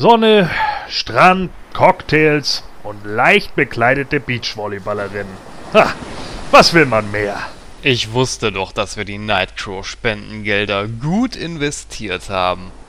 Sonne, 0.00 0.48
Strand, 0.88 1.50
Cocktails 1.74 2.64
und 2.84 3.04
leicht 3.04 3.54
bekleidete 3.54 4.18
Beachvolleyballerinnen. 4.18 5.36
Ha, 5.74 5.92
was 6.50 6.72
will 6.72 6.86
man 6.86 7.10
mehr? 7.10 7.38
Ich 7.82 8.14
wusste 8.14 8.50
doch, 8.50 8.72
dass 8.72 8.96
wir 8.96 9.04
die 9.04 9.18
Nightcrow 9.18 9.86
Spendengelder 9.86 10.88
gut 10.88 11.36
investiert 11.36 12.30
haben. 12.30 12.70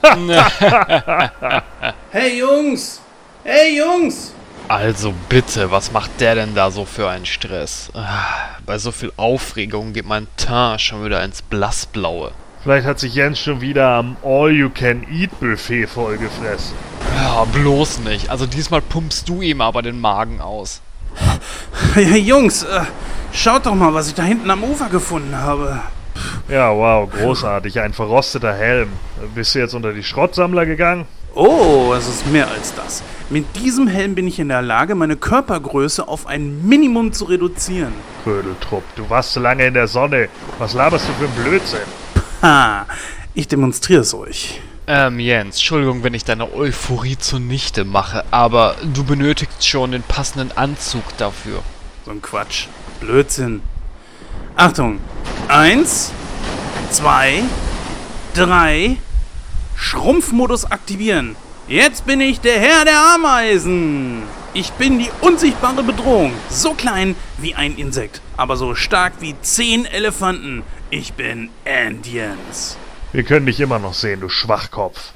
hey 2.12 2.38
Jungs! 2.38 3.02
Hey 3.44 3.76
Jungs! 3.76 4.32
Also 4.68 5.12
bitte, 5.28 5.70
was 5.70 5.92
macht 5.92 6.18
der 6.18 6.36
denn 6.36 6.54
da 6.54 6.70
so 6.70 6.86
für 6.86 7.10
einen 7.10 7.26
Stress? 7.26 7.90
Ah, 7.92 8.56
bei 8.64 8.78
so 8.78 8.90
viel 8.90 9.12
Aufregung 9.18 9.92
geht 9.92 10.06
mein 10.06 10.28
Teint 10.38 10.80
schon 10.80 11.04
wieder 11.04 11.22
ins 11.22 11.42
Blassblaue. 11.42 12.32
Vielleicht 12.62 12.86
hat 12.86 12.98
sich 13.00 13.14
Jens 13.14 13.38
schon 13.38 13.60
wieder 13.60 13.88
am 13.88 14.16
All-You-Can-Eat-Buffet 14.22 15.88
vollgefressen. 15.88 16.91
Ja, 17.34 17.44
bloß 17.44 18.00
nicht. 18.00 18.28
Also 18.28 18.44
diesmal 18.44 18.82
pumpst 18.82 19.26
du 19.26 19.40
ihm 19.40 19.62
aber 19.62 19.80
den 19.80 20.00
Magen 20.00 20.42
aus. 20.42 20.82
Hey 21.94 22.18
Jungs, 22.18 22.62
äh, 22.62 22.82
schaut 23.32 23.64
doch 23.64 23.74
mal, 23.74 23.94
was 23.94 24.08
ich 24.08 24.14
da 24.14 24.22
hinten 24.22 24.50
am 24.50 24.62
Ufer 24.62 24.90
gefunden 24.90 25.36
habe. 25.36 25.80
Ja, 26.48 26.74
wow, 26.74 27.10
großartig. 27.10 27.80
Ein 27.80 27.94
verrosteter 27.94 28.52
Helm. 28.52 28.90
Bist 29.34 29.54
du 29.54 29.60
jetzt 29.60 29.74
unter 29.74 29.94
die 29.94 30.02
Schrottsammler 30.02 30.66
gegangen? 30.66 31.06
Oh, 31.34 31.94
es 31.96 32.06
ist 32.06 32.26
mehr 32.26 32.48
als 32.50 32.74
das. 32.74 33.02
Mit 33.30 33.56
diesem 33.56 33.86
Helm 33.86 34.14
bin 34.14 34.26
ich 34.28 34.38
in 34.38 34.48
der 34.48 34.60
Lage, 34.60 34.94
meine 34.94 35.16
Körpergröße 35.16 36.06
auf 36.06 36.26
ein 36.26 36.66
Minimum 36.68 37.14
zu 37.14 37.24
reduzieren. 37.24 37.94
Krödeltrupp, 38.24 38.84
du 38.94 39.08
warst 39.08 39.32
zu 39.32 39.40
lange 39.40 39.64
in 39.64 39.72
der 39.72 39.88
Sonne. 39.88 40.28
Was 40.58 40.74
laberst 40.74 41.08
du 41.08 41.12
für 41.14 41.24
ein 41.24 41.44
Blödsinn? 41.44 41.80
Ha, 42.42 42.84
ich 43.32 43.48
demonstriere 43.48 44.02
es 44.02 44.12
euch. 44.12 44.60
Ähm, 44.94 45.18
Jens, 45.20 45.56
Entschuldigung, 45.56 46.04
wenn 46.04 46.12
ich 46.12 46.22
deine 46.22 46.52
Euphorie 46.52 47.16
zunichte 47.16 47.86
mache, 47.86 48.26
aber 48.30 48.76
du 48.92 49.04
benötigst 49.04 49.66
schon 49.66 49.92
den 49.92 50.02
passenden 50.02 50.54
Anzug 50.54 51.16
dafür. 51.16 51.62
So 52.04 52.10
ein 52.10 52.20
Quatsch. 52.20 52.66
Blödsinn. 53.00 53.62
Achtung. 54.54 55.00
Eins, 55.48 56.12
zwei, 56.90 57.42
drei. 58.34 58.98
Schrumpfmodus 59.76 60.66
aktivieren. 60.66 61.36
Jetzt 61.68 62.04
bin 62.04 62.20
ich 62.20 62.40
der 62.40 62.60
Herr 62.60 62.84
der 62.84 63.00
Ameisen. 63.14 64.24
Ich 64.52 64.72
bin 64.72 64.98
die 64.98 65.10
unsichtbare 65.22 65.82
Bedrohung. 65.82 66.34
So 66.50 66.74
klein 66.74 67.16
wie 67.38 67.54
ein 67.54 67.78
Insekt, 67.78 68.20
aber 68.36 68.58
so 68.58 68.74
stark 68.74 69.14
wie 69.20 69.36
zehn 69.40 69.86
Elefanten. 69.86 70.64
Ich 70.90 71.14
bin 71.14 71.48
Andians. 71.64 72.76
Wir 73.12 73.24
können 73.24 73.44
dich 73.44 73.60
immer 73.60 73.78
noch 73.78 73.92
sehen, 73.92 74.20
du 74.20 74.30
Schwachkopf. 74.30 75.12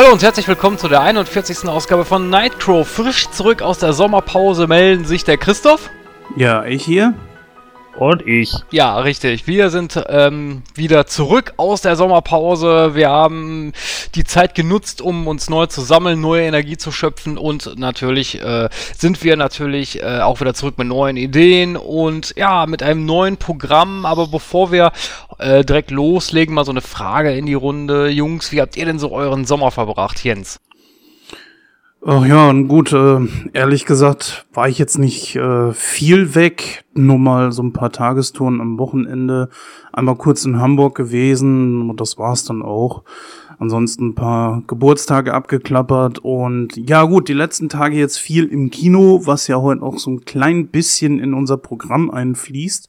Hallo 0.00 0.12
und 0.12 0.22
herzlich 0.22 0.48
willkommen 0.48 0.78
zu 0.78 0.88
der 0.88 1.02
41. 1.02 1.68
Ausgabe 1.68 2.06
von 2.06 2.30
Nightcrow. 2.30 2.88
Frisch 2.88 3.28
zurück 3.32 3.60
aus 3.60 3.80
der 3.80 3.92
Sommerpause 3.92 4.66
melden 4.66 5.04
sich 5.04 5.24
der 5.24 5.36
Christoph. 5.36 5.90
Ja, 6.36 6.64
ich 6.64 6.82
hier. 6.82 7.12
Und 8.00 8.26
ich. 8.26 8.54
Ja, 8.70 8.98
richtig. 8.98 9.46
Wir 9.46 9.68
sind 9.68 10.02
ähm, 10.08 10.62
wieder 10.74 11.06
zurück 11.06 11.52
aus 11.58 11.82
der 11.82 11.96
Sommerpause. 11.96 12.94
Wir 12.94 13.10
haben 13.10 13.74
die 14.14 14.24
Zeit 14.24 14.54
genutzt, 14.54 15.02
um 15.02 15.28
uns 15.28 15.50
neu 15.50 15.66
zu 15.66 15.82
sammeln, 15.82 16.18
neue 16.18 16.46
Energie 16.46 16.78
zu 16.78 16.92
schöpfen 16.92 17.36
und 17.36 17.78
natürlich 17.78 18.40
äh, 18.40 18.70
sind 18.96 19.22
wir 19.22 19.36
natürlich 19.36 20.02
äh, 20.02 20.20
auch 20.20 20.40
wieder 20.40 20.54
zurück 20.54 20.78
mit 20.78 20.88
neuen 20.88 21.18
Ideen 21.18 21.76
und 21.76 22.32
ja, 22.38 22.64
mit 22.64 22.82
einem 22.82 23.04
neuen 23.04 23.36
Programm. 23.36 24.06
Aber 24.06 24.28
bevor 24.28 24.72
wir 24.72 24.92
äh, 25.38 25.62
direkt 25.62 25.90
loslegen, 25.90 26.54
mal 26.54 26.64
so 26.64 26.70
eine 26.70 26.80
Frage 26.80 27.36
in 27.36 27.44
die 27.44 27.52
Runde. 27.52 28.08
Jungs, 28.08 28.50
wie 28.50 28.62
habt 28.62 28.78
ihr 28.78 28.86
denn 28.86 28.98
so 28.98 29.12
euren 29.12 29.44
Sommer 29.44 29.72
verbracht, 29.72 30.24
Jens? 30.24 30.58
Ach 32.02 32.24
ja, 32.24 32.48
und 32.48 32.68
gut, 32.68 32.94
äh, 32.94 33.18
ehrlich 33.52 33.84
gesagt 33.84 34.46
war 34.54 34.66
ich 34.70 34.78
jetzt 34.78 34.96
nicht 34.96 35.36
äh, 35.36 35.72
viel 35.72 36.34
weg, 36.34 36.82
nur 36.94 37.18
mal 37.18 37.52
so 37.52 37.62
ein 37.62 37.74
paar 37.74 37.92
Tagestouren 37.92 38.62
am 38.62 38.78
Wochenende, 38.78 39.50
einmal 39.92 40.16
kurz 40.16 40.46
in 40.46 40.58
Hamburg 40.58 40.94
gewesen 40.94 41.90
und 41.90 42.00
das 42.00 42.16
war's 42.16 42.44
dann 42.44 42.62
auch. 42.62 43.02
Ansonsten 43.58 44.08
ein 44.08 44.14
paar 44.14 44.62
Geburtstage 44.66 45.34
abgeklappert 45.34 46.20
und 46.20 46.74
ja 46.74 47.04
gut, 47.04 47.28
die 47.28 47.34
letzten 47.34 47.68
Tage 47.68 47.98
jetzt 47.98 48.16
viel 48.16 48.46
im 48.46 48.70
Kino, 48.70 49.20
was 49.26 49.46
ja 49.46 49.60
heute 49.60 49.82
auch 49.82 49.98
so 49.98 50.10
ein 50.10 50.24
klein 50.24 50.68
bisschen 50.68 51.18
in 51.18 51.34
unser 51.34 51.58
Programm 51.58 52.10
einfließt, 52.10 52.88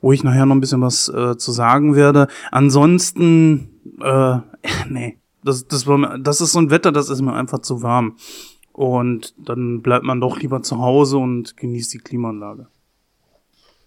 wo 0.00 0.10
ich 0.10 0.24
nachher 0.24 0.46
noch 0.46 0.56
ein 0.56 0.60
bisschen 0.60 0.82
was 0.82 1.08
äh, 1.08 1.36
zu 1.36 1.52
sagen 1.52 1.94
werde. 1.94 2.26
Ansonsten, 2.50 3.68
äh, 4.00 4.38
nee, 4.88 5.21
das, 5.44 5.66
das, 5.66 5.86
war, 5.86 6.18
das 6.18 6.40
ist 6.40 6.52
so 6.52 6.60
ein 6.60 6.70
Wetter, 6.70 6.92
das 6.92 7.08
ist 7.08 7.20
mir 7.20 7.34
einfach 7.34 7.60
zu 7.60 7.82
warm. 7.82 8.16
Und 8.72 9.34
dann 9.36 9.82
bleibt 9.82 10.04
man 10.04 10.20
doch 10.20 10.38
lieber 10.38 10.62
zu 10.62 10.78
Hause 10.78 11.18
und 11.18 11.56
genießt 11.56 11.92
die 11.92 11.98
Klimaanlage. 11.98 12.68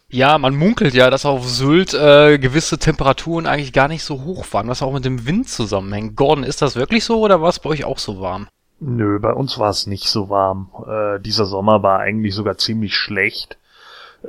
Ja, 0.10 0.38
man 0.38 0.56
munkelt 0.56 0.94
ja, 0.94 1.10
dass 1.10 1.26
auf 1.26 1.48
Sylt 1.48 1.94
äh, 1.94 2.38
gewisse 2.38 2.78
Temperaturen 2.78 3.48
eigentlich 3.48 3.74
gar 3.74 3.88
nicht 3.88 4.04
so 4.04 4.24
hoch 4.24 4.46
waren, 4.52 4.68
was 4.68 4.84
auch 4.84 4.94
mit 4.94 5.04
dem 5.04 5.26
Wind 5.26 5.50
zusammenhängt. 5.50 6.16
Gordon, 6.16 6.44
ist 6.44 6.62
das 6.62 6.76
wirklich 6.76 7.04
so 7.04 7.20
oder 7.20 7.42
war 7.42 7.50
es 7.50 7.60
bei 7.60 7.70
euch 7.70 7.86
auch 7.86 7.98
so 7.98 8.22
warm? 8.22 8.48
Nö, 8.80 9.20
bei 9.20 9.34
uns 9.34 9.58
war 9.58 9.70
es 9.70 9.88
nicht 9.88 10.08
so 10.08 10.30
warm. 10.30 10.70
Äh, 10.88 11.20
dieser 11.20 11.46
Sommer 11.46 11.82
war 11.82 12.00
eigentlich 12.00 12.36
sogar 12.36 12.58
ziemlich 12.58 12.96
schlecht 12.96 13.58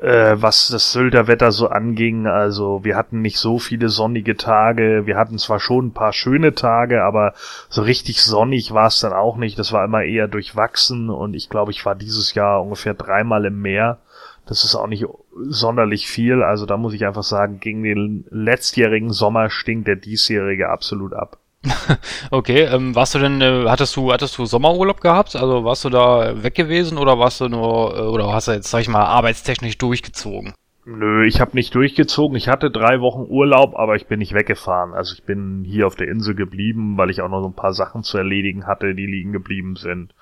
äh, 0.00 0.40
was 0.40 0.68
das 0.68 0.92
Sylter 0.92 1.26
Wetter 1.26 1.52
so 1.52 1.68
anging. 1.68 2.26
Also 2.26 2.84
wir 2.84 2.96
hatten 2.96 3.20
nicht 3.20 3.38
so 3.38 3.58
viele 3.58 3.88
sonnige 3.88 4.36
Tage. 4.36 5.06
Wir 5.06 5.16
hatten 5.16 5.38
zwar 5.38 5.60
schon 5.60 5.86
ein 5.86 5.92
paar 5.92 6.12
schöne 6.12 6.54
Tage, 6.54 7.02
aber 7.02 7.34
so 7.68 7.82
richtig 7.82 8.22
sonnig 8.22 8.72
war 8.72 8.88
es 8.88 9.00
dann 9.00 9.12
auch 9.12 9.36
nicht. 9.36 9.58
Das 9.58 9.72
war 9.72 9.84
immer 9.84 10.02
eher 10.02 10.28
durchwachsen 10.28 11.10
und 11.10 11.34
ich 11.34 11.48
glaube, 11.48 11.70
ich 11.70 11.84
war 11.84 11.94
dieses 11.94 12.34
Jahr 12.34 12.62
ungefähr 12.62 12.94
dreimal 12.94 13.44
im 13.44 13.60
Meer. 13.60 13.98
Das 14.46 14.64
ist 14.64 14.76
auch 14.76 14.86
nicht 14.86 15.04
sonderlich 15.34 16.06
viel. 16.06 16.42
Also 16.42 16.66
da 16.66 16.76
muss 16.76 16.94
ich 16.94 17.04
einfach 17.04 17.24
sagen, 17.24 17.58
gegen 17.60 17.82
den 17.82 18.24
letztjährigen 18.30 19.12
Sommer 19.12 19.50
stinkt 19.50 19.88
der 19.88 19.96
diesjährige 19.96 20.68
absolut 20.68 21.14
ab. 21.14 21.38
okay, 22.30 22.62
ähm, 22.62 22.94
warst 22.94 23.14
du 23.14 23.18
denn, 23.18 23.40
äh, 23.40 23.64
hattest 23.68 23.96
du, 23.96 24.12
hattest 24.12 24.38
du 24.38 24.44
Sommerurlaub 24.44 25.00
gehabt? 25.00 25.36
Also 25.36 25.64
warst 25.64 25.84
du 25.84 25.90
da 25.90 26.42
weg 26.42 26.54
gewesen 26.54 26.98
oder 26.98 27.18
warst 27.18 27.40
du 27.40 27.48
nur, 27.48 27.96
äh, 27.96 28.00
oder 28.02 28.32
hast 28.32 28.48
du 28.48 28.52
jetzt, 28.52 28.70
sag 28.70 28.80
ich 28.80 28.88
mal, 28.88 29.04
arbeitstechnisch 29.04 29.78
durchgezogen? 29.78 30.54
Nö, 30.88 31.26
ich 31.26 31.40
habe 31.40 31.56
nicht 31.56 31.74
durchgezogen. 31.74 32.36
Ich 32.36 32.48
hatte 32.48 32.70
drei 32.70 33.00
Wochen 33.00 33.26
Urlaub, 33.28 33.74
aber 33.74 33.96
ich 33.96 34.06
bin 34.06 34.20
nicht 34.20 34.34
weggefahren. 34.34 34.94
Also 34.94 35.14
ich 35.14 35.24
bin 35.24 35.64
hier 35.64 35.88
auf 35.88 35.96
der 35.96 36.06
Insel 36.06 36.36
geblieben, 36.36 36.96
weil 36.96 37.10
ich 37.10 37.22
auch 37.22 37.28
noch 37.28 37.40
so 37.40 37.48
ein 37.48 37.54
paar 37.54 37.72
Sachen 37.72 38.04
zu 38.04 38.18
erledigen 38.18 38.68
hatte, 38.68 38.94
die 38.94 39.06
liegen 39.06 39.32
geblieben 39.32 39.74
sind. 39.74 40.14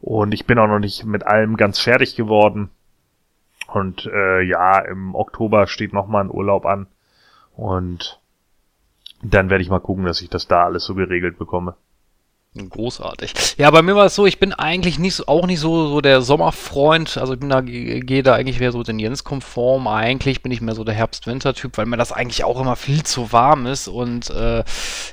Und 0.00 0.34
ich 0.34 0.44
bin 0.44 0.58
auch 0.58 0.66
noch 0.66 0.80
nicht 0.80 1.04
mit 1.04 1.24
allem 1.24 1.56
ganz 1.56 1.78
fertig 1.78 2.16
geworden. 2.16 2.70
Und 3.72 4.06
äh, 4.12 4.42
ja, 4.42 4.80
im 4.80 5.14
Oktober 5.14 5.68
steht 5.68 5.92
noch 5.92 6.08
mal 6.08 6.24
ein 6.24 6.30
Urlaub 6.30 6.66
an. 6.66 6.88
Und 7.54 8.20
dann 9.22 9.50
werde 9.50 9.62
ich 9.62 9.70
mal 9.70 9.80
gucken, 9.80 10.04
dass 10.04 10.22
ich 10.22 10.28
das 10.28 10.46
da 10.46 10.64
alles 10.64 10.84
so 10.84 10.94
geregelt 10.94 11.38
bekomme. 11.38 11.76
Großartig. 12.68 13.32
Ja, 13.56 13.70
bei 13.70 13.82
mir 13.82 13.96
war 13.96 14.06
es 14.06 14.14
so, 14.14 14.26
ich 14.26 14.38
bin 14.38 14.52
eigentlich 14.52 14.98
nicht 14.98 15.28
auch 15.28 15.46
nicht 15.46 15.60
so, 15.60 15.88
so 15.88 16.00
der 16.00 16.22
Sommerfreund. 16.22 17.18
Also 17.18 17.34
ich 17.34 17.40
bin 17.40 17.48
da, 17.48 17.60
gehe 17.60 18.22
da 18.22 18.34
eigentlich 18.34 18.60
mehr 18.60 18.72
so 18.72 18.82
den 18.82 18.98
Jens 18.98 19.24
konform. 19.24 19.86
Eigentlich 19.86 20.42
bin 20.42 20.52
ich 20.52 20.60
mehr 20.60 20.74
so 20.74 20.84
der 20.84 20.94
Herbst-Winter-Typ, 20.94 21.78
weil 21.78 21.86
mir 21.86 21.96
das 21.96 22.12
eigentlich 22.12 22.44
auch 22.44 22.60
immer 22.60 22.76
viel 22.76 23.02
zu 23.02 23.32
warm 23.32 23.66
ist. 23.66 23.88
Und 23.88 24.30
äh, 24.30 24.64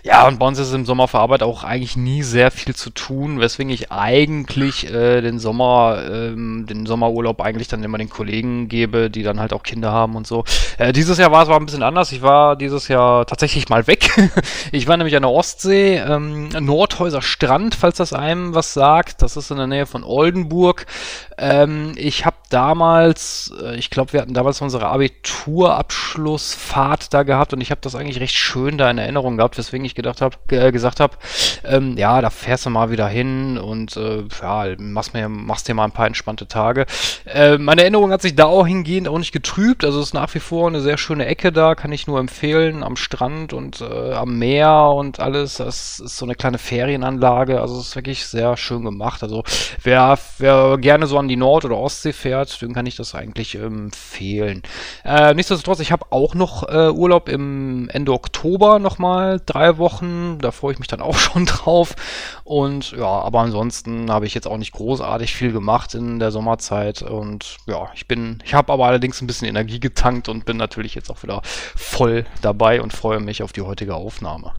ja, 0.03 0.27
und 0.27 0.39
bei 0.39 0.47
uns 0.47 0.59
ist 0.59 0.73
im 0.73 0.85
Sommer 0.85 1.07
für 1.07 1.19
Arbeit 1.19 1.43
auch 1.43 1.63
eigentlich 1.63 1.97
nie 1.97 2.23
sehr 2.23 2.51
viel 2.51 2.75
zu 2.75 2.89
tun, 2.89 3.39
weswegen 3.39 3.71
ich 3.71 3.91
eigentlich 3.91 4.91
äh, 4.91 5.21
den 5.21 5.39
Sommer, 5.39 6.01
ähm, 6.09 6.65
den 6.67 6.85
Sommerurlaub 6.85 7.41
eigentlich 7.41 7.67
dann 7.67 7.83
immer 7.83 7.97
den 7.97 8.09
Kollegen 8.09 8.67
gebe, 8.67 9.09
die 9.09 9.23
dann 9.23 9.39
halt 9.39 9.53
auch 9.53 9.63
Kinder 9.63 9.91
haben 9.91 10.15
und 10.15 10.27
so. 10.27 10.43
Äh, 10.77 10.93
dieses 10.93 11.17
Jahr 11.17 11.31
war 11.31 11.43
es 11.43 11.49
war 11.49 11.59
ein 11.59 11.65
bisschen 11.65 11.83
anders. 11.83 12.11
Ich 12.11 12.21
war 12.21 12.55
dieses 12.55 12.87
Jahr 12.87 13.25
tatsächlich 13.25 13.69
mal 13.69 13.87
weg. 13.87 14.09
ich 14.71 14.87
war 14.87 14.97
nämlich 14.97 15.15
an 15.15 15.23
der 15.23 15.31
Ostsee, 15.31 15.97
ähm, 15.97 16.49
Nordhäuser 16.49 17.21
Strand, 17.35 17.75
falls 17.75 17.97
das 17.97 18.13
einem 18.13 18.55
was 18.55 18.73
sagt. 18.73 19.21
Das 19.21 19.35
ist 19.35 19.51
in 19.51 19.57
der 19.57 19.67
Nähe 19.67 19.85
von 19.85 20.05
Oldenburg. 20.05 20.85
Ähm, 21.37 21.91
ich 21.97 22.25
habe 22.25 22.37
damals, 22.49 23.53
äh, 23.61 23.75
ich 23.75 23.89
glaube, 23.89 24.13
wir 24.13 24.21
hatten 24.21 24.33
damals 24.33 24.61
unsere 24.61 24.87
Abiturabschlussfahrt 24.87 27.13
da 27.13 27.23
gehabt 27.23 27.51
und 27.53 27.59
ich 27.59 27.71
habe 27.71 27.81
das 27.81 27.93
eigentlich 27.93 28.21
recht 28.21 28.35
schön 28.35 28.77
da 28.77 28.89
in 28.89 28.97
Erinnerung 28.97 29.35
gehabt, 29.35 29.57
weswegen 29.57 29.85
ich 29.85 29.95
gedacht 29.95 30.21
habe, 30.21 30.37
äh, 30.49 30.71
gesagt 30.71 31.01
habe, 31.01 31.17
ähm, 31.65 31.97
ja, 31.97 32.21
da 32.21 32.29
fährst 32.29 32.65
du 32.65 32.69
mal 32.69 32.89
wieder 32.89 33.09
hin 33.09 33.57
und 33.57 33.97
äh, 33.97 34.23
ja, 34.41 34.67
machst, 34.77 35.13
mir, 35.13 35.27
machst 35.27 35.67
dir 35.67 35.73
mal 35.73 35.83
ein 35.83 35.91
paar 35.91 36.07
entspannte 36.07 36.47
Tage. 36.47 36.85
Äh, 37.25 37.57
meine 37.57 37.81
Erinnerung 37.81 38.13
hat 38.13 38.21
sich 38.21 38.37
da 38.37 38.45
auch 38.45 38.65
hingehend 38.65 39.09
auch 39.09 39.19
nicht 39.19 39.33
getrübt, 39.33 39.83
also 39.83 39.99
es 39.99 40.05
ist 40.07 40.13
nach 40.13 40.33
wie 40.35 40.39
vor 40.39 40.69
eine 40.69 40.79
sehr 40.79 40.97
schöne 40.97 41.25
Ecke 41.25 41.51
da, 41.51 41.75
kann 41.75 41.91
ich 41.91 42.07
nur 42.07 42.21
empfehlen, 42.21 42.81
am 42.81 42.95
Strand 42.95 43.51
und 43.51 43.81
äh, 43.81 44.13
am 44.13 44.39
Meer 44.39 44.93
und 44.95 45.19
alles. 45.19 45.57
Das 45.57 45.99
ist 45.99 46.15
so 46.15 46.25
eine 46.25 46.35
kleine 46.35 46.59
Ferienanlage, 46.59 47.24
also 47.33 47.79
es 47.79 47.87
ist 47.87 47.95
wirklich 47.95 48.25
sehr 48.25 48.57
schön 48.57 48.83
gemacht. 48.83 49.23
Also 49.23 49.43
wer, 49.81 50.17
wer 50.37 50.77
gerne 50.77 51.07
so 51.07 51.17
an 51.17 51.27
die 51.27 51.35
Nord- 51.35 51.65
oder 51.65 51.77
Ostsee 51.77 52.13
fährt, 52.13 52.61
dem 52.61 52.73
kann 52.73 52.85
ich 52.85 52.95
das 52.95 53.15
eigentlich 53.15 53.55
empfehlen. 53.55 54.63
Äh, 55.03 55.33
nichtsdestotrotz, 55.33 55.79
ich 55.79 55.91
habe 55.91 56.07
auch 56.11 56.35
noch 56.35 56.67
äh, 56.67 56.89
Urlaub 56.89 57.29
im 57.29 57.89
Ende 57.89 58.13
Oktober 58.13 58.79
nochmal, 58.79 59.41
drei 59.45 59.77
Wochen. 59.77 60.37
Da 60.39 60.51
freue 60.51 60.73
ich 60.73 60.79
mich 60.79 60.87
dann 60.87 61.01
auch 61.01 61.17
schon 61.17 61.45
drauf. 61.45 61.95
Und 62.43 62.91
ja, 62.91 63.07
aber 63.07 63.39
ansonsten 63.39 64.11
habe 64.11 64.25
ich 64.25 64.33
jetzt 64.33 64.47
auch 64.47 64.57
nicht 64.57 64.73
großartig 64.73 65.33
viel 65.33 65.51
gemacht 65.51 65.95
in 65.95 66.19
der 66.19 66.31
Sommerzeit. 66.31 67.01
Und 67.01 67.57
ja, 67.67 67.89
ich 67.93 68.07
bin, 68.07 68.41
ich 68.45 68.53
habe 68.53 68.71
aber 68.71 68.85
allerdings 68.85 69.21
ein 69.21 69.27
bisschen 69.27 69.47
Energie 69.47 69.79
getankt 69.79 70.29
und 70.29 70.45
bin 70.45 70.57
natürlich 70.57 70.95
jetzt 70.95 71.09
auch 71.09 71.23
wieder 71.23 71.41
voll 71.43 72.25
dabei 72.41 72.81
und 72.81 72.93
freue 72.93 73.19
mich 73.19 73.43
auf 73.43 73.53
die 73.53 73.61
heutige 73.61 73.95
Aufnahme. 73.95 74.53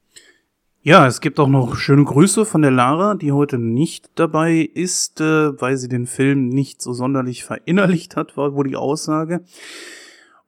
Ja, 0.87 1.05
es 1.09 1.21
gibt 1.21 1.41
auch 1.41 1.49
noch 1.49 1.75
schöne 1.75 2.05
Grüße 2.05 2.45
von 2.45 2.63
der 2.63 2.71
Lara, 2.71 3.17
die 3.17 3.33
heute 3.33 3.59
nicht 3.59 4.09
dabei 4.15 4.71
ist, 4.73 5.21
äh, 5.21 5.61
weil 5.61 5.77
sie 5.79 5.89
den 5.89 6.07
Film 6.07 6.49
nicht 6.49 6.81
so 6.81 6.93
sonderlich 6.93 7.43
verinnerlicht 7.43 8.15
hat, 8.15 8.37
war 8.37 8.55
wohl 8.55 8.69
die 8.69 8.77
Aussage. 8.77 9.43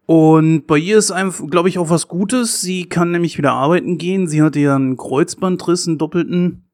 Und 0.06 0.68
bei 0.68 0.78
ihr 0.78 0.96
ist 0.96 1.10
einfach, 1.10 1.44
glaube 1.48 1.68
ich, 1.68 1.76
auch 1.80 1.90
was 1.90 2.06
Gutes. 2.06 2.60
Sie 2.60 2.84
kann 2.84 3.10
nämlich 3.10 3.36
wieder 3.36 3.54
arbeiten 3.54 3.98
gehen. 3.98 4.28
Sie 4.28 4.40
hatte 4.40 4.60
ja 4.60 4.76
einen 4.76 4.96
Kreuzbandriss, 4.96 5.88
einen 5.88 5.98
doppelten, 5.98 6.70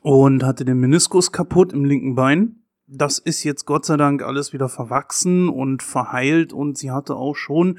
und 0.00 0.42
hatte 0.42 0.64
den 0.64 0.80
Meniskus 0.80 1.30
kaputt 1.30 1.74
im 1.74 1.84
linken 1.84 2.14
Bein 2.14 2.57
das 2.90 3.18
ist 3.18 3.44
jetzt 3.44 3.66
Gott 3.66 3.84
sei 3.84 3.96
Dank 3.96 4.22
alles 4.22 4.52
wieder 4.52 4.68
verwachsen 4.68 5.48
und 5.48 5.82
verheilt 5.82 6.52
und 6.52 6.78
sie 6.78 6.90
hatte 6.90 7.16
auch 7.16 7.36
schon 7.36 7.78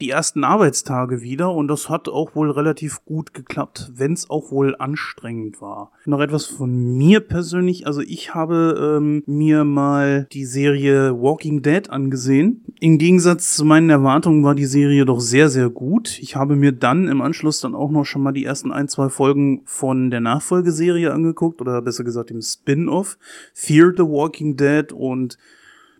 die 0.00 0.10
ersten 0.10 0.44
Arbeitstage 0.44 1.22
wieder 1.22 1.52
und 1.52 1.68
das 1.68 1.88
hat 1.88 2.08
auch 2.08 2.34
wohl 2.34 2.50
relativ 2.50 3.04
gut 3.04 3.32
geklappt, 3.32 3.90
wenn 3.94 4.12
es 4.12 4.28
auch 4.28 4.50
wohl 4.50 4.76
anstrengend 4.78 5.62
war. 5.62 5.92
Noch 6.04 6.20
etwas 6.20 6.44
von 6.44 6.98
mir 6.98 7.20
persönlich, 7.20 7.86
also 7.86 8.02
ich 8.02 8.34
habe 8.34 8.98
ähm, 8.98 9.22
mir 9.26 9.64
mal 9.64 10.26
die 10.32 10.44
Serie 10.44 11.20
Walking 11.20 11.62
Dead 11.62 11.88
angesehen. 11.88 12.64
Im 12.80 12.98
Gegensatz 12.98 13.56
zu 13.56 13.64
meinen 13.64 13.88
Erwartungen 13.88 14.44
war 14.44 14.54
die 14.54 14.66
Serie 14.66 15.06
doch 15.06 15.20
sehr, 15.20 15.48
sehr 15.48 15.70
gut. 15.70 16.18
Ich 16.20 16.36
habe 16.36 16.56
mir 16.56 16.72
dann 16.72 17.08
im 17.08 17.22
Anschluss 17.22 17.60
dann 17.60 17.74
auch 17.74 17.90
noch 17.90 18.04
schon 18.04 18.22
mal 18.22 18.32
die 18.32 18.44
ersten 18.44 18.72
ein, 18.72 18.88
zwei 18.88 19.08
Folgen 19.08 19.62
von 19.64 20.10
der 20.10 20.20
Nachfolgeserie 20.20 21.12
angeguckt 21.12 21.60
oder 21.62 21.80
besser 21.80 22.04
gesagt 22.04 22.30
dem 22.30 22.42
Spin-off 22.42 23.16
Fear 23.54 23.92
the 23.96 24.02
Walking 24.02 24.49
Walking 24.50 24.56
Dead 24.56 24.92
und 24.92 25.38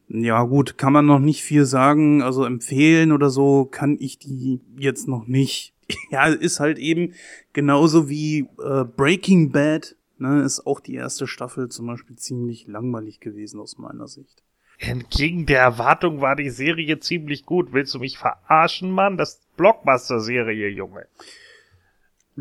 ja 0.09 0.43
gut, 0.43 0.77
kann 0.77 0.93
man 0.93 1.07
noch 1.07 1.21
nicht 1.21 1.43
viel 1.43 1.65
sagen, 1.65 2.21
also 2.21 2.45
empfehlen 2.45 3.13
oder 3.13 3.31
so 3.31 3.65
kann 3.65 3.97
ich 4.01 4.19
die 4.19 4.61
jetzt 4.79 5.09
noch 5.09 5.27
nicht. 5.27 5.75
Ja, 6.13 6.27
ist 6.27 6.61
halt 6.61 6.79
eben 6.79 7.15
genauso 7.53 8.09
wie 8.09 8.47
äh, 8.65 8.85
Breaking 8.85 9.51
Bad, 9.51 9.97
ne, 10.19 10.43
ist 10.43 10.65
auch 10.65 10.79
die 10.79 10.95
erste 10.95 11.27
Staffel 11.27 11.69
zum 11.69 11.89
Beispiel 11.89 12.15
ziemlich 12.15 12.69
langweilig 12.69 13.19
gewesen 13.19 13.59
aus 13.59 13.77
meiner 13.77 14.07
Sicht. 14.07 14.45
Entgegen 14.79 15.47
der 15.47 15.61
Erwartung 15.61 16.21
war 16.21 16.37
die 16.37 16.51
Serie 16.51 17.01
ziemlich 17.01 17.45
gut. 17.45 17.73
Willst 17.73 17.93
du 17.93 17.99
mich 17.99 18.19
verarschen, 18.19 18.93
Mann? 18.93 19.17
Das 19.17 19.41
Blockbuster-Serie, 19.57 20.69
Junge. 20.69 21.07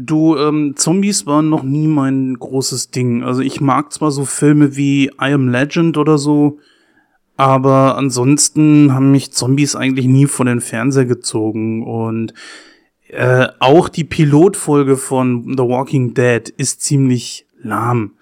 Du, 0.02 0.38
ähm, 0.38 0.76
Zombies 0.78 1.26
waren 1.26 1.50
noch 1.50 1.64
nie 1.64 1.88
mein 1.88 2.36
großes 2.36 2.92
Ding. 2.92 3.24
Also 3.24 3.42
ich 3.42 3.60
mag 3.60 3.92
zwar 3.92 4.12
so 4.12 4.24
Filme 4.24 4.78
wie 4.78 5.08
I 5.08 5.34
Am 5.34 5.50
Legend 5.50 5.98
oder 5.98 6.18
so, 6.18 6.60
aber 7.36 7.98
ansonsten 7.98 8.94
haben 8.94 9.12
mich 9.12 9.34
Zombies 9.34 9.76
eigentlich 9.76 10.06
nie 10.06 10.26
vor 10.26 10.46
den 10.46 10.62
Fernseher 10.62 11.06
gezogen. 11.06 11.84
Und 11.84 12.34
äh, 13.10 13.48
auch 13.60 13.90
die 13.90 14.06
Pilotfolge 14.06 14.96
von 14.96 15.56
The 15.58 15.64
Walking 15.64 16.14
Dead 16.14 16.48
ist 16.48 16.82
ziemlich 16.82 17.46
lahm. 17.62 18.14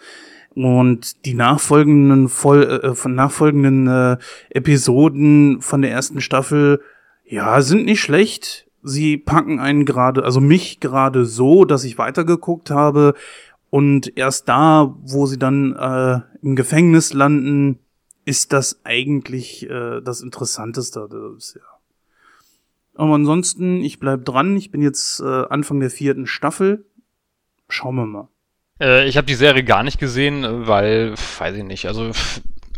Und 0.56 1.26
die 1.26 1.36
nachfolgenden, 1.36 2.30
voll, 2.30 2.64
äh, 2.64 2.96
von 2.96 3.14
nachfolgenden 3.14 3.88
äh, 3.88 4.18
Episoden 4.50 5.62
von 5.62 5.84
der 5.84 5.92
ersten 5.92 6.22
Staffel, 6.22 6.82
ja, 7.24 7.62
sind 7.62 7.86
nicht 7.86 8.02
schlecht 8.02 8.67
sie 8.88 9.18
packen 9.18 9.60
einen 9.60 9.86
gerade, 9.86 10.24
also 10.24 10.40
mich 10.40 10.80
gerade 10.80 11.26
so, 11.26 11.66
dass 11.66 11.84
ich 11.84 11.98
weitergeguckt 11.98 12.72
habe 12.72 13.14
und 13.70 14.18
erst 14.18 14.48
da, 14.50 14.96
wo 15.04 15.26
sie 15.26 15.38
dann 15.38 15.76
äh, 15.76 16.22
im 16.42 16.56
Gefängnis 16.56 17.14
landen, 17.14 17.80
ist 18.26 18.54
das 18.54 18.82
eigentlich 18.84 19.70
äh, 19.70 20.02
das 20.02 20.22
Interessanteste. 20.22 21.08
Das, 21.10 21.56
ja. 21.56 21.62
Aber 22.96 23.16
ansonsten, 23.16 23.82
ich 23.82 24.00
bleib 24.00 24.26
dran. 24.26 24.58
Ich 24.58 24.72
bin 24.72 24.82
jetzt 24.82 25.20
äh, 25.20 25.44
Anfang 25.50 25.80
der 25.80 25.90
vierten 25.90 26.28
Staffel. 26.28 26.86
Schauen 27.70 27.96
wir 27.96 28.06
mal. 28.06 28.28
Äh, 28.80 29.08
ich 29.08 29.18
habe 29.18 29.28
die 29.28 29.36
Serie 29.36 29.64
gar 29.64 29.84
nicht 29.84 30.00
gesehen, 30.00 30.68
weil, 30.68 31.14
weiß 31.40 31.56
ich 31.56 31.64
nicht, 31.64 31.88
also 31.88 32.12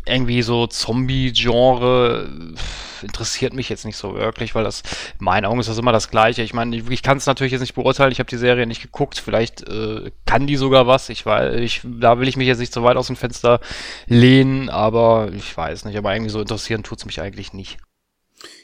irgendwie 0.09 0.41
so 0.41 0.67
Zombie-Genre 0.67 2.55
interessiert 3.03 3.53
mich 3.53 3.69
jetzt 3.69 3.85
nicht 3.85 3.95
so 3.95 4.13
wirklich, 4.15 4.55
weil 4.55 4.63
das, 4.63 4.83
in 5.19 5.25
meinen 5.25 5.45
Augen 5.45 5.59
ist 5.59 5.69
das 5.69 5.77
immer 5.77 5.91
das 5.91 6.09
Gleiche. 6.09 6.41
Ich 6.41 6.53
meine, 6.53 6.75
ich, 6.75 6.89
ich 6.89 7.03
kann 7.03 7.17
es 7.17 7.25
natürlich 7.25 7.51
jetzt 7.51 7.61
nicht 7.61 7.75
beurteilen, 7.75 8.11
ich 8.11 8.19
habe 8.19 8.29
die 8.29 8.37
Serie 8.37 8.67
nicht 8.67 8.81
geguckt, 8.81 9.19
vielleicht 9.19 9.67
äh, 9.67 10.11
kann 10.25 10.47
die 10.47 10.55
sogar 10.55 10.87
was, 10.87 11.09
ich 11.09 11.25
weiß, 11.25 11.55
ich, 11.55 11.81
da 11.83 12.19
will 12.19 12.27
ich 12.27 12.37
mich 12.37 12.47
jetzt 12.47 12.59
nicht 12.59 12.73
so 12.73 12.83
weit 12.83 12.97
aus 12.97 13.07
dem 13.07 13.15
Fenster 13.15 13.59
lehnen, 14.07 14.69
aber 14.69 15.31
ich 15.33 15.55
weiß 15.55 15.85
nicht, 15.85 15.97
aber 15.97 16.13
irgendwie 16.13 16.31
so 16.31 16.41
interessieren 16.41 16.83
tut's 16.83 17.05
mich 17.05 17.21
eigentlich 17.21 17.53
nicht. 17.53 17.77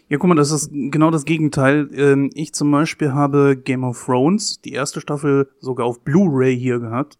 Ja, 0.07 0.18
guck 0.18 0.30
mal, 0.30 0.36
das 0.36 0.51
ist 0.51 0.69
genau 0.71 1.09
das 1.09 1.25
Gegenteil. 1.25 1.89
Ähm, 1.94 2.30
ich 2.36 2.53
zum 2.53 2.69
Beispiel 2.71 3.13
habe 3.13 3.57
Game 3.57 3.83
of 3.83 4.06
Thrones, 4.06 4.62
die 4.62 4.74
erste 4.74 5.01
Staffel, 5.01 5.50
sogar 5.59 5.88
auf 5.88 6.01
Blu-ray 6.01 6.57
hier 6.57 6.80
gehabt. 6.80 7.18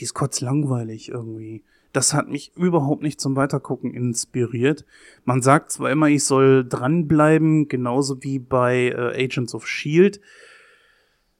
Die 0.00 0.04
ist 0.04 0.14
kurz 0.14 0.40
langweilig 0.40 1.10
irgendwie 1.10 1.64
das 1.92 2.12
hat 2.14 2.28
mich 2.28 2.52
überhaupt 2.56 3.02
nicht 3.02 3.20
zum 3.20 3.36
Weitergucken 3.36 3.94
inspiriert. 3.94 4.84
Man 5.24 5.42
sagt 5.42 5.72
zwar 5.72 5.90
immer, 5.90 6.08
ich 6.08 6.24
soll 6.24 6.66
dranbleiben, 6.68 7.68
genauso 7.68 8.22
wie 8.22 8.38
bei 8.38 8.88
äh, 8.88 9.24
Agents 9.24 9.54
of 9.54 9.66
Shield. 9.66 10.20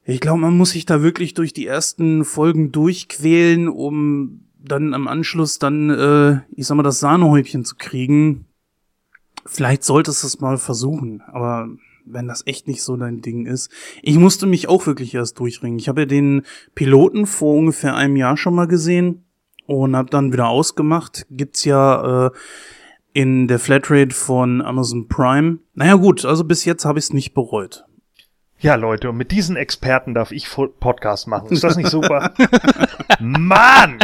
Ich 0.05 0.19
glaube, 0.19 0.41
man 0.41 0.57
muss 0.57 0.71
sich 0.71 0.85
da 0.85 1.03
wirklich 1.03 1.35
durch 1.35 1.53
die 1.53 1.67
ersten 1.67 2.25
Folgen 2.25 2.71
durchquälen, 2.71 3.67
um 3.67 4.45
dann 4.57 4.93
am 4.93 5.07
Anschluss 5.07 5.59
dann, 5.59 5.89
äh, 5.89 6.39
ich 6.55 6.65
sag 6.65 6.75
mal, 6.75 6.83
das 6.83 6.99
Sahnehäubchen 6.99 7.63
zu 7.63 7.75
kriegen. 7.75 8.45
Vielleicht 9.45 9.83
solltest 9.83 10.23
du 10.23 10.27
es 10.27 10.39
mal 10.39 10.57
versuchen, 10.57 11.21
aber 11.21 11.69
wenn 12.05 12.27
das 12.27 12.45
echt 12.47 12.67
nicht 12.67 12.81
so 12.81 12.97
dein 12.97 13.21
Ding 13.21 13.45
ist. 13.45 13.71
Ich 14.01 14.17
musste 14.17 14.47
mich 14.47 14.67
auch 14.67 14.87
wirklich 14.87 15.13
erst 15.13 15.39
durchringen. 15.39 15.77
Ich 15.77 15.87
habe 15.87 16.01
ja 16.01 16.05
den 16.07 16.41
Piloten 16.73 17.27
vor 17.27 17.55
ungefähr 17.55 17.95
einem 17.95 18.15
Jahr 18.15 18.35
schon 18.35 18.55
mal 18.55 18.67
gesehen 18.67 19.25
und 19.69 19.95
habe 19.95 20.09
dann 20.09 20.33
wieder 20.33 20.47
ausgemacht. 20.47 21.27
Gibt's 21.29 21.63
ja 21.63 22.27
äh, 22.27 22.31
in 23.13 23.47
der 23.47 23.59
Flatrate 23.59 24.15
von 24.15 24.63
Amazon 24.63 25.07
Prime. 25.07 25.59
Naja 25.75 25.93
gut, 25.93 26.25
also 26.25 26.43
bis 26.43 26.65
jetzt 26.65 26.85
habe 26.85 26.97
ich 26.97 27.05
es 27.05 27.13
nicht 27.13 27.35
bereut. 27.35 27.85
Ja, 28.57 28.75
Leute, 28.75 29.09
und 29.09 29.17
mit 29.17 29.31
diesen 29.31 29.55
Experten 29.55 30.15
darf 30.15 30.31
ich 30.31 30.49
Podcast 30.79 31.27
machen. 31.27 31.49
Ist 31.51 31.63
das 31.63 31.77
nicht 31.77 31.89
super? 31.89 32.33
Mann! 33.19 33.99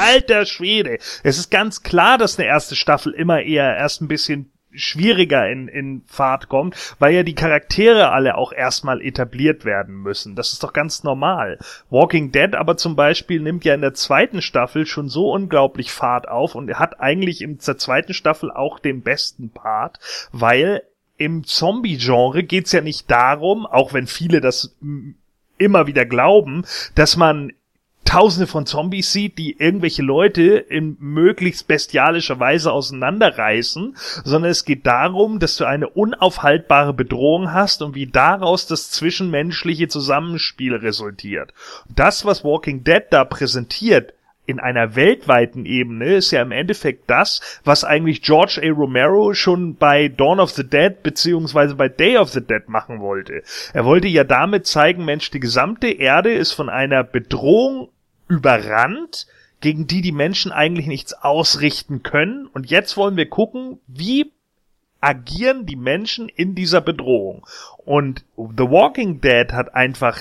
Alter 0.00 0.46
Schwede. 0.46 0.98
Es 1.22 1.38
ist 1.38 1.50
ganz 1.50 1.82
klar, 1.82 2.16
dass 2.16 2.38
eine 2.38 2.48
erste 2.48 2.74
Staffel 2.74 3.12
immer 3.12 3.42
eher 3.42 3.76
erst 3.76 4.00
ein 4.00 4.08
bisschen 4.08 4.50
schwieriger 4.74 5.48
in, 5.48 5.68
in 5.68 6.02
Fahrt 6.06 6.48
kommt, 6.48 6.96
weil 6.98 7.14
ja 7.14 7.22
die 7.22 7.34
Charaktere 7.34 8.10
alle 8.10 8.36
auch 8.36 8.52
erstmal 8.52 9.00
etabliert 9.00 9.64
werden 9.64 9.96
müssen. 9.96 10.34
Das 10.34 10.52
ist 10.52 10.62
doch 10.62 10.72
ganz 10.72 11.04
normal. 11.04 11.58
Walking 11.90 12.32
Dead 12.32 12.54
aber 12.54 12.76
zum 12.76 12.96
Beispiel 12.96 13.40
nimmt 13.40 13.64
ja 13.64 13.74
in 13.74 13.80
der 13.80 13.94
zweiten 13.94 14.42
Staffel 14.42 14.86
schon 14.86 15.08
so 15.08 15.32
unglaublich 15.32 15.92
Fahrt 15.92 16.28
auf 16.28 16.54
und 16.54 16.72
hat 16.78 17.00
eigentlich 17.00 17.42
in 17.42 17.58
der 17.58 17.78
zweiten 17.78 18.14
Staffel 18.14 18.50
auch 18.50 18.78
den 18.78 19.02
besten 19.02 19.50
Part, 19.50 19.98
weil 20.32 20.82
im 21.16 21.44
Zombie-Genre 21.44 22.42
geht's 22.42 22.72
ja 22.72 22.80
nicht 22.80 23.10
darum, 23.10 23.66
auch 23.66 23.92
wenn 23.92 24.06
viele 24.06 24.40
das 24.40 24.76
immer 25.58 25.86
wieder 25.86 26.04
glauben, 26.04 26.64
dass 26.94 27.16
man 27.16 27.52
tausende 28.14 28.46
von 28.46 28.64
Zombies 28.64 29.10
sieht, 29.10 29.38
die 29.38 29.58
irgendwelche 29.58 30.02
Leute 30.02 30.42
in 30.42 30.96
möglichst 31.00 31.66
bestialischer 31.66 32.38
Weise 32.38 32.70
auseinanderreißen, 32.70 33.96
sondern 34.22 34.52
es 34.52 34.64
geht 34.64 34.86
darum, 34.86 35.40
dass 35.40 35.56
du 35.56 35.64
eine 35.64 35.88
unaufhaltbare 35.88 36.94
Bedrohung 36.94 37.52
hast 37.52 37.82
und 37.82 37.96
wie 37.96 38.06
daraus 38.06 38.68
das 38.68 38.92
zwischenmenschliche 38.92 39.88
Zusammenspiel 39.88 40.76
resultiert. 40.76 41.52
Das, 41.92 42.24
was 42.24 42.44
Walking 42.44 42.84
Dead 42.84 43.02
da 43.10 43.24
präsentiert, 43.24 44.14
in 44.46 44.60
einer 44.60 44.94
weltweiten 44.94 45.64
Ebene 45.64 46.14
ist 46.16 46.30
ja 46.30 46.42
im 46.42 46.52
Endeffekt 46.52 47.10
das, 47.10 47.60
was 47.64 47.82
eigentlich 47.82 48.22
George 48.22 48.60
A. 48.62 48.70
Romero 48.70 49.34
schon 49.34 49.74
bei 49.74 50.08
Dawn 50.08 50.38
of 50.38 50.50
the 50.50 50.68
Dead 50.68 51.02
beziehungsweise 51.02 51.74
bei 51.74 51.88
Day 51.88 52.18
of 52.18 52.28
the 52.28 52.42
Dead 52.42 52.68
machen 52.68 53.00
wollte. 53.00 53.42
Er 53.72 53.84
wollte 53.84 54.06
ja 54.06 54.22
damit 54.22 54.66
zeigen, 54.66 55.04
Mensch, 55.04 55.30
die 55.30 55.40
gesamte 55.40 55.88
Erde 55.88 56.32
ist 56.32 56.52
von 56.52 56.68
einer 56.68 57.02
Bedrohung 57.02 57.88
überrannt, 58.28 59.26
gegen 59.60 59.86
die 59.86 60.02
die 60.02 60.12
Menschen 60.12 60.52
eigentlich 60.52 60.86
nichts 60.86 61.14
ausrichten 61.14 62.02
können. 62.02 62.46
Und 62.46 62.70
jetzt 62.70 62.96
wollen 62.96 63.16
wir 63.16 63.28
gucken, 63.28 63.80
wie 63.86 64.30
agieren 65.00 65.66
die 65.66 65.76
Menschen 65.76 66.28
in 66.28 66.54
dieser 66.54 66.80
Bedrohung. 66.80 67.46
Und 67.78 68.24
The 68.36 68.64
Walking 68.64 69.20
Dead 69.20 69.52
hat 69.52 69.74
einfach 69.74 70.18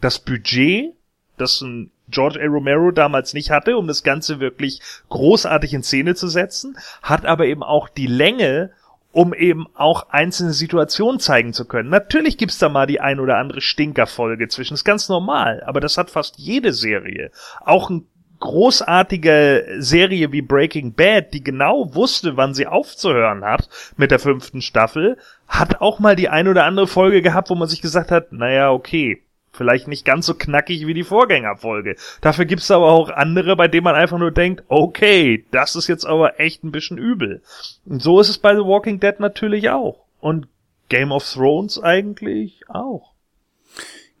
das 0.00 0.18
Budget, 0.18 0.94
das 1.36 1.60
ein 1.60 1.90
George 2.08 2.38
A. 2.40 2.46
Romero 2.46 2.90
damals 2.90 3.34
nicht 3.34 3.50
hatte, 3.50 3.76
um 3.76 3.86
das 3.86 4.02
Ganze 4.02 4.40
wirklich 4.40 4.80
großartig 5.08 5.72
in 5.72 5.82
Szene 5.82 6.14
zu 6.14 6.28
setzen, 6.28 6.76
hat 7.02 7.24
aber 7.24 7.46
eben 7.46 7.62
auch 7.62 7.88
die 7.88 8.06
Länge, 8.06 8.70
um 9.14 9.32
eben 9.32 9.66
auch 9.74 10.08
einzelne 10.10 10.52
Situationen 10.52 11.20
zeigen 11.20 11.52
zu 11.52 11.66
können. 11.66 11.88
Natürlich 11.88 12.36
gibt's 12.36 12.58
da 12.58 12.68
mal 12.68 12.86
die 12.86 13.00
ein 13.00 13.20
oder 13.20 13.38
andere 13.38 13.60
Stinkerfolge 13.60 14.48
zwischen, 14.48 14.74
ist 14.74 14.84
ganz 14.84 15.08
normal, 15.08 15.62
aber 15.64 15.78
das 15.80 15.96
hat 15.96 16.10
fast 16.10 16.36
jede 16.36 16.72
Serie. 16.72 17.30
Auch 17.64 17.90
eine 17.90 18.02
großartige 18.40 19.76
Serie 19.78 20.32
wie 20.32 20.42
Breaking 20.42 20.94
Bad, 20.94 21.32
die 21.32 21.44
genau 21.44 21.94
wusste, 21.94 22.36
wann 22.36 22.54
sie 22.54 22.66
aufzuhören 22.66 23.44
hat 23.44 23.68
mit 23.96 24.10
der 24.10 24.18
fünften 24.18 24.60
Staffel, 24.60 25.16
hat 25.46 25.80
auch 25.80 26.00
mal 26.00 26.16
die 26.16 26.28
ein 26.28 26.48
oder 26.48 26.64
andere 26.64 26.88
Folge 26.88 27.22
gehabt, 27.22 27.50
wo 27.50 27.54
man 27.54 27.68
sich 27.68 27.80
gesagt 27.80 28.10
hat, 28.10 28.32
naja, 28.32 28.72
okay, 28.72 29.23
Vielleicht 29.54 29.86
nicht 29.86 30.04
ganz 30.04 30.26
so 30.26 30.34
knackig 30.34 30.84
wie 30.86 30.94
die 30.94 31.04
Vorgängerfolge. 31.04 31.94
Dafür 32.20 32.44
gibt's 32.44 32.72
aber 32.72 32.90
auch 32.90 33.08
andere, 33.08 33.54
bei 33.54 33.68
denen 33.68 33.84
man 33.84 33.94
einfach 33.94 34.18
nur 34.18 34.32
denkt, 34.32 34.64
okay, 34.66 35.44
das 35.52 35.76
ist 35.76 35.86
jetzt 35.86 36.04
aber 36.04 36.40
echt 36.40 36.64
ein 36.64 36.72
bisschen 36.72 36.98
übel. 36.98 37.40
Und 37.84 38.02
so 38.02 38.18
ist 38.18 38.28
es 38.28 38.38
bei 38.38 38.52
The 38.54 38.62
Walking 38.62 38.98
Dead 38.98 39.20
natürlich 39.20 39.70
auch. 39.70 40.06
Und 40.20 40.48
Game 40.88 41.12
of 41.12 41.24
Thrones 41.24 41.80
eigentlich 41.80 42.68
auch. 42.68 43.12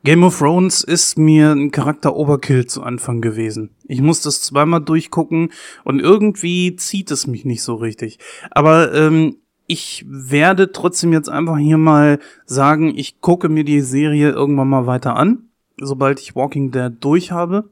Game 0.04 0.22
of 0.22 0.38
Thrones 0.38 0.84
ist 0.84 1.18
mir 1.18 1.50
ein 1.50 1.70
Charakter 1.72 2.14
Overkill 2.14 2.66
zu 2.66 2.82
Anfang 2.82 3.20
gewesen. 3.20 3.70
Ich 3.88 4.02
muss 4.02 4.20
das 4.20 4.42
zweimal 4.42 4.82
durchgucken 4.82 5.50
und 5.82 5.98
irgendwie 5.98 6.76
zieht 6.76 7.10
es 7.10 7.26
mich 7.26 7.44
nicht 7.44 7.62
so 7.62 7.74
richtig. 7.74 8.18
Aber 8.50 8.94
ähm, 8.94 9.38
ich 9.66 10.04
werde 10.08 10.72
trotzdem 10.72 11.12
jetzt 11.12 11.28
einfach 11.28 11.58
hier 11.58 11.78
mal 11.78 12.18
sagen, 12.44 12.96
ich 12.96 13.20
gucke 13.20 13.48
mir 13.48 13.64
die 13.64 13.80
Serie 13.80 14.30
irgendwann 14.30 14.68
mal 14.68 14.86
weiter 14.86 15.16
an, 15.16 15.48
sobald 15.78 16.20
ich 16.20 16.36
Walking 16.36 16.70
Dead 16.70 16.92
durch 17.00 17.32
habe. 17.32 17.70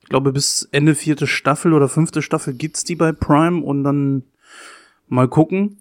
Ich 0.00 0.08
glaube, 0.08 0.32
bis 0.32 0.68
Ende 0.72 0.94
vierte 0.94 1.26
Staffel 1.26 1.72
oder 1.72 1.88
fünfte 1.88 2.22
Staffel 2.22 2.54
gibt's 2.54 2.84
die 2.84 2.96
bei 2.96 3.12
Prime 3.12 3.62
und 3.62 3.84
dann 3.84 4.24
mal 5.08 5.28
gucken. 5.28 5.78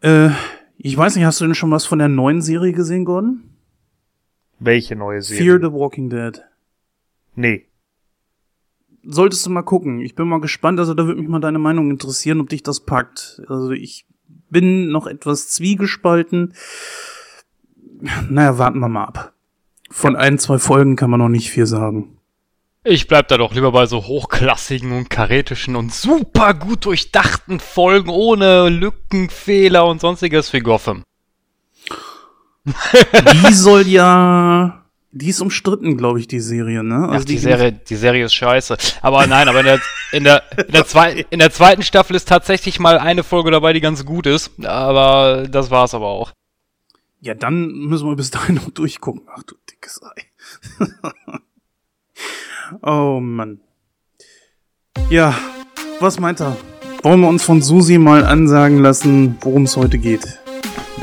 Äh, 0.00 0.30
ich 0.76 0.96
weiß 0.96 1.16
nicht, 1.16 1.24
hast 1.24 1.40
du 1.40 1.44
denn 1.44 1.54
schon 1.54 1.70
was 1.70 1.86
von 1.86 1.98
der 1.98 2.08
neuen 2.08 2.42
Serie 2.42 2.72
gesehen, 2.72 3.04
Gordon? 3.04 3.42
Welche 4.60 4.96
neue 4.96 5.22
Serie? 5.22 5.44
Fear 5.44 5.58
the 5.60 5.72
Walking 5.72 6.10
Dead. 6.10 6.42
Nee. 7.34 7.66
Solltest 9.04 9.46
du 9.46 9.50
mal 9.50 9.62
gucken. 9.62 10.00
Ich 10.00 10.14
bin 10.14 10.28
mal 10.28 10.40
gespannt, 10.40 10.78
also 10.78 10.94
da 10.94 11.06
würde 11.06 11.20
mich 11.20 11.28
mal 11.28 11.40
deine 11.40 11.58
Meinung 11.58 11.90
interessieren, 11.90 12.40
ob 12.40 12.48
dich 12.48 12.62
das 12.62 12.80
packt. 12.80 13.42
Also 13.48 13.70
ich 13.70 14.06
bin 14.50 14.88
noch 14.90 15.06
etwas 15.06 15.48
zwiegespalten. 15.48 16.54
Naja, 18.28 18.58
warten 18.58 18.80
wir 18.80 18.88
mal 18.88 19.04
ab. 19.04 19.32
Von 19.90 20.16
ein, 20.16 20.38
zwei 20.38 20.58
Folgen 20.58 20.96
kann 20.96 21.10
man 21.10 21.20
noch 21.20 21.28
nicht 21.28 21.50
viel 21.50 21.66
sagen. 21.66 22.18
Ich 22.84 23.08
bleib 23.08 23.28
da 23.28 23.36
doch 23.36 23.54
lieber 23.54 23.72
bei 23.72 23.86
so 23.86 24.06
hochklassigen 24.06 24.92
und 24.92 25.10
karetischen 25.10 25.76
und 25.76 25.92
super 25.92 26.54
gut 26.54 26.84
durchdachten 26.84 27.60
Folgen 27.60 28.08
ohne 28.08 28.68
Lücken, 28.68 29.28
Fehler 29.30 29.86
und 29.86 30.00
sonstiges 30.00 30.52
wie 30.52 30.60
Gotham. 30.60 31.02
Die 32.64 33.52
soll 33.52 33.86
ja 33.86 34.77
die 35.18 35.28
ist 35.28 35.40
umstritten, 35.40 35.96
glaube 35.96 36.20
ich, 36.20 36.28
die 36.28 36.40
Serie, 36.40 36.82
ne? 36.82 37.08
Also 37.08 37.12
Ach, 37.12 37.24
die, 37.24 37.34
die, 37.34 37.38
Serie, 37.38 37.72
die 37.72 37.96
Serie 37.96 38.24
ist 38.24 38.34
scheiße. 38.34 38.76
Aber 39.02 39.26
nein, 39.26 39.48
aber 39.48 39.60
in 39.60 39.66
der, 39.66 39.80
in 40.12 40.24
der, 40.24 40.42
in 40.56 40.72
der, 40.72 40.86
zwei, 40.86 41.26
in 41.30 41.38
der 41.40 41.50
zweiten 41.50 41.82
Staffel 41.82 42.14
ist 42.16 42.28
tatsächlich 42.28 42.78
mal 42.78 42.98
eine 42.98 43.24
Folge 43.24 43.50
dabei, 43.50 43.72
die 43.72 43.80
ganz 43.80 44.04
gut 44.04 44.26
ist. 44.26 44.52
Aber 44.64 45.46
das 45.48 45.70
war's 45.70 45.94
aber 45.94 46.06
auch. 46.06 46.32
Ja, 47.20 47.34
dann 47.34 47.72
müssen 47.72 48.08
wir 48.08 48.16
bis 48.16 48.30
dahin 48.30 48.54
noch 48.56 48.70
durchgucken. 48.70 49.22
Ach 49.34 49.42
du 49.42 49.56
dickes 49.68 50.00
Ei. 50.02 50.22
oh 52.82 53.18
Mann. 53.20 53.60
Ja, 55.10 55.36
was 56.00 56.20
meint 56.20 56.40
er? 56.40 56.56
Wollen 57.02 57.20
wir 57.20 57.28
uns 57.28 57.42
von 57.42 57.60
Susi 57.60 57.98
mal 57.98 58.24
ansagen 58.24 58.78
lassen, 58.78 59.36
worum 59.40 59.64
es 59.64 59.76
heute 59.76 59.98
geht? 59.98 60.38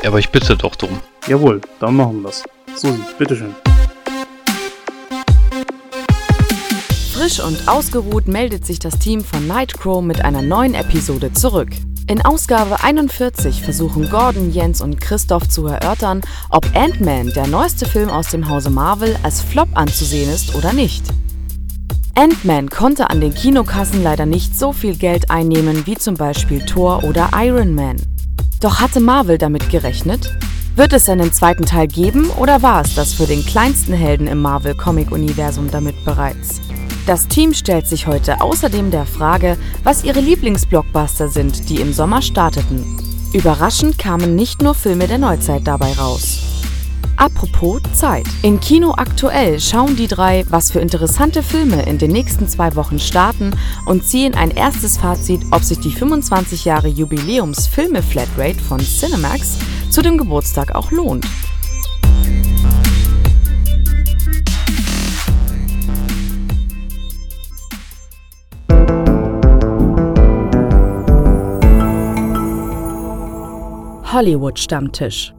Ja, 0.04 0.10
aber 0.10 0.20
ich 0.20 0.30
bitte 0.30 0.56
doch 0.56 0.76
drum. 0.76 1.00
Jawohl, 1.28 1.62
dann 1.80 1.96
machen 1.96 2.22
wir 2.22 2.28
das. 2.28 2.44
Susi, 2.76 3.00
bitteschön. 3.18 3.56
Frisch 7.26 7.40
und 7.40 7.68
ausgeruht 7.68 8.28
meldet 8.28 8.68
sich 8.68 8.78
das 8.78 9.00
Team 9.00 9.24
von 9.24 9.48
Nightcrow 9.48 10.04
mit 10.04 10.24
einer 10.24 10.44
neuen 10.44 10.76
Episode 10.76 11.34
zurück. 11.34 11.70
In 12.08 12.24
Ausgabe 12.24 12.84
41 12.84 13.64
versuchen 13.64 14.12
Gordon, 14.12 14.52
Jens 14.52 14.80
und 14.80 15.02
Christoph 15.02 15.50
zu 15.50 15.66
erörtern, 15.66 16.22
ob 16.52 16.68
Ant-Man, 16.76 17.34
der 17.34 17.48
neueste 17.48 17.88
Film 17.88 18.10
aus 18.10 18.30
dem 18.30 18.48
Hause 18.48 18.70
Marvel, 18.70 19.18
als 19.24 19.42
Flop 19.42 19.70
anzusehen 19.74 20.32
ist 20.32 20.54
oder 20.54 20.72
nicht. 20.72 21.04
Ant-Man 22.14 22.70
konnte 22.70 23.10
an 23.10 23.22
den 23.22 23.34
Kinokassen 23.34 24.04
leider 24.04 24.28
nicht 24.28 24.56
so 24.56 24.72
viel 24.72 24.96
Geld 24.96 25.32
einnehmen 25.32 25.88
wie 25.88 25.96
zum 25.96 26.14
Beispiel 26.14 26.64
Thor 26.64 27.04
oder 27.06 27.32
Iron 27.34 27.74
Man. 27.74 27.96
Doch 28.62 28.82
hatte 28.82 29.00
Marvel 29.00 29.40
damit 29.40 29.72
gerechnet? 29.72 30.32
Wird 30.76 30.94
es 30.94 31.10
einen 31.10 31.34
zweiten 31.34 31.66
Teil 31.66 31.88
geben 31.88 32.30
oder 32.38 32.62
war 32.62 32.82
es 32.82 32.94
das 32.94 33.14
für 33.14 33.26
den 33.26 33.44
kleinsten 33.44 33.94
Helden 33.94 34.28
im 34.28 34.44
Marvel-Comic-Universum 34.44 35.72
damit 35.72 35.96
bereits? 36.06 36.62
Das 37.06 37.28
Team 37.28 37.54
stellt 37.54 37.86
sich 37.86 38.08
heute 38.08 38.42
außerdem 38.42 38.90
der 38.90 39.06
Frage, 39.06 39.58
was 39.84 40.04
ihre 40.04 40.22
Lieblingsblockbuster 40.22 41.28
sind, 41.28 41.70
die 41.70 41.76
im 41.76 41.94
Sommer 41.94 42.24
starteten. 42.24 42.98
Überraschend 43.32 44.00
kamen 44.00 44.36
nicht 44.36 44.64
nur 44.64 44.74
Filme 44.74 45.08
der 45.08 45.20
Neuzeit 45.20 45.68
dabei 45.68 45.94
raus. 45.94 46.40
Apropos 47.16 47.80
Zeit. 47.94 48.26
In 48.42 48.60
Kino 48.60 48.94
aktuell 48.98 49.60
schauen 49.60 49.96
die 49.96 50.08
drei, 50.08 50.46
was 50.50 50.72
für 50.72 50.80
interessante 50.80 51.44
Filme 51.44 51.84
in 51.84 52.00
den 52.00 52.12
nächsten 52.12 52.48
zwei 52.48 52.76
Wochen 52.76 52.98
starten 52.98 53.52
und 53.86 54.04
ziehen 54.04 54.34
ein 54.34 54.50
erstes 54.50 54.98
Fazit, 54.98 55.42
ob 55.52 55.64
sich 55.64 55.80
die 55.80 55.92
25 55.92 56.66
Jahre 56.66 56.88
Jubiläums 56.88 57.68
Filme 57.68 58.02
Flatrate 58.02 58.60
von 58.60 58.80
Cinemax 58.80 59.58
zu 59.92 60.02
dem 60.02 60.18
Geburtstag 60.18 60.74
auch 60.74 60.90
lohnt. 60.92 61.26
Hollywood-Stammtisch. 74.16 75.34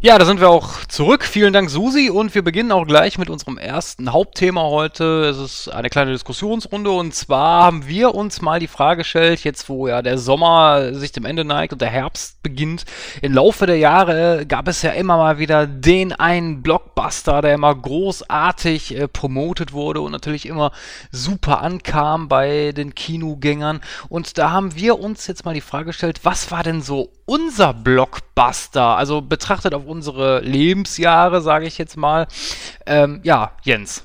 Ja, 0.00 0.18
da 0.18 0.24
sind 0.24 0.38
wir 0.38 0.48
auch 0.48 0.84
zurück. 0.84 1.24
Vielen 1.24 1.52
Dank, 1.52 1.68
Susi. 1.68 2.10
Und 2.10 2.32
wir 2.34 2.44
beginnen 2.44 2.70
auch 2.70 2.86
gleich 2.86 3.18
mit 3.18 3.28
unserem 3.28 3.58
ersten 3.58 4.12
Hauptthema 4.12 4.62
heute. 4.62 5.24
Es 5.24 5.38
ist 5.38 5.68
eine 5.68 5.88
kleine 5.88 6.12
Diskussionsrunde. 6.12 6.90
Und 6.90 7.12
zwar 7.14 7.64
haben 7.64 7.88
wir 7.88 8.14
uns 8.14 8.40
mal 8.40 8.60
die 8.60 8.68
Frage 8.68 8.98
gestellt, 8.98 9.42
jetzt 9.42 9.68
wo 9.68 9.88
ja 9.88 10.00
der 10.00 10.18
Sommer 10.18 10.94
sich 10.94 11.10
dem 11.10 11.24
Ende 11.24 11.44
neigt 11.44 11.72
und 11.72 11.82
der 11.82 11.88
Herbst 11.88 12.40
beginnt. 12.42 12.84
Im 13.20 13.32
Laufe 13.32 13.66
der 13.66 13.78
Jahre 13.78 14.46
gab 14.46 14.68
es 14.68 14.82
ja 14.82 14.90
immer 14.90 15.16
mal 15.16 15.38
wieder 15.38 15.66
den 15.66 16.12
einen 16.12 16.62
Blockbuster, 17.04 17.42
der 17.42 17.54
immer 17.54 17.74
großartig 17.74 18.96
äh, 18.96 19.08
promotet 19.08 19.72
wurde 19.72 20.00
und 20.00 20.12
natürlich 20.12 20.46
immer 20.46 20.72
super 21.10 21.60
ankam 21.60 22.28
bei 22.28 22.72
den 22.72 22.94
Kinogängern. 22.94 23.80
Und 24.08 24.38
da 24.38 24.50
haben 24.50 24.74
wir 24.74 24.98
uns 24.98 25.26
jetzt 25.26 25.44
mal 25.44 25.52
die 25.54 25.60
Frage 25.60 25.86
gestellt, 25.86 26.20
was 26.22 26.50
war 26.50 26.62
denn 26.62 26.80
so 26.80 27.10
unser 27.26 27.74
Blockbuster? 27.74 28.96
Also 28.96 29.20
betrachtet 29.20 29.74
auf 29.74 29.84
unsere 29.84 30.40
Lebensjahre, 30.40 31.42
sage 31.42 31.66
ich 31.66 31.76
jetzt 31.76 31.96
mal. 31.96 32.26
Ähm, 32.86 33.20
ja, 33.22 33.52
Jens. 33.62 34.04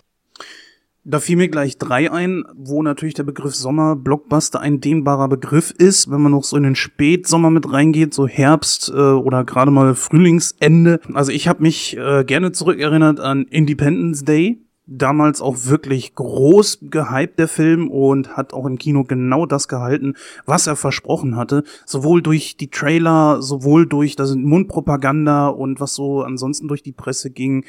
Da 1.06 1.20
fiel 1.20 1.38
mir 1.38 1.48
gleich 1.48 1.78
drei 1.78 2.12
ein, 2.12 2.44
wo 2.56 2.84
natürlich 2.84 3.14
der 3.14 3.24
Begriff 3.24 3.56
Sommer 3.56 3.96
Blockbuster 3.96 4.60
ein 4.60 4.82
dehnbarer 4.82 5.30
Begriff 5.30 5.72
ist, 5.72 6.12
wenn 6.12 6.22
man 6.22 6.34
noch 6.34 6.44
so 6.44 6.58
in 6.58 6.64
den 6.64 6.76
Spätsommer 6.76 7.50
mit 7.50 7.72
reingeht, 7.72 8.14
so 8.14 8.28
Herbst 8.28 8.90
äh, 8.90 8.94
oder 8.94 9.46
gerade 9.46 9.72
mal 9.72 9.96
Frühlingsende. 9.96 11.00
Also 11.14 11.32
ich 11.32 11.48
habe 11.48 11.64
mich 11.64 11.96
äh, 11.98 12.26
gerne 12.26 12.52
zurückerinnert 12.52 13.22
an 13.22 13.46
Independence 13.46 14.26
Day, 14.26 14.62
damals 14.90 15.40
auch 15.42 15.56
wirklich 15.66 16.16
groß 16.16 16.80
gehypt, 16.82 17.40
der 17.40 17.48
Film, 17.48 17.90
und 17.90 18.36
hat 18.36 18.54
auch 18.54 18.66
im 18.66 18.78
Kino 18.78 19.06
genau 19.06 19.46
das 19.46 19.70
gehalten, 19.70 20.16
was 20.46 20.68
er 20.68 20.76
versprochen 20.76 21.38
hatte. 21.38 21.64
Sowohl 21.86 22.22
durch 22.22 22.58
die 22.58 22.70
Trailer, 22.70 23.42
sowohl 23.42 23.88
durch 23.88 24.18
das 24.18 24.36
Mundpropaganda 24.36 25.48
und 25.48 25.80
was 25.80 25.96
so 25.96 26.24
ansonsten 26.24 26.68
durch 26.68 26.84
die 26.84 26.92
Presse 26.92 27.32
ging. 27.32 27.64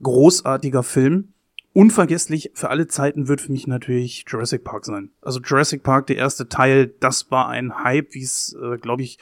Großartiger 0.00 0.84
Film. 0.84 1.32
Unvergesslich 1.74 2.50
für 2.54 2.68
alle 2.68 2.86
Zeiten 2.86 3.28
wird 3.28 3.40
für 3.40 3.52
mich 3.52 3.66
natürlich 3.66 4.24
Jurassic 4.28 4.62
Park 4.62 4.84
sein. 4.84 5.10
Also 5.22 5.40
Jurassic 5.40 5.82
Park, 5.82 6.06
der 6.06 6.16
erste 6.16 6.48
Teil, 6.48 6.94
das 7.00 7.30
war 7.30 7.48
ein 7.48 7.82
Hype, 7.82 8.14
wie 8.14 8.22
es, 8.22 8.54
äh, 8.62 8.76
glaube 8.76 9.02
ich, 9.02 9.18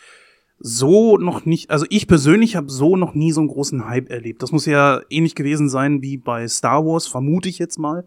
so 0.58 1.16
noch 1.16 1.46
nicht, 1.46 1.70
also 1.70 1.86
ich 1.88 2.06
persönlich 2.06 2.56
habe 2.56 2.68
so 2.70 2.96
noch 2.96 3.14
nie 3.14 3.32
so 3.32 3.40
einen 3.40 3.48
großen 3.48 3.88
Hype 3.88 4.10
erlebt. 4.10 4.42
Das 4.42 4.52
muss 4.52 4.66
ja 4.66 5.00
ähnlich 5.08 5.34
gewesen 5.34 5.68
sein 5.68 6.02
wie 6.02 6.18
bei 6.18 6.46
Star 6.48 6.84
Wars, 6.84 7.06
vermute 7.06 7.48
ich 7.48 7.58
jetzt 7.58 7.78
mal. 7.78 8.04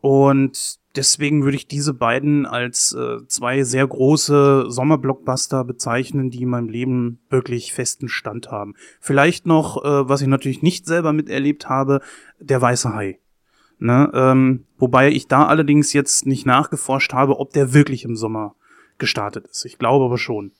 Und 0.00 0.78
deswegen 0.96 1.44
würde 1.44 1.56
ich 1.56 1.66
diese 1.66 1.92
beiden 1.92 2.46
als 2.46 2.92
äh, 2.92 3.18
zwei 3.26 3.64
sehr 3.64 3.86
große 3.86 4.66
Sommerblockbuster 4.68 5.64
bezeichnen, 5.64 6.30
die 6.30 6.42
in 6.42 6.48
meinem 6.48 6.68
Leben 6.68 7.18
wirklich 7.28 7.72
festen 7.72 8.08
Stand 8.08 8.50
haben. 8.50 8.74
Vielleicht 9.00 9.46
noch, 9.46 9.84
äh, 9.84 10.08
was 10.08 10.22
ich 10.22 10.28
natürlich 10.28 10.62
nicht 10.62 10.86
selber 10.86 11.12
miterlebt 11.12 11.68
habe, 11.68 12.00
der 12.38 12.62
weiße 12.62 12.94
Hai. 12.94 13.18
Ne? 13.78 14.10
Ähm, 14.12 14.64
wobei 14.78 15.10
ich 15.10 15.28
da 15.28 15.46
allerdings 15.46 15.92
jetzt 15.92 16.26
nicht 16.26 16.46
nachgeforscht 16.46 17.12
habe, 17.12 17.38
ob 17.38 17.52
der 17.52 17.72
wirklich 17.74 18.04
im 18.04 18.16
Sommer 18.16 18.54
gestartet 18.98 19.46
ist. 19.46 19.64
Ich 19.64 19.78
glaube 19.78 20.04
aber 20.04 20.18
schon. 20.18 20.52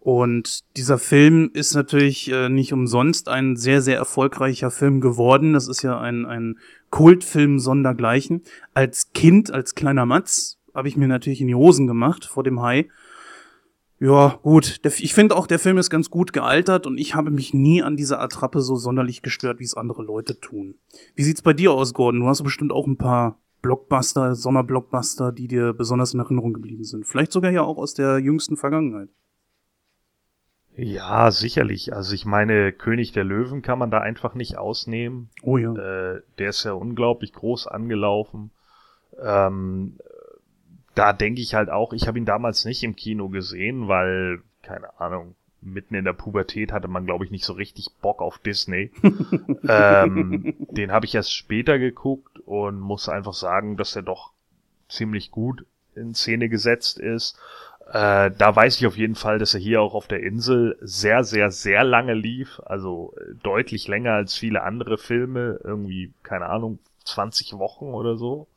Und 0.00 0.64
dieser 0.76 0.98
Film 0.98 1.50
ist 1.52 1.74
natürlich 1.74 2.30
äh, 2.30 2.48
nicht 2.48 2.72
umsonst 2.72 3.28
ein 3.28 3.56
sehr, 3.56 3.82
sehr 3.82 3.96
erfolgreicher 3.96 4.70
Film 4.70 5.00
geworden. 5.00 5.52
Das 5.52 5.68
ist 5.68 5.82
ja 5.82 6.00
ein, 6.00 6.24
ein 6.24 6.58
Kultfilm 6.90 7.58
sondergleichen. 7.58 8.42
Als 8.74 9.12
Kind, 9.12 9.52
als 9.52 9.74
kleiner 9.74 10.06
Matz, 10.06 10.56
habe 10.74 10.88
ich 10.88 10.96
mir 10.96 11.08
natürlich 11.08 11.40
in 11.40 11.48
die 11.48 11.54
Hosen 11.54 11.86
gemacht 11.86 12.24
vor 12.24 12.44
dem 12.44 12.62
Hai. 12.62 12.88
Ja, 14.00 14.38
gut. 14.42 14.80
Ich 14.84 15.12
finde 15.12 15.34
auch, 15.34 15.46
der 15.48 15.58
Film 15.58 15.76
ist 15.76 15.90
ganz 15.90 16.08
gut 16.08 16.32
gealtert 16.32 16.86
und 16.86 16.98
ich 16.98 17.14
habe 17.14 17.30
mich 17.30 17.52
nie 17.52 17.82
an 17.82 17.96
dieser 17.96 18.20
Attrappe 18.20 18.60
so 18.60 18.76
sonderlich 18.76 19.22
gestört, 19.22 19.58
wie 19.58 19.64
es 19.64 19.76
andere 19.76 20.04
Leute 20.04 20.38
tun. 20.38 20.76
Wie 21.16 21.24
sieht's 21.24 21.42
bei 21.42 21.52
dir 21.52 21.72
aus, 21.72 21.94
Gordon? 21.94 22.20
Du 22.20 22.26
hast 22.28 22.42
bestimmt 22.44 22.72
auch 22.72 22.86
ein 22.86 22.96
paar 22.96 23.38
Blockbuster, 23.60 24.36
Sommerblockbuster, 24.36 25.32
die 25.32 25.48
dir 25.48 25.72
besonders 25.72 26.14
in 26.14 26.20
Erinnerung 26.20 26.52
geblieben 26.52 26.84
sind. 26.84 27.06
Vielleicht 27.06 27.32
sogar 27.32 27.50
ja 27.50 27.62
auch 27.62 27.76
aus 27.76 27.94
der 27.94 28.18
jüngsten 28.18 28.56
Vergangenheit. 28.56 29.08
Ja, 30.76 31.32
sicherlich. 31.32 31.92
Also 31.92 32.14
ich 32.14 32.24
meine, 32.24 32.72
König 32.72 33.10
der 33.10 33.24
Löwen 33.24 33.62
kann 33.62 33.80
man 33.80 33.90
da 33.90 33.98
einfach 33.98 34.36
nicht 34.36 34.58
ausnehmen. 34.58 35.28
Oh 35.42 35.58
ja. 35.58 35.72
Äh, 35.72 36.22
der 36.38 36.50
ist 36.50 36.62
ja 36.62 36.72
unglaublich 36.72 37.32
groß 37.32 37.66
angelaufen. 37.66 38.52
Ähm, 39.20 39.98
da 40.98 41.12
denke 41.12 41.40
ich 41.40 41.54
halt 41.54 41.70
auch, 41.70 41.92
ich 41.92 42.08
habe 42.08 42.18
ihn 42.18 42.24
damals 42.24 42.64
nicht 42.64 42.82
im 42.82 42.96
Kino 42.96 43.28
gesehen, 43.28 43.86
weil, 43.86 44.40
keine 44.62 44.98
Ahnung, 45.00 45.36
mitten 45.60 45.94
in 45.94 46.04
der 46.04 46.12
Pubertät 46.12 46.72
hatte 46.72 46.88
man, 46.88 47.06
glaube 47.06 47.24
ich, 47.24 47.30
nicht 47.30 47.44
so 47.44 47.52
richtig 47.52 47.88
Bock 48.02 48.20
auf 48.20 48.38
Disney. 48.38 48.90
ähm, 49.68 50.54
den 50.58 50.90
habe 50.90 51.06
ich 51.06 51.14
erst 51.14 51.32
später 51.32 51.78
geguckt 51.78 52.40
und 52.40 52.80
muss 52.80 53.08
einfach 53.08 53.34
sagen, 53.34 53.76
dass 53.76 53.94
er 53.94 54.02
doch 54.02 54.32
ziemlich 54.88 55.30
gut 55.30 55.64
in 55.94 56.14
Szene 56.14 56.48
gesetzt 56.48 56.98
ist. 56.98 57.38
Äh, 57.86 58.32
da 58.36 58.56
weiß 58.56 58.78
ich 58.78 58.86
auf 58.86 58.96
jeden 58.96 59.14
Fall, 59.14 59.38
dass 59.38 59.54
er 59.54 59.60
hier 59.60 59.80
auch 59.80 59.94
auf 59.94 60.08
der 60.08 60.20
Insel 60.20 60.76
sehr, 60.80 61.22
sehr, 61.22 61.52
sehr 61.52 61.84
lange 61.84 62.14
lief. 62.14 62.60
Also 62.64 63.14
äh, 63.18 63.34
deutlich 63.42 63.86
länger 63.86 64.14
als 64.14 64.34
viele 64.34 64.62
andere 64.62 64.98
Filme. 64.98 65.60
Irgendwie, 65.62 66.12
keine 66.24 66.46
Ahnung, 66.46 66.80
20 67.04 67.56
Wochen 67.56 67.86
oder 67.86 68.16
so. 68.16 68.48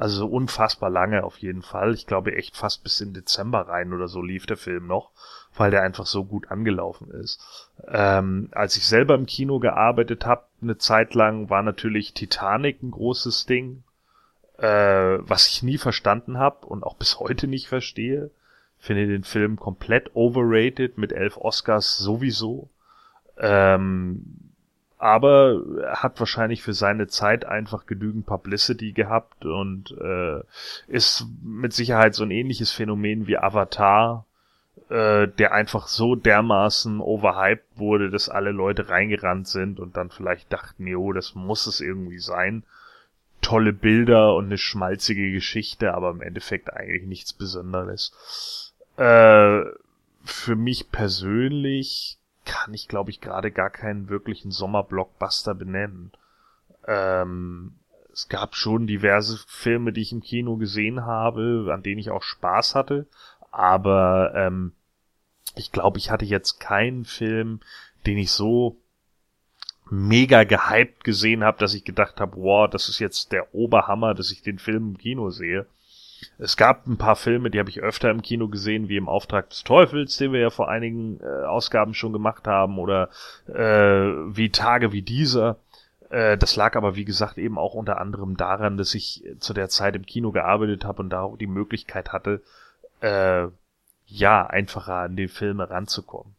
Also 0.00 0.26
unfassbar 0.26 0.88
lange 0.88 1.24
auf 1.24 1.38
jeden 1.38 1.62
Fall. 1.62 1.92
Ich 1.94 2.06
glaube 2.06 2.34
echt 2.34 2.56
fast 2.56 2.82
bis 2.82 3.00
in 3.00 3.12
Dezember 3.12 3.68
rein 3.68 3.92
oder 3.92 4.08
so 4.08 4.22
lief 4.22 4.46
der 4.46 4.56
Film 4.56 4.86
noch, 4.86 5.10
weil 5.54 5.70
der 5.70 5.82
einfach 5.82 6.06
so 6.06 6.24
gut 6.24 6.50
angelaufen 6.50 7.10
ist. 7.10 7.70
Ähm, 7.86 8.48
als 8.52 8.76
ich 8.76 8.86
selber 8.86 9.14
im 9.14 9.26
Kino 9.26 9.58
gearbeitet 9.58 10.24
habe, 10.24 10.44
eine 10.62 10.78
Zeit 10.78 11.14
lang, 11.14 11.50
war 11.50 11.62
natürlich 11.62 12.14
Titanic 12.14 12.82
ein 12.82 12.92
großes 12.92 13.46
Ding, 13.46 13.82
äh, 14.58 15.18
was 15.20 15.48
ich 15.48 15.62
nie 15.62 15.78
verstanden 15.78 16.38
habe 16.38 16.66
und 16.66 16.82
auch 16.82 16.94
bis 16.94 17.20
heute 17.20 17.46
nicht 17.46 17.68
verstehe 17.68 18.30
finde 18.80 19.06
den 19.06 19.24
Film 19.24 19.56
komplett 19.56 20.10
overrated 20.14 20.96
mit 20.96 21.12
elf 21.12 21.36
Oscars 21.36 21.98
sowieso. 21.98 22.70
Ähm, 23.38 24.49
aber 25.00 25.62
hat 25.94 26.20
wahrscheinlich 26.20 26.62
für 26.62 26.74
seine 26.74 27.06
Zeit 27.06 27.46
einfach 27.46 27.86
genügend 27.86 28.26
Publicity 28.26 28.92
gehabt 28.92 29.46
und 29.46 29.96
äh, 29.98 30.40
ist 30.88 31.26
mit 31.42 31.72
Sicherheit 31.72 32.14
so 32.14 32.22
ein 32.22 32.30
ähnliches 32.30 32.70
Phänomen 32.70 33.26
wie 33.26 33.38
Avatar, 33.38 34.26
äh, 34.90 35.26
der 35.26 35.52
einfach 35.52 35.88
so 35.88 36.16
dermaßen 36.16 37.00
overhyped 37.00 37.64
wurde, 37.76 38.10
dass 38.10 38.28
alle 38.28 38.50
Leute 38.50 38.90
reingerannt 38.90 39.48
sind 39.48 39.80
und 39.80 39.96
dann 39.96 40.10
vielleicht 40.10 40.52
dachten, 40.52 40.86
jo, 40.86 41.14
das 41.14 41.34
muss 41.34 41.66
es 41.66 41.80
irgendwie 41.80 42.18
sein. 42.18 42.62
Tolle 43.40 43.72
Bilder 43.72 44.34
und 44.34 44.46
eine 44.46 44.58
schmalzige 44.58 45.32
Geschichte, 45.32 45.94
aber 45.94 46.10
im 46.10 46.20
Endeffekt 46.20 46.74
eigentlich 46.74 47.06
nichts 47.08 47.32
Besonderes. 47.32 48.74
Äh, 48.98 49.62
für 50.24 50.56
mich 50.56 50.92
persönlich 50.92 52.19
kann 52.50 52.74
ich, 52.74 52.88
glaube 52.88 53.10
ich, 53.10 53.20
gerade 53.20 53.52
gar 53.52 53.70
keinen 53.70 54.08
wirklichen 54.08 54.50
Sommerblockbuster 54.50 55.54
benennen. 55.54 56.10
Ähm, 56.84 57.76
es 58.12 58.28
gab 58.28 58.56
schon 58.56 58.88
diverse 58.88 59.38
Filme, 59.46 59.92
die 59.92 60.00
ich 60.00 60.10
im 60.10 60.20
Kino 60.20 60.56
gesehen 60.56 61.06
habe, 61.06 61.70
an 61.72 61.84
denen 61.84 62.00
ich 62.00 62.10
auch 62.10 62.24
Spaß 62.24 62.74
hatte, 62.74 63.06
aber 63.52 64.32
ähm, 64.34 64.72
ich 65.54 65.70
glaube, 65.70 65.98
ich 65.98 66.10
hatte 66.10 66.24
jetzt 66.24 66.58
keinen 66.58 67.04
Film, 67.04 67.60
den 68.04 68.18
ich 68.18 68.32
so 68.32 68.76
mega 69.88 70.42
gehypt 70.42 71.04
gesehen 71.04 71.44
habe, 71.44 71.58
dass 71.58 71.74
ich 71.74 71.84
gedacht 71.84 72.20
habe, 72.20 72.36
wow, 72.36 72.68
das 72.68 72.88
ist 72.88 72.98
jetzt 72.98 73.30
der 73.30 73.54
Oberhammer, 73.54 74.14
dass 74.14 74.32
ich 74.32 74.42
den 74.42 74.58
Film 74.58 74.90
im 74.90 74.98
Kino 74.98 75.30
sehe. 75.30 75.66
Es 76.38 76.56
gab 76.56 76.86
ein 76.86 76.98
paar 76.98 77.16
Filme, 77.16 77.50
die 77.50 77.58
habe 77.58 77.70
ich 77.70 77.80
öfter 77.80 78.10
im 78.10 78.22
Kino 78.22 78.48
gesehen, 78.48 78.88
wie 78.88 78.96
im 78.96 79.08
Auftrag 79.08 79.50
des 79.50 79.64
Teufels, 79.64 80.16
den 80.16 80.32
wir 80.32 80.40
ja 80.40 80.50
vor 80.50 80.68
einigen 80.68 81.20
äh, 81.20 81.44
Ausgaben 81.44 81.94
schon 81.94 82.12
gemacht 82.12 82.46
haben, 82.46 82.78
oder 82.78 83.08
äh, 83.46 83.54
wie 84.34 84.50
Tage 84.50 84.92
wie 84.92 85.02
dieser. 85.02 85.56
Äh, 86.10 86.36
das 86.36 86.56
lag 86.56 86.76
aber, 86.76 86.96
wie 86.96 87.04
gesagt, 87.04 87.38
eben 87.38 87.58
auch 87.58 87.74
unter 87.74 88.00
anderem 88.00 88.36
daran, 88.36 88.76
dass 88.76 88.94
ich 88.94 89.24
zu 89.38 89.54
der 89.54 89.68
Zeit 89.68 89.96
im 89.96 90.06
Kino 90.06 90.32
gearbeitet 90.32 90.84
habe 90.84 91.02
und 91.02 91.10
da 91.10 91.22
auch 91.22 91.36
die 91.36 91.46
Möglichkeit 91.46 92.12
hatte, 92.12 92.42
äh, 93.00 93.46
ja, 94.06 94.46
einfacher 94.46 94.96
an 94.96 95.16
die 95.16 95.28
Filme 95.28 95.70
ranzukommen. 95.70 96.34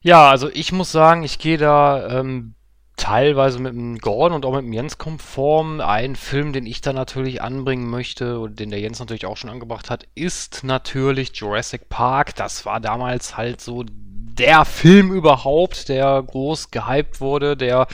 Ja, 0.00 0.30
also 0.30 0.48
ich 0.48 0.72
muss 0.72 0.90
sagen, 0.90 1.22
ich 1.22 1.38
gehe 1.38 1.58
da 1.58 2.18
ähm, 2.18 2.54
teilweise 2.96 3.58
mit 3.58 3.74
dem 3.74 3.98
Gordon 3.98 4.36
und 4.36 4.46
auch 4.46 4.54
mit 4.54 4.64
dem 4.64 4.72
Jens 4.72 4.98
konform. 4.98 5.80
Ein 5.80 6.16
Film, 6.16 6.52
den 6.52 6.66
ich 6.66 6.80
da 6.80 6.92
natürlich 6.92 7.42
anbringen 7.42 7.88
möchte 7.88 8.38
und 8.38 8.60
den 8.60 8.70
der 8.70 8.80
Jens 8.80 9.00
natürlich 9.00 9.26
auch 9.26 9.36
schon 9.36 9.50
angebracht 9.50 9.90
hat, 9.90 10.06
ist 10.14 10.64
natürlich 10.64 11.34
Jurassic 11.34 11.88
Park. 11.88 12.34
Das 12.34 12.66
war 12.66 12.80
damals 12.80 13.36
halt 13.36 13.60
so 13.60 13.84
der 14.38 14.64
Film 14.64 15.12
überhaupt, 15.12 15.88
der 15.88 16.22
groß 16.22 16.70
gehypt 16.70 17.20
wurde, 17.20 17.56
der 17.56 17.86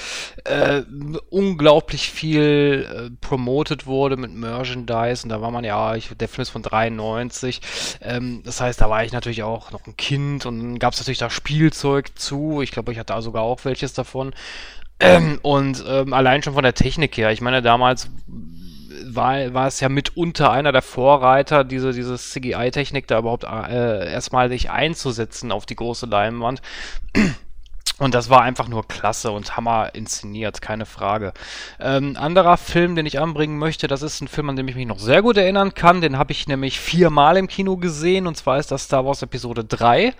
äh, 0.44 0.82
unglaublich 1.30 2.10
viel 2.10 2.86
äh, 2.88 3.10
promoted 3.20 3.86
wurde 3.86 4.16
mit 4.16 4.32
Merchandise 4.32 5.24
und 5.24 5.30
da 5.30 5.40
war 5.40 5.50
man 5.50 5.64
ja, 5.64 5.96
ich, 5.96 6.10
der 6.16 6.28
Film 6.28 6.42
ist 6.42 6.50
von 6.50 6.62
93, 6.62 7.60
ähm, 8.02 8.42
das 8.44 8.60
heißt, 8.60 8.80
da 8.80 8.88
war 8.88 9.04
ich 9.04 9.12
natürlich 9.12 9.42
auch 9.42 9.72
noch 9.72 9.86
ein 9.86 9.96
Kind 9.96 10.46
und 10.46 10.78
gab 10.78 10.92
es 10.92 11.00
natürlich 11.00 11.18
da 11.18 11.30
Spielzeug 11.30 12.16
zu, 12.16 12.62
ich 12.62 12.70
glaube, 12.70 12.92
ich 12.92 12.98
hatte 12.98 13.14
da 13.14 13.22
sogar 13.22 13.42
auch 13.42 13.64
welches 13.64 13.92
davon 13.92 14.32
ähm, 15.00 15.38
und 15.42 15.84
ähm, 15.86 16.12
allein 16.12 16.42
schon 16.42 16.54
von 16.54 16.62
der 16.62 16.74
Technik 16.74 17.16
her, 17.16 17.30
ich 17.30 17.40
meine, 17.40 17.62
damals 17.62 18.10
war, 19.04 19.54
war 19.54 19.66
es 19.66 19.80
ja 19.80 19.88
mitunter 19.88 20.50
einer 20.50 20.72
der 20.72 20.82
Vorreiter, 20.82 21.64
diese, 21.64 21.92
diese 21.92 22.16
CGI-Technik 22.16 23.06
da 23.06 23.18
überhaupt 23.18 23.44
äh, 23.44 24.10
erstmal 24.10 24.48
nicht 24.48 24.70
einzusetzen 24.70 25.52
auf 25.52 25.66
die 25.66 25.76
große 25.76 26.06
Leinwand. 26.06 26.62
Und 27.98 28.14
das 28.14 28.30
war 28.30 28.42
einfach 28.42 28.68
nur 28.68 28.86
klasse 28.86 29.32
und 29.32 29.56
Hammer 29.56 29.94
inszeniert, 29.94 30.62
keine 30.62 30.86
Frage. 30.86 31.32
Ähm, 31.80 32.16
anderer 32.16 32.56
Film, 32.56 32.94
den 32.94 33.06
ich 33.06 33.18
anbringen 33.18 33.58
möchte, 33.58 33.88
das 33.88 34.02
ist 34.02 34.20
ein 34.20 34.28
Film, 34.28 34.50
an 34.50 34.56
den 34.56 34.68
ich 34.68 34.76
mich 34.76 34.86
noch 34.86 35.00
sehr 35.00 35.20
gut 35.20 35.36
erinnern 35.36 35.74
kann. 35.74 36.00
Den 36.00 36.16
habe 36.16 36.30
ich 36.30 36.46
nämlich 36.46 36.78
viermal 36.78 37.36
im 37.36 37.48
Kino 37.48 37.76
gesehen 37.76 38.28
und 38.28 38.36
zwar 38.36 38.58
ist 38.58 38.70
das 38.70 38.84
Star 38.84 39.04
Wars 39.04 39.22
Episode 39.22 39.64
3. 39.64 40.14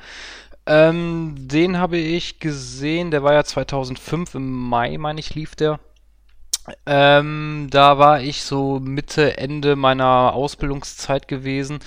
Ähm, 0.69 1.35
den 1.49 1.79
habe 1.79 1.97
ich 1.97 2.41
gesehen, 2.41 3.11
der 3.11 3.23
war 3.23 3.33
ja 3.33 3.43
2005 3.43 4.35
im 4.35 4.53
Mai, 4.69 4.99
meine 4.99 5.19
ich, 5.19 5.35
lief 5.35 5.57
der. 5.57 5.81
Ähm, 6.85 7.69
da 7.71 7.99
war 7.99 8.21
ich 8.21 8.43
so 8.43 8.79
Mitte, 8.79 9.39
Ende 9.39 9.77
meiner 9.77 10.35
Ausbildungszeit 10.35 11.27
gewesen 11.27 11.79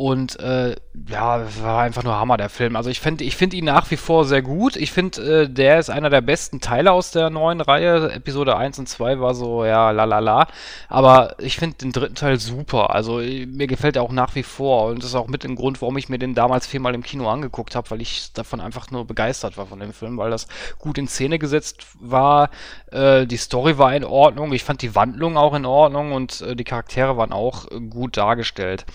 Und 0.00 0.40
äh, 0.40 0.76
ja, 1.08 1.44
war 1.62 1.82
einfach 1.82 2.02
nur 2.02 2.18
Hammer, 2.18 2.38
der 2.38 2.48
Film. 2.48 2.74
Also 2.74 2.88
ich 2.88 3.00
finde 3.00 3.22
ich 3.22 3.36
find 3.36 3.52
ihn 3.52 3.66
nach 3.66 3.90
wie 3.90 3.98
vor 3.98 4.24
sehr 4.24 4.40
gut. 4.40 4.76
Ich 4.76 4.92
finde, 4.92 5.42
äh, 5.42 5.46
der 5.46 5.78
ist 5.78 5.90
einer 5.90 6.08
der 6.08 6.22
besten 6.22 6.62
Teile 6.62 6.92
aus 6.92 7.10
der 7.10 7.28
neuen 7.28 7.60
Reihe. 7.60 8.10
Episode 8.10 8.56
1 8.56 8.78
und 8.78 8.88
2 8.88 9.20
war 9.20 9.34
so, 9.34 9.62
ja, 9.62 9.90
la 9.90 10.04
la 10.04 10.20
la. 10.20 10.46
Aber 10.88 11.34
ich 11.38 11.58
finde 11.58 11.76
den 11.76 11.92
dritten 11.92 12.14
Teil 12.14 12.40
super. 12.40 12.94
Also 12.94 13.16
mir 13.18 13.66
gefällt 13.66 13.96
er 13.96 14.02
auch 14.02 14.10
nach 14.10 14.34
wie 14.36 14.42
vor. 14.42 14.86
Und 14.86 15.00
das 15.00 15.10
ist 15.10 15.16
auch 15.16 15.28
mit 15.28 15.44
dem 15.44 15.54
Grund, 15.54 15.82
warum 15.82 15.98
ich 15.98 16.08
mir 16.08 16.18
den 16.18 16.34
damals 16.34 16.66
viermal 16.66 16.94
im 16.94 17.02
Kino 17.02 17.28
angeguckt 17.28 17.76
habe, 17.76 17.90
weil 17.90 18.00
ich 18.00 18.32
davon 18.32 18.62
einfach 18.62 18.90
nur 18.90 19.06
begeistert 19.06 19.58
war 19.58 19.66
von 19.66 19.80
dem 19.80 19.92
Film, 19.92 20.16
weil 20.16 20.30
das 20.30 20.46
gut 20.78 20.96
in 20.96 21.08
Szene 21.08 21.38
gesetzt 21.38 21.84
war. 22.00 22.48
Äh, 22.90 23.26
die 23.26 23.36
Story 23.36 23.76
war 23.76 23.94
in 23.94 24.04
Ordnung. 24.04 24.54
Ich 24.54 24.64
fand 24.64 24.80
die 24.80 24.94
Wandlung 24.94 25.36
auch 25.36 25.52
in 25.52 25.66
Ordnung 25.66 26.12
und 26.12 26.40
äh, 26.40 26.56
die 26.56 26.64
Charaktere 26.64 27.18
waren 27.18 27.32
auch 27.32 27.70
äh, 27.70 27.80
gut 27.80 28.16
dargestellt. 28.16 28.86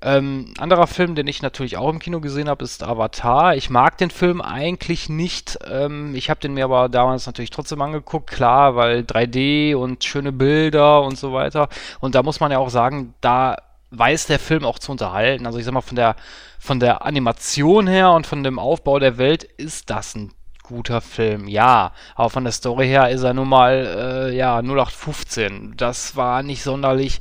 Ähm, 0.00 0.54
anderer 0.58 0.86
Film, 0.86 1.16
den 1.16 1.26
ich 1.26 1.42
natürlich 1.42 1.76
auch 1.76 1.88
im 1.88 1.98
Kino 1.98 2.20
gesehen 2.20 2.48
habe, 2.48 2.64
ist 2.64 2.84
Avatar. 2.84 3.56
Ich 3.56 3.68
mag 3.68 3.98
den 3.98 4.10
Film 4.10 4.40
eigentlich 4.40 5.08
nicht. 5.08 5.58
Ähm, 5.68 6.14
ich 6.14 6.30
habe 6.30 6.38
den 6.38 6.54
mir 6.54 6.64
aber 6.64 6.88
damals 6.88 7.26
natürlich 7.26 7.50
trotzdem 7.50 7.82
angeguckt, 7.82 8.30
klar, 8.30 8.76
weil 8.76 9.00
3D 9.00 9.74
und 9.74 10.04
schöne 10.04 10.30
Bilder 10.30 11.02
und 11.02 11.18
so 11.18 11.32
weiter. 11.32 11.68
Und 11.98 12.14
da 12.14 12.22
muss 12.22 12.38
man 12.38 12.52
ja 12.52 12.58
auch 12.58 12.70
sagen, 12.70 13.14
da 13.20 13.56
weiß 13.90 14.26
der 14.26 14.38
Film 14.38 14.64
auch 14.64 14.78
zu 14.78 14.92
unterhalten. 14.92 15.46
Also 15.46 15.58
ich 15.58 15.64
sag 15.64 15.72
mal, 15.72 15.80
von 15.80 15.96
der, 15.96 16.14
von 16.60 16.78
der 16.78 17.04
Animation 17.04 17.88
her 17.88 18.12
und 18.12 18.26
von 18.26 18.44
dem 18.44 18.60
Aufbau 18.60 19.00
der 19.00 19.18
Welt 19.18 19.42
ist 19.42 19.90
das 19.90 20.14
ein 20.14 20.32
guter 20.62 21.00
Film, 21.00 21.48
ja. 21.48 21.92
Aber 22.14 22.30
von 22.30 22.44
der 22.44 22.52
Story 22.52 22.86
her 22.86 23.08
ist 23.08 23.22
er 23.22 23.34
nun 23.34 23.48
mal, 23.48 24.28
äh, 24.30 24.36
ja, 24.36 24.58
0815. 24.58 25.74
Das 25.76 26.14
war 26.14 26.42
nicht 26.42 26.62
sonderlich 26.62 27.20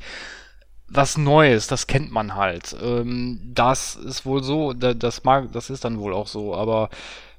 was 0.90 1.18
Neues, 1.18 1.68
das 1.68 1.88
kennt 1.88 2.12
man 2.12 2.36
halt. 2.36 2.76
Ähm, 2.82 3.40
das 3.54 3.96
ist 3.96 4.26
wohl 4.26 4.44
so, 4.44 4.74
das 4.74 5.24
mag, 5.24 5.52
das 5.52 5.70
ist 5.70 5.86
dann 5.86 6.00
wohl 6.00 6.14
auch 6.14 6.28
so, 6.28 6.56
aber 6.56 6.90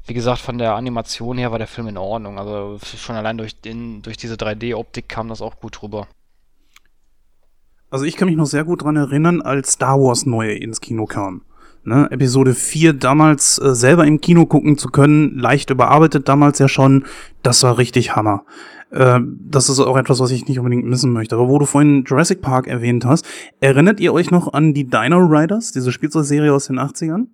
wie 0.06 0.14
gesagt, 0.14 0.40
von 0.40 0.58
der 0.58 0.74
Animation 0.74 1.38
her 1.38 1.50
war 1.50 1.58
der 1.58 1.66
Film 1.66 1.88
in 1.88 1.98
Ordnung. 1.98 2.38
Also 2.38 2.78
schon 2.96 3.16
allein 3.16 3.36
durch 3.36 3.60
den, 3.60 4.00
durch 4.02 4.16
diese 4.16 4.34
3D-Optik 4.36 5.08
kam 5.08 5.28
das 5.28 5.42
auch 5.42 5.60
gut 5.60 5.82
rüber. 5.82 6.08
Also 7.90 8.04
ich 8.04 8.16
kann 8.16 8.28
mich 8.28 8.36
noch 8.36 8.46
sehr 8.46 8.64
gut 8.64 8.82
dran 8.82 8.96
erinnern, 8.96 9.42
als 9.42 9.72
Star 9.72 9.98
Wars 9.98 10.26
neue 10.26 10.52
ins 10.52 10.80
Kino 10.80 11.06
kam. 11.06 11.42
Ne, 11.84 12.08
Episode 12.10 12.54
4 12.54 12.92
damals 12.92 13.58
äh, 13.58 13.74
selber 13.74 14.06
im 14.06 14.20
Kino 14.20 14.46
gucken 14.46 14.76
zu 14.76 14.88
können, 14.88 15.38
leicht 15.38 15.70
überarbeitet 15.70 16.28
damals 16.28 16.58
ja 16.58 16.68
schon, 16.68 17.06
das 17.42 17.62
war 17.62 17.78
richtig 17.78 18.14
Hammer. 18.14 18.44
Äh, 18.90 19.20
das 19.22 19.68
ist 19.68 19.80
auch 19.80 19.96
etwas, 19.96 20.20
was 20.20 20.30
ich 20.30 20.46
nicht 20.46 20.58
unbedingt 20.58 20.86
missen 20.86 21.12
möchte. 21.12 21.36
Aber 21.36 21.48
wo 21.48 21.58
du 21.58 21.66
vorhin 21.66 22.04
Jurassic 22.06 22.40
Park 22.40 22.66
erwähnt 22.66 23.04
hast, 23.04 23.26
erinnert 23.60 24.00
ihr 24.00 24.12
euch 24.12 24.30
noch 24.30 24.52
an 24.52 24.74
die 24.74 24.84
Dino 24.84 25.18
Riders, 25.18 25.72
diese 25.72 25.92
Spielzeugserie 25.92 26.52
aus 26.52 26.66
den 26.66 26.78
80ern? 26.78 27.26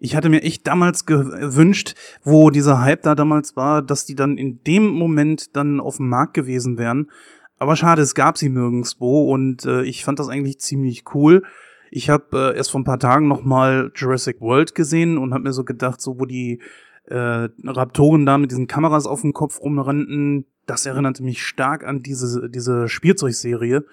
Ich 0.00 0.16
hatte 0.16 0.28
mir 0.28 0.42
echt 0.42 0.66
damals 0.66 1.06
gewünscht, 1.06 1.94
wo 2.22 2.50
dieser 2.50 2.80
Hype 2.80 3.02
da 3.02 3.14
damals 3.14 3.56
war, 3.56 3.82
dass 3.82 4.04
die 4.04 4.14
dann 4.14 4.38
in 4.38 4.62
dem 4.64 4.86
Moment 4.88 5.56
dann 5.56 5.80
auf 5.80 5.98
dem 5.98 6.08
Markt 6.08 6.34
gewesen 6.34 6.78
wären. 6.78 7.10
Aber 7.58 7.76
schade, 7.76 8.02
es 8.02 8.14
gab 8.14 8.36
sie 8.36 8.48
nirgendswo 8.48 9.32
und 9.32 9.64
äh, 9.64 9.82
ich 9.82 10.04
fand 10.04 10.18
das 10.18 10.28
eigentlich 10.28 10.58
ziemlich 10.58 11.04
cool. 11.14 11.42
Ich 11.90 12.10
habe 12.10 12.52
äh, 12.52 12.56
erst 12.56 12.72
vor 12.72 12.80
ein 12.80 12.84
paar 12.84 12.98
Tagen 12.98 13.28
noch 13.28 13.44
mal 13.44 13.92
Jurassic 13.94 14.40
World 14.40 14.74
gesehen 14.74 15.16
und 15.16 15.32
habe 15.32 15.44
mir 15.44 15.52
so 15.52 15.64
gedacht, 15.64 16.00
so 16.00 16.18
wo 16.18 16.24
die 16.24 16.60
äh, 17.06 17.48
Raptoren 17.64 18.26
da 18.26 18.38
mit 18.38 18.50
diesen 18.50 18.66
Kameras 18.66 19.06
auf 19.06 19.20
dem 19.20 19.32
Kopf 19.32 19.60
rumrannten, 19.60 20.46
das 20.66 20.86
erinnerte 20.86 21.22
mich 21.22 21.42
stark 21.42 21.84
an 21.84 22.02
diese, 22.02 22.48
diese 22.48 22.88
Spielzeugserie. 22.88 23.84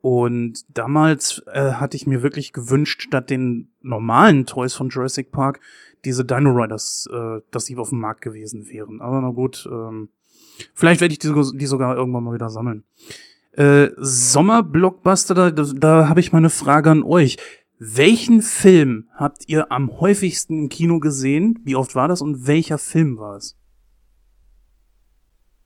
Und 0.00 0.64
damals 0.76 1.42
äh, 1.52 1.72
hatte 1.72 1.96
ich 1.96 2.06
mir 2.06 2.22
wirklich 2.22 2.52
gewünscht, 2.52 3.02
statt 3.02 3.30
den 3.30 3.68
normalen 3.82 4.46
Toys 4.46 4.74
von 4.74 4.88
Jurassic 4.88 5.32
Park, 5.32 5.60
diese 6.04 6.24
Dino 6.24 6.50
Riders, 6.50 7.08
äh, 7.12 7.40
dass 7.50 7.64
die 7.64 7.76
auf 7.76 7.88
dem 7.88 8.00
Markt 8.00 8.20
gewesen 8.20 8.68
wären. 8.68 9.00
Aber 9.00 9.20
na 9.20 9.30
gut, 9.30 9.68
ähm, 9.70 10.10
vielleicht 10.74 11.00
werde 11.00 11.12
ich 11.12 11.18
die, 11.18 11.32
die 11.54 11.66
sogar 11.66 11.96
irgendwann 11.96 12.24
mal 12.24 12.34
wieder 12.34 12.50
sammeln. 12.50 12.84
Äh, 13.52 13.90
Sommerblockbuster, 13.96 15.34
da, 15.34 15.50
da 15.50 16.08
habe 16.08 16.20
ich 16.20 16.30
mal 16.30 16.38
eine 16.38 16.50
Frage 16.50 16.90
an 16.90 17.02
euch. 17.02 17.38
Welchen 17.78 18.42
Film 18.42 19.08
habt 19.14 19.48
ihr 19.48 19.72
am 19.72 20.00
häufigsten 20.00 20.64
im 20.64 20.68
Kino 20.68 21.00
gesehen? 21.00 21.58
Wie 21.64 21.76
oft 21.76 21.94
war 21.94 22.08
das 22.08 22.22
und 22.22 22.46
welcher 22.46 22.78
Film 22.78 23.18
war 23.18 23.36
es? 23.36 23.56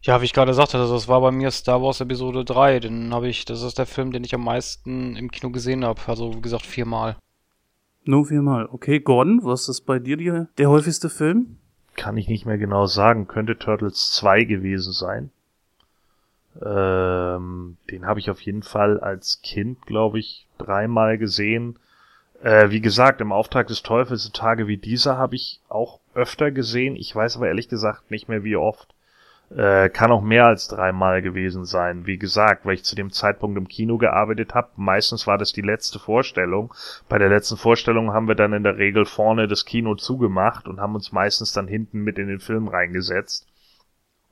Ja, 0.02 0.20
wie 0.20 0.24
ich 0.24 0.32
gerade 0.32 0.54
sagte, 0.54 0.78
das 0.78 1.08
war 1.08 1.20
bei 1.20 1.30
mir 1.30 1.50
Star 1.50 1.82
Wars 1.82 2.00
Episode 2.00 2.44
3. 2.44 2.80
Den 2.80 3.12
habe 3.12 3.28
ich, 3.28 3.44
das 3.44 3.62
ist 3.62 3.78
der 3.78 3.84
Film, 3.84 4.12
den 4.12 4.24
ich 4.24 4.34
am 4.34 4.44
meisten 4.44 5.14
im 5.14 5.30
Kino 5.30 5.50
gesehen 5.50 5.84
habe. 5.84 6.00
Also, 6.06 6.34
wie 6.34 6.40
gesagt, 6.40 6.64
viermal. 6.64 7.16
Nur 8.04 8.26
viermal. 8.26 8.66
Okay, 8.70 9.00
Gordon, 9.00 9.40
was 9.44 9.68
ist 9.68 9.82
bei 9.82 9.98
dir 9.98 10.16
die, 10.16 10.46
der 10.56 10.70
häufigste 10.70 11.10
Film? 11.10 11.58
Kann 11.96 12.16
ich 12.16 12.28
nicht 12.28 12.46
mehr 12.46 12.56
genau 12.56 12.86
sagen. 12.86 13.28
Könnte 13.28 13.58
Turtles 13.58 14.12
2 14.12 14.44
gewesen 14.44 14.94
sein. 14.94 15.30
Ähm, 16.64 17.76
den 17.90 18.06
habe 18.06 18.20
ich 18.20 18.30
auf 18.30 18.40
jeden 18.40 18.62
Fall 18.62 18.98
als 19.00 19.42
Kind, 19.42 19.82
glaube 19.86 20.18
ich, 20.18 20.46
dreimal 20.56 21.18
gesehen. 21.18 21.78
Äh, 22.42 22.70
wie 22.70 22.80
gesagt, 22.80 23.20
im 23.20 23.32
Auftrag 23.32 23.66
des 23.66 23.82
Teufels, 23.82 24.24
so 24.24 24.30
Tage 24.30 24.66
wie 24.66 24.78
dieser 24.78 25.18
habe 25.18 25.36
ich 25.36 25.60
auch 25.68 26.00
öfter 26.14 26.50
gesehen. 26.50 26.96
Ich 26.96 27.14
weiß 27.14 27.36
aber 27.36 27.48
ehrlich 27.48 27.68
gesagt 27.68 28.10
nicht 28.10 28.28
mehr 28.28 28.44
wie 28.44 28.56
oft. 28.56 28.94
Äh, 29.50 29.88
kann 29.88 30.12
auch 30.12 30.22
mehr 30.22 30.46
als 30.46 30.68
dreimal 30.68 31.22
gewesen 31.22 31.64
sein. 31.64 32.06
Wie 32.06 32.18
gesagt, 32.18 32.64
weil 32.64 32.74
ich 32.74 32.84
zu 32.84 32.94
dem 32.94 33.10
Zeitpunkt 33.10 33.58
im 33.58 33.66
Kino 33.66 33.98
gearbeitet 33.98 34.54
habe. 34.54 34.68
Meistens 34.76 35.26
war 35.26 35.38
das 35.38 35.52
die 35.52 35.60
letzte 35.60 35.98
Vorstellung. 35.98 36.72
Bei 37.08 37.18
der 37.18 37.28
letzten 37.28 37.56
Vorstellung 37.56 38.12
haben 38.12 38.28
wir 38.28 38.36
dann 38.36 38.52
in 38.52 38.62
der 38.62 38.78
Regel 38.78 39.06
vorne 39.06 39.48
das 39.48 39.64
Kino 39.64 39.96
zugemacht 39.96 40.68
und 40.68 40.80
haben 40.80 40.94
uns 40.94 41.10
meistens 41.10 41.52
dann 41.52 41.66
hinten 41.66 42.02
mit 42.02 42.16
in 42.18 42.28
den 42.28 42.38
Film 42.38 42.68
reingesetzt. 42.68 43.48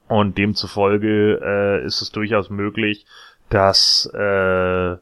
Und 0.07 0.39
demzufolge 0.39 1.41
äh, 1.43 1.85
ist 1.85 2.01
es 2.01 2.13
durchaus 2.13 2.49
möglich, 2.49 3.05
dass 3.49 4.09
äh, 4.15 4.97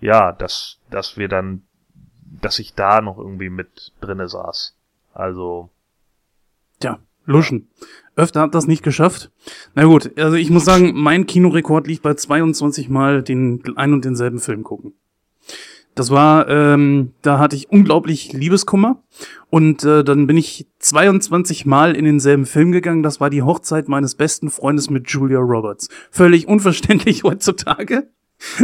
ja, 0.00 0.32
dass 0.32 0.78
dass 0.90 1.18
wir 1.18 1.28
dann 1.28 1.62
dass 2.40 2.58
ich 2.58 2.74
da 2.74 3.02
noch 3.02 3.18
irgendwie 3.18 3.50
mit 3.50 3.92
drinne 4.00 4.28
saß. 4.28 4.74
Also. 5.12 5.70
Tja, 6.80 6.98
Luschen. 7.24 7.68
Öfter 8.16 8.40
hat 8.40 8.54
das 8.54 8.66
nicht 8.66 8.82
geschafft. 8.82 9.30
Na 9.74 9.84
gut, 9.84 10.18
also 10.18 10.36
ich 10.36 10.50
muss 10.50 10.64
sagen, 10.64 10.92
mein 10.94 11.26
Kinorekord 11.26 11.86
liegt 11.86 12.02
bei 12.02 12.14
22 12.14 12.88
Mal 12.88 13.22
den 13.22 13.62
ein 13.76 13.92
und 13.92 14.04
denselben 14.04 14.40
Film 14.40 14.64
gucken. 14.64 14.94
Das 15.94 16.10
war, 16.10 16.48
ähm, 16.48 17.12
da 17.22 17.38
hatte 17.38 17.56
ich 17.56 17.70
unglaublich 17.70 18.32
Liebeskummer 18.32 19.02
und 19.48 19.82
äh, 19.84 20.04
dann 20.04 20.26
bin 20.26 20.36
ich 20.36 20.66
22 20.78 21.64
Mal 21.64 21.94
in 21.94 22.04
denselben 22.04 22.44
Film 22.44 22.72
gegangen. 22.72 23.02
Das 23.02 23.20
war 23.20 23.30
die 23.30 23.42
Hochzeit 23.42 23.88
meines 23.88 24.14
besten 24.14 24.50
Freundes 24.50 24.90
mit 24.90 25.08
Julia 25.08 25.38
Roberts. 25.38 25.88
Völlig 26.10 26.48
unverständlich 26.48 27.22
heutzutage, 27.24 28.08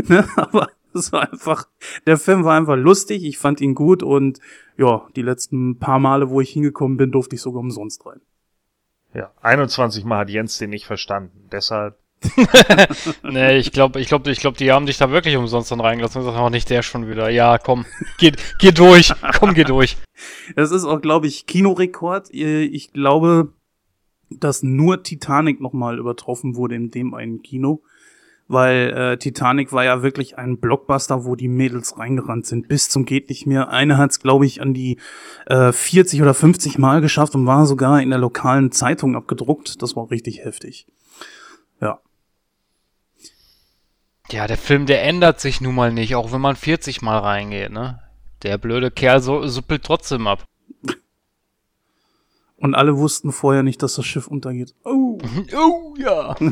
ne? 0.09 0.27
aber 0.37 0.69
Das 0.93 1.13
war 1.13 1.31
einfach, 1.33 1.69
der 2.07 2.19
Film 2.19 2.45
war 2.45 2.57
einfach 2.57 2.77
lustig, 2.77 3.25
ich 3.25 3.39
fand 3.39 3.61
ihn 3.61 3.75
gut 3.75 4.03
und 4.03 4.41
ja, 4.77 5.07
die 5.17 5.23
letzten 5.23 5.79
paar 5.79 5.99
Male, 5.99 6.31
wo 6.31 6.41
ich 6.41 6.51
hingekommen 6.51 6.97
bin, 6.97 7.11
durfte 7.11 7.35
ich 7.35 7.43
sogar 7.43 7.61
umsonst 7.61 8.05
rein. 8.05 8.21
Ja, 9.15 9.31
21 9.43 10.05
Mal 10.05 10.21
hat 10.21 10.31
Jens 10.31 10.59
den 10.59 10.71
nicht 10.71 10.87
verstanden, 10.87 11.49
deshalb. 11.51 11.99
nee, 13.25 13.59
ich 13.59 13.73
glaube, 13.73 14.01
ich 14.01 14.07
glaube, 14.07 14.31
ich 14.31 14.39
glaube, 14.39 14.57
die 14.57 14.71
haben 14.71 14.87
dich 14.87 14.97
da 14.97 15.11
wirklich 15.11 15.37
umsonst 15.37 15.73
dann 15.73 15.81
reingelassen 15.81 16.21
und 16.21 16.27
gesagt, 16.27 16.41
auch 16.41 16.51
nicht 16.51 16.71
der 16.71 16.83
schon 16.83 17.09
wieder. 17.09 17.29
Ja, 17.31 17.59
komm, 17.59 17.85
geh, 18.19 18.33
geh 18.59 18.71
durch, 18.71 19.13
komm, 19.39 19.55
geh 19.55 19.65
durch. 19.65 19.97
Das 20.55 20.71
ist 20.71 20.85
auch, 20.85 21.01
glaube 21.01 21.27
ich, 21.27 21.47
Kinorekord. 21.47 22.33
Ich 22.33 22.93
glaube, 22.93 23.53
dass 24.31 24.63
nur 24.63 25.03
Titanic 25.03 25.61
nochmal 25.61 25.99
übertroffen 25.99 26.55
wurde 26.55 26.77
in 26.77 26.91
dem 26.91 27.15
einen 27.15 27.43
Kino 27.43 27.83
weil 28.53 28.91
äh, 28.91 29.17
Titanic 29.17 29.73
war 29.73 29.85
ja 29.85 30.03
wirklich 30.03 30.39
ein 30.39 30.59
Blockbuster, 30.59 31.25
wo 31.25 31.35
die 31.35 31.49
Mädels 31.49 31.99
reingerannt 31.99 32.47
sind, 32.47 32.69
bis 32.69 32.89
zum 32.89 33.07
geht 33.07 33.29
nicht 33.31 33.47
mehr. 33.47 33.71
Eine 33.71 33.97
hat 33.97 34.11
es, 34.11 34.21
glaube 34.21 34.47
ich, 34.47 34.61
an 34.61 34.75
die 34.75 34.99
äh, 35.47 35.73
40 35.73 36.23
oder 36.23 36.35
50 36.35 36.79
Mal 36.79 37.01
geschafft 37.01 37.35
und 37.35 37.47
war 37.47 37.67
sogar 37.67 38.01
in 38.03 38.11
der 38.11 38.19
lokalen 38.19 38.71
Zeitung 38.71 39.17
abgedruckt. 39.17 39.83
Das 39.83 39.97
war 39.97 40.11
richtig 40.11 40.45
heftig. 40.45 40.87
Ja. 41.81 42.01
Ja, 44.31 44.47
der 44.47 44.59
Film, 44.59 44.87
der 44.87 45.03
ändert 45.03 45.41
sich 45.41 45.61
nun 45.61 45.75
mal 45.75 45.93
nicht, 45.93 46.15
auch 46.15 46.33
wenn 46.33 46.41
man 46.41 46.57
40 46.57 47.03
Mal 47.03 47.19
reingeht, 47.19 47.73
ne? 47.73 48.01
Der 48.43 48.59
blöde 48.59 48.91
Kerl 48.91 49.21
so, 49.21 49.47
suppelt 49.47 49.85
trotzdem 49.85 50.27
ab. 50.27 50.45
Und 52.57 52.75
alle 52.75 52.97
wussten 52.97 53.33
vorher 53.33 53.63
nicht, 53.63 53.83
dass 53.83 53.95
das 53.95 54.07
Schiff 54.07 54.27
untergeht. 54.29 54.75
Oh, 54.85 55.19
oh 55.57 55.95
ja. 55.99 56.37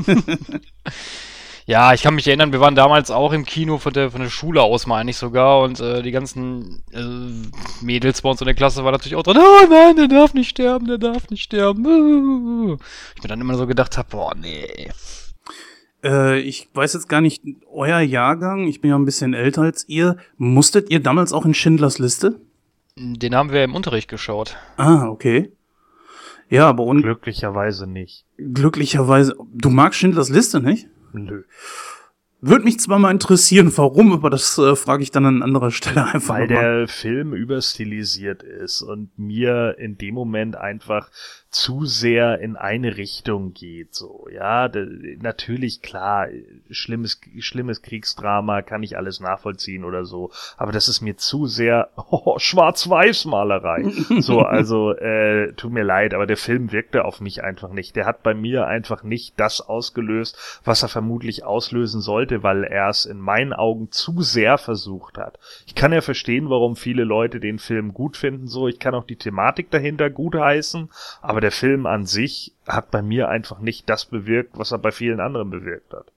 Ja, 1.71 1.95
ich 1.95 2.03
kann 2.03 2.17
mich 2.17 2.27
erinnern, 2.27 2.51
wir 2.51 2.59
waren 2.59 2.75
damals 2.75 3.13
auch 3.13 3.33
im 3.33 3.45
Kino 3.45 3.79
von 3.79 3.93
der, 3.93 4.11
von 4.11 4.21
der 4.21 4.29
Schule 4.29 4.61
aus, 4.61 4.89
meine 4.89 5.09
ich 5.09 5.17
sogar. 5.17 5.61
Und 5.61 5.79
äh, 5.79 6.03
die 6.03 6.11
ganzen 6.11 6.83
äh, 6.91 7.85
Mädels 7.85 8.23
bei 8.23 8.29
uns 8.29 8.41
in 8.41 8.47
der 8.47 8.57
Klasse 8.57 8.83
waren 8.83 8.91
natürlich 8.91 9.15
auch 9.15 9.23
dran. 9.23 9.39
Oh 9.39 9.67
nein, 9.71 9.95
der 9.95 10.09
darf 10.09 10.35
nicht 10.35 10.49
sterben, 10.49 10.89
der 10.89 10.99
darf 10.99 11.31
nicht 11.31 11.45
sterben. 11.45 12.77
Ich 13.15 13.23
mir 13.23 13.29
dann 13.29 13.41
immer 13.41 13.55
so 13.55 13.69
gedacht 13.69 13.97
habe, 13.99 14.09
boah, 14.11 14.35
nee. 14.35 14.91
Äh, 16.03 16.41
ich 16.41 16.69
weiß 16.75 16.95
jetzt 16.95 17.09
gar 17.09 17.21
nicht, 17.21 17.45
euer 17.71 18.01
Jahrgang, 18.01 18.67
ich 18.67 18.81
bin 18.81 18.91
ja 18.91 18.97
ein 18.97 19.05
bisschen 19.05 19.33
älter 19.33 19.63
als 19.63 19.89
ihr, 19.89 20.17
musstet 20.39 20.91
ihr 20.91 20.99
damals 20.99 21.33
auch 21.33 21.45
in 21.45 21.55
Schindlers 21.55 22.01
Liste? 22.01 22.41
Den 22.97 23.37
haben 23.37 23.53
wir 23.53 23.63
im 23.63 23.77
Unterricht 23.77 24.09
geschaut. 24.09 24.57
Ah, 24.77 25.07
okay. 25.07 25.53
Ja, 26.49 26.69
aber 26.69 26.83
und 26.83 27.03
Glücklicherweise 27.03 27.87
nicht. 27.87 28.25
glücklicherweise, 28.39 29.37
du 29.55 29.71
magst 29.71 30.01
Schindlers 30.01 30.31
Liste, 30.31 30.61
nicht? 30.61 30.89
Nö. 31.13 31.43
Würde 32.43 32.65
mich 32.65 32.81
zwar 32.81 32.99
mal 32.99 33.11
interessieren, 33.11 33.71
warum, 33.77 34.13
aber 34.13 34.31
das 34.31 34.57
äh, 34.57 34.75
frage 34.75 35.03
ich 35.03 35.11
dann 35.11 35.27
an 35.27 35.43
anderer 35.43 35.71
Stelle 35.71 36.07
einfach 36.07 36.37
Weil 36.37 36.49
der 36.49 36.89
Film 36.89 37.35
überstilisiert 37.35 38.43
ist 38.43 38.81
und 38.81 39.19
mir 39.19 39.77
in 39.79 39.99
dem 39.99 40.15
Moment 40.15 40.57
einfach 40.57 41.11
zu 41.51 41.85
sehr 41.85 42.41
in 42.41 42.57
eine 42.57 42.97
Richtung 42.97 43.53
geht, 43.53 43.93
so, 43.93 44.29
ja, 44.33 44.71
natürlich, 45.21 45.83
klar, 45.83 46.29
schlimmes, 46.71 47.21
schlimmes 47.41 47.83
Kriegsdrama 47.83 48.63
kann 48.63 48.85
ich 48.85 48.97
alles 48.97 49.19
nachvollziehen 49.19 49.85
oder 49.85 50.05
so, 50.05 50.31
aber 50.57 50.71
das 50.71 50.89
ist 50.89 51.01
mir 51.01 51.17
zu 51.17 51.47
sehr 51.47 51.91
oh, 51.97 52.39
Schwarz-Weiß-Malerei. 52.39 53.85
so, 54.21 54.41
also, 54.41 54.93
äh, 54.93 55.53
tut 55.55 55.73
mir 55.73 55.83
leid, 55.83 56.15
aber 56.15 56.27
der 56.27 56.37
Film 56.37 56.71
wirkte 56.71 57.05
auf 57.05 57.21
mich 57.21 57.43
einfach 57.43 57.71
nicht. 57.71 57.97
Der 57.97 58.07
hat 58.07 58.23
bei 58.23 58.33
mir 58.33 58.67
einfach 58.67 59.03
nicht 59.03 59.39
das 59.39 59.61
ausgelöst, 59.61 60.61
was 60.65 60.83
er 60.83 60.89
vermutlich 60.89 61.45
auslösen 61.45 62.01
sollte, 62.01 62.45
weil 62.45 62.63
er 62.63 62.89
es 62.89 63.07
in 63.07 63.19
meinen 63.19 63.53
Augen 63.53 63.91
zu 63.91 64.23
sehr 64.23 64.57
versucht 64.57 65.19
hat. 65.19 65.39
Ich 65.67 65.75
kann 65.75 65.93
ja 65.93 66.01
verstehen, 66.01 66.49
warum 66.49 66.77
viele 66.77 67.05
Leute 67.05 67.41
den 67.41 67.59
Film 67.59 67.93
gut 67.93 68.17
finden, 68.17 68.47
so, 68.47 68.69
ich 68.69 68.79
kann 68.79 68.95
auch 68.95 69.05
die 69.05 69.17
Thematik 69.17 69.71
dahinter 69.71 70.11
gut 70.11 70.37
heißen, 70.37 70.89
aber 71.21 71.40
der 71.41 71.53
Film 71.53 71.87
an 71.87 72.07
sich 72.07 72.53
hat 72.67 72.91
bei 72.91 73.03
mir 73.03 73.29
einfach 73.29 73.59
nicht 73.61 73.89
das 73.89 74.07
bewirkt, 74.07 74.59
was 74.59 74.73
er 74.73 74.79
bei 74.79 74.93
vielen 74.93 75.21
anderen 75.21 75.51
bewirkt 75.51 75.93
hat. 75.93 76.13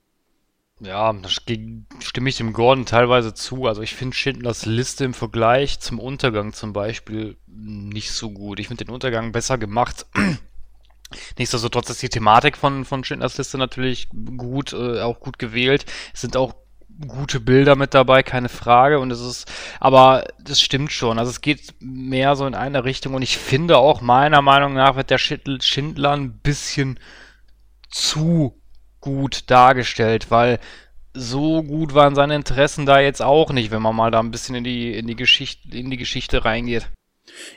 Ja, 0.80 1.12
da 1.12 1.28
sti- 1.28 1.82
stimme 2.00 2.28
ich 2.28 2.36
dem 2.36 2.52
Gordon 2.52 2.84
teilweise 2.84 3.32
zu. 3.32 3.66
Also 3.66 3.82
ich 3.82 3.94
finde 3.94 4.16
Schindlers 4.16 4.66
Liste 4.66 5.04
im 5.04 5.14
Vergleich 5.14 5.80
zum 5.80 5.98
Untergang 5.98 6.52
zum 6.52 6.72
Beispiel 6.72 7.36
nicht 7.46 8.12
so 8.12 8.30
gut. 8.30 8.58
Ich 8.58 8.68
finde 8.68 8.84
den 8.84 8.92
Untergang 8.92 9.32
besser 9.32 9.56
gemacht. 9.56 10.06
Nichtsdestotrotz 11.38 11.90
ist 11.90 12.02
die 12.02 12.08
Thematik 12.08 12.56
von, 12.56 12.84
von 12.84 13.04
Schindlers 13.04 13.38
Liste 13.38 13.56
natürlich 13.56 14.08
gut, 14.36 14.72
äh, 14.72 15.00
auch 15.00 15.20
gut 15.20 15.38
gewählt. 15.38 15.86
Es 16.12 16.22
sind 16.22 16.36
auch 16.36 16.54
gute 17.06 17.40
Bilder 17.40 17.76
mit 17.76 17.94
dabei, 17.94 18.22
keine 18.22 18.48
Frage. 18.48 18.98
Und 19.00 19.10
es 19.10 19.20
ist, 19.20 19.50
aber 19.80 20.24
das 20.42 20.60
stimmt 20.60 20.92
schon. 20.92 21.18
Also 21.18 21.30
es 21.30 21.40
geht 21.40 21.74
mehr 21.80 22.36
so 22.36 22.46
in 22.46 22.54
eine 22.54 22.84
Richtung. 22.84 23.14
Und 23.14 23.22
ich 23.22 23.38
finde 23.38 23.78
auch 23.78 24.00
meiner 24.00 24.42
Meinung 24.42 24.74
nach 24.74 24.96
wird 24.96 25.10
der 25.10 25.18
Schindl- 25.18 25.62
Schindler 25.62 26.12
ein 26.12 26.38
bisschen 26.38 26.98
zu 27.90 28.60
gut 29.00 29.50
dargestellt, 29.50 30.30
weil 30.30 30.58
so 31.12 31.62
gut 31.62 31.94
waren 31.94 32.14
seine 32.14 32.34
Interessen 32.34 32.86
da 32.86 32.98
jetzt 32.98 33.22
auch 33.22 33.52
nicht, 33.52 33.70
wenn 33.70 33.82
man 33.82 33.94
mal 33.94 34.10
da 34.10 34.18
ein 34.18 34.32
bisschen 34.32 34.56
in 34.56 34.64
die, 34.64 34.92
in 34.92 35.06
die 35.06 35.14
Geschichte, 35.14 35.76
in 35.76 35.90
die 35.90 35.96
Geschichte 35.96 36.44
reingeht. 36.44 36.88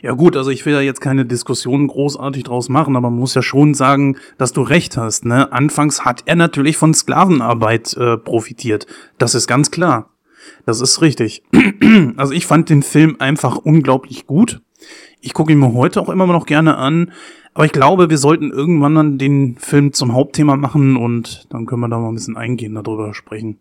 Ja 0.02 0.14
gut, 0.14 0.36
also 0.38 0.50
ich 0.50 0.66
will 0.66 0.74
ja 0.74 0.82
jetzt 0.82 1.02
keine 1.02 1.26
Diskussion 1.26 1.88
großartig 1.88 2.44
draus 2.44 2.70
machen, 2.70 2.96
aber 2.96 3.10
man 3.10 3.20
muss 3.20 3.36
ja 3.36 3.42
schon 3.42 3.74
sagen, 3.74 4.18
dass 4.38 4.54
du 4.54 4.62
recht 4.62 4.98
hast. 4.98 5.26
Ne? 5.26 5.52
Anfangs 5.52 6.06
hat 6.06 6.24
er 6.26 6.36
natürlich 6.36 6.78
von 6.78 6.94
Sklavenarbeit 6.94 7.96
äh, 7.98 8.18
profitiert. 8.18 8.88
Das 9.18 9.36
ist 9.36 9.48
ganz 9.48 9.72
klar. 9.72 10.10
Das 10.66 10.82
ist 10.82 11.02
richtig. 11.02 11.44
also 12.18 12.34
ich 12.34 12.46
fand 12.46 12.70
den 12.70 12.84
Film 12.84 13.18
einfach 13.20 13.58
unglaublich 13.58 14.28
gut. 14.28 14.62
Ich 15.22 15.34
gucke 15.34 15.52
ihn 15.52 15.60
mir 15.60 15.74
heute 15.74 16.02
auch 16.02 16.10
immer 16.10 16.28
noch 16.28 16.46
gerne 16.46 16.78
an. 16.78 17.12
Aber 17.54 17.66
ich 17.66 17.72
glaube, 17.72 18.12
wir 18.12 18.20
sollten 18.20 18.52
irgendwann 18.52 18.94
dann 18.94 19.18
den 19.18 19.58
Film 19.58 19.92
zum 19.92 20.14
Hauptthema 20.14 20.56
machen 20.56 20.96
und 20.96 21.48
dann 21.50 21.66
können 21.66 21.82
wir 21.82 21.90
da 21.90 21.98
mal 21.98 22.10
ein 22.10 22.14
bisschen 22.14 22.38
eingehen, 22.38 22.76
darüber 22.76 23.16
sprechen. 23.16 23.60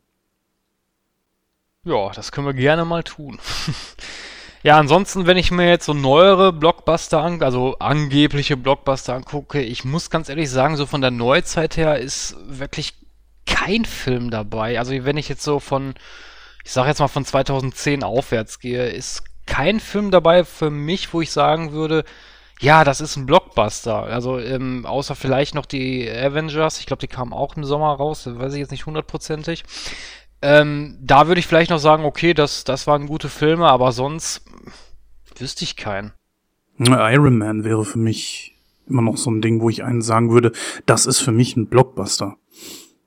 Ja, 1.82 2.10
das 2.10 2.30
können 2.30 2.46
wir 2.46 2.52
gerne 2.52 2.84
mal 2.84 3.02
tun. 3.04 3.38
Ja, 4.66 4.80
ansonsten, 4.80 5.28
wenn 5.28 5.36
ich 5.36 5.52
mir 5.52 5.68
jetzt 5.68 5.86
so 5.86 5.94
neuere 5.94 6.52
Blockbuster 6.52 7.22
an, 7.22 7.40
also 7.40 7.78
angebliche 7.78 8.56
Blockbuster 8.56 9.14
angucke, 9.14 9.62
ich 9.62 9.84
muss 9.84 10.10
ganz 10.10 10.28
ehrlich 10.28 10.50
sagen, 10.50 10.76
so 10.76 10.86
von 10.86 11.00
der 11.00 11.12
Neuzeit 11.12 11.76
her 11.76 12.00
ist 12.00 12.34
wirklich 12.48 12.94
kein 13.46 13.84
Film 13.84 14.28
dabei. 14.28 14.80
Also 14.80 14.92
wenn 15.04 15.18
ich 15.18 15.28
jetzt 15.28 15.44
so 15.44 15.60
von, 15.60 15.94
ich 16.64 16.72
sag 16.72 16.88
jetzt 16.88 16.98
mal 16.98 17.06
von 17.06 17.24
2010 17.24 18.02
aufwärts 18.02 18.58
gehe, 18.58 18.88
ist 18.88 19.22
kein 19.46 19.78
Film 19.78 20.10
dabei 20.10 20.42
für 20.42 20.70
mich, 20.70 21.14
wo 21.14 21.20
ich 21.20 21.30
sagen 21.30 21.70
würde, 21.70 22.02
ja, 22.58 22.82
das 22.82 23.00
ist 23.00 23.14
ein 23.14 23.26
Blockbuster. 23.26 24.02
Also 24.02 24.40
ähm, 24.40 24.84
außer 24.84 25.14
vielleicht 25.14 25.54
noch 25.54 25.66
die 25.66 26.10
Avengers, 26.10 26.80
ich 26.80 26.86
glaube, 26.86 27.02
die 27.02 27.06
kamen 27.06 27.32
auch 27.32 27.56
im 27.56 27.62
Sommer 27.62 27.94
raus, 27.94 28.28
weiß 28.28 28.54
ich 28.54 28.58
jetzt 28.58 28.72
nicht 28.72 28.86
hundertprozentig. 28.86 29.62
Ähm, 30.42 30.98
da 31.00 31.28
würde 31.28 31.38
ich 31.38 31.46
vielleicht 31.46 31.70
noch 31.70 31.78
sagen, 31.78 32.04
okay, 32.04 32.34
das, 32.34 32.64
das 32.64 32.86
waren 32.86 33.06
gute 33.06 33.28
Filme, 33.28 33.68
aber 33.68 33.92
sonst 33.92 34.42
wüsste 35.40 35.64
ich 35.64 35.76
keinen. 35.76 36.12
Iron 36.78 37.38
Man 37.38 37.64
wäre 37.64 37.84
für 37.84 37.98
mich 37.98 38.54
immer 38.88 39.02
noch 39.02 39.16
so 39.16 39.30
ein 39.30 39.40
Ding, 39.40 39.60
wo 39.60 39.70
ich 39.70 39.82
einen 39.82 40.02
sagen 40.02 40.30
würde, 40.30 40.52
das 40.84 41.06
ist 41.06 41.20
für 41.20 41.32
mich 41.32 41.56
ein 41.56 41.68
Blockbuster. 41.68 42.36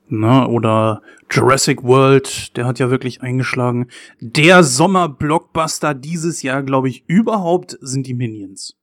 Na, 0.08 0.48
oder 0.48 1.04
Jurassic 1.30 1.84
World, 1.84 2.58
der 2.58 2.66
hat 2.66 2.80
ja 2.80 2.90
wirklich 2.90 3.22
eingeschlagen. 3.22 3.88
Der 4.20 4.64
Sommer-Blockbuster 4.64 5.94
dieses 5.94 6.42
Jahr, 6.42 6.64
glaube 6.64 6.90
ich, 6.90 7.04
überhaupt 7.08 7.78
sind 7.82 8.08
die 8.08 8.16
Minions. 8.16 8.76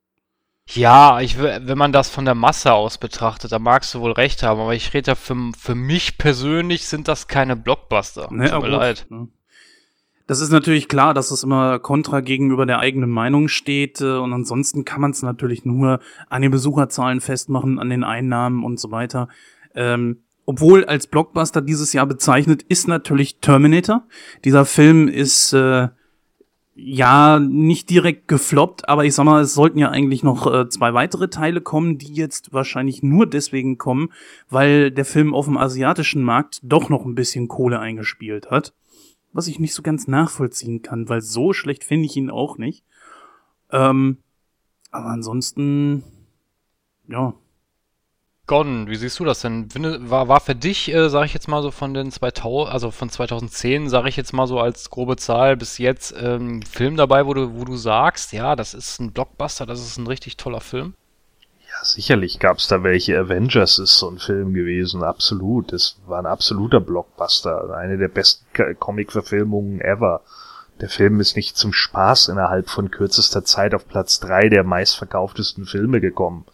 Ja, 0.68 1.20
ich, 1.20 1.38
wenn 1.38 1.78
man 1.78 1.92
das 1.92 2.08
von 2.08 2.24
der 2.24 2.34
Masse 2.34 2.72
aus 2.72 2.98
betrachtet, 2.98 3.52
da 3.52 3.58
magst 3.58 3.94
du 3.94 4.00
wohl 4.00 4.12
recht 4.12 4.42
haben, 4.42 4.60
aber 4.60 4.74
ich 4.74 4.94
rede 4.94 5.12
ja 5.12 5.14
für, 5.14 5.36
für 5.58 5.74
mich 5.74 6.18
persönlich 6.18 6.86
sind 6.86 7.08
das 7.08 7.28
keine 7.28 7.56
Blockbuster. 7.56 8.28
Ne, 8.32 8.50
Tut 8.50 8.62
mir 8.62 8.68
leid. 8.68 9.06
ne. 9.08 9.28
Das 10.26 10.40
ist 10.40 10.50
natürlich 10.50 10.88
klar, 10.88 11.14
dass 11.14 11.30
es 11.30 11.44
immer 11.44 11.78
kontra 11.78 12.20
gegenüber 12.20 12.66
der 12.66 12.80
eigenen 12.80 13.10
Meinung 13.10 13.48
steht. 13.48 14.00
äh, 14.00 14.16
Und 14.16 14.32
ansonsten 14.32 14.84
kann 14.84 15.00
man 15.00 15.12
es 15.12 15.22
natürlich 15.22 15.64
nur 15.64 16.00
an 16.28 16.42
den 16.42 16.50
Besucherzahlen 16.50 17.20
festmachen, 17.20 17.78
an 17.78 17.90
den 17.90 18.04
Einnahmen 18.04 18.64
und 18.64 18.80
so 18.80 18.90
weiter. 18.90 19.28
Ähm, 19.74 20.18
obwohl 20.44 20.84
als 20.84 21.06
Blockbuster 21.08 21.60
dieses 21.60 21.92
Jahr 21.92 22.06
bezeichnet 22.06 22.62
ist 22.62 22.86
natürlich 22.88 23.38
Terminator. 23.40 24.04
Dieser 24.44 24.64
Film 24.64 25.08
ist 25.08 25.52
äh, 25.52 25.88
ja 26.74 27.40
nicht 27.40 27.90
direkt 27.90 28.28
gefloppt, 28.28 28.88
aber 28.88 29.04
ich 29.04 29.14
sag 29.14 29.24
mal, 29.24 29.42
es 29.42 29.54
sollten 29.54 29.78
ja 29.78 29.90
eigentlich 29.90 30.22
noch 30.22 30.52
äh, 30.52 30.68
zwei 30.68 30.94
weitere 30.94 31.28
Teile 31.28 31.60
kommen, 31.60 31.98
die 31.98 32.12
jetzt 32.12 32.52
wahrscheinlich 32.52 33.02
nur 33.02 33.26
deswegen 33.26 33.78
kommen, 33.78 34.10
weil 34.48 34.90
der 34.90 35.04
Film 35.04 35.34
auf 35.34 35.46
dem 35.46 35.56
asiatischen 35.56 36.22
Markt 36.22 36.60
doch 36.62 36.90
noch 36.90 37.04
ein 37.04 37.14
bisschen 37.14 37.48
Kohle 37.48 37.80
eingespielt 37.80 38.50
hat. 38.50 38.72
Was 39.36 39.48
ich 39.48 39.58
nicht 39.58 39.74
so 39.74 39.82
ganz 39.82 40.08
nachvollziehen 40.08 40.80
kann, 40.80 41.10
weil 41.10 41.20
so 41.20 41.52
schlecht 41.52 41.84
finde 41.84 42.06
ich 42.06 42.16
ihn 42.16 42.30
auch 42.30 42.56
nicht. 42.56 42.84
Ähm, 43.70 44.16
aber 44.90 45.10
ansonsten, 45.10 46.02
ja. 47.06 47.34
Gordon, 48.46 48.88
wie 48.88 48.96
siehst 48.96 49.20
du 49.20 49.26
das 49.26 49.42
denn? 49.42 49.68
War, 50.08 50.28
war 50.28 50.40
für 50.40 50.54
dich, 50.54 50.90
äh, 50.90 51.10
sage 51.10 51.26
ich 51.26 51.34
jetzt 51.34 51.48
mal 51.48 51.60
so 51.60 51.70
von 51.70 51.92
den 51.92 52.10
2000, 52.10 52.72
also 52.72 52.90
von 52.90 53.10
2010, 53.10 53.90
sage 53.90 54.08
ich 54.08 54.16
jetzt 54.16 54.32
mal 54.32 54.46
so 54.46 54.58
als 54.58 54.88
grobe 54.88 55.16
Zahl 55.16 55.58
bis 55.58 55.76
jetzt, 55.76 56.14
ähm, 56.18 56.62
Film 56.62 56.96
dabei, 56.96 57.26
wo 57.26 57.34
du, 57.34 57.58
wo 57.58 57.66
du 57.66 57.76
sagst, 57.76 58.32
ja, 58.32 58.56
das 58.56 58.72
ist 58.72 59.00
ein 59.00 59.12
Blockbuster, 59.12 59.66
das 59.66 59.80
ist 59.80 59.98
ein 59.98 60.06
richtig 60.06 60.38
toller 60.38 60.62
Film? 60.62 60.94
Ja, 61.78 61.84
sicherlich 61.84 62.38
gab's 62.38 62.68
da 62.68 62.82
welche. 62.82 63.18
Avengers 63.18 63.78
ist 63.78 63.98
so 63.98 64.08
ein 64.08 64.18
Film 64.18 64.54
gewesen, 64.54 65.02
absolut. 65.02 65.72
Das 65.72 65.96
war 66.06 66.18
ein 66.18 66.26
absoluter 66.26 66.80
Blockbuster. 66.80 67.76
Eine 67.76 67.98
der 67.98 68.08
besten 68.08 68.46
Comic-Verfilmungen 68.78 69.80
ever. 69.80 70.22
Der 70.80 70.88
Film 70.88 71.20
ist 71.20 71.36
nicht 71.36 71.56
zum 71.56 71.72
Spaß 71.72 72.28
innerhalb 72.28 72.68
von 72.68 72.90
kürzester 72.90 73.44
Zeit 73.44 73.74
auf 73.74 73.88
Platz 73.88 74.20
drei 74.20 74.48
der 74.48 74.64
meistverkauftesten 74.64 75.66
Filme 75.66 76.00
gekommen. 76.00 76.44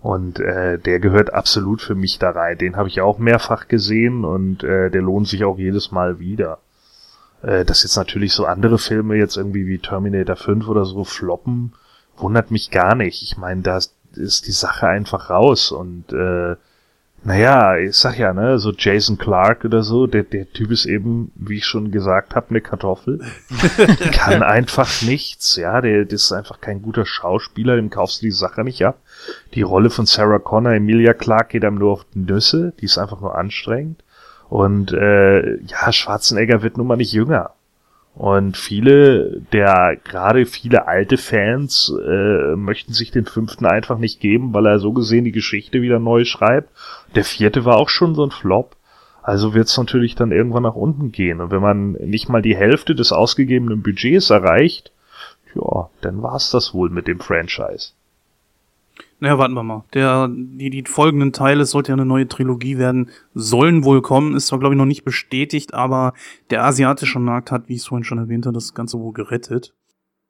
Und 0.00 0.38
äh, 0.40 0.78
der 0.78 1.00
gehört 1.00 1.32
absolut 1.32 1.80
für 1.80 1.94
mich 1.94 2.18
da 2.18 2.30
rein. 2.30 2.58
Den 2.58 2.76
habe 2.76 2.88
ich 2.88 3.00
auch 3.00 3.18
mehrfach 3.18 3.68
gesehen 3.68 4.24
und 4.24 4.62
äh, 4.62 4.90
der 4.90 5.02
lohnt 5.02 5.28
sich 5.28 5.44
auch 5.44 5.58
jedes 5.58 5.92
Mal 5.92 6.18
wieder. 6.18 6.58
Äh, 7.42 7.64
dass 7.64 7.82
jetzt 7.84 7.96
natürlich 7.96 8.32
so 8.32 8.44
andere 8.44 8.78
Filme 8.78 9.16
jetzt 9.16 9.36
irgendwie 9.36 9.66
wie 9.66 9.78
Terminator 9.78 10.36
5 10.36 10.68
oder 10.68 10.84
so 10.84 11.04
floppen, 11.04 11.74
wundert 12.16 12.50
mich 12.50 12.70
gar 12.70 12.94
nicht. 12.94 13.22
Ich 13.22 13.36
meine, 13.36 13.62
da 13.62 13.78
ist 14.16 14.46
die 14.46 14.52
Sache 14.52 14.86
einfach 14.86 15.30
raus 15.30 15.72
und 15.72 16.12
äh, 16.12 16.56
naja, 17.26 17.78
ich 17.78 17.96
sag 17.96 18.18
ja, 18.18 18.34
ne, 18.34 18.58
so 18.58 18.70
Jason 18.76 19.16
Clark 19.16 19.64
oder 19.64 19.82
so, 19.82 20.06
der, 20.06 20.24
der 20.24 20.52
Typ 20.52 20.70
ist 20.70 20.84
eben, 20.84 21.32
wie 21.34 21.56
ich 21.56 21.64
schon 21.64 21.90
gesagt 21.90 22.34
habe, 22.34 22.50
eine 22.50 22.60
Kartoffel. 22.60 23.20
Kann 24.12 24.42
einfach 24.42 25.00
nichts, 25.00 25.56
ja, 25.56 25.80
der, 25.80 26.04
der 26.04 26.16
ist 26.16 26.32
einfach 26.32 26.60
kein 26.60 26.82
guter 26.82 27.06
Schauspieler, 27.06 27.76
dem 27.76 27.88
kaufst 27.88 28.20
du 28.20 28.26
die 28.26 28.30
Sache 28.30 28.62
nicht 28.62 28.84
ab. 28.84 28.98
Die 29.54 29.62
Rolle 29.62 29.88
von 29.88 30.04
Sarah 30.04 30.38
Connor, 30.38 30.74
Emilia 30.74 31.14
Clark 31.14 31.48
geht 31.48 31.64
einem 31.64 31.78
nur 31.78 31.92
auf 31.92 32.06
die 32.14 32.18
Nüsse, 32.18 32.74
die 32.80 32.84
ist 32.84 32.98
einfach 32.98 33.22
nur 33.22 33.36
anstrengend. 33.38 34.04
Und 34.50 34.92
äh, 34.92 35.56
ja, 35.62 35.92
Schwarzenegger 35.92 36.62
wird 36.62 36.76
nun 36.76 36.86
mal 36.86 36.96
nicht 36.96 37.12
jünger. 37.12 37.52
Und 38.14 38.56
viele, 38.56 39.40
der 39.52 39.96
gerade 40.04 40.46
viele 40.46 40.86
alte 40.86 41.16
Fans 41.16 41.92
äh, 42.06 42.54
möchten 42.54 42.92
sich 42.92 43.10
den 43.10 43.26
fünften 43.26 43.66
einfach 43.66 43.98
nicht 43.98 44.20
geben, 44.20 44.54
weil 44.54 44.66
er 44.66 44.78
so 44.78 44.92
gesehen 44.92 45.24
die 45.24 45.32
Geschichte 45.32 45.82
wieder 45.82 45.98
neu 45.98 46.24
schreibt. 46.24 46.70
Der 47.16 47.24
vierte 47.24 47.64
war 47.64 47.76
auch 47.76 47.88
schon 47.88 48.14
so 48.14 48.24
ein 48.24 48.30
Flop. 48.30 48.76
Also 49.22 49.54
wird 49.54 49.66
es 49.66 49.76
natürlich 49.76 50.14
dann 50.14 50.32
irgendwann 50.32 50.62
nach 50.62 50.74
unten 50.74 51.10
gehen. 51.10 51.40
Und 51.40 51.50
wenn 51.50 51.62
man 51.62 51.92
nicht 51.92 52.28
mal 52.28 52.42
die 52.42 52.56
Hälfte 52.56 52.94
des 52.94 53.10
ausgegebenen 53.10 53.82
Budgets 53.82 54.30
erreicht, 54.30 54.92
ja, 55.54 55.88
dann 56.00 56.22
war's 56.22 56.50
das 56.50 56.74
wohl 56.74 56.90
mit 56.90 57.08
dem 57.08 57.20
Franchise. 57.20 57.93
Naja, 59.24 59.38
warten 59.38 59.54
wir 59.54 59.62
mal. 59.62 59.84
Der, 59.94 60.28
die, 60.30 60.68
die 60.68 60.84
folgenden 60.86 61.32
Teile, 61.32 61.62
es 61.62 61.70
sollte 61.70 61.92
ja 61.92 61.94
eine 61.94 62.04
neue 62.04 62.28
Trilogie 62.28 62.76
werden, 62.76 63.08
sollen 63.32 63.82
wohl 63.82 64.02
kommen. 64.02 64.36
Ist 64.36 64.48
zwar, 64.48 64.58
glaube 64.58 64.74
ich, 64.74 64.78
noch 64.78 64.84
nicht 64.84 65.02
bestätigt, 65.02 65.72
aber 65.72 66.12
der 66.50 66.62
asiatische 66.62 67.18
Markt 67.20 67.50
hat, 67.50 67.70
wie 67.70 67.72
ich 67.72 67.80
es 67.80 67.86
vorhin 67.86 68.04
schon 68.04 68.18
erwähnte, 68.18 68.52
das 68.52 68.74
Ganze 68.74 69.00
wohl 69.00 69.14
gerettet. 69.14 69.72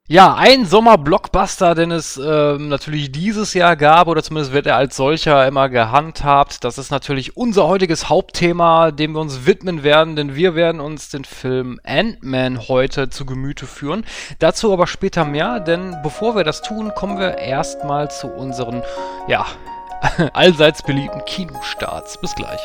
Ja, 0.07 0.35
ein 0.35 0.67
Sommer-Blockbuster, 0.67 1.73
den 1.73 1.89
es 1.89 2.21
ähm, 2.23 2.69
natürlich 2.69 3.11
dieses 3.11 3.55
Jahr 3.55 3.75
gab, 3.75 4.07
oder 4.07 4.21
zumindest 4.21 4.53
wird 4.53 4.67
er 4.67 4.75
als 4.75 4.95
solcher 4.95 5.47
immer 5.47 5.67
gehandhabt. 5.67 6.63
Das 6.63 6.77
ist 6.77 6.91
natürlich 6.91 7.35
unser 7.35 7.67
heutiges 7.67 8.07
Hauptthema, 8.07 8.91
dem 8.91 9.13
wir 9.13 9.19
uns 9.19 9.47
widmen 9.47 9.81
werden, 9.81 10.15
denn 10.15 10.35
wir 10.35 10.53
werden 10.53 10.79
uns 10.79 11.09
den 11.09 11.25
Film 11.25 11.79
Ant-Man 11.83 12.67
heute 12.67 13.09
zu 13.09 13.25
Gemüte 13.25 13.65
führen. 13.65 14.05
Dazu 14.37 14.71
aber 14.71 14.85
später 14.85 15.25
mehr, 15.25 15.59
denn 15.59 15.97
bevor 16.03 16.35
wir 16.35 16.43
das 16.43 16.61
tun, 16.61 16.91
kommen 16.93 17.17
wir 17.17 17.39
erstmal 17.39 18.11
zu 18.11 18.27
unseren, 18.27 18.83
ja, 19.27 19.47
allseits 20.33 20.83
beliebten 20.83 21.25
Kinostarts. 21.25 22.21
Bis 22.21 22.35
gleich. 22.35 22.61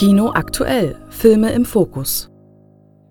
Kino 0.00 0.30
aktuell. 0.32 0.96
Filme 1.10 1.52
im 1.52 1.66
Fokus. 1.66 2.30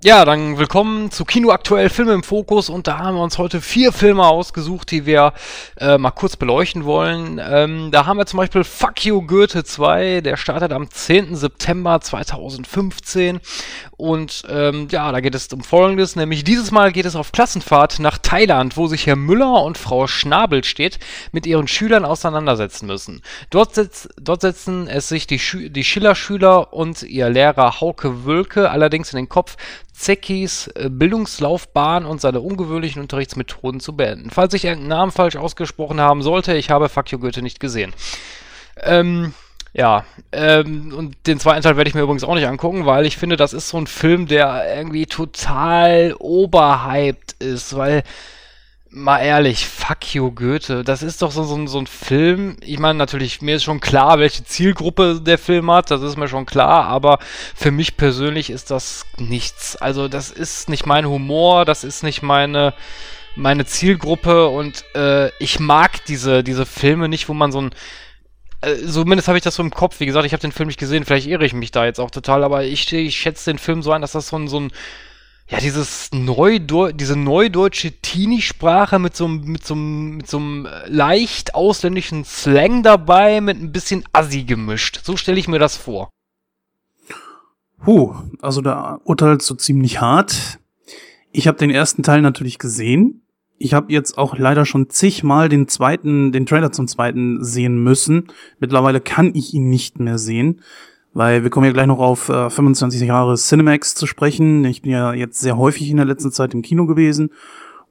Ja, 0.03 0.25
dann 0.25 0.57
willkommen 0.57 1.11
zu 1.11 1.23
Kino 1.23 1.51
aktuell 1.51 1.89
Filme 1.89 2.13
im 2.13 2.23
Fokus 2.23 2.67
und 2.67 2.87
da 2.87 2.97
haben 2.97 3.15
wir 3.15 3.21
uns 3.21 3.37
heute 3.37 3.61
vier 3.61 3.91
Filme 3.91 4.25
ausgesucht, 4.25 4.89
die 4.89 5.05
wir 5.05 5.33
äh, 5.77 5.99
mal 5.99 6.09
kurz 6.09 6.35
beleuchten 6.35 6.85
wollen. 6.85 7.39
Ähm, 7.43 7.91
da 7.91 8.07
haben 8.07 8.17
wir 8.17 8.25
zum 8.25 8.37
Beispiel 8.37 8.63
Fuck 8.63 9.05
You 9.05 9.21
Goethe 9.21 9.63
2, 9.63 10.21
der 10.21 10.35
startet 10.35 10.71
am 10.71 10.89
10. 10.89 11.35
September 11.35 12.01
2015 12.01 13.39
und 13.99 14.43
ähm, 14.47 14.87
ja, 14.91 15.11
da 15.11 15.19
geht 15.19 15.35
es 15.35 15.49
um 15.49 15.61
Folgendes, 15.61 16.15
nämlich 16.15 16.45
dieses 16.45 16.71
Mal 16.71 16.93
geht 16.93 17.05
es 17.05 17.17
auf 17.17 17.33
Klassenfahrt 17.33 17.99
nach 17.99 18.17
Thailand, 18.17 18.77
wo 18.77 18.87
sich 18.87 19.05
Herr 19.05 19.17
Müller 19.17 19.61
und 19.63 19.77
Frau 19.77 20.07
Schnabel 20.07 20.63
steht 20.63 20.99
mit 21.33 21.45
ihren 21.45 21.67
Schülern 21.67 22.05
auseinandersetzen 22.05 22.87
müssen. 22.87 23.21
Dort, 23.49 23.75
setz, 23.75 24.07
dort 24.17 24.39
setzen 24.39 24.87
es 24.87 25.09
sich 25.09 25.27
die, 25.27 25.37
Schü 25.37 25.69
die 25.69 25.83
Schiller-Schüler 25.83 26.71
und 26.71 27.03
ihr 27.03 27.29
Lehrer 27.29 27.81
Hauke 27.81 28.23
Wölke 28.23 28.71
allerdings 28.71 29.11
in 29.11 29.17
den 29.17 29.27
Kopf, 29.27 29.57
Zeckis 29.91 30.67
äh, 30.67 30.89
Bildungslaufbahn 30.89 32.05
und 32.05 32.21
seine 32.21 32.39
ungewöhnlichen 32.39 33.01
Unterrichtsmethoden 33.01 33.81
zu 33.81 33.97
beenden. 33.97 34.29
Falls 34.29 34.53
ich 34.53 34.63
irgendeinen 34.63 34.89
Namen 34.89 35.11
falsch 35.11 35.35
ausgesprochen 35.35 35.99
haben 35.99 36.21
sollte, 36.21 36.55
ich 36.55 36.69
habe 36.69 36.87
Fuck 36.87 37.09
Goethe 37.19 37.41
nicht 37.41 37.59
gesehen. 37.59 37.93
Ähm, 38.81 39.33
ja, 39.79 40.03
ähm, 40.33 40.93
und 40.93 41.15
den 41.25 41.39
zweiten 41.39 41.61
Teil 41.61 41.77
werde 41.77 41.87
ich 41.87 41.95
mir 41.95 42.01
übrigens 42.01 42.25
auch 42.25 42.35
nicht 42.35 42.47
angucken, 42.47 42.85
weil 42.85 43.05
ich 43.05 43.15
finde, 43.15 43.37
das 43.37 43.53
ist 43.53 43.69
so 43.69 43.77
ein 43.77 43.87
Film, 43.87 44.27
der 44.27 44.75
irgendwie 44.75 45.05
total 45.05 46.15
oberhyped 46.19 47.37
ist, 47.39 47.77
weil 47.77 48.03
mal 48.89 49.19
ehrlich, 49.19 49.65
fuck 49.65 50.13
you, 50.13 50.31
Goethe. 50.31 50.83
Das 50.83 51.01
ist 51.01 51.21
doch 51.21 51.31
so, 51.31 51.43
so, 51.43 51.65
so 51.65 51.79
ein 51.79 51.87
Film. 51.87 52.57
Ich 52.59 52.77
meine, 52.77 52.97
natürlich, 52.97 53.41
mir 53.41 53.55
ist 53.55 53.63
schon 53.63 53.79
klar, 53.79 54.19
welche 54.19 54.43
Zielgruppe 54.43 55.21
der 55.21 55.37
Film 55.37 55.71
hat. 55.71 55.91
Das 55.91 56.01
ist 56.01 56.17
mir 56.17 56.27
schon 56.27 56.45
klar. 56.45 56.83
Aber 56.87 57.19
für 57.55 57.71
mich 57.71 57.95
persönlich 57.95 58.49
ist 58.49 58.71
das 58.71 59.05
nichts. 59.17 59.77
Also, 59.77 60.09
das 60.09 60.29
ist 60.29 60.67
nicht 60.67 60.87
mein 60.87 61.07
Humor. 61.07 61.63
Das 61.63 61.85
ist 61.85 62.03
nicht 62.03 62.21
meine, 62.21 62.73
meine 63.37 63.65
Zielgruppe. 63.65 64.49
Und 64.49 64.83
äh, 64.93 65.29
ich 65.41 65.61
mag 65.61 66.03
diese, 66.03 66.43
diese 66.43 66.65
Filme 66.65 67.07
nicht, 67.07 67.29
wo 67.29 67.33
man 67.33 67.53
so 67.53 67.61
ein 67.61 67.71
äh, 68.61 68.85
zumindest 68.85 69.27
habe 69.27 69.37
ich 69.37 69.43
das 69.43 69.55
so 69.55 69.63
im 69.63 69.71
Kopf. 69.71 69.99
Wie 69.99 70.05
gesagt, 70.05 70.25
ich 70.25 70.33
habe 70.33 70.41
den 70.41 70.51
Film 70.51 70.67
nicht 70.67 70.79
gesehen. 70.79 71.05
Vielleicht 71.05 71.27
irre 71.27 71.45
ich 71.45 71.53
mich 71.53 71.71
da 71.71 71.85
jetzt 71.85 71.99
auch 71.99 72.11
total. 72.11 72.43
Aber 72.43 72.63
ich, 72.63 72.91
ich 72.91 73.15
schätze 73.15 73.51
den 73.51 73.57
Film 73.57 73.81
so 73.81 73.91
ein, 73.91 74.01
dass 74.01 74.11
das 74.11 74.29
so 74.29 74.37
ein, 74.37 74.47
so 74.47 74.59
ein 74.59 74.71
ja, 75.49 75.59
dieses 75.59 76.11
Neudeu 76.13 76.91
diese 76.91 77.15
neudeutsche 77.15 77.91
Teenie-Sprache 77.91 78.99
mit 78.99 79.15
so, 79.15 79.27
mit, 79.27 79.65
so, 79.65 79.73
mit 79.73 80.27
so 80.27 80.37
einem 80.37 80.67
leicht 80.85 81.55
ausländischen 81.55 82.23
Slang 82.23 82.83
dabei, 82.83 83.41
mit 83.41 83.59
ein 83.59 83.71
bisschen 83.71 84.03
Assi 84.13 84.43
gemischt. 84.43 84.99
So 85.03 85.17
stelle 85.17 85.39
ich 85.39 85.47
mir 85.47 85.59
das 85.59 85.75
vor. 85.75 86.09
Huh, 87.85 88.15
also 88.41 88.61
da 88.61 88.99
urteilst 89.05 89.49
du 89.49 89.55
ziemlich 89.55 90.01
hart. 90.01 90.59
Ich 91.31 91.47
habe 91.47 91.57
den 91.57 91.71
ersten 91.71 92.03
Teil 92.03 92.21
natürlich 92.21 92.59
gesehen. 92.59 93.23
Ich 93.59 93.73
habe 93.73 93.91
jetzt 93.91 94.17
auch 94.17 94.37
leider 94.37 94.65
schon 94.65 94.89
zigmal 94.89 95.49
den 95.49 95.67
zweiten, 95.67 96.31
den 96.31 96.45
Trailer 96.45 96.71
zum 96.71 96.87
zweiten 96.87 97.43
sehen 97.43 97.83
müssen. 97.83 98.27
Mittlerweile 98.59 99.01
kann 99.01 99.35
ich 99.35 99.53
ihn 99.53 99.69
nicht 99.69 99.99
mehr 99.99 100.17
sehen. 100.17 100.61
Weil 101.13 101.43
wir 101.43 101.49
kommen 101.49 101.65
ja 101.65 101.73
gleich 101.73 101.87
noch 101.87 101.99
auf 101.99 102.29
äh, 102.29 102.49
25 102.49 103.01
Jahre 103.01 103.35
Cinemax 103.35 103.95
zu 103.95 104.07
sprechen. 104.07 104.63
Ich 104.63 104.83
bin 104.83 104.91
ja 104.91 105.13
jetzt 105.13 105.39
sehr 105.39 105.57
häufig 105.57 105.89
in 105.89 105.97
der 105.97 106.05
letzten 106.05 106.31
Zeit 106.31 106.53
im 106.53 106.61
Kino 106.61 106.85
gewesen 106.85 107.31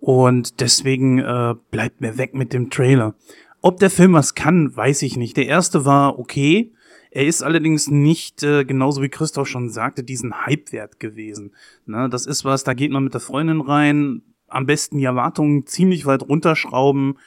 und 0.01 0.61
deswegen 0.61 1.19
äh, 1.19 1.55
bleibt 1.71 2.01
mir 2.01 2.17
weg 2.17 2.35
mit 2.35 2.53
dem 2.53 2.71
Trailer. 2.71 3.15
Ob 3.61 3.79
der 3.79 3.91
Film 3.91 4.13
was 4.13 4.35
kann, 4.35 4.75
weiß 4.75 5.03
ich 5.03 5.17
nicht. 5.17 5.37
Der 5.37 5.47
erste 5.47 5.85
war 5.85 6.19
okay. 6.19 6.73
Er 7.11 7.27
ist 7.27 7.43
allerdings 7.43 7.89
nicht, 7.89 8.43
äh, 8.43 8.65
genauso 8.65 9.03
wie 9.03 9.09
Christoph 9.09 9.49
schon 9.49 9.71
sagte, 9.71 10.05
diesen 10.05 10.47
Hype-Wert 10.47 11.01
gewesen. 11.01 11.53
Ne, 11.87 12.09
das 12.09 12.27
ist 12.27 12.45
was, 12.45 12.65
da 12.65 12.75
geht 12.75 12.93
man 12.93 13.05
mit 13.05 13.15
der 13.15 13.21
Freundin 13.21 13.61
rein, 13.61 14.23
am 14.49 14.67
besten 14.67 14.99
die 14.99 15.05
Erwartungen 15.05 15.67
ziemlich 15.67 16.07
weit 16.07 16.23
runterschrauben. 16.23 17.19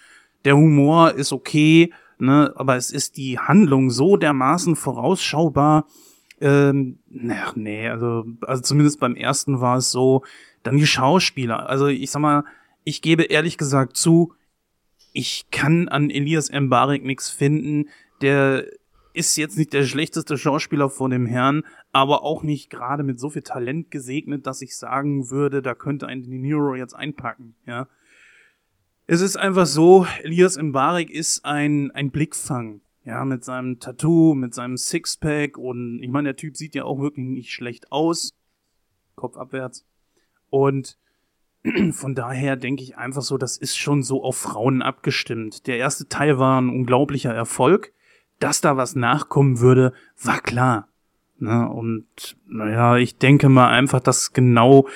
Der 0.45 0.55
Humor 0.57 1.13
ist 1.13 1.31
okay, 1.31 1.93
ne, 2.19 2.53
aber 2.55 2.75
es 2.75 2.91
ist 2.91 3.17
die 3.17 3.39
Handlung 3.39 3.89
so 3.89 4.17
dermaßen 4.17 4.75
vorausschaubar. 4.75 5.85
Ähm, 6.39 6.99
ach 7.31 7.55
nee, 7.55 7.87
also, 7.87 8.25
also 8.41 8.61
zumindest 8.61 8.99
beim 8.99 9.15
ersten 9.15 9.61
war 9.61 9.77
es 9.77 9.91
so, 9.91 10.23
dann 10.63 10.77
die 10.77 10.87
Schauspieler. 10.87 11.69
Also 11.69 11.87
ich 11.87 12.11
sag 12.11 12.21
mal, 12.21 12.43
ich 12.83 13.01
gebe 13.01 13.23
ehrlich 13.23 13.57
gesagt 13.57 13.95
zu, 13.95 14.33
ich 15.13 15.45
kann 15.51 15.87
an 15.87 16.09
Elias 16.09 16.51
Mbarek 16.51 17.03
nichts 17.03 17.29
finden. 17.29 17.89
Der 18.21 18.65
ist 19.13 19.35
jetzt 19.37 19.57
nicht 19.57 19.73
der 19.73 19.83
schlechteste 19.83 20.37
Schauspieler 20.37 20.89
vor 20.89 21.09
dem 21.09 21.25
Herrn, 21.25 21.63
aber 21.91 22.23
auch 22.23 22.43
nicht 22.43 22.69
gerade 22.69 23.03
mit 23.03 23.19
so 23.19 23.29
viel 23.29 23.41
Talent 23.41 23.91
gesegnet, 23.91 24.47
dass 24.47 24.61
ich 24.61 24.77
sagen 24.77 25.29
würde, 25.29 25.61
da 25.61 25.75
könnte 25.75 26.07
ein 26.07 26.23
De 26.23 26.37
Niro 26.37 26.75
jetzt 26.75 26.93
einpacken, 26.93 27.55
ja. 27.65 27.87
Es 29.07 29.19
ist 29.19 29.35
einfach 29.35 29.65
so, 29.65 30.05
Elias 30.23 30.57
Mbarek 30.57 31.09
ist 31.09 31.43
ein, 31.43 31.91
ein 31.91 32.11
Blickfang. 32.11 32.81
Ja, 33.03 33.25
mit 33.25 33.43
seinem 33.43 33.79
Tattoo, 33.79 34.35
mit 34.35 34.53
seinem 34.53 34.77
Sixpack 34.77 35.57
und 35.57 36.03
ich 36.03 36.09
meine, 36.09 36.29
der 36.29 36.35
Typ 36.35 36.55
sieht 36.55 36.75
ja 36.75 36.83
auch 36.83 36.99
wirklich 36.99 37.25
nicht 37.25 37.51
schlecht 37.51 37.91
aus. 37.91 38.31
Kopf 39.15 39.37
abwärts. 39.37 39.87
Und 40.51 40.99
von 41.91 42.13
daher 42.13 42.55
denke 42.57 42.83
ich 42.83 42.97
einfach 42.97 43.23
so, 43.23 43.39
das 43.39 43.57
ist 43.57 43.75
schon 43.75 44.03
so 44.03 44.23
auf 44.23 44.37
Frauen 44.37 44.83
abgestimmt. 44.83 45.65
Der 45.65 45.77
erste 45.77 46.09
Teil 46.09 46.37
war 46.37 46.61
ein 46.61 46.69
unglaublicher 46.69 47.33
Erfolg. 47.33 47.91
Dass 48.39 48.61
da 48.61 48.77
was 48.77 48.95
nachkommen 48.95 49.59
würde, 49.59 49.93
war 50.21 50.39
klar. 50.39 50.87
Ne? 51.41 51.67
Und 51.69 52.05
naja, 52.47 52.97
ich 52.97 53.17
denke 53.17 53.49
mal 53.49 53.69
einfach, 53.69 53.99
dass 53.99 54.33
genau 54.33 54.87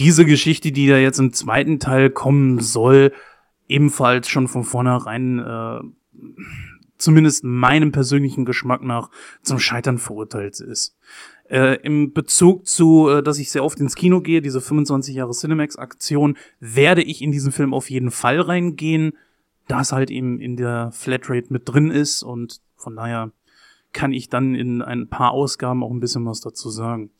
diese 0.00 0.24
Geschichte, 0.24 0.72
die 0.72 0.88
da 0.88 0.96
jetzt 0.96 1.18
im 1.18 1.32
zweiten 1.32 1.78
Teil 1.78 2.10
kommen 2.10 2.58
soll, 2.60 3.12
ebenfalls 3.68 4.28
schon 4.28 4.48
von 4.48 4.64
vornherein 4.64 5.38
äh, 5.38 5.80
zumindest 6.98 7.44
meinem 7.44 7.92
persönlichen 7.92 8.44
Geschmack 8.44 8.82
nach 8.82 9.10
zum 9.42 9.58
Scheitern 9.58 9.98
verurteilt 9.98 10.60
ist. 10.60 10.96
Äh, 11.48 11.76
Im 11.82 12.12
Bezug 12.12 12.66
zu, 12.66 13.08
äh, 13.08 13.22
dass 13.22 13.38
ich 13.38 13.50
sehr 13.50 13.64
oft 13.64 13.78
ins 13.80 13.94
Kino 13.94 14.20
gehe, 14.20 14.40
diese 14.40 14.60
25 14.60 15.14
Jahre 15.14 15.32
Cinemax-Aktion, 15.32 16.36
werde 16.60 17.02
ich 17.02 17.20
in 17.20 17.32
diesen 17.32 17.52
Film 17.52 17.74
auf 17.74 17.90
jeden 17.90 18.10
Fall 18.10 18.40
reingehen, 18.40 19.12
da 19.68 19.80
es 19.80 19.92
halt 19.92 20.10
eben 20.10 20.40
in 20.40 20.56
der 20.56 20.90
Flatrate 20.92 21.52
mit 21.52 21.62
drin 21.66 21.90
ist 21.90 22.22
und 22.22 22.60
von 22.76 22.96
daher 22.96 23.32
kann 23.92 24.12
ich 24.12 24.28
dann 24.28 24.54
in 24.54 24.82
ein 24.82 25.08
paar 25.08 25.32
Ausgaben 25.32 25.82
auch 25.82 25.90
ein 25.90 26.00
bisschen 26.00 26.26
was 26.26 26.40
dazu 26.40 26.70
sagen. 26.70 27.10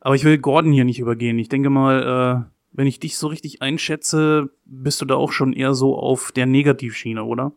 Aber 0.00 0.14
ich 0.14 0.24
will 0.24 0.38
Gordon 0.38 0.72
hier 0.72 0.84
nicht 0.84 0.98
übergehen. 0.98 1.38
Ich 1.38 1.48
denke 1.48 1.70
mal, 1.70 2.46
äh, 2.48 2.52
wenn 2.72 2.86
ich 2.86 3.00
dich 3.00 3.16
so 3.16 3.28
richtig 3.28 3.62
einschätze, 3.62 4.50
bist 4.64 5.00
du 5.00 5.04
da 5.04 5.14
auch 5.14 5.32
schon 5.32 5.52
eher 5.52 5.74
so 5.74 5.96
auf 5.96 6.32
der 6.32 6.46
Negativschiene, 6.46 7.22
oder? 7.22 7.52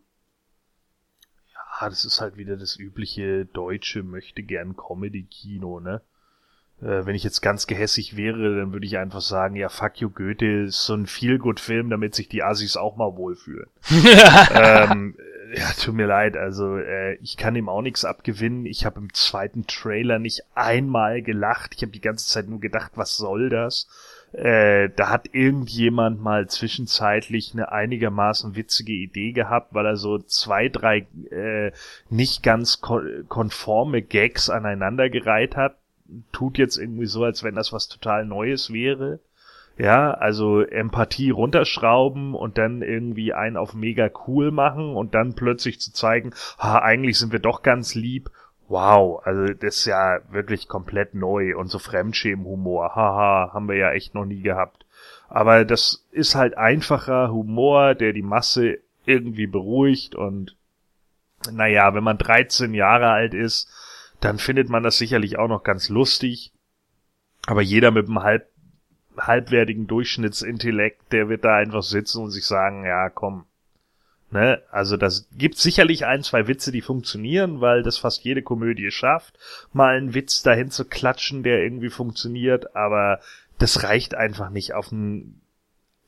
Ja, 1.52 1.88
das 1.88 2.04
ist 2.04 2.20
halt 2.20 2.36
wieder 2.36 2.56
das 2.56 2.78
übliche 2.78 3.46
deutsche 3.46 4.02
möchte 4.02 4.42
gern 4.42 4.76
Comedy-Kino, 4.76 5.80
ne? 5.80 6.02
Äh, 6.80 7.06
wenn 7.06 7.14
ich 7.14 7.24
jetzt 7.24 7.40
ganz 7.40 7.66
gehässig 7.66 8.16
wäre, 8.16 8.56
dann 8.56 8.72
würde 8.72 8.86
ich 8.86 8.98
einfach 8.98 9.22
sagen, 9.22 9.56
ja, 9.56 9.70
fuck 9.70 9.98
you, 10.00 10.10
Goethe 10.10 10.64
ist 10.64 10.84
so 10.84 10.94
ein 10.94 11.06
Feel-Good-Film, 11.06 11.88
damit 11.88 12.14
sich 12.14 12.28
die 12.28 12.42
Assis 12.42 12.76
auch 12.76 12.96
mal 12.96 13.16
wohlfühlen. 13.16 13.68
ähm, 14.54 15.16
ja, 15.54 15.70
tut 15.72 15.94
mir 15.94 16.06
leid, 16.06 16.36
also 16.36 16.76
äh, 16.76 17.14
ich 17.16 17.36
kann 17.36 17.56
ihm 17.56 17.68
auch 17.68 17.82
nichts 17.82 18.04
abgewinnen. 18.04 18.66
Ich 18.66 18.84
habe 18.84 19.00
im 19.00 19.12
zweiten 19.12 19.66
Trailer 19.66 20.18
nicht 20.18 20.42
einmal 20.54 21.22
gelacht. 21.22 21.74
Ich 21.74 21.82
habe 21.82 21.92
die 21.92 22.00
ganze 22.00 22.28
Zeit 22.28 22.48
nur 22.48 22.60
gedacht, 22.60 22.92
was 22.94 23.16
soll 23.16 23.48
das? 23.48 23.88
Äh, 24.32 24.90
da 24.96 25.08
hat 25.08 25.34
irgendjemand 25.34 26.20
mal 26.20 26.48
zwischenzeitlich 26.48 27.52
eine 27.52 27.72
einigermaßen 27.72 28.56
witzige 28.56 28.92
Idee 28.92 29.32
gehabt, 29.32 29.72
weil 29.72 29.86
er 29.86 29.96
so 29.96 30.18
zwei, 30.18 30.68
drei 30.68 31.06
äh, 31.30 31.72
nicht 32.10 32.42
ganz 32.42 32.80
ko 32.80 33.00
konforme 33.28 34.02
Gags 34.02 34.50
aneinandergereiht 34.50 35.56
hat. 35.56 35.76
Tut 36.32 36.58
jetzt 36.58 36.76
irgendwie 36.76 37.06
so, 37.06 37.24
als 37.24 37.42
wenn 37.44 37.54
das 37.54 37.72
was 37.72 37.88
total 37.88 38.24
Neues 38.24 38.72
wäre. 38.72 39.20
Ja, 39.78 40.12
also 40.12 40.62
Empathie 40.62 41.30
runterschrauben 41.30 42.34
und 42.34 42.56
dann 42.56 42.80
irgendwie 42.80 43.34
einen 43.34 43.58
auf 43.58 43.74
mega 43.74 44.10
cool 44.26 44.50
machen 44.50 44.96
und 44.96 45.14
dann 45.14 45.34
plötzlich 45.34 45.80
zu 45.80 45.92
zeigen, 45.92 46.32
ha, 46.58 46.78
eigentlich 46.78 47.18
sind 47.18 47.30
wir 47.30 47.40
doch 47.40 47.62
ganz 47.62 47.94
lieb. 47.94 48.30
Wow, 48.68 49.20
also 49.24 49.52
das 49.52 49.76
ist 49.76 49.84
ja 49.84 50.20
wirklich 50.30 50.66
komplett 50.66 51.14
neu 51.14 51.56
und 51.56 51.68
so 51.68 51.78
Fremdschämen-Humor, 51.78 52.96
haha, 52.96 53.52
haben 53.52 53.68
wir 53.68 53.76
ja 53.76 53.92
echt 53.92 54.14
noch 54.14 54.24
nie 54.24 54.40
gehabt. 54.40 54.86
Aber 55.28 55.64
das 55.64 56.06
ist 56.10 56.34
halt 56.34 56.56
einfacher 56.56 57.30
Humor, 57.30 57.94
der 57.94 58.12
die 58.12 58.22
Masse 58.22 58.78
irgendwie 59.04 59.46
beruhigt 59.46 60.14
und 60.14 60.56
naja, 61.52 61.94
wenn 61.94 62.02
man 62.02 62.18
13 62.18 62.72
Jahre 62.74 63.10
alt 63.10 63.34
ist, 63.34 63.68
dann 64.20 64.38
findet 64.38 64.68
man 64.70 64.82
das 64.82 64.96
sicherlich 64.96 65.38
auch 65.38 65.48
noch 65.48 65.62
ganz 65.62 65.90
lustig. 65.90 66.52
Aber 67.46 67.62
jeder 67.62 67.90
mit 67.90 68.08
einem 68.08 68.22
halb 68.22 68.48
halbwertigen 69.16 69.86
Durchschnittsintellekt, 69.86 71.12
der 71.12 71.28
wird 71.28 71.44
da 71.44 71.56
einfach 71.56 71.82
sitzen 71.82 72.22
und 72.22 72.30
sich 72.30 72.46
sagen, 72.46 72.84
ja, 72.84 73.08
komm. 73.10 73.44
Ne? 74.30 74.62
Also 74.70 74.96
das 74.96 75.28
gibt 75.36 75.56
sicherlich 75.56 76.04
ein, 76.04 76.22
zwei 76.22 76.48
Witze, 76.48 76.72
die 76.72 76.80
funktionieren, 76.80 77.60
weil 77.60 77.82
das 77.82 77.98
fast 77.98 78.24
jede 78.24 78.42
Komödie 78.42 78.90
schafft, 78.90 79.38
mal 79.72 79.96
einen 79.96 80.14
Witz 80.14 80.42
dahin 80.42 80.70
zu 80.70 80.84
klatschen, 80.84 81.42
der 81.42 81.62
irgendwie 81.62 81.90
funktioniert, 81.90 82.74
aber 82.74 83.20
das 83.58 83.84
reicht 83.84 84.14
einfach 84.14 84.50
nicht 84.50 84.74
auf 84.74 84.92
einen, 84.92 85.40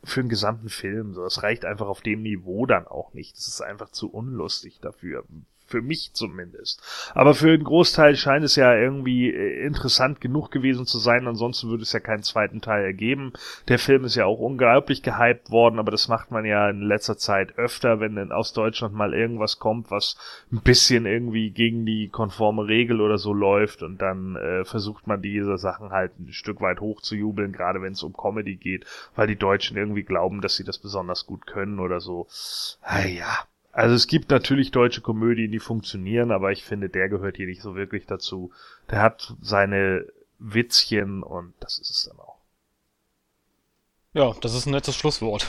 für 0.03 0.21
einen 0.21 0.29
gesamten 0.29 0.69
Film. 0.69 1.15
So, 1.15 1.23
das 1.23 1.43
reicht 1.43 1.65
einfach 1.65 1.87
auf 1.87 2.03
dem 2.03 2.23
Niveau 2.23 2.67
dann 2.67 2.87
auch 2.87 3.15
nicht. 3.15 3.37
Das 3.37 3.47
ist 3.47 3.61
einfach 3.61 3.91
zu 3.91 4.11
unlustig 4.11 4.81
dafür 4.81 5.25
für 5.69 5.83
mich 5.83 6.12
zumindest. 6.14 6.83
Aber 7.14 7.35
für 7.35 7.53
einen 7.53 7.64
Großteil 7.64 8.16
scheint 8.16 8.45
es 8.45 8.57
ja 8.57 8.75
irgendwie 8.75 9.31
äh, 9.31 9.64
interessant 9.64 10.21
genug 10.21 10.51
gewesen 10.51 10.87
zu 10.87 10.99
sein, 10.99 11.29
ansonsten 11.29 11.69
würde 11.69 11.83
es 11.83 11.93
ja 11.93 12.01
keinen 12.01 12.23
zweiten 12.23 12.61
Teil 12.61 12.85
ergeben. 12.85 13.33
Der 13.69 13.79
Film 13.79 14.05
ist 14.05 14.16
ja 14.16 14.25
auch 14.25 14.41
unglaublich 14.41 15.03
gehypt 15.03 15.51
worden, 15.51 15.79
aber 15.79 15.91
das 15.91 16.09
macht 16.09 16.31
man 16.31 16.45
ja 16.45 16.71
in 16.71 16.81
letzter 16.81 17.19
Zeit 17.19 17.59
öfter, 17.59 18.01
wenn 18.01 18.16
denn 18.16 18.33
aus 18.33 18.53
Deutschland 18.53 18.95
mal 18.95 19.12
irgendwas 19.12 19.59
kommt, 19.59 19.91
was 19.91 20.16
ein 20.51 20.62
bisschen 20.62 21.05
irgendwie 21.05 21.51
gegen 21.51 21.85
die 21.85 22.09
konforme 22.09 22.66
Regel 22.66 23.01
oder 23.01 23.19
so 23.19 23.35
läuft 23.35 23.83
und 23.83 24.01
dann 24.01 24.37
äh, 24.37 24.64
versucht 24.64 25.07
man 25.07 25.21
diese 25.21 25.59
Sachen 25.59 25.91
halt 25.91 26.19
ein 26.19 26.33
Stück 26.33 26.61
weit 26.61 26.81
hochzujubeln, 26.81 27.53
gerade 27.53 27.83
wenn 27.83 27.93
es 27.93 28.03
um 28.03 28.14
Comedy 28.14 28.57
geht, 28.57 28.87
weil 29.14 29.27
die 29.27 29.37
Deutschen 29.37 29.77
irgendwie 29.77 30.03
glauben, 30.03 30.41
dass 30.41 30.57
sie 30.57 30.64
das 30.64 30.79
besonders 30.79 31.27
gut 31.27 31.47
können 31.47 31.79
oder 31.79 32.01
so. 32.01 32.27
Ah, 32.83 33.05
ja, 33.05 33.47
also 33.79 33.95
es 33.95 34.09
gibt 34.09 34.31
natürlich 34.31 34.72
deutsche 34.72 35.03
Komödien, 35.03 35.53
die 35.53 35.61
funktionieren, 35.61 36.33
aber 36.33 36.51
ich 36.51 36.64
finde, 36.64 36.89
der 36.89 37.09
gehört 37.09 37.37
hier 37.37 37.47
nicht 37.47 37.62
so 37.62 37.76
wirklich 37.76 38.07
dazu. 38.07 38.51
Der 38.91 39.01
hat 39.01 39.37
seine 39.41 40.05
Witzchen 40.41 41.22
und 41.22 41.55
das 41.61 41.79
ist 41.79 41.91
es 41.91 42.09
dann 42.11 42.18
auch. 42.18 42.39
Ja, 44.14 44.35
das 44.41 44.55
ist 44.55 44.66
ein 44.66 44.72
nettes 44.72 44.97
Schlusswort. 44.97 45.47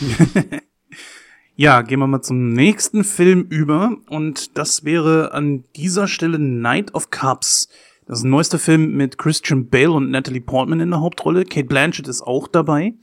ja, 1.56 1.82
gehen 1.82 1.98
wir 1.98 2.06
mal 2.06 2.22
zum 2.22 2.54
nächsten 2.54 3.04
Film 3.04 3.48
über 3.50 3.98
und 4.10 4.60
das 4.60 4.84
wäre 4.84 5.32
an 5.34 5.64
dieser 5.76 6.08
Stelle 6.08 6.38
Night 6.38 6.94
of 6.94 7.10
Cups. 7.10 7.68
Das 8.06 8.20
ist 8.20 8.26
ein 8.26 8.30
neuester 8.30 8.60
Film 8.60 8.96
mit 8.96 9.18
Christian 9.18 9.70
Bale 9.70 9.92
und 9.92 10.12
Natalie 10.12 10.42
Portman 10.42 10.82
in 10.82 10.92
der 10.92 11.02
Hauptrolle. 11.02 11.46
Kate 11.46 11.66
Blanchett 11.66 12.08
ist 12.08 12.22
auch 12.22 12.48
dabei. 12.48 12.94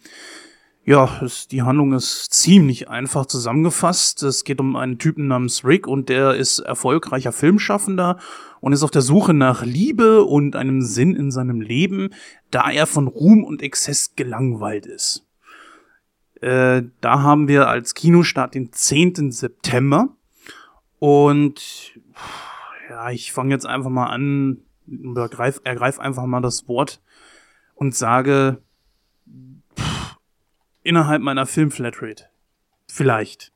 Ja, 0.89 1.21
es, 1.21 1.49
die 1.49 1.63
Handlung 1.63 1.95
ist 1.95 2.33
ziemlich 2.33 2.89
einfach 2.89 3.27
zusammengefasst. 3.27 4.23
Es 4.23 4.45
geht 4.45 4.61
um 4.61 4.77
einen 4.77 4.99
Typen 4.99 5.27
namens 5.27 5.65
Rick 5.65 5.89
und 5.89 6.09
der 6.09 6.37
ist 6.37 6.61
erfolgreicher 6.61 7.33
Filmschaffender 7.33 8.19
und 8.61 8.73
ist 8.73 8.85
auf 8.85 8.93
der 8.93 9.03
Suche 9.03 9.35
nach 9.35 9.65
Liebe 9.65 10.23
und 10.23 10.55
einem 10.55 10.83
Sinn 10.83 11.17
in 11.17 11.33
seinem 11.33 11.61
Leben, 11.61 12.11
da 12.53 12.71
er 12.71 12.87
von 12.87 13.09
Ruhm 13.09 13.43
und 13.43 13.63
Exzess 13.63 14.15
gelangweilt 14.15 14.87
ist. 14.87 15.27
Äh, 16.41 16.85
da 17.01 17.21
haben 17.21 17.49
wir 17.49 17.67
als 17.67 17.95
Kinostart 17.95 18.55
den 18.55 18.73
10. 18.73 19.33
September 19.33 20.11
und 21.01 21.99
ja, 22.89 23.11
ich 23.11 23.33
fange 23.33 23.53
jetzt 23.53 23.67
einfach 23.67 23.91
mal 23.91 24.07
an, 24.07 24.59
ergreif, 25.17 25.61
ergreif 25.65 25.99
einfach 25.99 26.27
mal 26.27 26.43
das 26.43 26.69
Wort 26.69 27.01
und 27.75 27.93
sage, 27.97 28.63
innerhalb 30.87 31.23
meiner 31.23 31.47
Filmflatrate. 31.47 32.25
Vielleicht. 32.89 33.53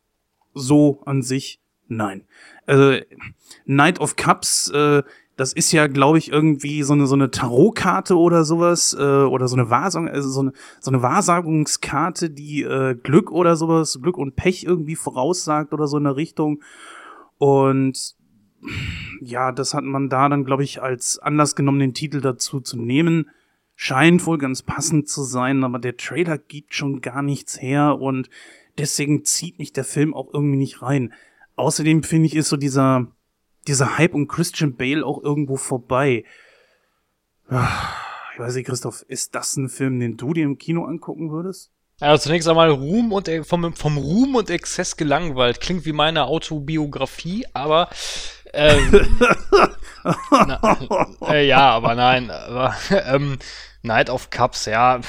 So 0.53 1.03
an 1.05 1.23
sich, 1.23 1.61
nein. 1.89 2.25
Also, 2.67 3.01
Night 3.65 4.01
of 4.01 4.17
Cups, 4.17 4.69
äh, 4.71 5.03
das 5.37 5.53
ist 5.53 5.73
ja, 5.73 5.87
glaube 5.87 6.19
ich, 6.19 6.31
irgendwie 6.31 6.83
so 6.83 6.93
eine, 6.93 7.07
so 7.07 7.15
eine 7.15 7.31
Tarotkarte 7.31 8.17
oder 8.19 8.45
sowas, 8.45 8.95
äh, 8.99 9.03
oder 9.03 9.49
so 9.49 9.57
eine 9.57 9.71
Wahrsagung, 9.71 10.09
also 10.09 10.29
so 10.29 10.41
eine, 10.41 10.53
so 10.81 10.91
eine 10.91 11.03
Wahrsagungskarte, 11.03 12.31
die 12.31 12.63
äh, 12.63 12.95
Glück 12.95 13.31
oder 13.31 13.57
sowas, 13.57 13.99
Glück 14.03 14.19
und 14.19 14.37
Pech 14.37 14.65
irgendwie 14.65 14.97
voraussagt 14.97 15.73
oder 15.73 15.87
so 15.87 15.97
in 15.97 16.05
der 16.05 16.17
Richtung. 16.17 16.63
Und 17.39 18.17
ja, 19.23 19.53
das 19.53 19.73
hat 19.73 19.85
man 19.85 20.11
da 20.11 20.29
dann, 20.29 20.45
glaube 20.45 20.65
ich, 20.65 20.83
als 20.83 21.19
Anlass 21.19 21.57
genommen, 21.57 21.79
den 21.79 21.95
Titel 21.95 22.21
dazu 22.21 22.61
zu 22.61 22.77
nehmen 22.77 23.31
scheint 23.83 24.27
wohl 24.27 24.37
ganz 24.37 24.63
passend 24.63 25.09
zu 25.09 25.23
sein, 25.23 25.65
aber 25.65 25.79
der 25.79 25.97
Trailer 25.97 26.37
gibt 26.37 26.75
schon 26.75 27.01
gar 27.01 27.23
nichts 27.23 27.63
her 27.63 27.99
und 27.99 28.29
deswegen 28.77 29.25
zieht 29.25 29.59
mich 29.59 29.73
der 29.73 29.85
Film 29.85 30.13
auch 30.13 30.35
irgendwie 30.35 30.59
nicht 30.59 30.83
rein. 30.83 31.15
Außerdem 31.57 32.03
finde 32.03 32.27
ich, 32.27 32.37
ist 32.37 32.51
so 32.51 32.59
dieser, 32.59 33.07
dieser 33.67 33.97
Hype 33.97 34.13
um 34.13 34.29
Christian 34.29 34.77
Bale 34.77 35.03
auch 35.03 35.23
irgendwo 35.23 35.57
vorbei. 35.57 36.25
Ich 37.49 38.39
weiß 38.39 38.55
nicht, 38.55 38.67
Christoph, 38.67 39.01
ist 39.09 39.35
das 39.35 39.57
ein 39.57 39.71
Film, 39.71 39.99
den 39.99 40.19
du 40.19 40.35
dir 40.35 40.45
im 40.45 40.59
Kino 40.59 40.85
angucken 40.85 41.31
würdest? 41.31 41.71
Also 42.01 42.25
zunächst 42.25 42.49
einmal 42.51 42.71
Ruhm 42.71 43.13
und 43.13 43.31
vom, 43.45 43.73
vom 43.73 43.97
Ruhm 43.97 44.35
und 44.35 44.51
Exzess 44.51 44.99
gelangweilt. 44.99 45.63
Klingt 45.63 45.87
wie 45.87 45.93
meine 45.93 46.27
Autobiografie, 46.27 47.47
aber 47.55 47.89
ähm, 48.53 49.19
na, 50.31 50.79
äh, 51.31 51.47
ja, 51.47 51.71
aber 51.71 51.95
nein. 51.95 52.31
Aber, 52.31 52.75
ähm, 52.91 53.39
Night 53.83 54.11
of 54.11 54.31
Cups, 54.31 54.67
ja. 54.67 55.01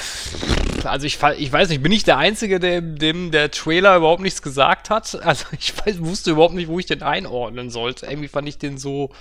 Also 0.84 1.06
ich, 1.06 1.20
ich 1.38 1.52
weiß 1.52 1.70
nicht, 1.70 1.84
bin 1.84 1.92
ich 1.92 2.04
der 2.04 2.18
Einzige, 2.18 2.60
dem, 2.60 2.98
dem 2.98 3.32
der 3.32 3.52
Trailer 3.52 3.98
überhaupt 3.98 4.22
nichts 4.22 4.42
gesagt 4.42 4.90
hat? 4.90 5.20
Also 5.24 5.46
ich 5.58 5.74
weiß, 5.78 6.00
wusste 6.00 6.32
überhaupt 6.32 6.56
nicht, 6.56 6.68
wo 6.68 6.80
ich 6.80 6.86
den 6.86 7.04
einordnen 7.04 7.70
sollte. 7.70 8.06
Irgendwie 8.06 8.28
fand 8.28 8.48
ich 8.48 8.58
den 8.58 8.78
so 8.78 9.12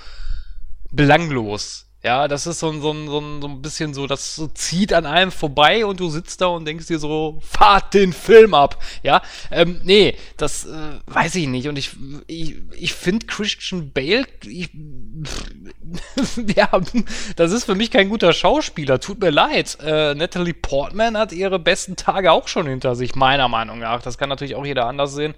belanglos. 0.90 1.89
Ja, 2.02 2.28
das 2.28 2.46
ist 2.46 2.60
so 2.60 2.70
ein, 2.70 2.80
so 2.80 2.92
ein, 2.92 3.08
so 3.08 3.46
ein, 3.46 3.60
bisschen 3.60 3.92
so, 3.92 4.06
das 4.06 4.34
so 4.34 4.46
zieht 4.46 4.94
an 4.94 5.04
einem 5.04 5.30
vorbei 5.30 5.84
und 5.84 6.00
du 6.00 6.08
sitzt 6.08 6.40
da 6.40 6.46
und 6.46 6.64
denkst 6.64 6.86
dir 6.86 6.98
so, 6.98 7.38
fahrt 7.42 7.92
den 7.92 8.14
Film 8.14 8.54
ab. 8.54 8.82
Ja, 9.02 9.20
ähm, 9.50 9.82
nee, 9.84 10.16
das 10.38 10.64
äh, 10.64 10.98
weiß 11.06 11.34
ich 11.34 11.46
nicht. 11.46 11.68
Und 11.68 11.76
ich, 11.76 11.90
ich, 12.26 12.56
ich 12.72 12.94
finde 12.94 13.26
Christian 13.26 13.92
Bale, 13.92 14.24
ich, 14.46 14.70
ja, 16.56 16.70
das 17.36 17.52
ist 17.52 17.64
für 17.64 17.74
mich 17.74 17.90
kein 17.90 18.08
guter 18.08 18.32
Schauspieler. 18.32 18.98
Tut 18.98 19.20
mir 19.20 19.30
leid. 19.30 19.76
Äh, 19.82 20.14
Natalie 20.14 20.54
Portman 20.54 21.18
hat 21.18 21.32
ihre 21.32 21.58
besten 21.58 21.96
Tage 21.96 22.32
auch 22.32 22.48
schon 22.48 22.66
hinter 22.66 22.94
sich, 22.96 23.14
meiner 23.14 23.48
Meinung 23.48 23.78
nach. 23.78 24.00
Das 24.00 24.16
kann 24.16 24.30
natürlich 24.30 24.54
auch 24.54 24.64
jeder 24.64 24.86
anders 24.86 25.12
sehen. 25.12 25.34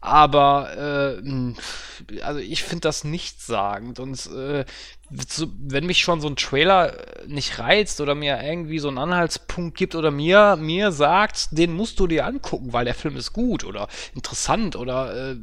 Aber 0.00 1.18
äh, 1.18 2.22
also 2.22 2.38
ich 2.38 2.62
finde 2.62 2.82
das 2.82 3.02
nichtssagend 3.02 3.98
und 3.98 4.26
äh, 4.26 4.64
wenn 5.10 5.86
mich 5.86 6.00
schon 6.00 6.20
so 6.20 6.28
ein 6.28 6.36
Trailer 6.36 6.96
nicht 7.26 7.58
reizt 7.58 8.00
oder 8.00 8.14
mir 8.14 8.42
irgendwie 8.42 8.78
so 8.78 8.88
einen 8.88 8.98
Anhaltspunkt 8.98 9.76
gibt 9.76 9.94
oder 9.94 10.10
mir 10.10 10.56
mir 10.56 10.92
sagt, 10.92 11.48
den 11.50 11.74
musst 11.74 11.98
du 11.98 12.06
dir 12.06 12.26
angucken, 12.26 12.72
weil 12.72 12.84
der 12.84 12.94
Film 12.94 13.16
ist 13.16 13.32
gut 13.32 13.64
oder 13.64 13.88
interessant 14.14 14.76
oder 14.76 15.32
äh, 15.32 15.36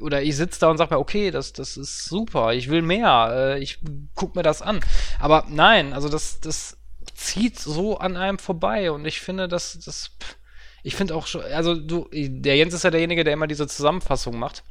oder 0.00 0.22
ich 0.22 0.36
sitze 0.36 0.60
da 0.60 0.70
und 0.70 0.78
sage 0.78 0.94
mir, 0.94 1.00
okay, 1.00 1.30
das 1.30 1.52
das 1.52 1.76
ist 1.76 2.04
super, 2.04 2.54
ich 2.54 2.70
will 2.70 2.82
mehr, 2.82 3.30
äh, 3.32 3.58
ich 3.60 3.78
guck 4.14 4.36
mir 4.36 4.42
das 4.42 4.62
an. 4.62 4.80
Aber 5.18 5.44
nein, 5.48 5.92
also 5.92 6.08
das 6.08 6.40
das 6.40 6.76
zieht 7.14 7.58
so 7.58 7.98
an 7.98 8.16
einem 8.16 8.38
vorbei 8.38 8.92
und 8.92 9.04
ich 9.04 9.20
finde, 9.20 9.48
dass 9.48 9.78
das 9.78 10.12
ich 10.82 10.96
finde 10.96 11.14
auch 11.14 11.26
schon, 11.26 11.42
also 11.42 11.74
du, 11.74 12.08
der 12.12 12.56
Jens 12.56 12.74
ist 12.74 12.84
ja 12.84 12.90
derjenige, 12.90 13.24
der 13.24 13.34
immer 13.34 13.46
diese 13.46 13.66
Zusammenfassung 13.66 14.38
macht. 14.38 14.62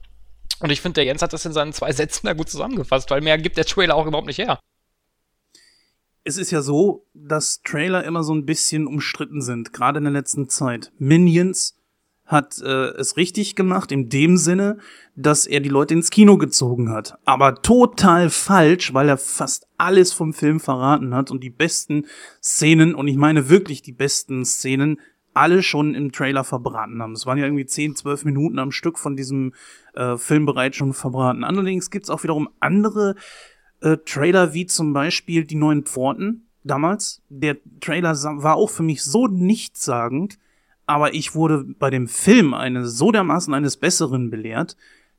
Und 0.59 0.71
ich 0.71 0.81
finde, 0.81 0.95
der 0.95 1.05
Jens 1.05 1.21
hat 1.21 1.33
das 1.33 1.45
in 1.45 1.53
seinen 1.53 1.73
zwei 1.73 1.91
Sätzen 1.93 2.27
da 2.27 2.33
gut 2.33 2.49
zusammengefasst, 2.49 3.09
weil 3.11 3.21
mehr 3.21 3.37
gibt 3.37 3.57
der 3.57 3.65
Trailer 3.65 3.95
auch 3.95 4.07
überhaupt 4.07 4.27
nicht 4.27 4.39
her. 4.39 4.59
Es 6.23 6.37
ist 6.37 6.51
ja 6.51 6.61
so, 6.61 7.07
dass 7.13 7.61
Trailer 7.63 8.03
immer 8.03 8.23
so 8.23 8.33
ein 8.33 8.45
bisschen 8.45 8.87
umstritten 8.87 9.41
sind, 9.41 9.73
gerade 9.73 9.99
in 9.99 10.03
der 10.03 10.13
letzten 10.13 10.49
Zeit. 10.49 10.91
Minions 10.99 11.75
hat 12.29 12.61
äh, 12.61 12.89
es 12.91 13.17
richtig 13.17 13.55
gemacht, 13.55 13.91
in 13.91 14.09
dem 14.09 14.37
Sinne, 14.37 14.77
dass 15.15 15.47
er 15.47 15.61
die 15.61 15.69
Leute 15.69 15.95
ins 15.95 16.11
Kino 16.11 16.37
gezogen 16.37 16.91
hat. 16.91 17.17
Aber 17.25 17.63
total 17.63 18.29
falsch, 18.29 18.93
weil 18.93 19.09
er 19.09 19.17
fast 19.17 19.67
alles 19.77 20.13
vom 20.13 20.33
Film 20.33 20.59
verraten 20.59 21.15
hat 21.15 21.31
und 21.31 21.43
die 21.43 21.49
besten 21.49 22.05
Szenen, 22.41 22.93
und 22.93 23.07
ich 23.07 23.17
meine 23.17 23.49
wirklich 23.49 23.81
die 23.81 23.93
besten 23.93 24.45
Szenen, 24.45 24.99
alle 25.39 25.63
schon 25.63 25.95
im 25.95 26.11
Trailer 26.11 26.43
verbraten 26.43 27.01
haben. 27.01 27.13
Es 27.13 27.25
waren 27.25 27.37
ja 27.37 27.45
irgendwie 27.45 27.65
10, 27.65 27.95
12 27.95 28.25
Minuten 28.25 28.59
am 28.59 28.73
Stück 28.73 28.99
von 28.99 29.15
diesem 29.15 29.53
äh, 29.93 30.17
Film 30.17 30.45
bereits 30.45 30.75
schon 30.75 30.91
verbraten. 30.91 31.45
Allerdings 31.45 31.89
gibt's 31.89 32.09
auch 32.09 32.23
wiederum 32.23 32.49
andere 32.59 33.15
äh, 33.79 33.95
Trailer, 34.05 34.53
wie 34.53 34.65
zum 34.65 34.91
Beispiel 34.91 35.45
Die 35.45 35.55
Neuen 35.55 35.85
Pforten 35.85 36.49
damals. 36.65 37.21
Der 37.29 37.55
Trailer 37.79 38.15
war 38.43 38.57
auch 38.57 38.69
für 38.69 38.83
mich 38.83 39.01
so 39.01 39.27
nichtssagend, 39.27 40.37
aber 40.85 41.13
ich 41.13 41.35
wurde 41.35 41.63
bei 41.63 41.89
dem 41.89 42.09
Film 42.09 42.53
eine 42.53 42.85
so 42.85 43.13
dermaßen 43.13 43.53
eines 43.53 43.77
Besseren 43.77 44.29
belehrt, 44.29 44.75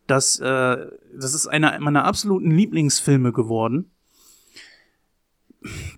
dass 0.07 0.39
äh, 0.39 0.87
das 1.19 1.33
ist 1.33 1.47
einer 1.47 1.81
meiner 1.81 2.05
absoluten 2.05 2.51
Lieblingsfilme 2.51 3.33
geworden. 3.33 3.91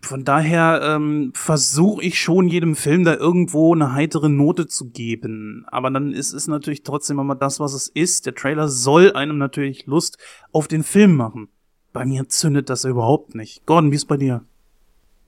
Von 0.00 0.24
daher 0.24 0.80
ähm, 0.82 1.32
versuche 1.34 2.02
ich 2.02 2.18
schon 2.18 2.48
jedem 2.48 2.74
Film 2.74 3.04
da 3.04 3.14
irgendwo 3.14 3.72
eine 3.74 3.92
heitere 3.92 4.28
Note 4.28 4.66
zu 4.66 4.90
geben. 4.90 5.64
Aber 5.68 5.90
dann 5.90 6.12
ist 6.12 6.32
es 6.32 6.48
natürlich 6.48 6.82
trotzdem 6.82 7.20
immer 7.20 7.36
das, 7.36 7.60
was 7.60 7.72
es 7.72 7.86
ist. 7.86 8.26
Der 8.26 8.34
Trailer 8.34 8.66
soll 8.66 9.12
einem 9.12 9.38
natürlich 9.38 9.86
Lust 9.86 10.18
auf 10.50 10.66
den 10.66 10.82
Film 10.82 11.14
machen. 11.14 11.48
Bei 11.92 12.04
mir 12.04 12.28
zündet 12.28 12.70
das 12.70 12.84
überhaupt 12.84 13.34
nicht. 13.34 13.64
Gordon, 13.66 13.92
wie 13.92 13.96
ist 13.96 14.06
bei 14.06 14.16
dir? 14.16 14.42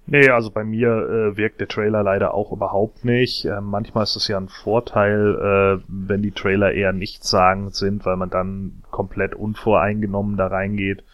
Nee, 0.07 0.28
also 0.28 0.51
bei 0.51 0.64
mir 0.64 0.89
äh, 0.89 1.37
wirkt 1.37 1.61
der 1.61 1.68
Trailer 1.68 2.03
leider 2.03 2.35
auch 2.35 2.53
überhaupt 2.53 3.05
nicht. 3.05 3.47
Äh, 3.47 3.61
manchmal 3.61 4.03
ist 4.03 4.16
es 4.16 4.28
ja 4.28 4.37
ein 4.37 4.49
Vorteil, 4.49 5.80
äh, 5.80 5.85
wenn 5.89 6.22
die 6.22 6.32
Trailer 6.32 6.72
eher 6.72 6.93
nichtssagend 6.93 7.74
sind, 7.74 8.05
weil 8.05 8.16
man 8.16 8.28
dann 8.30 8.82
komplett 8.91 9.35
unvoreingenommen 9.35 10.37
da 10.37 10.49
reingeht. 10.49 11.05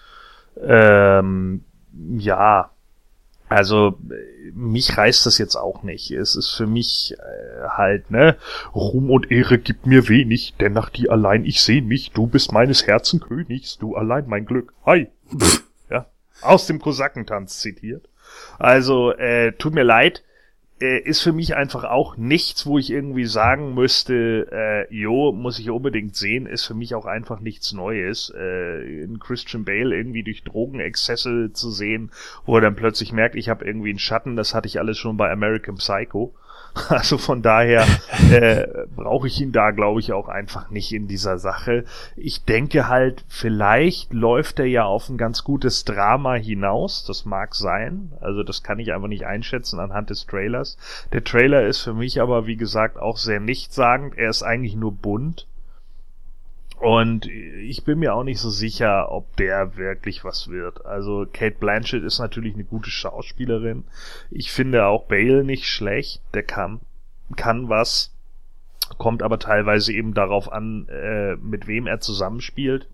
Ähm, 0.60 1.64
ja, 2.16 2.70
also 3.50 3.98
mich 4.54 4.96
reißt 4.96 5.26
das 5.26 5.38
jetzt 5.38 5.56
auch 5.56 5.82
nicht. 5.82 6.12
Es 6.12 6.36
ist 6.36 6.50
für 6.50 6.68
mich 6.68 7.16
äh, 7.18 7.68
halt, 7.68 8.10
ne, 8.10 8.36
Ruhm 8.74 9.10
und 9.10 9.32
Ehre 9.32 9.58
gibt 9.58 9.86
mir 9.86 10.08
wenig, 10.08 10.54
denn 10.60 10.72
nach 10.72 10.88
dir 10.88 11.10
allein 11.10 11.44
ich 11.44 11.60
seh 11.60 11.80
mich, 11.80 12.12
du 12.12 12.28
bist 12.28 12.52
meines 12.52 12.86
Herzen 12.86 13.18
Königs, 13.18 13.76
du 13.76 13.96
allein 13.96 14.28
mein 14.28 14.46
Glück. 14.46 14.72
Hi. 14.86 15.08
ja, 15.90 16.06
aus 16.42 16.68
dem 16.68 16.80
Kosakentanz 16.80 17.58
zitiert. 17.58 18.08
Also, 18.60 19.12
äh, 19.14 19.52
tut 19.52 19.74
mir 19.74 19.82
leid, 19.82 20.22
äh, 20.80 20.98
ist 20.98 21.20
für 21.22 21.32
mich 21.32 21.54
einfach 21.56 21.84
auch 21.84 22.16
nichts, 22.16 22.66
wo 22.66 22.78
ich 22.78 22.90
irgendwie 22.90 23.26
sagen 23.26 23.74
müsste, 23.74 24.48
äh, 24.50 24.94
jo, 24.94 25.32
muss 25.32 25.58
ich 25.58 25.70
unbedingt 25.70 26.16
sehen, 26.16 26.46
ist 26.46 26.64
für 26.64 26.74
mich 26.74 26.94
auch 26.94 27.06
einfach 27.06 27.40
nichts 27.40 27.72
Neues. 27.72 28.32
Äh, 28.36 29.02
in 29.02 29.18
Christian 29.18 29.64
Bale 29.64 29.94
irgendwie 29.94 30.22
durch 30.22 30.42
Drogenexzesse 30.42 31.52
zu 31.52 31.70
sehen, 31.70 32.10
wo 32.46 32.56
er 32.56 32.62
dann 32.62 32.76
plötzlich 32.76 33.12
merkt, 33.12 33.36
ich 33.36 33.48
habe 33.48 33.64
irgendwie 33.64 33.90
einen 33.90 33.98
Schatten, 33.98 34.36
das 34.36 34.54
hatte 34.54 34.68
ich 34.68 34.78
alles 34.78 34.98
schon 34.98 35.16
bei 35.16 35.30
American 35.30 35.76
Psycho. 35.76 36.34
Also 36.88 37.18
von 37.18 37.42
daher 37.42 37.86
äh, 38.30 38.66
brauche 38.94 39.26
ich 39.26 39.40
ihn 39.40 39.52
da, 39.52 39.70
glaube 39.70 40.00
ich, 40.00 40.12
auch 40.12 40.28
einfach 40.28 40.70
nicht 40.70 40.92
in 40.92 41.08
dieser 41.08 41.38
Sache. 41.38 41.84
Ich 42.16 42.44
denke 42.44 42.88
halt, 42.88 43.24
vielleicht 43.28 44.12
läuft 44.12 44.58
er 44.58 44.66
ja 44.66 44.84
auf 44.84 45.08
ein 45.08 45.18
ganz 45.18 45.44
gutes 45.44 45.84
Drama 45.84 46.34
hinaus. 46.34 47.04
Das 47.04 47.24
mag 47.24 47.54
sein. 47.54 48.12
Also 48.20 48.42
das 48.42 48.62
kann 48.62 48.78
ich 48.78 48.92
einfach 48.92 49.08
nicht 49.08 49.26
einschätzen 49.26 49.80
anhand 49.80 50.10
des 50.10 50.26
Trailers. 50.26 50.76
Der 51.12 51.24
Trailer 51.24 51.62
ist 51.66 51.80
für 51.80 51.94
mich 51.94 52.20
aber, 52.20 52.46
wie 52.46 52.56
gesagt, 52.56 52.98
auch 52.98 53.16
sehr 53.16 53.40
nichtssagend. 53.40 54.16
Er 54.16 54.30
ist 54.30 54.42
eigentlich 54.42 54.76
nur 54.76 54.92
bunt. 54.92 55.46
Und 56.80 57.26
ich 57.26 57.84
bin 57.84 57.98
mir 57.98 58.14
auch 58.14 58.24
nicht 58.24 58.40
so 58.40 58.48
sicher, 58.48 59.12
ob 59.12 59.36
der 59.36 59.76
wirklich 59.76 60.24
was 60.24 60.48
wird. 60.48 60.86
Also 60.86 61.26
Kate 61.30 61.56
Blanchett 61.60 62.02
ist 62.02 62.18
natürlich 62.18 62.54
eine 62.54 62.64
gute 62.64 62.90
Schauspielerin. 62.90 63.84
Ich 64.30 64.50
finde 64.50 64.86
auch 64.86 65.04
Bale 65.04 65.44
nicht 65.44 65.66
schlecht. 65.66 66.22
Der 66.32 66.42
kann, 66.42 66.80
kann 67.36 67.68
was. 67.68 68.14
Kommt 68.96 69.22
aber 69.22 69.38
teilweise 69.38 69.92
eben 69.92 70.14
darauf 70.14 70.50
an, 70.50 70.88
äh, 70.88 71.36
mit 71.36 71.66
wem 71.66 71.86
er 71.86 72.00
zusammenspielt. 72.00 72.88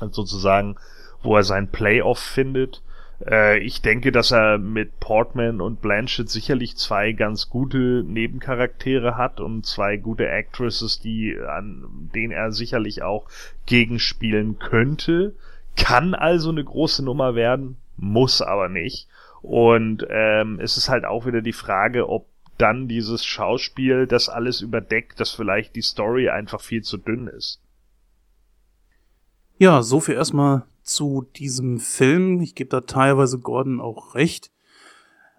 Also 0.00 0.22
sozusagen, 0.22 0.76
wo 1.22 1.36
er 1.36 1.44
sein 1.44 1.70
Playoff 1.70 2.18
findet. 2.18 2.82
Äh, 3.24 3.58
ich 3.58 3.82
denke, 3.82 4.12
dass 4.12 4.30
er 4.30 4.58
mit 4.58 5.00
Portman 5.00 5.60
und 5.60 5.80
Blanchett 5.80 6.28
sicherlich 6.28 6.76
zwei 6.76 7.12
ganz 7.12 7.48
gute 7.48 8.04
Nebencharaktere 8.06 9.16
hat 9.16 9.40
und 9.40 9.64
zwei 9.64 9.96
gute 9.96 10.28
Actresses, 10.30 11.00
die 11.00 11.36
an 11.38 12.10
denen 12.14 12.32
er 12.32 12.52
sicherlich 12.52 13.02
auch 13.02 13.28
gegenspielen 13.66 14.58
könnte. 14.58 15.34
Kann 15.76 16.14
also 16.14 16.50
eine 16.50 16.64
große 16.64 17.04
Nummer 17.04 17.34
werden, 17.34 17.76
muss 17.96 18.42
aber 18.42 18.68
nicht. 18.68 19.08
Und 19.42 20.06
ähm, 20.10 20.58
es 20.60 20.76
ist 20.76 20.88
halt 20.88 21.04
auch 21.04 21.26
wieder 21.26 21.42
die 21.42 21.52
Frage, 21.52 22.08
ob 22.08 22.26
dann 22.58 22.88
dieses 22.88 23.24
Schauspiel 23.24 24.06
das 24.06 24.28
alles 24.28 24.62
überdeckt, 24.62 25.20
dass 25.20 25.30
vielleicht 25.30 25.76
die 25.76 25.82
Story 25.82 26.30
einfach 26.30 26.60
viel 26.60 26.82
zu 26.82 26.96
dünn 26.96 27.26
ist. 27.26 27.60
Ja, 29.58 29.82
so 29.82 30.00
viel 30.00 30.14
erstmal 30.14 30.64
zu 30.86 31.26
diesem 31.36 31.78
Film. 31.78 32.40
Ich 32.40 32.54
gebe 32.54 32.70
da 32.70 32.80
teilweise 32.82 33.38
Gordon 33.38 33.80
auch 33.80 34.14
recht. 34.14 34.50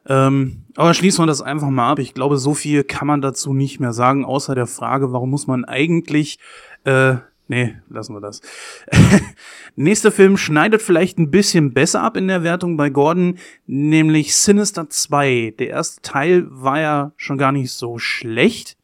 Ähm, 0.07 0.63
aber 0.75 0.93
schließen 0.93 1.23
wir 1.23 1.27
das 1.27 1.41
einfach 1.41 1.69
mal 1.69 1.91
ab. 1.91 1.99
Ich 1.99 2.13
glaube, 2.13 2.37
so 2.37 2.53
viel 2.53 2.83
kann 2.83 3.07
man 3.07 3.21
dazu 3.21 3.53
nicht 3.53 3.79
mehr 3.79 3.93
sagen, 3.93 4.23
außer 4.23 4.55
der 4.55 4.67
Frage, 4.67 5.11
warum 5.11 5.29
muss 5.29 5.47
man 5.47 5.65
eigentlich, 5.65 6.39
äh, 6.85 7.15
nee, 7.47 7.75
lassen 7.89 8.13
wir 8.13 8.21
das. 8.21 8.41
Nächster 9.75 10.11
Film 10.11 10.37
schneidet 10.37 10.81
vielleicht 10.81 11.17
ein 11.17 11.29
bisschen 11.29 11.73
besser 11.73 12.03
ab 12.03 12.15
in 12.15 12.29
der 12.29 12.43
Wertung 12.43 12.77
bei 12.77 12.89
Gordon, 12.89 13.37
nämlich 13.65 14.35
Sinister 14.35 14.89
2. 14.89 15.55
Der 15.59 15.69
erste 15.69 16.01
Teil 16.01 16.45
war 16.49 16.79
ja 16.79 17.11
schon 17.17 17.37
gar 17.37 17.51
nicht 17.51 17.71
so 17.71 17.97
schlecht. 17.97 18.77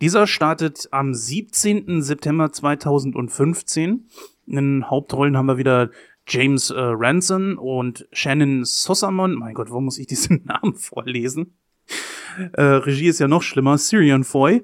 Dieser 0.00 0.26
startet 0.26 0.88
am 0.90 1.14
17. 1.14 2.02
September 2.02 2.50
2015 2.50 4.08
in 4.46 4.56
den 4.56 4.90
Hauptrollen 4.90 5.36
haben 5.36 5.46
wir 5.46 5.58
wieder 5.58 5.90
James 6.26 6.70
äh, 6.70 6.78
Ranson 6.78 7.58
und 7.58 8.06
Shannon 8.12 8.64
Sossamon. 8.64 9.34
Mein 9.34 9.54
Gott, 9.54 9.70
warum 9.70 9.86
muss 9.86 9.98
ich 9.98 10.06
diesen 10.06 10.42
Namen 10.46 10.74
vorlesen? 10.74 11.54
Äh, 12.52 12.62
Regie 12.62 13.08
ist 13.08 13.18
ja 13.18 13.28
noch 13.28 13.42
schlimmer. 13.42 13.78
Syrian 13.78 14.24
Foy. 14.24 14.62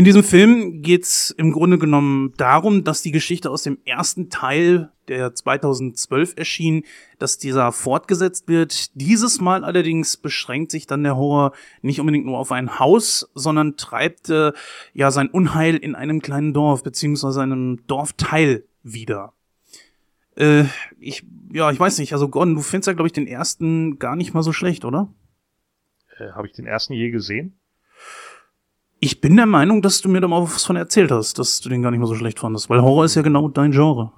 In 0.00 0.04
diesem 0.04 0.24
Film 0.24 0.80
geht's 0.80 1.28
im 1.28 1.52
Grunde 1.52 1.76
genommen 1.76 2.32
darum, 2.38 2.84
dass 2.84 3.02
die 3.02 3.12
Geschichte 3.12 3.50
aus 3.50 3.64
dem 3.64 3.76
ersten 3.84 4.30
Teil, 4.30 4.90
der 5.08 5.34
2012 5.34 6.38
erschien, 6.38 6.84
dass 7.18 7.36
dieser 7.36 7.70
fortgesetzt 7.70 8.48
wird. 8.48 8.98
Dieses 8.98 9.42
Mal 9.42 9.62
allerdings 9.62 10.16
beschränkt 10.16 10.70
sich 10.70 10.86
dann 10.86 11.02
der 11.02 11.18
Horror 11.18 11.52
nicht 11.82 12.00
unbedingt 12.00 12.24
nur 12.24 12.38
auf 12.38 12.50
ein 12.50 12.78
Haus, 12.78 13.30
sondern 13.34 13.76
treibt 13.76 14.30
äh, 14.30 14.52
ja 14.94 15.10
sein 15.10 15.28
Unheil 15.28 15.76
in 15.76 15.94
einem 15.94 16.22
kleinen 16.22 16.54
Dorf 16.54 16.82
beziehungsweise 16.82 17.42
einem 17.42 17.86
Dorfteil 17.86 18.64
wieder. 18.82 19.34
Äh, 20.34 20.64
ich 20.98 21.26
ja, 21.52 21.70
ich 21.70 21.78
weiß 21.78 21.98
nicht. 21.98 22.14
Also 22.14 22.30
Gordon, 22.30 22.54
du 22.54 22.62
findest 22.62 22.86
ja 22.86 22.94
glaube 22.94 23.08
ich 23.08 23.12
den 23.12 23.26
ersten 23.26 23.98
gar 23.98 24.16
nicht 24.16 24.32
mal 24.32 24.42
so 24.42 24.54
schlecht, 24.54 24.86
oder? 24.86 25.12
Äh, 26.16 26.30
Habe 26.30 26.46
ich 26.46 26.54
den 26.54 26.64
ersten 26.64 26.94
je 26.94 27.10
gesehen? 27.10 27.59
Ich 29.02 29.22
bin 29.22 29.36
der 29.36 29.46
Meinung, 29.46 29.80
dass 29.80 30.02
du 30.02 30.10
mir 30.10 30.20
da 30.20 30.28
mal 30.28 30.42
was 30.42 30.64
von 30.64 30.76
erzählt 30.76 31.10
hast, 31.10 31.38
dass 31.38 31.60
du 31.60 31.70
den 31.70 31.80
gar 31.80 31.90
nicht 31.90 32.00
mal 32.00 32.06
so 32.06 32.14
schlecht 32.14 32.38
fandest, 32.38 32.68
weil 32.68 32.82
Horror 32.82 33.06
ist 33.06 33.14
ja 33.14 33.22
genau 33.22 33.48
dein 33.48 33.72
Genre. 33.72 34.12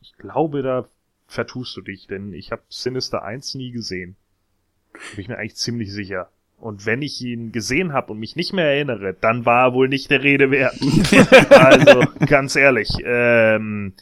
Ich 0.00 0.16
glaube, 0.16 0.62
da 0.62 0.86
vertust 1.26 1.76
du 1.76 1.82
dich, 1.82 2.06
denn 2.06 2.32
ich 2.32 2.50
habe 2.50 2.62
Sinister 2.70 3.22
1 3.22 3.54
nie 3.54 3.70
gesehen. 3.70 4.16
Bin 4.92 5.20
ich 5.20 5.28
mir 5.28 5.36
eigentlich 5.36 5.56
ziemlich 5.56 5.92
sicher. 5.92 6.30
Und 6.58 6.86
wenn 6.86 7.02
ich 7.02 7.20
ihn 7.20 7.52
gesehen 7.52 7.92
habe 7.92 8.12
und 8.12 8.18
mich 8.18 8.34
nicht 8.34 8.54
mehr 8.54 8.64
erinnere, 8.64 9.12
dann 9.12 9.44
war 9.44 9.66
er 9.66 9.74
wohl 9.74 9.88
nicht 9.88 10.10
der 10.10 10.22
Rede 10.22 10.50
wert. 10.50 10.78
also, 11.50 12.04
ganz 12.24 12.56
ehrlich, 12.56 12.88
ähm, 13.04 13.92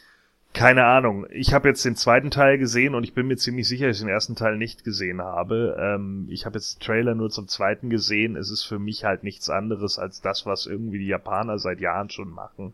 keine 0.53 0.85
Ahnung. 0.85 1.25
Ich 1.31 1.53
habe 1.53 1.67
jetzt 1.67 1.83
den 1.83 1.95
zweiten 1.95 2.29
Teil 2.29 2.59
gesehen 2.59 2.93
und 2.93 3.03
ich 3.03 3.13
bin 3.13 3.27
mir 3.27 3.37
ziemlich 3.37 3.67
sicher, 3.67 3.87
dass 3.87 3.97
ich 3.97 4.03
den 4.03 4.09
ersten 4.09 4.35
Teil 4.35 4.55
nicht 4.55 4.83
gesehen 4.83 5.21
habe. 5.21 5.75
Ähm, 5.79 6.27
ich 6.29 6.45
habe 6.45 6.57
jetzt 6.57 6.81
Trailer 6.81 7.15
nur 7.15 7.31
zum 7.31 7.47
zweiten 7.47 7.89
gesehen. 7.89 8.35
Es 8.35 8.51
ist 8.51 8.63
für 8.63 8.77
mich 8.77 9.03
halt 9.03 9.23
nichts 9.23 9.49
anderes 9.49 9.97
als 9.97 10.21
das, 10.21 10.45
was 10.45 10.67
irgendwie 10.67 10.99
die 10.99 11.07
Japaner 11.07 11.57
seit 11.57 11.81
Jahren 11.81 12.11
schon 12.11 12.29
machen. 12.29 12.73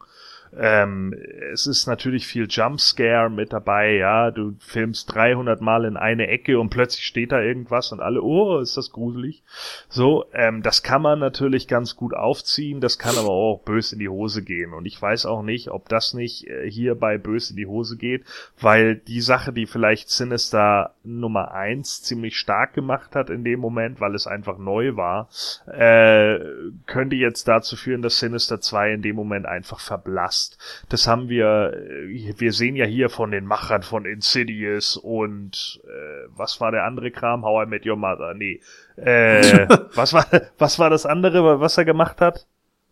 Ähm, 0.58 1.14
es 1.52 1.68
ist 1.68 1.88
natürlich 1.88 2.28
viel 2.28 2.48
Jumpscare 2.50 3.30
mit 3.30 3.54
dabei, 3.54 3.96
ja. 3.96 4.32
Du 4.32 4.56
filmst 4.60 5.14
300 5.14 5.62
Mal 5.62 5.86
in 5.86 5.98
eine 5.98 6.28
Ecke 6.28 6.60
und 6.60 6.70
plötzlich 6.70 7.06
steht 7.06 7.32
da 7.32 7.42
irgendwas 7.42 7.92
und 7.92 8.00
alle, 8.00 8.22
oh, 8.22 8.60
ist 8.60 8.78
das 8.78 8.92
gruselig. 8.92 9.44
So, 9.88 10.26
ähm, 10.34 10.64
das 10.64 10.84
kann 10.84 11.02
man 11.02 11.20
natürlich 11.20 11.68
ganz 11.68 11.96
gut 11.96 12.14
aufziehen, 12.14 12.82
das 12.82 12.98
kann 12.98 13.18
aber 13.18 13.30
auch 13.30 13.62
bös 13.64 13.94
in 13.94 14.00
die 14.00 14.10
Hose 14.10 14.44
gehen. 14.44 14.74
Und 14.74 14.86
ich 14.86 15.02
weiß 15.02 15.26
auch 15.26 15.44
nicht, 15.44 15.70
ob 15.70 15.90
das 15.90 16.14
nicht 16.14 16.48
äh, 16.48 16.70
hier 16.70 16.96
bei 16.96 17.18
bös 17.18 17.52
in 17.52 17.58
die 17.58 17.68
Hose 17.68 17.98
geht, 17.98 18.26
weil 18.60 18.96
die 18.96 19.22
Sache, 19.22 19.54
die 19.54 19.66
vielleicht 19.66 20.10
Sinister 20.10 20.94
Nummer 21.04 21.52
eins 21.52 22.02
ziemlich 22.02 22.38
stark 22.38 22.74
gemacht 22.74 23.16
hat 23.16 23.30
in 23.30 23.44
dem 23.44 23.60
Moment, 23.60 24.02
weil 24.02 24.16
es 24.16 24.28
einfach 24.28 24.58
neu 24.58 24.96
war, 24.96 25.30
äh, 25.68 26.40
könnte 26.86 27.16
jetzt 27.16 27.48
dazu 27.48 27.76
führen, 27.76 28.02
dass 28.02 28.20
Sinister 28.20 28.62
2 28.62 28.94
in 28.94 29.02
dem 29.02 29.16
Moment 29.16 29.46
einfach 29.46 29.80
verblasst. 29.80 30.39
Das 30.90 31.08
haben 31.08 31.30
wir, 31.30 31.74
äh, 31.74 32.34
wir 32.38 32.54
sehen 32.54 32.76
ja 32.76 32.86
hier 32.86 33.10
von 33.10 33.32
den 33.32 33.46
Machern 33.46 33.84
von 33.84 34.06
Insidious 34.06 34.98
und 34.98 35.82
äh, 35.86 36.28
was 36.36 36.60
war 36.62 36.72
der 36.72 36.86
andere 36.86 37.12
Kram? 37.12 37.44
How 37.44 37.66
I 37.66 37.70
Met 37.70 37.86
Your 37.86 37.96
Mother? 37.96 38.34
Nee. 38.34 38.62
Äh, 38.96 39.68
was 39.96 40.14
war 40.14 40.26
was 40.58 40.80
war 40.80 40.90
das 40.90 41.06
andere, 41.06 41.60
was 41.60 41.78
er 41.78 41.86
gemacht 41.86 42.22
hat? 42.22 42.46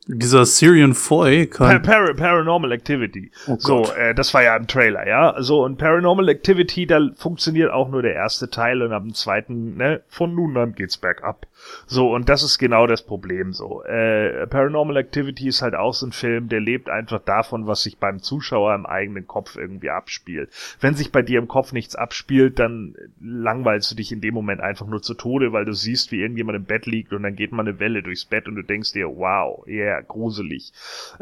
Dieser 0.09 0.45
Syrian 0.45 0.93
Foy 0.93 1.47
kann. 1.47 1.81
Par 1.81 2.13
Paranormal 2.13 2.71
Activity. 2.71 3.29
Oh 3.45 3.57
so, 3.59 3.91
äh, 3.91 4.15
das 4.15 4.33
war 4.33 4.41
ja 4.41 4.55
im 4.55 4.65
Trailer, 4.65 5.05
ja. 5.05 5.35
So, 5.39 5.65
und 5.65 5.77
Paranormal 5.77 6.29
Activity, 6.29 6.87
da 6.87 7.09
funktioniert 7.17 7.71
auch 7.71 7.89
nur 7.89 8.01
der 8.01 8.13
erste 8.13 8.49
Teil 8.49 8.81
und 8.81 8.93
ab 8.93 9.03
dem 9.03 9.13
zweiten, 9.13 9.75
ne, 9.75 10.01
von 10.07 10.33
nun 10.33 10.55
an 10.55 10.75
geht's 10.75 10.97
bergab. 10.97 11.45
So, 11.85 12.13
und 12.13 12.29
das 12.29 12.43
ist 12.43 12.57
genau 12.57 12.87
das 12.87 13.03
Problem 13.03 13.53
so. 13.53 13.83
Äh, 13.83 14.47
Paranormal 14.47 14.97
Activity 14.97 15.47
ist 15.47 15.61
halt 15.61 15.75
auch 15.75 15.93
so 15.93 16.05
ein 16.05 16.11
Film, 16.11 16.49
der 16.49 16.59
lebt 16.59 16.89
einfach 16.89 17.21
davon, 17.21 17.67
was 17.67 17.83
sich 17.83 17.97
beim 17.97 18.19
Zuschauer 18.19 18.75
im 18.75 18.85
eigenen 18.85 19.27
Kopf 19.27 19.55
irgendwie 19.55 19.89
abspielt. 19.89 20.49
Wenn 20.79 20.95
sich 20.95 21.11
bei 21.11 21.21
dir 21.21 21.39
im 21.39 21.47
Kopf 21.47 21.73
nichts 21.73 21.95
abspielt, 21.95 22.59
dann 22.59 22.95
langweilst 23.21 23.91
du 23.91 23.95
dich 23.95 24.11
in 24.11 24.21
dem 24.21 24.33
Moment 24.33 24.61
einfach 24.61 24.87
nur 24.87 25.01
zu 25.01 25.13
Tode, 25.13 25.53
weil 25.53 25.65
du 25.65 25.73
siehst, 25.73 26.11
wie 26.11 26.21
irgendjemand 26.21 26.55
im 26.55 26.65
Bett 26.65 26.85
liegt 26.85 27.13
und 27.13 27.23
dann 27.23 27.35
geht 27.35 27.51
mal 27.51 27.67
eine 27.67 27.79
Welle 27.79 28.03
durchs 28.03 28.25
Bett 28.25 28.47
und 28.47 28.55
du 28.55 28.63
denkst 28.63 28.93
dir, 28.93 29.07
wow, 29.07 29.65
yeah, 29.67 30.01
gruselig. 30.01 30.71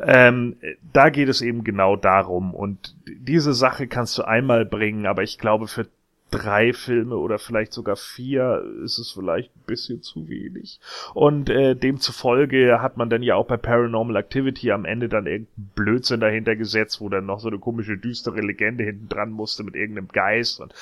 Ähm, 0.02 0.58
da 0.94 1.10
geht 1.10 1.30
es 1.30 1.42
eben 1.42 1.64
genau 1.64 1.96
darum 1.96 2.54
und 2.54 2.96
diese 3.08 3.54
Sache 3.54 3.88
kannst 3.88 4.18
du 4.18 4.24
einmal 4.24 4.66
bringen, 4.66 5.06
aber 5.06 5.24
ich 5.24 5.38
glaube, 5.38 5.68
für 5.68 5.88
drei 6.32 6.74
Filme 6.74 7.18
oder 7.18 7.40
vielleicht 7.40 7.72
sogar 7.74 7.96
vier 7.96 8.64
ist 8.84 8.98
es 8.98 9.12
vielleicht 9.12 9.56
ein 9.56 9.64
bisschen 9.66 10.02
zu 10.02 10.28
wenig. 10.28 10.80
Und 11.14 11.50
äh, 11.50 11.76
demzufolge 11.76 12.82
hat 12.82 12.98
man 12.98 13.10
dann 13.10 13.24
ja 13.24 13.36
auch 13.36 13.48
bei 13.48 13.58
Paranormal 13.58 14.18
Activity 14.18 14.72
am 14.72 14.86
Ende 14.86 15.08
dann 15.08 15.28
irgendeinen 15.28 15.72
Blödsinn 15.76 16.20
dahinter 16.20 16.56
gesetzt, 16.56 17.00
wo 17.00 17.10
dann 17.10 17.26
noch 17.26 17.40
so 17.40 17.48
eine 17.48 17.60
komische 17.60 17.98
düstere 17.98 18.42
Legende 18.42 18.84
hinten 18.84 19.10
dran 19.10 19.32
musste 19.32 19.64
mit 19.64 19.76
irgendeinem 19.76 20.10
Geist 20.10 20.60
und 20.60 20.74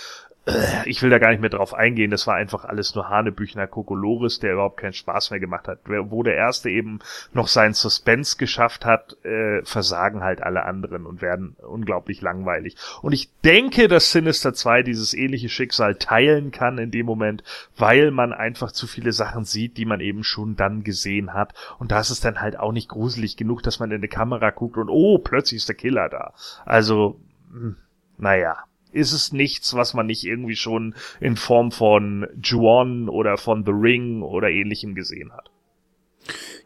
ich 0.85 1.01
will 1.01 1.09
da 1.09 1.19
gar 1.19 1.29
nicht 1.29 1.39
mehr 1.39 1.49
drauf 1.49 1.73
eingehen, 1.73 2.11
das 2.11 2.27
war 2.27 2.35
einfach 2.35 2.65
alles 2.65 2.95
nur 2.95 3.07
Hanebüchner 3.07 3.65
Kokolores, 3.65 4.39
der 4.39 4.53
überhaupt 4.53 4.75
keinen 4.75 4.91
Spaß 4.91 5.31
mehr 5.31 5.39
gemacht 5.39 5.69
hat. 5.69 5.79
Wo 5.85 6.21
der 6.21 6.35
erste 6.35 6.69
eben 6.69 6.99
noch 7.31 7.47
seinen 7.47 7.73
Suspense 7.73 8.35
geschafft 8.37 8.83
hat, 8.85 9.15
äh, 9.23 9.63
versagen 9.63 10.21
halt 10.21 10.43
alle 10.43 10.63
anderen 10.63 11.05
und 11.05 11.21
werden 11.21 11.55
unglaublich 11.65 12.21
langweilig. 12.21 12.75
Und 13.01 13.13
ich 13.13 13.29
denke, 13.45 13.87
dass 13.87 14.11
Sinister 14.11 14.53
2 14.53 14.83
dieses 14.83 15.13
ähnliche 15.13 15.47
Schicksal 15.47 15.95
teilen 15.95 16.51
kann 16.51 16.77
in 16.77 16.91
dem 16.91 17.05
Moment, 17.05 17.43
weil 17.77 18.11
man 18.11 18.33
einfach 18.33 18.73
zu 18.73 18.85
viele 18.85 19.13
Sachen 19.13 19.45
sieht, 19.45 19.77
die 19.77 19.85
man 19.85 20.01
eben 20.01 20.25
schon 20.25 20.57
dann 20.57 20.83
gesehen 20.83 21.33
hat. 21.33 21.53
Und 21.79 21.93
da 21.93 22.01
ist 22.01 22.09
es 22.09 22.19
dann 22.19 22.41
halt 22.41 22.59
auch 22.59 22.73
nicht 22.73 22.89
gruselig 22.89 23.37
genug, 23.37 23.63
dass 23.63 23.79
man 23.79 23.91
in 23.91 23.97
eine 23.97 24.09
Kamera 24.09 24.49
guckt 24.49 24.75
und 24.75 24.89
oh, 24.89 25.19
plötzlich 25.19 25.59
ist 25.59 25.69
der 25.69 25.75
Killer 25.75 26.09
da. 26.09 26.33
Also, 26.65 27.17
hm, 27.49 27.77
naja 28.17 28.57
ist 28.93 29.11
es 29.11 29.31
nichts, 29.31 29.73
was 29.73 29.93
man 29.93 30.05
nicht 30.05 30.23
irgendwie 30.23 30.55
schon 30.55 30.95
in 31.19 31.35
Form 31.35 31.71
von 31.71 32.27
Juon 32.41 33.09
oder 33.09 33.37
von 33.37 33.65
The 33.65 33.71
Ring 33.71 34.21
oder 34.21 34.49
ähnlichem 34.49 34.95
gesehen 34.95 35.31
hat. 35.33 35.49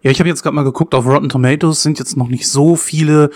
Ja, 0.02 0.12
ich 0.12 0.20
habe 0.20 0.30
jetzt 0.30 0.44
gerade 0.44 0.56
mal 0.56 0.64
geguckt, 0.64 0.94
auf 0.94 1.08
Rotten 1.08 1.30
Tomatoes 1.30 1.82
sind 1.82 1.98
jetzt 1.98 2.18
noch 2.18 2.28
nicht 2.28 2.48
so 2.48 2.76
viele 2.76 3.32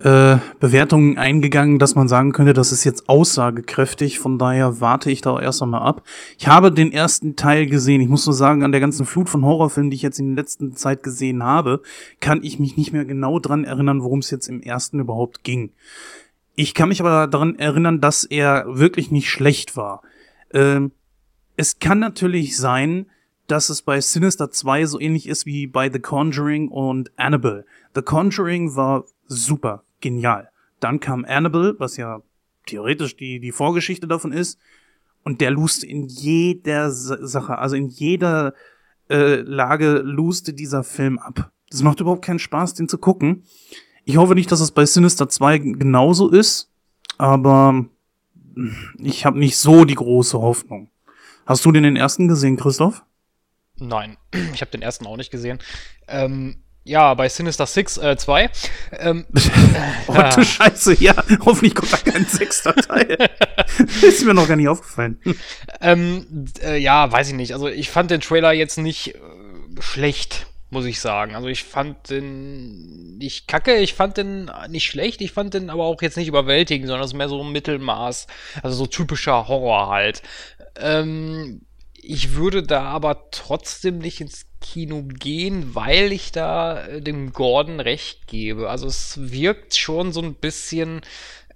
äh, 0.00 0.38
Bewertungen 0.58 1.18
eingegangen, 1.18 1.78
dass 1.78 1.94
man 1.94 2.08
sagen 2.08 2.32
könnte, 2.32 2.54
das 2.54 2.72
ist 2.72 2.84
jetzt 2.84 3.08
aussagekräftig. 3.08 4.18
Von 4.18 4.38
daher 4.38 4.80
warte 4.80 5.10
ich 5.10 5.20
da 5.20 5.38
erst 5.38 5.62
einmal 5.62 5.82
ab. 5.82 6.02
Ich 6.38 6.48
habe 6.48 6.72
den 6.72 6.90
ersten 6.90 7.36
Teil 7.36 7.66
gesehen. 7.66 8.00
Ich 8.00 8.08
muss 8.08 8.26
nur 8.26 8.34
sagen, 8.34 8.64
an 8.64 8.72
der 8.72 8.80
ganzen 8.80 9.04
Flut 9.06 9.28
von 9.28 9.44
Horrorfilmen, 9.44 9.90
die 9.90 9.96
ich 9.96 10.02
jetzt 10.02 10.18
in 10.18 10.34
der 10.34 10.42
letzten 10.42 10.74
Zeit 10.74 11.02
gesehen 11.02 11.42
habe, 11.42 11.82
kann 12.18 12.42
ich 12.42 12.58
mich 12.58 12.76
nicht 12.76 12.92
mehr 12.92 13.04
genau 13.04 13.38
dran 13.38 13.64
erinnern, 13.64 14.02
worum 14.02 14.20
es 14.20 14.30
jetzt 14.30 14.48
im 14.48 14.62
ersten 14.62 15.00
überhaupt 15.00 15.44
ging. 15.44 15.70
Ich 16.62 16.74
kann 16.74 16.90
mich 16.90 17.00
aber 17.00 17.26
daran 17.26 17.58
erinnern, 17.58 18.02
dass 18.02 18.22
er 18.22 18.66
wirklich 18.68 19.10
nicht 19.10 19.30
schlecht 19.30 19.78
war. 19.78 20.02
Ähm, 20.52 20.92
es 21.56 21.78
kann 21.78 22.00
natürlich 22.00 22.54
sein, 22.58 23.06
dass 23.46 23.70
es 23.70 23.80
bei 23.80 23.98
Sinister 24.02 24.50
2 24.50 24.84
so 24.84 25.00
ähnlich 25.00 25.26
ist 25.26 25.46
wie 25.46 25.66
bei 25.66 25.90
The 25.90 26.00
Conjuring 26.00 26.68
und 26.68 27.18
Annabelle. 27.18 27.64
The 27.94 28.02
Conjuring 28.02 28.76
war 28.76 29.06
super, 29.24 29.84
genial. 30.02 30.50
Dann 30.80 31.00
kam 31.00 31.24
Annabelle, 31.24 31.76
was 31.78 31.96
ja 31.96 32.20
theoretisch 32.66 33.16
die, 33.16 33.40
die 33.40 33.52
Vorgeschichte 33.52 34.06
davon 34.06 34.32
ist. 34.32 34.58
Und 35.24 35.40
der 35.40 35.52
luste 35.52 35.86
in 35.86 36.08
jeder 36.08 36.90
Sache, 36.90 37.56
also 37.56 37.74
in 37.74 37.88
jeder 37.88 38.52
äh, 39.08 39.36
Lage 39.36 40.02
luste 40.04 40.52
dieser 40.52 40.84
Film 40.84 41.18
ab. 41.18 41.52
Das 41.70 41.82
macht 41.82 42.00
überhaupt 42.00 42.26
keinen 42.26 42.38
Spaß, 42.38 42.74
den 42.74 42.86
zu 42.86 42.98
gucken. 42.98 43.44
Ich 44.04 44.16
hoffe 44.16 44.34
nicht, 44.34 44.50
dass 44.50 44.60
es 44.60 44.70
bei 44.70 44.84
Sinister 44.86 45.28
2 45.28 45.58
genauso 45.58 46.30
ist, 46.30 46.70
aber 47.18 47.84
ich 48.98 49.24
habe 49.24 49.38
nicht 49.38 49.56
so 49.56 49.84
die 49.84 49.94
große 49.94 50.40
Hoffnung. 50.40 50.90
Hast 51.46 51.64
du 51.64 51.72
den, 51.72 51.82
den 51.82 51.96
ersten 51.96 52.28
gesehen, 52.28 52.56
Christoph? 52.56 53.02
Nein, 53.76 54.16
ich 54.54 54.60
habe 54.60 54.70
den 54.70 54.82
ersten 54.82 55.06
auch 55.06 55.16
nicht 55.16 55.30
gesehen. 55.30 55.58
Ähm, 56.08 56.62
ja, 56.84 57.12
bei 57.14 57.28
Sinister 57.28 57.66
6 57.66 57.98
äh, 57.98 58.16
2. 58.16 58.50
Ähm, 58.92 59.26
oh, 60.06 60.14
du 60.34 60.44
Scheiße, 60.44 60.94
ja. 61.02 61.14
Hoffentlich 61.44 61.74
kommt 61.74 61.92
da 61.92 61.98
kein 61.98 62.24
sechster 62.24 62.74
Teil. 62.74 63.16
ist 64.02 64.24
mir 64.24 64.34
noch 64.34 64.48
gar 64.48 64.56
nicht 64.56 64.68
aufgefallen. 64.68 65.20
Ähm, 65.80 66.46
äh, 66.62 66.78
ja, 66.78 67.10
weiß 67.10 67.28
ich 67.28 67.34
nicht. 67.34 67.52
Also 67.52 67.68
ich 67.68 67.90
fand 67.90 68.10
den 68.10 68.20
Trailer 68.20 68.52
jetzt 68.52 68.78
nicht 68.78 69.14
äh, 69.14 69.20
schlecht 69.80 70.46
muss 70.70 70.84
ich 70.86 71.00
sagen. 71.00 71.34
Also 71.34 71.48
ich 71.48 71.64
fand 71.64 72.10
den 72.10 73.18
nicht 73.18 73.48
kacke, 73.48 73.76
ich 73.76 73.94
fand 73.94 74.16
den 74.16 74.50
nicht 74.68 74.86
schlecht, 74.86 75.20
ich 75.20 75.32
fand 75.32 75.54
den 75.54 75.68
aber 75.70 75.84
auch 75.84 76.00
jetzt 76.00 76.16
nicht 76.16 76.28
überwältigend, 76.28 76.86
sondern 76.86 77.04
es 77.04 77.10
ist 77.10 77.16
mehr 77.16 77.28
so 77.28 77.42
ein 77.42 77.52
Mittelmaß, 77.52 78.26
also 78.62 78.76
so 78.76 78.86
typischer 78.86 79.48
Horror 79.48 79.88
halt. 79.88 80.22
Ähm, 80.76 81.62
ich 82.02 82.34
würde 82.34 82.62
da 82.62 82.84
aber 82.84 83.30
trotzdem 83.30 83.98
nicht 83.98 84.20
ins 84.20 84.46
Kino 84.60 85.02
gehen, 85.02 85.74
weil 85.74 86.12
ich 86.12 86.32
da 86.32 86.86
äh, 86.86 87.00
dem 87.00 87.32
Gordon 87.32 87.80
recht 87.80 88.26
gebe. 88.26 88.70
Also 88.70 88.86
es 88.86 89.30
wirkt 89.32 89.76
schon 89.76 90.12
so 90.12 90.20
ein 90.20 90.34
bisschen 90.34 91.00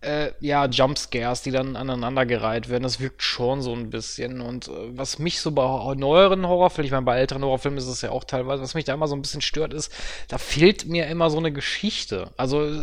äh, 0.04 0.32
ja, 0.40 0.66
Jumpscares, 0.66 1.42
die 1.42 1.50
dann 1.50 1.76
aneinandergereiht 1.76 2.68
werden. 2.68 2.82
Das 2.82 3.00
wirkt 3.00 3.22
schon 3.22 3.62
so 3.62 3.72
ein 3.72 3.90
bisschen. 3.90 4.40
Und 4.40 4.68
äh, 4.68 4.72
was 4.96 5.18
mich 5.18 5.40
so 5.40 5.50
bei 5.52 5.94
neueren 5.94 6.46
Horrorfilmen, 6.46 6.86
ich 6.86 6.92
meine, 6.92 7.06
bei 7.06 7.16
älteren 7.18 7.42
Horrorfilmen 7.42 7.78
ist 7.78 7.86
es 7.86 8.02
ja 8.02 8.10
auch 8.10 8.24
teilweise, 8.24 8.62
was 8.62 8.74
mich 8.74 8.84
da 8.84 8.94
immer 8.94 9.08
so 9.08 9.16
ein 9.16 9.22
bisschen 9.22 9.40
stört, 9.40 9.72
ist, 9.72 9.90
da 10.28 10.38
fehlt 10.38 10.86
mir 10.86 11.06
immer 11.06 11.30
so 11.30 11.38
eine 11.38 11.52
Geschichte. 11.52 12.30
Also, 12.36 12.64
äh, 12.64 12.80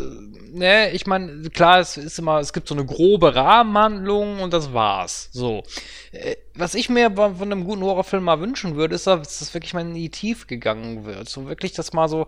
ne, 0.52 0.92
ich 0.92 1.06
meine, 1.06 1.50
klar, 1.50 1.80
es 1.80 1.98
ist 1.98 2.20
immer, 2.20 2.40
es 2.40 2.54
gibt 2.54 2.68
so 2.68 2.76
eine 2.76 2.86
grobe 2.86 3.36
Rahmenhandlung 3.36 4.40
und 4.40 4.54
das 4.54 4.74
war's. 4.74 5.30
So. 5.32 5.64
Äh, 6.12 6.36
was 6.56 6.76
ich 6.76 6.90
mir 6.90 7.12
von 7.16 7.40
einem 7.42 7.64
guten 7.64 7.84
Horrorfilm 7.84 8.24
mal 8.24 8.40
wünschen 8.40 8.76
würde, 8.76 8.96
ist, 8.96 9.08
dass 9.08 9.40
das 9.40 9.54
wirklich 9.54 9.74
mal 9.74 9.82
in 9.82 9.94
die 9.94 10.10
Tiefe 10.10 10.48
gegangen 10.48 11.06
wird. 11.06 11.30
So 11.30 11.48
wirklich, 11.48 11.74
dass 11.74 11.94
mal 11.94 12.10
so 12.10 12.28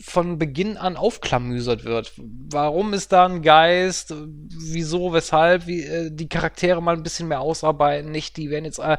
von 0.00 0.38
Beginn 0.38 0.76
an 0.76 0.96
aufklamüsert 0.96 1.84
wird. 1.84 2.12
Warum 2.16 2.92
ist 2.92 3.12
da 3.12 3.26
ein 3.26 3.42
Geist? 3.42 4.14
Wieso, 4.16 5.12
weshalb? 5.12 5.66
Wie, 5.66 5.82
äh, 5.82 6.10
die 6.12 6.28
Charaktere 6.28 6.82
mal 6.82 6.96
ein 6.96 7.02
bisschen 7.02 7.28
mehr 7.28 7.40
ausarbeiten, 7.40 8.10
nicht? 8.10 8.36
Die 8.36 8.50
werden 8.50 8.64
jetzt. 8.64 8.78
Äh, 8.78 8.98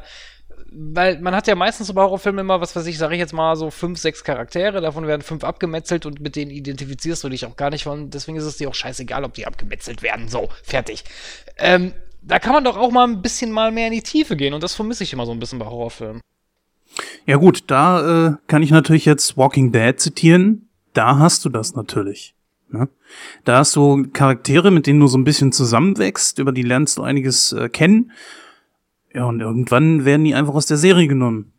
weil 0.72 1.20
man 1.20 1.34
hat 1.34 1.48
ja 1.48 1.56
meistens 1.56 1.92
bei 1.92 2.00
Horrorfilmen 2.00 2.44
immer, 2.44 2.60
was 2.60 2.76
weiß 2.76 2.86
ich, 2.86 2.96
sage 2.96 3.14
ich 3.14 3.20
jetzt 3.20 3.32
mal 3.32 3.56
so 3.56 3.70
fünf, 3.70 3.98
sechs 3.98 4.22
Charaktere, 4.22 4.80
davon 4.80 5.06
werden 5.06 5.22
fünf 5.22 5.42
abgemetzelt 5.42 6.06
und 6.06 6.20
mit 6.20 6.36
denen 6.36 6.52
identifizierst 6.52 7.24
du 7.24 7.28
dich 7.28 7.44
auch 7.44 7.56
gar 7.56 7.70
nicht 7.70 7.84
von. 7.84 8.10
Deswegen 8.10 8.36
ist 8.38 8.44
es 8.44 8.56
dir 8.56 8.68
auch 8.68 8.74
scheißegal, 8.74 9.24
ob 9.24 9.34
die 9.34 9.46
abgemetzelt 9.46 10.02
werden. 10.02 10.28
So, 10.28 10.48
fertig. 10.62 11.04
Ähm, 11.58 11.92
da 12.22 12.38
kann 12.38 12.52
man 12.52 12.64
doch 12.64 12.76
auch 12.76 12.90
mal 12.90 13.04
ein 13.04 13.22
bisschen 13.22 13.50
mal 13.50 13.72
mehr 13.72 13.88
in 13.88 13.94
die 13.94 14.02
Tiefe 14.02 14.36
gehen 14.36 14.54
und 14.54 14.62
das 14.62 14.74
vermisse 14.74 15.02
ich 15.02 15.12
immer 15.12 15.26
so 15.26 15.32
ein 15.32 15.40
bisschen 15.40 15.58
bei 15.58 15.66
Horrorfilmen. 15.66 16.20
Ja 17.26 17.36
gut, 17.36 17.64
da 17.68 18.28
äh, 18.28 18.32
kann 18.46 18.62
ich 18.62 18.70
natürlich 18.70 19.06
jetzt 19.06 19.36
Walking 19.36 19.72
Dead 19.72 19.98
zitieren 19.98 20.69
da 20.92 21.18
hast 21.18 21.44
du 21.44 21.48
das 21.48 21.74
natürlich. 21.74 22.34
Ne? 22.70 22.88
Da 23.44 23.58
hast 23.58 23.76
du 23.76 24.06
Charaktere, 24.12 24.70
mit 24.70 24.86
denen 24.86 25.00
du 25.00 25.06
so 25.06 25.18
ein 25.18 25.24
bisschen 25.24 25.52
zusammenwächst, 25.52 26.38
über 26.38 26.52
die 26.52 26.62
lernst 26.62 26.98
du 26.98 27.02
einiges 27.02 27.52
äh, 27.52 27.68
kennen. 27.68 28.12
Ja, 29.12 29.24
und 29.24 29.40
irgendwann 29.40 30.04
werden 30.04 30.24
die 30.24 30.34
einfach 30.34 30.54
aus 30.54 30.66
der 30.66 30.76
Serie 30.76 31.08
genommen. 31.08 31.52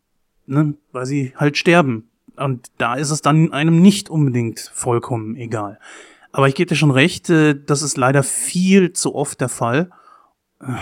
Ne? 0.45 0.75
Weil 0.91 1.05
sie 1.05 1.33
halt 1.35 1.57
sterben. 1.57 2.09
Und 2.37 2.71
da 2.77 2.95
ist 2.95 3.11
es 3.11 3.21
dann 3.21 3.51
einem 3.51 3.81
nicht 3.81 4.09
unbedingt 4.09 4.71
vollkommen 4.73 5.35
egal. 5.35 5.79
Aber 6.31 6.47
ich 6.47 6.55
gebe 6.55 6.69
dir 6.69 6.75
schon 6.75 6.91
recht, 6.91 7.29
äh, 7.29 7.55
das 7.61 7.81
ist 7.81 7.97
leider 7.97 8.23
viel 8.23 8.93
zu 8.93 9.15
oft 9.15 9.41
der 9.41 9.49
Fall. 9.49 9.91
Äh, 10.61 10.73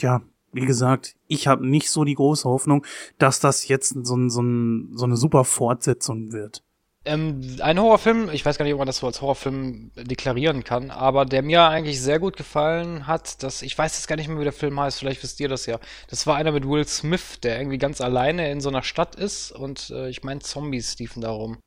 ja, 0.00 0.20
wie 0.52 0.66
gesagt, 0.66 1.16
ich 1.26 1.46
habe 1.46 1.66
nicht 1.66 1.90
so 1.90 2.04
die 2.04 2.14
große 2.14 2.48
Hoffnung, 2.48 2.84
dass 3.18 3.40
das 3.40 3.68
jetzt 3.68 3.96
so, 4.04 4.16
ein, 4.16 4.30
so, 4.30 4.42
ein, 4.42 4.90
so 4.94 5.04
eine 5.04 5.16
super 5.16 5.44
Fortsetzung 5.44 6.32
wird. 6.32 6.62
Ähm, 7.08 7.56
ein 7.60 7.80
Horrorfilm, 7.80 8.28
ich 8.30 8.44
weiß 8.44 8.58
gar 8.58 8.64
nicht, 8.64 8.74
ob 8.74 8.78
man 8.78 8.86
das 8.86 8.98
so 8.98 9.06
als 9.06 9.22
Horrorfilm 9.22 9.90
deklarieren 9.96 10.62
kann, 10.62 10.90
aber 10.90 11.24
der 11.24 11.42
mir 11.42 11.62
eigentlich 11.62 12.00
sehr 12.00 12.18
gut 12.18 12.36
gefallen 12.36 13.06
hat, 13.06 13.42
dass 13.42 13.62
ich 13.62 13.76
weiß 13.76 13.96
jetzt 13.96 14.06
gar 14.08 14.16
nicht 14.16 14.28
mehr, 14.28 14.38
wie 14.38 14.44
der 14.44 14.52
Film 14.52 14.78
heißt, 14.78 14.98
vielleicht 14.98 15.22
wisst 15.22 15.40
ihr 15.40 15.48
das 15.48 15.66
ja. 15.66 15.80
Das 16.08 16.26
war 16.26 16.36
einer 16.36 16.52
mit 16.52 16.68
Will 16.68 16.86
Smith, 16.86 17.40
der 17.42 17.58
irgendwie 17.58 17.78
ganz 17.78 18.00
alleine 18.00 18.50
in 18.50 18.60
so 18.60 18.68
einer 18.68 18.82
Stadt 18.82 19.16
ist 19.16 19.52
und 19.52 19.90
äh, 19.90 20.10
ich 20.10 20.22
meine 20.22 20.40
Zombies 20.40 20.98
liefen 20.98 21.22
da 21.22 21.30
rum. 21.30 21.58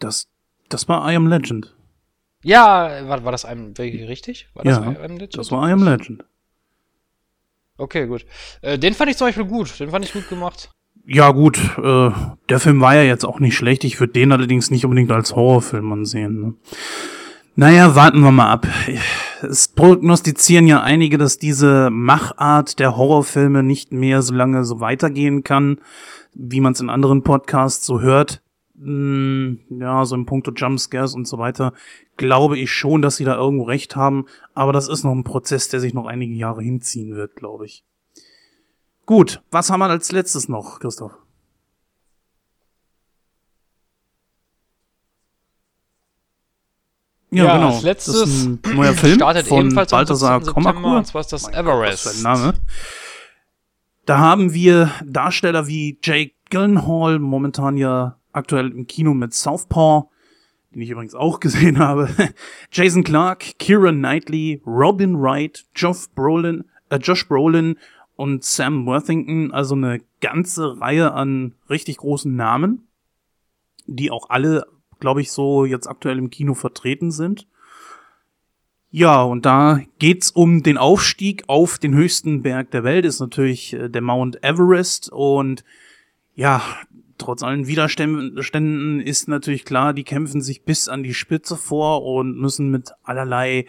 Das, 0.00 0.26
das 0.68 0.88
war 0.88 1.10
I 1.10 1.14
Am 1.14 1.28
Legend. 1.28 1.74
Ja, 2.42 3.08
war, 3.08 3.24
war 3.24 3.32
das 3.32 3.44
einem 3.44 3.74
richtig? 3.74 4.48
War 4.54 4.64
das 4.64 4.78
ja, 4.78 4.92
I 4.92 4.96
Am 4.96 5.16
Legend? 5.16 5.38
das 5.38 5.52
war 5.52 5.68
I 5.68 5.72
Am 5.72 5.84
Legend. 5.84 6.24
Okay, 7.76 8.06
gut. 8.06 8.26
Äh, 8.62 8.78
den 8.78 8.94
fand 8.94 9.10
ich 9.10 9.16
zum 9.16 9.28
Beispiel 9.28 9.44
gut. 9.44 9.78
Den 9.78 9.90
fand 9.90 10.04
ich 10.04 10.12
gut 10.12 10.28
gemacht. 10.28 10.70
Ja, 11.10 11.30
gut. 11.30 11.58
Äh, 11.78 12.10
der 12.50 12.60
Film 12.60 12.82
war 12.82 12.94
ja 12.94 13.02
jetzt 13.02 13.24
auch 13.24 13.40
nicht 13.40 13.56
schlecht. 13.56 13.82
Ich 13.84 13.98
würde 13.98 14.12
den 14.12 14.30
allerdings 14.30 14.70
nicht 14.70 14.84
unbedingt 14.84 15.10
als 15.10 15.34
Horrorfilm 15.34 15.90
ansehen. 15.90 16.40
Ne? 16.40 16.54
Naja, 17.56 17.94
warten 17.96 18.20
wir 18.20 18.30
mal 18.30 18.50
ab. 18.50 18.66
Es 19.40 19.68
prognostizieren 19.68 20.66
ja 20.66 20.82
einige, 20.82 21.16
dass 21.16 21.38
diese 21.38 21.88
Machart 21.90 22.78
der 22.78 22.98
Horrorfilme 22.98 23.62
nicht 23.62 23.90
mehr 23.90 24.20
so 24.20 24.34
lange 24.34 24.64
so 24.64 24.80
weitergehen 24.80 25.44
kann, 25.44 25.80
wie 26.34 26.60
man 26.60 26.74
es 26.74 26.80
in 26.80 26.90
anderen 26.90 27.22
Podcasts 27.22 27.86
so 27.86 28.02
hört. 28.02 28.42
Hm, 28.78 29.60
ja, 29.70 30.04
so 30.04 30.14
im 30.14 30.26
Punkto 30.26 30.52
Jumpscares 30.52 31.14
und 31.14 31.26
so 31.26 31.38
weiter, 31.38 31.72
glaube 32.18 32.58
ich 32.58 32.70
schon, 32.70 33.00
dass 33.00 33.16
sie 33.16 33.24
da 33.24 33.34
irgendwo 33.34 33.64
recht 33.64 33.96
haben. 33.96 34.26
Aber 34.54 34.74
das 34.74 34.88
ist 34.88 35.04
noch 35.04 35.12
ein 35.12 35.24
Prozess, 35.24 35.70
der 35.70 35.80
sich 35.80 35.94
noch 35.94 36.06
einige 36.06 36.34
Jahre 36.34 36.62
hinziehen 36.62 37.16
wird, 37.16 37.34
glaube 37.34 37.64
ich. 37.64 37.82
Gut, 39.08 39.40
was 39.50 39.70
haben 39.70 39.80
wir 39.80 39.86
als 39.86 40.12
letztes 40.12 40.50
noch, 40.50 40.80
Christoph? 40.80 41.12
Ja, 47.30 47.44
ja 47.44 47.56
genau. 47.56 47.68
Als 47.70 47.82
letztes 47.84 48.20
das 48.20 48.28
ist 48.28 48.44
ein 48.44 48.60
neuer 48.74 48.92
Film 48.92 49.14
startet 49.14 49.46
von 49.46 49.60
ebenfalls 49.60 49.92
Balthasar 49.92 50.42
Kommakur. 50.42 50.98
Und 50.98 51.06
zwar 51.06 51.22
ist 51.22 51.32
das 51.32 51.48
Everest. 51.48 52.04
Gott, 52.04 52.22
Name. 52.22 52.54
Da 54.04 54.18
haben 54.18 54.52
wir 54.52 54.90
Darsteller 55.06 55.66
wie 55.66 55.98
Jake 56.02 56.34
Gyllenhaal, 56.50 57.18
momentan 57.18 57.78
ja 57.78 58.18
aktuell 58.32 58.70
im 58.72 58.86
Kino 58.86 59.14
mit 59.14 59.32
Southpaw, 59.32 60.10
den 60.74 60.82
ich 60.82 60.90
übrigens 60.90 61.14
auch 61.14 61.40
gesehen 61.40 61.78
habe. 61.78 62.10
Jason 62.70 63.04
Clark, 63.04 63.58
Kieran 63.58 64.00
Knightley, 64.00 64.60
Robin 64.66 65.18
Wright, 65.18 65.64
Josh 65.74 66.10
Brolin, 66.14 66.64
äh, 66.90 66.96
Josh 66.96 67.26
Brolin 67.26 67.78
und 68.18 68.42
Sam 68.42 68.84
Worthington, 68.84 69.52
also 69.52 69.76
eine 69.76 70.00
ganze 70.20 70.80
Reihe 70.80 71.12
an 71.12 71.54
richtig 71.70 71.98
großen 71.98 72.34
Namen, 72.34 72.88
die 73.86 74.10
auch 74.10 74.28
alle, 74.28 74.66
glaube 74.98 75.20
ich, 75.20 75.30
so 75.30 75.64
jetzt 75.64 75.86
aktuell 75.86 76.18
im 76.18 76.28
Kino 76.28 76.54
vertreten 76.54 77.12
sind. 77.12 77.46
Ja, 78.90 79.22
und 79.22 79.46
da 79.46 79.80
geht's 80.00 80.32
um 80.32 80.64
den 80.64 80.78
Aufstieg 80.78 81.44
auf 81.46 81.78
den 81.78 81.94
höchsten 81.94 82.42
Berg 82.42 82.72
der 82.72 82.82
Welt, 82.82 83.04
ist 83.04 83.20
natürlich 83.20 83.74
äh, 83.74 83.88
der 83.88 84.02
Mount 84.02 84.42
Everest 84.42 85.12
und 85.12 85.62
ja, 86.34 86.60
trotz 87.18 87.44
allen 87.44 87.68
Widerständen 87.68 89.00
ist 89.00 89.28
natürlich 89.28 89.64
klar, 89.64 89.94
die 89.94 90.04
kämpfen 90.04 90.40
sich 90.40 90.64
bis 90.64 90.88
an 90.88 91.04
die 91.04 91.14
Spitze 91.14 91.56
vor 91.56 92.04
und 92.04 92.36
müssen 92.36 92.68
mit 92.72 92.90
allerlei 93.04 93.66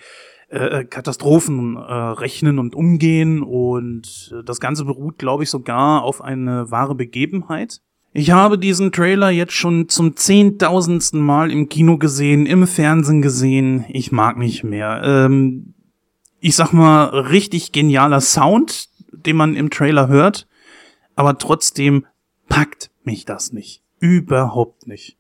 äh, 0.50 0.84
Katastrophen 0.84 1.76
äh, 1.76 1.80
rechnen 1.80 2.60
und 2.60 2.76
umgehen. 2.76 3.42
Und 3.42 4.34
äh, 4.34 4.44
das 4.44 4.60
Ganze 4.60 4.86
beruht, 4.86 5.18
glaube 5.18 5.44
ich, 5.44 5.50
sogar 5.50 6.04
auf 6.04 6.22
eine 6.22 6.70
wahre 6.72 6.96
Begebenheit. 6.96 7.82
Ich 8.12 8.32
habe 8.32 8.58
diesen 8.58 8.92
Trailer 8.92 9.30
jetzt 9.30 9.54
schon 9.54 9.88
zum 9.88 10.16
zehntausendsten 10.16 11.22
Mal 11.22 11.52
im 11.52 11.70
Kino 11.70 11.98
gesehen, 11.98 12.48
im 12.48 12.66
Fernsehen 12.66 13.22
gesehen. 13.22 13.86
Ich 13.90 14.12
mag 14.12 14.38
nicht 14.38 14.64
mehr. 14.64 15.02
Ähm, 15.04 15.76
ich 16.40 16.56
sag 16.56 16.74
mal, 16.74 17.06
richtig 17.06 17.72
genialer 17.72 18.22
Sound, 18.22 18.90
den 19.12 19.36
man 19.36 19.56
im 19.56 19.70
Trailer 19.70 20.08
hört. 20.08 20.48
Aber 21.16 21.38
trotzdem 21.38 22.06
packt 22.48 22.90
mich 23.04 23.26
das 23.26 23.54
nicht. 23.54 23.84
Überhaupt 24.00 24.88
nicht. 24.88 25.18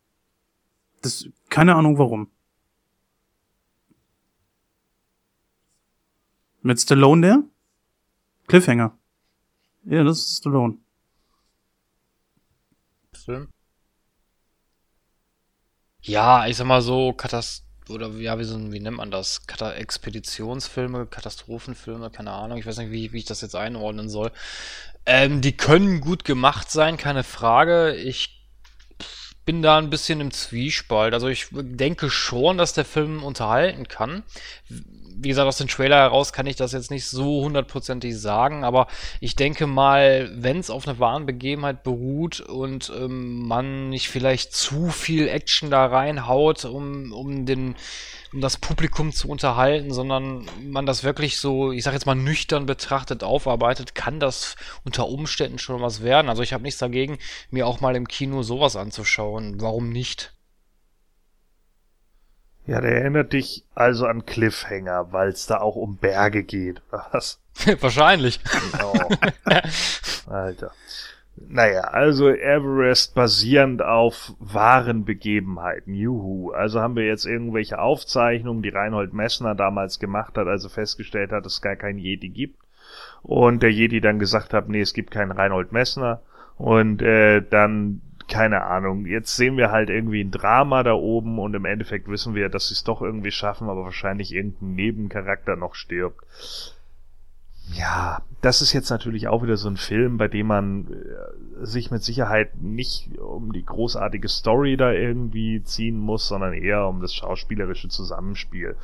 Das, 1.01 1.29
keine 1.49 1.75
Ahnung 1.75 1.97
warum. 1.99 2.29
Mit 6.61 6.79
Stallone 6.79 7.21
der? 7.21 7.43
Cliffhanger. 8.47 8.97
Ja, 9.85 10.03
das 10.03 10.19
ist 10.19 10.37
Stallone. 10.39 10.77
Film? 13.13 13.49
Ja, 16.01 16.47
ich 16.47 16.57
sag 16.57 16.67
mal 16.67 16.81
so, 16.81 17.13
Katast 17.13 17.65
oder 17.89 18.09
ja, 18.09 18.37
wie, 18.39 18.43
so, 18.43 18.71
wie 18.71 18.79
nennt 18.79 18.97
man 18.97 19.11
das? 19.11 19.47
Kata 19.47 19.73
Expeditionsfilme, 19.73 21.07
Katastrophenfilme, 21.07 22.09
keine 22.11 22.31
Ahnung, 22.31 22.57
ich 22.57 22.65
weiß 22.65 22.77
nicht, 22.77 22.91
wie, 22.91 23.11
wie 23.13 23.17
ich 23.19 23.25
das 23.25 23.41
jetzt 23.41 23.55
einordnen 23.55 24.09
soll. 24.09 24.31
Ähm, 25.05 25.41
die 25.41 25.57
können 25.57 26.01
gut 26.01 26.23
gemacht 26.23 26.69
sein, 26.69 26.97
keine 26.97 27.23
Frage. 27.23 27.95
Ich 27.95 28.38
bin 29.49 29.63
da 29.63 29.79
ein 29.79 29.89
bisschen 29.89 30.21
im 30.21 30.29
Zwiespalt. 30.29 31.15
Also 31.15 31.27
ich 31.27 31.47
denke 31.51 32.11
schon, 32.11 32.59
dass 32.59 32.73
der 32.73 32.85
Film 32.85 33.23
unterhalten 33.23 33.87
kann 33.87 34.21
wie 35.21 35.29
gesagt, 35.29 35.47
aus 35.47 35.57
dem 35.57 35.67
Trailer 35.67 35.97
heraus 35.97 36.31
kann 36.31 36.47
ich 36.47 36.55
das 36.55 36.71
jetzt 36.71 36.91
nicht 36.91 37.05
so 37.05 37.43
hundertprozentig 37.43 38.17
sagen, 38.17 38.63
aber 38.63 38.87
ich 39.19 39.35
denke 39.35 39.67
mal, 39.67 40.31
wenn 40.33 40.59
es 40.59 40.69
auf 40.69 40.87
einer 40.87 40.99
wahren 40.99 41.25
Begebenheit 41.25 41.83
beruht 41.83 42.39
und 42.39 42.91
ähm, 42.95 43.45
man 43.45 43.89
nicht 43.89 44.07
vielleicht 44.07 44.53
zu 44.53 44.89
viel 44.89 45.27
Action 45.27 45.69
da 45.69 45.85
reinhaut, 45.85 46.63
um, 46.63 47.11
um 47.11 47.45
den 47.45 47.75
um 48.33 48.41
das 48.41 48.57
Publikum 48.57 49.11
zu 49.11 49.27
unterhalten, 49.27 49.91
sondern 49.91 50.45
man 50.61 50.85
das 50.85 51.03
wirklich 51.03 51.39
so, 51.39 51.71
ich 51.71 51.83
sag 51.83 51.93
jetzt 51.93 52.05
mal 52.05 52.15
nüchtern 52.15 52.65
betrachtet 52.65 53.23
aufarbeitet, 53.23 53.95
kann 53.95 54.19
das 54.19 54.55
unter 54.85 55.07
Umständen 55.07 55.59
schon 55.59 55.81
was 55.81 56.03
werden. 56.03 56.29
Also 56.29 56.43
ich 56.43 56.53
habe 56.53 56.63
nichts 56.63 56.79
dagegen, 56.79 57.17
mir 57.49 57.65
auch 57.65 57.81
mal 57.81 57.95
im 57.95 58.07
Kino 58.07 58.43
sowas 58.43 58.75
anzuschauen. 58.75 59.59
Warum 59.61 59.89
nicht? 59.89 60.33
Ja, 62.67 62.81
der 62.81 63.01
erinnert 63.01 63.33
dich 63.33 63.65
also 63.73 64.05
an 64.05 64.27
Cliffhanger, 64.27 65.11
weil 65.11 65.29
es 65.29 65.47
da 65.47 65.59
auch 65.59 65.75
um 65.75 65.97
Berge 65.97 66.43
geht, 66.43 66.83
was? 66.91 67.39
Wahrscheinlich. 67.79 68.39
Genau. 68.71 68.93
Alter. 70.27 70.71
Naja, 71.47 71.81
also 71.81 72.29
Everest 72.29 73.15
basierend 73.15 73.81
auf 73.81 74.33
wahren 74.39 75.05
Begebenheiten. 75.05 75.93
Juhu. 75.93 76.51
Also 76.51 76.81
haben 76.81 76.95
wir 76.95 77.05
jetzt 77.05 77.25
irgendwelche 77.25 77.79
Aufzeichnungen, 77.79 78.61
die 78.61 78.69
Reinhold 78.69 79.13
Messner 79.13 79.55
damals 79.55 79.99
gemacht 79.99 80.37
hat, 80.37 80.47
also 80.47 80.69
festgestellt 80.69 81.31
hat, 81.31 81.45
dass 81.45 81.53
es 81.53 81.61
gar 81.61 81.75
keinen 81.75 81.99
Jedi 81.99 82.29
gibt. 82.29 82.59
Und 83.21 83.63
der 83.63 83.71
Jedi 83.71 84.01
dann 84.01 84.19
gesagt 84.19 84.53
hat, 84.53 84.69
nee, 84.69 84.81
es 84.81 84.93
gibt 84.93 85.11
keinen 85.11 85.31
Reinhold 85.31 85.71
Messner. 85.71 86.21
Und 86.57 87.01
äh, 87.01 87.41
dann 87.41 88.01
keine 88.29 88.63
Ahnung. 88.63 89.05
Jetzt 89.05 89.35
sehen 89.35 89.57
wir 89.57 89.71
halt 89.71 89.89
irgendwie 89.89 90.21
ein 90.21 90.31
Drama 90.31 90.83
da 90.83 90.93
oben 90.93 91.39
und 91.39 91.55
im 91.55 91.65
Endeffekt 91.65 92.07
wissen 92.07 92.35
wir, 92.35 92.47
dass 92.49 92.67
sie 92.69 92.75
es 92.75 92.83
doch 92.83 93.01
irgendwie 93.01 93.31
schaffen, 93.31 93.69
aber 93.69 93.83
wahrscheinlich 93.83 94.33
irgendein 94.33 94.75
Nebencharakter 94.75 95.55
noch 95.55 95.75
stirbt. 95.75 96.23
Ja, 97.73 98.21
das 98.41 98.61
ist 98.61 98.73
jetzt 98.73 98.89
natürlich 98.89 99.27
auch 99.27 99.43
wieder 99.43 99.57
so 99.57 99.69
ein 99.69 99.77
Film, 99.77 100.17
bei 100.17 100.27
dem 100.27 100.47
man 100.47 100.87
äh, 100.87 101.65
sich 101.65 101.91
mit 101.91 102.03
Sicherheit 102.03 102.61
nicht 102.61 103.17
um 103.19 103.51
die 103.51 103.65
großartige 103.65 104.27
Story 104.27 104.77
da 104.77 104.91
irgendwie 104.91 105.63
ziehen 105.63 105.97
muss, 105.97 106.27
sondern 106.27 106.53
eher 106.53 106.87
um 106.87 107.01
das 107.01 107.13
schauspielerische 107.13 107.89
Zusammenspiel. 107.89 108.75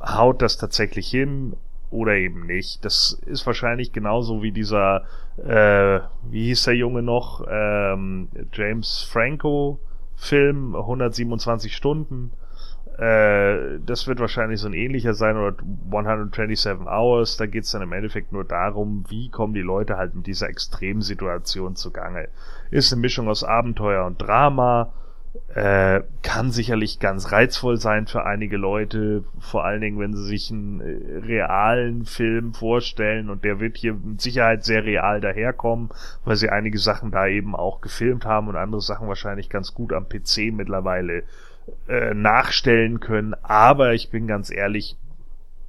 Haut 0.00 0.42
das 0.42 0.56
tatsächlich 0.56 1.08
hin? 1.08 1.54
oder 1.90 2.14
eben 2.14 2.46
nicht. 2.46 2.84
Das 2.84 3.18
ist 3.26 3.46
wahrscheinlich 3.46 3.92
genauso 3.92 4.42
wie 4.42 4.52
dieser, 4.52 5.04
äh, 5.38 6.00
wie 6.30 6.46
hieß 6.46 6.64
der 6.64 6.74
Junge 6.74 7.02
noch, 7.02 7.46
ähm, 7.48 8.28
James 8.52 9.02
Franco 9.02 9.78
Film, 10.16 10.74
127 10.74 11.74
Stunden. 11.74 12.32
Äh, 12.98 13.78
das 13.86 14.06
wird 14.08 14.18
wahrscheinlich 14.18 14.60
so 14.60 14.66
ein 14.66 14.74
ähnlicher 14.74 15.14
sein 15.14 15.36
oder 15.36 15.56
127 15.90 16.86
Hours. 16.86 17.36
Da 17.36 17.46
geht's 17.46 17.70
dann 17.70 17.82
im 17.82 17.92
Endeffekt 17.92 18.32
nur 18.32 18.44
darum, 18.44 19.04
wie 19.08 19.30
kommen 19.30 19.54
die 19.54 19.60
Leute 19.60 19.96
halt 19.96 20.14
mit 20.14 20.26
dieser 20.26 20.48
Extremsituation 20.48 21.76
zugange. 21.76 22.28
Ist 22.70 22.92
eine 22.92 23.00
Mischung 23.00 23.28
aus 23.28 23.44
Abenteuer 23.44 24.04
und 24.04 24.20
Drama 24.20 24.92
äh, 25.54 26.02
kann 26.22 26.50
sicherlich 26.50 27.00
ganz 27.00 27.32
reizvoll 27.32 27.78
sein 27.78 28.06
für 28.06 28.24
einige 28.24 28.56
Leute, 28.56 29.24
vor 29.38 29.64
allen 29.64 29.80
Dingen, 29.80 29.98
wenn 29.98 30.14
sie 30.14 30.24
sich 30.24 30.50
einen 30.50 30.80
äh, 30.80 31.18
realen 31.18 32.04
Film 32.04 32.54
vorstellen 32.54 33.30
und 33.30 33.44
der 33.44 33.60
wird 33.60 33.76
hier 33.76 33.94
mit 33.94 34.20
Sicherheit 34.20 34.64
sehr 34.64 34.84
real 34.84 35.20
daherkommen, 35.20 35.90
weil 36.24 36.36
sie 36.36 36.50
einige 36.50 36.78
Sachen 36.78 37.10
da 37.10 37.26
eben 37.26 37.54
auch 37.54 37.80
gefilmt 37.80 38.24
haben 38.24 38.48
und 38.48 38.56
andere 38.56 38.80
Sachen 38.80 39.08
wahrscheinlich 39.08 39.48
ganz 39.48 39.74
gut 39.74 39.92
am 39.92 40.08
PC 40.08 40.52
mittlerweile 40.52 41.24
äh, 41.88 42.14
nachstellen 42.14 43.00
können. 43.00 43.34
Aber 43.42 43.94
ich 43.94 44.10
bin 44.10 44.26
ganz 44.26 44.50
ehrlich, 44.50 44.96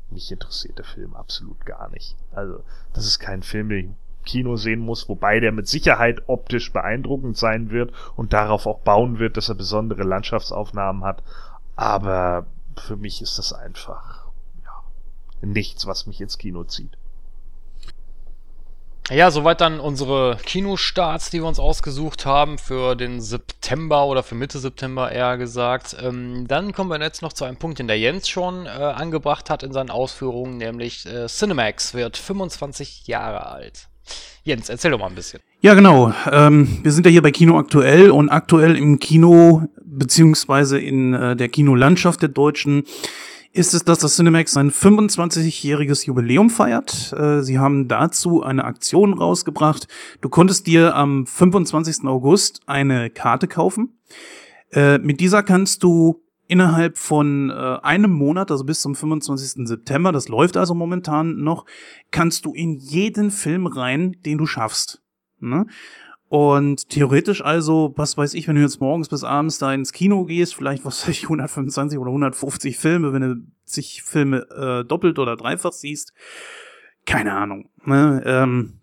mich 0.09 0.31
interessiert 0.31 0.77
der 0.77 0.85
Film 0.85 1.15
absolut 1.15 1.65
gar 1.65 1.89
nicht. 1.89 2.15
Also, 2.33 2.63
das 2.93 3.05
ist 3.05 3.19
kein 3.19 3.43
Film, 3.43 3.69
den 3.69 3.79
ich 3.79 3.95
Kino 4.25 4.57
sehen 4.57 4.81
muss, 4.81 5.09
wobei 5.09 5.39
der 5.39 5.51
mit 5.51 5.67
Sicherheit 5.67 6.21
optisch 6.27 6.71
beeindruckend 6.71 7.35
sein 7.35 7.71
wird 7.71 7.91
und 8.15 8.31
darauf 8.31 8.67
auch 8.67 8.79
bauen 8.79 9.17
wird, 9.17 9.37
dass 9.37 9.49
er 9.49 9.55
besondere 9.55 10.03
Landschaftsaufnahmen 10.03 11.03
hat. 11.03 11.23
Aber 11.75 12.45
für 12.77 12.95
mich 12.95 13.23
ist 13.23 13.39
das 13.39 13.53
einfach 13.53 14.27
ja, 14.63 14.83
nichts, 15.41 15.87
was 15.87 16.05
mich 16.05 16.21
ins 16.21 16.37
Kino 16.37 16.63
zieht. 16.63 16.95
Ja, 19.11 19.31
soweit 19.31 19.59
dann 19.59 19.79
unsere 19.79 20.37
Kinostarts, 20.45 21.31
die 21.31 21.39
wir 21.39 21.47
uns 21.47 21.57
ausgesucht 21.57 22.27
haben 22.27 22.59
für 22.59 22.95
den 22.95 23.21
September 23.21 24.05
oder 24.05 24.21
für 24.21 24.35
Mitte 24.35 24.59
September 24.59 25.11
eher 25.11 25.37
gesagt. 25.37 25.97
Ähm, 25.99 26.45
dann 26.47 26.73
kommen 26.73 26.91
wir 26.91 27.01
jetzt 27.01 27.23
noch 27.23 27.33
zu 27.33 27.43
einem 27.43 27.57
Punkt, 27.57 27.79
den 27.79 27.87
der 27.87 27.97
Jens 27.97 28.29
schon 28.29 28.67
äh, 28.67 28.69
angebracht 28.69 29.49
hat 29.49 29.63
in 29.63 29.73
seinen 29.73 29.89
Ausführungen, 29.89 30.57
nämlich 30.57 31.07
äh, 31.07 31.25
Cinemax 31.25 31.95
wird 31.95 32.17
25 32.17 33.07
Jahre 33.07 33.47
alt. 33.47 33.87
Jens, 34.43 34.69
erzähl 34.69 34.91
doch 34.91 34.99
mal 34.99 35.07
ein 35.07 35.15
bisschen. 35.15 35.41
Ja, 35.61 35.73
genau. 35.73 36.13
Ähm, 36.31 36.79
wir 36.83 36.91
sind 36.91 37.05
ja 37.07 37.11
hier 37.11 37.23
bei 37.23 37.31
Kino 37.31 37.57
aktuell 37.57 38.11
und 38.11 38.29
aktuell 38.29 38.77
im 38.77 38.99
Kino 38.99 39.67
beziehungsweise 39.83 40.79
in 40.79 41.15
äh, 41.15 41.35
der 41.35 41.49
Kinolandschaft 41.49 42.21
der 42.21 42.29
Deutschen 42.29 42.83
ist 43.51 43.73
es, 43.73 43.83
dass 43.83 43.99
das 43.99 44.15
Cinemax 44.15 44.51
sein 44.51 44.71
25-jähriges 44.71 46.05
Jubiläum 46.05 46.49
feiert. 46.49 47.13
Äh, 47.13 47.41
sie 47.41 47.59
haben 47.59 47.87
dazu 47.87 48.43
eine 48.43 48.63
Aktion 48.63 49.13
rausgebracht. 49.13 49.87
Du 50.21 50.29
konntest 50.29 50.67
dir 50.67 50.95
am 50.95 51.25
25. 51.25 52.05
August 52.05 52.61
eine 52.67 53.09
Karte 53.09 53.47
kaufen. 53.47 53.99
Äh, 54.71 54.99
mit 54.99 55.19
dieser 55.19 55.43
kannst 55.43 55.83
du 55.83 56.21
innerhalb 56.47 56.97
von 56.97 57.49
äh, 57.49 57.53
einem 57.81 58.11
Monat, 58.11 58.51
also 58.51 58.63
bis 58.63 58.81
zum 58.81 58.95
25. 58.95 59.67
September, 59.67 60.11
das 60.11 60.27
läuft 60.27 60.57
also 60.57 60.73
momentan 60.73 61.37
noch, 61.37 61.65
kannst 62.11 62.45
du 62.45 62.53
in 62.53 62.75
jeden 62.75 63.29
Film 63.31 63.67
rein, 63.67 64.17
den 64.25 64.37
du 64.37 64.45
schaffst. 64.45 65.01
Ne? 65.39 65.65
Und 66.29 66.89
theoretisch 66.89 67.43
also, 67.43 67.93
was 67.95 68.15
weiß 68.15 68.35
ich, 68.35 68.47
wenn 68.47 68.55
du 68.55 68.61
jetzt 68.61 68.79
morgens 68.79 69.09
bis 69.09 69.23
abends 69.23 69.57
da 69.57 69.73
ins 69.73 69.91
Kino 69.91 70.25
gehst, 70.25 70.53
vielleicht, 70.55 70.85
was 70.85 71.07
weiß 71.07 71.09
ich, 71.09 71.23
125 71.23 71.97
oder 71.97 72.09
150 72.09 72.77
Filme, 72.77 73.13
wenn 73.13 73.21
du 73.21 73.35
zig 73.65 74.03
Filme 74.03 74.47
äh, 74.51 74.85
doppelt 74.85 75.17
oder 75.17 75.35
dreifach 75.35 75.71
siehst, 75.71 76.13
keine 77.07 77.33
Ahnung. 77.33 77.69
Ne? 77.83 78.21
Ähm, 78.25 78.79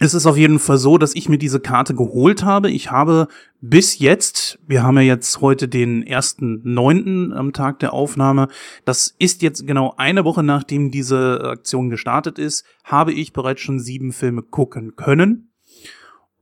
es 0.00 0.14
ist 0.14 0.26
auf 0.26 0.36
jeden 0.36 0.58
Fall 0.58 0.78
so, 0.78 0.98
dass 0.98 1.14
ich 1.14 1.28
mir 1.28 1.38
diese 1.38 1.60
Karte 1.60 1.94
geholt 1.94 2.42
habe. 2.42 2.68
Ich 2.68 2.90
habe 2.90 3.28
bis 3.60 4.00
jetzt, 4.00 4.58
wir 4.66 4.82
haben 4.82 4.96
ja 4.96 5.02
jetzt 5.02 5.40
heute 5.40 5.68
den 5.68 6.02
ersten 6.02 6.60
neunten 6.64 7.32
am 7.32 7.52
Tag 7.52 7.78
der 7.78 7.92
Aufnahme, 7.92 8.48
das 8.84 9.14
ist 9.20 9.42
jetzt 9.42 9.64
genau 9.64 9.94
eine 9.96 10.24
Woche 10.24 10.42
nachdem 10.42 10.90
diese 10.90 11.40
Aktion 11.44 11.90
gestartet 11.90 12.40
ist, 12.40 12.64
habe 12.82 13.12
ich 13.12 13.32
bereits 13.32 13.60
schon 13.60 13.78
sieben 13.78 14.12
Filme 14.12 14.42
gucken 14.42 14.96
können. 14.96 15.53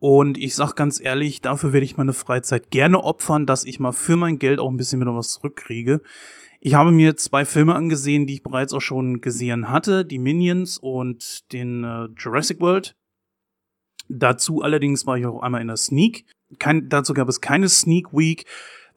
Und 0.02 0.36
ich 0.36 0.56
sag 0.56 0.74
ganz 0.74 1.00
ehrlich, 1.00 1.42
dafür 1.42 1.72
werde 1.72 1.84
ich 1.84 1.96
meine 1.96 2.12
Freizeit 2.12 2.72
gerne 2.72 3.04
opfern, 3.04 3.46
dass 3.46 3.64
ich 3.64 3.78
mal 3.78 3.92
für 3.92 4.16
mein 4.16 4.40
Geld 4.40 4.58
auch 4.58 4.68
ein 4.68 4.76
bisschen 4.76 5.00
wieder 5.00 5.14
was 5.14 5.28
zurückkriege. 5.28 6.00
Ich 6.58 6.74
habe 6.74 6.90
mir 6.90 7.16
zwei 7.16 7.44
Filme 7.44 7.76
angesehen, 7.76 8.26
die 8.26 8.34
ich 8.34 8.42
bereits 8.42 8.72
auch 8.72 8.80
schon 8.80 9.20
gesehen 9.20 9.70
hatte, 9.70 10.04
die 10.04 10.18
Minions 10.18 10.76
und 10.76 11.52
den 11.52 11.84
äh, 11.84 12.08
Jurassic 12.18 12.60
World. 12.60 12.96
Dazu 14.08 14.62
allerdings 14.62 15.06
war 15.06 15.18
ich 15.18 15.24
auch 15.24 15.40
einmal 15.40 15.60
in 15.60 15.68
der 15.68 15.76
Sneak. 15.76 16.24
Kein, 16.58 16.88
dazu 16.88 17.14
gab 17.14 17.28
es 17.28 17.40
keine 17.40 17.68
Sneak 17.68 18.12
Week, 18.12 18.46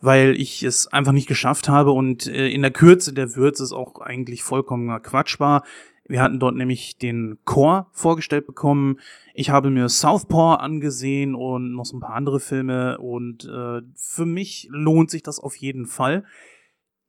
weil 0.02 0.36
ich 0.36 0.64
es 0.64 0.88
einfach 0.88 1.12
nicht 1.12 1.28
geschafft 1.28 1.70
habe 1.70 1.92
und 1.92 2.26
äh, 2.26 2.48
in 2.48 2.64
der 2.64 2.72
Kürze 2.72 3.14
der 3.14 3.36
Würze 3.36 3.62
es 3.62 3.74
auch 3.74 4.02
eigentlich 4.02 4.42
vollkommener 4.42 5.02
Quatsch 5.02 5.40
war. 5.40 5.66
Wir 6.08 6.22
hatten 6.22 6.40
dort 6.40 6.56
nämlich 6.56 6.98
den 6.98 7.40
Core 7.46 7.88
vorgestellt 7.92 8.46
bekommen. 8.46 9.00
Ich 9.34 9.50
habe 9.50 9.72
mir 9.72 9.90
Southpaw 9.90 10.58
angesehen 10.62 11.34
und 11.34 11.74
noch 11.74 11.86
so 11.86 11.98
ein 11.98 12.00
paar 12.00 12.14
andere 12.14 12.40
Filme 12.40 13.00
und 13.00 13.46
äh, 13.46 13.82
für 13.96 14.26
mich 14.26 14.68
lohnt 14.70 15.10
sich 15.10 15.24
das 15.24 15.40
auf 15.40 15.56
jeden 15.56 15.88
Fall. 15.88 16.24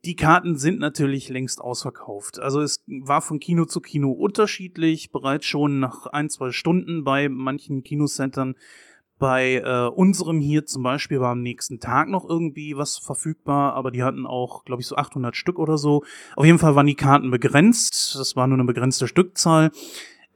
Die 0.06 0.16
Karten 0.16 0.56
sind 0.56 0.78
natürlich 0.78 1.28
längst 1.28 1.60
ausverkauft. 1.60 2.38
Also 2.38 2.60
es 2.60 2.84
war 2.86 3.20
von 3.20 3.40
Kino 3.40 3.64
zu 3.64 3.80
Kino 3.80 4.12
unterschiedlich, 4.12 5.10
bereits 5.10 5.46
schon 5.46 5.80
nach 5.80 6.06
ein, 6.06 6.30
zwei 6.30 6.52
Stunden 6.52 7.04
bei 7.04 7.28
manchen 7.28 7.82
Kinocentern 7.82 8.54
bei 9.18 9.62
äh, 9.64 9.88
unserem 9.88 10.40
hier 10.40 10.66
zum 10.66 10.82
Beispiel 10.82 11.20
war 11.20 11.32
am 11.32 11.42
nächsten 11.42 11.80
Tag 11.80 12.08
noch 12.08 12.28
irgendwie 12.28 12.76
was 12.76 12.98
verfügbar, 12.98 13.74
aber 13.74 13.90
die 13.90 14.02
hatten 14.02 14.26
auch, 14.26 14.64
glaube 14.64 14.82
ich, 14.82 14.86
so 14.86 14.96
800 14.96 15.34
Stück 15.34 15.58
oder 15.58 15.78
so. 15.78 16.04
Auf 16.36 16.44
jeden 16.44 16.58
Fall 16.58 16.74
waren 16.74 16.86
die 16.86 16.94
Karten 16.94 17.30
begrenzt. 17.30 18.16
Das 18.18 18.36
war 18.36 18.46
nur 18.46 18.58
eine 18.58 18.66
begrenzte 18.66 19.08
Stückzahl. 19.08 19.70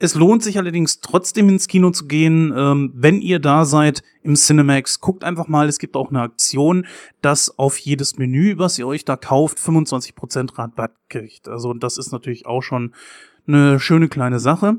Es 0.02 0.14
lohnt 0.14 0.42
sich 0.42 0.56
allerdings 0.56 1.00
trotzdem 1.00 1.50
ins 1.50 1.68
Kino 1.68 1.90
zu 1.90 2.06
gehen. 2.06 2.54
Ähm, 2.56 2.90
wenn 2.94 3.20
ihr 3.20 3.38
da 3.38 3.66
seid 3.66 4.02
im 4.22 4.34
Cinemax, 4.34 5.00
guckt 5.00 5.24
einfach 5.24 5.46
mal. 5.46 5.68
Es 5.68 5.78
gibt 5.78 5.94
auch 5.94 6.08
eine 6.08 6.22
Aktion, 6.22 6.86
dass 7.20 7.58
auf 7.58 7.76
jedes 7.76 8.16
Menü, 8.16 8.56
was 8.56 8.78
ihr 8.78 8.86
euch 8.86 9.04
da 9.04 9.16
kauft, 9.16 9.58
25% 9.58 10.56
Rabatt 10.56 10.92
kriegt. 11.10 11.48
Also 11.48 11.74
das 11.74 11.98
ist 11.98 12.12
natürlich 12.12 12.46
auch 12.46 12.62
schon 12.62 12.94
eine 13.46 13.78
schöne 13.78 14.08
kleine 14.08 14.40
Sache. 14.40 14.78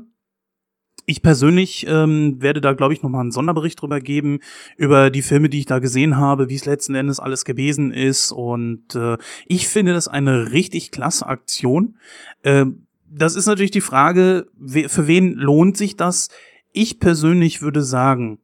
Ich 1.04 1.22
persönlich 1.22 1.84
ähm, 1.88 2.40
werde 2.40 2.60
da, 2.60 2.74
glaube 2.74 2.94
ich, 2.94 3.02
nochmal 3.02 3.22
einen 3.22 3.32
Sonderbericht 3.32 3.80
drüber 3.80 4.00
geben, 4.00 4.38
über 4.76 5.10
die 5.10 5.22
Filme, 5.22 5.48
die 5.48 5.58
ich 5.58 5.66
da 5.66 5.80
gesehen 5.80 6.16
habe, 6.16 6.48
wie 6.48 6.54
es 6.54 6.64
letzten 6.64 6.94
Endes 6.94 7.18
alles 7.18 7.44
gewesen 7.44 7.92
ist. 7.92 8.30
Und 8.30 8.94
äh, 8.94 9.18
ich 9.46 9.66
finde 9.66 9.94
das 9.94 10.06
eine 10.06 10.52
richtig 10.52 10.92
klasse 10.92 11.26
Aktion. 11.26 11.96
Äh, 12.42 12.66
das 13.10 13.34
ist 13.34 13.46
natürlich 13.46 13.72
die 13.72 13.80
Frage, 13.80 14.46
für 14.64 15.06
wen 15.06 15.34
lohnt 15.34 15.76
sich 15.76 15.96
das? 15.96 16.28
Ich 16.72 17.00
persönlich 17.00 17.60
würde 17.60 17.82
sagen, 17.82 18.38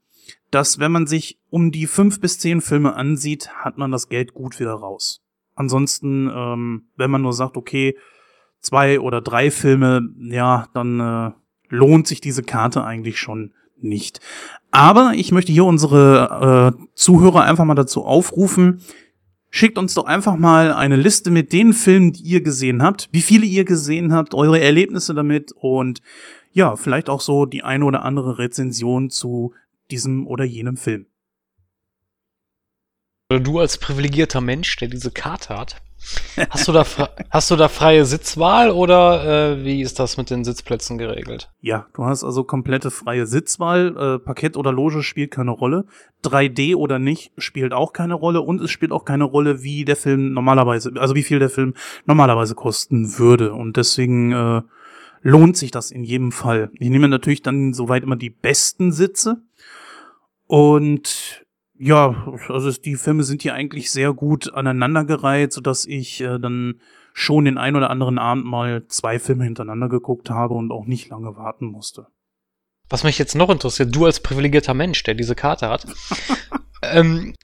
dass 0.51 0.79
wenn 0.79 0.93
man 0.93 1.07
sich 1.07 1.39
um 1.51 1.71
die 1.71 1.87
fünf 1.87 2.21
bis 2.21 2.39
zehn 2.39 2.61
Filme 2.61 2.95
ansieht, 2.95 3.51
hat 3.51 3.79
man 3.79 3.91
das 3.91 4.09
Geld 4.09 4.35
gut 4.35 4.59
wieder 4.61 4.73
raus. 4.73 5.23
Ansonsten, 5.55 6.31
ähm, 6.33 6.89
wenn 6.97 7.11
man 7.11 7.23
nur 7.23 7.33
sagt, 7.33 7.57
okay, 7.57 7.97
zwei 8.61 9.01
oder 9.01 9.21
drei 9.21 9.51
Filme, 9.51 10.09
ja, 10.19 10.69
dann 10.75 11.01
äh, 11.01 11.31
lohnt 11.69 12.07
sich 12.07 12.21
diese 12.21 12.43
Karte 12.43 12.85
eigentlich 12.85 13.19
schon 13.19 13.53
nicht. 13.81 14.21
Aber 14.71 15.13
ich 15.15 15.33
möchte 15.33 15.53
hier 15.53 15.65
unsere 15.65 16.75
äh, 16.79 16.87
Zuhörer 16.95 17.45
einfach 17.45 17.65
mal 17.65 17.75
dazu 17.75 18.05
aufrufen, 18.05 18.81
schickt 19.51 19.79
uns 19.79 19.95
doch 19.95 20.05
einfach 20.05 20.37
mal 20.37 20.73
eine 20.73 20.97
Liste 20.97 21.31
mit 21.31 21.53
den 21.53 21.73
Filmen, 21.73 22.13
die 22.13 22.23
ihr 22.23 22.43
gesehen 22.43 22.83
habt, 22.83 23.09
wie 23.13 23.23
viele 23.23 23.47
ihr 23.47 23.65
gesehen 23.65 24.13
habt, 24.13 24.35
eure 24.35 24.61
Erlebnisse 24.61 25.15
damit 25.15 25.53
und 25.53 26.03
ja, 26.53 26.77
vielleicht 26.77 27.09
auch 27.09 27.21
so 27.21 27.47
die 27.47 27.63
eine 27.63 27.85
oder 27.85 28.03
andere 28.03 28.39
Rezension 28.39 29.11
zu 29.11 29.55
diesem 29.91 30.27
oder 30.27 30.45
jenem 30.45 30.77
Film. 30.77 31.07
Du 33.29 33.59
als 33.59 33.79
privilegierter 33.79 34.41
Mensch, 34.41 34.77
der 34.77 34.89
diese 34.89 35.11
Karte 35.11 35.57
hat, 35.57 35.83
Hast 36.51 36.69
du 36.69 36.73
da, 36.73 36.85
hast 37.31 37.51
du 37.51 37.57
da 37.57 37.69
freie 37.69 38.05
Sitzwahl 38.05 38.71
oder 38.71 39.57
äh, 39.59 39.65
wie 39.65 39.83
ist 39.83 39.99
das 39.99 40.17
mit 40.17 40.31
den 40.31 40.45
Sitzplätzen 40.45 40.97
geregelt? 40.97 41.51
Ja, 41.61 41.87
du 41.95 42.05
hast 42.05 42.23
also 42.23 42.45
komplette 42.45 42.91
freie 42.91 43.27
Sitzwahl. 43.27 43.97
Äh, 43.97 44.19
Parkett 44.25 44.57
oder 44.57 44.73
Loge 44.73 45.03
spielt 45.03 45.33
keine 45.33 45.51
Rolle. 45.51 45.87
3D 46.25 46.77
oder 46.77 46.99
nicht 46.99 47.33
spielt 47.39 47.73
auch 47.73 47.93
keine 47.93 48.15
Rolle 48.15 48.41
und 48.41 48.61
es 48.61 48.71
spielt 48.71 48.93
auch 48.93 49.05
keine 49.05 49.25
Rolle, 49.25 49.63
wie 49.63 49.85
der 49.85 49.97
Film 49.97 50.33
normalerweise, 50.33 50.93
also 50.97 51.15
wie 51.15 51.23
viel 51.23 51.39
der 51.39 51.51
Film 51.51 51.75
normalerweise 52.07 52.55
kosten 52.55 53.19
würde. 53.19 53.53
Und 53.53 53.77
deswegen 53.77 54.33
äh, 54.33 54.63
lohnt 55.23 55.57
sich 55.57 55.71
das 55.71 55.91
in 55.91 56.05
jedem 56.05 56.33
Fall. 56.33 56.71
Ich 56.75 56.89
nehme 56.89 57.09
natürlich 57.09 57.43
dann 57.43 57.73
soweit 57.73 58.03
immer 58.03 58.17
die 58.17 58.31
besten 58.31 58.93
Sitze. 58.93 59.43
Und 60.47 61.45
ja, 61.79 62.37
also 62.49 62.71
die 62.73 62.97
Filme 62.97 63.23
sind 63.23 63.43
hier 63.43 63.55
eigentlich 63.55 63.91
sehr 63.91 64.13
gut 64.13 64.53
aneinandergereiht, 64.53 65.53
sodass 65.53 65.87
ich 65.87 66.21
äh, 66.21 66.39
dann 66.39 66.81
schon 67.13 67.45
den 67.45 67.59
ein 67.59 67.77
oder 67.77 67.91
anderen 67.91 68.19
Abend 68.19 68.45
mal 68.45 68.87
zwei 68.89 69.19
Filme 69.19 69.45
hintereinander 69.45 69.89
geguckt 69.89 70.31
habe 70.31 70.55
und 70.55 70.73
auch 70.73 70.87
nicht 70.87 71.09
lange 71.09 71.37
warten 71.37 71.67
musste. 71.67 72.07
Was 72.89 73.05
mich 73.05 73.19
jetzt 73.19 73.35
noch 73.35 73.51
interessiert, 73.51 73.95
du 73.95 74.07
als 74.07 74.21
privilegierter 74.21 74.75
Mensch, 74.75 75.03
der 75.03 75.15
diese 75.15 75.35
Karte 75.35 75.69
hat, 75.69 75.87
ähm, 76.83 77.35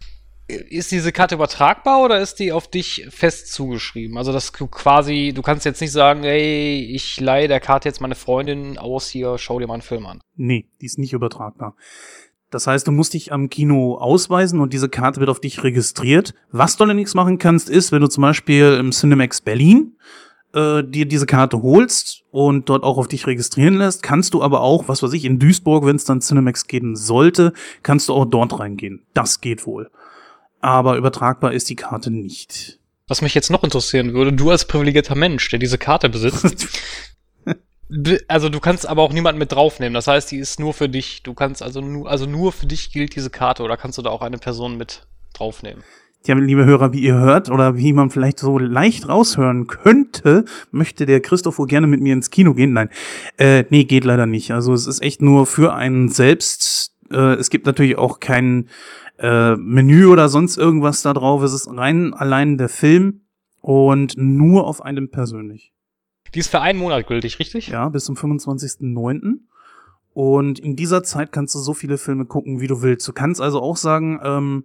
ist 0.47 0.93
diese 0.93 1.11
Karte 1.11 1.37
übertragbar 1.37 2.03
oder 2.03 2.21
ist 2.21 2.39
die 2.39 2.53
auf 2.53 2.69
dich 2.69 3.07
fest 3.09 3.53
zugeschrieben? 3.53 4.19
Also, 4.19 4.33
dass 4.33 4.53
du 4.53 4.67
quasi, 4.67 5.33
du 5.35 5.43
kannst 5.43 5.65
jetzt 5.65 5.81
nicht 5.81 5.93
sagen, 5.93 6.25
ey, 6.25 6.85
ich 6.95 7.19
leihe 7.19 7.49
der 7.49 7.61
Karte 7.61 7.89
jetzt 7.89 8.01
meine 8.01 8.15
Freundin 8.15 8.77
aus 8.77 9.09
hier, 9.09 9.39
schau 9.39 9.59
dir 9.59 9.67
mal 9.67 9.75
einen 9.75 9.83
Film 9.83 10.07
an. 10.07 10.21
Nee, 10.35 10.69
die 10.81 10.87
ist 10.87 10.99
nicht 10.99 11.15
übertragbar. 11.15 11.77
Das 12.55 12.69
heißt, 12.69 12.87
du 12.87 12.93
musst 12.93 13.15
dich 13.15 13.33
am 13.33 13.51
Kino 13.51 13.97
ausweisen 13.97 14.61
und 14.61 14.73
diese 14.73 14.89
Karte 14.89 15.19
wird 15.19 15.29
auf 15.29 15.41
dich 15.41 15.65
registriert. 15.65 16.35
Was 16.53 16.77
du 16.77 16.85
allerdings 16.85 17.15
machen 17.15 17.39
kannst, 17.39 17.69
ist, 17.69 17.91
wenn 17.91 18.01
du 18.01 18.07
zum 18.07 18.23
Beispiel 18.23 18.77
im 18.79 18.93
Cinemax 18.93 19.41
Berlin 19.41 19.97
äh, 20.53 20.85
dir 20.85 21.07
diese 21.07 21.27
Karte 21.27 21.63
holst 21.63 22.23
und 22.31 22.69
dort 22.69 22.85
auch 22.85 22.97
auf 22.97 23.09
dich 23.09 23.27
registrieren 23.27 23.75
lässt, 23.75 24.05
kannst 24.05 24.35
du 24.35 24.43
aber 24.43 24.61
auch, 24.61 24.87
was 24.87 25.03
weiß 25.03 25.13
ich, 25.15 25.25
in 25.25 25.41
Duisburg, 25.41 25.85
wenn 25.85 25.97
es 25.97 26.05
dann 26.05 26.21
Cinemax 26.21 26.69
geben 26.69 26.95
sollte, 26.95 27.55
kannst 27.83 28.09
du 28.09 28.15
auch 28.15 28.25
dort 28.25 28.57
reingehen. 28.61 29.03
Das 29.15 29.41
geht 29.41 29.67
wohl. 29.67 29.91
Aber 30.61 30.97
übertragbar 30.97 31.53
ist 31.53 31.69
die 31.69 31.77
Karte 31.77 32.13
nicht. 32.13 32.79
Was 33.09 33.21
mich 33.21 33.35
jetzt 33.35 33.51
noch 33.51 33.65
interessieren 33.65 34.15
würde, 34.15 34.33
du 34.33 34.51
als 34.51 34.65
privilegierter 34.67 35.17
Mensch, 35.17 35.51
der 35.51 35.59
diese 35.59 35.77
Karte 35.77 36.09
besitzt, 36.09 36.69
also 38.29 38.49
du 38.49 38.61
kannst 38.61 38.89
aber 38.89 39.03
auch 39.03 39.13
niemanden 39.13 39.39
mit 39.39 39.53
draufnehmen. 39.53 39.95
Das 39.95 40.07
heißt, 40.07 40.31
die 40.31 40.39
ist 40.39 40.59
nur 40.59 40.73
für 40.73 40.89
dich. 40.89 41.23
Du 41.23 41.35
kannst 41.35 41.63
also 41.63 41.81
nur, 41.81 42.11
also 42.11 42.27
nur 42.27 42.53
für 42.53 42.67
dich 42.67 42.93
gilt 42.93 43.15
diese 43.15 43.31
Karte 43.31 43.63
oder 43.63 43.77
kannst 43.77 43.99
du 43.99 44.03
da 44.03 44.11
auch 44.11 44.23
eine 44.23 44.39
Person 44.39 44.77
mit 44.77 45.07
draufnehmen? 45.35 45.83
Ja, 46.27 46.35
liebe 46.35 46.65
Hörer, 46.65 46.95
wie 46.95 47.01
ihr 47.01 47.17
hört 47.17 47.51
oder 47.51 47.77
wie 47.77 47.93
man 47.93 48.09
vielleicht 48.09 48.39
so 48.39 48.59
leicht 48.59 49.11
raushören 49.11 49.67
könnte, 49.67 50.47
möchte 50.71 51.05
der 51.05 51.21
Christoph 51.21 51.59
wohl 51.59 51.67
gerne 51.67 51.87
mit 51.87 52.01
mir 52.01 52.15
ins 52.15 52.31
Kino 52.31 52.55
gehen. 52.55 52.73
Nein, 52.73 52.89
äh, 53.37 53.65
nee, 53.69 53.85
geht 53.85 54.07
leider 54.07 54.25
nicht. 54.25 54.51
Also 54.51 54.73
es 54.73 54.87
ist 54.87 55.03
echt 55.03 55.21
nur 55.21 55.45
für 55.45 55.75
einen 55.75 56.09
selbst. 56.09 56.95
Äh, 57.11 57.35
es 57.35 57.51
gibt 57.51 57.67
natürlich 57.67 57.99
auch 57.99 58.21
kein 58.21 58.71
äh, 59.19 59.55
Menü 59.57 60.07
oder 60.07 60.31
sonst 60.31 60.57
irgendwas 60.57 61.03
da 61.03 61.13
drauf. 61.13 61.43
Es 61.43 61.53
ist 61.53 61.69
rein 61.69 62.15
allein 62.15 62.57
der 62.57 62.71
Film 62.71 63.21
und 63.61 64.15
nur 64.17 64.67
auf 64.67 64.81
einem 64.81 65.11
persönlich. 65.11 65.74
Die 66.35 66.41
ist 66.41 66.49
für 66.49 66.61
einen 66.61 66.79
Monat 66.79 67.07
gültig, 67.07 67.39
richtig? 67.39 67.69
Ja, 67.69 67.89
bis 67.89 68.05
zum 68.05 68.17
25.09. 68.17 69.39
Und 70.13 70.59
in 70.59 70.77
dieser 70.77 71.03
Zeit 71.03 71.33
kannst 71.33 71.55
du 71.55 71.59
so 71.59 71.75
viele 71.75 71.99
Filme 71.99 72.25
gucken, 72.25 72.61
wie 72.61 72.67
du 72.67 72.83
willst. 72.83 73.07
Du 73.07 73.13
kannst 73.13 73.41
also 73.41 73.61
auch 73.61 73.77
sagen, 73.77 74.21
ähm, 74.23 74.65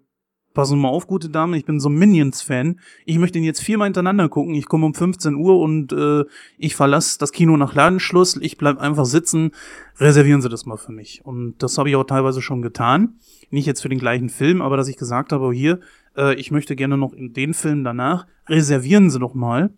pass 0.53 0.71
mal 0.71 0.89
auf, 0.89 1.07
gute 1.07 1.29
Dame, 1.29 1.57
ich 1.57 1.65
bin 1.65 1.79
so 1.79 1.89
Minions-Fan. 1.89 2.79
Ich 3.05 3.17
möchte 3.17 3.37
ihn 3.37 3.43
jetzt 3.43 3.61
viermal 3.61 3.87
hintereinander 3.87 4.29
gucken. 4.29 4.53
Ich 4.55 4.67
komme 4.67 4.85
um 4.85 4.93
15 4.93 5.35
Uhr 5.35 5.59
und 5.59 5.91
äh, 5.91 6.25
ich 6.57 6.75
verlasse 6.75 7.17
das 7.17 7.31
Kino 7.31 7.57
nach 7.57 7.73
Ladenschluss. 7.73 8.37
Ich 8.37 8.57
bleib 8.57 8.79
einfach 8.79 9.05
sitzen. 9.05 9.51
Reservieren 9.97 10.41
Sie 10.41 10.49
das 10.49 10.65
mal 10.65 10.77
für 10.77 10.91
mich. 10.91 11.21
Und 11.23 11.63
das 11.63 11.77
habe 11.77 11.89
ich 11.89 11.95
auch 11.95 12.03
teilweise 12.03 12.41
schon 12.41 12.61
getan. 12.61 13.19
Nicht 13.49 13.65
jetzt 13.65 13.81
für 13.81 13.89
den 13.89 13.99
gleichen 13.99 14.29
Film, 14.29 14.61
aber 14.61 14.77
dass 14.77 14.87
ich 14.87 14.97
gesagt 14.97 15.31
habe, 15.31 15.51
hier, 15.51 15.79
äh, 16.15 16.35
ich 16.35 16.51
möchte 16.51 16.75
gerne 16.75 16.97
noch 16.97 17.13
in 17.13 17.33
den 17.33 17.53
Film 17.53 17.83
danach. 17.83 18.27
Reservieren 18.47 19.09
Sie 19.09 19.19
doch 19.19 19.33
mal. 19.33 19.73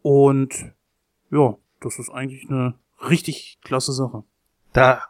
Und 0.00 0.72
ja, 1.30 1.56
das 1.80 1.98
ist 1.98 2.10
eigentlich 2.10 2.48
eine 2.48 2.74
richtig 3.08 3.58
klasse 3.62 3.92
Sache. 3.92 4.24
Da, 4.72 5.02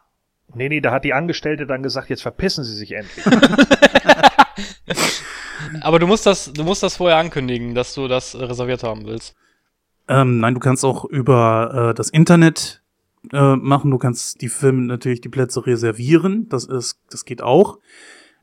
nee, 0.53 0.69
nee, 0.69 0.81
da 0.81 0.91
hat 0.91 1.03
die 1.03 1.13
Angestellte 1.13 1.65
dann 1.65 1.83
gesagt, 1.83 2.09
jetzt 2.09 2.21
verpissen 2.21 2.63
Sie 2.63 2.75
sich 2.75 2.91
endlich. 2.91 3.25
Aber 5.81 5.99
du 5.99 6.07
musst 6.07 6.25
das, 6.25 6.51
du 6.53 6.63
musst 6.63 6.83
das 6.83 6.97
vorher 6.97 7.17
ankündigen, 7.17 7.75
dass 7.75 7.93
du 7.93 8.07
das 8.07 8.35
reserviert 8.35 8.83
haben 8.83 9.05
willst. 9.05 9.35
Ähm, 10.07 10.39
nein, 10.39 10.55
du 10.55 10.59
kannst 10.59 10.83
auch 10.83 11.05
über 11.05 11.91
äh, 11.91 11.93
das 11.93 12.09
Internet 12.09 12.81
äh, 13.31 13.55
machen. 13.55 13.91
Du 13.91 13.97
kannst 13.97 14.41
die 14.41 14.49
Filme 14.49 14.81
natürlich 14.83 15.21
die 15.21 15.29
Plätze 15.29 15.65
reservieren. 15.65 16.49
Das 16.49 16.65
ist, 16.65 16.99
das 17.09 17.25
geht 17.25 17.41
auch. 17.41 17.77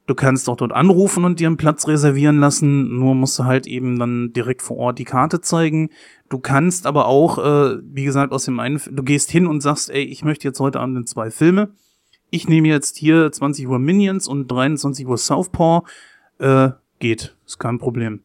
Du 0.07 0.14
kannst 0.14 0.49
auch 0.49 0.57
dort 0.57 0.72
anrufen 0.72 1.24
und 1.24 1.41
dir 1.41 1.49
einen 1.49 1.57
Platz 1.57 1.89
reservieren 1.89 2.39
lassen. 2.39 2.97
Nur 2.97 3.16
musst 3.16 3.39
du 3.41 3.45
halt 3.45 3.66
eben 3.66 3.99
dann 3.99 4.33
direkt 4.33 4.62
vor 4.62 4.77
Ort 4.77 5.01
die 5.01 5.05
Karte 5.05 5.41
zeigen. 5.41 5.91
Du 6.29 6.39
kannst 6.39 6.87
aber 6.87 7.07
auch, 7.07 7.39
äh, 7.39 7.79
wie 7.83 8.05
gesagt, 8.05 8.33
aus 8.33 8.45
dem 8.45 8.59
einen, 8.59 8.81
du 8.91 9.03
gehst 9.03 9.31
hin 9.31 9.47
und 9.47 9.61
sagst, 9.61 9.91
ey, 9.91 10.03
ich 10.03 10.24
möchte 10.24 10.49
jetzt 10.49 10.61
heute 10.61 10.81
Abend 10.81 11.09
zwei 11.09 11.31
Filme. 11.31 11.70
Ich 12.31 12.49
nehme 12.49 12.68
jetzt 12.68 12.97
hier 12.97 13.31
20 13.31 13.68
Uhr 13.68 13.79
Minions 13.79 14.27
und 14.27 14.49
23 14.49 15.07
Uhr 15.07 15.18
Southpaw. 15.18 15.87
Äh, 16.39 16.70
geht, 16.99 17.37
ist 17.47 17.59
kein 17.59 17.79
Problem. 17.79 18.22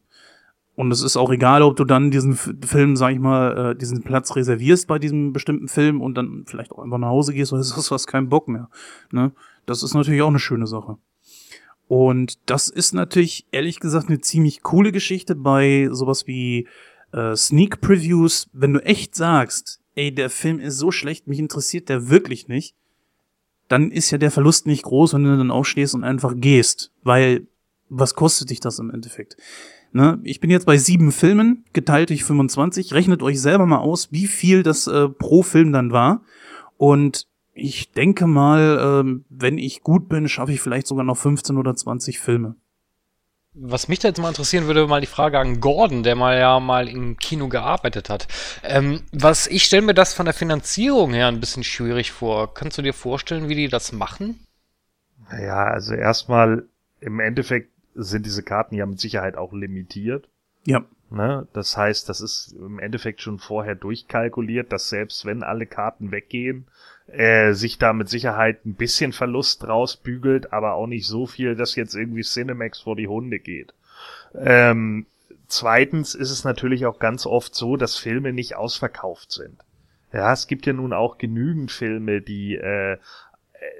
Und 0.74 0.90
es 0.90 1.02
ist 1.02 1.16
auch 1.16 1.30
egal, 1.30 1.62
ob 1.62 1.76
du 1.76 1.84
dann 1.84 2.10
diesen 2.10 2.34
Film, 2.34 2.96
sag 2.96 3.12
ich 3.12 3.18
mal, 3.18 3.72
äh, 3.72 3.76
diesen 3.76 4.02
Platz 4.02 4.34
reservierst 4.34 4.88
bei 4.88 4.98
diesem 4.98 5.32
bestimmten 5.32 5.68
Film 5.68 6.00
und 6.00 6.14
dann 6.14 6.44
vielleicht 6.46 6.72
auch 6.72 6.78
einfach 6.78 6.98
nach 6.98 7.08
Hause 7.08 7.34
gehst 7.34 7.52
oder 7.52 7.62
so, 7.62 7.94
hast 7.94 8.06
keinen 8.06 8.28
Bock 8.28 8.48
mehr. 8.48 8.68
Ne? 9.10 9.32
Das 9.66 9.82
ist 9.82 9.94
natürlich 9.94 10.22
auch 10.22 10.28
eine 10.28 10.38
schöne 10.38 10.66
Sache. 10.66 10.96
Und 11.88 12.38
das 12.48 12.68
ist 12.68 12.94
natürlich, 12.94 13.46
ehrlich 13.50 13.78
gesagt, 13.78 14.08
eine 14.08 14.20
ziemlich 14.20 14.62
coole 14.62 14.92
Geschichte 14.92 15.34
bei 15.34 15.88
sowas 15.92 16.26
wie 16.26 16.66
äh, 17.12 17.36
Sneak 17.36 17.80
Previews, 17.80 18.48
wenn 18.52 18.72
du 18.72 18.84
echt 18.84 19.14
sagst, 19.14 19.80
ey, 19.94 20.14
der 20.14 20.30
Film 20.30 20.58
ist 20.58 20.78
so 20.78 20.90
schlecht, 20.90 21.26
mich 21.26 21.38
interessiert 21.38 21.88
der 21.88 22.08
wirklich 22.08 22.48
nicht, 22.48 22.74
dann 23.68 23.90
ist 23.90 24.10
ja 24.10 24.18
der 24.18 24.30
Verlust 24.30 24.66
nicht 24.66 24.82
groß, 24.82 25.14
wenn 25.14 25.24
du 25.24 25.36
dann 25.36 25.50
aufstehst 25.50 25.94
und 25.94 26.04
einfach 26.04 26.34
gehst. 26.36 26.92
Weil, 27.02 27.46
was 27.88 28.14
kostet 28.14 28.50
dich 28.50 28.60
das 28.60 28.78
im 28.78 28.90
Endeffekt? 28.90 29.36
Ne? 29.92 30.18
Ich 30.24 30.40
bin 30.40 30.50
jetzt 30.50 30.66
bei 30.66 30.78
sieben 30.78 31.12
Filmen, 31.12 31.64
geteilt 31.72 32.10
durch 32.10 32.24
25. 32.24 32.94
Rechnet 32.94 33.22
euch 33.22 33.40
selber 33.40 33.66
mal 33.66 33.78
aus, 33.78 34.10
wie 34.10 34.26
viel 34.26 34.62
das 34.62 34.86
äh, 34.86 35.08
pro 35.08 35.42
Film 35.42 35.72
dann 35.72 35.92
war. 35.92 36.22
Und 36.76 37.28
ich 37.54 37.92
denke 37.92 38.26
mal, 38.26 39.04
äh, 39.04 39.22
wenn 39.28 39.58
ich 39.58 39.82
gut 39.82 40.08
bin, 40.08 40.28
schaffe 40.28 40.52
ich 40.52 40.60
vielleicht 40.60 40.86
sogar 40.86 41.04
noch 41.04 41.16
15 41.16 41.58
oder 41.58 41.74
20 41.74 42.18
Filme. 42.18 42.56
Was 43.54 43.86
mich 43.88 43.98
da 43.98 44.08
jetzt 44.08 44.20
mal 44.20 44.28
interessieren 44.28 44.66
würde, 44.66 44.86
mal 44.86 45.02
die 45.02 45.06
Frage 45.06 45.38
an 45.38 45.60
Gordon, 45.60 46.02
der 46.02 46.16
mal 46.16 46.38
ja 46.38 46.58
mal 46.58 46.88
im 46.88 47.18
Kino 47.18 47.48
gearbeitet 47.48 48.08
hat. 48.08 48.26
Ähm, 48.62 49.02
was 49.12 49.46
ich 49.46 49.64
stelle 49.64 49.82
mir 49.82 49.94
das 49.94 50.14
von 50.14 50.24
der 50.24 50.34
Finanzierung 50.34 51.12
her 51.12 51.28
ein 51.28 51.40
bisschen 51.40 51.62
schwierig 51.62 52.12
vor. 52.12 52.54
Kannst 52.54 52.78
du 52.78 52.82
dir 52.82 52.94
vorstellen, 52.94 53.50
wie 53.50 53.54
die 53.54 53.68
das 53.68 53.92
machen? 53.92 54.46
Naja, 55.30 55.64
also 55.64 55.94
erstmal 55.94 56.64
im 57.00 57.20
Endeffekt 57.20 57.70
sind 57.94 58.24
diese 58.24 58.42
Karten 58.42 58.74
ja 58.74 58.86
mit 58.86 59.00
Sicherheit 59.00 59.36
auch 59.36 59.52
limitiert. 59.52 60.28
Ja. 60.64 60.84
Ne? 61.10 61.46
Das 61.52 61.76
heißt, 61.76 62.08
das 62.08 62.22
ist 62.22 62.54
im 62.58 62.78
Endeffekt 62.78 63.20
schon 63.20 63.38
vorher 63.38 63.74
durchkalkuliert, 63.74 64.72
dass 64.72 64.88
selbst 64.88 65.26
wenn 65.26 65.42
alle 65.42 65.66
Karten 65.66 66.10
weggehen, 66.10 66.66
äh, 67.08 67.52
sich 67.52 67.78
da 67.78 67.92
mit 67.92 68.08
Sicherheit 68.08 68.64
ein 68.64 68.74
bisschen 68.74 69.12
Verlust 69.12 69.66
rausbügelt, 69.66 70.52
aber 70.52 70.74
auch 70.74 70.86
nicht 70.86 71.06
so 71.06 71.26
viel, 71.26 71.56
dass 71.56 71.76
jetzt 71.76 71.94
irgendwie 71.94 72.22
Cinemax 72.22 72.80
vor 72.80 72.96
die 72.96 73.08
Hunde 73.08 73.38
geht. 73.38 73.74
Ähm, 74.34 75.06
zweitens 75.48 76.14
ist 76.14 76.30
es 76.30 76.44
natürlich 76.44 76.86
auch 76.86 76.98
ganz 76.98 77.26
oft 77.26 77.54
so, 77.54 77.76
dass 77.76 77.96
Filme 77.96 78.32
nicht 78.32 78.56
ausverkauft 78.56 79.32
sind. 79.32 79.58
Ja, 80.12 80.32
es 80.32 80.46
gibt 80.46 80.66
ja 80.66 80.72
nun 80.72 80.92
auch 80.92 81.18
genügend 81.18 81.72
Filme, 81.72 82.20
die 82.20 82.54
äh, 82.54 82.98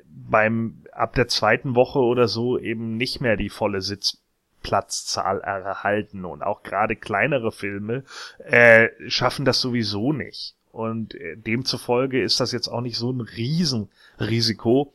beim 0.07 0.85
ab 0.93 1.15
der 1.15 1.29
zweiten 1.29 1.75
Woche 1.75 1.99
oder 1.99 2.29
so 2.29 2.59
eben 2.59 2.97
nicht 2.97 3.21
mehr 3.21 3.37
die 3.37 3.49
volle 3.49 3.81
Sitzplatzzahl 3.81 5.41
erhalten 5.41 6.25
und 6.25 6.43
auch 6.43 6.63
gerade 6.63 6.97
kleinere 6.97 7.53
Filme 7.53 8.05
äh, 8.39 8.89
schaffen 9.09 9.45
das 9.45 9.61
sowieso 9.61 10.13
nicht. 10.13 10.55
Und 10.73 11.15
äh, 11.15 11.37
demzufolge 11.37 12.23
ist 12.23 12.41
das 12.41 12.53
jetzt 12.53 12.69
auch 12.69 12.81
nicht 12.81 12.97
so 12.97 13.13
ein 13.13 13.21
Riesenrisiko, 13.21 14.95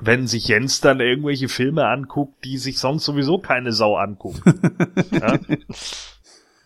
wenn 0.00 0.26
sich 0.26 0.48
Jens 0.48 0.80
dann 0.80 1.00
irgendwelche 1.00 1.48
Filme 1.48 1.86
anguckt, 1.86 2.42
die 2.44 2.56
sich 2.56 2.78
sonst 2.78 3.04
sowieso 3.04 3.36
keine 3.38 3.72
Sau 3.72 3.96
anguckt. 3.96 4.40
ja? 5.12 5.38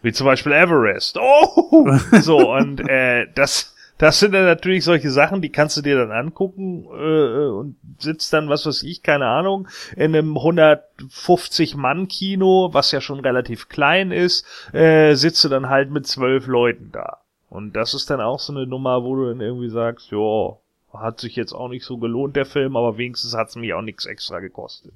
Wie 0.03 0.13
zum 0.13 0.27
Beispiel 0.27 0.53
Everest. 0.53 1.19
Oh! 1.19 1.91
So, 2.21 2.53
und 2.53 2.89
äh, 2.89 3.27
das, 3.35 3.75
das 3.99 4.21
sind 4.21 4.35
dann 4.35 4.45
natürlich 4.45 4.85
solche 4.85 5.11
Sachen, 5.11 5.43
die 5.43 5.51
kannst 5.51 5.77
du 5.77 5.83
dir 5.83 5.97
dann 5.97 6.13
angucken 6.13 6.85
äh, 6.85 7.49
und 7.49 7.75
sitzt 7.99 8.33
dann, 8.33 8.49
was 8.49 8.67
weiß 8.67 8.85
ich, 8.85 9.03
keine 9.03 9.27
Ahnung, 9.27 9.67
in 9.97 10.15
einem 10.15 10.37
150-Mann-Kino, 10.37 12.69
was 12.73 12.93
ja 12.93 13.01
schon 13.01 13.19
relativ 13.19 13.69
klein 13.69 14.13
ist, 14.13 14.47
äh, 14.73 15.15
sitzt 15.15 15.43
du 15.45 15.49
dann 15.49 15.69
halt 15.69 15.91
mit 15.91 16.07
zwölf 16.07 16.47
Leuten 16.47 16.93
da. 16.93 17.26
Und 17.49 17.75
das 17.75 17.95
ist 17.95 18.11
dann 18.11 18.21
auch 18.21 18.41
so 18.41 18.53
eine 18.53 18.67
Nummer, 18.67 19.05
wo 19.05 19.17
du 19.17 19.29
dann 19.29 19.41
irgendwie 19.41 19.69
sagst, 19.69 20.11
ja, 20.11 20.57
hat 20.93 21.21
sich 21.21 21.37
jetzt 21.37 21.53
auch 21.53 21.69
nicht 21.69 21.85
so 21.85 21.99
gelohnt, 21.99 22.37
der 22.37 22.47
Film, 22.47 22.77
aber 22.77 22.99
wenigstens 22.99 23.35
hat 23.35 23.49
es 23.49 23.57
mich 23.57 23.73
auch 23.75 23.83
nichts 23.83 24.07
extra 24.07 24.41
gekostet. 24.41 24.93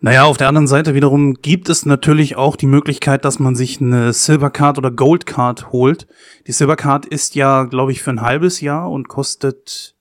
Naja, 0.00 0.24
auf 0.24 0.36
der 0.36 0.48
anderen 0.48 0.66
Seite 0.66 0.94
wiederum 0.94 1.34
gibt 1.34 1.68
es 1.68 1.86
natürlich 1.86 2.36
auch 2.36 2.56
die 2.56 2.66
Möglichkeit, 2.66 3.24
dass 3.24 3.38
man 3.38 3.54
sich 3.54 3.80
eine 3.80 4.12
Silver 4.12 4.50
Card 4.50 4.76
oder 4.76 4.90
Gold 4.90 5.24
Card 5.24 5.72
holt. 5.72 6.06
Die 6.46 6.52
Silver 6.52 6.76
Card 6.76 7.06
ist 7.06 7.34
ja, 7.34 7.64
glaube 7.64 7.92
ich, 7.92 8.02
für 8.02 8.10
ein 8.10 8.20
halbes 8.20 8.60
Jahr 8.60 8.90
und 8.90 9.08
kostet 9.08 9.94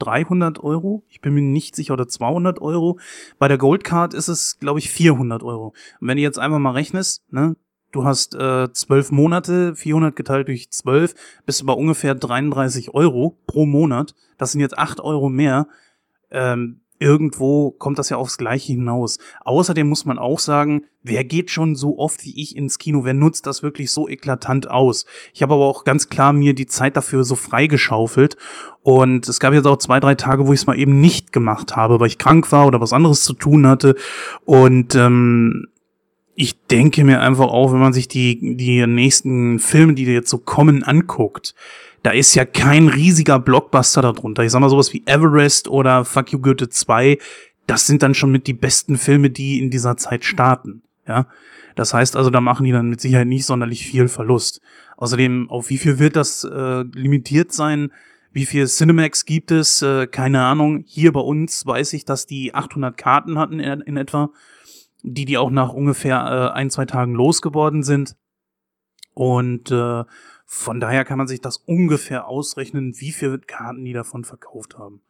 300 0.00 0.58
Euro. 0.62 1.04
Ich 1.08 1.20
bin 1.20 1.34
mir 1.34 1.42
nicht 1.42 1.76
sicher, 1.76 1.92
oder 1.92 2.08
200 2.08 2.60
Euro. 2.60 2.98
Bei 3.38 3.48
der 3.48 3.58
Gold 3.58 3.84
Card 3.84 4.14
ist 4.14 4.28
es, 4.28 4.58
glaube 4.58 4.78
ich, 4.78 4.90
400 4.90 5.42
Euro. 5.42 5.74
Und 6.00 6.08
wenn 6.08 6.16
du 6.16 6.22
jetzt 6.22 6.38
einfach 6.38 6.58
mal 6.58 6.72
rechnest, 6.72 7.22
ne, 7.30 7.56
Du 7.92 8.04
hast 8.04 8.34
äh, 8.34 8.72
zwölf 8.72 9.10
Monate, 9.10 9.74
400 9.74 10.14
geteilt 10.14 10.48
durch 10.48 10.70
zwölf, 10.70 11.14
bist 11.46 11.60
du 11.60 11.66
bei 11.66 11.72
ungefähr 11.72 12.14
33 12.14 12.94
Euro 12.94 13.38
pro 13.46 13.66
Monat. 13.66 14.14
Das 14.38 14.52
sind 14.52 14.60
jetzt 14.60 14.76
acht 14.78 15.00
Euro 15.00 15.28
mehr. 15.28 15.68
Ähm, 16.30 16.80
irgendwo 16.98 17.70
kommt 17.72 17.98
das 17.98 18.08
ja 18.08 18.16
aufs 18.16 18.38
Gleiche 18.38 18.72
hinaus. 18.72 19.18
Außerdem 19.44 19.88
muss 19.88 20.04
man 20.04 20.18
auch 20.18 20.38
sagen, 20.38 20.84
wer 21.02 21.24
geht 21.24 21.50
schon 21.50 21.76
so 21.76 21.98
oft 21.98 22.24
wie 22.24 22.40
ich 22.40 22.56
ins 22.56 22.78
Kino? 22.78 23.04
Wer 23.04 23.14
nutzt 23.14 23.46
das 23.46 23.62
wirklich 23.62 23.90
so 23.90 24.08
eklatant 24.08 24.70
aus? 24.70 25.06
Ich 25.32 25.42
habe 25.42 25.54
aber 25.54 25.64
auch 25.64 25.84
ganz 25.84 26.08
klar 26.08 26.32
mir 26.32 26.54
die 26.54 26.66
Zeit 26.66 26.96
dafür 26.96 27.24
so 27.24 27.34
freigeschaufelt. 27.34 28.36
Und 28.82 29.28
es 29.28 29.40
gab 29.40 29.52
jetzt 29.52 29.66
auch 29.66 29.78
zwei, 29.78 30.00
drei 30.00 30.14
Tage, 30.14 30.46
wo 30.46 30.52
ich 30.52 30.60
es 30.60 30.66
mal 30.66 30.78
eben 30.78 31.00
nicht 31.00 31.32
gemacht 31.32 31.76
habe, 31.76 32.00
weil 32.00 32.08
ich 32.08 32.18
krank 32.18 32.50
war 32.52 32.66
oder 32.66 32.80
was 32.80 32.92
anderes 32.92 33.24
zu 33.24 33.34
tun 33.34 33.66
hatte. 33.66 33.96
Und 34.44 34.94
ähm, 34.94 35.68
ich 36.36 36.66
denke 36.66 37.02
mir 37.02 37.22
einfach 37.22 37.48
auch, 37.48 37.72
wenn 37.72 37.80
man 37.80 37.94
sich 37.94 38.08
die, 38.08 38.56
die 38.56 38.86
nächsten 38.86 39.58
Filme, 39.58 39.94
die 39.94 40.04
jetzt 40.04 40.30
so 40.30 40.38
kommen, 40.38 40.82
anguckt, 40.82 41.54
da 42.02 42.10
ist 42.10 42.34
ja 42.34 42.44
kein 42.44 42.88
riesiger 42.88 43.38
Blockbuster 43.38 44.02
darunter. 44.02 44.44
Ich 44.44 44.52
sag 44.52 44.60
mal 44.60 44.68
sowas 44.68 44.92
wie 44.92 45.02
Everest 45.06 45.66
oder 45.66 46.04
Fuck 46.04 46.32
You 46.32 46.38
Goethe 46.38 46.68
2, 46.68 47.18
das 47.66 47.86
sind 47.86 48.02
dann 48.02 48.14
schon 48.14 48.30
mit 48.30 48.46
die 48.46 48.52
besten 48.52 48.96
Filme, 48.98 49.30
die 49.30 49.58
in 49.58 49.70
dieser 49.70 49.96
Zeit 49.96 50.24
starten. 50.24 50.82
Ja, 51.08 51.26
das 51.74 51.94
heißt 51.94 52.16
also, 52.16 52.30
da 52.30 52.40
machen 52.40 52.64
die 52.64 52.72
dann 52.72 52.90
mit 52.90 53.00
Sicherheit 53.00 53.26
nicht 53.26 53.46
sonderlich 53.46 53.86
viel 53.86 54.08
Verlust. 54.08 54.60
Außerdem, 54.98 55.50
auf 55.50 55.70
wie 55.70 55.78
viel 55.78 55.98
wird 55.98 56.16
das 56.16 56.44
äh, 56.44 56.82
limitiert 56.82 57.52
sein? 57.52 57.92
Wie 58.32 58.44
viel 58.46 58.66
Cinemax 58.66 59.24
gibt 59.24 59.50
es? 59.50 59.80
Äh, 59.80 60.06
keine 60.06 60.44
Ahnung. 60.44 60.84
Hier 60.86 61.12
bei 61.12 61.20
uns 61.20 61.64
weiß 61.64 61.94
ich, 61.94 62.04
dass 62.04 62.26
die 62.26 62.54
800 62.54 62.96
Karten 62.96 63.38
hatten 63.38 63.58
in, 63.58 63.80
in 63.80 63.96
etwa, 63.96 64.30
die 65.06 65.24
die 65.24 65.38
auch 65.38 65.50
nach 65.50 65.72
ungefähr 65.72 66.18
äh, 66.18 66.56
ein, 66.56 66.68
zwei 66.68 66.84
Tagen 66.84 67.14
losgeworden 67.14 67.84
sind. 67.84 68.16
Und 69.14 69.70
äh, 69.70 70.04
von 70.46 70.80
daher 70.80 71.04
kann 71.04 71.18
man 71.18 71.28
sich 71.28 71.40
das 71.40 71.58
ungefähr 71.58 72.26
ausrechnen, 72.26 72.94
wie 72.98 73.12
viele 73.12 73.38
Karten 73.38 73.84
die 73.84 73.92
davon 73.92 74.24
verkauft 74.24 74.76
haben. 74.78 75.00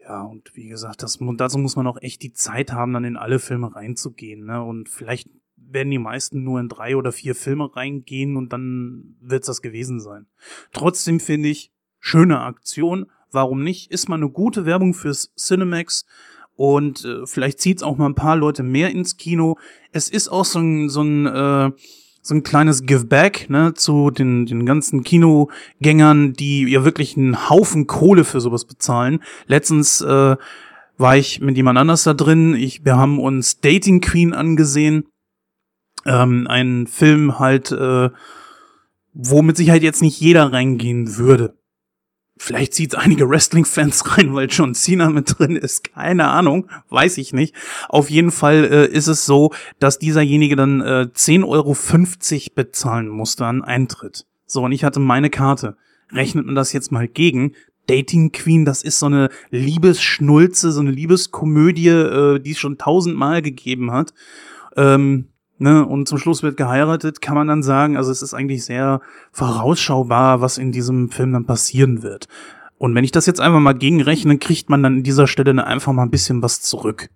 Ja, 0.00 0.22
und 0.22 0.54
wie 0.56 0.68
gesagt, 0.68 1.02
das, 1.02 1.18
dazu 1.20 1.58
muss 1.58 1.76
man 1.76 1.86
auch 1.86 2.00
echt 2.00 2.22
die 2.22 2.32
Zeit 2.32 2.72
haben, 2.72 2.92
dann 2.92 3.04
in 3.04 3.16
alle 3.16 3.38
Filme 3.38 3.74
reinzugehen. 3.74 4.46
Ne? 4.46 4.62
Und 4.62 4.88
vielleicht 4.88 5.28
werden 5.56 5.90
die 5.90 5.98
meisten 5.98 6.42
nur 6.42 6.60
in 6.60 6.68
drei 6.68 6.96
oder 6.96 7.12
vier 7.12 7.34
Filme 7.34 7.74
reingehen 7.76 8.36
und 8.36 8.52
dann 8.52 9.16
wird's 9.20 9.46
das 9.46 9.62
gewesen 9.62 10.00
sein. 10.00 10.26
Trotzdem 10.72 11.20
finde 11.20 11.50
ich, 11.50 11.72
schöne 12.00 12.40
Aktion. 12.40 13.06
Warum 13.30 13.62
nicht? 13.62 13.90
Ist 13.90 14.08
mal 14.08 14.16
eine 14.16 14.30
gute 14.30 14.66
Werbung 14.66 14.94
fürs 14.94 15.34
Cinemax 15.36 16.04
und 16.58 17.04
äh, 17.04 17.24
vielleicht 17.24 17.60
zieht's 17.60 17.84
auch 17.84 17.96
mal 17.96 18.06
ein 18.06 18.16
paar 18.16 18.34
Leute 18.34 18.64
mehr 18.64 18.90
ins 18.90 19.16
Kino. 19.16 19.56
Es 19.92 20.08
ist 20.08 20.28
auch 20.28 20.44
so 20.44 20.58
ein, 20.58 20.88
so 20.88 21.02
ein 21.02 21.26
äh, 21.26 21.70
so 22.20 22.34
ein 22.34 22.42
kleines 22.42 22.84
Give-Back 22.84 23.48
ne, 23.48 23.74
zu 23.74 24.10
den, 24.10 24.44
den 24.44 24.66
ganzen 24.66 25.04
Kinogängern, 25.04 26.32
die 26.32 26.64
ja 26.64 26.84
wirklich 26.84 27.16
einen 27.16 27.48
Haufen 27.48 27.86
Kohle 27.86 28.24
für 28.24 28.40
sowas 28.40 28.64
bezahlen. 28.64 29.22
Letztens 29.46 30.00
äh, 30.00 30.36
war 30.98 31.16
ich 31.16 31.40
mit 31.40 31.56
jemand 31.56 31.78
anders 31.78 32.02
da 32.02 32.12
drin. 32.12 32.54
Ich, 32.54 32.84
wir 32.84 32.96
haben 32.96 33.20
uns 33.20 33.60
Dating 33.60 34.00
Queen 34.00 34.34
angesehen. 34.34 35.04
Ähm, 36.06 36.48
ein 36.48 36.88
Film 36.88 37.38
halt, 37.38 37.70
äh, 37.70 38.10
wo 39.14 39.42
mit 39.42 39.56
Sicherheit 39.56 39.84
jetzt 39.84 40.02
nicht 40.02 40.20
jeder 40.20 40.52
reingehen 40.52 41.16
würde. 41.16 41.57
Vielleicht 42.38 42.74
zieht 42.74 42.94
einige 42.94 43.28
Wrestling-Fans 43.28 44.16
rein, 44.16 44.34
weil 44.34 44.48
John 44.48 44.74
Cena 44.74 45.10
mit 45.10 45.38
drin 45.38 45.56
ist. 45.56 45.92
Keine 45.92 46.28
Ahnung, 46.28 46.68
weiß 46.88 47.18
ich 47.18 47.32
nicht. 47.32 47.54
Auf 47.88 48.10
jeden 48.10 48.30
Fall 48.30 48.64
äh, 48.64 48.86
ist 48.86 49.08
es 49.08 49.26
so, 49.26 49.52
dass 49.80 49.98
dieserjenige 49.98 50.56
dann 50.56 50.80
äh, 50.80 51.08
10,50 51.12 51.44
Euro 51.46 51.74
bezahlen 52.54 53.08
musste 53.08 53.44
an 53.44 53.62
Eintritt. 53.62 54.26
So, 54.46 54.62
und 54.64 54.72
ich 54.72 54.84
hatte 54.84 55.00
meine 55.00 55.30
Karte. 55.30 55.76
Rechnet 56.12 56.46
man 56.46 56.54
das 56.54 56.72
jetzt 56.72 56.90
mal 56.92 57.08
gegen. 57.08 57.54
Dating 57.86 58.32
Queen, 58.32 58.64
das 58.64 58.82
ist 58.82 58.98
so 58.98 59.06
eine 59.06 59.30
Liebesschnulze, 59.50 60.72
so 60.72 60.80
eine 60.80 60.90
Liebeskomödie, 60.90 61.88
äh, 61.88 62.38
die 62.38 62.52
es 62.52 62.58
schon 62.58 62.78
tausendmal 62.78 63.42
gegeben 63.42 63.90
hat. 63.90 64.12
Ähm, 64.76 65.28
ne, 65.58 65.84
und 65.84 66.08
zum 66.08 66.18
Schluss 66.18 66.42
wird 66.42 66.56
geheiratet, 66.56 67.20
kann 67.20 67.34
man 67.34 67.48
dann 67.48 67.62
sagen, 67.62 67.96
also 67.96 68.10
es 68.10 68.22
ist 68.22 68.34
eigentlich 68.34 68.64
sehr 68.64 69.00
vorausschaubar, 69.32 70.40
was 70.40 70.58
in 70.58 70.72
diesem 70.72 71.10
Film 71.10 71.32
dann 71.32 71.46
passieren 71.46 72.02
wird. 72.02 72.28
Und 72.78 72.94
wenn 72.94 73.04
ich 73.04 73.12
das 73.12 73.26
jetzt 73.26 73.40
einfach 73.40 73.60
mal 73.60 73.74
gegenrechne, 73.74 74.38
kriegt 74.38 74.70
man 74.70 74.82
dann 74.82 74.96
an 74.98 75.02
dieser 75.02 75.26
Stelle 75.26 75.66
einfach 75.66 75.92
mal 75.92 76.04
ein 76.04 76.10
bisschen 76.10 76.42
was 76.42 76.60
zurück. 76.60 77.10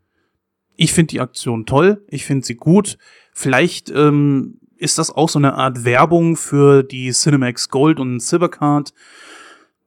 Ich 0.77 0.93
finde 0.93 1.11
die 1.11 1.21
Aktion 1.21 1.67
toll, 1.67 2.05
ich 2.09 2.25
finde 2.25 2.45
sie 2.45 2.57
gut. 2.57 2.99
Vielleicht 3.33 3.91
ähm, 3.91 4.59
ist 4.77 4.99
das 4.99 5.11
auch 5.11 5.29
so 5.29 5.39
eine 5.39 5.55
Art 5.55 5.85
Werbung 5.85 6.37
für 6.37 6.83
die 6.83 7.11
Cinemax 7.13 7.69
Gold 7.69 8.01
und 8.01 8.21
Silvercard. 8.21 8.93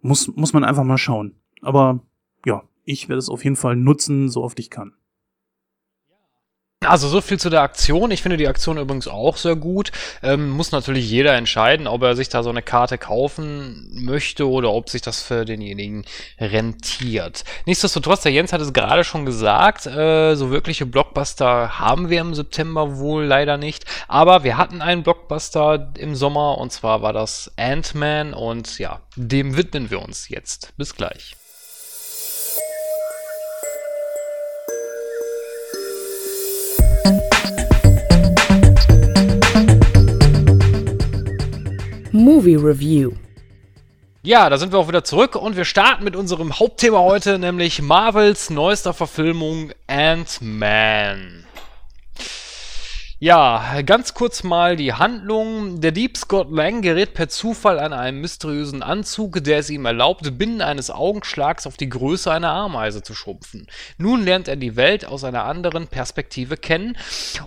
Muss, 0.01 0.27
muss 0.35 0.53
man 0.53 0.63
einfach 0.63 0.83
mal 0.83 0.97
schauen. 0.97 1.35
Aber 1.61 1.99
ja, 2.45 2.63
ich 2.85 3.09
werde 3.09 3.19
es 3.19 3.29
auf 3.29 3.43
jeden 3.43 3.55
Fall 3.55 3.75
nutzen, 3.75 4.29
so 4.29 4.43
oft 4.43 4.59
ich 4.59 4.69
kann. 4.69 4.93
Also 6.85 7.07
so 7.07 7.21
viel 7.21 7.39
zu 7.39 7.49
der 7.49 7.61
Aktion. 7.61 8.11
Ich 8.11 8.21
finde 8.21 8.37
die 8.37 8.47
Aktion 8.47 8.77
übrigens 8.77 9.07
auch 9.07 9.37
sehr 9.37 9.55
gut. 9.55 9.91
Ähm, 10.23 10.49
muss 10.49 10.71
natürlich 10.71 11.09
jeder 11.09 11.33
entscheiden, 11.33 11.87
ob 11.87 12.03
er 12.03 12.15
sich 12.15 12.29
da 12.29 12.43
so 12.43 12.49
eine 12.49 12.61
Karte 12.61 12.97
kaufen 12.97 13.89
möchte 13.91 14.49
oder 14.49 14.71
ob 14.71 14.89
sich 14.89 15.01
das 15.01 15.21
für 15.21 15.45
denjenigen 15.45 16.05
rentiert. 16.39 17.43
Nichtsdestotrotz, 17.65 18.21
der 18.21 18.31
Jens 18.31 18.53
hat 18.53 18.61
es 18.61 18.73
gerade 18.73 19.03
schon 19.03 19.25
gesagt, 19.25 19.85
äh, 19.85 20.35
so 20.35 20.51
wirkliche 20.51 20.85
Blockbuster 20.85 21.79
haben 21.79 22.09
wir 22.09 22.21
im 22.21 22.35
September 22.35 22.97
wohl 22.97 23.25
leider 23.25 23.57
nicht. 23.57 23.85
Aber 24.07 24.43
wir 24.43 24.57
hatten 24.57 24.81
einen 24.81 25.03
Blockbuster 25.03 25.93
im 25.97 26.15
Sommer 26.15 26.57
und 26.57 26.71
zwar 26.71 27.01
war 27.01 27.13
das 27.13 27.51
Ant-Man 27.57 28.33
und 28.33 28.79
ja, 28.79 29.01
dem 29.15 29.57
widmen 29.57 29.89
wir 29.89 30.01
uns 30.01 30.29
jetzt. 30.29 30.73
Bis 30.77 30.95
gleich. 30.95 31.35
Movie 42.15 42.55
Review. 42.55 43.11
Ja, 44.23 44.49
da 44.49 44.57
sind 44.57 44.71
wir 44.71 44.79
auch 44.79 44.87
wieder 44.87 45.03
zurück 45.03 45.35
und 45.35 45.57
wir 45.57 45.65
starten 45.65 46.05
mit 46.05 46.15
unserem 46.15 46.57
Hauptthema 46.57 46.99
heute, 46.99 47.37
nämlich 47.37 47.81
Marvels 47.81 48.49
neuester 48.49 48.93
Verfilmung 48.93 49.71
Ant-Man. 49.87 51.44
Ja, 53.25 53.81
ganz 53.81 54.13
kurz 54.13 54.43
mal 54.43 54.75
die 54.75 54.93
Handlung. 54.93 55.81
Der 55.81 55.91
Dieb 55.91 56.15
Scott 56.15 56.51
Lang 56.51 56.83
gerät 56.83 57.15
per 57.15 57.27
Zufall 57.27 57.79
an 57.79 57.91
einen 57.91 58.21
mysteriösen 58.21 58.83
Anzug, 58.83 59.43
der 59.43 59.57
es 59.57 59.71
ihm 59.71 59.83
erlaubt, 59.85 60.37
binnen 60.37 60.61
eines 60.61 60.91
Augenschlags 60.91 61.65
auf 61.65 61.75
die 61.75 61.89
Größe 61.89 62.31
einer 62.31 62.51
Ameise 62.51 63.01
zu 63.01 63.15
schrumpfen. 63.15 63.65
Nun 63.97 64.23
lernt 64.23 64.47
er 64.47 64.57
die 64.57 64.75
Welt 64.75 65.07
aus 65.07 65.23
einer 65.23 65.45
anderen 65.45 65.87
Perspektive 65.87 66.55
kennen 66.55 66.99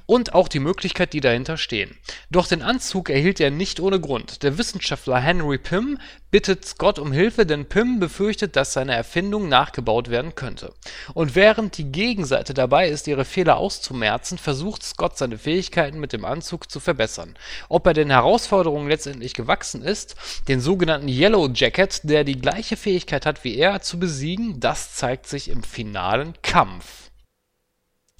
und 0.06 0.34
auch 0.34 0.48
die 0.48 0.58
Möglichkeit, 0.58 1.12
die 1.12 1.20
dahinter 1.20 1.56
stehen. 1.56 1.96
Doch 2.28 2.48
den 2.48 2.62
Anzug 2.62 3.08
erhielt 3.08 3.38
er 3.38 3.52
nicht 3.52 3.78
ohne 3.78 4.00
Grund. 4.00 4.42
Der 4.42 4.58
Wissenschaftler 4.58 5.20
Henry 5.20 5.58
Pym 5.58 5.96
bittet 6.30 6.64
Scott 6.64 6.98
um 6.98 7.12
Hilfe, 7.12 7.46
denn 7.46 7.66
Pym 7.66 8.00
befürchtet, 8.00 8.56
dass 8.56 8.72
seine 8.72 8.94
Erfindung 8.94 9.48
nachgebaut 9.48 10.10
werden 10.10 10.34
könnte. 10.34 10.72
Und 11.14 11.34
während 11.34 11.78
die 11.78 11.90
Gegenseite 11.90 12.54
dabei 12.54 12.88
ist, 12.88 13.06
ihre 13.06 13.24
Fehler 13.24 13.56
auszumerzen, 13.56 14.38
versucht 14.38 14.82
Scott 14.82 15.16
seine 15.16 15.38
Fähigkeiten 15.38 16.00
mit 16.00 16.12
dem 16.12 16.24
Anzug 16.24 16.70
zu 16.70 16.80
verbessern. 16.80 17.36
Ob 17.68 17.86
er 17.86 17.94
den 17.94 18.10
Herausforderungen 18.10 18.88
letztendlich 18.88 19.34
gewachsen 19.34 19.82
ist, 19.82 20.16
den 20.48 20.60
sogenannten 20.60 21.08
Yellow 21.08 21.48
Jacket, 21.52 22.00
der 22.02 22.24
die 22.24 22.38
gleiche 22.38 22.76
Fähigkeit 22.76 23.24
hat 23.24 23.44
wie 23.44 23.56
er, 23.56 23.80
zu 23.80 23.98
besiegen, 23.98 24.60
das 24.60 24.94
zeigt 24.94 25.26
sich 25.26 25.48
im 25.48 25.62
finalen 25.62 26.34
Kampf. 26.42 27.07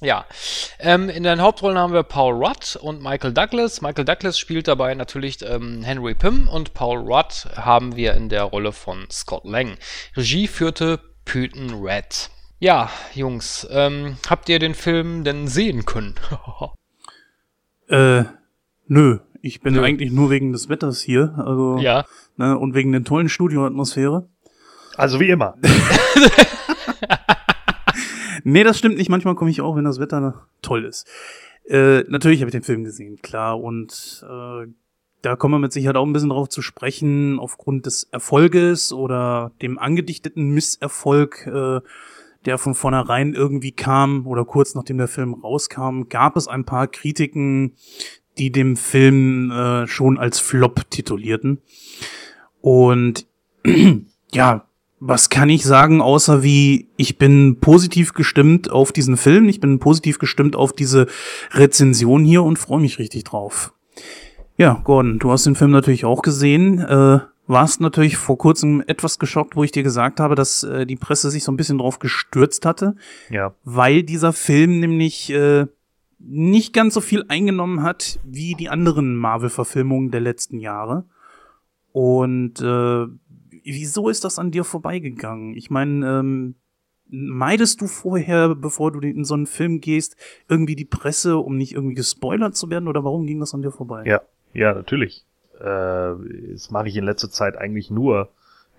Ja, 0.01 0.27
ähm, 0.79 1.09
in 1.09 1.25
den 1.25 1.41
Hauptrollen 1.41 1.77
haben 1.77 1.93
wir 1.93 2.05
Paul 2.05 2.35
Rudd 2.35 2.77
und 2.81 3.03
Michael 3.03 3.33
Douglas. 3.33 3.81
Michael 3.81 4.05
Douglas 4.05 4.39
spielt 4.39 4.69
dabei 4.69 4.95
natürlich 4.95 5.39
ähm, 5.43 5.83
Henry 5.83 6.15
Pym 6.15 6.49
und 6.49 6.73
Paul 6.73 6.99
Rudd 6.99 7.49
haben 7.57 7.97
wir 7.97 8.15
in 8.15 8.29
der 8.29 8.45
Rolle 8.45 8.73
von 8.73 9.07
Scott 9.11 9.45
Lang. 9.45 9.77
Regie 10.17 10.47
führte 10.47 11.01
Peyton 11.25 11.83
Red. 11.83 12.31
Ja, 12.61 12.91
Jungs, 13.15 13.67
ähm, 13.71 14.19
habt 14.29 14.49
ihr 14.49 14.61
den 14.61 14.75
Film 14.75 15.25
denn 15.25 15.49
sehen 15.49 15.85
können? 15.85 16.15
Äh, 17.91 18.25
nö. 18.87 19.21
Ich 19.41 19.63
bin 19.63 19.73
nö. 19.73 19.83
eigentlich 19.83 20.13
nur 20.13 20.29
wegen 20.29 20.53
des 20.53 20.69
Wetters 20.69 21.01
hier. 21.01 21.33
Also, 21.39 21.79
ja. 21.79 22.05
Ne, 22.37 22.59
und 22.59 22.75
wegen 22.75 22.93
der 22.93 23.03
tollen 23.03 23.31
Studioatmosphäre. 23.31 24.29
Also 24.95 25.21
wie 25.21 25.31
immer. 25.31 25.55
nee, 28.53 28.65
das 28.65 28.79
stimmt 28.79 28.97
nicht. 28.97 29.11
Manchmal 29.11 29.35
komme 29.35 29.51
ich 29.51 29.61
auch, 29.61 29.77
wenn 29.77 29.85
das 29.85 30.01
Wetter 30.01 30.47
toll 30.63 30.85
ist. 30.85 31.07
Äh, 31.69 32.03
natürlich 32.09 32.41
habe 32.41 32.49
ich 32.49 32.55
den 32.55 32.63
Film 32.63 32.85
gesehen, 32.85 33.19
klar. 33.23 33.61
Und 33.61 34.25
äh, 34.29 34.67
da 35.23 35.37
kommen 35.37 35.55
wir 35.55 35.59
mit 35.59 35.73
Sicherheit 35.73 35.97
auch 35.97 36.07
ein 36.07 36.13
bisschen 36.13 36.31
drauf 36.31 36.49
zu 36.49 36.63
sprechen, 36.63 37.39
aufgrund 37.39 37.87
des 37.87 38.05
Erfolges 38.05 38.93
oder 38.93 39.53
dem 39.63 39.79
angedichteten 39.79 40.51
Misserfolg 40.51 41.47
äh, 41.47 41.81
der 42.45 42.59
von 42.59 42.75
vornherein 42.75 43.35
irgendwie 43.35 43.73
kam 43.73 44.27
oder 44.27 44.45
kurz 44.45 44.75
nachdem 44.75 44.99
der 44.99 45.09
Film 45.09 45.35
rauskam, 45.35 46.05
gab 46.09 46.37
es 46.37 46.49
ein 46.49 46.65
paar 46.65 46.87
Kritiken, 46.87 47.75
die 48.39 48.53
dem 48.53 48.77
Film 48.77 49.51
äh, 49.51 49.87
schon 49.87 50.19
als 50.19 50.39
Flop 50.39 50.89
titulierten. 50.91 51.61
Und 52.61 53.27
ja, 54.33 54.68
was 55.01 55.29
kann 55.29 55.49
ich 55.49 55.65
sagen, 55.65 56.01
außer 56.01 56.43
wie 56.43 56.89
ich 56.97 57.19
bin 57.19 57.61
positiv 57.61 58.15
gestimmt 58.15 58.71
auf 58.71 58.93
diesen 58.93 59.17
Film, 59.17 59.49
ich 59.49 59.61
bin 59.61 59.79
positiv 59.79 60.19
gestimmt 60.19 60.57
auf 60.57 60.73
diese 60.73 61.07
Rezension 61.53 62.25
hier 62.25 62.43
und 62.43 62.59
freue 62.59 62.81
mich 62.81 62.99
richtig 62.99 63.25
drauf. 63.25 63.73
Ja, 64.57 64.81
Gordon, 64.83 65.19
du 65.19 65.31
hast 65.31 65.47
den 65.47 65.55
Film 65.55 65.71
natürlich 65.71 66.05
auch 66.05 66.23
gesehen. 66.23 66.81
Äh, 66.81 67.21
warst 67.47 67.81
natürlich 67.81 68.17
vor 68.17 68.37
kurzem 68.37 68.83
etwas 68.87 69.19
geschockt, 69.19 69.57
wo 69.57 69.65
ich 69.65 69.73
dir 69.73 69.83
gesagt 69.83 70.21
habe, 70.21 70.35
dass 70.35 70.65
äh, 70.65 70.85
die 70.85 70.97
Presse 70.97 71.31
sich 71.31 71.45
so 71.45 71.53
ein 71.53 71.57
bisschen 71.57 71.79
drauf 71.79 71.99
gestürzt 71.99 72.67
hatte. 72.67 72.97
Ja. 73.31 73.55
Weil 73.65 74.03
dieser 74.03 74.33
Film 74.33 74.81
nämlich 74.81 75.31
äh, 75.31 75.67
nicht 76.19 76.73
ganz 76.73 76.95
so 76.95 77.01
viel 77.01 77.25
eingenommen 77.29 77.83
hat 77.83 78.19
wie 78.25 78.55
die 78.55 78.69
anderen 78.69 79.17
Marvel-Verfilmungen 79.17 80.11
der 80.11 80.21
letzten 80.21 80.59
Jahre. 80.59 81.05
Und 81.93 82.61
äh, 82.61 83.07
wieso 83.75 84.09
ist 84.09 84.25
das 84.25 84.39
an 84.39 84.51
dir 84.51 84.65
vorbeigegangen? 84.65 85.57
Ich 85.57 85.71
meine, 85.71 86.19
ähm, 86.19 86.55
meidest 87.09 87.81
du 87.81 87.87
vorher, 87.87 88.55
bevor 88.55 88.93
du 88.93 89.01
in 89.01 89.25
so 89.25 89.35
einen 89.35 89.47
Film 89.47 89.81
gehst, 89.81 90.17
irgendwie 90.49 90.77
die 90.77 90.85
Presse, 90.85 91.39
um 91.39 91.57
nicht 91.57 91.73
irgendwie 91.73 91.95
gespoilert 91.95 92.57
zu 92.57 92.71
werden? 92.71 92.89
Oder 92.89 93.05
warum 93.05 93.27
ging 93.27 93.41
das 93.41 93.55
an 93.55 93.63
dir 93.63 93.73
vorbei? 93.73 94.05
Ja, 94.07 94.23
ja, 94.53 94.75
natürlich. 94.75 95.25
Äh, 95.59 96.15
das 96.53 96.71
mache 96.71 96.89
ich 96.89 96.97
in 96.97 97.05
letzter 97.05 97.31
Zeit 97.31 97.57
eigentlich 97.57 97.91
nur. 97.91 98.31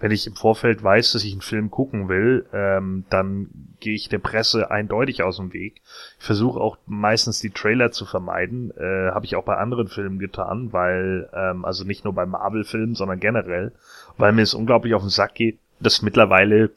Wenn 0.02 0.12
ich 0.12 0.26
im 0.28 0.36
Vorfeld 0.36 0.82
weiß, 0.82 1.12
dass 1.12 1.26
ich 1.26 1.34
einen 1.34 1.42
Film 1.42 1.70
gucken 1.70 2.08
will, 2.08 2.46
ähm, 2.54 3.04
dann 3.10 3.50
gehe 3.82 3.96
ich 3.96 4.08
der 4.08 4.20
Presse 4.20 4.72
eindeutig 4.72 5.24
aus 5.24 5.38
dem 5.38 5.52
Weg. 5.52 5.82
Ich 6.20 6.26
versuche 6.26 6.62
auch 6.62 6.78
meistens 6.86 7.42
die 7.42 7.50
Trailer 7.50 7.92
zu 7.92 8.06
vermeiden. 8.06 8.72
Äh, 8.78 9.12
Habe 9.12 9.26
ich 9.26 9.36
auch 9.36 9.44
bei 9.44 9.58
anderen 9.58 9.90
Filmen 9.90 10.18
getan, 10.18 10.72
weil, 10.72 11.30
ähm, 11.34 11.66
also 11.66 11.84
nicht 11.84 12.06
nur 12.06 12.14
bei 12.14 12.26
Marvel-Filmen, 12.26 12.96
sondern 12.96 13.20
generell, 13.20 13.74
weil 14.20 14.34
mir 14.34 14.44
es 14.44 14.54
unglaublich 14.54 14.94
auf 14.94 15.02
den 15.02 15.10
Sack 15.10 15.34
geht, 15.34 15.58
dass 15.80 16.02
mittlerweile 16.02 16.72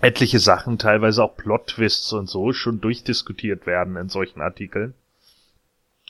etliche 0.00 0.38
Sachen, 0.38 0.78
teilweise 0.78 1.22
auch 1.22 1.36
Plot-Twists 1.36 2.12
und 2.12 2.28
so, 2.28 2.52
schon 2.52 2.80
durchdiskutiert 2.80 3.66
werden 3.66 3.96
in 3.96 4.08
solchen 4.08 4.40
Artikeln. 4.40 4.94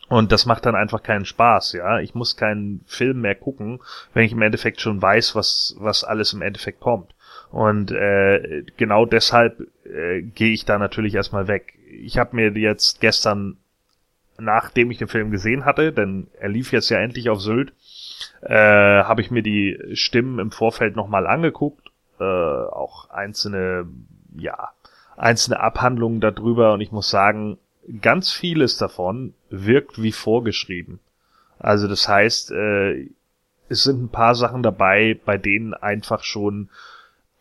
Und 0.09 0.31
das 0.31 0.47
macht 0.47 0.67
dann 0.67 0.77
einfach 0.77 1.03
keinen 1.03 1.25
Spaß, 1.25 1.73
ja. 1.73 1.99
Ich 2.01 2.15
muss 2.15 2.37
keinen 2.37 2.85
Film 2.87 3.23
mehr 3.23 3.35
gucken, 3.35 3.81
wenn 4.13 4.25
ich 4.25 4.33
im 4.33 4.43
Endeffekt 4.43 4.81
schon 4.81 5.01
weiß, 5.01 5.35
was, 5.35 5.75
was 5.79 6.05
alles 6.05 6.33
im 6.33 6.43
Endeffekt 6.43 6.81
kommt. 6.81 7.15
Und 7.51 7.91
äh, 7.91 8.65
genau 8.77 9.07
deshalb 9.07 9.67
äh, 9.85 10.21
gehe 10.23 10.53
ich 10.53 10.65
da 10.65 10.79
natürlich 10.79 11.15
erstmal 11.15 11.49
weg. 11.49 11.75
Ich 11.91 12.19
habe 12.19 12.37
mir 12.37 12.51
jetzt 12.53 13.01
gestern, 13.01 13.57
nachdem 14.39 14.91
ich 14.91 14.99
den 14.99 15.09
Film 15.09 15.31
gesehen 15.31 15.65
hatte, 15.65 15.93
denn 15.93 16.27
er 16.39 16.51
lief 16.51 16.73
jetzt 16.73 16.91
ja 16.91 16.99
endlich 16.99 17.31
auf 17.31 17.41
Sylt, 17.41 17.73
äh, 18.43 18.55
habe 18.55 19.21
ich 19.21 19.31
mir 19.31 19.43
die 19.43 19.79
Stimmen 19.93 20.39
im 20.39 20.51
Vorfeld 20.51 20.97
nochmal 20.97 21.27
angeguckt, 21.27 21.91
äh, 22.21 22.25
auch 22.25 23.11
einzelne, 23.11 23.87
ja, 24.37 24.71
einzelne 25.17 25.61
Abhandlungen 25.61 26.21
darüber 26.21 26.73
und 26.75 26.81
ich 26.81 26.93
muss 26.93 27.11
sagen, 27.11 27.59
ganz 28.01 28.33
vieles 28.33 28.77
davon 28.77 29.35
wirkt 29.49 30.03
wie 30.03 30.13
vorgeschrieben. 30.13 31.01
Also 31.59 31.89
das 31.89 32.09
heißt, 32.09 32.51
äh, 32.53 33.09
es 33.69 33.83
sind 33.83 34.03
ein 34.03 34.09
paar 34.11 34.35
Sachen 34.35 34.63
dabei, 34.63 35.19
bei 35.25 35.39
denen 35.39 35.75
einfach 35.75 36.23
schon 36.23 36.69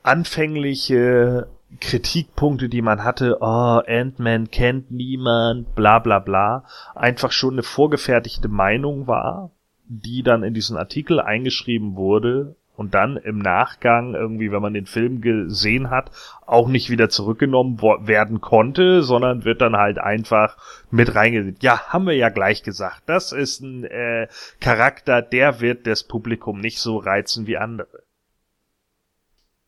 anfängliche 0.03 1.47
Kritikpunkte, 1.79 2.69
die 2.69 2.81
man 2.81 3.03
hatte, 3.03 3.37
oh, 3.41 3.81
Ant-Man 3.85 4.49
kennt 4.51 4.91
niemand, 4.91 5.75
bla 5.75 5.99
bla 5.99 6.19
bla, 6.19 6.63
einfach 6.93 7.31
schon 7.31 7.55
eine 7.55 7.63
vorgefertigte 7.63 8.47
Meinung 8.47 9.07
war, 9.07 9.51
die 9.87 10.23
dann 10.23 10.43
in 10.43 10.53
diesen 10.53 10.77
Artikel 10.77 11.19
eingeschrieben 11.19 11.95
wurde 11.95 12.55
und 12.75 12.93
dann 12.93 13.17
im 13.17 13.39
Nachgang 13.39 14.15
irgendwie, 14.15 14.51
wenn 14.51 14.61
man 14.61 14.73
den 14.73 14.85
Film 14.85 15.21
gesehen 15.21 15.89
hat, 15.89 16.11
auch 16.45 16.67
nicht 16.67 16.89
wieder 16.89 17.09
zurückgenommen 17.09 17.81
werden 17.81 18.41
konnte, 18.41 19.01
sondern 19.01 19.45
wird 19.45 19.61
dann 19.61 19.77
halt 19.77 19.97
einfach 19.97 20.57
mit 20.91 21.15
reingesetzt. 21.15 21.63
Ja, 21.63 21.87
haben 21.87 22.05
wir 22.05 22.15
ja 22.15 22.29
gleich 22.29 22.63
gesagt. 22.63 23.03
Das 23.05 23.31
ist 23.31 23.61
ein 23.61 23.85
äh, 23.85 24.27
Charakter, 24.59 25.21
der 25.21 25.61
wird 25.61 25.87
das 25.87 26.03
Publikum 26.03 26.59
nicht 26.59 26.79
so 26.79 26.97
reizen 26.97 27.47
wie 27.47 27.57
andere. 27.57 28.04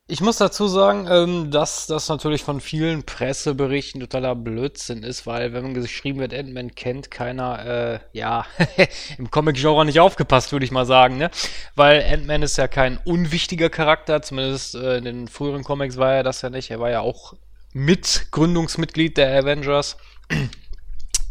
Ich 0.10 0.22
muss 0.22 0.38
dazu 0.38 0.70
sagen, 0.70 1.06
ähm, 1.10 1.52
dass 1.52 1.86
das 1.86 2.08
natürlich 2.08 2.42
von 2.42 2.62
vielen 2.62 3.04
Presseberichten 3.04 4.00
totaler 4.00 4.36
Blödsinn 4.36 5.04
ist, 5.04 5.28
weil 5.28 5.52
wenn 5.52 5.64
man 5.64 5.74
geschrieben 5.74 6.22
wird, 6.22 6.34
Ant-Man 6.34 6.76
kennt 6.76 7.12
keiner, 7.12 7.66
äh, 7.66 8.00
ja, 8.14 8.46
im 9.18 9.30
Comic-Genre 9.30 9.84
nicht 9.84 10.00
aufgepasst, 10.00 10.54
würde 10.54 10.64
ich 10.64 10.72
mal 10.72 10.86
sagen, 10.86 11.18
ne? 11.18 11.30
Weil 11.76 12.02
Ant-Man 12.02 12.42
ist 12.42 12.56
ja 12.56 12.70
kein 12.70 13.00
unwichtiger 13.04 13.70
Charakter, 13.70 14.22
zumindest 14.22 14.76
äh, 14.76 15.00
in 15.00 15.04
den 15.04 15.28
früheren 15.28 15.66
Comics 15.66 15.98
war 15.98 16.14
er 16.14 16.24
das 16.24 16.42
ja 16.42 16.50
nicht. 16.50 16.72
Er 16.72 16.80
war 16.80 16.90
ja 16.90 17.02
auch 17.02 17.34
Mitgründungsmitglied 17.74 19.18
der 19.18 19.38
Avengers 19.38 19.98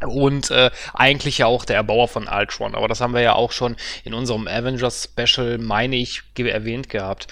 und 0.05 0.51
äh, 0.51 0.71
eigentlich 0.93 1.39
ja 1.39 1.47
auch 1.47 1.65
der 1.65 1.77
Erbauer 1.77 2.09
von 2.09 2.29
Ultron. 2.29 2.75
Aber 2.75 2.89
das 2.89 3.01
haben 3.01 3.15
wir 3.15 3.23
ja 3.23 3.35
auch 3.35 3.53
schon 3.53 3.77
in 4.05 4.15
unserem 4.15 4.47
Avengers 4.47 5.11
Special, 5.11 5.59
meine 5.59 5.97
ich, 5.97 6.23
ge 6.35 6.49
erwähnt 6.49 6.89
gehabt. 6.89 7.29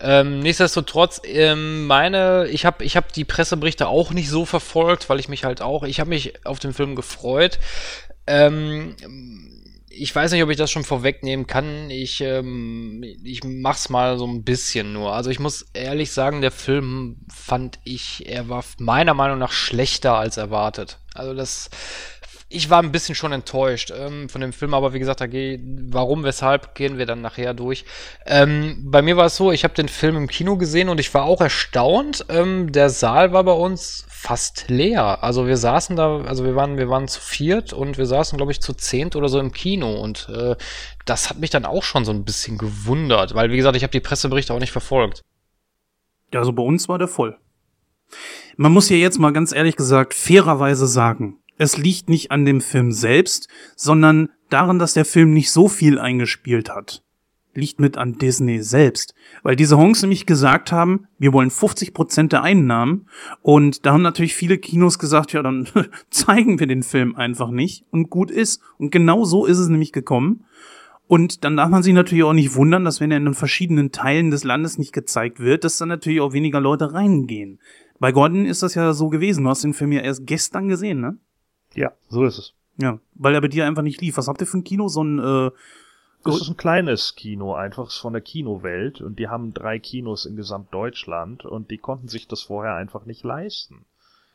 Ähm, 0.00 0.40
nichtsdestotrotz, 0.40 1.20
ähm, 1.24 1.86
meine, 1.86 2.48
ich 2.48 2.66
habe 2.66 2.84
ich 2.84 2.96
hab 2.96 3.12
die 3.12 3.24
Presseberichte 3.24 3.86
auch 3.86 4.10
nicht 4.10 4.28
so 4.28 4.44
verfolgt, 4.44 5.08
weil 5.08 5.20
ich 5.20 5.28
mich 5.28 5.44
halt 5.44 5.62
auch, 5.62 5.84
ich 5.84 6.00
habe 6.00 6.10
mich 6.10 6.44
auf 6.44 6.58
den 6.58 6.72
Film 6.72 6.96
gefreut. 6.96 7.58
Ähm, 8.26 8.96
ich 10.00 10.14
weiß 10.14 10.32
nicht, 10.32 10.42
ob 10.42 10.50
ich 10.50 10.56
das 10.56 10.70
schon 10.70 10.84
vorwegnehmen 10.84 11.46
kann. 11.46 11.90
Ich, 11.90 12.20
ähm, 12.20 13.02
ich 13.24 13.42
mach's 13.44 13.88
mal 13.88 14.18
so 14.18 14.26
ein 14.26 14.44
bisschen 14.44 14.92
nur. 14.92 15.12
Also 15.12 15.30
ich 15.30 15.40
muss 15.40 15.66
ehrlich 15.72 16.12
sagen, 16.12 16.40
der 16.40 16.50
Film 16.50 17.16
fand 17.32 17.78
ich, 17.84 18.28
er 18.28 18.48
war 18.48 18.64
meiner 18.78 19.14
Meinung 19.14 19.38
nach 19.38 19.52
schlechter 19.52 20.14
als 20.14 20.36
erwartet. 20.36 20.98
Also 21.14 21.34
das, 21.34 21.70
ich 22.50 22.70
war 22.70 22.82
ein 22.82 22.92
bisschen 22.92 23.14
schon 23.14 23.32
enttäuscht 23.32 23.92
ähm, 23.94 24.28
von 24.30 24.40
dem 24.40 24.54
Film, 24.54 24.72
aber 24.72 24.94
wie 24.94 24.98
gesagt, 24.98 25.20
da 25.20 25.26
geh, 25.26 25.60
warum, 25.90 26.24
weshalb, 26.24 26.74
gehen 26.74 26.96
wir 26.96 27.04
dann 27.04 27.20
nachher 27.20 27.52
durch. 27.52 27.84
Ähm, 28.24 28.78
bei 28.90 29.02
mir 29.02 29.18
war 29.18 29.26
es 29.26 29.36
so, 29.36 29.52
ich 29.52 29.64
habe 29.64 29.74
den 29.74 29.88
Film 29.88 30.16
im 30.16 30.28
Kino 30.28 30.56
gesehen 30.56 30.88
und 30.88 30.98
ich 30.98 31.12
war 31.12 31.24
auch 31.24 31.42
erstaunt. 31.42 32.24
Ähm, 32.30 32.72
der 32.72 32.88
Saal 32.88 33.32
war 33.32 33.44
bei 33.44 33.52
uns 33.52 34.06
fast 34.08 34.64
leer. 34.68 35.22
Also 35.22 35.46
wir 35.46 35.58
saßen 35.58 35.94
da, 35.96 36.22
also 36.22 36.44
wir 36.44 36.56
waren, 36.56 36.78
wir 36.78 36.88
waren 36.88 37.06
zu 37.06 37.20
viert 37.20 37.74
und 37.74 37.98
wir 37.98 38.06
saßen, 38.06 38.38
glaube 38.38 38.52
ich, 38.52 38.60
zu 38.62 38.72
zehnt 38.72 39.14
oder 39.14 39.28
so 39.28 39.38
im 39.38 39.52
Kino 39.52 40.00
und 40.00 40.30
äh, 40.30 40.56
das 41.04 41.28
hat 41.28 41.38
mich 41.38 41.50
dann 41.50 41.66
auch 41.66 41.82
schon 41.82 42.06
so 42.06 42.12
ein 42.12 42.24
bisschen 42.24 42.56
gewundert, 42.56 43.34
weil 43.34 43.50
wie 43.50 43.56
gesagt, 43.56 43.76
ich 43.76 43.82
habe 43.82 43.90
die 43.90 44.00
Presseberichte 44.00 44.54
auch 44.54 44.58
nicht 44.58 44.72
verfolgt. 44.72 45.22
Ja, 46.32 46.40
also 46.40 46.52
bei 46.52 46.62
uns 46.62 46.88
war 46.88 46.98
der 46.98 47.08
voll. 47.08 47.38
Man 48.56 48.72
muss 48.72 48.88
ja 48.88 48.96
jetzt 48.96 49.18
mal 49.18 49.32
ganz 49.32 49.52
ehrlich 49.52 49.76
gesagt 49.76 50.14
fairerweise 50.14 50.86
sagen, 50.86 51.38
es 51.58 51.76
liegt 51.76 52.08
nicht 52.08 52.30
an 52.30 52.44
dem 52.44 52.60
Film 52.60 52.92
selbst, 52.92 53.48
sondern 53.76 54.30
daran, 54.48 54.78
dass 54.78 54.94
der 54.94 55.04
Film 55.04 55.32
nicht 55.32 55.50
so 55.50 55.68
viel 55.68 55.98
eingespielt 55.98 56.70
hat 56.70 57.02
liegt 57.58 57.80
mit 57.80 57.98
an 57.98 58.14
Disney 58.14 58.62
selbst. 58.62 59.14
Weil 59.42 59.56
diese 59.56 59.76
Honks 59.76 60.02
nämlich 60.02 60.26
gesagt 60.26 60.72
haben, 60.72 61.06
wir 61.18 61.32
wollen 61.32 61.50
50 61.50 61.92
Prozent 61.92 62.32
der 62.32 62.42
Einnahmen. 62.42 63.08
Und 63.42 63.84
da 63.84 63.92
haben 63.92 64.02
natürlich 64.02 64.34
viele 64.34 64.58
Kinos 64.58 64.98
gesagt, 64.98 65.32
ja, 65.32 65.42
dann 65.42 65.68
zeigen 66.10 66.58
wir 66.60 66.66
den 66.66 66.82
Film 66.82 67.16
einfach 67.16 67.50
nicht. 67.50 67.84
Und 67.90 68.10
gut 68.10 68.30
ist. 68.30 68.62
Und 68.78 68.90
genau 68.90 69.24
so 69.24 69.44
ist 69.44 69.58
es 69.58 69.68
nämlich 69.68 69.92
gekommen. 69.92 70.44
Und 71.06 71.44
dann 71.44 71.56
darf 71.56 71.70
man 71.70 71.82
sich 71.82 71.94
natürlich 71.94 72.24
auch 72.24 72.34
nicht 72.34 72.54
wundern, 72.54 72.84
dass 72.84 73.00
wenn 73.00 73.10
er 73.10 73.16
in 73.16 73.24
den 73.24 73.34
verschiedenen 73.34 73.92
Teilen 73.92 74.30
des 74.30 74.44
Landes 74.44 74.78
nicht 74.78 74.92
gezeigt 74.92 75.40
wird, 75.40 75.64
dass 75.64 75.78
dann 75.78 75.88
natürlich 75.88 76.20
auch 76.20 76.34
weniger 76.34 76.60
Leute 76.60 76.92
reingehen. 76.92 77.60
Bei 77.98 78.12
Gordon 78.12 78.44
ist 78.44 78.62
das 78.62 78.74
ja 78.74 78.92
so 78.92 79.08
gewesen. 79.08 79.44
Du 79.44 79.50
hast 79.50 79.64
den 79.64 79.74
Film 79.74 79.92
ja 79.92 80.02
erst 80.02 80.26
gestern 80.26 80.68
gesehen, 80.68 81.00
ne? 81.00 81.18
Ja, 81.74 81.92
so 82.08 82.24
ist 82.24 82.38
es. 82.38 82.54
Ja, 82.76 82.98
weil 83.14 83.34
er 83.34 83.40
bei 83.40 83.48
dir 83.48 83.66
einfach 83.66 83.82
nicht 83.82 84.00
lief. 84.00 84.16
Was 84.16 84.28
habt 84.28 84.40
ihr 84.40 84.46
für 84.46 84.58
ein 84.58 84.64
Kino? 84.64 84.88
So 84.88 85.02
ein 85.02 85.18
äh, 85.18 85.50
das 86.24 86.42
ist 86.42 86.48
ein 86.48 86.56
kleines 86.56 87.14
Kino, 87.14 87.54
einfach 87.54 87.90
von 87.90 88.12
der 88.12 88.22
Kinowelt. 88.22 89.00
Und 89.00 89.18
die 89.18 89.28
haben 89.28 89.54
drei 89.54 89.78
Kinos 89.78 90.26
in 90.26 90.36
Gesamtdeutschland 90.36 91.44
und 91.44 91.70
die 91.70 91.78
konnten 91.78 92.08
sich 92.08 92.26
das 92.26 92.42
vorher 92.42 92.74
einfach 92.74 93.06
nicht 93.06 93.24
leisten. 93.24 93.86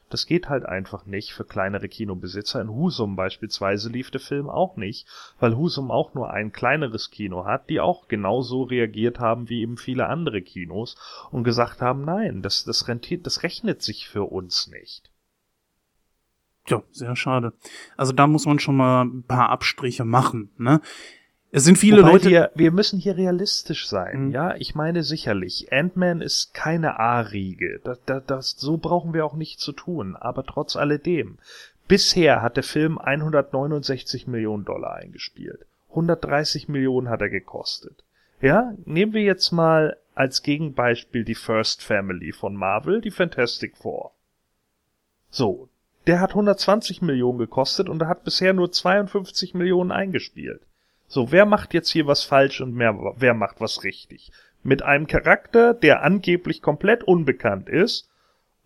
Das 0.09 0.25
geht 0.25 0.47
halt 0.47 0.65
einfach 0.65 1.05
nicht 1.05 1.33
für 1.33 1.43
kleinere 1.43 1.89
Kinobesitzer. 1.89 2.61
In 2.61 2.69
Husum 2.69 3.15
beispielsweise 3.15 3.89
lief 3.89 4.11
der 4.11 4.21
Film 4.21 4.49
auch 4.49 4.77
nicht, 4.77 5.07
weil 5.39 5.57
Husum 5.57 5.91
auch 5.91 6.13
nur 6.13 6.29
ein 6.29 6.51
kleineres 6.51 7.09
Kino 7.09 7.45
hat, 7.45 7.69
die 7.69 7.79
auch 7.79 8.07
genauso 8.07 8.63
reagiert 8.63 9.19
haben 9.19 9.49
wie 9.49 9.61
eben 9.61 9.77
viele 9.77 10.07
andere 10.07 10.41
Kinos 10.41 10.95
und 11.31 11.43
gesagt 11.43 11.81
haben, 11.81 12.05
nein, 12.05 12.41
das, 12.41 12.63
das 12.63 12.87
rentiert, 12.87 13.25
das 13.25 13.43
rechnet 13.43 13.81
sich 13.81 14.07
für 14.07 14.23
uns 14.23 14.67
nicht. 14.67 15.12
Ja, 16.67 16.81
sehr 16.91 17.15
schade. 17.15 17.53
Also 17.97 18.13
da 18.13 18.27
muss 18.27 18.45
man 18.45 18.59
schon 18.59 18.77
mal 18.77 19.03
ein 19.03 19.23
paar 19.23 19.49
Abstriche 19.49 20.05
machen, 20.05 20.49
ne? 20.57 20.81
Es 21.55 21.65
sind 21.65 21.77
viele 21.77 22.01
Wobei 22.01 22.13
Leute. 22.13 22.29
Wir, 22.31 22.51
wir 22.55 22.71
müssen 22.71 22.97
hier 22.97 23.15
realistisch 23.15 23.87
sein, 23.87 24.25
mhm. 24.25 24.31
ja. 24.31 24.55
Ich 24.55 24.73
meine 24.73 25.03
sicherlich, 25.03 25.71
Ant-Man 25.71 26.21
ist 26.21 26.55
keine 26.55 26.99
A-Riege. 26.99 27.79
Das, 27.83 27.99
das, 28.07 28.23
das, 28.25 28.51
so 28.57 28.77
brauchen 28.77 29.13
wir 29.13 29.23
auch 29.23 29.35
nicht 29.35 29.59
zu 29.59 29.71
tun. 29.71 30.15
Aber 30.15 30.43
trotz 30.45 30.75
alledem, 30.75 31.37
bisher 31.87 32.41
hat 32.41 32.57
der 32.57 32.63
Film 32.63 32.97
169 32.97 34.25
Millionen 34.25 34.65
Dollar 34.65 34.95
eingespielt. 34.95 35.67
130 35.89 36.69
Millionen 36.69 37.09
hat 37.09 37.21
er 37.21 37.29
gekostet. 37.29 38.03
Ja, 38.41 38.73
nehmen 38.85 39.13
wir 39.13 39.21
jetzt 39.21 39.51
mal 39.51 39.97
als 40.15 40.41
Gegenbeispiel 40.41 41.23
die 41.23 41.35
First 41.35 41.83
Family 41.83 42.31
von 42.31 42.55
Marvel, 42.55 42.99
die 42.99 43.11
Fantastic 43.11 43.77
Four. 43.77 44.11
So, 45.29 45.69
der 46.07 46.19
hat 46.19 46.31
120 46.31 47.01
Millionen 47.01 47.37
gekostet 47.37 47.89
und 47.89 48.01
er 48.01 48.07
hat 48.07 48.23
bisher 48.23 48.53
nur 48.53 48.71
52 48.71 49.53
Millionen 49.53 49.91
eingespielt. 49.91 50.61
So, 51.07 51.31
wer 51.31 51.45
macht 51.45 51.73
jetzt 51.73 51.89
hier 51.89 52.07
was 52.07 52.23
falsch 52.23 52.61
und 52.61 52.73
mehr, 52.73 52.97
wer 53.17 53.33
macht 53.33 53.61
was 53.61 53.83
richtig? 53.83 54.31
Mit 54.63 54.81
einem 54.81 55.07
Charakter, 55.07 55.73
der 55.73 56.03
angeblich 56.03 56.61
komplett 56.61 57.03
unbekannt 57.03 57.69
ist 57.69 58.09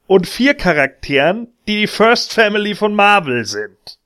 und 0.08 0.28
vier 0.28 0.54
Charakteren, 0.54 1.48
die 1.68 1.82
die 1.82 1.88
First 1.88 2.34
Family 2.34 2.76
von 2.76 2.96
Marvel 2.96 3.46
sind. 3.46 4.00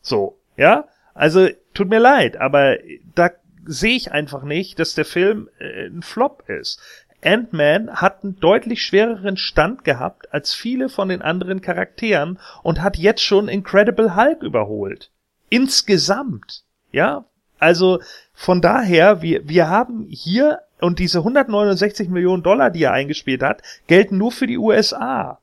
So, 0.00 0.38
ja? 0.56 0.86
Also, 1.14 1.48
tut 1.74 1.88
mir 1.88 1.98
leid, 1.98 2.36
aber 2.36 2.76
da 3.14 3.30
sehe 3.64 3.96
ich 3.96 4.12
einfach 4.12 4.42
nicht, 4.42 4.78
dass 4.78 4.94
der 4.94 5.04
Film 5.04 5.48
äh, 5.58 5.86
ein 5.86 6.02
Flop 6.02 6.48
ist. 6.48 6.80
Ant-Man 7.22 7.96
hat 7.96 8.24
einen 8.24 8.40
deutlich 8.40 8.82
schwereren 8.82 9.36
Stand 9.36 9.84
gehabt 9.84 10.32
als 10.32 10.54
viele 10.54 10.88
von 10.88 11.08
den 11.08 11.22
anderen 11.22 11.60
Charakteren 11.60 12.38
und 12.62 12.82
hat 12.82 12.96
jetzt 12.96 13.22
schon 13.22 13.48
Incredible 13.48 14.16
Hulk 14.16 14.42
überholt. 14.42 15.10
Insgesamt. 15.48 16.64
Ja, 16.92 17.24
also 17.58 18.00
von 18.32 18.62
daher, 18.62 19.22
wir, 19.22 19.48
wir 19.48 19.68
haben 19.68 20.06
hier 20.08 20.60
und 20.80 20.98
diese 20.98 21.18
169 21.18 22.08
Millionen 22.08 22.42
Dollar, 22.42 22.70
die 22.70 22.84
er 22.84 22.92
eingespielt 22.92 23.42
hat, 23.42 23.62
gelten 23.86 24.16
nur 24.16 24.32
für 24.32 24.46
die 24.46 24.58
USA. 24.58 25.40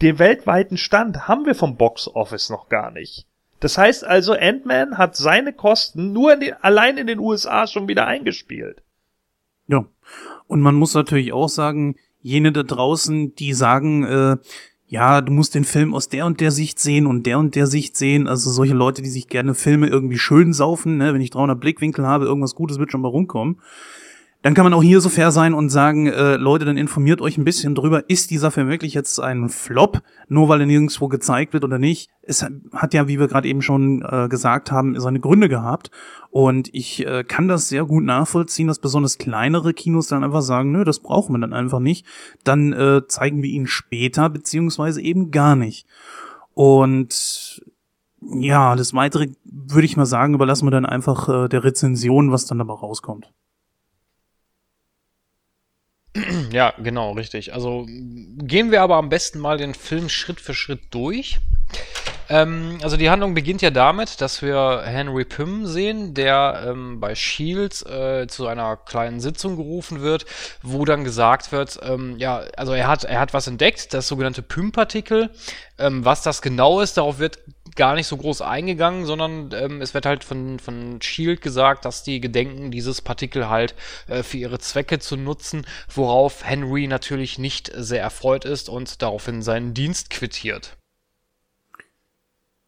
Den 0.00 0.18
weltweiten 0.18 0.78
Stand 0.78 1.28
haben 1.28 1.44
wir 1.44 1.54
vom 1.54 1.76
Box 1.76 2.08
Office 2.08 2.48
noch 2.48 2.70
gar 2.70 2.90
nicht. 2.90 3.26
Das 3.60 3.76
heißt 3.76 4.04
also, 4.04 4.32
Ant-Man 4.32 4.96
hat 4.96 5.16
seine 5.16 5.52
Kosten 5.52 6.14
nur 6.14 6.32
in 6.32 6.40
den, 6.40 6.54
allein 6.62 6.96
in 6.96 7.06
den 7.06 7.18
USA 7.18 7.66
schon 7.66 7.88
wieder 7.88 8.06
eingespielt. 8.06 8.82
Ja. 9.68 9.84
Und 10.50 10.62
man 10.62 10.74
muss 10.74 10.94
natürlich 10.94 11.32
auch 11.32 11.48
sagen, 11.48 11.94
jene 12.22 12.50
da 12.50 12.64
draußen, 12.64 13.36
die 13.36 13.52
sagen, 13.52 14.02
äh, 14.02 14.36
ja, 14.88 15.20
du 15.20 15.30
musst 15.30 15.54
den 15.54 15.62
Film 15.62 15.94
aus 15.94 16.08
der 16.08 16.26
und 16.26 16.40
der 16.40 16.50
Sicht 16.50 16.80
sehen 16.80 17.06
und 17.06 17.24
der 17.24 17.38
und 17.38 17.54
der 17.54 17.68
Sicht 17.68 17.96
sehen. 17.96 18.26
Also 18.26 18.50
solche 18.50 18.74
Leute, 18.74 19.00
die 19.00 19.10
sich 19.10 19.28
gerne 19.28 19.54
Filme 19.54 19.86
irgendwie 19.86 20.18
schön 20.18 20.52
saufen, 20.52 20.96
ne? 20.96 21.14
wenn 21.14 21.20
ich 21.20 21.30
300 21.30 21.60
Blickwinkel 21.60 22.04
habe, 22.04 22.24
irgendwas 22.24 22.56
Gutes 22.56 22.80
wird 22.80 22.90
schon 22.90 23.00
mal 23.00 23.06
rumkommen. 23.06 23.60
Dann 24.42 24.54
kann 24.54 24.64
man 24.64 24.72
auch 24.72 24.82
hier 24.82 25.02
so 25.02 25.10
fair 25.10 25.32
sein 25.32 25.52
und 25.52 25.68
sagen, 25.68 26.06
äh, 26.06 26.36
Leute, 26.36 26.64
dann 26.64 26.78
informiert 26.78 27.20
euch 27.20 27.36
ein 27.36 27.44
bisschen 27.44 27.74
drüber, 27.74 28.08
ist 28.08 28.30
dieser 28.30 28.50
Film 28.50 28.68
wirklich 28.68 28.94
jetzt 28.94 29.20
ein 29.20 29.50
Flop, 29.50 30.00
nur 30.28 30.48
weil 30.48 30.60
er 30.60 30.66
nirgendwo 30.66 31.08
gezeigt 31.08 31.52
wird 31.52 31.62
oder 31.62 31.78
nicht. 31.78 32.08
Es 32.22 32.42
hat 32.72 32.94
ja, 32.94 33.06
wie 33.06 33.18
wir 33.18 33.28
gerade 33.28 33.48
eben 33.48 33.60
schon 33.60 34.02
äh, 34.02 34.28
gesagt 34.28 34.72
haben, 34.72 34.98
seine 34.98 35.20
Gründe 35.20 35.50
gehabt. 35.50 35.90
Und 36.30 36.70
ich 36.72 37.06
äh, 37.06 37.22
kann 37.22 37.48
das 37.48 37.68
sehr 37.68 37.84
gut 37.84 38.04
nachvollziehen, 38.04 38.68
dass 38.68 38.78
besonders 38.78 39.18
kleinere 39.18 39.74
Kinos 39.74 40.06
dann 40.06 40.24
einfach 40.24 40.42
sagen, 40.42 40.72
nö, 40.72 40.84
das 40.84 41.00
brauchen 41.00 41.34
wir 41.34 41.40
dann 41.40 41.52
einfach 41.52 41.80
nicht. 41.80 42.06
Dann 42.42 42.72
äh, 42.72 43.02
zeigen 43.08 43.42
wir 43.42 43.50
ihn 43.50 43.66
später, 43.66 44.30
beziehungsweise 44.30 45.02
eben 45.02 45.30
gar 45.30 45.54
nicht. 45.54 45.86
Und 46.54 47.62
ja, 48.22 48.74
das 48.74 48.94
Weitere 48.94 49.28
würde 49.44 49.84
ich 49.84 49.98
mal 49.98 50.06
sagen, 50.06 50.32
überlassen 50.32 50.66
wir 50.66 50.70
dann 50.70 50.86
einfach 50.86 51.28
äh, 51.28 51.48
der 51.48 51.64
Rezension, 51.64 52.32
was 52.32 52.46
dann 52.46 52.58
dabei 52.58 52.74
rauskommt. 52.74 53.32
Ja, 56.52 56.74
genau, 56.78 57.12
richtig. 57.12 57.54
Also 57.54 57.86
gehen 57.86 58.70
wir 58.70 58.82
aber 58.82 58.96
am 58.96 59.08
besten 59.08 59.38
mal 59.38 59.58
den 59.58 59.74
Film 59.74 60.08
Schritt 60.08 60.40
für 60.40 60.54
Schritt 60.54 60.80
durch. 60.90 61.38
Ähm, 62.28 62.78
also 62.82 62.96
die 62.96 63.10
Handlung 63.10 63.34
beginnt 63.34 63.60
ja 63.60 63.70
damit, 63.70 64.20
dass 64.20 64.40
wir 64.40 64.82
Henry 64.84 65.24
Pym 65.24 65.66
sehen, 65.66 66.14
der 66.14 66.64
ähm, 66.66 67.00
bei 67.00 67.14
Shields 67.14 67.82
äh, 67.82 68.26
zu 68.28 68.46
einer 68.46 68.76
kleinen 68.76 69.20
Sitzung 69.20 69.56
gerufen 69.56 70.00
wird, 70.00 70.26
wo 70.62 70.84
dann 70.84 71.02
gesagt 71.02 71.50
wird, 71.50 71.80
ähm, 71.82 72.18
ja, 72.18 72.44
also 72.56 72.72
er 72.72 72.86
hat, 72.86 73.04
er 73.04 73.18
hat 73.18 73.34
was 73.34 73.48
entdeckt, 73.48 73.92
das 73.94 74.06
sogenannte 74.06 74.42
Pym-Partikel. 74.42 75.30
Ähm, 75.78 76.04
was 76.04 76.22
das 76.22 76.40
genau 76.40 76.80
ist, 76.80 76.96
darauf 76.96 77.18
wird 77.18 77.38
gar 77.76 77.94
nicht 77.94 78.06
so 78.06 78.16
groß 78.16 78.42
eingegangen, 78.42 79.06
sondern 79.06 79.50
ähm, 79.52 79.80
es 79.80 79.94
wird 79.94 80.06
halt 80.06 80.24
von, 80.24 80.58
von 80.58 81.00
Shield 81.00 81.40
gesagt, 81.40 81.84
dass 81.84 82.02
die 82.02 82.20
gedenken, 82.20 82.70
dieses 82.70 83.00
Partikel 83.00 83.48
halt 83.48 83.74
äh, 84.08 84.22
für 84.22 84.38
ihre 84.38 84.58
Zwecke 84.58 84.98
zu 84.98 85.16
nutzen, 85.16 85.66
worauf 85.92 86.44
Henry 86.44 86.86
natürlich 86.86 87.38
nicht 87.38 87.70
sehr 87.74 88.02
erfreut 88.02 88.44
ist 88.44 88.68
und 88.68 89.02
daraufhin 89.02 89.42
seinen 89.42 89.74
Dienst 89.74 90.10
quittiert. 90.10 90.76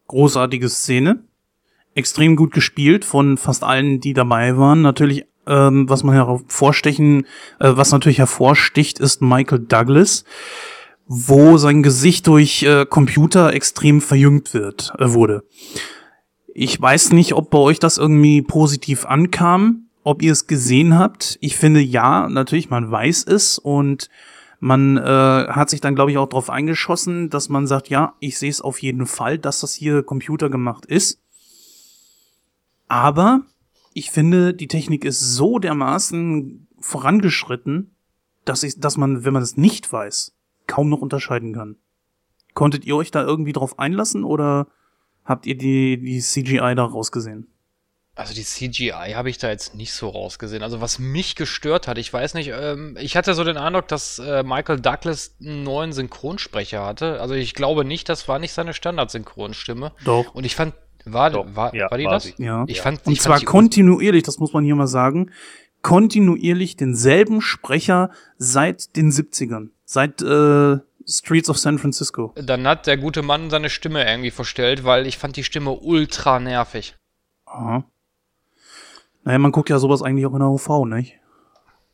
Großartige 0.07 0.69
Szene. 0.69 1.23
Extrem 1.95 2.35
gut 2.35 2.53
gespielt 2.53 3.05
von 3.05 3.37
fast 3.37 3.63
allen, 3.63 3.99
die 3.99 4.13
dabei 4.13 4.57
waren. 4.57 4.81
Natürlich, 4.81 5.25
ähm, 5.45 5.87
was 5.89 6.03
man 6.03 6.15
hervorstechen, 6.15 7.25
äh, 7.59 7.71
was 7.75 7.91
natürlich 7.91 8.17
hervorsticht, 8.17 8.99
ist 8.99 9.21
Michael 9.21 9.59
Douglas 9.59 10.25
wo 11.05 11.57
sein 11.57 11.83
Gesicht 11.83 12.27
durch 12.27 12.63
äh, 12.63 12.85
Computer 12.85 13.53
extrem 13.53 14.01
verjüngt 14.01 14.53
wird, 14.53 14.93
äh, 14.97 15.13
wurde. 15.13 15.43
Ich 16.53 16.79
weiß 16.79 17.11
nicht, 17.11 17.33
ob 17.33 17.49
bei 17.49 17.57
euch 17.57 17.79
das 17.79 17.97
irgendwie 17.97 18.41
positiv 18.41 19.05
ankam, 19.05 19.87
ob 20.03 20.21
ihr 20.21 20.31
es 20.31 20.47
gesehen 20.47 20.97
habt. 20.97 21.37
Ich 21.41 21.57
finde 21.57 21.81
ja, 21.81 22.29
natürlich, 22.29 22.69
man 22.69 22.89
weiß 22.89 23.25
es 23.25 23.57
und 23.57 24.09
man 24.59 24.97
äh, 24.97 25.01
hat 25.01 25.69
sich 25.69 25.81
dann, 25.81 25.95
glaube 25.95 26.11
ich, 26.11 26.17
auch 26.17 26.29
darauf 26.29 26.49
eingeschossen, 26.49 27.29
dass 27.29 27.49
man 27.49 27.67
sagt, 27.67 27.89
ja, 27.89 28.13
ich 28.19 28.37
sehe 28.37 28.49
es 28.49 28.61
auf 28.61 28.81
jeden 28.81 29.07
Fall, 29.07 29.37
dass 29.37 29.59
das 29.59 29.73
hier 29.73 30.03
Computer 30.03 30.49
gemacht 30.49 30.85
ist. 30.85 31.19
Aber 32.87 33.41
ich 33.93 34.11
finde, 34.11 34.53
die 34.53 34.67
Technik 34.67 35.03
ist 35.03 35.19
so 35.19 35.59
dermaßen 35.59 36.67
vorangeschritten, 36.79 37.95
dass, 38.45 38.63
ich, 38.63 38.79
dass 38.79 38.97
man, 38.97 39.25
wenn 39.25 39.33
man 39.33 39.43
es 39.43 39.57
nicht 39.57 39.91
weiß, 39.91 40.32
kaum 40.67 40.89
noch 40.89 41.01
unterscheiden 41.01 41.53
kann. 41.53 41.77
Konntet 42.53 42.85
ihr 42.85 42.95
euch 42.95 43.11
da 43.11 43.23
irgendwie 43.23 43.53
drauf 43.53 43.79
einlassen 43.79 44.23
oder 44.23 44.67
habt 45.25 45.45
ihr 45.45 45.57
die, 45.57 45.99
die 45.99 46.19
CGI 46.19 46.75
da 46.75 46.85
rausgesehen? 46.85 47.47
Also 48.15 48.35
die 48.35 48.43
CGI 48.43 49.13
habe 49.15 49.31
ich 49.31 49.39
da 49.39 49.49
jetzt 49.49 49.73
nicht 49.73 49.91
so 49.91 50.07
rausgesehen. 50.07 50.61
Also 50.61 50.81
was 50.81 50.99
mich 50.99 51.35
gestört 51.35 51.87
hat, 51.87 51.97
ich 51.97 52.13
weiß 52.13 52.35
nicht, 52.35 52.51
ähm, 52.53 52.95
ich 53.01 53.17
hatte 53.17 53.33
so 53.33 53.43
den 53.43 53.57
Eindruck, 53.57 53.87
dass 53.87 54.19
äh, 54.19 54.43
Michael 54.43 54.79
Douglas 54.79 55.35
einen 55.41 55.63
neuen 55.63 55.93
Synchronsprecher 55.93 56.85
hatte. 56.85 57.19
Also 57.19 57.33
ich 57.33 57.55
glaube 57.55 57.85
nicht, 57.85 58.09
das 58.09 58.27
war 58.27 58.37
nicht 58.37 58.53
seine 58.53 58.75
Standardsynchronstimme. 58.75 59.93
Doch. 60.05 60.35
Und 60.35 60.45
ich 60.45 60.55
fand, 60.55 60.75
war, 61.05 61.31
Doch, 61.31 61.55
war, 61.55 61.73
ja, 61.73 61.89
war 61.89 61.97
die 61.97 62.05
war 62.05 62.13
das? 62.13 62.23
Sie. 62.25 62.35
Ja. 62.37 62.65
Ich 62.67 62.81
fand, 62.81 63.05
Und 63.07 63.13
ich 63.13 63.21
zwar 63.21 63.37
fand 63.37 63.47
kontinuierlich, 63.47 64.21
das 64.21 64.37
muss 64.37 64.53
man 64.53 64.63
hier 64.63 64.75
mal 64.75 64.85
sagen, 64.85 65.31
kontinuierlich 65.81 66.77
denselben 66.77 67.41
Sprecher 67.41 68.11
seit 68.37 68.95
den 68.95 69.11
70ern. 69.11 69.69
Seit 69.93 70.23
äh, 70.23 70.79
Streets 71.07 71.51
of 71.51 71.59
San 71.59 71.77
Francisco. 71.77 72.33
Dann 72.33 72.65
hat 72.65 72.87
der 72.87 72.97
gute 72.97 73.21
Mann 73.21 73.51
seine 73.51 73.69
Stimme 73.69 74.03
irgendwie 74.09 74.31
verstellt, 74.31 74.85
weil 74.85 75.05
ich 75.05 75.19
fand 75.19 75.35
die 75.35 75.43
Stimme 75.43 75.69
ultra 75.69 76.39
nervig. 76.39 76.95
Aha. 77.45 77.83
Naja, 79.23 79.37
man 79.37 79.51
guckt 79.51 79.69
ja 79.69 79.77
sowas 79.77 80.01
eigentlich 80.01 80.25
auch 80.25 80.33
in 80.33 80.39
der 80.39 80.49
UV, 80.49 80.85
nicht? 80.85 81.19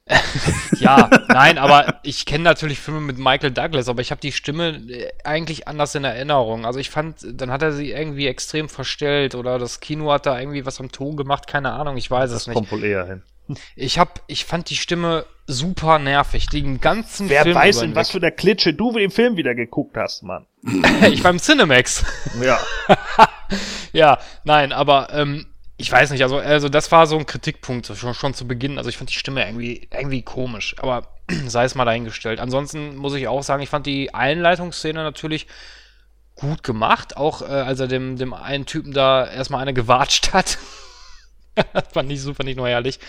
ja, 0.79 1.09
nein, 1.27 1.57
aber 1.57 1.99
ich 2.03 2.25
kenne 2.25 2.43
natürlich 2.43 2.79
Filme 2.79 3.01
mit 3.01 3.17
Michael 3.17 3.51
Douglas, 3.51 3.89
aber 3.89 4.01
ich 4.01 4.11
habe 4.11 4.21
die 4.21 4.31
Stimme 4.31 4.81
äh, 4.89 5.09
eigentlich 5.23 5.67
anders 5.67 5.93
in 5.95 6.03
Erinnerung. 6.03 6.65
Also 6.65 6.79
ich 6.79 6.89
fand, 6.89 7.17
dann 7.31 7.51
hat 7.51 7.61
er 7.61 7.71
sie 7.71 7.91
irgendwie 7.91 8.27
extrem 8.27 8.69
verstellt 8.69 9.35
oder 9.35 9.59
das 9.59 9.79
Kino 9.79 10.11
hat 10.11 10.25
da 10.25 10.39
irgendwie 10.39 10.65
was 10.65 10.79
am 10.79 10.91
Ton 10.91 11.15
gemacht, 11.15 11.47
keine 11.47 11.73
Ahnung, 11.73 11.97
ich 11.97 12.09
weiß 12.09 12.31
das 12.31 12.41
es 12.41 12.47
nicht. 12.47 12.55
kommt 12.55 12.71
wohl 12.71 12.83
eher 12.83 13.05
hin. 13.05 13.21
Ich 13.75 13.97
hab, 13.97 14.21
ich 14.27 14.45
fand 14.45 14.69
die 14.69 14.75
Stimme 14.75 15.25
super 15.47 15.97
nervig, 15.97 16.47
den 16.47 16.79
ganzen 16.79 17.29
Wer 17.29 17.43
Film. 17.43 17.55
weiß, 17.55 17.77
über 17.77 17.85
in 17.85 17.95
was 17.95 18.11
für 18.11 18.19
der 18.19 18.31
Klitsche 18.31 18.73
du 18.73 18.91
den 18.91 19.09
Film 19.09 19.37
wieder 19.37 19.55
geguckt 19.55 19.97
hast, 19.97 20.23
Mann. 20.23 20.45
ich 21.11 21.23
war 21.23 21.31
im 21.31 21.39
Cinemax. 21.39 22.05
Ja. 22.41 22.59
ja, 23.93 24.19
nein, 24.43 24.71
aber 24.71 25.09
ähm, 25.11 25.47
ich 25.79 25.89
weiß 25.89 26.11
nicht, 26.11 26.21
also, 26.23 26.37
also 26.37 26.67
das 26.67 26.91
war 26.91 27.07
so 27.07 27.17
ein 27.17 27.25
Kritikpunkt 27.25 27.87
schon, 27.87 28.13
schon 28.13 28.33
zu 28.33 28.45
Beginn. 28.45 28.77
Also 28.77 28.89
ich 28.89 28.97
fand 28.97 29.09
die 29.09 29.15
Stimme 29.15 29.45
irgendwie, 29.45 29.87
irgendwie 29.93 30.21
komisch, 30.21 30.75
aber 30.79 31.07
sei 31.47 31.63
es 31.63 31.73
mal 31.73 31.85
dahingestellt. 31.85 32.41
Ansonsten 32.41 32.97
muss 32.97 33.13
ich 33.13 33.29
auch 33.29 33.43
sagen, 33.43 33.63
ich 33.63 33.69
fand 33.69 33.85
die 33.85 34.13
Einleitungsszene 34.13 35.01
natürlich 35.01 35.47
gut 36.35 36.63
gemacht, 36.63 37.15
auch 37.15 37.41
äh, 37.41 37.45
als 37.45 37.79
er 37.79 37.87
dem, 37.87 38.17
dem 38.17 38.33
einen 38.33 38.65
Typen 38.65 38.91
da 38.91 39.25
erstmal 39.25 39.61
eine 39.61 39.73
gewatscht 39.73 40.33
hat. 40.33 40.57
das 41.73 41.87
fand 41.93 42.11
ich 42.11 42.21
super, 42.21 42.43
nicht 42.43 42.57
nur 42.57 42.67
herrlich. 42.67 42.99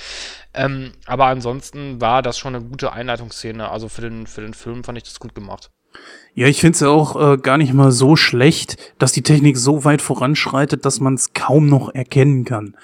Ähm, 0.55 0.93
aber 1.07 1.27
ansonsten 1.27 2.01
war 2.01 2.23
das 2.23 2.39
schon 2.39 2.55
eine 2.55 2.65
gute 2.65 2.93
Einleitungsszene. 2.93 3.69
Also 3.69 3.89
für 3.89 4.03
den, 4.03 4.29
für 4.29 4.43
den 4.43 4.55
Film 4.55 4.85
fand 4.85 4.97
ich 4.97 5.05
das 5.05 5.19
gut 5.19 5.35
gemacht. 5.35 5.71
Ja, 6.35 6.47
ich 6.47 6.61
finde 6.61 6.75
es 6.75 6.81
ja 6.81 6.89
auch 6.89 7.35
äh, 7.35 7.39
gar 7.39 7.59
nicht 7.59 7.73
mal 7.73 7.91
so 7.91 8.17
schlecht, 8.17 8.95
dass 8.99 9.13
die 9.13 9.23
Technik 9.23 9.57
so 9.57 9.85
weit 9.85 10.01
voranschreitet, 10.01 10.85
dass 10.85 11.01
man 11.01 11.15
es 11.15 11.33
kaum 11.33 11.67
noch 11.67 11.95
erkennen 11.95 12.45
kann. 12.45 12.77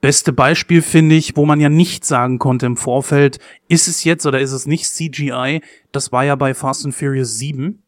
Beste 0.00 0.32
Beispiel 0.32 0.82
finde 0.82 1.14
ich, 1.14 1.36
wo 1.36 1.46
man 1.46 1.60
ja 1.60 1.68
nicht 1.68 2.04
sagen 2.04 2.40
konnte 2.40 2.66
im 2.66 2.76
Vorfeld, 2.76 3.38
ist 3.68 3.86
es 3.86 4.02
jetzt 4.02 4.26
oder 4.26 4.40
ist 4.40 4.50
es 4.50 4.66
nicht 4.66 4.86
CGI, 4.86 5.62
das 5.92 6.10
war 6.10 6.24
ja 6.24 6.34
bei 6.34 6.54
Fast 6.54 6.84
and 6.84 6.94
Furious 6.94 7.38
7, 7.38 7.82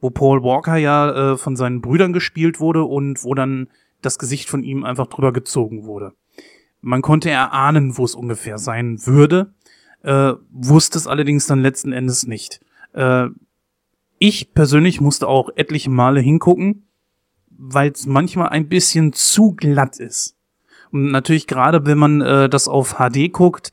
wo 0.00 0.10
Paul 0.10 0.42
Walker 0.42 0.76
ja 0.76 1.34
äh, 1.34 1.36
von 1.36 1.54
seinen 1.54 1.80
Brüdern 1.80 2.12
gespielt 2.12 2.58
wurde 2.58 2.82
und 2.82 3.22
wo 3.22 3.34
dann 3.34 3.68
das 4.02 4.18
Gesicht 4.18 4.48
von 4.48 4.64
ihm 4.64 4.84
einfach 4.84 5.06
drüber 5.06 5.32
gezogen 5.32 5.84
wurde. 5.84 6.12
Man 6.80 7.02
konnte 7.02 7.30
erahnen, 7.30 7.96
wo 7.96 8.04
es 8.04 8.16
ungefähr 8.16 8.58
sein 8.58 9.06
würde, 9.06 9.54
äh, 10.02 10.32
wusste 10.50 10.98
es 10.98 11.06
allerdings 11.06 11.46
dann 11.46 11.60
letzten 11.60 11.92
Endes 11.92 12.26
nicht. 12.26 12.60
Äh, 12.94 13.28
ich 14.20 14.52
persönlich 14.52 15.00
musste 15.00 15.26
auch 15.26 15.48
etliche 15.56 15.90
Male 15.90 16.20
hingucken, 16.20 16.86
weil 17.48 17.90
es 17.90 18.06
manchmal 18.06 18.50
ein 18.50 18.68
bisschen 18.68 19.14
zu 19.14 19.52
glatt 19.52 19.98
ist. 19.98 20.36
Und 20.92 21.10
natürlich 21.10 21.46
gerade, 21.46 21.86
wenn 21.86 21.96
man 21.96 22.20
äh, 22.20 22.48
das 22.50 22.68
auf 22.68 22.96
HD 22.98 23.32
guckt, 23.32 23.72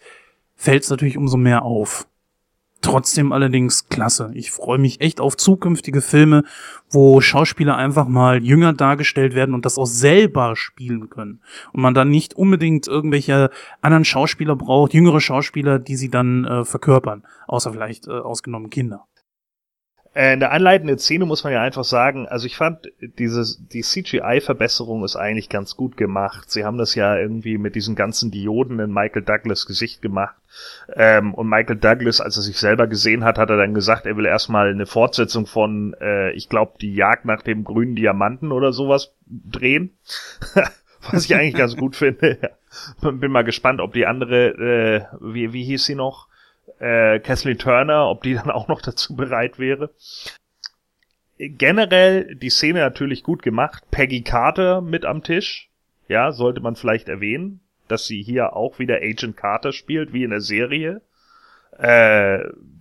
fällt 0.55 0.83
es 0.83 0.89
natürlich 0.89 1.17
umso 1.17 1.35
mehr 1.35 1.63
auf. 1.63 2.07
Trotzdem 2.79 3.33
allerdings 3.33 3.89
klasse. 3.89 4.31
Ich 4.35 4.51
freue 4.51 4.77
mich 4.77 5.01
echt 5.01 5.19
auf 5.19 5.35
zukünftige 5.35 5.99
Filme, 5.99 6.43
wo 6.89 7.19
Schauspieler 7.19 7.75
einfach 7.75 8.07
mal 8.07 8.41
jünger 8.41 8.71
dargestellt 8.71 9.35
werden 9.35 9.53
und 9.53 9.65
das 9.65 9.77
auch 9.77 9.85
selber 9.87 10.55
spielen 10.55 11.09
können. 11.09 11.41
Und 11.73 11.81
man 11.81 11.93
dann 11.93 12.09
nicht 12.09 12.35
unbedingt 12.35 12.87
irgendwelche 12.87 13.49
anderen 13.81 14.05
Schauspieler 14.05 14.55
braucht, 14.55 14.93
jüngere 14.93 15.19
Schauspieler, 15.19 15.77
die 15.77 15.97
sie 15.97 16.09
dann 16.09 16.45
äh, 16.45 16.63
verkörpern. 16.63 17.23
Außer 17.47 17.73
vielleicht 17.73 18.07
äh, 18.07 18.11
ausgenommen 18.11 18.69
Kinder. 18.69 19.07
Äh, 20.17 20.33
in 20.33 20.39
der 20.39 20.51
einleitenden 20.51 20.97
Szene 20.97 21.27
muss 21.27 21.43
man 21.43 21.53
ja 21.53 21.61
einfach 21.61 21.83
sagen, 21.83 22.27
also 22.27 22.47
ich 22.47 22.57
fand, 22.57 22.91
dieses, 23.19 23.67
die 23.67 23.83
CGI-Verbesserung 23.83 25.03
ist 25.03 25.15
eigentlich 25.15 25.47
ganz 25.47 25.75
gut 25.75 25.95
gemacht. 25.95 26.49
Sie 26.49 26.65
haben 26.65 26.79
das 26.79 26.95
ja 26.95 27.15
irgendwie 27.15 27.59
mit 27.59 27.75
diesen 27.75 27.93
ganzen 27.93 28.31
Dioden 28.31 28.79
in 28.79 28.91
Michael 28.91 29.21
Douglas 29.21 29.67
Gesicht 29.67 30.01
gemacht. 30.01 30.35
Ähm, 30.95 31.35
und 31.35 31.47
Michael 31.47 31.75
Douglas, 31.75 32.19
als 32.19 32.35
er 32.35 32.41
sich 32.41 32.57
selber 32.57 32.87
gesehen 32.87 33.23
hat, 33.23 33.37
hat 33.37 33.51
er 33.51 33.57
dann 33.57 33.75
gesagt, 33.75 34.07
er 34.07 34.17
will 34.17 34.25
erstmal 34.25 34.71
eine 34.71 34.87
Fortsetzung 34.87 35.45
von, 35.45 35.95
äh, 36.01 36.31
ich 36.31 36.49
glaube, 36.49 36.79
die 36.81 36.95
Jagd 36.95 37.25
nach 37.25 37.43
dem 37.43 37.63
grünen 37.63 37.95
Diamanten 37.95 38.51
oder 38.51 38.73
sowas 38.73 39.13
drehen. 39.27 39.91
Was 41.11 41.25
ich 41.25 41.35
eigentlich 41.35 41.53
ganz 41.53 41.77
gut 41.77 41.95
finde. 41.95 42.39
Bin 43.01 43.31
mal 43.31 43.43
gespannt, 43.43 43.81
ob 43.81 43.93
die 43.93 44.07
andere, 44.07 44.47
äh, 44.47 45.01
wie, 45.21 45.53
wie 45.53 45.63
hieß 45.63 45.85
sie 45.85 45.95
noch? 45.95 46.27
Äh, 46.79 47.19
Kathleen 47.19 47.57
Turner, 47.57 48.09
ob 48.09 48.23
die 48.23 48.33
dann 48.33 48.51
auch 48.51 48.67
noch 48.67 48.81
dazu 48.81 49.15
bereit 49.15 49.59
wäre. 49.59 49.89
Generell 51.37 52.35
die 52.35 52.49
Szene 52.49 52.79
natürlich 52.79 53.23
gut 53.23 53.43
gemacht. 53.43 53.83
Peggy 53.91 54.23
Carter 54.23 54.81
mit 54.81 55.05
am 55.05 55.23
Tisch. 55.23 55.69
Ja, 56.07 56.31
sollte 56.31 56.61
man 56.61 56.75
vielleicht 56.75 57.09
erwähnen, 57.09 57.59
dass 57.87 58.07
sie 58.07 58.23
hier 58.23 58.55
auch 58.55 58.79
wieder 58.79 58.97
Agent 58.97 59.37
Carter 59.37 59.71
spielt, 59.71 60.13
wie 60.13 60.23
in 60.23 60.31
der 60.31 60.41
Serie. 60.41 61.01
Äh, 61.77 62.39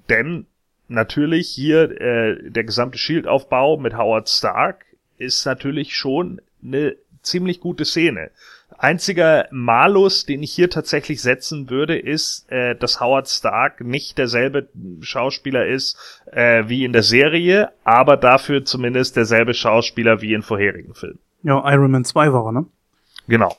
denn 0.08 0.46
natürlich 0.88 1.48
hier 1.48 2.00
äh, 2.00 2.50
der 2.50 2.64
gesamte 2.64 2.98
Shield-Aufbau 2.98 3.76
mit 3.76 3.96
Howard 3.96 4.28
Stark 4.28 4.86
ist 5.18 5.44
natürlich 5.44 5.96
schon 5.96 6.40
eine 6.62 6.96
ziemlich 7.22 7.60
gute 7.60 7.84
Szene. 7.84 8.30
Einziger 8.78 9.46
Malus, 9.50 10.26
den 10.26 10.42
ich 10.42 10.52
hier 10.52 10.70
tatsächlich 10.70 11.22
setzen 11.22 11.70
würde, 11.70 11.98
ist, 11.98 12.50
äh, 12.50 12.74
dass 12.76 13.00
Howard 13.00 13.28
Stark 13.28 13.80
nicht 13.80 14.18
derselbe 14.18 14.68
Schauspieler 15.00 15.66
ist 15.66 16.22
äh, 16.30 16.64
wie 16.66 16.84
in 16.84 16.92
der 16.92 17.02
Serie, 17.02 17.70
aber 17.84 18.16
dafür 18.16 18.64
zumindest 18.64 19.16
derselbe 19.16 19.54
Schauspieler 19.54 20.20
wie 20.20 20.34
in 20.34 20.42
vorherigen 20.42 20.94
Filmen. 20.94 21.18
Ja, 21.42 21.62
Iron 21.72 21.90
Man 21.90 22.04
2 22.04 22.32
war 22.32 22.46
er, 22.46 22.52
ne? 22.52 22.66
Genau. 23.28 23.56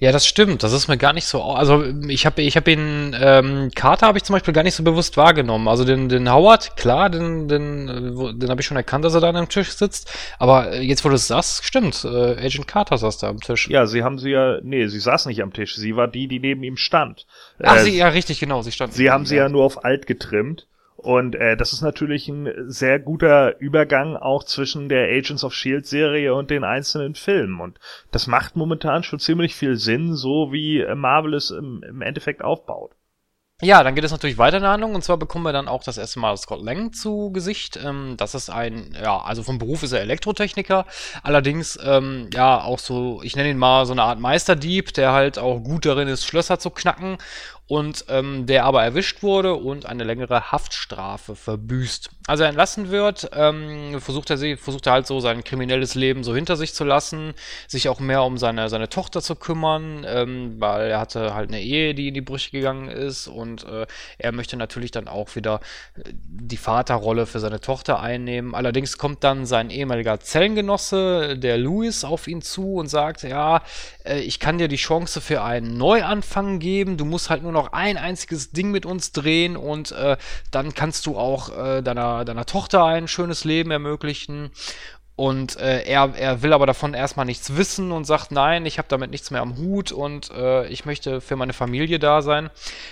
Ja, 0.00 0.10
das 0.10 0.26
stimmt. 0.26 0.64
Das 0.64 0.72
ist 0.72 0.88
mir 0.88 0.98
gar 0.98 1.12
nicht 1.12 1.24
so. 1.24 1.40
Also 1.40 1.84
ich 2.08 2.26
habe 2.26 2.42
ich 2.42 2.56
hab 2.56 2.66
ihn 2.66 3.16
ähm, 3.18 3.70
Carter 3.76 4.08
habe 4.08 4.18
ich 4.18 4.24
zum 4.24 4.34
Beispiel 4.34 4.52
gar 4.52 4.64
nicht 4.64 4.74
so 4.74 4.82
bewusst 4.82 5.16
wahrgenommen. 5.16 5.68
Also 5.68 5.84
den, 5.84 6.08
den 6.08 6.30
Howard, 6.30 6.76
klar, 6.76 7.10
den, 7.10 7.46
den, 7.46 7.88
äh, 7.88 8.34
den 8.34 8.50
habe 8.50 8.60
ich 8.60 8.66
schon 8.66 8.76
erkannt, 8.76 9.04
dass 9.04 9.14
er 9.14 9.20
da 9.20 9.28
an 9.28 9.36
dem 9.36 9.48
Tisch 9.48 9.70
sitzt. 9.70 10.10
Aber 10.40 10.72
äh, 10.72 10.80
jetzt, 10.80 11.04
wo 11.04 11.10
du 11.10 11.14
es 11.14 11.28
sagst, 11.28 11.64
stimmt. 11.64 12.04
Äh, 12.04 12.44
Agent 12.44 12.66
Carter 12.66 12.98
saß 12.98 13.18
da 13.18 13.28
am 13.28 13.38
Tisch. 13.38 13.68
Ja, 13.68 13.86
sie 13.86 14.02
haben 14.02 14.18
sie 14.18 14.30
ja. 14.30 14.58
Nee, 14.62 14.88
sie 14.88 14.98
saß 14.98 15.26
nicht 15.26 15.40
am 15.42 15.52
Tisch. 15.52 15.76
Sie 15.76 15.94
war 15.94 16.08
die, 16.08 16.26
die 16.26 16.40
neben 16.40 16.64
ihm 16.64 16.76
stand. 16.76 17.26
Ach, 17.62 17.76
äh, 17.76 17.84
sie, 17.84 17.96
ja, 17.96 18.08
richtig, 18.08 18.40
genau. 18.40 18.62
Sie 18.62 18.72
stand. 18.72 18.94
Sie 18.94 19.12
haben 19.12 19.26
sie 19.26 19.36
ja 19.36 19.48
nur 19.48 19.62
auf 19.62 19.84
alt 19.84 20.08
getrimmt. 20.08 20.66
Und 21.04 21.34
äh, 21.34 21.56
das 21.56 21.74
ist 21.74 21.82
natürlich 21.82 22.28
ein 22.28 22.50
sehr 22.66 22.98
guter 22.98 23.60
Übergang 23.60 24.16
auch 24.16 24.42
zwischen 24.42 24.88
der 24.88 25.08
Agents 25.08 25.44
of 25.44 25.52
Shield 25.52 25.86
Serie 25.86 26.34
und 26.34 26.50
den 26.50 26.64
einzelnen 26.64 27.14
Filmen. 27.14 27.60
Und 27.60 27.78
das 28.10 28.26
macht 28.26 28.56
momentan 28.56 29.02
schon 29.02 29.18
ziemlich 29.18 29.54
viel 29.54 29.76
Sinn, 29.76 30.14
so 30.14 30.50
wie 30.50 30.82
Marvel 30.94 31.34
es 31.34 31.50
im, 31.50 31.82
im 31.86 32.00
Endeffekt 32.00 32.42
aufbaut. 32.42 32.92
Ja, 33.62 33.84
dann 33.84 33.94
geht 33.94 34.02
es 34.02 34.10
natürlich 34.10 34.36
weiter 34.36 34.56
in 34.56 34.64
der 34.64 34.72
Handlung 34.72 34.96
und 34.96 35.04
zwar 35.04 35.16
bekommen 35.16 35.44
wir 35.44 35.52
dann 35.52 35.68
auch 35.68 35.84
das 35.84 35.96
erste 35.96 36.18
Mal 36.18 36.36
Scott 36.36 36.60
Lang 36.60 36.92
zu 36.92 37.30
Gesicht. 37.32 37.78
Ähm, 37.82 38.16
das 38.18 38.34
ist 38.34 38.50
ein, 38.50 38.96
ja, 39.00 39.16
also 39.18 39.44
vom 39.44 39.58
Beruf 39.58 39.84
ist 39.84 39.92
er 39.92 40.00
Elektrotechniker, 40.00 40.86
allerdings, 41.22 41.78
ähm, 41.82 42.28
ja, 42.34 42.60
auch 42.60 42.80
so, 42.80 43.22
ich 43.22 43.36
nenne 43.36 43.50
ihn 43.50 43.56
mal 43.56 43.86
so 43.86 43.92
eine 43.92 44.02
Art 44.02 44.18
Meisterdieb, 44.18 44.92
der 44.94 45.12
halt 45.12 45.38
auch 45.38 45.60
gut 45.60 45.86
darin 45.86 46.08
ist, 46.08 46.26
Schlösser 46.26 46.58
zu 46.58 46.70
knacken 46.70 47.18
und 47.66 48.04
ähm, 48.08 48.44
der 48.44 48.64
aber 48.64 48.84
erwischt 48.84 49.22
wurde 49.22 49.54
und 49.54 49.86
eine 49.86 50.04
längere 50.04 50.52
Haftstrafe 50.52 51.34
verbüßt. 51.34 52.10
Als 52.26 52.40
er 52.40 52.48
entlassen 52.48 52.90
wird, 52.90 53.30
ähm, 53.32 54.00
versucht, 54.00 54.28
er, 54.30 54.58
versucht 54.58 54.86
er 54.86 54.92
halt 54.92 55.06
so 55.06 55.20
sein 55.20 55.44
kriminelles 55.44 55.94
Leben 55.94 56.24
so 56.24 56.34
hinter 56.34 56.56
sich 56.56 56.74
zu 56.74 56.84
lassen, 56.84 57.32
sich 57.66 57.88
auch 57.88 58.00
mehr 58.00 58.22
um 58.22 58.36
seine, 58.36 58.68
seine 58.68 58.90
Tochter 58.90 59.22
zu 59.22 59.34
kümmern, 59.34 60.04
ähm, 60.06 60.56
weil 60.58 60.90
er 60.90 61.00
hatte 61.00 61.34
halt 61.34 61.48
eine 61.48 61.62
Ehe, 61.62 61.94
die 61.94 62.08
in 62.08 62.14
die 62.14 62.20
Brüche 62.20 62.50
gegangen 62.50 62.88
ist 62.88 63.28
und 63.28 63.64
äh, 63.64 63.86
er 64.18 64.32
möchte 64.32 64.58
natürlich 64.58 64.90
dann 64.90 65.08
auch 65.08 65.34
wieder 65.34 65.60
äh, 65.96 66.12
die 66.12 66.58
Vaterrolle 66.58 67.24
für 67.24 67.40
seine 67.40 67.60
Tochter 67.60 67.98
einnehmen. 68.00 68.54
Allerdings 68.54 68.98
kommt 68.98 69.24
dann 69.24 69.46
sein 69.46 69.70
ehemaliger 69.70 70.20
Zellengenosse, 70.20 71.38
der 71.38 71.56
Louis, 71.56 72.04
auf 72.04 72.28
ihn 72.28 72.42
zu 72.42 72.74
und 72.74 72.88
sagt, 72.88 73.22
ja, 73.22 73.62
äh, 74.04 74.20
ich 74.20 74.38
kann 74.38 74.58
dir 74.58 74.68
die 74.68 74.76
Chance 74.76 75.22
für 75.22 75.42
einen 75.42 75.78
Neuanfang 75.78 76.58
geben, 76.58 76.98
du 76.98 77.06
musst 77.06 77.30
halt 77.30 77.42
nur 77.42 77.53
noch 77.54 77.72
ein 77.72 77.96
einziges 77.96 78.52
Ding 78.52 78.70
mit 78.70 78.84
uns 78.84 79.12
drehen 79.12 79.56
und 79.56 79.92
äh, 79.92 80.16
dann 80.50 80.74
kannst 80.74 81.06
du 81.06 81.16
auch 81.16 81.56
äh, 81.56 81.82
deiner, 81.82 82.24
deiner 82.24 82.44
Tochter 82.44 82.84
ein 82.84 83.08
schönes 83.08 83.44
Leben 83.44 83.70
ermöglichen. 83.70 84.50
Und 85.16 85.56
äh, 85.60 85.84
er, 85.84 86.12
er 86.16 86.42
will 86.42 86.52
aber 86.52 86.66
davon 86.66 86.92
erstmal 86.92 87.24
nichts 87.24 87.56
wissen 87.56 87.92
und 87.92 88.04
sagt, 88.04 88.32
nein, 88.32 88.66
ich 88.66 88.78
habe 88.78 88.88
damit 88.88 89.12
nichts 89.12 89.30
mehr 89.30 89.42
am 89.42 89.56
Hut 89.56 89.92
und 89.92 90.30
äh, 90.32 90.66
ich 90.66 90.86
möchte 90.86 91.20
für 91.20 91.36
meine 91.36 91.52
Familie 91.52 92.00
da 92.00 92.20
sein. 92.20 92.50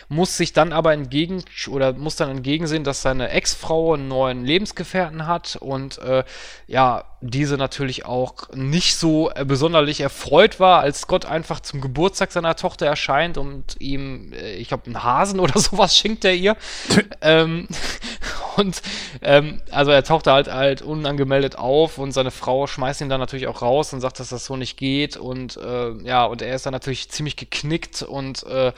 Muss 0.09 0.36
sich 0.36 0.52
dann 0.52 0.72
aber 0.72 0.93
entgegen 0.93 1.43
oder 1.68 1.93
muss 1.94 2.14
dann 2.14 2.30
entgegensehen, 2.30 2.84
dass 2.84 3.02
seine 3.02 3.30
Ex-Frau 3.30 3.94
einen 3.94 4.06
neuen 4.06 4.44
Lebensgefährten 4.44 5.26
hat 5.26 5.56
und 5.56 5.98
äh, 5.98 6.22
ja, 6.68 7.05
diese 7.22 7.56
natürlich 7.56 8.04
auch 8.04 8.50
nicht 8.52 8.96
so 8.96 9.30
äh, 9.30 9.44
besonderlich 9.44 10.00
erfreut 10.00 10.58
war, 10.58 10.80
als 10.80 11.06
Gott 11.06 11.24
einfach 11.24 11.60
zum 11.60 11.80
Geburtstag 11.80 12.32
seiner 12.32 12.56
Tochter 12.56 12.86
erscheint 12.86 13.38
und 13.38 13.76
ihm, 13.78 14.32
äh, 14.32 14.56
ich 14.56 14.68
glaube, 14.68 14.86
einen 14.86 15.02
Hasen 15.02 15.38
oder 15.38 15.58
sowas 15.60 15.96
schenkt 15.96 16.24
er 16.24 16.34
ihr. 16.34 16.56
ähm, 17.20 17.68
und 18.56 18.82
ähm, 19.22 19.62
also 19.70 19.92
er 19.92 20.02
taucht 20.02 20.26
halt 20.26 20.48
halt 20.48 20.82
unangemeldet 20.82 21.56
auf 21.56 21.98
und 21.98 22.12
seine 22.12 22.32
Frau 22.32 22.66
schmeißt 22.66 23.00
ihn 23.00 23.08
dann 23.08 23.20
natürlich 23.20 23.46
auch 23.46 23.62
raus 23.62 23.92
und 23.92 24.00
sagt, 24.00 24.18
dass 24.18 24.30
das 24.30 24.44
so 24.44 24.56
nicht 24.56 24.76
geht 24.76 25.16
und 25.16 25.56
äh, 25.56 25.92
ja, 26.02 26.24
und 26.24 26.42
er 26.42 26.54
ist 26.56 26.66
dann 26.66 26.72
natürlich 26.72 27.08
ziemlich 27.08 27.36
geknickt 27.36 28.02
und 28.02 28.42
äh, 28.44 28.72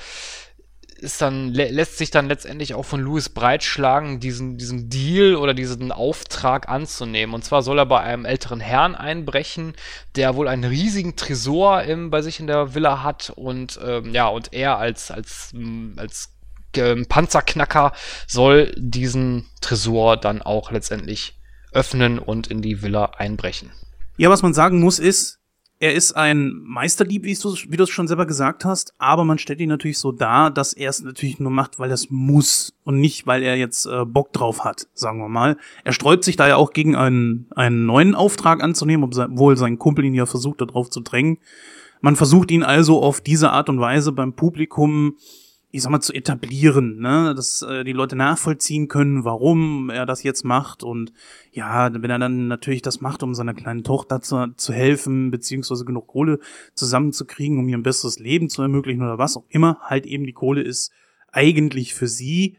ist 0.99 1.21
dann, 1.21 1.49
lä 1.49 1.71
lässt 1.71 1.99
sich 1.99 2.11
dann 2.11 2.29
letztendlich 2.29 2.75
auch 2.75 2.85
von 2.85 3.01
Louis 3.01 3.29
breitschlagen, 3.29 4.21
diesen, 4.21 4.59
diesen 4.59 4.89
Deal 4.89 5.37
oder 5.37 5.55
diesen 5.55 5.93
Auftrag 5.93 6.69
anzunehmen. 6.69 7.35
Und 7.35 7.45
zwar 7.45 7.63
soll 7.63 7.79
er 7.79 7.87
bei 7.87 8.01
einem 8.01 8.25
älteren 8.25 8.61
Herrn 8.61 8.95
einbrechen, 8.95 9.75
der 10.17 10.37
wohl 10.37 10.49
einen 10.49 10.65
riesigen 10.65 11.17
Tresor 11.17 11.83
im, 11.83 12.11
bei 12.11 12.23
sich 12.23 12.41
in 12.41 12.47
der 12.47 12.75
Villa 12.75 13.03
hat 13.03 13.33
und 13.35 13.79
ähm, 13.85 14.13
ja, 14.13 14.29
und 14.29 14.53
er 14.53 14.79
als, 14.79 15.11
als, 15.11 15.51
mm, 15.53 15.99
als 15.99 16.31
äh, 16.77 16.97
Panzerknacker 17.05 17.93
soll 18.27 18.75
diesen 18.77 19.47
Tresor 19.61 20.17
dann 20.17 20.43
auch 20.43 20.71
letztendlich 20.71 21.39
öffnen 21.73 22.19
und 22.19 22.47
in 22.47 22.63
die 22.63 22.83
Villa 22.83 23.13
einbrechen. 23.17 23.73
Ja, 24.17 24.31
was 24.31 24.43
man 24.43 24.55
sagen 24.55 24.81
muss 24.81 24.99
ist, 24.99 25.41
er 25.81 25.95
ist 25.95 26.13
ein 26.13 26.53
Meisterdieb, 26.63 27.25
wie 27.25 27.35
du, 27.35 27.83
es 27.83 27.91
schon 27.91 28.09
selber 28.09 28.27
gesagt 28.27 28.65
hast, 28.65 28.95
aber 28.99 29.25
man 29.25 29.39
stellt 29.39 29.61
ihn 29.61 29.69
natürlich 29.69 29.99
so 29.99 30.13
dar, 30.13 30.51
dass 30.51 30.73
er 30.73 30.89
es 30.89 31.03
natürlich 31.03 31.41
nur 31.41 31.51
macht, 31.51 31.79
weil 31.79 31.91
er 31.91 31.95
es 31.95 32.11
muss 32.11 32.73
und 32.85 33.01
nicht, 33.01 33.27
weil 33.27 33.43
er 33.43 33.57
jetzt 33.57 33.87
äh, 33.87 34.05
Bock 34.05 34.33
drauf 34.33 34.65
hat, 34.65 34.87
sagen 34.95 35.19
wir 35.19 35.29
mal. 35.29 35.57
Er 35.83 35.93
sträubt 35.93 36.25
sich 36.25 36.37
da 36.37 36.49
ja 36.49 36.57
auch 36.57 36.73
gegen 36.73 36.95
einen, 36.95 37.49
einen 37.55 37.87
neuen 37.87 38.15
Auftrag 38.15 38.63
anzunehmen, 38.63 39.05
obwohl 39.05 39.57
sein 39.57 39.79
Kumpel 39.79 40.05
ihn 40.05 40.15
ja 40.15 40.27
versucht, 40.27 40.61
darauf 40.61 40.91
zu 40.91 41.01
drängen. 41.01 41.39
Man 42.01 42.17
versucht 42.17 42.51
ihn 42.51 42.63
also 42.63 43.03
auf 43.03 43.21
diese 43.21 43.51
Art 43.51 43.69
und 43.69 43.81
Weise 43.81 44.13
beim 44.13 44.35
Publikum 44.35 45.17
ich 45.75 45.83
sag 45.83 45.91
mal, 45.91 46.01
zu 46.01 46.13
etablieren, 46.13 47.01
ne? 47.01 47.35
dass 47.35 47.63
äh, 47.63 47.83
die 47.83 47.93
Leute 47.93 48.15
nachvollziehen 48.15 48.87
können, 48.87 49.25
warum 49.25 49.91
er 49.91 50.07
das 50.07 50.23
jetzt 50.23 50.45
macht 50.45 50.85
und 50.85 51.13
ja, 51.51 51.93
wenn 51.93 52.11
er 52.11 52.21
dann 52.21 52.47
natürlich 52.47 52.81
das 52.81 53.01
macht, 53.01 53.25
um 53.25 53.35
seiner 53.35 53.55
kleinen 53.55 53.83
Tochter 53.83 54.21
zu, 54.21 54.55
zu 54.57 54.73
helfen, 54.73 55.33
beziehungsweise 55.33 55.85
genug 55.85 56.07
Kohle 56.07 56.39
zusammenzukriegen, 56.75 57.59
um 57.59 57.69
ihr 57.69 57.77
ein 57.77 57.83
besseres 57.83 58.21
Leben 58.21 58.49
zu 58.49 58.63
ermöglichen 58.63 59.03
oder 59.03 59.19
was 59.19 59.37
auch 59.37 59.47
immer, 59.49 59.79
halt 59.81 60.07
eben 60.07 60.27
die 60.27 60.33
Kohle 60.33 60.63
ist 60.63 60.93
eigentlich 61.33 61.93
für 61.93 62.07
sie, 62.07 62.57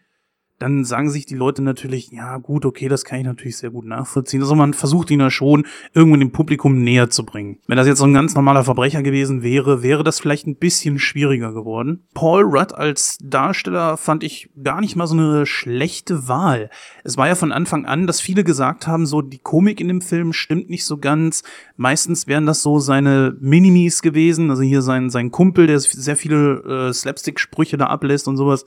dann 0.59 0.85
sagen 0.85 1.09
sich 1.09 1.25
die 1.25 1.35
Leute 1.35 1.61
natürlich, 1.61 2.11
ja 2.11 2.37
gut, 2.37 2.65
okay, 2.65 2.87
das 2.87 3.03
kann 3.03 3.19
ich 3.19 3.25
natürlich 3.25 3.57
sehr 3.57 3.71
gut 3.71 3.85
nachvollziehen. 3.85 4.41
Also 4.41 4.55
man 4.55 4.73
versucht 4.73 5.11
ihn 5.11 5.19
ja 5.19 5.29
schon 5.29 5.65
irgendwo 5.93 6.17
dem 6.17 6.31
Publikum 6.31 6.81
näher 6.81 7.09
zu 7.09 7.25
bringen. 7.25 7.59
Wenn 7.67 7.77
das 7.77 7.87
jetzt 7.87 7.99
so 7.99 8.05
ein 8.05 8.13
ganz 8.13 8.35
normaler 8.35 8.63
Verbrecher 8.63 9.03
gewesen 9.03 9.43
wäre, 9.43 9.83
wäre 9.83 10.03
das 10.03 10.19
vielleicht 10.19 10.47
ein 10.47 10.55
bisschen 10.55 10.97
schwieriger 10.97 11.51
geworden. 11.51 12.07
Paul 12.13 12.43
Rudd 12.43 12.73
als 12.73 13.17
Darsteller 13.21 13.97
fand 13.97 14.23
ich 14.23 14.49
gar 14.61 14.79
nicht 14.79 14.95
mal 14.95 15.07
so 15.07 15.15
eine 15.15 15.45
schlechte 15.45 16.27
Wahl. 16.27 16.69
Es 17.03 17.17
war 17.17 17.27
ja 17.27 17.35
von 17.35 17.51
Anfang 17.51 17.85
an, 17.85 18.07
dass 18.07 18.21
viele 18.21 18.43
gesagt 18.43 18.87
haben, 18.87 19.05
so 19.05 19.21
die 19.21 19.39
Komik 19.39 19.81
in 19.81 19.89
dem 19.89 20.01
Film 20.01 20.31
stimmt 20.31 20.69
nicht 20.69 20.85
so 20.85 20.97
ganz. 20.97 21.43
Meistens 21.75 22.27
wären 22.27 22.45
das 22.45 22.63
so 22.63 22.79
seine 22.79 23.35
Minimis 23.41 24.01
gewesen, 24.01 24.49
also 24.49 24.63
hier 24.63 24.81
sein, 24.81 25.09
sein 25.09 25.31
Kumpel, 25.31 25.67
der 25.67 25.79
sehr 25.79 26.15
viele 26.15 26.89
äh, 26.89 26.93
Slapstick-Sprüche 26.93 27.77
da 27.77 27.87
ablässt 27.87 28.27
und 28.27 28.37
sowas. 28.37 28.65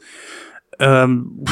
Ähm, 0.79 1.45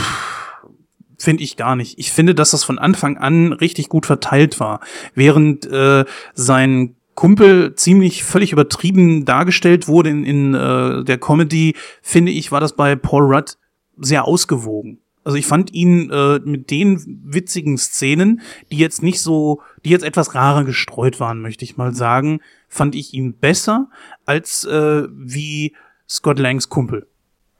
finde 1.18 1.42
ich 1.42 1.56
gar 1.56 1.76
nicht. 1.76 1.98
Ich 1.98 2.12
finde, 2.12 2.34
dass 2.34 2.50
das 2.50 2.64
von 2.64 2.78
Anfang 2.78 3.16
an 3.18 3.52
richtig 3.52 3.88
gut 3.88 4.06
verteilt 4.06 4.60
war. 4.60 4.80
Während 5.14 5.66
äh, 5.66 6.04
sein 6.34 6.96
Kumpel 7.14 7.74
ziemlich 7.74 8.24
völlig 8.24 8.52
übertrieben 8.52 9.24
dargestellt 9.24 9.88
wurde 9.88 10.10
in, 10.10 10.24
in 10.24 10.54
äh, 10.54 11.02
der 11.04 11.18
Comedy, 11.18 11.74
finde 12.02 12.32
ich, 12.32 12.52
war 12.52 12.60
das 12.60 12.76
bei 12.76 12.94
Paul 12.94 13.34
Rudd 13.34 13.56
sehr 13.96 14.26
ausgewogen. 14.26 14.98
Also 15.24 15.38
ich 15.38 15.46
fand 15.46 15.72
ihn 15.72 16.10
äh, 16.10 16.38
mit 16.44 16.70
den 16.70 17.20
witzigen 17.24 17.78
Szenen, 17.78 18.42
die 18.70 18.76
jetzt 18.76 19.02
nicht 19.02 19.20
so, 19.20 19.60
die 19.84 19.90
jetzt 19.90 20.04
etwas 20.04 20.36
rarer 20.36 20.62
gestreut 20.62 21.18
waren, 21.18 21.40
möchte 21.40 21.64
ich 21.64 21.76
mal 21.76 21.92
sagen, 21.94 22.40
fand 22.68 22.94
ich 22.94 23.12
ihn 23.12 23.32
besser 23.32 23.88
als 24.24 24.64
äh, 24.64 25.08
wie 25.10 25.74
Scott 26.08 26.38
Langs 26.38 26.68
Kumpel. 26.68 27.08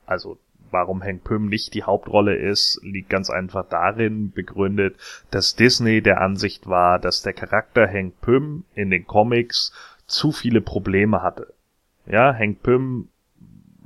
Also 0.05 0.37
warum 0.71 1.03
Hank 1.03 1.23
Pym 1.23 1.47
nicht 1.47 1.73
die 1.73 1.83
Hauptrolle 1.83 2.35
ist, 2.35 2.79
liegt 2.83 3.09
ganz 3.09 3.29
einfach 3.29 3.65
darin 3.67 4.31
begründet, 4.31 4.95
dass 5.31 5.55
Disney 5.55 6.01
der 6.01 6.21
Ansicht 6.21 6.67
war, 6.67 6.99
dass 6.99 7.21
der 7.21 7.33
Charakter 7.33 7.87
Hank 7.87 8.19
Pym 8.21 8.63
in 8.75 8.89
den 8.89 9.05
Comics 9.05 9.73
zu 10.05 10.31
viele 10.31 10.61
Probleme 10.61 11.21
hatte. 11.21 11.53
Ja, 12.05 12.33
Hank 12.33 12.63
Pym 12.63 13.09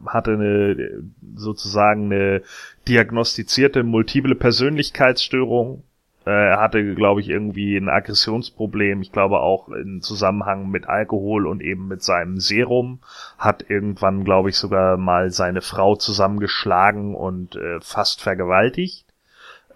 hatte 0.05 0.33
eine 0.33 1.03
sozusagen 1.35 2.05
eine 2.05 2.41
diagnostizierte 2.87 3.83
multiple 3.83 4.35
Persönlichkeitsstörung, 4.35 5.83
er 6.25 6.59
hatte, 6.59 6.93
glaube 6.93 7.21
ich, 7.21 7.29
irgendwie 7.29 7.75
ein 7.77 7.89
Aggressionsproblem. 7.89 9.01
Ich 9.01 9.11
glaube 9.11 9.39
auch 9.39 9.69
in 9.69 10.01
Zusammenhang 10.01 10.69
mit 10.69 10.87
Alkohol 10.87 11.47
und 11.47 11.61
eben 11.61 11.87
mit 11.87 12.03
seinem 12.03 12.39
Serum. 12.39 12.99
Hat 13.39 13.69
irgendwann, 13.69 14.23
glaube 14.23 14.49
ich, 14.49 14.57
sogar 14.57 14.97
mal 14.97 15.31
seine 15.31 15.61
Frau 15.61 15.95
zusammengeschlagen 15.95 17.15
und 17.15 17.55
äh, 17.55 17.79
fast 17.81 18.21
vergewaltigt. 18.21 19.05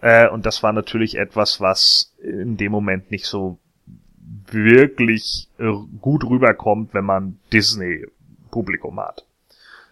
Äh, 0.02 0.30
und 0.30 0.46
das 0.46 0.62
war 0.62 0.72
natürlich 0.72 1.18
etwas, 1.18 1.62
was 1.62 2.14
in 2.22 2.58
dem 2.58 2.72
Moment 2.72 3.10
nicht 3.10 3.26
so 3.26 3.58
wirklich 4.52 5.50
äh, 5.58 5.72
gut 6.00 6.24
rüberkommt, 6.24 6.94
wenn 6.94 7.06
man 7.06 7.40
Disney-Publikum 7.52 9.00
hat. 9.00 9.26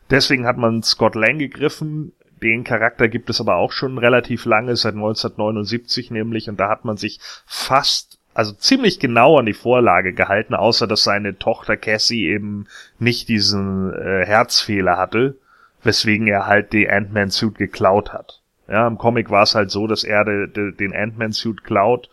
Deswegen 0.09 0.45
hat 0.45 0.57
man 0.57 0.83
Scott 0.83 1.15
Lang 1.15 1.39
gegriffen, 1.39 2.13
den 2.43 2.63
Charakter 2.63 3.07
gibt 3.07 3.29
es 3.29 3.41
aber 3.41 3.55
auch 3.55 3.71
schon 3.71 3.97
relativ 3.97 4.45
lange, 4.45 4.75
seit 4.75 4.93
1979 4.93 6.11
nämlich, 6.11 6.49
und 6.49 6.59
da 6.59 6.69
hat 6.69 6.85
man 6.85 6.97
sich 6.97 7.19
fast, 7.45 8.19
also 8.33 8.53
ziemlich 8.53 8.99
genau 8.99 9.39
an 9.39 9.45
die 9.45 9.53
Vorlage 9.53 10.13
gehalten, 10.13 10.53
außer 10.53 10.85
dass 10.85 11.03
seine 11.03 11.39
Tochter 11.39 11.77
Cassie 11.77 12.27
eben 12.27 12.67
nicht 12.99 13.29
diesen 13.29 13.93
äh, 13.93 14.25
Herzfehler 14.25 14.97
hatte, 14.97 15.37
weswegen 15.81 16.27
er 16.27 16.45
halt 16.45 16.73
die 16.73 16.89
Ant-Man-Suit 16.89 17.57
geklaut 17.57 18.13
hat. 18.13 18.41
Ja, 18.67 18.87
im 18.87 18.97
Comic 18.97 19.29
war 19.29 19.43
es 19.43 19.55
halt 19.55 19.71
so, 19.71 19.87
dass 19.87 20.03
er 20.03 20.23
de, 20.23 20.47
de, 20.47 20.71
den 20.71 20.95
Ant-Man-Suit 20.95 21.63
klaut 21.63 22.09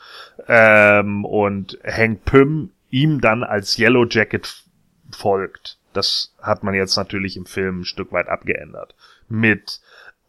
ähm, 0.48 1.24
und 1.24 1.78
Hank 1.84 2.24
Pym 2.24 2.70
ihm 2.90 3.20
dann 3.20 3.44
als 3.44 3.78
Yellow 3.78 4.06
Jacket 4.08 4.64
folgt. 5.12 5.78
Das 5.92 6.34
hat 6.40 6.62
man 6.62 6.74
jetzt 6.74 6.96
natürlich 6.96 7.36
im 7.36 7.46
Film 7.46 7.80
ein 7.80 7.84
Stück 7.84 8.12
weit 8.12 8.28
abgeändert. 8.28 8.94
Mit 9.28 9.80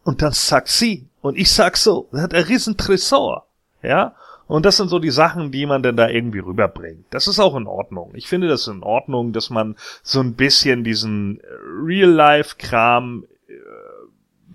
und 0.03 0.21
dann 0.21 0.31
sagt 0.31 0.69
sie, 0.69 1.07
und 1.21 1.37
ich 1.37 1.51
sag 1.51 1.77
so, 1.77 2.07
das 2.11 2.21
hat 2.21 2.33
ein 2.33 2.43
riesen 2.43 2.77
Tresor. 2.77 3.45
Ja? 3.83 4.15
Und 4.47 4.65
das 4.65 4.77
sind 4.77 4.89
so 4.89 4.99
die 4.99 5.11
Sachen, 5.11 5.51
die 5.51 5.65
man 5.65 5.83
denn 5.83 5.95
da 5.95 6.09
irgendwie 6.09 6.39
rüberbringt. 6.39 7.05
Das 7.11 7.27
ist 7.27 7.39
auch 7.39 7.55
in 7.55 7.67
Ordnung. 7.67 8.11
Ich 8.15 8.27
finde 8.27 8.47
das 8.47 8.67
in 8.67 8.83
Ordnung, 8.83 9.31
dass 9.31 9.49
man 9.49 9.75
so 10.03 10.19
ein 10.19 10.33
bisschen 10.33 10.83
diesen 10.83 11.39
Real-Life-Kram, 11.85 13.25
äh, 13.47 13.53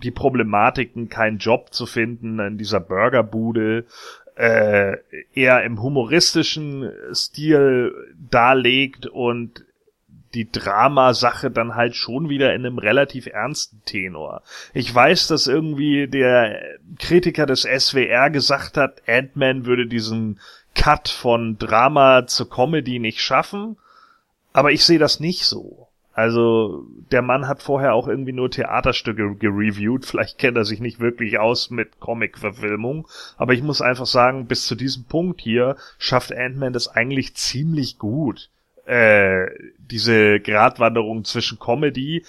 die 0.03 0.11
Problematiken, 0.11 1.09
keinen 1.09 1.39
Job 1.39 1.73
zu 1.73 1.87
finden 1.87 2.39
in 2.41 2.59
dieser 2.59 2.81
Burgerbude, 2.81 3.87
äh, 4.35 4.99
eher 5.33 5.65
im 5.65 5.81
humoristischen 5.81 6.91
Stil 7.15 7.95
darlegt 8.31 9.07
und 9.07 9.65
die 10.35 10.51
Dramasache 10.51 11.51
dann 11.51 11.75
halt 11.75 11.97
schon 11.97 12.29
wieder 12.29 12.55
in 12.55 12.67
einem 12.67 12.79
relativ 12.79 13.27
ernsten 13.27 13.83
Tenor. 13.85 14.43
Ich 14.75 14.95
weiß, 14.95 15.29
dass 15.29 15.47
irgendwie 15.47 16.09
der 16.09 16.61
Kritiker 16.99 17.47
des 17.47 17.63
SWR 17.63 18.31
gesagt 18.31 18.77
hat, 18.77 19.03
Ant-Man 19.09 19.67
würde 19.67 19.87
diesen 19.87 20.41
Cut 20.75 21.09
von 21.09 21.59
Drama 21.59 22.27
zu 22.27 22.47
Comedy 22.47 22.99
nicht 22.99 23.21
schaffen, 23.21 23.77
aber 24.53 24.73
ich 24.73 24.85
sehe 24.85 24.99
das 24.99 25.21
nicht 25.21 25.45
so. 25.45 25.89
Also 26.13 26.87
der 27.13 27.21
Mann 27.21 27.47
hat 27.47 27.63
vorher 27.63 27.93
auch 27.93 28.09
irgendwie 28.09 28.33
nur 28.33 28.51
Theaterstücke 28.51 29.35
gereviewt. 29.35 30.07
Vielleicht 30.07 30.39
kennt 30.39 30.57
er 30.57 30.65
sich 30.65 30.81
nicht 30.81 30.99
wirklich 30.99 31.39
aus 31.39 31.69
mit 31.69 32.01
Comic-Verfilmung. 32.01 33.07
Aber 33.37 33.53
ich 33.53 33.63
muss 33.63 33.83
einfach 33.83 34.07
sagen, 34.07 34.47
bis 34.47 34.65
zu 34.65 34.77
diesem 34.77 35.05
Punkt 35.05 35.43
hier 35.43 35.77
schafft 35.99 36.35
Ant-Man 36.35 36.73
das 36.73 36.89
eigentlich 36.89 37.35
ziemlich 37.35 37.99
gut 37.99 38.49
äh, 38.87 39.47
diese 39.79 40.41
Gratwanderung 40.41 41.25
zwischen 41.25 41.59
Comedy 41.59 42.25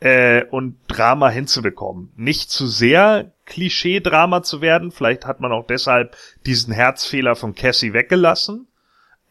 äh, 0.00 0.44
und 0.44 0.76
Drama 0.88 1.28
hinzubekommen. 1.28 2.12
Nicht 2.16 2.50
zu 2.50 2.66
sehr 2.66 3.32
Klischee-Drama 3.46 4.42
zu 4.42 4.60
werden, 4.60 4.90
vielleicht 4.90 5.26
hat 5.26 5.40
man 5.40 5.52
auch 5.52 5.66
deshalb 5.66 6.16
diesen 6.44 6.72
Herzfehler 6.72 7.36
von 7.36 7.54
Cassie 7.54 7.92
weggelassen, 7.92 8.66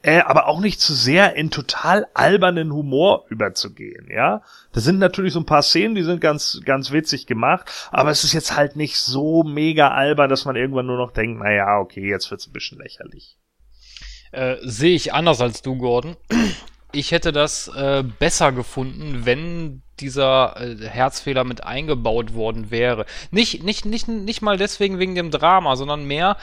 äh, 0.02 0.20
aber 0.20 0.48
auch 0.48 0.60
nicht 0.60 0.80
zu 0.80 0.94
sehr 0.94 1.36
in 1.36 1.52
total 1.52 2.08
albernen 2.14 2.72
Humor 2.72 3.26
überzugehen, 3.30 4.08
ja. 4.10 4.42
Da 4.72 4.80
sind 4.80 5.00
natürlich 5.00 5.34
so 5.34 5.40
ein 5.40 5.46
paar 5.46 5.64
Szenen, 5.64 5.96
die 5.96 6.04
sind 6.04 6.22
ganz, 6.22 6.62
ganz 6.66 6.92
witzig 6.92 7.28
gemacht, 7.28 7.90
aber 7.92 8.12
es 8.12 8.24
ist 8.24 8.34
jetzt 8.34 8.56
halt 8.56 8.76
nicht 8.76 8.98
so 8.98 9.44
mega 9.44 9.90
albern, 9.90 10.30
dass 10.30 10.46
man 10.46 10.56
irgendwann 10.56 10.86
nur 10.86 10.98
noch 10.98 11.12
denkt, 11.12 11.40
na 11.42 11.52
ja, 11.52 11.80
okay, 11.80 12.08
jetzt 12.08 12.32
wird's 12.32 12.48
ein 12.48 12.54
bisschen 12.54 12.80
lächerlich. 12.80 13.38
Äh, 14.36 14.58
sehe 14.64 14.96
ich 14.96 15.14
anders 15.14 15.40
als 15.40 15.62
du, 15.62 15.78
Gordon. 15.78 16.18
Ich 16.92 17.12
hätte 17.12 17.32
das 17.32 17.70
äh, 17.70 18.04
besser 18.20 18.52
gefunden, 18.52 19.26
wenn 19.26 19.82
dieser 20.02 20.60
äh, 20.60 20.90
Herzfehler 20.90 21.46
mit 21.46 21.64
eingebaut 21.64 22.34
worden 22.34 22.70
wäre. 22.70 23.06
Nicht, 23.32 23.64
nicht, 23.64 23.86
nicht, 23.86 24.10
nicht 24.10 24.42
mal 24.42 24.58
deswegen 24.58 25.00
wegen 25.00 25.16
dem 25.16 25.32
Drama, 25.32 25.78
sondern 25.78 26.06
mehr 26.06 26.36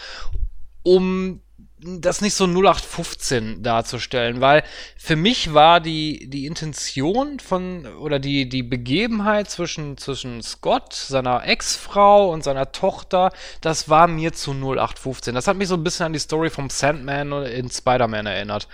um 0.83 1.41
das 1.85 2.21
nicht 2.21 2.35
so 2.35 2.45
0815 2.45 3.63
darzustellen, 3.63 4.41
weil 4.41 4.63
für 4.97 5.17
mich 5.17 5.53
war 5.53 5.81
die, 5.81 6.29
die 6.29 6.47
Intention 6.47 7.41
von, 7.41 7.87
oder 7.87 8.19
die, 8.19 8.49
die 8.49 8.63
Begebenheit 8.63 9.51
zwischen, 9.51 9.99
zwischen 9.99 10.43
Scott, 10.43 10.93
seiner 10.93 11.45
Ex-Frau 11.45 12.31
und 12.31 12.45
seiner 12.45 12.73
Tochter, 12.73 13.33
das 13.61 13.89
war 13.89 14.07
mir 14.07 14.33
zu 14.33 14.53
0815. 14.53 15.35
Das 15.35 15.49
hat 15.49 15.57
mich 15.57 15.69
so 15.69 15.75
ein 15.75 15.85
bisschen 15.85 16.07
an 16.07 16.13
die 16.13 16.19
Story 16.19 16.51
vom 16.51 16.71
Sandman 16.71 17.33
in 17.47 17.71
Spider-Man 17.71 18.27
erinnert. 18.27 18.69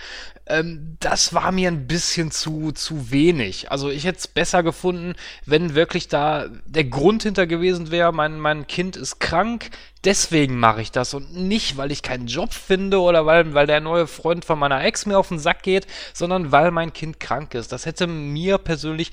Ähm, 0.48 0.96
das 1.00 1.34
war 1.34 1.52
mir 1.52 1.68
ein 1.68 1.86
bisschen 1.86 2.30
zu, 2.30 2.72
zu 2.72 3.10
wenig. 3.10 3.70
Also 3.70 3.90
ich 3.90 4.04
hätte 4.04 4.18
es 4.18 4.26
besser 4.26 4.62
gefunden, 4.62 5.14
wenn 5.44 5.74
wirklich 5.74 6.08
da 6.08 6.46
der 6.64 6.84
Grund 6.84 7.22
hinter 7.22 7.46
gewesen 7.46 7.90
wäre, 7.90 8.12
mein, 8.12 8.40
mein 8.40 8.66
Kind 8.66 8.96
ist 8.96 9.20
krank, 9.20 9.70
deswegen 10.04 10.58
mache 10.58 10.80
ich 10.80 10.90
das 10.90 11.12
und 11.12 11.34
nicht, 11.34 11.76
weil 11.76 11.92
ich 11.92 12.02
keinen 12.02 12.26
Job 12.28 12.54
finde 12.54 13.00
oder 13.00 13.26
weil, 13.26 13.52
weil 13.52 13.66
der 13.66 13.80
neue 13.80 14.06
Freund 14.06 14.44
von 14.44 14.58
meiner 14.58 14.82
Ex 14.82 15.04
mir 15.04 15.18
auf 15.18 15.28
den 15.28 15.38
Sack 15.38 15.62
geht, 15.62 15.86
sondern 16.14 16.50
weil 16.50 16.70
mein 16.70 16.94
Kind 16.94 17.20
krank 17.20 17.54
ist. 17.54 17.70
Das 17.70 17.84
hätte 17.84 18.06
mir 18.06 18.56
persönlich 18.56 19.12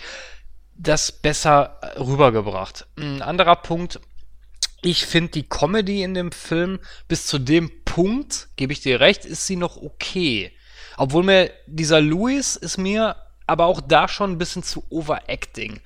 das 0.74 1.12
besser 1.12 1.80
rübergebracht. 1.98 2.88
Ein 2.98 3.22
anderer 3.22 3.58
Punkt, 3.58 4.00
ich 4.82 5.06
finde 5.06 5.32
die 5.32 5.50
Comedy 5.50 6.04
in 6.04 6.14
dem 6.14 6.32
Film 6.32 6.80
bis 7.08 7.26
zu 7.26 7.40
dem 7.40 7.84
Punkt, 7.84 8.50
gebe 8.56 8.72
ich 8.72 8.82
dir 8.82 9.00
recht, 9.00 9.26
ist 9.26 9.48
sie 9.48 9.56
noch 9.56 9.78
okay. 9.78 10.55
Obwohl 10.98 11.24
mir 11.24 11.52
dieser 11.68 12.02
Louis 12.02 12.56
ist 12.56 12.78
mir 12.78 13.16
aber 13.48 13.66
auch 13.66 13.82
da 13.82 14.08
schon 14.08 14.32
ein 14.32 14.38
bisschen 14.38 14.64
zu 14.64 14.84
overacting. 14.90 15.80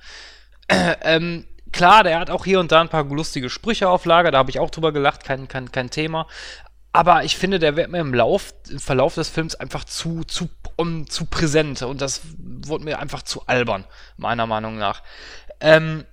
ähm, 0.68 1.46
klar, 1.72 2.04
der 2.04 2.18
hat 2.18 2.30
auch 2.30 2.44
hier 2.44 2.60
und 2.60 2.72
da 2.72 2.80
ein 2.80 2.88
paar 2.88 3.04
lustige 3.04 3.50
Sprüche 3.50 3.88
auf 3.88 4.04
Lager, 4.04 4.30
da 4.30 4.38
habe 4.38 4.50
ich 4.50 4.58
auch 4.58 4.70
drüber 4.70 4.92
gelacht, 4.92 5.24
kein, 5.24 5.48
kein, 5.48 5.70
kein 5.70 5.90
Thema. 5.90 6.26
Aber 6.92 7.22
ich 7.22 7.36
finde, 7.36 7.60
der 7.60 7.76
wird 7.76 7.90
mir 7.90 8.00
im 8.00 8.14
Lauf, 8.14 8.52
im 8.68 8.80
Verlauf 8.80 9.14
des 9.14 9.28
Films 9.28 9.54
einfach 9.54 9.84
zu, 9.84 10.24
zu, 10.24 10.48
um, 10.76 11.08
zu 11.08 11.26
präsent 11.26 11.82
und 11.82 12.00
das 12.00 12.22
wurde 12.38 12.84
mir 12.84 12.98
einfach 12.98 13.22
zu 13.22 13.46
albern, 13.46 13.84
meiner 14.16 14.46
Meinung 14.46 14.76
nach. 14.76 15.02
Ähm, 15.60 16.04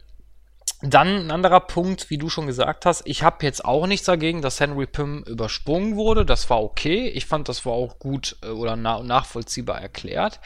dann 0.81 1.07
ein 1.07 1.31
anderer 1.31 1.59
Punkt, 1.59 2.09
wie 2.09 2.17
du 2.17 2.29
schon 2.29 2.45
gesagt 2.45 2.85
hast, 2.85 3.01
ich 3.05 3.23
habe 3.23 3.43
jetzt 3.45 3.65
auch 3.65 3.87
nichts 3.87 4.05
dagegen, 4.05 4.41
dass 4.41 4.59
Henry 4.59 4.85
Pym 4.85 5.23
übersprungen 5.23 5.95
wurde. 5.95 6.25
Das 6.25 6.49
war 6.49 6.61
okay. 6.61 7.07
Ich 7.07 7.25
fand, 7.25 7.49
das 7.49 7.65
war 7.65 7.73
auch 7.73 7.97
gut 7.97 8.37
äh, 8.43 8.49
oder 8.49 8.75
na 8.75 9.01
nachvollziehbar 9.01 9.81
erklärt. 9.81 10.39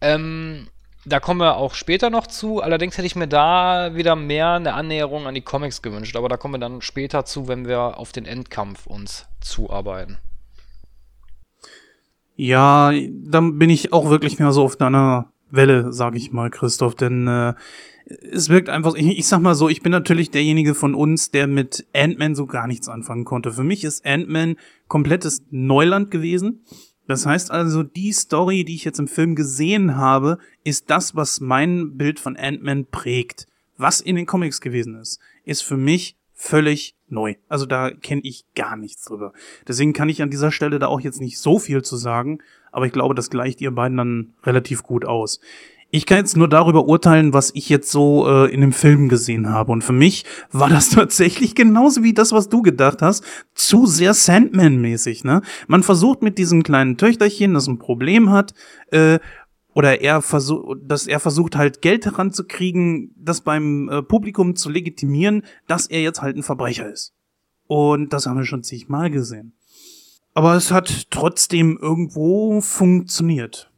Ähm, 0.00 0.68
da 1.04 1.20
kommen 1.20 1.40
wir 1.40 1.56
auch 1.56 1.74
später 1.74 2.08
noch 2.08 2.26
zu. 2.28 2.62
Allerdings 2.62 2.96
hätte 2.96 3.06
ich 3.06 3.16
mir 3.16 3.26
da 3.26 3.94
wieder 3.94 4.16
mehr 4.16 4.52
eine 4.52 4.74
Annäherung 4.74 5.26
an 5.26 5.34
die 5.34 5.42
Comics 5.42 5.82
gewünscht. 5.82 6.16
Aber 6.16 6.28
da 6.28 6.36
kommen 6.36 6.54
wir 6.54 6.58
dann 6.58 6.80
später 6.80 7.24
zu, 7.24 7.48
wenn 7.48 7.66
wir 7.66 7.98
auf 7.98 8.12
den 8.12 8.26
Endkampf 8.26 8.86
uns 8.86 9.26
zuarbeiten. 9.40 10.18
Ja, 12.36 12.92
dann 13.10 13.58
bin 13.58 13.70
ich 13.70 13.92
auch 13.92 14.08
wirklich 14.08 14.38
mehr 14.38 14.52
so 14.52 14.64
auf 14.64 14.76
deiner 14.76 15.32
Welle, 15.50 15.92
sag 15.92 16.14
ich 16.14 16.32
mal, 16.32 16.50
Christoph. 16.50 16.94
Denn 16.94 17.26
äh, 17.26 17.54
es 18.06 18.48
wirkt 18.48 18.68
einfach, 18.68 18.94
ich, 18.94 19.18
ich 19.18 19.26
sag 19.26 19.40
mal 19.40 19.54
so, 19.54 19.68
ich 19.68 19.82
bin 19.82 19.92
natürlich 19.92 20.30
derjenige 20.30 20.74
von 20.74 20.94
uns, 20.94 21.30
der 21.30 21.46
mit 21.46 21.86
Ant-Man 21.94 22.34
so 22.34 22.46
gar 22.46 22.66
nichts 22.66 22.88
anfangen 22.88 23.24
konnte. 23.24 23.52
Für 23.52 23.64
mich 23.64 23.84
ist 23.84 24.04
Ant-Man 24.04 24.56
komplettes 24.88 25.42
Neuland 25.50 26.10
gewesen. 26.10 26.64
Das 27.06 27.26
heißt 27.26 27.50
also, 27.50 27.82
die 27.82 28.12
Story, 28.12 28.64
die 28.64 28.74
ich 28.74 28.84
jetzt 28.84 28.98
im 28.98 29.08
Film 29.08 29.34
gesehen 29.34 29.96
habe, 29.96 30.38
ist 30.64 30.90
das, 30.90 31.14
was 31.14 31.40
mein 31.40 31.96
Bild 31.96 32.20
von 32.20 32.36
Ant-Man 32.36 32.86
prägt. 32.86 33.46
Was 33.76 34.00
in 34.00 34.16
den 34.16 34.26
Comics 34.26 34.60
gewesen 34.60 34.96
ist, 34.96 35.18
ist 35.44 35.62
für 35.62 35.76
mich 35.76 36.16
völlig 36.32 36.96
neu. 37.08 37.34
Also 37.48 37.66
da 37.66 37.90
kenne 37.90 38.20
ich 38.24 38.44
gar 38.54 38.76
nichts 38.76 39.04
drüber. 39.04 39.32
Deswegen 39.66 39.92
kann 39.92 40.08
ich 40.08 40.22
an 40.22 40.30
dieser 40.30 40.52
Stelle 40.52 40.78
da 40.78 40.86
auch 40.88 41.00
jetzt 41.00 41.20
nicht 41.20 41.38
so 41.38 41.58
viel 41.58 41.82
zu 41.82 41.96
sagen, 41.96 42.38
aber 42.72 42.86
ich 42.86 42.92
glaube, 42.92 43.14
das 43.14 43.30
gleicht 43.30 43.60
ihr 43.60 43.70
beiden 43.70 43.96
dann 43.96 44.34
relativ 44.42 44.82
gut 44.82 45.04
aus. 45.04 45.40
Ich 45.94 46.06
kann 46.06 46.18
jetzt 46.18 46.36
nur 46.36 46.48
darüber 46.48 46.88
urteilen, 46.88 47.32
was 47.32 47.52
ich 47.54 47.68
jetzt 47.68 47.88
so 47.88 48.26
äh, 48.26 48.52
in 48.52 48.62
dem 48.62 48.72
Film 48.72 49.08
gesehen 49.08 49.50
habe. 49.50 49.70
Und 49.70 49.84
für 49.84 49.92
mich 49.92 50.24
war 50.50 50.68
das 50.68 50.90
tatsächlich 50.90 51.54
genauso 51.54 52.02
wie 52.02 52.12
das, 52.12 52.32
was 52.32 52.48
du 52.48 52.62
gedacht 52.62 53.00
hast, 53.00 53.22
zu 53.54 53.86
sehr 53.86 54.12
Sandman-mäßig. 54.12 55.22
Ne? 55.22 55.40
Man 55.68 55.84
versucht 55.84 56.20
mit 56.20 56.36
diesem 56.36 56.64
kleinen 56.64 56.96
Töchterchen, 56.96 57.54
das 57.54 57.68
ein 57.68 57.78
Problem 57.78 58.32
hat, 58.32 58.54
äh, 58.90 59.20
oder 59.72 60.00
er 60.00 60.20
versucht, 60.20 60.80
dass 60.82 61.06
er 61.06 61.20
versucht 61.20 61.54
halt 61.54 61.80
Geld 61.80 62.06
heranzukriegen, 62.06 63.14
das 63.16 63.42
beim 63.42 63.88
äh, 63.88 64.02
Publikum 64.02 64.56
zu 64.56 64.70
legitimieren, 64.70 65.44
dass 65.68 65.86
er 65.86 66.02
jetzt 66.02 66.22
halt 66.22 66.36
ein 66.36 66.42
Verbrecher 66.42 66.92
ist. 66.92 67.14
Und 67.68 68.12
das 68.12 68.26
haben 68.26 68.38
wir 68.38 68.44
schon 68.44 68.64
zigmal 68.64 69.12
gesehen. 69.12 69.52
Aber 70.32 70.56
es 70.56 70.72
hat 70.72 71.08
trotzdem 71.10 71.78
irgendwo 71.80 72.60
funktioniert. 72.60 73.70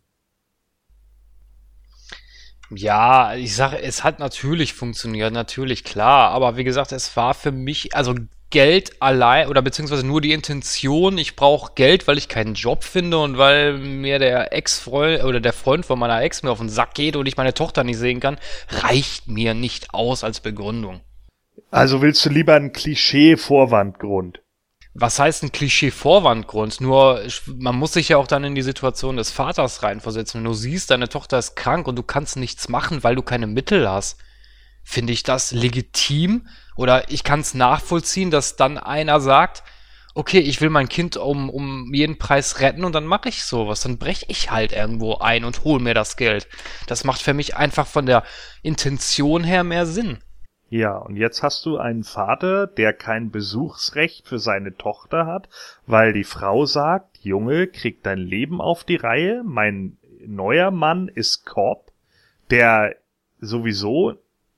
Ja, 2.71 3.35
ich 3.35 3.55
sage, 3.55 3.81
es 3.81 4.03
hat 4.03 4.19
natürlich 4.19 4.73
funktioniert, 4.73 5.33
natürlich, 5.33 5.85
klar. 5.85 6.31
Aber 6.31 6.57
wie 6.57 6.65
gesagt, 6.65 6.93
es 6.93 7.17
war 7.17 7.35
für 7.35 7.53
mich, 7.53 7.95
also 7.95 8.15
Geld 8.51 9.03
allein 9.03 9.49
oder 9.49 9.61
beziehungsweise 9.61 10.07
nur 10.07 10.21
die 10.21 10.33
Intention, 10.33 11.19
ich 11.19 11.35
brauche 11.35 11.73
Geld, 11.75 12.07
weil 12.07 12.17
ich 12.17 12.29
keinen 12.29 12.55
Job 12.55 12.85
finde 12.85 13.19
und 13.19 13.39
weil 13.39 13.77
mir 13.79 14.19
der 14.19 14.53
Ex-Freund 14.53 15.25
oder 15.25 15.41
der 15.41 15.53
Freund 15.53 15.85
von 15.85 15.99
meiner 15.99 16.23
Ex 16.23 16.43
mir 16.43 16.51
auf 16.51 16.59
den 16.59 16.69
Sack 16.69 16.95
geht 16.95 17.17
und 17.17 17.27
ich 17.27 17.37
meine 17.37 17.55
Tochter 17.55 17.83
nicht 17.83 17.99
sehen 17.99 18.21
kann, 18.21 18.39
reicht 18.69 19.27
mir 19.27 19.55
nicht 19.55 19.93
aus 19.93 20.23
als 20.23 20.41
Begründung. 20.41 21.01
Also 21.71 22.01
willst 22.03 22.25
du 22.25 22.31
lieber 22.31 22.55
einen 22.55 22.73
Klischee-Vorwandgrund? 22.73 24.41
Was 24.99 25.19
heißt 25.19 25.43
ein 25.43 25.53
Klischee-Vorwandgrund? 25.53 26.81
Nur, 26.81 27.23
man 27.47 27.77
muss 27.77 27.93
sich 27.93 28.09
ja 28.09 28.17
auch 28.17 28.27
dann 28.27 28.45
in 28.45 28.55
die 28.55 28.63
Situation 28.63 29.17
des 29.19 29.31
Vaters 29.31 29.83
reinversetzen. 29.83 30.41
Wenn 30.41 30.51
du 30.51 30.55
siehst, 30.55 30.91
deine 30.91 31.09
Tochter 31.09 31.39
ist 31.39 31.55
krank 31.55 31.87
und 31.87 31.97
du 31.97 32.03
kannst 32.03 32.37
nichts 32.37 32.69
machen, 32.69 33.05
weil 33.05 33.15
du 33.15 33.23
keine 33.23 33.47
Mittel 33.47 33.89
hast, 33.89 34.19
finde 34.83 35.13
ich 35.13 35.23
das 35.23 35.53
legitim? 35.53 36.47
Oder 36.77 37.11
ich 37.11 37.25
kann 37.25 37.41
es 37.41 37.53
nachvollziehen, 37.53 38.31
dass 38.31 38.57
dann 38.57 38.79
einer 38.79 39.21
sagt, 39.21 39.63
okay, 40.15 40.39
ich 40.39 40.63
will 40.63 40.71
mein 40.71 40.89
Kind 40.89 41.19
um, 41.19 41.51
um 41.51 41.93
jeden 41.93 42.17
Preis 42.17 42.61
retten 42.61 42.85
und 42.85 42.95
dann 42.95 43.05
mache 43.05 43.29
ich 43.29 43.45
sowas. 43.45 43.83
Dann 43.83 43.99
breche 43.99 44.25
ich 44.29 44.51
halt 44.51 44.73
irgendwo 44.73 45.17
ein 45.17 45.45
und 45.45 45.65
hole 45.65 45.83
mir 45.83 45.93
das 45.93 46.17
Geld. 46.17 46.49
Das 46.87 47.05
macht 47.05 47.21
für 47.21 47.35
mich 47.35 47.55
einfach 47.55 47.87
von 47.87 48.07
der 48.07 48.25
Intention 48.63 49.45
her 49.45 49.63
mehr 49.63 49.85
Sinn. 49.85 50.19
Ja, 50.69 50.97
und 50.97 51.17
jetzt 51.17 51.43
hast 51.45 51.65
du 51.65 51.79
einen 51.79 52.03
Vater, 52.03 52.67
der 52.67 52.93
kein 52.93 53.31
Besuchsrecht 53.31 54.27
für 54.27 54.41
seine 54.41 54.77
Tochter 54.77 55.27
hat, 55.27 55.49
weil 55.87 56.13
die 56.13 56.25
Frau 56.25 56.67
sagt, 56.67 57.19
Junge, 57.19 57.69
krieg 57.69 58.03
dein 58.03 58.19
Leben 58.19 58.61
auf 58.61 58.83
die 58.83 58.97
Reihe, 58.97 59.43
mein 59.45 59.97
neuer 60.27 60.73
Mann 60.73 61.07
ist 61.09 61.47
Cop, 61.47 61.93
der 62.51 62.97
sowieso 63.39 64.15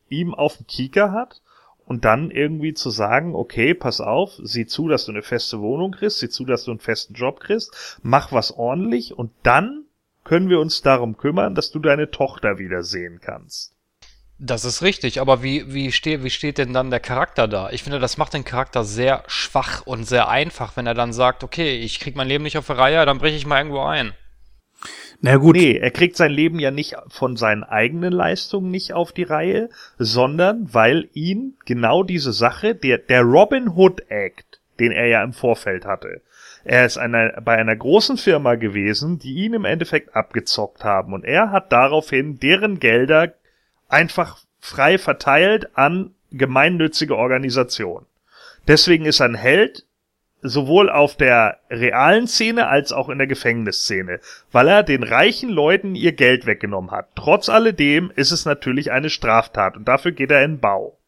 ihm 0.09 0.35
auf 0.35 0.57
dem 0.57 0.67
Kieker 0.67 1.13
hat 1.13 1.43
und 1.85 2.07
dann 2.07 2.31
irgendwie 2.31 2.73
zu 2.73 2.89
sagen, 2.89 3.35
okay, 3.35 3.75
pass 3.75 4.01
auf, 4.01 4.33
sieh 4.43 4.67
zu, 4.67 4.89
dass 4.89 5.05
du 5.05 5.13
eine 5.13 5.23
feste 5.23 5.61
Wohnung 5.61 5.93
kriegst, 5.93 6.21
sieh 6.21 6.31
zu, 6.31 6.47
dass 6.47 6.65
du 6.65 6.71
einen 6.71 6.81
festen 6.81 7.15
Job 7.15 7.41
kriegst, 7.41 8.01
mach 8.03 8.33
was 8.33 8.53
ordentlich 8.53 9.17
und 9.17 9.31
dann 9.43 9.85
können 10.25 10.49
wir 10.49 10.61
uns 10.61 10.81
darum 10.81 11.19
kümmern, 11.19 11.55
dass 11.55 11.71
du 11.71 11.79
deine 11.79 12.11
Tochter 12.11 12.59
wiedersehen 12.59 13.21
kannst. 13.21 13.75
Das 14.41 14.65
ist 14.65 14.83
richtig, 14.83 15.21
aber 15.21 15.43
wie, 15.43 15.75
wie, 15.75 15.91
steht, 15.91 16.23
wie 16.23 16.31
steht 16.31 16.59
denn 16.59 16.73
dann 16.73 16.91
der 16.91 17.01
Charakter 17.01 17.49
da? 17.49 17.71
Ich 17.71 17.83
finde, 17.83 17.99
das 17.99 18.19
macht 18.19 18.35
den 18.35 18.45
Charakter 18.45 18.85
sehr 18.85 19.25
schwach 19.27 19.83
und 19.85 20.05
sehr 20.05 20.29
einfach, 20.29 20.77
wenn 20.77 20.87
er 20.87 20.95
dann 20.95 21.13
sagt, 21.13 21.43
okay, 21.43 21.77
ich 21.79 21.99
krieg 21.99 22.15
mein 22.15 22.29
Leben 22.29 22.45
nicht 22.45 22.57
auf 22.57 22.67
die 22.67 22.73
Reihe, 22.73 23.05
dann 23.05 23.19
breche 23.19 23.37
ich 23.37 23.47
mal 23.47 23.59
irgendwo 23.59 23.83
ein. 23.83 24.13
Na 25.21 25.37
gut. 25.37 25.57
Nee, 25.57 25.77
er 25.77 25.91
kriegt 25.91 26.17
sein 26.17 26.31
Leben 26.31 26.61
ja 26.61 26.71
nicht 26.71 26.95
von 27.09 27.37
seinen 27.37 27.65
eigenen 27.65 28.13
Leistungen 28.13 28.71
nicht 28.71 28.93
auf 28.93 29.11
die 29.11 29.25
Reihe, 29.25 29.71
sondern 29.99 30.73
weil 30.73 31.09
ihn 31.13 31.57
genau 31.65 32.05
diese 32.05 32.33
Sache, 32.33 32.77
der, 32.77 32.99
der 32.99 33.23
Robin 33.23 33.69
Hood 33.69 34.03
Act, 34.09 34.61
den 34.79 34.93
er 34.93 35.07
ja 35.07 35.25
im 35.25 35.33
Vorfeld 35.33 35.85
hatte, 35.85 36.23
er 36.65 36.87
ist 36.87 36.99
einer, 36.99 37.41
bei 37.41 37.57
einer 37.57 37.75
großen 37.75 38.17
Firma 38.17 38.55
gewesen, 38.55 39.19
die 39.19 39.35
ihn 39.35 39.55
im 39.55 39.65
Endeffekt 39.65 40.15
abgezockt 40.15 40.85
haben 40.85 41.13
und 41.13 41.25
er 41.25 41.51
hat 41.51 41.73
daraufhin 41.73 42.39
deren 42.39 42.79
Gelder 42.79 43.33
einfach 43.89 44.39
frei 44.61 44.99
verteilt 44.99 45.77
an 45.77 46.15
gemeinnützige 46.31 47.17
Organisationen. 47.17 48.07
Deswegen 48.67 49.07
ist 49.07 49.21
er 49.21 49.27
ein 49.27 49.35
Held, 49.35 49.85
sowohl 50.43 50.91
auf 50.91 51.17
der 51.17 51.59
realen 51.71 52.29
Szene 52.29 52.69
als 52.69 52.93
auch 52.93 53.09
in 53.09 53.19
der 53.19 53.27
Gefängnisszene, 53.27 54.21
weil 54.53 54.69
er 54.69 54.83
den 54.83 55.03
reichen 55.03 55.49
Leuten 55.49 55.95
ihr 55.95 56.13
Geld 56.13 56.47
weggenommen 56.47 56.91
hat. 56.91 57.09
Trotz 57.17 57.49
alledem 57.49 58.13
ist 58.15 58.31
es 58.31 58.45
natürlich 58.45 58.93
eine 58.93 59.11
Straftat 59.11 59.77
und 59.77 59.89
dafür 59.89 60.13
geht 60.13 60.31
er 60.31 60.45
in 60.45 60.61
Bau. 60.61 60.99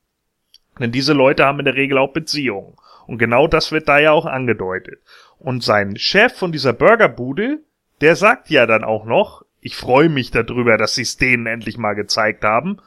Denn 0.79 0.93
diese 0.93 1.13
Leute 1.13 1.45
haben 1.45 1.59
in 1.59 1.67
der 1.67 1.75
Regel 1.75 1.99
auch 1.99 2.13
Beziehungen. 2.13 2.75
Und 3.07 3.19
genau 3.19 3.47
das 3.47 3.71
wird 3.71 3.89
da 3.89 3.99
ja 3.99 4.13
auch 4.13 4.27
angedeutet. 4.27 5.01
Und 5.39 5.63
sein 5.63 5.97
Chef 5.97 6.33
von 6.35 6.53
dieser 6.53 6.73
Burgerbude, 6.73 7.59
der 8.01 8.17
sagt 8.17 8.51
ja 8.51 8.67
dann 8.67 8.85
auch 8.85 9.05
noch, 9.05 9.45
ich 9.61 9.77
freue 9.77 10.09
mich 10.09 10.31
darüber, 10.31 10.77
dass 10.77 10.95
sie 10.95 11.03
es 11.03 11.17
denen 11.17 11.47
endlich 11.47 11.77
mal 11.77 11.95
gezeigt 11.95 12.45
haben, 12.45 12.79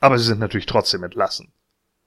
aber 0.00 0.18
sie 0.18 0.24
sind 0.24 0.40
natürlich 0.40 0.66
trotzdem 0.66 1.02
entlassen. 1.04 1.48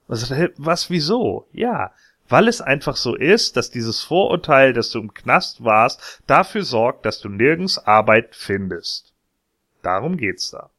Was, 0.06 0.30
was 0.56 0.90
wieso? 0.90 1.46
Ja, 1.52 1.92
weil 2.28 2.48
es 2.48 2.60
einfach 2.60 2.96
so 2.96 3.14
ist, 3.14 3.56
dass 3.56 3.70
dieses 3.70 4.00
Vorurteil, 4.00 4.72
dass 4.72 4.90
du 4.90 5.00
im 5.00 5.12
Knast 5.12 5.64
warst, 5.64 6.22
dafür 6.26 6.62
sorgt, 6.62 7.04
dass 7.04 7.20
du 7.20 7.28
nirgends 7.28 7.78
Arbeit 7.78 8.34
findest. 8.34 9.12
Darum 9.82 10.16
geht's 10.16 10.50
da. 10.50 10.70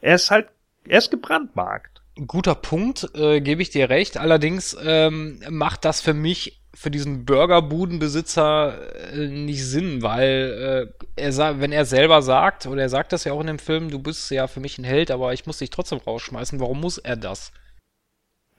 Er 0.00 0.14
ist 0.14 0.30
halt, 0.30 0.48
er 0.84 0.98
ist 0.98 1.10
gebrandmarkt. 1.10 2.02
Guter 2.26 2.54
Punkt, 2.54 3.08
äh, 3.14 3.40
gebe 3.40 3.62
ich 3.62 3.70
dir 3.70 3.90
recht. 3.90 4.16
Allerdings 4.16 4.76
ähm, 4.82 5.40
macht 5.48 5.84
das 5.84 6.00
für 6.00 6.14
mich 6.14 6.57
für 6.74 6.90
diesen 6.90 7.24
Burgerbudenbesitzer 7.24 9.12
äh, 9.12 9.28
nicht 9.28 9.64
Sinn, 9.64 10.02
weil 10.02 10.90
äh, 11.16 11.22
er 11.22 11.60
wenn 11.60 11.72
er 11.72 11.84
selber 11.84 12.22
sagt, 12.22 12.66
oder 12.66 12.82
er 12.82 12.88
sagt 12.88 13.12
das 13.12 13.24
ja 13.24 13.32
auch 13.32 13.40
in 13.40 13.46
dem 13.46 13.58
Film, 13.58 13.90
du 13.90 13.98
bist 13.98 14.30
ja 14.30 14.46
für 14.46 14.60
mich 14.60 14.78
ein 14.78 14.84
Held, 14.84 15.10
aber 15.10 15.32
ich 15.32 15.46
muss 15.46 15.58
dich 15.58 15.70
trotzdem 15.70 15.98
rausschmeißen, 15.98 16.60
warum 16.60 16.80
muss 16.80 16.98
er 16.98 17.16
das? 17.16 17.52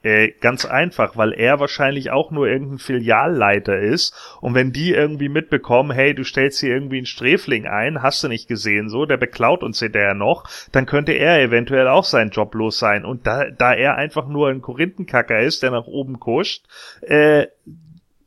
Äh, 0.02 0.30
ganz 0.40 0.64
einfach, 0.64 1.18
weil 1.18 1.34
er 1.34 1.60
wahrscheinlich 1.60 2.10
auch 2.10 2.30
nur 2.30 2.48
irgendein 2.48 2.78
Filialleiter 2.78 3.78
ist 3.78 4.14
und 4.40 4.54
wenn 4.54 4.72
die 4.72 4.92
irgendwie 4.92 5.28
mitbekommen, 5.28 5.90
hey, 5.90 6.14
du 6.14 6.24
stellst 6.24 6.60
hier 6.60 6.70
irgendwie 6.70 6.96
einen 6.96 7.06
Sträfling 7.06 7.66
ein, 7.66 8.02
hast 8.02 8.24
du 8.24 8.28
nicht 8.28 8.48
gesehen, 8.48 8.88
so, 8.88 9.04
der 9.04 9.18
beklaut 9.18 9.62
uns 9.62 9.78
hinterher 9.78 10.14
noch, 10.14 10.44
dann 10.72 10.86
könnte 10.86 11.12
er 11.12 11.42
eventuell 11.42 11.86
auch 11.86 12.04
seinen 12.04 12.30
Job 12.30 12.54
los 12.54 12.78
sein 12.78 13.04
und 13.04 13.26
da, 13.26 13.50
da 13.50 13.74
er 13.74 13.96
einfach 13.96 14.26
nur 14.26 14.48
ein 14.48 14.62
Korinthenkacker 14.62 15.40
ist, 15.40 15.62
der 15.62 15.70
nach 15.70 15.86
oben 15.86 16.18
kuscht, 16.18 16.64
äh, 17.02 17.48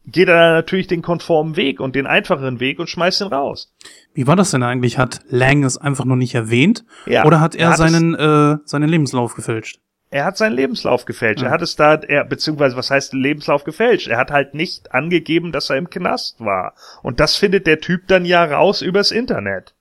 geht 0.05 0.27
er 0.27 0.53
natürlich 0.53 0.88
den 0.88 1.01
konformen 1.01 1.55
Weg 1.55 1.80
und 1.80 1.95
den 1.95 2.07
einfacheren 2.07 2.59
Weg 2.59 2.80
und 2.80 2.89
schmeißt 2.89 3.21
ihn 3.21 3.27
raus. 3.27 3.73
Wie 4.13 4.27
war 4.27 4.35
das 4.35 4.51
denn 4.51 4.63
eigentlich? 4.63 4.97
Hat 4.97 5.21
Lang 5.30 5.63
es 5.63 5.77
einfach 5.77 6.05
nur 6.05 6.17
nicht 6.17 6.35
erwähnt? 6.35 6.85
Ja, 7.05 7.25
oder 7.25 7.39
hat 7.39 7.55
er, 7.55 7.61
er 7.61 7.69
hat 7.71 7.77
seinen, 7.77 8.15
äh, 8.15 8.57
seinen 8.65 8.89
Lebenslauf 8.89 9.35
gefälscht? 9.35 9.80
Er 10.09 10.25
hat 10.25 10.38
seinen 10.38 10.53
Lebenslauf 10.53 11.05
gefälscht. 11.05 11.41
Ja. 11.41 11.47
Er 11.47 11.51
hat 11.51 11.63
es 11.63 11.75
da, 11.75 11.95
er, 11.95 12.23
beziehungsweise 12.23 12.75
was 12.75 12.91
heißt 12.91 13.13
Lebenslauf 13.13 13.63
gefälscht? 13.63 14.07
Er 14.07 14.17
hat 14.17 14.30
halt 14.30 14.53
nicht 14.53 14.93
angegeben, 14.93 15.51
dass 15.51 15.71
er 15.71 15.77
im 15.77 15.89
Knast 15.89 16.39
war. 16.39 16.75
Und 17.01 17.19
das 17.19 17.35
findet 17.35 17.65
der 17.65 17.80
Typ 17.80 18.07
dann 18.07 18.23
ja 18.23 18.43
raus 18.43 18.84
übers 18.84 19.09
Internet. 19.09 19.73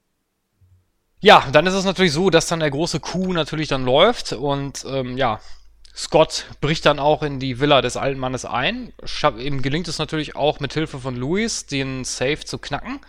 Ja, 1.21 1.45
dann 1.53 1.67
ist 1.67 1.75
es 1.75 1.85
natürlich 1.85 2.13
so, 2.13 2.31
dass 2.31 2.47
dann 2.47 2.61
der 2.61 2.71
große 2.71 2.99
Coup 2.99 3.33
natürlich 3.33 3.69
dann 3.69 3.85
läuft 3.85 4.33
und 4.33 4.85
ähm, 4.89 5.17
ja, 5.19 5.39
Scott 5.95 6.47
bricht 6.61 6.87
dann 6.87 6.99
auch 6.99 7.23
in 7.23 7.39
die 7.39 7.61
Villa 7.61 7.83
des 7.83 7.97
alten 7.97 8.19
Mannes 8.19 8.45
ein. 8.45 8.93
Ihm 9.39 9.61
gelingt 9.61 9.89
es 9.89 9.99
natürlich 9.99 10.37
auch 10.37 10.59
mit 10.59 10.73
Hilfe 10.73 10.99
von 10.99 11.17
Louis, 11.17 11.67
den 11.67 12.05
Safe 12.05 12.39
zu 12.39 12.59
knacken. 12.59 13.01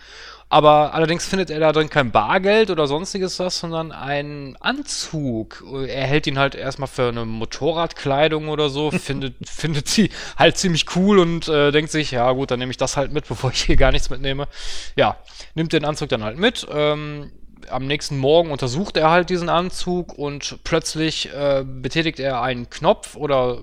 Aber 0.50 0.94
allerdings 0.94 1.26
findet 1.26 1.50
er 1.50 1.58
da 1.58 1.72
drin 1.72 1.88
kein 1.88 2.12
Bargeld 2.12 2.70
oder 2.70 2.86
sonstiges 2.86 3.40
was, 3.40 3.58
sondern 3.58 3.90
einen 3.90 4.56
Anzug. 4.56 5.64
Er 5.88 6.06
hält 6.06 6.26
ihn 6.26 6.38
halt 6.38 6.54
erstmal 6.54 6.86
für 6.86 7.08
eine 7.08 7.24
Motorradkleidung 7.24 8.48
oder 8.48 8.68
so, 8.68 8.90
findet, 8.92 9.34
findet 9.48 9.88
sie 9.88 10.10
halt 10.36 10.58
ziemlich 10.58 10.94
cool 10.94 11.18
und 11.18 11.48
äh, 11.48 11.72
denkt 11.72 11.90
sich, 11.90 12.10
ja 12.10 12.30
gut, 12.32 12.50
dann 12.50 12.58
nehme 12.58 12.70
ich 12.70 12.76
das 12.76 12.96
halt 12.96 13.12
mit, 13.12 13.26
bevor 13.28 13.50
ich 13.50 13.62
hier 13.62 13.76
gar 13.76 13.90
nichts 13.90 14.10
mitnehme. 14.10 14.46
Ja, 14.94 15.16
nimmt 15.54 15.72
den 15.72 15.84
Anzug 15.84 16.10
dann 16.10 16.22
halt 16.22 16.38
mit. 16.38 16.66
Ähm, 16.70 17.32
am 17.70 17.86
nächsten 17.86 18.18
Morgen 18.18 18.50
untersucht 18.50 18.96
er 18.96 19.10
halt 19.10 19.30
diesen 19.30 19.48
Anzug 19.48 20.16
und 20.18 20.58
plötzlich 20.64 21.32
äh, 21.32 21.64
betätigt 21.64 22.20
er 22.20 22.42
einen 22.42 22.70
Knopf 22.70 23.16
oder 23.16 23.62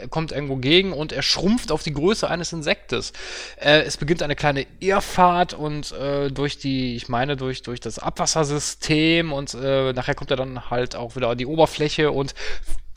er 0.00 0.08
kommt 0.08 0.32
irgendwo 0.32 0.56
gegen 0.56 0.92
und 0.92 1.12
er 1.12 1.22
schrumpft 1.22 1.72
auf 1.72 1.82
die 1.82 1.92
Größe 1.92 2.28
eines 2.28 2.52
Insektes. 2.52 3.12
Äh, 3.56 3.82
es 3.82 3.96
beginnt 3.96 4.22
eine 4.22 4.36
kleine 4.36 4.66
Irrfahrt 4.80 5.54
und 5.54 5.92
äh, 5.92 6.30
durch 6.30 6.58
die, 6.58 6.96
ich 6.96 7.08
meine, 7.08 7.36
durch, 7.36 7.62
durch 7.62 7.80
das 7.80 7.98
Abwassersystem 7.98 9.32
und 9.32 9.54
äh, 9.54 9.92
nachher 9.92 10.14
kommt 10.14 10.30
er 10.30 10.36
dann 10.36 10.70
halt 10.70 10.96
auch 10.96 11.16
wieder 11.16 11.28
an 11.28 11.38
die 11.38 11.46
Oberfläche 11.46 12.10
und 12.10 12.34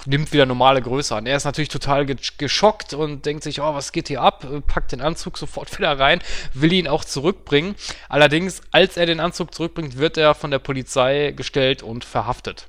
nimmt 0.06 0.34
wieder 0.34 0.46
normale 0.46 0.82
Größe 0.82 1.16
an. 1.16 1.26
Er 1.26 1.38
ist 1.38 1.46
natürlich 1.46 1.70
total 1.70 2.06
geschockt 2.06 2.94
und 2.94 3.26
denkt 3.26 3.44
sich, 3.44 3.62
oh, 3.62 3.74
was 3.74 3.92
geht 3.92 4.08
hier 4.08 4.22
ab? 4.22 4.46
Packt 4.68 4.92
den 4.92 5.02
Anzug 5.02 5.38
sofort 5.38 5.76
wieder 5.78 5.98
rein, 6.00 6.22
will 6.54 6.74
ihn 6.74 6.88
auch 6.88 7.06
zurückbringen. 7.06 7.76
Allerdings, 8.10 8.62
als 8.72 8.98
er 8.98 9.06
den 9.06 9.20
Anzug 9.20 9.54
zurückbringt, 9.54 9.98
wird 9.98 10.18
er 10.18 10.36
von 10.36 10.52
der 10.52 10.60
Polizei 10.60 11.34
gestellt 11.36 11.84
und 11.84 12.06
verhaftet. 12.06 12.68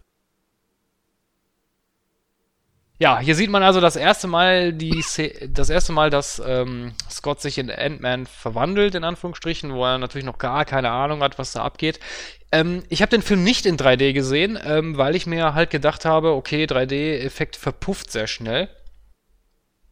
Ja, 2.98 3.18
hier 3.18 3.34
sieht 3.34 3.50
man 3.50 3.62
also 3.62 3.82
das 3.82 3.94
erste 3.94 4.26
Mal 4.26 4.72
die 4.72 5.04
das 5.48 5.68
erste 5.68 5.92
Mal, 5.92 6.08
dass 6.08 6.40
ähm, 6.44 6.94
Scott 7.10 7.42
sich 7.42 7.58
in 7.58 7.70
Ant-Man 7.70 8.24
verwandelt, 8.24 8.94
in 8.94 9.04
Anführungsstrichen, 9.04 9.74
wo 9.74 9.84
er 9.84 9.98
natürlich 9.98 10.24
noch 10.24 10.38
gar 10.38 10.64
keine 10.64 10.90
Ahnung 10.90 11.22
hat, 11.22 11.38
was 11.38 11.52
da 11.52 11.62
abgeht. 11.62 12.00
Ähm, 12.56 12.82
ich 12.88 13.02
habe 13.02 13.10
den 13.10 13.22
Film 13.22 13.44
nicht 13.44 13.66
in 13.66 13.76
3D 13.76 14.12
gesehen, 14.12 14.58
ähm, 14.64 14.96
weil 14.96 15.14
ich 15.14 15.26
mir 15.26 15.52
halt 15.54 15.70
gedacht 15.70 16.04
habe, 16.06 16.32
okay, 16.32 16.64
3D-Effekt 16.64 17.56
verpufft 17.56 18.10
sehr 18.10 18.26
schnell. 18.26 18.68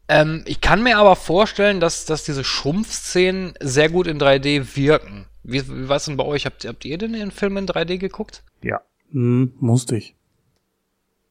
Ähm, 0.09 0.45
ich 0.47 0.61
kann 0.61 0.83
mir 0.83 0.97
aber 0.97 1.15
vorstellen, 1.15 1.81
dass, 1.81 2.07
dass 2.07 2.25
diese 2.25 2.45
Schrumpfszenen 2.45 3.55
sehr 3.61 3.91
gut 3.91 4.07
in 4.07 4.19
3D 4.19 4.77
wirken. 4.77 5.27
Wie, 5.43 5.67
wie 5.69 5.89
war 5.89 5.97
es 5.97 6.07
denn 6.07 6.17
bei 6.17 6.25
euch? 6.25 6.47
Habt, 6.47 6.65
habt 6.65 6.85
ihr 6.87 6.97
denn 6.97 7.13
den 7.13 7.31
Film 7.31 7.59
in 7.59 7.67
3D 7.67 7.99
geguckt? 7.99 8.43
Ja. 8.63 8.81
Hm, 9.11 9.53
musste 9.61 9.97
ich. 9.97 10.15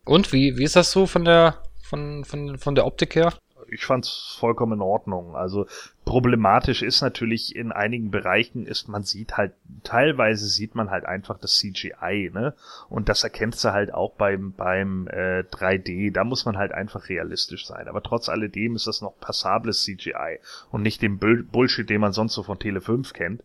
Und 0.05 0.34
wie, 0.34 0.57
wie 0.57 0.64
ist 0.64 0.76
das 0.76 0.91
so 0.91 1.07
von 1.07 1.26
der 1.26 1.64
von, 1.81 2.26
von, 2.26 2.57
von 2.57 2.76
der 2.76 2.85
Optik 2.85 3.15
her? 3.15 3.34
Ich 3.72 3.85
fand's 3.85 4.35
vollkommen 4.39 4.73
in 4.73 4.81
Ordnung. 4.81 5.35
Also 5.35 5.65
problematisch 6.05 6.81
ist 6.81 7.01
natürlich 7.01 7.55
in 7.55 7.71
einigen 7.71 8.11
Bereichen 8.11 8.65
ist, 8.65 8.88
man 8.88 9.03
sieht 9.03 9.38
halt, 9.38 9.53
teilweise 9.84 10.47
sieht 10.47 10.75
man 10.75 10.89
halt 10.89 11.05
einfach 11.05 11.38
das 11.38 11.57
CGI, 11.57 12.31
ne? 12.34 12.53
Und 12.89 13.09
das 13.09 13.23
erkennst 13.23 13.63
du 13.63 13.71
halt 13.71 13.93
auch 13.93 14.13
beim, 14.13 14.53
beim 14.53 15.07
äh, 15.07 15.43
3D. 15.49 16.11
Da 16.11 16.23
muss 16.23 16.45
man 16.45 16.57
halt 16.57 16.73
einfach 16.73 17.09
realistisch 17.09 17.65
sein. 17.65 17.88
Aber 17.88 18.03
trotz 18.03 18.27
alledem 18.27 18.75
ist 18.75 18.88
das 18.88 19.01
noch 19.01 19.19
passables 19.19 19.84
CGI 19.84 20.39
und 20.71 20.81
nicht 20.81 21.01
dem 21.01 21.19
Bull 21.19 21.43
Bullshit, 21.43 21.89
den 21.89 22.01
man 22.01 22.13
sonst 22.13 22.34
so 22.34 22.43
von 22.43 22.59
Tele 22.59 22.81
5 22.81 23.13
kennt. 23.13 23.43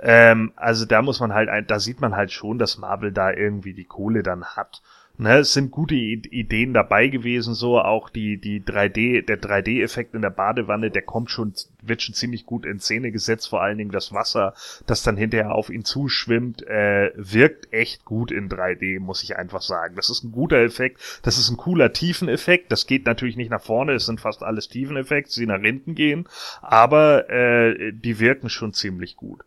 Ähm, 0.00 0.52
also 0.56 0.86
da 0.86 1.02
muss 1.02 1.20
man 1.20 1.32
halt, 1.32 1.70
da 1.70 1.78
sieht 1.78 2.00
man 2.00 2.16
halt 2.16 2.32
schon, 2.32 2.58
dass 2.58 2.78
Marvel 2.78 3.12
da 3.12 3.32
irgendwie 3.32 3.74
die 3.74 3.84
Kohle 3.84 4.22
dann 4.22 4.44
hat. 4.44 4.82
Ne, 5.20 5.40
es 5.40 5.52
sind 5.52 5.70
gute 5.70 5.94
Ideen 5.94 6.72
dabei 6.72 7.08
gewesen, 7.08 7.52
so 7.52 7.78
auch 7.78 8.08
die, 8.08 8.40
die 8.40 8.62
3D, 8.62 9.20
der 9.20 9.38
3D-Effekt 9.38 10.14
in 10.14 10.22
der 10.22 10.30
Badewanne, 10.30 10.90
der 10.90 11.02
kommt 11.02 11.30
schon, 11.30 11.52
wird 11.82 12.00
schon 12.00 12.14
ziemlich 12.14 12.46
gut 12.46 12.64
in 12.64 12.80
Szene 12.80 13.12
gesetzt, 13.12 13.50
vor 13.50 13.60
allen 13.60 13.76
Dingen 13.76 13.90
das 13.90 14.14
Wasser, 14.14 14.54
das 14.86 15.02
dann 15.02 15.18
hinterher 15.18 15.54
auf 15.54 15.68
ihn 15.68 15.84
zuschwimmt, 15.84 16.66
äh, 16.66 17.12
wirkt 17.16 17.70
echt 17.70 18.06
gut 18.06 18.30
in 18.30 18.48
3D, 18.48 18.98
muss 18.98 19.22
ich 19.22 19.36
einfach 19.36 19.60
sagen. 19.60 19.94
Das 19.94 20.08
ist 20.08 20.24
ein 20.24 20.32
guter 20.32 20.56
Effekt, 20.56 21.20
das 21.22 21.36
ist 21.36 21.50
ein 21.50 21.58
cooler 21.58 21.92
Tiefeneffekt, 21.92 22.72
das 22.72 22.86
geht 22.86 23.04
natürlich 23.04 23.36
nicht 23.36 23.50
nach 23.50 23.60
vorne, 23.60 23.92
es 23.92 24.06
sind 24.06 24.22
fast 24.22 24.42
alles 24.42 24.70
Tiefeneffekte, 24.70 25.38
die 25.38 25.44
nach 25.44 25.60
hinten 25.60 25.94
gehen, 25.94 26.30
aber 26.62 27.28
äh, 27.28 27.92
die 27.92 28.20
wirken 28.20 28.48
schon 28.48 28.72
ziemlich 28.72 29.16
gut. 29.16 29.42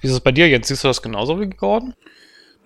Wie 0.00 0.06
ist 0.06 0.12
es 0.12 0.20
bei 0.20 0.30
dir 0.30 0.48
jetzt? 0.48 0.68
Siehst 0.68 0.84
du 0.84 0.88
das 0.88 1.02
genauso 1.02 1.40
wie 1.40 1.50
Gordon? 1.50 1.94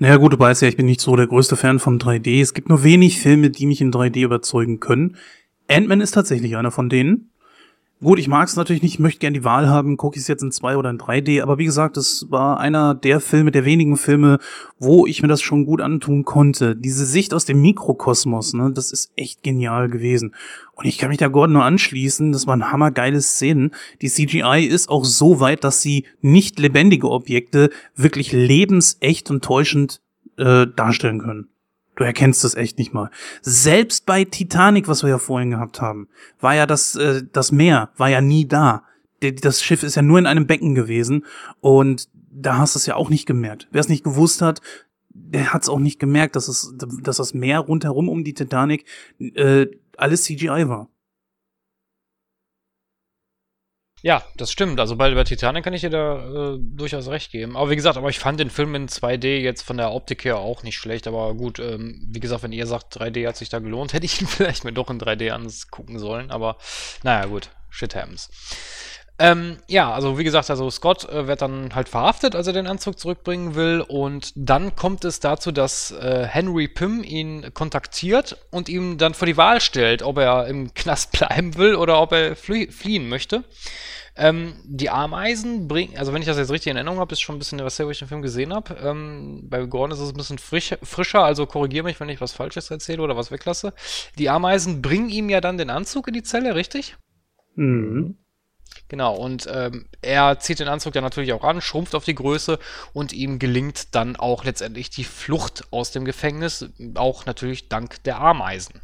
Naja 0.03 0.17
gut, 0.17 0.33
du 0.33 0.39
weißt 0.39 0.63
ja, 0.63 0.69
ich 0.69 0.79
bin 0.79 0.87
nicht 0.87 1.03
so 1.03 1.15
der 1.15 1.27
größte 1.27 1.57
Fan 1.57 1.79
von 1.79 2.01
3D. 2.01 2.41
Es 2.41 2.55
gibt 2.55 2.71
nur 2.71 2.83
wenig 2.83 3.21
Filme, 3.21 3.51
die 3.51 3.67
mich 3.67 3.83
in 3.83 3.93
3D 3.93 4.23
überzeugen 4.23 4.81
können. 4.81 5.19
Ant-Man 5.69 6.01
ist 6.01 6.13
tatsächlich 6.13 6.57
einer 6.57 6.71
von 6.71 6.89
denen. 6.89 7.30
Gut, 8.03 8.19
ich 8.19 8.29
mag 8.29 8.49
es 8.49 8.57
natürlich 8.57 8.83
nicht, 8.83 8.99
möchte 8.99 9.19
gern 9.19 9.35
die 9.35 9.45
Wahl 9.45 9.69
haben, 9.69 9.99
gucke 9.99 10.17
ich 10.17 10.23
es 10.23 10.29
jetzt 10.29 10.43
in 10.43 10.51
2 10.51 10.79
oder 10.79 10.89
in 10.89 10.99
3D, 10.99 11.43
aber 11.43 11.59
wie 11.59 11.67
gesagt, 11.67 11.99
es 11.99 12.31
war 12.31 12.59
einer 12.59 12.95
der 12.95 13.21
Filme, 13.21 13.51
der 13.51 13.67
wenigen 13.67 13.99
Filme, 13.99 14.39
wo 14.79 15.07
ich 15.07 15.21
mir 15.21 15.29
das 15.29 15.43
schon 15.43 15.67
gut 15.67 15.83
antun 15.83 16.25
konnte. 16.25 16.75
Diese 16.75 17.05
Sicht 17.05 17.35
aus 17.35 17.45
dem 17.45 17.61
Mikrokosmos, 17.61 18.55
ne, 18.55 18.73
das 18.73 18.91
ist 18.91 19.13
echt 19.17 19.43
genial 19.43 19.91
gewesen. 19.91 20.35
Und 20.73 20.87
ich 20.87 20.97
kann 20.97 21.11
mich 21.11 21.19
da 21.19 21.29
Gordon 21.29 21.53
nur 21.53 21.65
anschließen, 21.65 22.33
das 22.33 22.47
waren 22.47 22.73
hammergeile 22.73 23.21
Szenen. 23.21 23.73
Die 24.01 24.09
CGI 24.09 24.67
ist 24.67 24.89
auch 24.89 25.05
so 25.05 25.41
weit, 25.41 25.63
dass 25.63 25.83
sie 25.83 26.07
nicht 26.23 26.59
lebendige 26.59 27.11
Objekte 27.11 27.69
wirklich 27.97 28.33
lebensecht 28.33 29.31
und 29.31 29.45
täuschend 29.45 30.01
äh, 30.39 30.67
darstellen 30.75 31.19
können. 31.19 31.49
Du 32.01 32.07
erkennst 32.07 32.47
es 32.47 32.55
echt 32.55 32.79
nicht 32.79 32.95
mal. 32.95 33.11
Selbst 33.43 34.07
bei 34.07 34.25
Titanic, 34.25 34.89
was 34.89 35.03
wir 35.03 35.11
ja 35.11 35.19
vorhin 35.19 35.51
gehabt 35.51 35.83
haben, 35.83 36.09
war 36.41 36.55
ja 36.55 36.65
das, 36.65 36.97
äh, 36.97 37.25
das 37.31 37.53
Meer, 37.53 37.91
war 37.99 38.09
ja 38.09 38.23
nie 38.23 38.49
da. 38.49 38.85
Das 39.21 39.63
Schiff 39.63 39.83
ist 39.83 39.97
ja 39.97 40.01
nur 40.01 40.19
in 40.19 40.25
einem 40.25 40.47
Becken 40.47 40.75
gewesen 40.75 41.27
und 41.61 42.09
da 42.15 42.57
hast 42.57 42.75
du 42.75 42.79
es 42.79 42.87
ja 42.87 42.97
auch 42.97 43.11
nicht 43.11 43.27
gemerkt. 43.27 43.69
Wer 43.71 43.83
es 43.83 43.91
nicht 43.91 44.03
gewusst 44.03 44.41
hat, 44.41 44.63
der 45.11 45.53
hat 45.53 45.65
es 45.65 45.69
auch 45.69 45.79
nicht 45.79 45.99
gemerkt, 45.99 46.37
dass 46.37 46.49
es, 46.49 46.73
dass 46.75 47.19
das 47.19 47.35
Meer 47.35 47.59
rundherum 47.59 48.09
um 48.09 48.25
die 48.25 48.33
Titanic 48.33 48.87
äh, 49.19 49.67
alles 49.99 50.23
CGI 50.23 50.71
war. 50.71 50.89
Ja, 54.03 54.25
das 54.37 54.51
stimmt. 54.51 54.81
Also 54.81 54.97
bei, 54.97 55.15
bei 55.15 55.25
Titanic 55.25 55.63
kann 55.63 55.75
ich 55.75 55.83
dir 55.83 55.91
da 55.91 56.55
äh, 56.55 56.59
durchaus 56.59 57.09
recht 57.09 57.31
geben. 57.33 57.57
Aber 57.57 57.71
wie 57.71 57.77
gesagt, 57.77 57.99
aber 57.99 58.09
ich 58.09 58.19
fand 58.19 58.41
den 58.41 58.49
Film 58.49 58.75
in 58.75 58.89
2D 58.89 59.39
jetzt 59.39 59.63
von 59.63 59.77
der 59.77 59.93
Optik 59.93 60.25
her 60.25 60.39
auch 60.39 60.63
nicht 60.63 60.77
schlecht. 60.77 61.07
Aber 61.07 61.35
gut, 61.35 61.59
ähm, 61.59 62.07
wie 62.11 62.21
gesagt, 62.21 62.43
wenn 62.43 62.53
ihr 62.53 62.67
sagt, 62.67 62.97
3D 62.97 63.29
hat 63.29 63.37
sich 63.37 63.51
da 63.51 63.59
gelohnt, 63.59 63.93
hätte 63.93 64.07
ich 64.07 64.21
ihn 64.21 64.27
vielleicht 64.27 64.65
mir 64.65 64.73
doch 64.73 64.91
in 64.91 65.01
3D 65.01 65.31
angucken 65.31 65.99
sollen. 65.99 66.31
Aber 66.31 66.57
naja, 67.03 67.27
gut, 67.27 67.51
shit 67.69 67.95
happens. 67.95 68.31
Ähm, 69.23 69.59
ja, 69.69 69.93
also 69.93 70.19
wie 70.19 70.25
gesagt, 70.25 70.49
also 70.49 70.71
Scott 70.71 71.07
äh, 71.11 71.27
wird 71.27 71.43
dann 71.43 71.75
halt 71.75 71.91
verhaftet, 71.91 72.35
als 72.35 72.47
er 72.47 72.55
den 72.55 72.67
Anzug 72.67 72.99
zurückbringen 72.99 73.55
will. 73.55 73.85
Und 73.87 74.33
dann 74.35 74.75
kommt 74.77 75.05
es 75.05 75.21
dazu, 75.21 75.53
dass 75.53 75.91
äh, 75.91 76.27
Henry 76.27 76.69
Pym 76.69 77.05
ihn 77.05 77.53
kontaktiert 77.53 78.39
und 78.51 78.71
ihm 78.71 78.97
dann 78.97 79.13
vor 79.13 79.27
die 79.27 79.37
Wahl 79.37 79.61
stellt, 79.61 80.03
ob 80.03 80.17
er 80.17 80.47
im 80.47 80.73
Knast 80.73 81.13
bleiben 81.19 81.59
will 81.59 81.75
oder 81.75 82.01
ob 82.01 82.13
er 82.13 82.35
flie 82.35 82.73
fliehen 82.73 83.11
möchte. 83.11 83.45
Ähm, 84.17 84.55
die 84.65 84.89
Ameisen 84.89 85.69
bringen, 85.69 85.99
also 85.99 86.15
wenn 86.15 86.23
ich 86.23 86.27
das 86.27 86.39
jetzt 86.39 86.51
richtig 86.51 86.71
in 86.71 86.77
Erinnerung 86.77 86.99
habe, 86.99 87.13
ist 87.13 87.21
schon 87.21 87.37
ein 87.37 87.39
bisschen 87.39 87.61
was, 87.61 87.79
wo 87.79 87.91
ich 87.91 87.99
den 87.99 88.09
Film 88.09 88.23
gesehen 88.23 88.55
habe. 88.55 88.75
Ähm, 88.83 89.43
bei 89.51 89.63
Gordon 89.67 89.93
ist 89.93 90.03
es 90.03 90.13
ein 90.13 90.17
bisschen 90.17 90.39
frisch, 90.39 90.75
frischer, 90.83 91.25
also 91.25 91.45
korrigiere 91.45 91.85
mich, 91.85 92.01
wenn 92.01 92.09
ich 92.09 92.23
was 92.23 92.33
Falsches 92.33 92.71
erzähle 92.71 93.03
oder 93.03 93.19
was 93.19 93.31
weglasse. 93.31 93.75
Die 94.19 94.31
Ameisen 94.31 94.81
bringen 94.81 95.11
ihm 95.11 95.29
ja 95.29 95.43
dann 95.43 95.59
den 95.59 95.69
Anzug 95.69 96.09
in 96.09 96.15
die 96.15 96.23
Zelle, 96.23 96.55
richtig? 96.55 96.97
Mhm. 97.55 98.17
Genau, 98.91 99.15
und 99.15 99.49
ähm, 99.49 99.87
er 100.03 100.41
zieht 100.41 100.59
den 100.59 100.67
Anzug 100.67 100.95
dann 100.95 101.05
natürlich 101.05 101.33
auch 101.33 101.45
an, 101.45 101.61
schrumpft 101.61 101.95
auf 101.95 102.05
die 102.05 102.17
Größe 102.17 102.59
und 102.93 103.13
ihm 103.13 103.39
gelingt 103.39 103.95
dann 103.95 104.17
auch 104.17 104.43
letztendlich 104.43 104.91
die 104.91 105.05
Flucht 105.05 105.63
aus 105.71 105.93
dem 105.93 106.05
Gefängnis, 106.05 106.69
auch 106.97 107.25
natürlich 107.25 107.69
dank 107.69 108.03
der 108.03 108.21
Ameisen. 108.21 108.81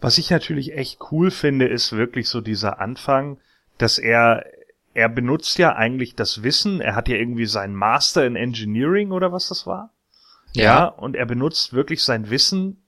Was 0.00 0.16
ich 0.16 0.30
natürlich 0.30 0.74
echt 0.74 1.00
cool 1.10 1.32
finde, 1.32 1.66
ist 1.66 1.90
wirklich 1.90 2.28
so 2.28 2.40
dieser 2.40 2.78
Anfang, 2.80 3.38
dass 3.78 3.98
er, 3.98 4.46
er 4.94 5.08
benutzt 5.08 5.58
ja 5.58 5.74
eigentlich 5.74 6.14
das 6.14 6.44
Wissen, 6.44 6.80
er 6.80 6.94
hat 6.94 7.08
ja 7.08 7.16
irgendwie 7.16 7.46
seinen 7.46 7.74
Master 7.74 8.24
in 8.24 8.36
Engineering 8.36 9.10
oder 9.10 9.32
was 9.32 9.48
das 9.48 9.66
war. 9.66 9.90
Ja, 10.52 10.62
ja 10.62 10.84
und 10.84 11.16
er 11.16 11.26
benutzt 11.26 11.72
wirklich 11.72 12.04
sein 12.04 12.30
Wissen 12.30 12.80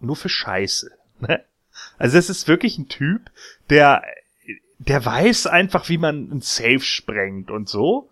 nur 0.00 0.16
für 0.16 0.30
Scheiße. 0.30 0.92
Ne? 1.20 1.44
Also 1.98 2.18
es 2.18 2.30
ist 2.30 2.48
wirklich 2.48 2.78
ein 2.78 2.88
Typ, 2.88 3.30
der, 3.70 4.02
der 4.78 5.04
weiß 5.04 5.46
einfach, 5.46 5.88
wie 5.88 5.98
man 5.98 6.30
ein 6.30 6.40
Safe 6.40 6.80
sprengt 6.80 7.50
und 7.50 7.68
so. 7.68 8.10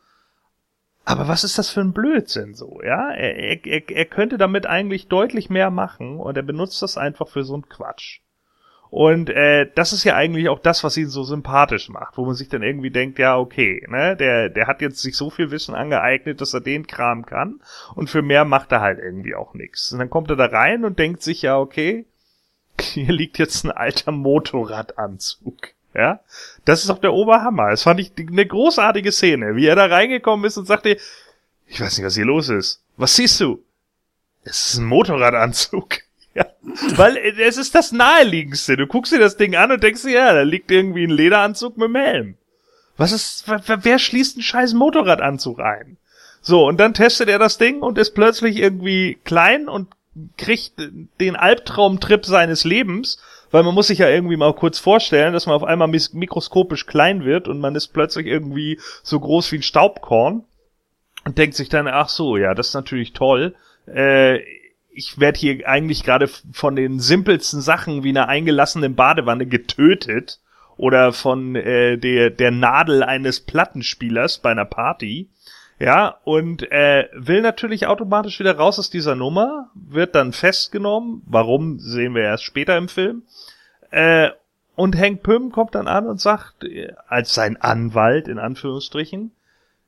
Aber 1.05 1.27
was 1.27 1.43
ist 1.43 1.59
das 1.59 1.71
für 1.71 1.81
ein 1.81 1.93
Blödsinn 1.93 2.55
so, 2.55 2.81
ja? 2.83 3.11
Er, 3.11 3.67
er, 3.67 3.91
er 3.91 4.05
könnte 4.05 4.39
damit 4.39 4.67
eigentlich 4.67 5.09
deutlich 5.09 5.51
mehr 5.51 5.71
machen 5.71 6.19
und 6.19 6.37
er 6.37 6.45
benutzt 6.45 6.81
das 6.81 6.97
einfach 6.97 7.29
für 7.29 7.43
so 7.43 7.55
einen 7.55 7.69
Quatsch. 7.69 8.21
Und 8.93 9.31
äh, 9.31 9.71
das 9.75 9.95
ist 9.95 10.05
ja 10.05 10.17
eigentlich 10.17 10.51
auch 10.51 10.59
das, 10.59 10.85
was 10.85 10.99
ihn 10.99 11.09
so 11.09 11.23
sympathisch 11.23 11.89
macht, 11.89 12.19
wo 12.19 12.27
man 12.27 12.35
sich 12.35 12.51
dann 12.51 12.63
irgendwie 12.63 12.91
denkt, 12.91 13.19
ja, 13.19 13.39
okay, 13.39 13.83
ne, 13.89 14.17
der, 14.17 14.51
der 14.51 14.67
hat 14.67 14.83
jetzt 14.83 15.01
sich 15.01 15.17
so 15.17 15.31
viel 15.31 15.51
Wissen 15.51 15.75
angeeignet, 15.75 16.43
dass 16.43 16.53
er 16.53 16.61
den 16.61 16.87
Kram 16.87 17.25
kann 17.25 17.61
und 17.95 18.11
für 18.11 18.21
mehr 18.21 18.45
macht 18.45 18.71
er 18.71 18.83
halt 18.83 18.99
irgendwie 18.99 19.35
auch 19.35 19.55
nichts. 19.55 19.93
Und 19.93 19.99
dann 19.99 20.11
kommt 20.11 20.29
er 20.29 20.37
da 20.37 20.45
rein 20.45 20.85
und 20.85 20.99
denkt 20.99 21.23
sich, 21.23 21.41
ja, 21.41 21.59
okay, 21.59 22.05
hier 22.81 23.13
liegt 23.13 23.39
jetzt 23.39 23.65
ein 23.65 23.71
alter 23.71 24.13
Motorradanzug. 24.13 25.69
Ja, 25.95 26.21
das 26.65 26.81
ist 26.81 26.89
doch 26.89 26.99
der 26.99 27.13
Oberhammer. 27.13 27.71
Das 27.71 27.83
fand 27.83 28.01
ich 28.01 28.13
eine 28.17 28.47
großartige 28.47 29.13
Szene, 29.13 29.57
wie 29.57 29.67
er 29.67 29.77
da 29.77 29.87
reingekommen 29.87 30.47
ist 30.47 30.57
und 30.57 30.67
sagte, 30.67 30.97
ich 31.67 31.81
weiß 31.81 31.99
nicht, 31.99 32.07
was 32.07 32.15
hier 32.15 32.25
los 32.25 32.49
ist. 32.49 32.81
Was 32.97 33.17
siehst 33.17 33.41
du? 33.41 33.63
Es 34.45 34.67
ist 34.67 34.79
ein 34.79 34.87
Motorradanzug. 34.87 35.99
Ja, 36.35 36.47
weil 36.97 37.19
es 37.19 37.59
ist 37.59 37.75
das 37.75 37.93
naheliegendste. 37.93 38.79
Du 38.79 38.87
guckst 38.87 39.13
dir 39.13 39.19
das 39.19 39.37
Ding 39.37 39.55
an 39.55 39.71
und 39.71 39.83
denkst 39.83 40.01
dir, 40.01 40.13
ja, 40.13 40.33
da 40.33 40.41
liegt 40.41 40.71
irgendwie 40.71 41.05
ein 41.05 41.11
Lederanzug 41.11 41.77
mit 41.77 41.89
dem 41.89 41.97
Helm. 41.97 42.37
Was 42.97 43.13
ist, 43.13 43.45
wer 43.47 43.99
schließt 43.99 44.37
einen 44.37 44.43
scheiß 44.43 44.73
Motorradanzug 44.73 45.61
ein? 45.61 45.99
So, 46.41 46.67
und 46.67 46.79
dann 46.79 46.95
testet 46.95 47.29
er 47.29 47.39
das 47.39 47.59
Ding 47.59 47.83
und 47.83 47.99
ist 47.99 48.13
plötzlich 48.13 48.57
irgendwie 48.57 49.19
klein 49.25 49.69
und 49.69 49.89
kriegt 50.37 50.75
den 51.21 51.37
Albtraumtrip 51.37 52.27
seines 52.27 52.65
Lebens, 52.65 53.19
weil 53.51 53.63
man 53.63 53.75
muss 53.75 53.89
sich 53.89 53.99
ja 53.99 54.09
irgendwie 54.09 54.37
mal 54.37 54.55
kurz 54.55 54.79
vorstellen, 54.79 55.33
dass 55.33 55.47
man 55.47 55.55
auf 55.55 55.65
einmal 55.65 55.89
mikroskopisch 55.89 56.87
klein 56.87 57.25
wird 57.25 57.49
und 57.49 57.61
man 57.61 57.75
ist 57.75 57.89
plötzlich 57.89 58.27
irgendwie 58.27 58.79
so 59.03 59.19
groß 59.21 59.53
wie 59.53 59.57
ein 59.57 59.63
Staubkorn 59.63 60.45
und 61.25 61.39
denkt 61.39 61.55
sich 61.55 61.69
dann, 61.69 61.87
ach 61.87 62.09
so, 62.09 62.37
ja, 62.37 62.55
das 62.55 62.69
ist 62.69 62.75
natürlich 62.75 63.13
toll. 63.13 63.55
Äh, 63.87 64.41
ich 64.95 65.19
werde 65.19 65.39
hier 65.39 65.69
eigentlich 65.69 66.05
gerade 66.05 66.29
von 66.29 66.77
den 66.77 67.01
simpelsten 67.01 67.61
Sachen 67.61 68.05
wie 68.05 68.11
einer 68.11 68.29
eingelassenen 68.29 68.95
Badewanne 68.95 69.47
getötet 69.47 70.41
oder 70.77 71.13
von 71.13 71.55
äh, 71.57 71.97
der, 71.99 72.31
der 72.31 72.51
Nadel 72.51 73.03
eines 73.03 73.41
Plattenspielers 73.41 74.39
bei 74.39 74.51
einer 74.51 74.65
Party. 74.65 75.29
Ja, 75.83 76.19
und 76.23 76.71
äh, 76.71 77.09
will 77.13 77.41
natürlich 77.41 77.89
automatisch 77.89 78.39
wieder 78.39 78.57
raus 78.57 78.79
aus 78.79 78.89
dieser 78.89 79.17
Nummer, 79.17 79.69
wird 79.75 80.15
dann 80.15 80.33
festgenommen. 80.33 81.23
Warum, 81.27 81.81
sehen 81.81 82.15
wir 82.15 82.23
erst 82.23 82.45
später 82.45 82.79
im 82.79 82.89
Film. 82.89 83.25
Äh, 83.91 84.31
und 84.77 84.97
Hank 84.97 85.25
Pym 85.25 85.51
kommt 85.51 85.75
dann 85.75 85.89
an 85.89 86.07
und 86.07 86.21
sagt, 86.21 86.63
äh, 86.63 86.93
als 87.09 87.35
sein 87.35 87.61
Anwalt 87.61 88.29
in 88.29 88.39
Anführungsstrichen, 88.39 89.33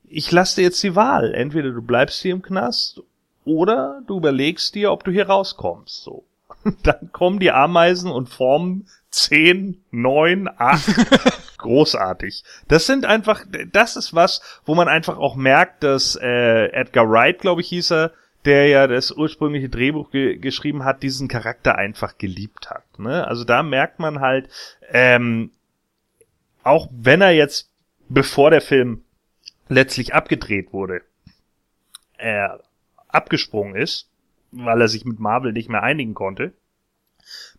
ich 0.03 0.29
lasse 0.33 0.57
dir 0.57 0.63
jetzt 0.63 0.83
die 0.83 0.97
Wahl. 0.97 1.33
Entweder 1.33 1.71
du 1.71 1.81
bleibst 1.81 2.21
hier 2.21 2.33
im 2.33 2.41
Knast 2.41 3.01
oder 3.45 4.01
du 4.05 4.17
überlegst 4.17 4.75
dir, 4.75 4.91
ob 4.91 5.05
du 5.05 5.11
hier 5.11 5.29
rauskommst. 5.29 6.03
So. 6.03 6.25
dann 6.83 7.13
kommen 7.13 7.39
die 7.39 7.51
Ameisen 7.51 8.11
und 8.11 8.27
formen 8.27 8.89
zehn, 9.11 9.81
neun, 9.91 10.49
acht. 10.57 10.89
Großartig. 11.65 12.43
Das 12.67 12.85
sind 12.85 13.05
einfach, 13.05 13.43
das 13.71 13.95
ist 13.95 14.13
was, 14.13 14.61
wo 14.65 14.75
man 14.75 14.87
einfach 14.87 15.17
auch 15.17 15.35
merkt, 15.35 15.83
dass 15.83 16.15
äh, 16.15 16.67
Edgar 16.67 17.09
Wright, 17.09 17.39
glaube 17.39 17.61
ich, 17.61 17.69
hieß 17.69 17.91
er, 17.91 18.11
der 18.45 18.67
ja 18.67 18.85
das 18.85 19.09
ursprüngliche 19.09 19.67
Drehbuch 19.67 20.11
ge 20.11 20.37
geschrieben 20.37 20.85
hat, 20.85 21.01
diesen 21.01 21.27
Charakter 21.27 21.75
einfach 21.75 22.19
geliebt 22.19 22.69
hat. 22.69 22.99
Ne? 22.99 23.25
Also 23.27 23.45
da 23.45 23.63
merkt 23.63 23.97
man 23.97 24.19
halt, 24.19 24.47
ähm, 24.91 25.49
auch 26.61 26.87
wenn 26.91 27.21
er 27.21 27.31
jetzt, 27.31 27.71
bevor 28.09 28.51
der 28.51 28.61
Film 28.61 29.03
letztlich 29.67 30.13
abgedreht 30.13 30.71
wurde, 30.71 31.01
äh, 32.19 32.47
abgesprungen 33.07 33.75
ist, 33.75 34.11
weil 34.51 34.81
er 34.81 34.87
sich 34.87 35.03
mit 35.03 35.19
Marvel 35.19 35.51
nicht 35.51 35.69
mehr 35.69 35.81
einigen 35.81 36.13
konnte, 36.13 36.53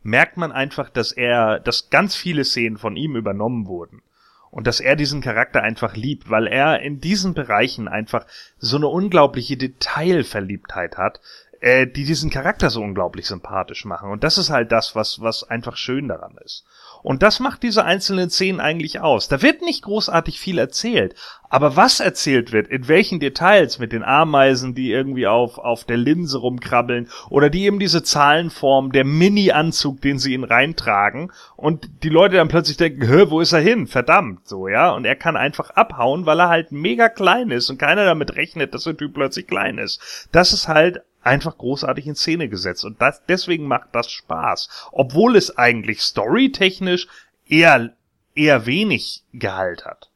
merkt 0.03 0.37
man 0.37 0.53
einfach, 0.53 0.91
dass 0.91 1.13
er, 1.13 1.61
dass 1.61 1.91
ganz 1.91 2.15
viele 2.15 2.45
Szenen 2.45 2.79
von 2.79 2.97
ihm 2.97 3.17
übernommen 3.17 3.67
wurden. 3.67 4.03
Und 4.51 4.67
dass 4.67 4.81
er 4.81 4.97
diesen 4.97 5.21
Charakter 5.21 5.63
einfach 5.63 5.97
liebt, 5.97 6.31
weil 6.31 6.47
er 6.47 6.81
in 6.81 7.01
diesen 7.01 7.35
Bereichen 7.35 7.89
einfach 7.89 8.27
so 8.59 8.77
eine 8.77 8.87
unglaubliche 8.87 9.57
Detailverliebtheit 9.57 10.97
hat, 10.97 11.21
äh, 11.67 11.89
die 11.89 12.05
diesen 12.05 12.31
Charakter 12.31 12.71
so 12.71 12.81
unglaublich 12.81 13.27
sympathisch 13.27 13.85
machen. 13.87 14.13
Und 14.13 14.23
das 14.23 14.39
ist 14.39 14.51
halt 14.51 14.71
das, 14.71 14.95
was, 14.95 15.21
was 15.21 15.43
einfach 15.43 15.77
schön 15.77 16.07
daran 16.07 16.37
ist. 16.45 16.65
Und 17.03 17.25
das 17.25 17.41
macht 17.41 17.65
diese 17.65 17.85
einzelnen 17.85 18.31
Szenen 18.31 18.61
eigentlich 18.61 19.01
aus. 19.01 19.27
Da 19.27 19.43
wird 19.43 19.63
nicht 19.63 19.83
großartig 19.83 20.39
viel 20.39 20.59
erzählt. 20.59 21.17
Aber 21.49 21.75
was 21.75 21.99
erzählt 21.99 22.53
wird, 22.53 22.69
in 22.69 22.87
welchen 22.87 23.19
Details 23.19 23.81
mit 23.81 23.91
den 23.91 24.05
Ameisen, 24.05 24.77
die 24.77 24.93
irgendwie 24.93 25.27
auf, 25.27 25.59
auf 25.59 25.85
der 25.85 25.97
Linse 25.97 26.39
rumkrabbeln, 26.39 27.09
oder 27.31 27.51
die 27.51 27.65
eben 27.65 27.81
diese 27.81 28.05
Zahlenform, 28.05 28.93
der 28.93 29.05
Mini-Anzug, 29.05 30.01
den 30.01 30.21
sie 30.21 30.35
ihn 30.35 30.45
reintragen, 30.45 31.33
und 31.57 31.89
die 32.05 32.11
Leute 32.11 32.37
dann 32.37 32.49
plötzlich 32.49 32.77
denken, 32.77 33.03
hä, 33.03 33.27
wo 33.29 33.41
ist 33.41 33.53
er 33.53 33.61
hin? 33.61 33.89
Verdammt, 33.89 34.47
so, 34.47 34.69
ja. 34.69 34.93
Und 34.93 35.05
er 35.05 35.17
kann 35.17 35.37
einfach 35.37 35.71
abhauen, 35.71 36.27
weil 36.27 36.39
er 36.39 36.49
halt 36.49 36.71
mega 36.71 37.09
klein 37.09 37.51
ist 37.51 37.71
und 37.71 37.79
keiner 37.79 38.05
damit 38.05 38.37
rechnet, 38.37 38.73
dass 38.73 38.85
der 38.85 38.97
Typ 38.97 39.15
plötzlich 39.15 39.49
klein 39.49 39.79
ist. 39.79 40.29
Das 40.31 40.53
ist 40.53 40.69
halt 40.69 41.03
einfach 41.27 41.59
großartig 41.59 42.07
in 42.07 42.15
Szene 42.15 42.49
gesetzt. 42.49 42.85
Und 42.85 43.01
das, 43.01 43.23
deswegen 43.27 43.67
macht 43.67 43.89
das 43.93 44.11
Spaß. 44.11 44.69
Obwohl 44.93 45.37
es 45.37 45.59
eigentlich 45.59 46.03
storytechnisch 46.03 47.09
eher, 47.47 47.91
eher 48.35 48.67
wenig 48.67 49.23
Gehalt 49.33 49.85
hat. 49.85 50.11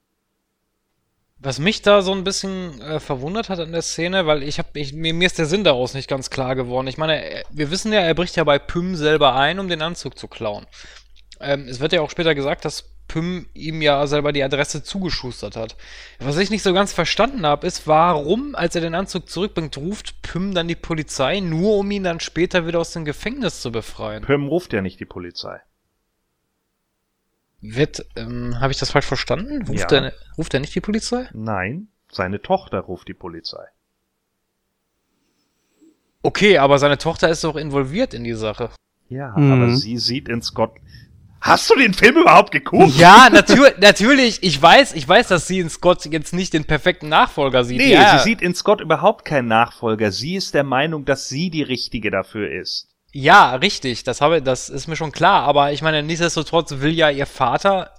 Was 1.43 1.59
mich 1.59 1.81
da 1.81 2.03
so 2.03 2.13
ein 2.13 2.25
bisschen 2.25 2.81
äh, 2.83 3.01
verwundert 3.01 3.49
hat 3.49 3.61
an 3.61 3.73
der 3.73 3.83
Szene, 3.83 4.27
weil 4.27 4.43
ich 4.43 4.59
habe, 4.59 4.69
mir, 4.93 5.15
mir 5.15 5.27
ist 5.27 5.39
der 5.39 5.47
Sinn 5.47 5.65
daraus 5.65 5.95
nicht 5.95 6.09
ganz 6.09 6.29
klar 6.29 6.55
geworden. 6.55 6.87
Ich 6.87 6.99
meine, 6.99 7.45
wir 7.51 7.71
wissen 7.71 7.93
ja, 7.93 8.01
er 8.01 8.15
bricht 8.15 8.37
ja 8.37 8.45
bei 8.45 8.59
Pym 8.59 8.95
selber 8.95 9.35
ein, 9.35 9.59
um 9.59 9.69
den 9.69 9.81
Anzug 9.81 10.19
zu 10.19 10.29
klauen. 10.29 10.67
Ähm, 11.41 11.67
es 11.67 11.81
wird 11.81 11.93
ja 11.93 12.03
auch 12.03 12.11
später 12.11 12.35
gesagt, 12.35 12.67
dass 12.67 12.85
Pym 13.11 13.47
ihm 13.55 13.83
ja 13.83 14.07
selber 14.07 14.31
die 14.31 14.45
Adresse 14.45 14.85
zugeschustert 14.85 15.57
hat. 15.57 15.77
Was 16.21 16.39
ich 16.39 16.49
nicht 16.49 16.63
so 16.63 16.73
ganz 16.73 16.93
verstanden 16.93 17.45
habe, 17.45 17.67
ist, 17.67 17.89
warum, 17.89 18.55
als 18.55 18.77
er 18.77 18.83
den 18.83 18.95
Anzug 18.95 19.29
zurückbringt, 19.29 19.77
ruft 19.79 20.23
Pym 20.23 20.55
dann 20.55 20.69
die 20.69 20.77
Polizei, 20.77 21.41
nur 21.41 21.79
um 21.79 21.91
ihn 21.91 22.05
dann 22.05 22.21
später 22.21 22.69
wieder 22.69 22.79
aus 22.79 22.93
dem 22.93 23.05
Gefängnis 23.05 23.63
zu 23.63 23.73
befreien. 23.73 24.23
Pym 24.23 24.47
ruft 24.47 24.73
ja 24.73 24.81
nicht 24.81 25.01
die 25.01 25.07
Polizei. 25.07 25.61
Wird, 27.61 28.07
ähm, 28.15 28.61
habe 28.61 28.71
ich 28.71 28.79
das 28.79 28.93
falsch 28.93 29.07
verstanden? 29.07 29.67
Ruft, 29.67 29.91
ja. 29.91 30.05
er, 30.05 30.13
ruft 30.39 30.55
er 30.55 30.61
nicht 30.61 30.77
die 30.77 30.81
Polizei? 30.81 31.29
Nein, 31.33 31.89
seine 32.13 32.41
Tochter 32.41 32.79
ruft 32.79 33.09
die 33.09 33.15
Polizei. 33.15 33.65
Okay, 36.23 36.59
aber 36.59 36.79
seine 36.79 36.97
Tochter 36.97 37.29
ist 37.29 37.43
doch 37.43 37.57
involviert 37.57 38.15
in 38.15 38.23
die 38.23 38.35
Sache. 38.35 38.71
Ja, 39.09 39.37
mhm. 39.37 39.53
aber 39.53 39.75
sie 39.75 39.99
sieht 39.99 40.29
in 40.29 40.43
Scott, 40.43 40.77
Hast 41.41 41.71
du 41.71 41.75
den 41.75 41.95
Film 41.95 42.19
überhaupt 42.19 42.51
geguckt? 42.51 42.97
Ja, 42.97 43.29
natür 43.31 43.73
natürlich. 43.79 44.43
Ich 44.43 44.61
weiß, 44.61 44.93
ich 44.95 45.09
weiß, 45.09 45.29
dass 45.29 45.47
sie 45.47 45.61
in 45.61 45.71
Scott 45.71 46.05
jetzt 46.05 46.35
nicht 46.35 46.53
den 46.53 46.67
perfekten 46.67 47.09
Nachfolger 47.09 47.65
sieht. 47.65 47.79
Nee, 47.79 47.95
ja. 47.95 48.19
sie 48.19 48.25
sieht 48.25 48.43
in 48.43 48.55
Scott 48.55 48.81
überhaupt 48.81 49.25
keinen 49.25 49.49
Nachfolger. 49.49 50.13
Sie 50.13 50.37
ist 50.37 50.53
der 50.53 50.65
Meinung, 50.65 51.07
dass 51.07 51.29
sie 51.29 51.51
die 51.51 51.63
richtige 51.63 52.11
dafür 52.11 52.51
ist. 52.51 52.89
Ja, 53.13 53.55
richtig. 53.55 54.05
Das 54.05 54.21
habe, 54.21 54.43
das 54.43 54.69
ist 54.69 54.87
mir 54.87 54.97
schon 54.97 55.13
klar. 55.13 55.45
Aber 55.45 55.73
ich 55.73 55.81
meine, 55.81 56.03
nichtsdestotrotz 56.03 56.73
will 56.79 56.93
ja 56.93 57.09
ihr 57.09 57.27
Vater 57.27 57.95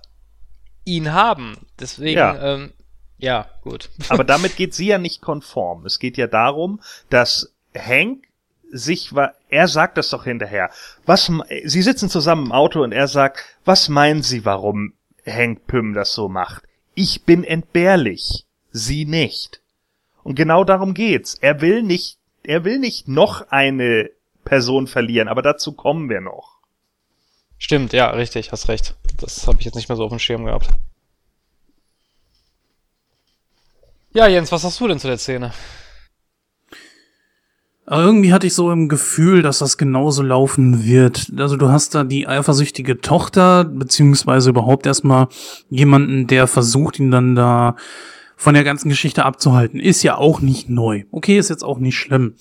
ihn 0.85 1.11
haben. 1.11 1.57
Deswegen, 1.79 2.19
ja, 2.19 2.53
ähm, 2.53 2.73
ja 3.17 3.47
gut. 3.61 3.89
Aber 4.09 4.23
damit 4.23 4.55
geht 4.55 4.75
sie 4.75 4.87
ja 4.87 4.99
nicht 4.99 5.21
konform. 5.21 5.85
Es 5.85 5.97
geht 5.97 6.17
ja 6.17 6.27
darum, 6.27 6.79
dass 7.09 7.55
Hank 7.75 8.27
sich 8.71 9.11
er 9.49 9.67
sagt 9.67 9.97
das 9.97 10.09
doch 10.09 10.23
hinterher. 10.23 10.69
Was, 11.05 11.31
sie 11.65 11.81
sitzen 11.81 12.09
zusammen 12.09 12.47
im 12.47 12.51
Auto 12.51 12.83
und 12.83 12.91
er 12.91 13.07
sagt, 13.07 13.43
was 13.65 13.89
meinen 13.89 14.23
Sie, 14.23 14.45
warum 14.45 14.93
Hank 15.25 15.67
Pym 15.67 15.93
das 15.93 16.13
so 16.13 16.29
macht? 16.29 16.63
Ich 16.95 17.23
bin 17.23 17.43
entbehrlich. 17.43 18.45
Sie 18.71 19.05
nicht. 19.05 19.61
Und 20.23 20.35
genau 20.35 20.63
darum 20.63 20.93
geht's. 20.93 21.35
Er 21.35 21.61
will 21.61 21.83
nicht, 21.83 22.17
er 22.43 22.63
will 22.63 22.79
nicht 22.79 23.07
noch 23.07 23.49
eine 23.49 24.09
Person 24.45 24.87
verlieren, 24.87 25.27
aber 25.27 25.41
dazu 25.41 25.73
kommen 25.73 26.09
wir 26.09 26.21
noch. 26.21 26.59
Stimmt, 27.57 27.93
ja, 27.93 28.09
richtig, 28.09 28.51
hast 28.51 28.69
recht. 28.69 28.95
Das 29.19 29.45
habe 29.47 29.59
ich 29.59 29.65
jetzt 29.65 29.75
nicht 29.75 29.89
mehr 29.89 29.95
so 29.95 30.03
auf 30.03 30.09
dem 30.09 30.19
Schirm 30.19 30.45
gehabt. 30.45 30.69
Ja, 34.13 34.27
Jens, 34.27 34.51
was 34.51 34.63
hast 34.63 34.79
du 34.79 34.87
denn 34.87 34.99
zu 34.99 35.07
der 35.07 35.17
Szene? 35.17 35.53
Aber 37.91 38.03
irgendwie 38.03 38.31
hatte 38.31 38.47
ich 38.47 38.53
so 38.53 38.71
im 38.71 38.87
Gefühl, 38.87 39.41
dass 39.41 39.59
das 39.59 39.77
genauso 39.77 40.23
laufen 40.23 40.85
wird. 40.85 41.29
Also 41.35 41.57
du 41.57 41.67
hast 41.67 41.93
da 41.93 42.05
die 42.05 42.25
eifersüchtige 42.25 43.01
Tochter, 43.01 43.65
beziehungsweise 43.65 44.51
überhaupt 44.51 44.85
erstmal 44.85 45.27
jemanden, 45.69 46.25
der 46.25 46.47
versucht, 46.47 46.99
ihn 46.99 47.11
dann 47.11 47.35
da 47.35 47.75
von 48.37 48.53
der 48.53 48.63
ganzen 48.63 48.87
Geschichte 48.87 49.25
abzuhalten. 49.25 49.77
Ist 49.77 50.03
ja 50.03 50.15
auch 50.15 50.39
nicht 50.39 50.69
neu. 50.69 51.03
Okay, 51.11 51.37
ist 51.37 51.49
jetzt 51.49 51.65
auch 51.65 51.79
nicht 51.79 51.97
schlimm. 51.97 52.35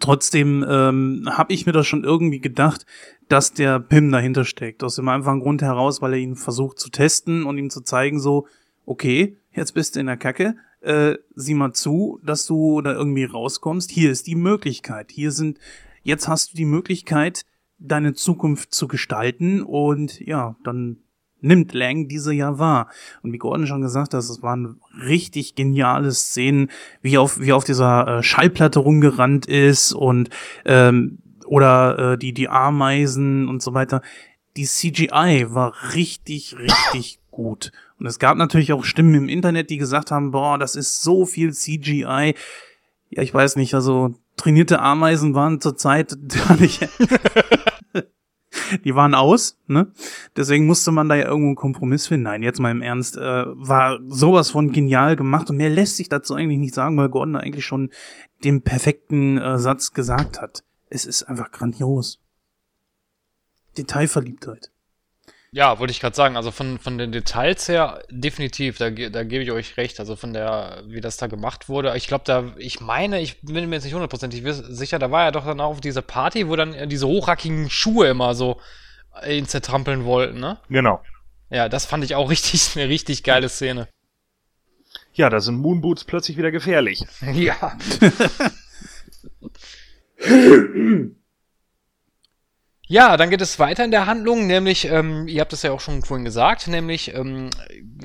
Trotzdem 0.00 0.64
ähm, 0.66 1.28
habe 1.30 1.52
ich 1.52 1.66
mir 1.66 1.72
das 1.72 1.86
schon 1.86 2.02
irgendwie 2.02 2.40
gedacht, 2.40 2.86
dass 3.28 3.52
der 3.52 3.80
Pim 3.80 4.10
dahinter 4.10 4.46
steckt. 4.46 4.82
Aus 4.82 4.94
dem 4.94 5.10
einfachen 5.10 5.40
Grund 5.40 5.60
heraus, 5.60 6.00
weil 6.00 6.14
er 6.14 6.20
ihn 6.20 6.36
versucht 6.36 6.78
zu 6.78 6.88
testen 6.88 7.44
und 7.44 7.58
ihm 7.58 7.68
zu 7.68 7.82
zeigen, 7.82 8.18
so, 8.18 8.46
okay, 8.86 9.36
jetzt 9.52 9.74
bist 9.74 9.94
du 9.94 10.00
in 10.00 10.06
der 10.06 10.16
Kacke, 10.16 10.54
äh, 10.82 11.16
sieh 11.34 11.54
mal 11.54 11.72
zu, 11.72 12.20
dass 12.24 12.46
du 12.46 12.80
da 12.80 12.92
irgendwie 12.92 13.24
rauskommst. 13.24 13.90
Hier 13.90 14.10
ist 14.10 14.26
die 14.26 14.34
Möglichkeit. 14.34 15.10
Hier 15.12 15.30
sind, 15.30 15.58
jetzt 16.02 16.28
hast 16.28 16.52
du 16.52 16.56
die 16.56 16.64
Möglichkeit, 16.64 17.44
deine 17.78 18.14
Zukunft 18.14 18.74
zu 18.74 18.88
gestalten 18.88 19.62
und 19.62 20.20
ja, 20.20 20.56
dann 20.64 20.98
nimmt 21.40 21.74
Lang 21.74 22.08
diese 22.08 22.32
ja 22.32 22.58
wahr. 22.58 22.88
Und 23.22 23.32
wie 23.32 23.38
Gordon 23.38 23.66
schon 23.66 23.82
gesagt 23.82 24.14
hat, 24.14 24.20
es 24.20 24.42
waren 24.42 24.80
richtig 25.04 25.54
geniale 25.54 26.12
Szenen, 26.12 26.70
wie 27.02 27.18
auf, 27.18 27.40
wie 27.40 27.52
auf 27.52 27.64
dieser 27.64 28.18
äh, 28.18 28.22
Schallplatte 28.22 28.78
rumgerannt 28.78 29.46
ist 29.46 29.92
und 29.92 30.30
ähm, 30.64 31.18
oder 31.46 32.12
äh, 32.12 32.18
die, 32.18 32.32
die 32.32 32.48
Ameisen 32.48 33.48
und 33.48 33.62
so 33.62 33.74
weiter. 33.74 34.02
Die 34.56 34.66
CGI 34.66 35.46
war 35.48 35.74
richtig, 35.94 36.56
richtig 36.58 37.21
gut. 37.32 37.72
Und 37.98 38.06
es 38.06 38.20
gab 38.20 38.36
natürlich 38.36 38.72
auch 38.72 38.84
Stimmen 38.84 39.14
im 39.16 39.28
Internet, 39.28 39.70
die 39.70 39.78
gesagt 39.78 40.12
haben, 40.12 40.30
boah, 40.30 40.58
das 40.58 40.76
ist 40.76 41.02
so 41.02 41.26
viel 41.26 41.52
CGI. 41.52 42.34
Ja, 43.10 43.22
ich 43.22 43.34
weiß 43.34 43.56
nicht, 43.56 43.74
also 43.74 44.14
trainierte 44.36 44.80
Ameisen 44.80 45.34
waren 45.34 45.60
zurzeit 45.60 46.16
gar 46.28 46.56
nicht. 46.60 46.88
die 48.84 48.94
waren 48.94 49.14
aus, 49.14 49.58
ne? 49.66 49.92
Deswegen 50.36 50.66
musste 50.66 50.92
man 50.92 51.08
da 51.08 51.14
ja 51.14 51.26
irgendwo 51.26 51.48
einen 51.48 51.56
Kompromiss 51.56 52.06
finden. 52.06 52.24
Nein, 52.24 52.42
jetzt 52.42 52.60
mal 52.60 52.70
im 52.70 52.82
Ernst, 52.82 53.16
äh, 53.16 53.44
war 53.46 53.98
sowas 54.06 54.50
von 54.50 54.72
genial 54.72 55.16
gemacht 55.16 55.50
und 55.50 55.56
mehr 55.56 55.70
lässt 55.70 55.96
sich 55.96 56.08
dazu 56.08 56.34
eigentlich 56.34 56.58
nicht 56.58 56.74
sagen, 56.74 56.96
weil 56.96 57.08
Gordon 57.08 57.36
eigentlich 57.36 57.66
schon 57.66 57.90
den 58.44 58.62
perfekten 58.62 59.38
äh, 59.38 59.58
Satz 59.58 59.92
gesagt 59.92 60.40
hat. 60.40 60.64
Es 60.90 61.06
ist 61.06 61.24
einfach 61.24 61.50
grandios. 61.50 62.20
Detailverliebtheit. 63.78 64.71
Ja, 65.54 65.78
wollte 65.78 65.90
ich 65.90 66.00
gerade 66.00 66.16
sagen. 66.16 66.36
Also 66.36 66.50
von, 66.50 66.78
von 66.78 66.96
den 66.96 67.12
Details 67.12 67.68
her 67.68 68.02
definitiv, 68.10 68.78
da, 68.78 68.88
da 68.88 69.22
gebe 69.22 69.44
ich 69.44 69.52
euch 69.52 69.76
recht. 69.76 70.00
Also 70.00 70.16
von 70.16 70.32
der, 70.32 70.82
wie 70.86 71.02
das 71.02 71.18
da 71.18 71.26
gemacht 71.26 71.68
wurde. 71.68 71.94
Ich 71.96 72.06
glaube, 72.06 72.24
da, 72.24 72.54
ich 72.56 72.80
meine, 72.80 73.20
ich 73.20 73.42
bin 73.42 73.68
mir 73.68 73.76
jetzt 73.76 73.84
nicht 73.84 73.92
hundertprozentig 73.92 74.42
sicher, 74.46 74.98
da 74.98 75.10
war 75.10 75.24
ja 75.24 75.30
doch 75.30 75.44
dann 75.44 75.60
auch 75.60 75.72
auf 75.72 75.82
dieser 75.82 76.00
Party, 76.00 76.48
wo 76.48 76.56
dann 76.56 76.88
diese 76.88 77.06
hochrackigen 77.06 77.68
Schuhe 77.68 78.08
immer 78.08 78.34
so 78.34 78.58
ihn 79.28 79.46
zertrampeln 79.46 80.06
wollten, 80.06 80.40
ne? 80.40 80.58
Genau. 80.70 81.02
Ja, 81.50 81.68
das 81.68 81.84
fand 81.84 82.02
ich 82.02 82.14
auch 82.14 82.30
richtig, 82.30 82.74
eine 82.74 82.88
richtig 82.88 83.22
geile 83.22 83.50
Szene. 83.50 83.88
Ja, 85.12 85.28
da 85.28 85.40
sind 85.40 85.56
Moonboots 85.56 86.04
plötzlich 86.04 86.38
wieder 86.38 86.50
gefährlich. 86.50 87.04
ja. 87.34 87.76
Ja, 92.92 93.16
dann 93.16 93.30
geht 93.30 93.40
es 93.40 93.58
weiter 93.58 93.86
in 93.86 93.90
der 93.90 94.04
Handlung, 94.04 94.46
nämlich, 94.46 94.84
ähm, 94.84 95.26
ihr 95.26 95.40
habt 95.40 95.54
es 95.54 95.62
ja 95.62 95.72
auch 95.72 95.80
schon 95.80 96.02
vorhin 96.02 96.26
gesagt, 96.26 96.68
nämlich 96.68 97.14
ähm, 97.14 97.48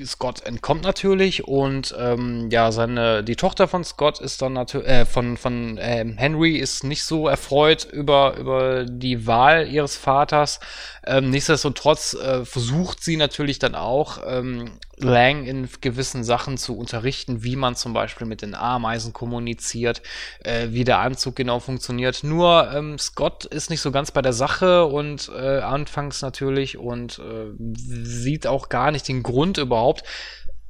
Scott 0.02 0.46
entkommt 0.46 0.82
natürlich 0.82 1.46
und 1.46 1.94
ähm, 1.98 2.48
ja, 2.50 2.72
seine 2.72 3.22
die 3.22 3.36
Tochter 3.36 3.68
von 3.68 3.84
Scott 3.84 4.18
ist 4.18 4.40
dann 4.40 4.54
natürlich 4.54 4.88
äh, 4.88 5.04
von 5.04 5.36
von 5.36 5.78
ähm, 5.78 6.16
Henry 6.16 6.56
ist 6.56 6.84
nicht 6.84 7.04
so 7.04 7.28
erfreut 7.28 7.84
über 7.84 8.38
über 8.38 8.86
die 8.86 9.26
Wahl 9.26 9.68
ihres 9.68 9.94
Vaters. 9.94 10.58
Ähm, 11.04 11.28
nichtsdestotrotz 11.28 12.14
äh, 12.14 12.46
versucht 12.46 13.04
sie 13.04 13.18
natürlich 13.18 13.58
dann 13.58 13.74
auch 13.74 14.20
ähm, 14.26 14.70
Lang 15.00 15.44
in 15.44 15.68
gewissen 15.80 16.24
Sachen 16.24 16.58
zu 16.58 16.76
unterrichten, 16.76 17.44
wie 17.44 17.56
man 17.56 17.76
zum 17.76 17.92
Beispiel 17.92 18.26
mit 18.26 18.42
den 18.42 18.54
Ameisen 18.54 19.12
kommuniziert, 19.12 20.02
äh, 20.42 20.68
wie 20.70 20.84
der 20.84 20.98
Anzug 20.98 21.36
genau 21.36 21.60
funktioniert. 21.60 22.24
Nur 22.24 22.70
ähm, 22.72 22.98
Scott 22.98 23.44
ist 23.44 23.70
nicht 23.70 23.80
so 23.80 23.92
ganz 23.92 24.10
bei 24.10 24.22
der 24.22 24.32
Sache 24.32 24.77
und 24.86 25.30
äh, 25.34 25.58
anfangs 25.58 26.22
natürlich 26.22 26.78
und 26.78 27.18
äh, 27.18 27.52
sieht 27.58 28.46
auch 28.46 28.68
gar 28.68 28.90
nicht 28.90 29.08
den 29.08 29.22
Grund 29.22 29.58
überhaupt, 29.58 30.04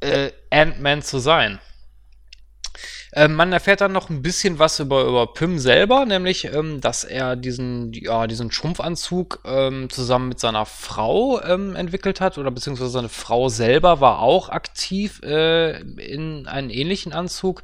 äh, 0.00 0.30
Ant-Man 0.50 1.02
zu 1.02 1.18
sein. 1.18 1.60
Ähm, 3.12 3.34
man 3.34 3.52
erfährt 3.52 3.80
dann 3.80 3.92
noch 3.92 4.10
ein 4.10 4.22
bisschen 4.22 4.58
was 4.58 4.80
über, 4.80 5.04
über 5.04 5.32
Pym 5.32 5.58
selber, 5.58 6.04
nämlich, 6.04 6.44
ähm, 6.44 6.80
dass 6.80 7.04
er 7.04 7.36
diesen, 7.36 7.92
ja, 7.92 8.26
diesen 8.26 8.52
Schrumpfanzug 8.52 9.40
ähm, 9.44 9.88
zusammen 9.88 10.28
mit 10.28 10.40
seiner 10.40 10.66
Frau 10.66 11.40
ähm, 11.42 11.74
entwickelt 11.74 12.20
hat, 12.20 12.36
oder 12.36 12.50
beziehungsweise 12.50 12.90
seine 12.90 13.08
Frau 13.08 13.48
selber 13.48 14.00
war 14.00 14.20
auch 14.20 14.50
aktiv 14.50 15.22
äh, 15.22 15.80
in 15.80 16.46
einen 16.46 16.70
ähnlichen 16.70 17.12
Anzug 17.12 17.62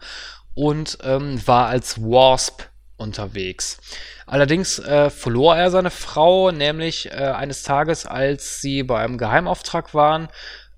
und 0.54 0.98
ähm, 1.02 1.46
war 1.46 1.66
als 1.66 2.00
Wasp 2.00 2.62
unterwegs. 2.96 3.78
Allerdings 4.26 4.78
äh, 4.78 5.10
verlor 5.10 5.56
er 5.56 5.70
seine 5.70 5.90
Frau, 5.90 6.50
nämlich 6.50 7.10
äh, 7.10 7.14
eines 7.14 7.62
Tages, 7.62 8.06
als 8.06 8.60
sie 8.60 8.82
bei 8.82 8.98
einem 8.98 9.18
Geheimauftrag 9.18 9.94
waren, 9.94 10.28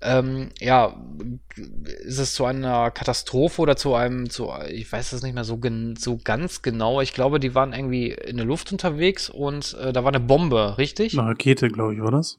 ähm, 0.01 0.49
ja, 0.59 0.95
ist 2.03 2.19
es 2.19 2.35
zu 2.35 2.45
einer 2.45 2.91
Katastrophe 2.91 3.61
oder 3.61 3.75
zu 3.75 3.95
einem, 3.95 4.29
zu, 4.29 4.51
ich 4.69 4.91
weiß 4.91 5.09
das 5.09 5.23
nicht 5.23 5.33
mehr 5.33 5.43
so, 5.43 5.59
so 5.97 6.19
ganz 6.23 6.61
genau. 6.61 7.01
Ich 7.01 7.13
glaube, 7.13 7.39
die 7.39 7.55
waren 7.55 7.73
irgendwie 7.73 8.11
in 8.11 8.37
der 8.37 8.45
Luft 8.45 8.71
unterwegs 8.71 9.29
und 9.29 9.75
äh, 9.81 9.91
da 9.93 10.03
war 10.03 10.13
eine 10.13 10.19
Bombe, 10.19 10.77
richtig? 10.77 11.17
Eine 11.17 11.29
Rakete, 11.29 11.69
glaube 11.69 11.95
ich, 11.95 12.01
war 12.01 12.11
das? 12.11 12.37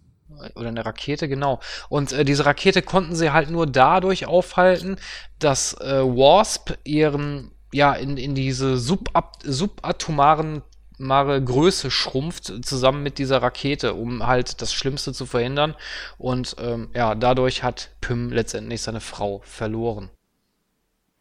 Oder 0.54 0.68
eine 0.68 0.84
Rakete, 0.84 1.28
genau. 1.28 1.58
Und 1.88 2.12
äh, 2.12 2.24
diese 2.24 2.46
Rakete 2.46 2.82
konnten 2.82 3.16
sie 3.16 3.32
halt 3.32 3.50
nur 3.50 3.66
dadurch 3.66 4.26
aufhalten, 4.26 4.96
dass 5.40 5.74
äh, 5.80 6.02
Wasp 6.02 6.74
ihren, 6.84 7.50
ja, 7.72 7.92
in, 7.94 8.16
in 8.16 8.34
diese 8.34 8.76
subab 8.76 9.38
subatomaren 9.42 10.62
mare 10.98 11.42
Größe 11.42 11.90
schrumpft, 11.90 12.64
zusammen 12.64 13.02
mit 13.02 13.18
dieser 13.18 13.40
Rakete, 13.40 13.94
um 13.94 14.26
halt 14.26 14.60
das 14.60 14.74
Schlimmste 14.74 15.12
zu 15.12 15.26
verhindern. 15.26 15.74
Und 16.18 16.56
ähm, 16.60 16.90
ja, 16.94 17.14
dadurch 17.14 17.62
hat 17.62 17.90
Pym 18.00 18.30
letztendlich 18.30 18.82
seine 18.82 19.00
Frau 19.00 19.40
verloren. 19.44 20.10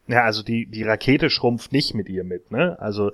Ja, 0.07 0.23
also 0.23 0.41
die, 0.41 0.65
die 0.65 0.83
Rakete 0.83 1.29
schrumpft 1.29 1.71
nicht 1.71 1.93
mit 1.93 2.09
ihr 2.09 2.23
mit, 2.23 2.51
ne? 2.51 2.77
Also 2.79 3.11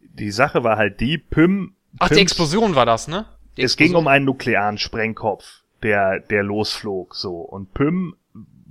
die 0.00 0.30
Sache 0.30 0.64
war 0.64 0.76
halt 0.76 1.00
die, 1.00 1.18
Pym. 1.18 1.74
Ach, 1.98 2.08
Pyms, 2.08 2.18
die 2.18 2.22
Explosion 2.22 2.74
war 2.74 2.86
das, 2.86 3.08
ne? 3.08 3.26
Es 3.56 3.76
ging 3.76 3.94
um 3.94 4.08
einen 4.08 4.24
nuklearen 4.24 4.78
Sprengkopf, 4.78 5.62
der, 5.82 6.20
der 6.20 6.42
losflog, 6.42 7.14
so. 7.14 7.36
Und 7.36 7.74
Pym 7.74 8.16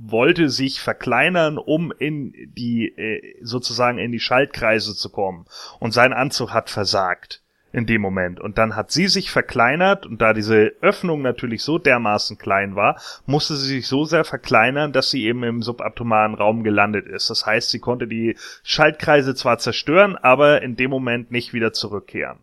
wollte 0.03 0.49
sich 0.49 0.81
verkleinern, 0.81 1.57
um 1.57 1.91
in 1.91 2.33
die 2.55 2.87
äh, 2.87 3.37
sozusagen 3.41 3.97
in 3.97 4.11
die 4.11 4.19
Schaltkreise 4.19 4.95
zu 4.95 5.09
kommen 5.09 5.45
und 5.79 5.93
sein 5.93 6.13
Anzug 6.13 6.53
hat 6.53 6.69
versagt 6.69 7.43
in 7.73 7.85
dem 7.85 8.01
Moment 8.01 8.39
und 8.39 8.57
dann 8.57 8.75
hat 8.75 8.91
sie 8.91 9.07
sich 9.07 9.31
verkleinert 9.31 10.05
und 10.05 10.21
da 10.21 10.33
diese 10.33 10.73
Öffnung 10.81 11.21
natürlich 11.21 11.63
so 11.63 11.77
dermaßen 11.77 12.37
klein 12.37 12.75
war, 12.75 12.99
musste 13.25 13.55
sie 13.55 13.67
sich 13.67 13.87
so 13.87 14.03
sehr 14.03 14.25
verkleinern, 14.25 14.91
dass 14.91 15.09
sie 15.09 15.23
eben 15.25 15.43
im 15.43 15.61
subatomaren 15.61 16.33
Raum 16.33 16.63
gelandet 16.63 17.07
ist. 17.07 17.29
Das 17.29 17.45
heißt, 17.45 17.69
sie 17.69 17.79
konnte 17.79 18.07
die 18.07 18.35
Schaltkreise 18.63 19.35
zwar 19.35 19.57
zerstören, 19.57 20.17
aber 20.17 20.61
in 20.61 20.75
dem 20.75 20.89
Moment 20.89 21.31
nicht 21.31 21.53
wieder 21.53 21.71
zurückkehren. 21.71 22.39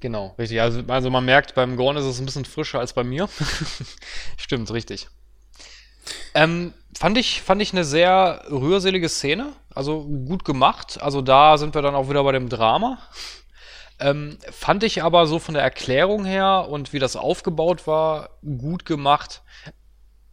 Genau, 0.00 0.34
richtig. 0.38 0.60
Also, 0.60 0.82
also 0.86 1.10
man 1.10 1.24
merkt, 1.24 1.54
beim 1.54 1.76
Gorn 1.76 1.96
ist 1.96 2.04
es 2.04 2.20
ein 2.20 2.26
bisschen 2.26 2.44
frischer 2.44 2.78
als 2.78 2.92
bei 2.92 3.04
mir. 3.04 3.28
Stimmt, 4.36 4.70
richtig. 4.70 5.08
Ähm, 6.34 6.72
fand 6.96 7.18
ich, 7.18 7.42
fand 7.42 7.62
ich 7.62 7.72
eine 7.72 7.84
sehr 7.84 8.44
rührselige 8.50 9.08
Szene. 9.08 9.52
Also 9.74 10.04
gut 10.04 10.44
gemacht. 10.44 10.98
Also 11.00 11.22
da 11.22 11.58
sind 11.58 11.74
wir 11.74 11.82
dann 11.82 11.94
auch 11.94 12.08
wieder 12.08 12.22
bei 12.24 12.32
dem 12.32 12.48
Drama. 12.48 12.98
Ähm, 13.98 14.38
fand 14.50 14.82
ich 14.82 15.02
aber 15.02 15.26
so 15.26 15.38
von 15.38 15.54
der 15.54 15.62
Erklärung 15.62 16.24
her 16.24 16.66
und 16.68 16.92
wie 16.92 16.98
das 16.98 17.16
aufgebaut 17.16 17.86
war, 17.86 18.30
gut 18.42 18.84
gemacht. 18.84 19.42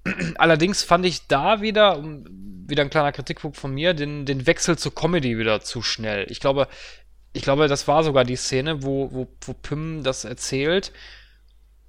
Allerdings 0.36 0.84
fand 0.84 1.06
ich 1.06 1.28
da 1.28 1.62
wieder, 1.62 2.04
wieder 2.04 2.84
ein 2.84 2.90
kleiner 2.90 3.12
Kritikpunkt 3.12 3.58
von 3.58 3.74
mir, 3.74 3.94
den, 3.94 4.26
den 4.26 4.48
Wechsel 4.48 4.78
zur 4.78 4.96
Comedy 4.96 5.38
wieder 5.38 5.62
zu 5.62 5.82
schnell. 5.82 6.26
Ich 6.30 6.40
glaube, 6.40 6.68
ich 7.34 7.44
glaube, 7.44 7.68
das 7.68 7.88
war 7.88 8.04
sogar 8.04 8.26
die 8.26 8.36
Szene, 8.36 8.84
wo, 8.84 9.12
wo, 9.12 9.28
wo 9.42 9.54
Pym 9.54 10.04
das 10.04 10.26
erzählt 10.26 10.92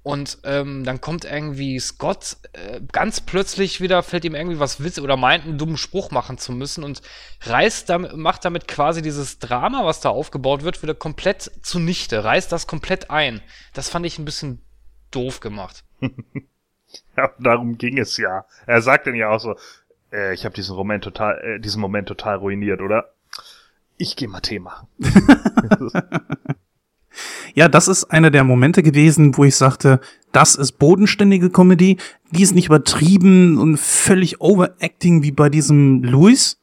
und 0.03 0.39
ähm, 0.43 0.83
dann 0.83 0.99
kommt 0.99 1.23
irgendwie 1.23 1.79
Scott 1.79 2.35
äh, 2.51 2.81
ganz 2.91 3.21
plötzlich 3.21 3.79
wieder, 3.79 4.03
fällt 4.03 4.25
ihm 4.25 4.35
irgendwie 4.35 4.59
was 4.59 4.83
Witz 4.83 4.99
oder 4.99 5.15
meint 5.15 5.45
einen 5.45 5.57
dummen 5.57 5.77
Spruch 5.77 6.11
machen 6.11 6.37
zu 6.37 6.51
müssen 6.51 6.83
und 6.83 7.01
reißt 7.43 7.89
damit, 7.89 8.17
macht 8.17 8.43
damit 8.43 8.67
quasi 8.67 9.01
dieses 9.01 9.39
Drama, 9.39 9.85
was 9.85 10.01
da 10.01 10.09
aufgebaut 10.09 10.63
wird, 10.63 10.83
wieder 10.83 10.93
komplett 10.93 11.49
zunichte, 11.61 12.25
reißt 12.25 12.51
das 12.51 12.67
komplett 12.67 13.09
ein. 13.11 13.41
Das 13.73 13.87
fand 13.87 14.05
ich 14.05 14.19
ein 14.19 14.25
bisschen 14.25 14.61
doof 15.11 15.39
gemacht. 15.39 15.85
ja, 17.17 17.31
darum 17.39 17.77
ging 17.77 17.97
es 17.97 18.17
ja. 18.17 18.45
Er 18.65 18.81
sagt 18.81 19.07
dann 19.07 19.15
ja 19.15 19.29
auch 19.29 19.39
so, 19.39 19.55
äh, 20.11 20.33
ich 20.33 20.43
habe 20.43 20.53
diesen 20.53 20.75
Moment 20.75 21.05
total, 21.05 21.39
äh, 21.39 21.59
diesen 21.61 21.79
Moment 21.79 22.09
total 22.09 22.35
ruiniert, 22.35 22.81
oder? 22.81 23.13
Ich 23.95 24.17
geh 24.17 24.27
mal 24.27 24.41
Tee 24.41 24.59
machen. 24.59 24.89
Ja, 27.55 27.67
das 27.67 27.87
ist 27.87 28.05
einer 28.05 28.31
der 28.31 28.43
Momente 28.43 28.81
gewesen, 28.81 29.37
wo 29.37 29.43
ich 29.43 29.55
sagte, 29.55 29.99
das 30.31 30.55
ist 30.55 30.73
bodenständige 30.73 31.51
Comedy, 31.51 31.97
die 32.31 32.41
ist 32.41 32.55
nicht 32.55 32.65
übertrieben 32.65 33.59
und 33.59 33.77
völlig 33.77 34.41
overacting 34.41 35.21
wie 35.21 35.31
bei 35.31 35.49
diesem 35.49 36.03
Louis 36.03 36.59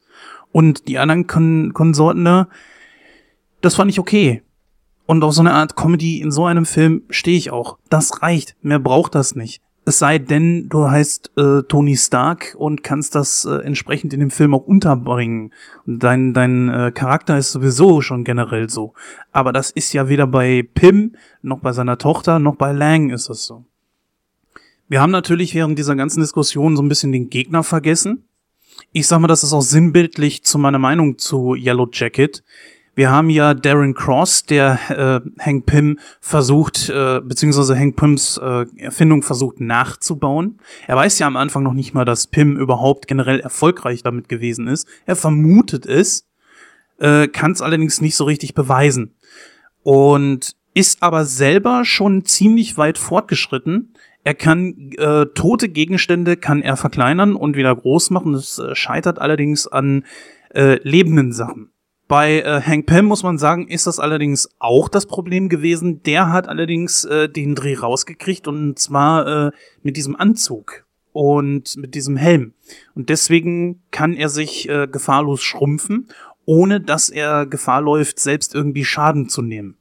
und 0.51 0.89
die 0.89 0.99
anderen 0.99 1.27
Kon 1.27 1.71
Konsorten 1.73 2.25
da. 2.25 2.49
Das 3.61 3.75
fand 3.75 3.89
ich 3.89 3.99
okay. 3.99 4.43
Und 5.05 5.23
auf 5.23 5.33
so 5.33 5.41
eine 5.41 5.53
Art 5.53 5.75
Comedy 5.75 6.21
in 6.21 6.31
so 6.31 6.45
einem 6.45 6.65
Film 6.65 7.03
stehe 7.09 7.37
ich 7.37 7.51
auch. 7.51 7.77
Das 7.89 8.21
reicht. 8.21 8.55
Mehr 8.61 8.79
braucht 8.79 9.15
das 9.15 9.35
nicht. 9.35 9.61
Es 9.83 9.97
sei 9.97 10.19
denn, 10.19 10.69
du 10.69 10.89
heißt 10.89 11.31
äh, 11.37 11.63
Tony 11.63 11.97
Stark 11.97 12.55
und 12.57 12.83
kannst 12.83 13.15
das 13.15 13.45
äh, 13.45 13.55
entsprechend 13.63 14.13
in 14.13 14.19
dem 14.19 14.29
Film 14.29 14.53
auch 14.53 14.67
unterbringen. 14.67 15.51
Dein, 15.87 16.33
dein 16.33 16.69
äh, 16.69 16.91
Charakter 16.91 17.37
ist 17.37 17.51
sowieso 17.51 18.01
schon 18.01 18.23
generell 18.23 18.69
so. 18.69 18.93
Aber 19.31 19.51
das 19.51 19.71
ist 19.71 19.91
ja 19.93 20.07
weder 20.07 20.27
bei 20.27 20.67
Pim, 20.75 21.15
noch 21.41 21.59
bei 21.59 21.71
seiner 21.71 21.97
Tochter, 21.97 22.37
noch 22.37 22.57
bei 22.57 22.71
Lang 22.71 23.09
ist 23.09 23.29
das 23.29 23.45
so. 23.45 23.65
Wir 24.87 25.01
haben 25.01 25.11
natürlich 25.11 25.55
während 25.55 25.79
dieser 25.79 25.95
ganzen 25.95 26.19
Diskussion 26.19 26.75
so 26.75 26.83
ein 26.83 26.89
bisschen 26.89 27.11
den 27.11 27.29
Gegner 27.29 27.63
vergessen. 27.63 28.25
Ich 28.91 29.07
sag 29.07 29.19
mal, 29.19 29.27
das 29.27 29.43
ist 29.43 29.53
auch 29.53 29.61
sinnbildlich 29.61 30.43
zu 30.43 30.59
meiner 30.59 30.79
Meinung 30.79 31.17
zu 31.17 31.55
Yellow 31.55 31.89
Jacket. 31.91 32.43
Wir 32.93 33.09
haben 33.09 33.29
ja 33.29 33.53
Darren 33.53 33.93
Cross, 33.93 34.43
der 34.43 34.77
äh, 34.89 35.41
Hank 35.41 35.65
Pym 35.65 35.97
versucht, 36.19 36.89
äh, 36.89 37.21
beziehungsweise 37.21 37.77
Hank 37.77 37.95
Pyms 37.95 38.37
äh, 38.37 38.65
Erfindung 38.77 39.23
versucht 39.23 39.61
nachzubauen. 39.61 40.59
Er 40.87 40.97
weiß 40.97 41.17
ja 41.19 41.27
am 41.27 41.37
Anfang 41.37 41.63
noch 41.63 41.73
nicht 41.73 41.93
mal, 41.93 42.03
dass 42.03 42.27
Pym 42.27 42.57
überhaupt 42.57 43.07
generell 43.07 43.39
erfolgreich 43.39 44.03
damit 44.03 44.27
gewesen 44.27 44.67
ist. 44.67 44.87
Er 45.05 45.15
vermutet 45.15 45.85
es, 45.85 46.27
äh, 46.99 47.29
kann 47.29 47.53
es 47.53 47.61
allerdings 47.61 48.01
nicht 48.01 48.17
so 48.17 48.25
richtig 48.25 48.55
beweisen. 48.55 49.15
Und 49.83 50.55
ist 50.73 51.01
aber 51.01 51.25
selber 51.25 51.85
schon 51.85 52.25
ziemlich 52.25 52.77
weit 52.77 52.97
fortgeschritten. 52.97 53.93
Er 54.23 54.35
kann 54.35 54.91
äh, 54.97 55.25
tote 55.27 55.69
Gegenstände 55.69 56.37
kann 56.37 56.61
er 56.61 56.77
verkleinern 56.77 57.35
und 57.35 57.55
wieder 57.55 57.75
groß 57.75 58.11
machen. 58.11 58.33
Das 58.33 58.59
äh, 58.59 58.75
scheitert 58.75 59.19
allerdings 59.19 59.67
an 59.67 60.05
äh, 60.53 60.77
lebenden 60.83 61.31
Sachen. 61.31 61.71
Bei 62.11 62.41
äh, 62.41 62.61
Hank 62.61 62.87
Pym 62.87 63.05
muss 63.05 63.23
man 63.23 63.37
sagen, 63.37 63.69
ist 63.69 63.87
das 63.87 63.97
allerdings 63.97 64.49
auch 64.59 64.89
das 64.89 65.05
Problem 65.05 65.47
gewesen. 65.47 66.03
Der 66.03 66.29
hat 66.29 66.49
allerdings 66.49 67.05
äh, 67.05 67.29
den 67.29 67.55
Dreh 67.55 67.75
rausgekriegt 67.75 68.49
und 68.49 68.77
zwar 68.77 69.47
äh, 69.47 69.51
mit 69.81 69.95
diesem 69.95 70.17
Anzug 70.17 70.85
und 71.13 71.77
mit 71.77 71.95
diesem 71.95 72.17
Helm. 72.17 72.53
Und 72.95 73.07
deswegen 73.07 73.81
kann 73.91 74.13
er 74.13 74.27
sich 74.27 74.67
äh, 74.67 74.89
gefahrlos 74.91 75.41
schrumpfen, 75.41 76.09
ohne 76.43 76.81
dass 76.81 77.09
er 77.09 77.45
Gefahr 77.45 77.81
läuft, 77.81 78.19
selbst 78.19 78.53
irgendwie 78.53 78.83
Schaden 78.83 79.29
zu 79.29 79.41
nehmen. 79.41 79.77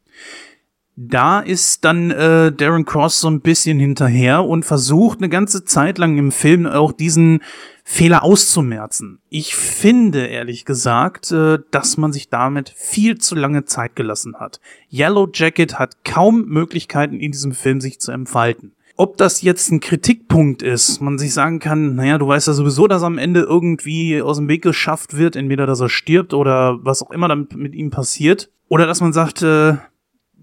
Da 1.03 1.41
ist 1.41 1.87
dann 1.87 2.11
äh, 2.11 2.53
Darren 2.53 2.85
Cross 2.85 3.21
so 3.21 3.31
ein 3.31 3.41
bisschen 3.41 3.79
hinterher 3.79 4.45
und 4.45 4.67
versucht 4.67 5.21
eine 5.21 5.31
ganze 5.31 5.65
Zeit 5.65 5.97
lang 5.97 6.19
im 6.19 6.31
Film 6.31 6.67
auch 6.67 6.93
diesen 6.93 7.41
Fehler 7.85 8.23
auszumerzen. 8.23 9.19
Ich 9.31 9.57
finde, 9.57 10.27
ehrlich 10.27 10.67
gesagt, 10.67 11.33
äh, 11.33 11.61
dass 11.71 11.97
man 11.97 12.13
sich 12.13 12.29
damit 12.29 12.75
viel 12.77 13.17
zu 13.17 13.35
lange 13.35 13.65
Zeit 13.65 13.97
gelassen 13.97 14.37
hat. 14.39 14.61
Yellow 14.93 15.27
Jacket 15.33 15.79
hat 15.79 16.05
kaum 16.05 16.45
Möglichkeiten 16.45 17.19
in 17.19 17.33
diesem 17.33 17.53
Film 17.53 17.81
sich 17.81 17.99
zu 17.99 18.13
entfalten 18.13 18.73
ob 18.97 19.17
das 19.17 19.41
jetzt 19.41 19.73
ein 19.73 19.81
Kritikpunkt 19.81 20.61
ist, 20.63 21.01
man 21.01 21.17
sich 21.19 21.33
sagen 21.33 21.59
kann, 21.59 21.95
naja, 21.95 22.19
du 22.19 22.29
weißt 22.29 22.49
ja 22.49 22.53
sowieso, 22.53 22.87
dass 22.87 23.03
am 23.03 23.17
Ende 23.17 23.41
irgendwie 23.41 24.21
aus 24.21 24.37
dem 24.37 24.49
Weg 24.49 24.61
geschafft 24.61 25.17
wird, 25.17 25.37
entweder 25.37 25.65
dass 25.67 25.81
er 25.81 25.89
stirbt 25.89 26.35
oder 26.35 26.85
was 26.85 27.03
auch 27.03 27.11
immer 27.11 27.27
damit 27.27 27.57
mit 27.57 27.75
ihm 27.75 27.89
passiert. 27.89 28.51
Oder 28.69 28.87
dass 28.87 29.01
man 29.01 29.15
sagt, 29.15 29.41
äh, 29.41 29.77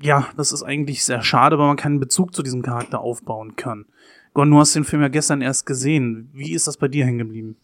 ja, 0.01 0.27
das 0.37 0.51
ist 0.51 0.63
eigentlich 0.63 1.03
sehr 1.03 1.21
schade, 1.21 1.57
weil 1.57 1.67
man 1.67 1.77
keinen 1.77 1.99
Bezug 1.99 2.33
zu 2.33 2.43
diesem 2.43 2.61
Charakter 2.61 2.99
aufbauen 2.99 3.55
kann. 3.55 3.85
Gon, 4.33 4.51
du 4.51 4.59
hast 4.59 4.75
den 4.75 4.83
Film 4.83 5.01
ja 5.01 5.07
gestern 5.07 5.41
erst 5.41 5.65
gesehen. 5.65 6.29
Wie 6.33 6.53
ist 6.53 6.67
das 6.67 6.77
bei 6.77 6.87
dir 6.87 7.05
hängen 7.05 7.17
geblieben? 7.17 7.57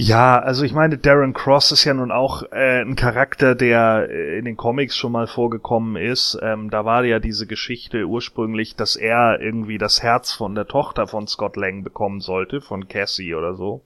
Ja, 0.00 0.38
also 0.38 0.62
ich 0.62 0.72
meine, 0.72 0.96
Darren 0.96 1.32
Cross 1.34 1.72
ist 1.72 1.84
ja 1.84 1.92
nun 1.92 2.12
auch 2.12 2.44
äh, 2.52 2.82
ein 2.82 2.94
Charakter, 2.94 3.56
der 3.56 4.06
äh, 4.08 4.38
in 4.38 4.44
den 4.44 4.56
Comics 4.56 4.96
schon 4.96 5.10
mal 5.10 5.26
vorgekommen 5.26 5.96
ist. 5.96 6.38
Ähm, 6.40 6.70
da 6.70 6.84
war 6.84 7.04
ja 7.04 7.18
diese 7.18 7.48
Geschichte 7.48 8.06
ursprünglich, 8.06 8.76
dass 8.76 8.94
er 8.94 9.40
irgendwie 9.40 9.76
das 9.76 10.00
Herz 10.00 10.32
von 10.32 10.54
der 10.54 10.68
Tochter 10.68 11.08
von 11.08 11.26
Scott 11.26 11.56
Lang 11.56 11.82
bekommen 11.82 12.20
sollte, 12.20 12.60
von 12.60 12.86
Cassie 12.86 13.34
oder 13.34 13.54
so. 13.54 13.82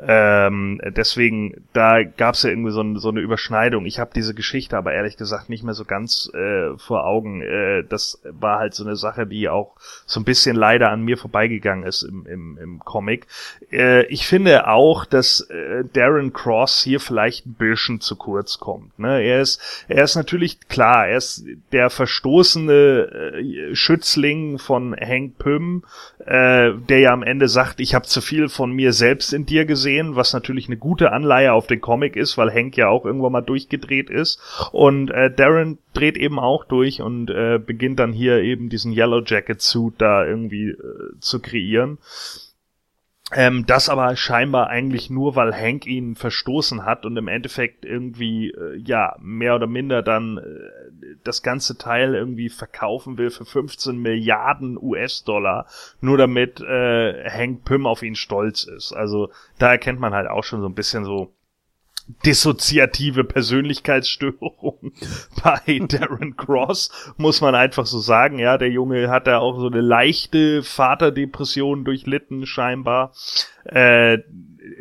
Ähm, 0.00 0.80
deswegen, 0.84 1.66
da 1.72 2.02
gab 2.02 2.34
es 2.34 2.42
ja 2.42 2.50
irgendwie 2.50 2.72
so, 2.72 2.96
so 2.98 3.08
eine 3.08 3.20
Überschneidung. 3.20 3.86
Ich 3.86 3.98
habe 3.98 4.10
diese 4.14 4.34
Geschichte 4.34 4.76
aber 4.76 4.92
ehrlich 4.92 5.16
gesagt 5.16 5.48
nicht 5.48 5.64
mehr 5.64 5.74
so 5.74 5.84
ganz 5.84 6.30
äh, 6.34 6.76
vor 6.78 7.06
Augen. 7.06 7.42
Äh, 7.42 7.84
das 7.84 8.20
war 8.24 8.58
halt 8.58 8.74
so 8.74 8.84
eine 8.84 8.96
Sache, 8.96 9.26
die 9.26 9.48
auch 9.48 9.76
so 10.06 10.20
ein 10.20 10.24
bisschen 10.24 10.56
leider 10.56 10.90
an 10.90 11.02
mir 11.02 11.16
vorbeigegangen 11.16 11.84
ist 11.86 12.02
im, 12.02 12.26
im, 12.26 12.58
im 12.58 12.78
Comic. 12.80 13.26
Äh, 13.70 14.06
ich 14.06 14.26
finde 14.26 14.66
auch, 14.66 15.04
dass 15.04 15.40
äh, 15.40 15.84
Darren 15.92 16.32
Cross 16.32 16.82
hier 16.82 17.00
vielleicht 17.00 17.46
ein 17.46 17.54
bisschen 17.54 18.00
zu 18.00 18.16
kurz 18.16 18.58
kommt. 18.58 18.98
Ne? 18.98 19.22
Er 19.22 19.40
ist, 19.40 19.84
er 19.88 20.04
ist 20.04 20.16
natürlich 20.16 20.68
klar, 20.68 21.06
er 21.08 21.18
ist 21.18 21.44
der 21.72 21.90
verstoßene 21.90 22.72
äh, 22.72 23.74
Schützling 23.74 24.58
von 24.58 24.94
Hank 24.94 25.38
Pym, 25.38 25.84
äh, 26.26 26.72
der 26.88 26.98
ja 27.00 27.12
am 27.12 27.22
Ende 27.22 27.48
sagt, 27.48 27.80
ich 27.80 27.94
habe 27.94 28.06
zu 28.06 28.20
viel 28.20 28.48
von 28.48 28.72
mir 28.72 28.92
selbst 28.92 29.32
in 29.32 29.46
dir 29.46 29.64
gesehen 29.64 30.16
was 30.16 30.32
natürlich 30.32 30.66
eine 30.66 30.76
gute 30.76 31.12
Anleihe 31.12 31.52
auf 31.52 31.66
den 31.66 31.80
Comic 31.80 32.16
ist, 32.16 32.38
weil 32.38 32.52
Hank 32.52 32.76
ja 32.76 32.88
auch 32.88 33.04
irgendwann 33.04 33.32
mal 33.32 33.40
durchgedreht 33.40 34.10
ist. 34.10 34.40
Und 34.72 35.10
äh, 35.10 35.32
Darren 35.32 35.78
dreht 35.92 36.16
eben 36.16 36.38
auch 36.38 36.64
durch 36.64 37.00
und 37.00 37.30
äh, 37.30 37.58
beginnt 37.58 37.98
dann 37.98 38.12
hier 38.12 38.38
eben 38.40 38.68
diesen 38.68 38.92
Yellow 38.92 39.22
Jacket 39.24 39.60
Suit 39.60 39.94
da 39.98 40.24
irgendwie 40.24 40.70
äh, 40.70 41.18
zu 41.20 41.40
kreieren. 41.40 41.98
Ähm, 43.32 43.64
das 43.66 43.88
aber 43.88 44.14
scheinbar 44.16 44.68
eigentlich 44.68 45.10
nur, 45.10 45.34
weil 45.34 45.54
Hank 45.54 45.86
ihn 45.86 46.14
verstoßen 46.14 46.84
hat 46.84 47.06
und 47.06 47.16
im 47.16 47.26
Endeffekt 47.26 47.84
irgendwie, 47.84 48.50
äh, 48.50 48.76
ja, 48.76 49.16
mehr 49.20 49.56
oder 49.56 49.66
minder 49.66 50.02
dann 50.02 50.38
äh, 50.38 50.83
das 51.22 51.42
ganze 51.42 51.78
Teil 51.78 52.14
irgendwie 52.14 52.48
verkaufen 52.48 53.18
will 53.18 53.30
für 53.30 53.44
15 53.44 53.96
Milliarden 53.96 54.78
US-Dollar, 54.80 55.66
nur 56.00 56.18
damit 56.18 56.60
äh, 56.60 57.28
Hank 57.30 57.64
Pym 57.64 57.86
auf 57.86 58.02
ihn 58.02 58.16
stolz 58.16 58.64
ist. 58.64 58.92
Also 58.92 59.30
da 59.58 59.70
erkennt 59.70 60.00
man 60.00 60.14
halt 60.14 60.28
auch 60.28 60.44
schon 60.44 60.60
so 60.60 60.68
ein 60.68 60.74
bisschen 60.74 61.04
so, 61.04 61.32
dissoziative 62.24 63.24
Persönlichkeitsstörung 63.24 64.92
bei 65.42 65.78
Darren 65.88 66.36
Cross, 66.36 67.14
muss 67.16 67.40
man 67.40 67.54
einfach 67.54 67.86
so 67.86 67.98
sagen. 67.98 68.38
Ja, 68.38 68.58
der 68.58 68.70
Junge 68.70 69.08
hat 69.08 69.26
da 69.26 69.38
auch 69.38 69.58
so 69.58 69.66
eine 69.66 69.80
leichte 69.80 70.62
Vaterdepression 70.62 71.84
durchlitten, 71.84 72.46
scheinbar. 72.46 73.12
Äh, 73.64 74.18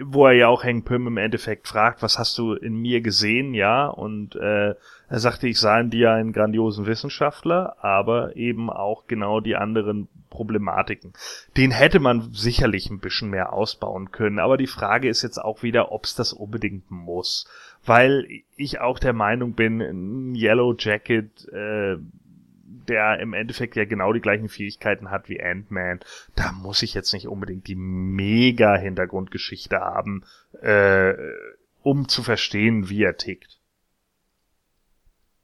wo 0.02 0.28
er 0.28 0.34
ja 0.34 0.48
auch 0.48 0.64
Hank 0.64 0.86
Pym 0.86 1.08
im 1.08 1.18
Endeffekt 1.18 1.68
fragt, 1.68 2.02
was 2.02 2.18
hast 2.18 2.38
du 2.38 2.54
in 2.54 2.76
mir 2.76 3.02
gesehen, 3.02 3.54
ja, 3.54 3.88
und 3.88 4.36
äh, 4.36 4.76
er 5.14 5.20
sagte, 5.20 5.48
ich 5.48 5.60
sah 5.60 5.80
in 5.80 5.92
dir 5.92 6.12
einen 6.12 6.34
grandiosen 6.34 6.88
Wissenschaftler, 6.88 7.76
aber 7.84 8.36
eben 8.36 8.72
auch 8.72 9.06
genau 9.06 9.42
die 9.42 9.56
anderen 9.56 10.08
Problematiken. 10.32 11.14
Den 11.56 11.70
hätte 11.70 12.00
man 12.00 12.32
sicherlich 12.32 12.90
ein 12.90 12.98
bisschen 12.98 13.30
mehr 13.30 13.54
ausbauen 13.54 14.12
können, 14.12 14.40
aber 14.40 14.58
die 14.58 14.66
Frage 14.66 15.08
ist 15.08 15.22
jetzt 15.22 15.38
auch 15.38 15.62
wieder, 15.62 15.92
ob 15.92 16.06
es 16.06 16.16
das 16.16 16.34
unbedingt 16.34 16.90
muss, 16.90 17.48
weil 17.86 18.26
ich 18.56 18.82
auch 18.82 18.98
der 18.98 19.14
Meinung 19.14 19.54
bin, 19.54 19.82
ein 19.82 20.34
Yellow 20.34 20.74
Jacket 20.76 21.48
äh, 21.50 21.98
der 22.88 23.20
im 23.20 23.34
Endeffekt 23.34 23.76
ja 23.76 23.86
genau 23.86 24.14
die 24.14 24.20
gleichen 24.20 24.50
Fähigkeiten 24.50 25.12
hat 25.12 25.30
wie 25.30 25.40
Ant-Man, 25.40 26.00
da 26.36 26.52
muss 26.54 26.82
ich 26.82 26.96
jetzt 26.96 27.14
nicht 27.14 27.28
unbedingt 27.28 27.68
die 27.68 27.76
mega 27.76 28.76
Hintergrundgeschichte 28.76 29.80
haben, 29.80 30.24
äh, 30.60 31.14
um 31.84 32.08
zu 32.10 32.24
verstehen, 32.24 32.90
wie 32.90 33.04
er 33.04 33.16
tickt. 33.16 33.60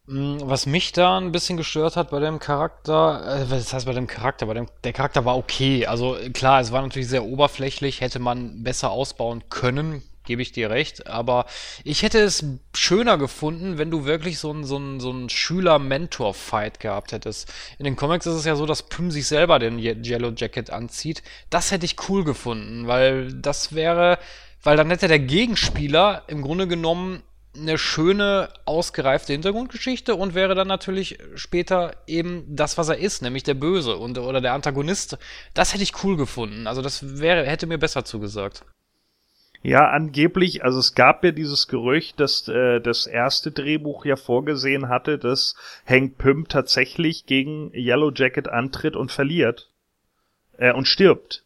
Mm, 0.09 0.37
was 0.41 0.65
mich 0.65 0.91
da 0.91 1.19
ein 1.19 1.31
bisschen 1.31 1.55
gestört 1.55 1.95
hat 1.95 2.09
bei 2.09 2.19
dem 2.19 2.39
Charakter, 2.39 3.43
äh, 3.43 3.51
was 3.51 3.71
heißt 3.71 3.85
bei 3.85 3.93
dem 3.93 4.07
Charakter? 4.07 4.47
Bei 4.47 4.55
dem, 4.55 4.65
der 4.83 4.91
Charakter 4.91 5.23
war 5.23 5.37
okay. 5.37 5.85
Also 5.85 6.17
klar, 6.33 6.61
es 6.61 6.71
war 6.71 6.81
natürlich 6.81 7.07
sehr 7.07 7.25
oberflächlich, 7.25 8.01
hätte 8.01 8.17
man 8.17 8.63
besser 8.63 8.89
ausbauen 8.89 9.43
können, 9.49 10.01
gebe 10.25 10.41
ich 10.41 10.51
dir 10.51 10.71
recht. 10.71 11.05
Aber 11.05 11.45
ich 11.83 12.01
hätte 12.01 12.19
es 12.21 12.43
schöner 12.73 13.19
gefunden, 13.19 13.77
wenn 13.77 13.91
du 13.91 14.05
wirklich 14.05 14.39
so 14.39 14.49
einen 14.49 14.63
so 14.63 14.79
so 14.99 15.11
einen 15.11 15.29
Schüler-Mentor-Fight 15.29 16.79
gehabt 16.79 17.11
hättest. 17.11 17.53
In 17.77 17.83
den 17.83 17.95
Comics 17.95 18.25
ist 18.25 18.33
es 18.33 18.45
ja 18.45 18.55
so, 18.55 18.65
dass 18.65 18.89
Pym 18.89 19.11
sich 19.11 19.27
selber 19.27 19.59
den 19.59 19.77
Yellow 19.77 20.31
Jacket 20.35 20.71
anzieht. 20.71 21.21
Das 21.51 21.69
hätte 21.69 21.85
ich 21.85 22.09
cool 22.09 22.23
gefunden, 22.23 22.87
weil 22.87 23.31
das 23.33 23.75
wäre, 23.75 24.17
weil 24.63 24.75
dann 24.75 24.89
hätte 24.89 25.07
der 25.07 25.19
Gegenspieler 25.19 26.23
im 26.27 26.41
Grunde 26.41 26.67
genommen 26.67 27.21
eine 27.55 27.77
schöne, 27.77 28.49
ausgereifte 28.65 29.33
Hintergrundgeschichte 29.33 30.15
und 30.15 30.35
wäre 30.35 30.55
dann 30.55 30.67
natürlich 30.67 31.17
später 31.35 31.93
eben 32.05 32.45
das, 32.47 32.77
was 32.77 32.89
er 32.89 32.99
ist, 32.99 33.21
nämlich 33.21 33.43
der 33.43 33.55
Böse 33.55 33.97
und, 33.97 34.17
oder 34.17 34.41
der 34.41 34.53
Antagonist. 34.53 35.17
Das 35.53 35.73
hätte 35.73 35.83
ich 35.83 36.03
cool 36.03 36.15
gefunden. 36.15 36.67
Also 36.67 36.81
das 36.81 37.19
wäre, 37.19 37.45
hätte 37.45 37.67
mir 37.67 37.79
besser 37.79 38.05
zugesagt. 38.05 38.65
Ja, 39.61 39.89
angeblich, 39.89 40.63
also 40.63 40.79
es 40.79 40.95
gab 40.95 41.23
ja 41.23 41.31
dieses 41.31 41.67
Gerücht, 41.67 42.19
dass 42.19 42.47
äh, 42.47 42.79
das 42.79 43.07
erste 43.07 43.51
Drehbuch 43.51 44.05
ja 44.05 44.15
vorgesehen 44.15 44.87
hatte, 44.87 45.17
dass 45.17 45.55
Hank 45.85 46.17
Pym 46.17 46.47
tatsächlich 46.47 47.25
gegen 47.25 47.73
Yellow 47.73 48.11
Jacket 48.15 48.47
antritt 48.47 48.95
und 48.95 49.11
verliert. 49.11 49.69
Äh, 50.57 50.71
und 50.71 50.87
stirbt. 50.87 51.43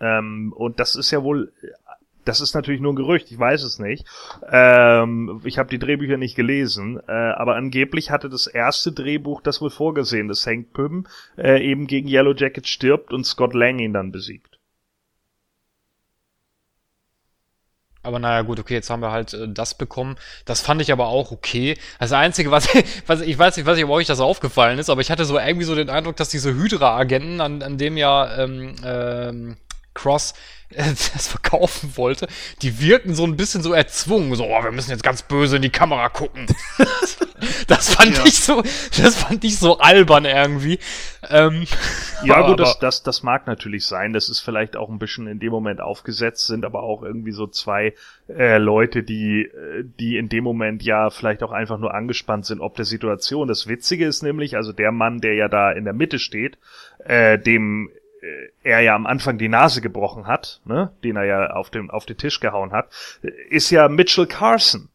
Ähm, 0.00 0.52
und 0.56 0.78
das 0.78 0.94
ist 0.94 1.10
ja 1.10 1.22
wohl, 1.22 1.52
das 2.26 2.40
ist 2.40 2.54
natürlich 2.54 2.80
nur 2.80 2.92
ein 2.92 2.96
Gerücht, 2.96 3.30
ich 3.30 3.38
weiß 3.38 3.62
es 3.62 3.78
nicht. 3.78 4.04
Ähm, 4.50 5.40
ich 5.44 5.58
habe 5.58 5.70
die 5.70 5.78
Drehbücher 5.78 6.16
nicht 6.16 6.34
gelesen, 6.34 7.00
äh, 7.08 7.12
aber 7.12 7.54
angeblich 7.54 8.10
hatte 8.10 8.28
das 8.28 8.46
erste 8.46 8.92
Drehbuch 8.92 9.40
das 9.40 9.60
wohl 9.60 9.70
vorgesehen, 9.70 10.28
dass 10.28 10.46
Hank 10.46 10.72
Pym 10.72 11.06
äh, 11.38 11.64
eben 11.64 11.86
gegen 11.86 12.08
Yellow 12.08 12.34
Jacket 12.34 12.66
stirbt 12.66 13.12
und 13.12 13.24
Scott 13.24 13.54
Lang 13.54 13.78
ihn 13.78 13.92
dann 13.92 14.12
besiegt. 14.12 14.58
Aber 18.02 18.20
naja, 18.20 18.42
gut, 18.42 18.60
okay, 18.60 18.74
jetzt 18.74 18.88
haben 18.88 19.02
wir 19.02 19.10
halt 19.10 19.34
äh, 19.34 19.48
das 19.48 19.76
bekommen. 19.76 20.16
Das 20.44 20.60
fand 20.60 20.80
ich 20.80 20.92
aber 20.92 21.08
auch 21.08 21.32
okay. 21.32 21.76
Das 21.98 22.12
Einzige, 22.12 22.50
was, 22.50 22.68
was 23.06 23.20
ich 23.20 23.38
weiß 23.38 23.56
nicht, 23.56 23.66
weiß 23.66 23.76
nicht, 23.76 23.84
ob 23.84 23.90
euch 23.90 24.06
das 24.06 24.20
aufgefallen 24.20 24.78
ist, 24.78 24.90
aber 24.90 25.00
ich 25.00 25.10
hatte 25.10 25.24
so 25.24 25.38
irgendwie 25.38 25.64
so 25.64 25.74
den 25.74 25.90
Eindruck, 25.90 26.16
dass 26.16 26.28
diese 26.28 26.54
Hydra-Agenten, 26.54 27.40
an, 27.40 27.62
an 27.62 27.78
dem 27.78 27.96
ja 27.96 28.38
ähm, 28.38 28.74
ähm, 28.84 29.56
Cross 29.96 30.34
äh, 30.70 30.84
das 31.14 31.28
verkaufen 31.28 31.92
wollte, 31.96 32.26
die 32.62 32.80
wirken 32.80 33.14
so 33.14 33.24
ein 33.24 33.36
bisschen 33.36 33.62
so 33.62 33.72
erzwungen. 33.72 34.34
So, 34.36 34.44
oh, 34.44 34.62
wir 34.62 34.72
müssen 34.72 34.90
jetzt 34.90 35.02
ganz 35.02 35.22
böse 35.22 35.56
in 35.56 35.62
die 35.62 35.70
Kamera 35.70 36.08
gucken. 36.08 36.46
Das 37.68 37.94
fand 37.94 38.16
Ja. 38.16 38.24
ich 38.24 38.40
so, 38.40 38.62
das 38.96 39.16
fand 39.16 39.44
ich 39.44 39.58
so 39.58 39.78
albern 39.78 40.24
irgendwie. 40.24 40.78
Ähm, 41.28 41.66
Ja, 42.24 42.36
aber- 42.36 42.48
gut, 42.56 42.60
das, 42.60 42.78
das, 42.78 43.02
das 43.02 43.22
mag 43.22 43.46
natürlich 43.46 43.84
sein. 43.84 44.14
Das 44.14 44.30
ist 44.30 44.40
vielleicht 44.40 44.74
auch 44.76 44.88
ein 44.88 44.98
bisschen 44.98 45.26
in 45.26 45.38
dem 45.38 45.50
Moment 45.50 45.80
aufgesetzt, 45.82 46.46
sind 46.46 46.64
aber 46.64 46.82
auch 46.82 47.02
irgendwie 47.02 47.32
so 47.32 47.46
zwei 47.46 47.92
äh, 48.28 48.56
Leute, 48.56 49.02
die, 49.02 49.42
äh, 49.42 49.84
die 50.00 50.16
in 50.16 50.30
dem 50.30 50.44
Moment 50.44 50.82
ja 50.82 51.10
vielleicht 51.10 51.42
auch 51.42 51.52
einfach 51.52 51.76
nur 51.78 51.92
angespannt 51.92 52.46
sind, 52.46 52.60
ob 52.60 52.74
der 52.76 52.86
Situation. 52.86 53.48
Das 53.48 53.66
Witzige 53.66 54.06
ist 54.06 54.22
nämlich, 54.22 54.56
also 54.56 54.72
der 54.72 54.90
Mann, 54.92 55.20
der 55.20 55.34
ja 55.34 55.48
da 55.48 55.70
in 55.72 55.84
der 55.84 55.92
Mitte 55.92 56.18
steht, 56.18 56.56
äh, 57.04 57.38
dem 57.38 57.90
er 58.62 58.80
ja 58.80 58.94
am 58.94 59.06
Anfang 59.06 59.38
die 59.38 59.48
Nase 59.48 59.80
gebrochen 59.80 60.26
hat, 60.26 60.60
ne, 60.64 60.92
den 61.04 61.16
er 61.16 61.24
ja 61.24 61.50
auf 61.50 61.70
dem 61.70 61.90
auf 61.90 62.06
den 62.06 62.16
Tisch 62.16 62.40
gehauen 62.40 62.72
hat, 62.72 62.90
äh, 63.22 63.30
ist 63.50 63.70
ja 63.70 63.88
Mitchell 63.88 64.26
Carson. 64.26 64.88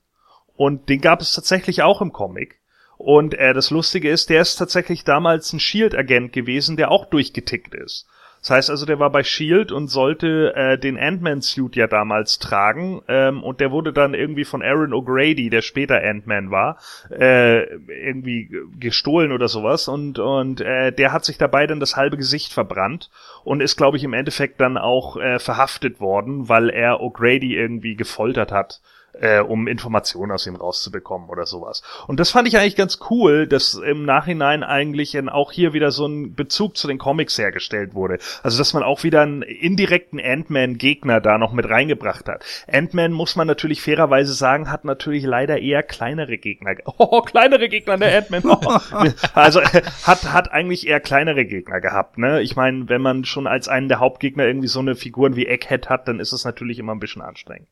Und 0.55 0.89
den 0.89 1.01
gab 1.01 1.21
es 1.21 1.33
tatsächlich 1.33 1.81
auch 1.81 2.01
im 2.01 2.13
Comic. 2.13 2.59
Und 2.97 3.33
äh, 3.33 3.53
das 3.53 3.71
Lustige 3.71 4.09
ist, 4.09 4.29
der 4.29 4.41
ist 4.41 4.57
tatsächlich 4.57 5.03
damals 5.03 5.53
ein 5.53 5.59
Shield-Agent 5.59 6.33
gewesen, 6.33 6.77
der 6.77 6.91
auch 6.91 7.05
durchgetickt 7.05 7.73
ist. 7.73 8.07
Das 8.41 8.49
heißt 8.49 8.69
also, 8.71 8.87
der 8.87 8.99
war 8.99 9.11
bei 9.11 9.23
Shield 9.23 9.71
und 9.71 9.87
sollte 9.87 10.53
äh, 10.55 10.77
den 10.77 10.97
Ant-Man-Suit 10.97 11.75
ja 11.75 11.85
damals 11.85 12.39
tragen. 12.39 13.03
Ähm, 13.07 13.43
und 13.43 13.59
der 13.59 13.71
wurde 13.71 13.93
dann 13.93 14.15
irgendwie 14.15 14.45
von 14.45 14.63
Aaron 14.63 14.93
O'Grady, 14.93 15.51
der 15.51 15.61
später 15.61 16.01
Ant-Man 16.03 16.49
war, 16.49 16.79
äh, 17.11 17.61
irgendwie 17.85 18.49
gestohlen 18.79 19.31
oder 19.31 19.47
sowas. 19.47 19.87
Und, 19.87 20.17
und 20.17 20.59
äh, 20.59 20.91
der 20.91 21.13
hat 21.13 21.23
sich 21.23 21.37
dabei 21.37 21.67
dann 21.67 21.79
das 21.79 21.95
halbe 21.95 22.17
Gesicht 22.17 22.51
verbrannt 22.51 23.11
und 23.43 23.61
ist, 23.61 23.77
glaube 23.77 23.97
ich, 23.97 24.03
im 24.03 24.13
Endeffekt 24.13 24.59
dann 24.59 24.77
auch 24.77 25.17
äh, 25.17 25.37
verhaftet 25.37 25.99
worden, 25.99 26.49
weil 26.49 26.71
er 26.71 26.99
O'Grady 26.99 27.53
irgendwie 27.53 27.95
gefoltert 27.95 28.51
hat 28.51 28.81
äh, 29.21 29.39
um 29.39 29.67
Informationen 29.67 30.31
aus 30.31 30.45
ihm 30.47 30.55
rauszubekommen 30.55 31.29
oder 31.29 31.45
sowas. 31.45 31.81
Und 32.07 32.19
das 32.19 32.31
fand 32.31 32.47
ich 32.47 32.57
eigentlich 32.57 32.75
ganz 32.75 32.99
cool, 33.09 33.47
dass 33.47 33.75
im 33.75 34.03
Nachhinein 34.03 34.63
eigentlich 34.63 35.15
in, 35.15 35.29
auch 35.29 35.51
hier 35.51 35.73
wieder 35.73 35.91
so 35.91 36.05
ein 36.07 36.35
Bezug 36.35 36.75
zu 36.75 36.87
den 36.87 36.97
Comics 36.97 37.37
hergestellt 37.37 37.93
wurde. 37.93 38.17
Also 38.43 38.57
dass 38.57 38.73
man 38.73 38.83
auch 38.83 39.03
wieder 39.03 39.21
einen 39.21 39.41
indirekten 39.41 40.19
Ant-Man-Gegner 40.19 41.21
da 41.21 41.37
noch 41.37 41.53
mit 41.53 41.69
reingebracht 41.69 42.27
hat. 42.27 42.43
Ant-Man, 42.71 43.11
muss 43.11 43.35
man 43.35 43.47
natürlich 43.47 43.81
fairerweise 43.81 44.33
sagen, 44.33 44.69
hat 44.71 44.85
natürlich 44.85 45.23
leider 45.23 45.59
eher 45.59 45.83
kleinere 45.83 46.37
Gegner. 46.37 46.75
ge- 46.75 46.85
Oh, 46.97 47.21
kleinere 47.21 47.69
Gegner, 47.69 47.97
der 47.97 48.17
Ant-Man. 48.17 48.43
Oh. 48.45 48.59
Also 49.33 49.59
äh, 49.61 49.81
hat, 50.03 50.31
hat 50.33 50.51
eigentlich 50.51 50.87
eher 50.87 50.99
kleinere 50.99 51.45
Gegner 51.45 51.79
gehabt. 51.81 52.17
Ne? 52.17 52.41
Ich 52.41 52.55
meine, 52.55 52.89
wenn 52.89 53.01
man 53.01 53.23
schon 53.25 53.47
als 53.47 53.67
einen 53.67 53.87
der 53.87 53.99
Hauptgegner 53.99 54.45
irgendwie 54.45 54.67
so 54.67 54.79
eine 54.79 54.95
Figuren 54.95 55.35
wie 55.35 55.45
Egghead 55.47 55.89
hat, 55.89 56.07
dann 56.07 56.19
ist 56.19 56.31
es 56.31 56.43
natürlich 56.45 56.79
immer 56.79 56.93
ein 56.93 56.99
bisschen 56.99 57.21
anstrengend. 57.21 57.67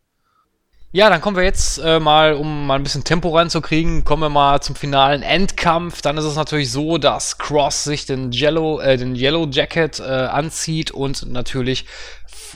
Ja, 0.92 1.12
dann 1.12 1.22
kommen 1.22 1.38
wir 1.38 1.44
jetzt 1.44 1.78
äh, 1.78 2.00
mal, 2.00 2.34
um 2.34 2.66
mal 2.66 2.74
ein 2.74 2.82
bisschen 2.82 3.04
Tempo 3.04 3.30
reinzukriegen, 3.30 4.04
kommen 4.06 4.24
wir 4.24 4.30
mal 4.30 4.60
zum 4.60 4.76
finalen 4.76 5.22
Endkampf. 5.22 6.02
Dann 6.02 6.18
ist 6.18 6.24
es 6.24 6.36
natürlich 6.36 6.72
so, 6.72 6.98
dass 6.98 7.38
Cross 7.38 7.84
sich 7.84 8.08
den 8.08 8.32
Yellow, 8.34 8.80
äh, 8.80 8.98
den 8.98 9.16
Yellow 9.16 9.48
Jacket 9.52 10.00
äh, 10.00 10.04
anzieht 10.04 10.90
und 10.90 11.32
natürlich 11.32 11.86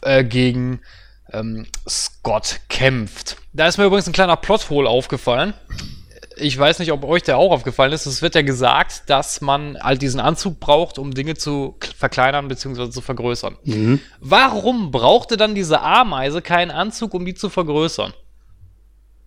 äh, 0.01 0.23
gegen 0.23 0.81
ähm, 1.31 1.67
Scott 1.87 2.61
kämpft. 2.69 3.37
Da 3.53 3.67
ist 3.67 3.77
mir 3.77 3.85
übrigens 3.85 4.07
ein 4.07 4.13
kleiner 4.13 4.35
Plothole 4.35 4.89
aufgefallen. 4.89 5.53
Ich 6.35 6.57
weiß 6.57 6.79
nicht, 6.79 6.91
ob 6.91 7.03
euch 7.03 7.21
der 7.21 7.37
auch 7.37 7.51
aufgefallen 7.51 7.93
ist. 7.93 8.07
Es 8.07 8.23
wird 8.23 8.33
ja 8.33 8.41
gesagt, 8.41 9.03
dass 9.11 9.41
man 9.41 9.77
halt 9.79 10.01
diesen 10.01 10.19
Anzug 10.19 10.59
braucht, 10.59 10.97
um 10.97 11.13
Dinge 11.13 11.35
zu 11.35 11.75
verkleinern 11.95 12.47
bzw. 12.47 12.89
zu 12.89 13.01
vergrößern. 13.01 13.57
Warum 14.19 14.89
brauchte 14.89 15.37
dann 15.37 15.53
diese 15.53 15.81
Ameise 15.81 16.41
keinen 16.41 16.71
Anzug, 16.71 17.13
um 17.13 17.23
die 17.25 17.35
zu 17.35 17.49
vergrößern? 17.49 18.11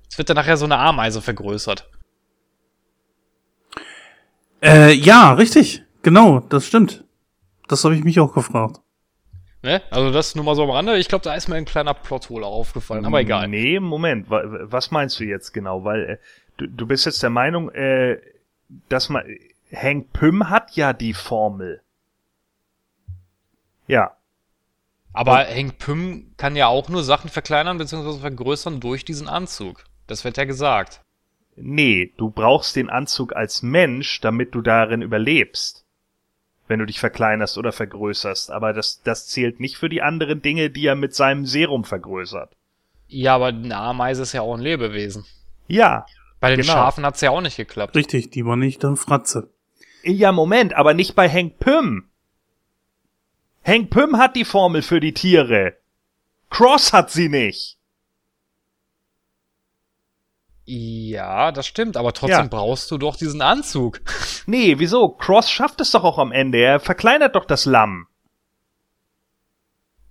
Es 0.09 0.19
wird 0.19 0.28
dann 0.28 0.37
nachher 0.37 0.57
so 0.57 0.65
eine 0.65 0.78
Ameise 0.78 1.20
vergrößert. 1.20 1.89
Äh, 4.62 4.93
ja, 4.93 5.33
richtig. 5.35 5.83
Genau, 6.03 6.41
das 6.41 6.66
stimmt. 6.66 7.05
Das 7.69 7.85
habe 7.85 7.95
ich 7.97 8.05
mich 8.05 8.20
auch 8.20 8.33
gefragt. 8.33 8.81
Ne? 9.62 9.83
Also 9.91 10.12
das 10.12 10.35
nur 10.35 10.45
mal 10.45 10.55
so 10.55 10.62
am 10.62 10.70
Rande. 10.70 10.97
Ich 10.99 11.09
glaube, 11.09 11.24
da 11.24 11.35
ist 11.35 11.49
mir 11.49 11.57
ein 11.57 11.65
kleiner 11.65 11.95
Plothole 11.95 12.47
aufgefallen, 12.47 13.05
aber 13.05 13.20
egal. 13.20 13.49
Nee, 13.49 13.81
Moment, 13.81 14.31
wa- 14.31 14.43
was 14.62 14.91
meinst 14.91 15.19
du 15.19 15.24
jetzt 15.24 15.53
genau? 15.53 15.85
Weil 15.85 16.05
äh, 16.05 16.19
du, 16.57 16.69
du 16.69 16.87
bist 16.87 17.07
jetzt 17.07 17.23
der 17.23 17.31
Meinung, 17.31 17.70
äh, 17.70 18.20
dass 18.89 19.09
man 19.09 19.24
Hank 19.74 20.12
Pym 20.12 20.49
hat 20.49 20.77
ja 20.77 20.93
die 20.93 21.15
Formel. 21.15 21.83
Ja. 23.89 24.16
Aber 25.12 25.39
Hank 25.47 25.78
Pym 25.78 26.35
kann 26.37 26.55
ja 26.55 26.69
auch 26.69 26.89
nur 26.89 27.03
Sachen 27.03 27.31
verkleinern 27.31 27.78
bzw. 27.78 28.20
vergrößern 28.20 28.81
durch 28.81 29.05
diesen 29.05 29.28
Anzug. 29.28 29.85
Das 30.07 30.24
wird 30.24 30.37
ja 30.37 30.45
gesagt. 30.45 31.01
Nee, 31.57 32.12
du 32.16 32.31
brauchst 32.31 32.77
den 32.77 32.91
Anzug 32.91 33.35
als 33.35 33.62
Mensch, 33.62 34.20
damit 34.20 34.55
du 34.55 34.61
darin 34.61 35.03
überlebst. 35.03 35.85
Wenn 36.69 36.81
du 36.81 36.87
dich 36.87 37.01
verkleinerst 37.01 37.59
oder 37.59 37.73
vergrößerst. 37.73 38.51
Aber 38.51 38.73
das, 38.73 39.01
das 39.03 39.28
zählt 39.28 39.61
nicht 39.61 39.77
für 39.78 39.89
die 39.89 40.03
anderen 40.03 40.43
Dinge, 40.43 40.69
die 40.70 40.87
er 40.87 40.97
mit 40.97 41.15
seinem 41.15 41.47
Serum 41.47 41.85
vergrößert. 41.85 42.55
Ja, 43.09 43.37
aber 43.37 43.47
eine 43.47 43.77
Ameise 43.77 44.23
ist 44.23 44.33
ja 44.33 44.43
auch 44.43 44.55
ein 44.55 44.61
Lebewesen. 44.61 45.24
Ja. 45.69 46.07
Bei 46.41 46.51
den 46.51 46.61
Genau. 46.61 46.73
Schafen 46.73 47.07
hat's 47.07 47.20
ja 47.20 47.31
auch 47.31 47.41
nicht 47.41 47.57
geklappt. 47.57 47.97
Richtig, 47.97 48.31
die 48.31 48.45
war 48.45 48.57
nicht 48.57 48.83
dann 48.85 48.97
Fratze. 48.97 49.49
Ja, 50.03 50.33
Moment, 50.33 50.74
aber 50.74 50.93
nicht 50.93 51.15
bei 51.15 51.28
Hank 51.28 51.59
Pym. 51.59 52.09
Hank 53.65 53.91
Pym 53.91 54.19
hat 54.19 54.37
die 54.37 54.45
Formel 54.45 54.83
für 54.83 55.01
die 55.01 55.15
Tiere. 55.15 55.77
Cross 56.51 56.93
hat 56.93 57.11
sie 57.11 57.28
nicht. 57.28 57.78
Ja, 60.68 61.52
das 61.52 61.66
stimmt, 61.66 61.97
aber 61.97 62.12
trotzdem 62.12 62.40
Ja. 62.40 62.48
brauchst 62.48 62.90
du 62.90 62.98
doch 62.98 63.16
diesen 63.16 63.40
Anzug. 63.40 64.01
Nee, 64.48 64.78
wieso? 64.78 65.09
Cross 65.09 65.51
schafft 65.51 65.80
es 65.80 65.90
doch 65.90 66.05
auch 66.05 66.18
am 66.18 66.30
Ende. 66.30 66.59
Er 66.59 66.78
verkleinert 66.78 67.34
doch 67.34 67.47
das 67.47 67.64
Lamm. 67.64 68.06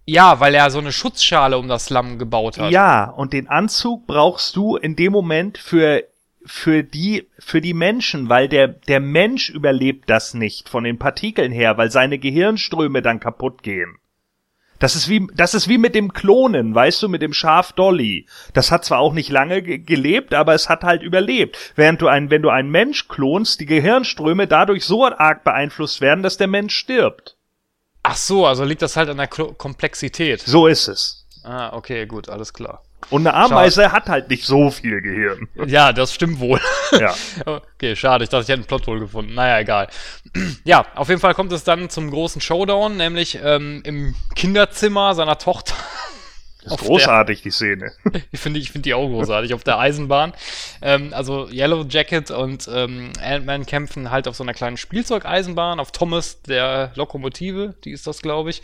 Ja, 0.05 0.39
weil 0.39 0.53
er 0.53 0.69
so 0.69 0.79
eine 0.79 0.91
Schutzschale 0.91 1.57
um 1.57 1.67
das 1.69 1.89
Lamm 1.89 2.19
gebaut 2.19 2.57
hat. 2.57 2.71
Ja, 2.71 3.05
und 3.09 3.31
den 3.33 3.47
Anzug 3.47 4.05
brauchst 4.07 4.55
du 4.55 4.75
in 4.75 4.95
dem 4.95 5.11
Moment 5.13 5.57
für 5.57 6.03
für 6.45 6.83
die 6.83 7.27
für 7.39 7.59
die 7.61 7.73
Menschen, 7.73 8.29
weil 8.29 8.47
der 8.49 8.67
der 8.67 8.99
Mensch 8.99 9.49
überlebt 9.49 10.09
das 10.09 10.33
nicht 10.33 10.69
von 10.69 10.83
den 10.83 10.99
Partikeln 10.99 11.51
her, 11.51 11.77
weil 11.77 11.89
seine 11.89 12.19
Gehirnströme 12.19 13.01
dann 13.01 13.19
kaputt 13.19 13.63
gehen. 13.63 13.97
Das 14.79 14.95
ist 14.95 15.07
wie 15.07 15.27
das 15.33 15.53
ist 15.53 15.67
wie 15.69 15.77
mit 15.77 15.95
dem 15.95 16.13
Klonen, 16.13 16.75
weißt 16.75 17.01
du, 17.03 17.09
mit 17.09 17.21
dem 17.21 17.33
Schaf 17.33 17.73
Dolly. 17.73 18.27
Das 18.53 18.71
hat 18.71 18.83
zwar 18.85 18.99
auch 18.99 19.13
nicht 19.13 19.29
lange 19.29 19.61
ge 19.61 19.77
gelebt, 19.77 20.33
aber 20.33 20.53
es 20.53 20.69
hat 20.69 20.83
halt 20.83 21.01
überlebt. 21.01 21.57
Während 21.75 22.01
du 22.01 22.07
ein 22.07 22.29
wenn 22.29 22.41
du 22.41 22.49
einen 22.49 22.69
Mensch 22.69 23.07
klonst, 23.07 23.59
die 23.59 23.65
Gehirnströme 23.65 24.47
dadurch 24.47 24.85
so 24.85 25.05
arg 25.05 25.43
beeinflusst 25.43 26.01
werden, 26.01 26.23
dass 26.23 26.37
der 26.37 26.47
Mensch 26.47 26.75
stirbt. 26.75 27.37
Ach 28.03 28.17
so, 28.17 28.45
also 28.45 28.63
liegt 28.63 28.81
das 28.81 28.97
halt 28.97 29.09
an 29.09 29.17
der 29.17 29.27
Klo 29.27 29.53
Komplexität. 29.53 30.41
So 30.41 30.67
ist 30.67 30.87
es. 30.87 31.25
Ah, 31.43 31.73
okay, 31.73 32.05
gut, 32.05 32.29
alles 32.29 32.53
klar. 32.53 32.84
Und 33.09 33.27
eine 33.27 33.35
Ameise 33.35 33.91
hat 33.91 34.07
halt 34.07 34.29
nicht 34.29 34.45
so 34.45 34.71
viel 34.71 35.01
Gehirn. 35.01 35.47
Ja, 35.67 35.93
das 35.93 36.13
stimmt 36.13 36.39
wohl. 36.39 36.59
Ja. 36.99 37.13
Okay, 37.75 37.95
schade. 37.95 38.23
Ich 38.23 38.29
dachte, 38.29 38.43
ich 38.43 38.47
hätte 38.47 38.59
einen 38.59 38.65
Plothole 38.65 39.01
gefunden. 39.01 39.33
Naja, 39.33 39.59
egal. 39.59 39.87
Ja, 40.63 40.85
auf 40.95 41.09
jeden 41.09 41.19
Fall 41.19 41.33
kommt 41.33 41.51
es 41.51 41.63
dann 41.63 41.89
zum 41.89 42.09
großen 42.09 42.41
Showdown, 42.41 42.97
nämlich 42.97 43.39
ähm, 43.43 43.81
im 43.85 44.15
Kinderzimmer 44.35 45.13
seiner 45.13 45.37
Tochter. 45.37 45.75
Das 46.65 46.81
ist 46.81 46.87
großartig, 46.87 47.43
die 47.43 47.51
Szene. 47.51 47.91
Ich 48.31 48.39
finde 48.39 48.59
ich 48.59 48.71
finde 48.71 48.83
die 48.83 48.95
auch 48.95 49.07
großartig 49.07 49.53
auf 49.53 49.63
der 49.63 49.77
Eisenbahn. 49.77 50.33
Ähm, 50.81 51.13
also 51.13 51.47
Yellow 51.47 51.85
Jacket 51.87 52.31
und 52.31 52.67
ähm, 52.73 53.11
Ant-Man 53.21 53.67
kämpfen 53.67 54.09
halt 54.09 54.27
auf 54.27 54.35
so 54.35 54.43
einer 54.43 54.55
kleinen 54.55 54.77
Spielzeugeisenbahn, 54.77 55.79
auf 55.79 55.91
Thomas 55.91 56.41
der 56.41 56.91
Lokomotive, 56.95 57.75
die 57.83 57.91
ist 57.91 58.07
das, 58.07 58.23
glaube 58.23 58.49
ich. 58.49 58.63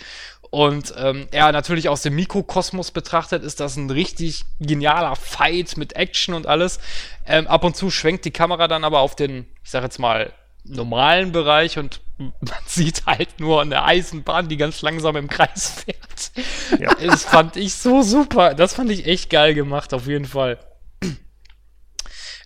Und 0.51 0.93
ähm, 0.97 1.29
ja, 1.33 1.49
natürlich 1.53 1.87
aus 1.87 2.01
dem 2.01 2.15
Mikrokosmos 2.15 2.91
betrachtet 2.91 3.41
ist 3.41 3.61
das 3.61 3.77
ein 3.77 3.89
richtig 3.89 4.43
genialer 4.59 5.15
Fight 5.15 5.77
mit 5.77 5.93
Action 5.93 6.35
und 6.35 6.45
alles. 6.45 6.79
Ähm, 7.25 7.47
ab 7.47 7.63
und 7.63 7.77
zu 7.77 7.89
schwenkt 7.89 8.25
die 8.25 8.31
Kamera 8.31 8.67
dann 8.67 8.83
aber 8.83 8.99
auf 8.99 9.15
den, 9.15 9.47
ich 9.63 9.71
sag 9.71 9.81
jetzt 9.81 9.97
mal, 9.97 10.33
normalen 10.65 11.31
Bereich 11.31 11.79
und 11.79 12.01
man 12.17 12.33
sieht 12.65 13.05
halt 13.05 13.39
nur 13.39 13.61
eine 13.61 13.83
Eisenbahn, 13.83 14.49
die 14.49 14.57
ganz 14.57 14.81
langsam 14.81 15.15
im 15.15 15.29
Kreis 15.29 15.85
fährt. 15.85 16.79
Ja. 16.81 16.93
Das 16.95 17.23
fand 17.23 17.55
ich 17.55 17.73
so 17.73 18.01
super. 18.01 18.53
Das 18.53 18.73
fand 18.73 18.91
ich 18.91 19.07
echt 19.07 19.29
geil 19.29 19.53
gemacht, 19.53 19.93
auf 19.93 20.05
jeden 20.05 20.25
Fall. 20.25 20.59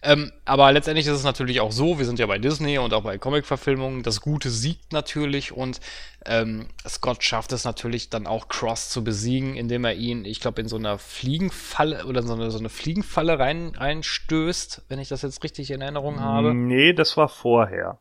Ähm, 0.06 0.32
aber 0.46 0.72
letztendlich 0.72 1.08
ist 1.08 1.14
es 1.14 1.24
natürlich 1.24 1.62
auch 1.62 1.72
so, 1.72 1.98
wir 1.98 2.06
sind 2.06 2.20
ja 2.20 2.28
bei 2.28 2.38
Disney 2.38 2.78
und 2.78 2.94
auch 2.94 3.04
bei 3.04 3.18
Comic-Verfilmungen, 3.18 4.04
das 4.04 4.22
Gute 4.22 4.50
siegt 4.50 4.94
natürlich 4.94 5.52
und 5.52 5.82
ähm, 6.26 6.68
Scott 6.88 7.24
schafft 7.24 7.52
es 7.52 7.66
natürlich 7.66 8.10
dann 8.10 8.28
auch 8.28 8.48
Cross 8.48 8.90
zu 8.90 9.04
besiegen, 9.04 9.56
indem 9.56 9.84
er 9.84 9.94
ihn, 9.94 10.26
ich 10.26 10.40
glaube, 10.40 10.62
in 10.62 10.68
so 10.68 10.76
einer 10.76 11.00
Fliegenfalle 11.00 12.06
oder 12.06 12.22
so 12.22 12.34
eine, 12.34 12.52
so 12.52 12.60
eine 12.60 12.70
Fliegenfalle 12.70 13.40
rein, 13.40 13.74
reinstößt, 13.76 14.86
wenn 14.90 15.00
ich 15.00 15.10
das 15.10 15.24
jetzt 15.24 15.44
richtig 15.44 15.72
in 15.72 15.82
Erinnerung 15.82 16.20
habe. 16.20 16.54
Nee, 16.54 16.94
das 16.94 17.18
war 17.18 17.28
vorher. 17.28 18.00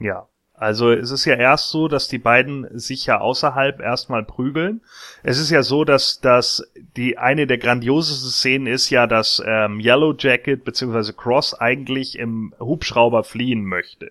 Ja. 0.00 0.28
Also 0.58 0.90
es 0.90 1.10
ist 1.10 1.24
ja 1.24 1.34
erst 1.34 1.70
so, 1.70 1.88
dass 1.88 2.08
die 2.08 2.18
beiden 2.18 2.66
sich 2.78 3.06
ja 3.06 3.20
außerhalb 3.20 3.80
erstmal 3.80 4.24
prügeln. 4.24 4.80
Es 5.22 5.38
ist 5.38 5.50
ja 5.50 5.62
so, 5.62 5.84
dass, 5.84 6.20
dass 6.20 6.68
die 6.96 7.16
eine 7.16 7.46
der 7.46 7.58
grandiosesten 7.58 8.30
Szenen 8.30 8.66
ist 8.66 8.90
ja, 8.90 9.06
dass 9.06 9.42
ähm, 9.46 9.80
Yellow 9.80 10.14
Jacket 10.18 10.64
bzw. 10.64 11.12
Cross 11.12 11.54
eigentlich 11.54 12.18
im 12.18 12.54
Hubschrauber 12.58 13.24
fliehen 13.24 13.64
möchte 13.64 14.10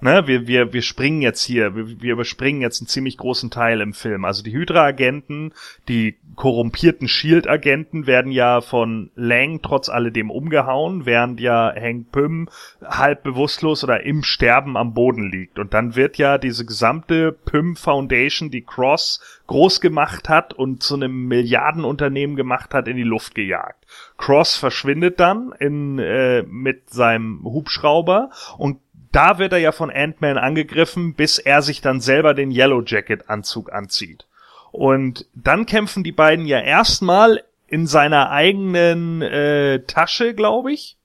ne, 0.00 0.26
wir, 0.26 0.46
wir, 0.46 0.72
wir 0.72 0.82
springen 0.82 1.22
jetzt 1.22 1.42
hier, 1.42 1.74
wir, 1.74 2.00
wir 2.00 2.12
überspringen 2.12 2.60
jetzt 2.60 2.80
einen 2.80 2.88
ziemlich 2.88 3.16
großen 3.16 3.50
Teil 3.50 3.80
im 3.80 3.92
Film. 3.92 4.24
Also 4.24 4.42
die 4.42 4.52
Hydra-Agenten, 4.52 5.52
die 5.88 6.16
korrumpierten 6.36 7.08
Shield-Agenten 7.08 8.06
werden 8.06 8.32
ja 8.32 8.60
von 8.60 9.10
Lang 9.14 9.60
trotz 9.62 9.88
alledem 9.88 10.30
umgehauen, 10.30 11.06
während 11.06 11.40
ja 11.40 11.72
Hank 11.74 12.12
Pym 12.12 12.48
halb 12.82 13.22
bewusstlos 13.22 13.84
oder 13.84 14.04
im 14.04 14.22
Sterben 14.22 14.76
am 14.76 14.94
Boden 14.94 15.30
liegt. 15.30 15.58
Und 15.58 15.74
dann 15.74 15.96
wird 15.96 16.18
ja 16.18 16.38
diese 16.38 16.64
gesamte 16.64 17.32
Pym 17.32 17.76
Foundation, 17.76 18.50
die 18.50 18.62
Cross 18.62 19.20
groß 19.46 19.80
gemacht 19.80 20.28
hat 20.28 20.54
und 20.54 20.82
zu 20.82 20.94
einem 20.94 21.26
Milliardenunternehmen 21.26 22.36
gemacht 22.36 22.72
hat, 22.72 22.88
in 22.88 22.96
die 22.96 23.02
Luft 23.02 23.34
gejagt. 23.34 23.86
Cross 24.16 24.56
verschwindet 24.56 25.18
dann 25.18 25.52
in, 25.58 25.98
äh, 25.98 26.42
mit 26.42 26.90
seinem 26.90 27.42
Hubschrauber 27.42 28.30
und 28.58 28.78
da 29.12 29.38
wird 29.38 29.52
er 29.52 29.58
ja 29.58 29.72
von 29.72 29.90
Ant-Man 29.90 30.38
angegriffen, 30.38 31.14
bis 31.14 31.38
er 31.38 31.62
sich 31.62 31.80
dann 31.80 32.00
selber 32.00 32.34
den 32.34 32.50
Yellow 32.50 32.82
Jacket 32.84 33.28
Anzug 33.28 33.72
anzieht. 33.72 34.26
Und 34.72 35.26
dann 35.34 35.66
kämpfen 35.66 36.04
die 36.04 36.12
beiden 36.12 36.46
ja 36.46 36.60
erstmal 36.60 37.42
in 37.66 37.86
seiner 37.86 38.30
eigenen 38.30 39.22
äh, 39.22 39.80
Tasche, 39.84 40.34
glaube 40.34 40.72
ich 40.72 40.96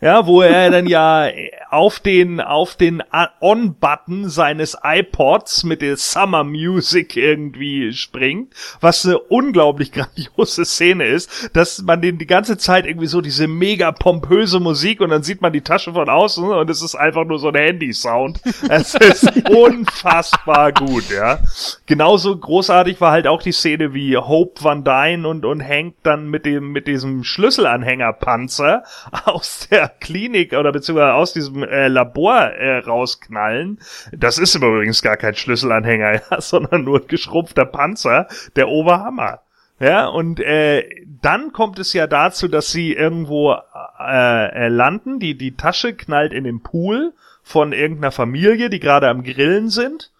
ja, 0.00 0.26
wo 0.26 0.42
er 0.42 0.70
dann 0.70 0.86
ja 0.86 1.30
auf 1.70 2.00
den, 2.00 2.40
auf 2.40 2.76
den 2.76 3.02
On-Button 3.40 4.28
seines 4.28 4.76
iPods 4.82 5.64
mit 5.64 5.80
der 5.80 5.96
Summer 5.96 6.44
Music 6.44 7.16
irgendwie 7.16 7.94
springt, 7.94 8.52
was 8.80 9.06
eine 9.06 9.18
unglaublich 9.18 9.92
grandiose 10.16 10.66
Szene 10.66 11.06
ist, 11.06 11.50
dass 11.54 11.80
man 11.80 12.02
den 12.02 12.18
die 12.18 12.26
ganze 12.26 12.58
Zeit 12.58 12.86
irgendwie 12.86 13.06
so 13.06 13.22
diese 13.22 13.48
mega 13.48 13.90
pompöse 13.90 14.60
Musik 14.60 15.00
und 15.00 15.08
dann 15.08 15.22
sieht 15.22 15.40
man 15.40 15.54
die 15.54 15.62
Tasche 15.62 15.94
von 15.94 16.10
außen 16.10 16.44
und 16.44 16.68
es 16.68 16.82
ist 16.82 16.94
einfach 16.94 17.24
nur 17.24 17.38
so 17.38 17.48
ein 17.48 17.54
Handy-Sound. 17.54 18.40
Es 18.68 18.94
ist 18.94 19.48
unfassbar 19.50 20.72
gut, 20.72 21.04
ja. 21.10 21.38
Genauso 21.86 22.36
großartig 22.36 23.00
war 23.00 23.12
halt 23.12 23.26
auch 23.26 23.42
die 23.42 23.52
Szene, 23.52 23.94
wie 23.94 24.16
Hope 24.18 24.62
Van 24.62 24.84
Dyne 24.84 25.26
und, 25.26 25.46
und 25.46 25.66
Hank 25.66 25.94
dann 26.02 26.28
mit 26.28 26.44
dem, 26.44 26.72
mit 26.72 26.86
diesem 26.86 27.24
Schlüsselanhängerpanzer 27.24 28.84
aus 29.24 29.68
der 29.70 29.85
Klinik 29.88 30.52
oder 30.52 30.72
beziehungsweise 30.72 31.14
aus 31.14 31.32
diesem 31.32 31.62
äh, 31.62 31.88
Labor 31.88 32.40
äh, 32.40 32.78
rausknallen. 32.78 33.78
Das 34.12 34.38
ist 34.38 34.54
übrigens 34.54 35.02
gar 35.02 35.16
kein 35.16 35.34
Schlüsselanhänger, 35.34 36.14
ja, 36.30 36.40
sondern 36.40 36.84
nur 36.84 37.00
ein 37.00 37.08
geschrumpfter 37.08 37.66
Panzer, 37.66 38.28
der 38.56 38.68
Oberhammer. 38.68 39.40
Ja, 39.78 40.06
und 40.06 40.40
äh, 40.40 40.88
dann 41.20 41.52
kommt 41.52 41.78
es 41.78 41.92
ja 41.92 42.06
dazu, 42.06 42.48
dass 42.48 42.72
sie 42.72 42.94
irgendwo 42.94 43.52
äh, 43.98 44.46
äh, 44.66 44.68
landen. 44.68 45.18
Die, 45.18 45.36
die 45.36 45.56
Tasche 45.56 45.94
knallt 45.94 46.32
in 46.32 46.44
den 46.44 46.62
Pool 46.62 47.12
von 47.42 47.72
irgendeiner 47.72 48.12
Familie, 48.12 48.70
die 48.70 48.80
gerade 48.80 49.08
am 49.08 49.22
Grillen 49.22 49.68
sind. 49.68 50.12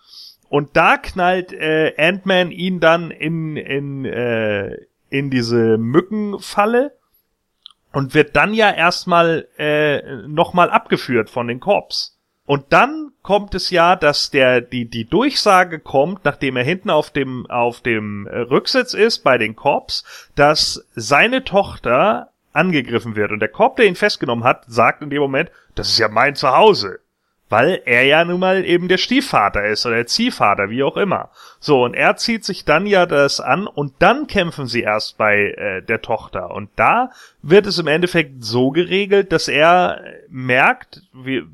Und 0.48 0.76
da 0.76 0.98
knallt 0.98 1.52
äh, 1.52 1.94
Ant-Man 1.96 2.50
ihn 2.50 2.80
dann 2.80 3.10
in, 3.10 3.56
in, 3.56 4.04
äh, 4.04 4.76
in 5.08 5.30
diese 5.30 5.78
Mückenfalle 5.78 6.92
und 7.96 8.12
wird 8.12 8.36
dann 8.36 8.52
ja 8.52 8.70
erstmal 8.70 9.48
äh, 9.56 10.02
nochmal 10.26 10.68
abgeführt 10.68 11.30
von 11.30 11.48
den 11.48 11.60
Korps. 11.60 12.18
Und 12.44 12.66
dann 12.68 13.12
kommt 13.22 13.54
es 13.54 13.70
ja, 13.70 13.96
dass 13.96 14.30
der 14.30 14.60
die 14.60 14.84
die 14.84 15.08
Durchsage 15.08 15.80
kommt, 15.80 16.22
nachdem 16.26 16.58
er 16.58 16.62
hinten 16.62 16.90
auf 16.90 17.10
dem 17.10 17.46
auf 17.46 17.80
dem 17.80 18.26
äh, 18.26 18.40
Rücksitz 18.40 18.92
ist 18.92 19.20
bei 19.20 19.38
den 19.38 19.56
Korps, 19.56 20.28
dass 20.34 20.86
seine 20.94 21.42
Tochter 21.42 22.32
angegriffen 22.52 23.16
wird 23.16 23.32
und 23.32 23.40
der 23.40 23.48
Korb, 23.48 23.76
der 23.76 23.86
ihn 23.86 23.96
festgenommen 23.96 24.44
hat, 24.44 24.64
sagt 24.66 25.00
in 25.00 25.08
dem 25.08 25.22
Moment, 25.22 25.50
das 25.74 25.88
ist 25.88 25.98
ja 25.98 26.08
mein 26.08 26.34
Zuhause 26.34 27.00
weil 27.48 27.80
er 27.84 28.04
ja 28.04 28.24
nun 28.24 28.40
mal 28.40 28.64
eben 28.64 28.88
der 28.88 28.98
Stiefvater 28.98 29.64
ist 29.64 29.86
oder 29.86 29.96
der 29.96 30.06
Ziehvater, 30.06 30.68
wie 30.68 30.82
auch 30.82 30.96
immer. 30.96 31.30
So, 31.60 31.84
und 31.84 31.94
er 31.94 32.16
zieht 32.16 32.44
sich 32.44 32.64
dann 32.64 32.86
ja 32.86 33.06
das 33.06 33.40
an 33.40 33.66
und 33.66 33.94
dann 34.00 34.26
kämpfen 34.26 34.66
sie 34.66 34.82
erst 34.82 35.16
bei 35.16 35.52
äh, 35.52 35.82
der 35.82 36.02
Tochter. 36.02 36.50
Und 36.50 36.70
da 36.76 37.10
wird 37.42 37.66
es 37.66 37.78
im 37.78 37.86
Endeffekt 37.86 38.44
so 38.44 38.70
geregelt, 38.70 39.30
dass 39.32 39.46
er 39.46 40.02
merkt, 40.28 41.02
wie, 41.12 41.44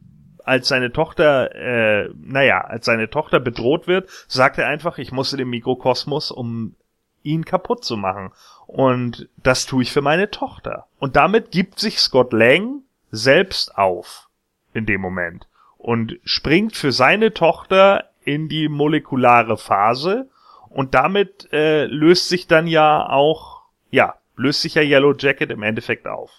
als 0.44 0.69
seine 0.69 0.93
Tochter, 0.93 1.55
äh, 1.55 2.09
naja, 2.16 2.62
als 2.62 2.86
seine 2.86 3.10
Tochter 3.10 3.39
bedroht 3.39 3.86
wird, 3.86 4.09
sagt 4.28 4.59
er 4.59 4.69
einfach, 4.69 4.97
ich 4.98 5.12
muss 5.12 5.32
in 5.32 5.39
den 5.39 5.51
Mikrokosmos, 5.51 6.31
um 6.31 6.74
ihn 7.23 7.44
kaputt 7.44 7.85
zu 7.85 7.98
machen. 7.98 8.32
Und 8.66 9.28
das 9.36 9.66
tue 9.66 9.82
ich 9.82 9.93
für 9.93 10.01
meine 10.01 10.31
Tochter. 10.31 10.86
Und 10.98 11.16
damit 11.16 11.51
gibt 11.51 11.78
sich 11.78 11.98
Scott 11.98 12.32
Lang 12.32 12.81
selbst 13.10 13.77
auf. 13.77 14.28
In 14.74 14.86
dem 14.86 15.02
Moment 15.02 15.47
und 15.82 16.18
springt 16.24 16.76
für 16.76 16.92
seine 16.92 17.34
Tochter 17.34 18.04
in 18.24 18.48
die 18.48 18.68
molekulare 18.68 19.56
Phase 19.56 20.28
und 20.70 20.94
damit 20.94 21.52
äh, 21.52 21.86
löst 21.86 22.28
sich 22.28 22.46
dann 22.46 22.66
ja 22.66 23.09
auch, 23.09 23.62
ja, 23.90 24.14
löst 24.36 24.62
sich 24.62 24.74
ja 24.74 24.82
Yellow 24.82 25.14
Jacket 25.18 25.50
im 25.50 25.62
Endeffekt 25.62 26.06
auf. 26.06 26.30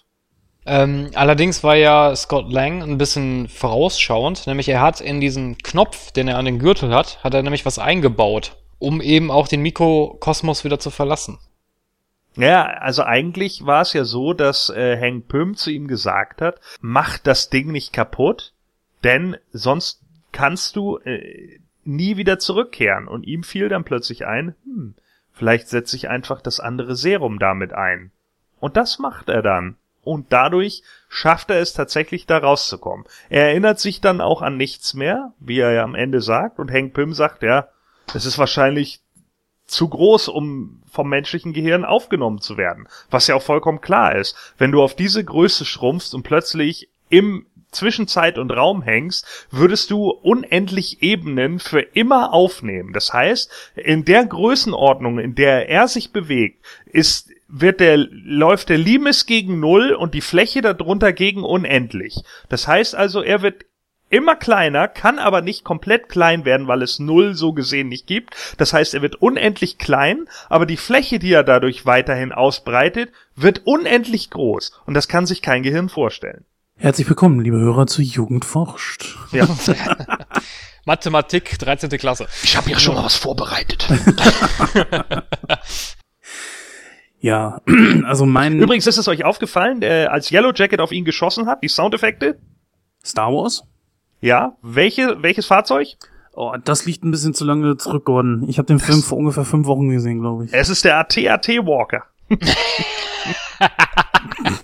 Ähm, 0.66 1.12
allerdings 1.14 1.62
war 1.62 1.76
ja 1.76 2.16
Scott 2.16 2.50
Lang 2.52 2.82
ein 2.84 2.98
bisschen 2.98 3.50
vorausschauend, 3.50 4.48
nämlich 4.48 4.70
er 4.70 4.80
hat 4.80 5.02
in 5.02 5.20
diesen 5.20 5.58
Knopf, 5.58 6.12
den 6.14 6.30
er 6.30 6.38
an 6.38 6.46
den 6.46 6.60
Gürtel 6.60 6.94
hat, 6.94 7.22
hat 7.22 7.34
er 7.34 7.44
nämlich 7.44 7.66
was 7.66 7.80
eingebaut, 7.80 8.56
um 8.80 9.02
eben 9.02 9.30
auch 9.30 9.50
den 9.50 9.62
Mikrokosmos 9.62 10.64
wieder 10.64 10.80
zu 10.80 10.90
verlassen. 10.90 11.38
Ja, 12.38 12.64
also 12.64 13.04
eigentlich 13.04 13.66
war 13.66 13.82
es 13.82 13.92
ja 13.94 14.06
so, 14.06 14.34
dass 14.34 14.70
äh, 14.70 14.98
Hank 15.00 15.28
Pym 15.28 15.56
zu 15.56 15.70
ihm 15.70 15.88
gesagt 15.88 16.42
hat, 16.42 16.62
mach 16.80 17.18
das 17.18 17.50
Ding 17.50 17.72
nicht 17.72 17.92
kaputt, 17.92 18.53
denn 19.04 19.38
sonst 19.52 20.02
kannst 20.32 20.76
du 20.76 20.98
äh, 21.00 21.60
nie 21.84 22.18
wieder 22.18 22.40
zurückkehren. 22.40 23.08
Und 23.08 23.26
ihm 23.26 23.44
fiel 23.44 23.70
dann 23.70 23.84
plötzlich 23.84 24.26
ein, 24.26 24.56
hm, 24.64 24.96
vielleicht 25.32 25.68
setze 25.68 25.96
ich 25.96 26.10
einfach 26.10 26.42
das 26.42 26.60
andere 26.60 26.96
Serum 26.96 27.40
damit 27.40 27.74
ein. 27.74 28.12
Und 28.60 28.78
das 28.78 29.00
macht 29.00 29.30
er 29.30 29.42
dann. 29.42 29.76
Und 30.04 30.34
dadurch 30.34 30.84
schafft 31.08 31.50
er 31.50 31.62
es 31.62 31.74
tatsächlich 31.74 32.26
da 32.26 32.40
rauszukommen. 32.40 33.06
Er 33.30 33.48
erinnert 33.48 33.80
sich 33.80 34.02
dann 34.02 34.20
auch 34.20 34.42
an 34.42 34.58
nichts 34.58 34.94
mehr, 34.94 35.34
wie 35.40 35.60
er 35.60 35.72
ja 35.72 35.84
am 35.84 35.96
Ende 35.96 36.20
sagt. 36.20 36.60
Und 36.60 36.72
Hank 36.72 36.94
Pym 36.94 37.14
sagt, 37.14 37.42
ja, 37.42 37.70
es 38.14 38.26
ist 38.26 38.38
wahrscheinlich 38.38 39.02
zu 39.66 39.88
groß, 39.88 40.28
um 40.28 40.84
vom 40.92 41.08
menschlichen 41.08 41.54
Gehirn 41.54 41.86
aufgenommen 41.86 42.42
zu 42.42 42.58
werden. 42.58 42.88
Was 43.10 43.28
ja 43.28 43.36
auch 43.36 43.42
vollkommen 43.42 43.80
klar 43.80 44.16
ist. 44.16 44.36
Wenn 44.58 44.74
du 44.74 44.84
auf 44.84 44.96
diese 44.96 45.24
Größe 45.24 45.64
schrumpfst 45.64 46.14
und 46.14 46.24
plötzlich 46.24 46.90
im 47.10 47.46
zwischen 47.74 48.08
Zeit 48.08 48.38
und 48.38 48.52
Raum 48.52 48.82
hängst, 48.82 49.48
würdest 49.52 49.92
du 49.92 50.10
unendlich 50.10 51.02
Ebenen 51.02 51.60
für 51.60 51.82
immer 51.82 52.34
aufnehmen. 52.34 52.94
Das 52.94 53.14
heißt, 53.14 53.52
in 53.76 54.06
der 54.06 54.26
Größenordnung, 54.26 55.20
in 55.20 55.36
der 55.36 55.70
er 55.70 55.88
sich 55.88 56.12
bewegt, 56.12 56.64
ist 56.86 57.30
wird 57.56 57.80
der, 57.80 57.98
läuft 57.98 58.70
der 58.70 58.80
Limes 58.80 59.28
gegen 59.28 59.60
Null 59.60 59.92
und 59.92 60.16
die 60.16 60.22
Fläche 60.22 60.62
darunter 60.62 61.14
gegen 61.14 61.44
unendlich. 61.44 62.24
Das 62.50 62.68
heißt 62.68 62.96
also, 62.96 63.22
er 63.22 63.44
wird 63.44 63.66
immer 64.14 64.36
kleiner, 64.36 64.88
kann 64.88 65.18
aber 65.18 65.42
nicht 65.42 65.64
komplett 65.64 66.08
klein 66.08 66.46
werden, 66.46 66.68
weil 66.68 66.84
es 66.84 67.00
Null 67.00 67.34
so 67.34 67.54
gesehen 67.54 67.90
nicht 67.90 68.06
gibt. 68.06 68.36
Das 68.58 68.72
heißt, 68.72 68.94
er 68.94 69.02
wird 69.02 69.22
unendlich 69.22 69.80
klein, 69.80 70.28
aber 70.50 70.66
die 70.66 70.78
Fläche, 70.78 71.20
die 71.20 71.34
er 71.34 71.44
dadurch 71.44 71.86
weiterhin 71.86 72.32
ausbreitet, 72.32 73.12
wird 73.36 73.62
unendlich 73.66 74.30
groß. 74.30 74.80
Und 74.86 74.94
das 74.94 75.08
kann 75.08 75.26
sich 75.26 75.42
kein 75.42 75.64
Gehirn 75.64 75.90
vorstellen. 75.90 76.46
Herzlich 76.84 77.08
willkommen, 77.08 77.40
liebe 77.40 77.58
Hörer, 77.58 77.88
zu 77.88 78.02
Jugend 78.02 78.44
forscht. 78.44 79.16
Ja. 79.32 79.48
Mathematik, 80.86 81.58
13. 81.58 81.90
Klasse. 81.92 82.28
Ich 82.44 82.58
habe 82.58 82.68
hier 82.68 82.78
schon 82.78 82.96
mal 82.96 83.06
was 83.06 83.16
vorbereitet. 83.16 83.88
ja, 87.22 87.62
also 88.04 88.26
mein. 88.26 88.60
Übrigens 88.60 88.86
ist 88.86 88.98
es 88.98 89.08
euch 89.08 89.24
aufgefallen, 89.24 89.82
äh, 89.82 90.08
als 90.12 90.30
Yellow 90.30 90.52
Jacket 90.54 90.82
auf 90.82 90.92
ihn 90.92 91.06
geschossen 91.06 91.48
hat, 91.48 91.64
die 91.64 91.70
Soundeffekte? 91.70 92.38
Star 93.02 93.32
Wars? 93.32 93.64
Ja, 94.20 94.58
welche, 94.62 95.24
welches 95.24 95.46
Fahrzeug? 95.46 95.88
Oh, 96.34 96.54
das 96.62 96.86
liegt 96.86 97.06
ein 97.06 97.12
bisschen 97.12 97.34
zu 97.34 97.46
lange 97.46 97.78
zurück, 97.78 98.04
Gordon. 98.04 98.44
Ich 98.50 98.58
habe 98.58 98.66
den 98.66 98.80
Film 98.80 99.02
vor 99.02 99.20
ungefähr 99.20 99.46
fünf 99.46 99.68
Wochen 99.68 99.88
gesehen, 99.88 100.20
glaube 100.20 100.44
ich. 100.44 100.54
Es 100.54 100.68
ist 100.68 100.84
der 100.84 100.98
AT-AT 100.98 101.48
Walker. 101.48 102.04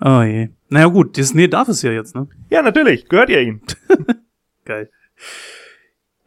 Oh 0.00 0.22
je. 0.22 0.48
Naja 0.68 0.86
gut, 0.86 1.16
Disney 1.16 1.48
darf 1.48 1.68
es 1.68 1.82
ja 1.82 1.90
jetzt, 1.90 2.14
ne? 2.14 2.28
Ja, 2.50 2.62
natürlich. 2.62 3.08
Gehört 3.08 3.30
ihr 3.30 3.40
ihm. 3.40 3.60
Geil. 4.64 4.90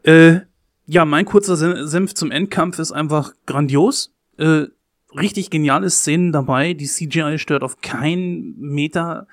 Äh, 0.03 0.41
ja, 0.85 1.05
mein 1.05 1.25
kurzer 1.25 1.55
Senf 1.87 2.13
zum 2.13 2.31
Endkampf 2.31 2.79
ist 2.79 2.91
einfach 2.91 3.33
grandios. 3.45 4.13
Äh, 4.37 4.65
richtig 5.15 5.49
geniale 5.49 5.89
Szenen 5.89 6.31
dabei. 6.31 6.73
Die 6.73 6.87
CGI 6.87 7.37
stört 7.37 7.63
auf 7.63 7.81
keinen 7.81 8.59
Meter. 8.59 9.27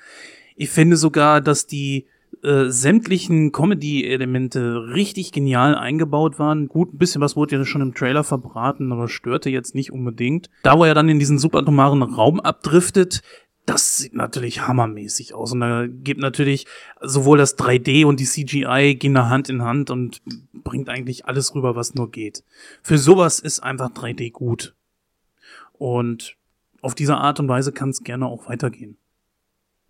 Ich 0.57 0.71
finde 0.71 0.97
sogar, 0.97 1.41
dass 1.41 1.67
die 1.67 2.07
äh, 2.43 2.67
sämtlichen 2.69 3.51
Comedy-Elemente 3.51 4.89
richtig 4.95 5.33
genial 5.33 5.75
eingebaut 5.75 6.39
waren. 6.39 6.69
Gut, 6.69 6.95
ein 6.95 6.99
bisschen 6.99 7.21
was 7.21 7.35
wurde 7.35 7.57
ja 7.57 7.65
schon 7.65 7.81
im 7.81 7.95
Trailer 7.95 8.23
verbraten, 8.23 8.93
aber 8.93 9.09
störte 9.09 9.51
jetzt 9.51 9.75
nicht 9.75 9.93
unbedingt. 9.93 10.51
Da 10.63 10.79
wo 10.79 10.85
er 10.85 10.95
dann 10.95 11.09
in 11.09 11.19
diesen 11.19 11.39
subatomaren 11.39 12.03
Raum 12.03 12.39
abdriftet, 12.39 13.23
das 13.69 13.99
sieht 13.99 14.15
natürlich 14.15 14.67
hammermäßig 14.67 15.35
aus. 15.35 15.53
Und 15.53 15.61
da 15.61 15.87
gibt 15.87 16.21
natürlich 16.21 16.67
sowohl 17.03 17.37
das 17.37 17.59
3D 17.59 18.07
und 18.07 18.19
die 18.19 18.25
CGI 18.25 18.97
gehen 18.99 19.13
da 19.13 19.29
Hand 19.29 19.51
in 19.51 19.63
Hand 19.63 19.91
und 19.91 20.23
bringt 20.55 20.89
eigentlich 20.89 21.27
alles 21.27 21.55
rüber, 21.55 21.77
was 21.77 21.95
nur 21.95 22.11
geht. 22.11 22.45
Für 22.83 22.97
sowas 22.97 23.39
ist 23.39 23.61
einfach 23.61 23.91
3D 23.91 24.33
gut. 24.33 24.75
Und 25.75 26.37
auf 26.81 26.95
diese 26.95 27.19
Art 27.19 27.41
und 27.41 27.49
Weise 27.49 27.73
kann 27.73 27.91
es 27.91 28.03
gerne 28.03 28.27
auch 28.27 28.49
weitergehen. 28.49 28.97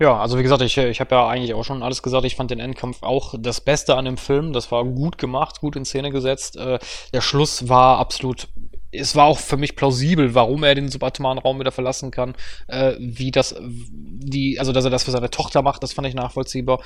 Ja, 0.01 0.19
also 0.19 0.39
wie 0.39 0.43
gesagt, 0.43 0.63
ich, 0.63 0.77
ich 0.77 1.01
habe 1.01 1.15
ja 1.15 1.29
eigentlich 1.29 1.55
auch 1.55 1.65
schon 1.65 1.83
alles 1.85 2.03
gesagt. 2.03 2.25
Ich 2.25 2.35
fand 2.35 2.51
den 2.51 2.61
Endkampf 2.61 3.03
auch 3.03 3.37
das 3.39 3.61
Beste 3.61 3.97
an 3.97 4.05
dem 4.05 4.17
Film. 4.17 4.53
Das 4.53 4.73
war 4.73 4.85
gut 4.85 5.19
gemacht, 5.19 5.61
gut 5.61 5.77
in 5.77 5.85
Szene 5.85 6.11
gesetzt. 6.11 6.57
Äh, 6.57 6.81
der 7.13 7.21
Schluss 7.21 7.69
war 7.69 7.99
absolut 7.99 8.49
es 8.91 9.15
war 9.15 9.27
auch 9.27 9.39
für 9.39 9.57
mich 9.57 9.77
plausibel, 9.77 10.35
warum 10.35 10.63
er 10.63 10.75
den 10.75 10.89
subatomaren 10.89 11.39
Raum 11.39 11.61
wieder 11.61 11.73
verlassen 11.73 12.11
kann, 12.11 12.35
äh, 12.69 12.95
wie 12.99 13.31
das, 13.31 13.55
die, 13.61 14.59
also 14.59 14.73
dass 14.73 14.85
er 14.85 14.91
das 14.91 15.05
für 15.05 15.11
seine 15.11 15.31
Tochter 15.31 15.63
macht, 15.63 15.83
das 15.83 15.93
fand 15.93 16.09
ich 16.09 16.15
nachvollziehbar. 16.15 16.81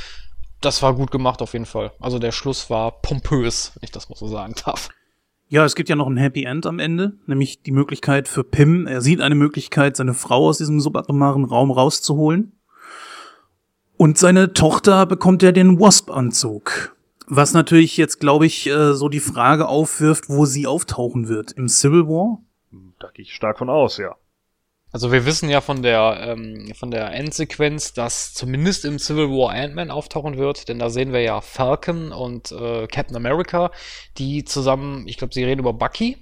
Das 0.61 0.83
war 0.83 0.95
gut 0.95 1.11
gemacht 1.11 1.43
auf 1.43 1.55
jeden 1.55 1.67
Fall. 1.67 1.93
Also 2.01 2.19
der 2.19 2.33
Schluss 2.33 2.71
war 2.71 3.03
pompös, 3.03 3.73
wenn 3.75 3.85
ich 3.85 3.91
das 3.91 4.09
mal 4.09 4.17
so 4.17 4.29
sagen 4.29 4.55
darf. 4.65 4.91
Ja, 5.49 5.65
es 5.65 5.75
gibt 5.75 5.89
ja 5.89 5.97
noch 5.97 6.07
ein 6.07 6.17
Happy 6.17 6.45
End 6.45 6.65
am 6.65 6.79
Ende, 6.79 7.13
nämlich 7.27 7.63
die 7.63 7.73
Möglichkeit 7.73 8.27
für 8.27 8.43
Pim, 8.43 8.87
er 8.87 9.03
sieht 9.03 9.21
eine 9.21 9.35
Möglichkeit, 9.35 9.97
seine 9.97 10.15
Frau 10.15 10.49
aus 10.49 10.59
diesem 10.59 10.81
subatomaren 10.81 11.45
Raum 11.45 11.71
rauszuholen. 11.71 12.53
Und 13.99 14.19
seine 14.19 14.55
Tochter 14.55 15.05
bekommt 15.05 15.43
ja 15.43 15.53
den 15.53 15.79
Wasp-Anzug. 15.79 16.97
Was 17.27 17.53
natürlich 17.53 17.97
jetzt, 17.97 18.21
glaube 18.21 18.47
ich, 18.47 18.67
äh, 18.67 18.95
so 18.95 19.09
die 19.09 19.21
Frage 19.21 19.69
aufwirft, 19.69 20.29
wo 20.29 20.45
sie 20.45 20.67
auftauchen 20.67 21.29
wird. 21.29 21.53
Im 21.53 21.69
Civil 21.69 22.07
War? 22.07 22.39
Da 22.99 23.11
gehe 23.11 23.25
ich 23.25 23.35
stark 23.35 23.59
von 23.59 23.71
aus, 23.71 23.99
ja. 23.99 24.17
Also 24.93 25.11
wir 25.11 25.25
wissen 25.25 25.49
ja 25.49 25.63
von 25.63 25.83
der, 25.83 26.19
ähm, 26.21 26.73
von 26.75 26.91
der 26.91 27.13
Endsequenz, 27.15 27.95
dass 27.95 28.35
zumindest 28.35 28.85
im 28.85 28.99
Civil 28.99 29.31
War 29.31 29.55
Ant-Man 29.55 29.91
auftauchen 29.91 30.37
wird, 30.37 30.69
denn 30.69 30.79
da 30.79 30.91
sehen 30.91 31.15
wir 31.15 31.23
ja 31.23 31.41
Falcon 31.41 32.13
und 32.13 32.53
äh, 32.53 32.87
Captain 32.89 33.17
America, 33.17 33.71
die 34.19 34.45
zusammen, 34.45 35.09
ich 35.09 35.17
glaube, 35.17 35.33
sie 35.33 35.45
reden 35.45 35.61
über 35.61 35.73
Bucky 35.73 36.19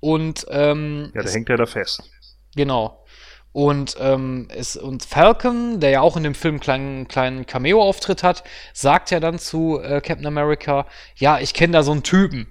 und 0.00 0.46
ähm, 0.50 1.10
Ja, 1.14 1.22
der 1.22 1.32
hängt 1.32 1.48
ja 1.48 1.56
da 1.56 1.64
fest. 1.64 2.02
Genau. 2.54 2.99
Und, 3.52 3.96
ähm, 3.98 4.46
es, 4.54 4.76
und 4.76 5.04
Falcon, 5.04 5.80
der 5.80 5.90
ja 5.90 6.00
auch 6.00 6.16
in 6.16 6.22
dem 6.22 6.34
Film 6.34 6.54
einen 6.54 6.60
kleinen, 6.60 7.08
kleinen 7.08 7.46
Cameo-Auftritt 7.46 8.22
hat, 8.22 8.44
sagt 8.72 9.10
ja 9.10 9.18
dann 9.18 9.38
zu 9.38 9.80
äh, 9.80 10.00
Captain 10.00 10.26
America, 10.26 10.86
ja, 11.16 11.40
ich 11.40 11.52
kenne 11.52 11.72
da 11.72 11.82
so 11.82 11.90
einen 11.92 12.04
Typen. 12.04 12.46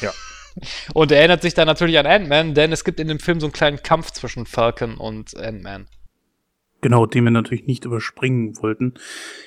Ja. 0.00 0.12
Und 0.94 1.10
er 1.10 1.18
erinnert 1.18 1.42
sich 1.42 1.54
dann 1.54 1.66
natürlich 1.66 1.98
an 1.98 2.06
Ant-Man, 2.06 2.54
denn 2.54 2.70
es 2.70 2.84
gibt 2.84 3.00
in 3.00 3.08
dem 3.08 3.18
Film 3.18 3.40
so 3.40 3.46
einen 3.46 3.52
kleinen 3.52 3.82
Kampf 3.82 4.12
zwischen 4.12 4.46
Falcon 4.46 4.98
und 4.98 5.36
Ant-Man. 5.36 5.88
Genau, 6.80 7.06
den 7.06 7.24
wir 7.24 7.30
natürlich 7.30 7.66
nicht 7.66 7.86
überspringen 7.86 8.56
wollten. 8.58 8.94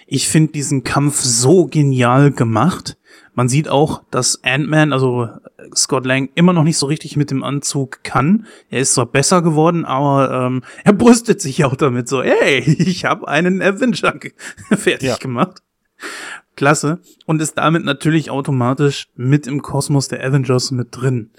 Ich 0.06 0.28
finde 0.28 0.54
diesen 0.54 0.84
Kampf 0.84 1.22
so 1.22 1.68
genial 1.68 2.32
gemacht. 2.32 2.98
Man 3.38 3.50
sieht 3.50 3.70
auch, 3.70 4.02
dass 4.10 4.44
Ant-Man, 4.44 4.94
also 4.94 5.30
Scott 5.76 6.08
Lang, 6.08 6.32
immer 6.34 6.54
noch 6.54 6.64
nicht 6.64 6.80
so 6.80 6.88
richtig 6.88 7.18
mit 7.18 7.30
dem 7.30 7.44
Anzug 7.44 8.04
kann. 8.04 8.48
Er 8.72 8.80
ist 8.80 8.96
zwar 8.96 9.06
besser 9.06 9.44
geworden, 9.44 9.86
aber 9.86 10.48
ähm, 10.48 10.64
er 10.84 10.94
brüstet 10.94 11.40
sich 11.40 11.64
auch 11.64 11.76
damit 11.76 12.10
so, 12.10 12.24
hey, 12.24 12.62
ich 12.80 13.06
habe 13.06 13.28
einen 13.28 13.62
Avenger 13.62 14.16
fertig 14.72 15.10
ja. 15.10 15.18
gemacht. 15.18 15.62
Klasse. 16.56 17.00
Und 17.28 17.40
ist 17.40 17.60
damit 17.60 17.86
natürlich 17.86 18.32
automatisch 18.32 19.08
mit 19.16 19.46
im 19.46 19.62
Kosmos 19.62 20.08
der 20.08 20.26
Avengers 20.26 20.72
mit 20.72 20.88
drin. 20.90 21.30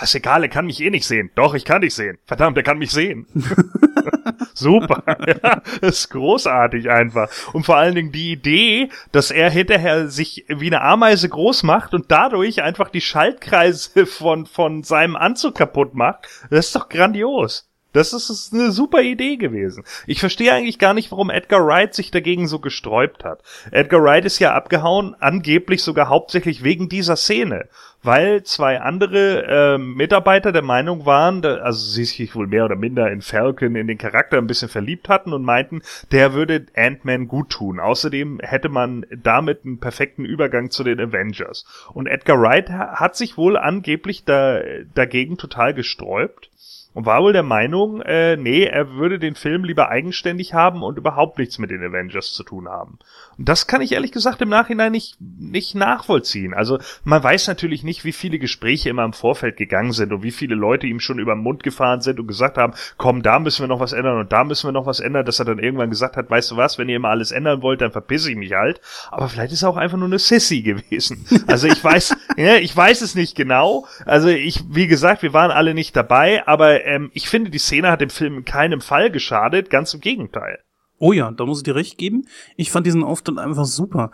Ist 0.00 0.14
egal, 0.14 0.42
er 0.42 0.48
kann 0.48 0.66
mich 0.66 0.80
eh 0.80 0.90
nicht 0.90 1.06
sehen. 1.06 1.30
Doch, 1.34 1.54
ich 1.54 1.64
kann 1.64 1.82
dich 1.82 1.94
sehen. 1.94 2.18
Verdammt, 2.26 2.56
er 2.56 2.62
kann 2.62 2.78
mich 2.78 2.90
sehen. 2.90 3.26
Super. 4.54 5.02
ja, 5.26 5.62
ist 5.80 6.10
großartig 6.10 6.90
einfach. 6.90 7.28
Und 7.52 7.64
vor 7.64 7.76
allen 7.76 7.94
Dingen 7.94 8.12
die 8.12 8.32
Idee, 8.32 8.88
dass 9.12 9.30
er 9.30 9.50
hinterher 9.50 10.08
sich 10.08 10.44
wie 10.48 10.66
eine 10.66 10.82
Ameise 10.82 11.28
groß 11.28 11.62
macht 11.62 11.94
und 11.94 12.10
dadurch 12.10 12.62
einfach 12.62 12.88
die 12.88 13.00
Schaltkreise 13.00 14.06
von, 14.06 14.46
von 14.46 14.82
seinem 14.82 15.16
Anzug 15.16 15.56
kaputt 15.56 15.94
macht, 15.94 16.28
das 16.50 16.66
ist 16.66 16.76
doch 16.76 16.88
grandios. 16.88 17.68
Das 17.94 18.12
ist 18.12 18.52
eine 18.52 18.72
super 18.72 19.00
Idee 19.00 19.36
gewesen. 19.36 19.84
Ich 20.06 20.20
verstehe 20.20 20.52
eigentlich 20.52 20.78
gar 20.78 20.92
nicht, 20.92 21.10
warum 21.10 21.30
Edgar 21.30 21.66
Wright 21.66 21.94
sich 21.94 22.10
dagegen 22.10 22.46
so 22.46 22.58
gesträubt 22.58 23.24
hat. 23.24 23.40
Edgar 23.70 24.02
Wright 24.02 24.26
ist 24.26 24.38
ja 24.40 24.52
abgehauen, 24.52 25.16
angeblich 25.20 25.82
sogar 25.82 26.08
hauptsächlich 26.08 26.62
wegen 26.62 26.88
dieser 26.90 27.16
Szene 27.16 27.68
weil 28.04 28.42
zwei 28.42 28.80
andere 28.80 29.74
äh, 29.74 29.78
Mitarbeiter 29.78 30.52
der 30.52 30.62
Meinung 30.62 31.06
waren, 31.06 31.42
da, 31.42 31.56
also 31.56 31.80
sie 31.80 32.04
sich 32.04 32.34
wohl 32.36 32.46
mehr 32.46 32.66
oder 32.66 32.76
minder 32.76 33.10
in 33.10 33.22
Falcon, 33.22 33.74
in 33.74 33.86
den 33.86 33.98
Charakter 33.98 34.36
ein 34.36 34.46
bisschen 34.46 34.68
verliebt 34.68 35.08
hatten 35.08 35.32
und 35.32 35.42
meinten, 35.42 35.82
der 36.12 36.34
würde 36.34 36.66
Ant-Man 36.76 37.26
gut 37.26 37.50
tun. 37.50 37.80
Außerdem 37.80 38.40
hätte 38.42 38.68
man 38.68 39.06
damit 39.10 39.64
einen 39.64 39.80
perfekten 39.80 40.24
Übergang 40.24 40.70
zu 40.70 40.84
den 40.84 41.00
Avengers. 41.00 41.64
Und 41.94 42.06
Edgar 42.06 42.40
Wright 42.40 42.70
hat 42.70 43.16
sich 43.16 43.38
wohl 43.38 43.56
angeblich 43.56 44.24
da, 44.24 44.60
dagegen 44.94 45.38
total 45.38 45.72
gesträubt 45.72 46.50
und 46.94 47.06
war 47.06 47.22
wohl 47.22 47.32
der 47.32 47.42
Meinung, 47.42 48.00
äh, 48.02 48.36
nee, 48.36 48.64
er 48.64 48.94
würde 48.94 49.18
den 49.18 49.34
Film 49.34 49.64
lieber 49.64 49.88
eigenständig 49.88 50.54
haben 50.54 50.82
und 50.82 50.96
überhaupt 50.96 51.38
nichts 51.38 51.58
mit 51.58 51.70
den 51.70 51.82
Avengers 51.82 52.32
zu 52.32 52.44
tun 52.44 52.68
haben. 52.68 52.98
Und 53.36 53.48
das 53.48 53.66
kann 53.66 53.82
ich 53.82 53.92
ehrlich 53.92 54.12
gesagt 54.12 54.40
im 54.40 54.48
Nachhinein 54.48 54.92
nicht, 54.92 55.16
nicht 55.20 55.74
nachvollziehen. 55.74 56.54
Also 56.54 56.78
man 57.02 57.22
weiß 57.22 57.48
natürlich 57.48 57.82
nicht, 57.82 58.04
wie 58.04 58.12
viele 58.12 58.38
Gespräche 58.38 58.90
immer 58.90 59.04
im 59.04 59.12
Vorfeld 59.12 59.56
gegangen 59.56 59.92
sind 59.92 60.12
und 60.12 60.22
wie 60.22 60.30
viele 60.30 60.54
Leute 60.54 60.86
ihm 60.86 61.00
schon 61.00 61.18
über 61.18 61.34
den 61.34 61.42
Mund 61.42 61.64
gefahren 61.64 62.00
sind 62.00 62.20
und 62.20 62.28
gesagt 62.28 62.56
haben, 62.56 62.74
komm, 62.96 63.22
da 63.22 63.40
müssen 63.40 63.64
wir 63.64 63.68
noch 63.68 63.80
was 63.80 63.92
ändern 63.92 64.20
und 64.20 64.32
da 64.32 64.44
müssen 64.44 64.68
wir 64.68 64.72
noch 64.72 64.86
was 64.86 65.00
ändern, 65.00 65.26
dass 65.26 65.40
er 65.40 65.44
dann 65.46 65.58
irgendwann 65.58 65.90
gesagt 65.90 66.16
hat, 66.16 66.30
weißt 66.30 66.52
du 66.52 66.56
was, 66.56 66.78
wenn 66.78 66.88
ihr 66.88 66.96
immer 66.96 67.08
alles 67.08 67.32
ändern 67.32 67.60
wollt, 67.62 67.80
dann 67.80 67.90
verpiss 67.90 68.26
ich 68.26 68.36
mich 68.36 68.52
halt. 68.52 68.80
Aber 69.10 69.28
vielleicht 69.28 69.52
ist 69.52 69.62
er 69.62 69.70
auch 69.70 69.76
einfach 69.76 69.98
nur 69.98 70.06
eine 70.06 70.20
Sissy 70.20 70.62
gewesen. 70.62 71.26
Also 71.48 71.66
ich 71.66 71.82
weiß, 71.82 72.16
ja, 72.36 72.54
ich 72.60 72.76
weiß 72.76 73.00
es 73.00 73.16
nicht 73.16 73.34
genau. 73.34 73.86
Also 74.06 74.28
ich, 74.28 74.62
wie 74.70 74.86
gesagt, 74.86 75.22
wir 75.22 75.32
waren 75.32 75.50
alle 75.50 75.74
nicht 75.74 75.96
dabei, 75.96 76.46
aber 76.46 76.83
ähm, 76.84 77.10
ich 77.14 77.28
finde, 77.28 77.50
die 77.50 77.58
Szene 77.58 77.90
hat 77.90 78.00
dem 78.00 78.10
Film 78.10 78.38
in 78.38 78.44
keinem 78.44 78.80
Fall 78.80 79.10
geschadet, 79.10 79.70
ganz 79.70 79.94
im 79.94 80.00
Gegenteil. 80.00 80.58
Oh 80.98 81.12
ja, 81.12 81.30
da 81.30 81.44
muss 81.44 81.58
ich 81.58 81.64
dir 81.64 81.74
recht 81.74 81.98
geben. 81.98 82.26
Ich 82.56 82.70
fand 82.70 82.86
diesen 82.86 83.04
Auftritt 83.04 83.38
einfach 83.38 83.64
super. 83.64 84.10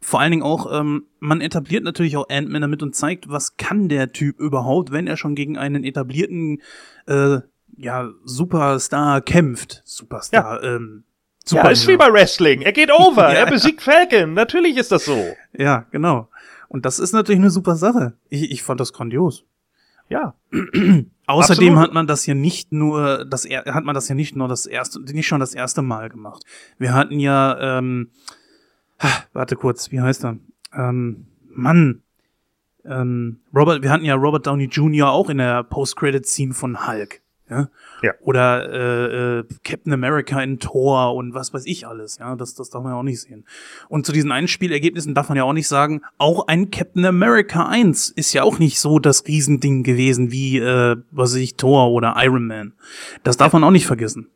Vor 0.00 0.20
allen 0.20 0.30
Dingen 0.30 0.42
auch, 0.42 0.72
ähm, 0.72 1.06
man 1.18 1.40
etabliert 1.40 1.84
natürlich 1.84 2.16
auch 2.16 2.28
Ant-Man 2.30 2.62
damit 2.62 2.82
und 2.82 2.94
zeigt, 2.94 3.28
was 3.28 3.56
kann 3.56 3.88
der 3.88 4.12
Typ 4.12 4.38
überhaupt, 4.38 4.92
wenn 4.92 5.06
er 5.06 5.16
schon 5.16 5.34
gegen 5.34 5.58
einen 5.58 5.84
etablierten 5.84 6.62
äh, 7.06 7.40
ja, 7.76 8.10
Superstar 8.24 9.20
kämpft. 9.20 9.82
Superstar, 9.84 10.62
ja. 10.62 10.76
ähm, 10.76 11.04
Super, 11.44 11.64
ja, 11.64 11.70
ist 11.70 11.88
wie 11.88 11.96
bei 11.96 12.12
Wrestling. 12.12 12.62
Er 12.62 12.72
geht 12.72 12.92
over, 12.98 13.32
ja, 13.32 13.40
er 13.40 13.46
besiegt 13.46 13.82
Falcon. 13.82 14.34
Natürlich 14.34 14.76
ist 14.76 14.92
das 14.92 15.04
so. 15.04 15.34
Ja, 15.56 15.86
genau. 15.90 16.28
Und 16.68 16.86
das 16.86 16.98
ist 16.98 17.12
natürlich 17.12 17.40
eine 17.40 17.50
super 17.50 17.74
Sache. 17.74 18.14
Ich, 18.28 18.50
ich 18.50 18.62
fand 18.62 18.80
das 18.80 18.92
grandios. 18.92 19.44
Ja. 20.10 20.34
Außerdem 21.26 21.68
Absolut. 21.68 21.78
hat 21.78 21.94
man 21.94 22.06
das 22.08 22.26
ja 22.26 22.34
nicht 22.34 22.72
nur, 22.72 23.24
das 23.24 23.44
hat 23.44 23.84
man 23.84 23.94
das 23.94 24.08
ja 24.08 24.16
nicht 24.16 24.34
nur 24.34 24.48
das 24.48 24.66
erste, 24.66 25.00
nicht 25.00 25.28
schon 25.28 25.40
das 25.40 25.54
erste 25.54 25.80
Mal 25.80 26.10
gemacht. 26.10 26.44
Wir 26.76 26.92
hatten 26.92 27.20
ja, 27.20 27.78
ähm, 27.78 28.10
warte 29.32 29.54
kurz, 29.54 29.92
wie 29.92 30.00
heißt 30.00 30.24
er? 30.24 30.38
Ähm, 30.74 31.28
Mann, 31.48 32.02
ähm, 32.84 33.40
Robert, 33.54 33.82
wir 33.82 33.90
hatten 33.90 34.04
ja 34.04 34.16
Robert 34.16 34.46
Downey 34.46 34.64
Jr. 34.64 35.10
auch 35.10 35.30
in 35.30 35.38
der 35.38 35.62
Post-Credit-Scene 35.62 36.52
von 36.52 36.86
Hulk. 36.88 37.22
Ja? 37.50 37.68
ja. 38.02 38.12
Oder 38.20 38.70
äh, 38.70 39.38
äh, 39.40 39.44
Captain 39.64 39.92
America 39.92 40.40
in 40.40 40.60
Thor 40.60 41.14
und 41.14 41.34
was 41.34 41.52
weiß 41.52 41.66
ich 41.66 41.86
alles. 41.86 42.18
Ja, 42.18 42.36
das, 42.36 42.54
das 42.54 42.70
darf 42.70 42.82
man 42.82 42.92
ja 42.92 42.98
auch 42.98 43.02
nicht 43.02 43.20
sehen. 43.20 43.44
Und 43.88 44.06
zu 44.06 44.12
diesen 44.12 44.30
Einspielergebnissen 44.30 45.14
darf 45.14 45.28
man 45.28 45.36
ja 45.36 45.44
auch 45.44 45.52
nicht 45.52 45.68
sagen, 45.68 46.02
auch 46.16 46.46
ein 46.46 46.70
Captain 46.70 47.04
America 47.04 47.66
1 47.66 48.10
ist 48.10 48.32
ja 48.32 48.44
auch 48.44 48.58
nicht 48.58 48.78
so 48.78 48.98
das 49.00 49.26
Riesending 49.26 49.82
gewesen 49.82 50.30
wie, 50.30 50.58
äh, 50.58 50.96
was 51.10 51.32
weiß 51.32 51.40
ich, 51.40 51.56
Thor 51.56 51.90
oder 51.90 52.14
Iron 52.18 52.46
Man. 52.46 52.74
Das 53.24 53.36
darf 53.36 53.52
man 53.52 53.64
auch 53.64 53.70
nicht 53.70 53.86
vergessen. 53.86 54.28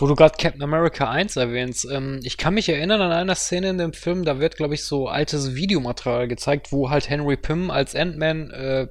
Wo 0.00 0.06
du 0.06 0.14
gerade 0.14 0.36
Captain 0.38 0.62
America 0.62 1.10
1 1.10 1.36
erwähnst, 1.36 1.84
ähm, 1.90 2.20
ich 2.22 2.36
kann 2.36 2.54
mich 2.54 2.68
erinnern 2.68 3.00
an 3.00 3.10
einer 3.10 3.34
Szene 3.34 3.70
in 3.70 3.78
dem 3.78 3.92
Film, 3.92 4.24
da 4.24 4.38
wird, 4.38 4.56
glaube 4.56 4.74
ich, 4.74 4.84
so 4.84 5.08
altes 5.08 5.56
Videomaterial 5.56 6.28
gezeigt, 6.28 6.70
wo 6.70 6.88
halt 6.88 7.10
Henry 7.10 7.36
Pym 7.36 7.72
als 7.72 7.96
Ant-Man 7.96 8.50
äh, 8.52 8.86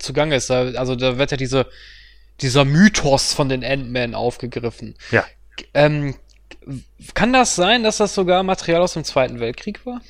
zugange 0.00 0.34
ist. 0.34 0.50
Also 0.50 0.96
da 0.96 1.16
wird 1.16 1.30
ja 1.30 1.36
diese 1.36 1.66
dieser 2.40 2.64
Mythos 2.64 3.34
von 3.34 3.48
den 3.48 3.64
Ant-Man 3.64 4.14
aufgegriffen. 4.14 4.94
Ja. 5.10 5.24
Ähm, 5.74 6.14
kann 7.14 7.32
das 7.32 7.56
sein, 7.56 7.82
dass 7.82 7.98
das 7.98 8.14
sogar 8.14 8.42
Material 8.42 8.82
aus 8.82 8.94
dem 8.94 9.04
Zweiten 9.04 9.40
Weltkrieg 9.40 9.84
war? 9.86 10.00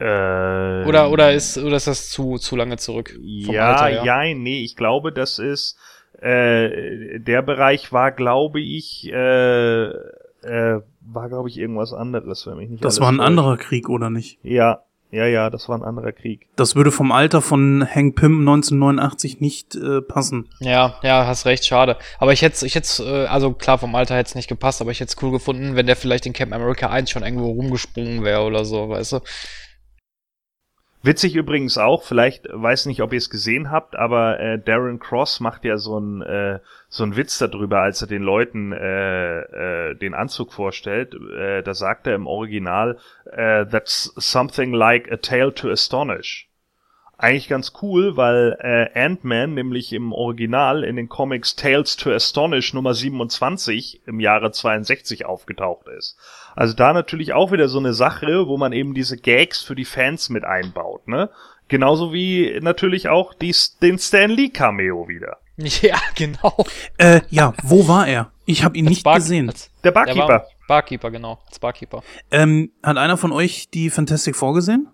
Äh, 0.00 0.86
oder, 0.86 1.10
oder, 1.10 1.32
ist, 1.32 1.56
oder 1.58 1.76
ist 1.76 1.86
das 1.86 2.10
zu, 2.10 2.38
zu 2.38 2.56
lange 2.56 2.76
zurück? 2.78 3.16
Ja, 3.22 3.88
ja, 3.88 4.34
nee, 4.34 4.62
ich 4.62 4.76
glaube, 4.76 5.12
das 5.12 5.38
ist, 5.38 5.78
äh, 6.20 7.20
der 7.20 7.42
Bereich 7.42 7.92
war, 7.92 8.10
glaube 8.10 8.60
ich, 8.60 9.08
äh, 9.12 9.84
äh, 9.84 10.80
war, 11.00 11.28
glaube 11.28 11.48
ich, 11.48 11.58
irgendwas 11.58 11.92
anderes, 11.92 12.46
wenn 12.46 12.56
mich 12.56 12.70
nicht 12.70 12.84
Das 12.84 12.98
alles 12.98 13.02
war 13.02 13.12
ein 13.12 13.20
anderer 13.20 13.56
Krieg, 13.56 13.88
oder 13.88 14.10
nicht? 14.10 14.38
Ja, 14.42 14.82
ja, 15.10 15.26
ja, 15.26 15.48
das 15.50 15.68
war 15.68 15.78
ein 15.78 15.84
anderer 15.84 16.12
Krieg. 16.12 16.48
Das 16.56 16.74
würde 16.74 16.90
vom 16.90 17.12
Alter 17.12 17.40
von 17.40 17.86
Hank 17.88 18.16
Pym 18.16 18.40
1989 18.40 19.40
nicht 19.40 19.76
äh, 19.76 20.00
passen. 20.02 20.48
Ja, 20.60 20.98
ja, 21.02 21.26
hast 21.26 21.46
recht, 21.46 21.64
schade. 21.64 21.96
Aber 22.18 22.32
ich 22.32 22.42
hätte, 22.42 22.66
ich 22.66 22.74
hätte, 22.74 23.02
äh, 23.04 23.26
also 23.26 23.52
klar, 23.52 23.78
vom 23.78 23.94
Alter 23.94 24.16
hätte 24.16 24.28
es 24.28 24.34
nicht 24.34 24.48
gepasst, 24.48 24.80
aber 24.80 24.90
ich 24.90 25.00
hätte 25.00 25.14
es 25.16 25.22
cool 25.22 25.30
gefunden, 25.30 25.76
wenn 25.76 25.86
der 25.86 25.96
vielleicht 25.96 26.26
in 26.26 26.32
Camp 26.32 26.52
America 26.52 26.90
1 26.90 27.10
schon 27.10 27.22
irgendwo 27.22 27.50
rumgesprungen 27.50 28.24
wäre 28.24 28.42
oder 28.42 28.64
so, 28.64 28.88
weißt 28.88 29.12
du? 29.12 29.20
Witzig 31.06 31.36
übrigens 31.36 31.76
auch, 31.76 32.02
vielleicht, 32.02 32.48
weiß 32.50 32.86
nicht, 32.86 33.02
ob 33.02 33.12
ihr 33.12 33.18
es 33.18 33.28
gesehen 33.28 33.70
habt, 33.70 33.94
aber 33.94 34.40
äh, 34.40 34.58
Darren 34.58 34.98
Cross 34.98 35.38
macht 35.40 35.62
ja 35.66 35.76
so 35.76 36.00
ein 36.00 36.22
äh, 36.22 36.60
so 36.88 37.04
Witz 37.14 37.36
darüber, 37.36 37.82
als 37.82 38.00
er 38.00 38.08
den 38.08 38.22
Leuten 38.22 38.72
äh, 38.72 39.40
äh, 39.90 39.94
den 39.96 40.14
Anzug 40.14 40.54
vorstellt. 40.54 41.14
Äh, 41.14 41.62
da 41.62 41.74
sagt 41.74 42.06
er 42.06 42.14
im 42.14 42.26
Original, 42.26 42.96
äh, 43.30 43.66
that's 43.66 44.14
something 44.16 44.72
like 44.72 45.12
a 45.12 45.18
tale 45.18 45.52
to 45.52 45.68
astonish. 45.68 46.48
Eigentlich 47.18 47.48
ganz 47.48 47.74
cool, 47.82 48.16
weil 48.16 48.56
äh, 48.60 48.98
Ant-Man 48.98 49.52
nämlich 49.52 49.92
im 49.92 50.12
Original 50.12 50.84
in 50.84 50.96
den 50.96 51.10
Comics 51.10 51.54
Tales 51.54 51.96
to 51.96 52.12
Astonish 52.12 52.72
Nummer 52.72 52.94
27 52.94 54.06
im 54.06 54.20
Jahre 54.20 54.52
62 54.52 55.26
aufgetaucht 55.26 55.86
ist. 55.88 56.18
Also 56.56 56.74
da 56.74 56.92
natürlich 56.92 57.32
auch 57.32 57.52
wieder 57.52 57.68
so 57.68 57.78
eine 57.78 57.94
Sache, 57.94 58.46
wo 58.46 58.56
man 58.56 58.72
eben 58.72 58.94
diese 58.94 59.16
Gags 59.16 59.62
für 59.62 59.74
die 59.74 59.84
Fans 59.84 60.28
mit 60.30 60.44
einbaut, 60.44 61.08
ne? 61.08 61.30
Genauso 61.68 62.12
wie 62.12 62.58
natürlich 62.60 63.08
auch 63.08 63.32
die, 63.34 63.54
den 63.80 63.98
Stan 63.98 64.30
Lee 64.30 64.50
Cameo 64.50 65.08
wieder. 65.08 65.38
Ja, 65.56 65.98
genau. 66.16 66.64
Äh, 66.98 67.20
ja, 67.30 67.54
wo 67.62 67.86
war 67.86 68.08
er? 68.08 68.32
Ich 68.44 68.64
habe 68.64 68.76
ihn 68.76 68.86
Als 68.86 68.90
nicht 68.96 69.04
Bar- 69.04 69.14
gesehen. 69.16 69.48
als- 69.48 69.70
Der 69.84 69.92
der 69.92 70.00
Barkeeper. 70.00 70.28
war 70.28 70.46
Barkeeper, 70.66 71.10
genau. 71.12 71.38
Als 71.46 71.58
Barkeeper. 71.60 72.02
Ähm, 72.32 72.72
hat 72.82 72.96
einer 72.96 73.16
von 73.16 73.30
euch 73.32 73.70
die 73.70 73.88
Fantastic 73.90 74.34
vorgesehen? 74.34 74.88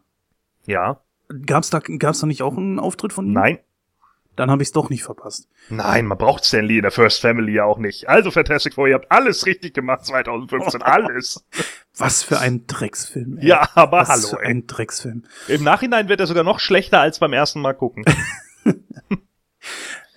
Ja. 0.66 1.01
Gab's 1.47 1.70
da, 1.70 1.78
gab's 1.78 2.20
da 2.20 2.27
nicht 2.27 2.43
auch 2.43 2.57
einen 2.57 2.78
Auftritt 2.78 3.12
von 3.12 3.27
ihm? 3.27 3.32
Nein. 3.32 3.59
Dann 4.36 4.51
habe 4.51 4.62
ich's 4.62 4.73
doch 4.73 4.89
nicht 4.90 5.02
verpasst. 5.02 5.48
Nein, 5.69 6.07
man 6.07 6.16
braucht 6.16 6.44
Stan 6.47 6.65
Lee 6.65 6.77
in 6.77 6.82
der 6.82 6.90
First 6.93 7.20
Family 7.20 7.52
ja 7.52 7.65
auch 7.65 7.78
nicht. 7.78 8.09
Also 8.09 8.31
Fantastic 8.31 8.74
Four, 8.74 8.89
ihr 8.89 8.94
habt 8.94 9.11
alles 9.11 9.44
richtig 9.44 9.74
gemacht 9.74 10.07
2015, 10.07 10.82
alles. 10.85 11.44
Was 11.98 12.23
für 12.23 12.39
ein 12.39 12.66
Drecksfilm. 12.66 13.39
ey. 13.39 13.48
Ja, 13.48 13.69
aber 13.74 14.01
Was 14.02 14.09
hallo. 14.09 14.28
für 14.28 14.40
Ey. 14.43 14.51
ein 14.51 14.66
Drecksfilm. 14.66 15.24
Im 15.48 15.65
Nachhinein 15.65 16.09
wird 16.09 16.20
er 16.20 16.27
sogar 16.27 16.44
noch 16.44 16.61
schlechter 16.61 17.01
als 17.01 17.19
beim 17.19 17.32
ersten 17.32 17.61
Mal 17.61 17.74
gucken. 17.74 18.05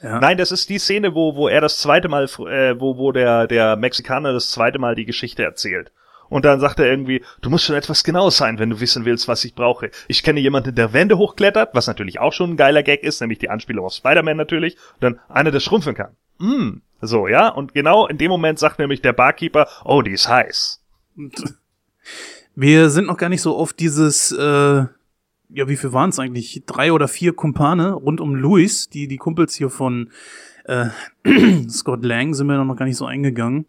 Ja. 0.01 0.19
Nein, 0.19 0.37
das 0.37 0.51
ist 0.51 0.67
die 0.67 0.79
Szene, 0.79 1.15
wo, 1.15 1.35
wo 1.37 1.47
er 1.47 1.61
das 1.61 1.79
zweite 1.79 2.09
Mal, 2.09 2.25
äh, 2.25 2.77
wo, 2.77 2.97
wo 2.97 3.13
der, 3.13 3.47
der 3.47 3.77
Mexikaner 3.77 4.33
das 4.33 4.51
zweite 4.51 4.77
Mal 4.77 4.95
die 4.95 5.05
Geschichte 5.05 5.43
erzählt. 5.43 5.93
Und 6.29 6.45
dann 6.45 6.59
sagt 6.59 6.79
er 6.79 6.87
irgendwie, 6.87 7.23
du 7.41 7.49
musst 7.49 7.65
schon 7.65 7.75
etwas 7.75 8.03
genau 8.03 8.29
sein, 8.29 8.59
wenn 8.59 8.69
du 8.69 8.79
wissen 8.79 9.05
willst, 9.05 9.27
was 9.27 9.43
ich 9.45 9.55
brauche. 9.55 9.91
Ich 10.07 10.23
kenne 10.23 10.39
jemanden, 10.39 10.75
der 10.75 10.93
Wände 10.93 11.17
hochklettert, 11.17 11.75
was 11.75 11.87
natürlich 11.87 12.19
auch 12.19 12.33
schon 12.33 12.51
ein 12.51 12.57
geiler 12.57 12.83
Gag 12.83 13.03
ist, 13.03 13.21
nämlich 13.21 13.39
die 13.39 13.49
Anspielung 13.49 13.85
auf 13.85 13.93
Spider-Man 13.93 14.37
natürlich. 14.37 14.77
Und 14.95 15.03
dann 15.03 15.19
einer, 15.29 15.51
der 15.51 15.59
schrumpfen 15.59 15.95
kann. 15.95 16.15
Mm. 16.39 16.81
So, 17.01 17.27
ja. 17.27 17.49
Und 17.49 17.73
genau 17.73 18.07
in 18.07 18.17
dem 18.17 18.29
Moment 18.29 18.59
sagt 18.59 18.79
nämlich 18.79 19.01
der 19.01 19.13
Barkeeper, 19.13 19.67
oh, 19.83 20.01
die 20.01 20.11
ist 20.11 20.27
heiß. 20.27 20.81
Wir 22.55 22.89
sind 22.89 23.07
noch 23.07 23.17
gar 23.17 23.29
nicht 23.29 23.41
so 23.41 23.55
auf 23.55 23.73
dieses, 23.73 24.31
äh, 24.31 24.85
ja, 25.53 25.67
wie 25.67 25.77
viel 25.77 25.93
waren 25.93 26.11
es 26.11 26.19
eigentlich? 26.19 26.63
Drei 26.65 26.91
oder 26.91 27.07
vier 27.07 27.33
Kumpane 27.33 27.93
rund 27.93 28.21
um 28.21 28.35
Louis, 28.35 28.89
die, 28.89 29.07
die 29.07 29.17
Kumpels 29.17 29.55
hier 29.55 29.69
von 29.69 30.11
äh, 30.65 30.87
Scott 31.69 32.03
Lang, 32.03 32.33
sind 32.33 32.47
wir 32.47 32.63
noch 32.63 32.75
gar 32.75 32.85
nicht 32.85 32.97
so 32.97 33.05
eingegangen. 33.05 33.65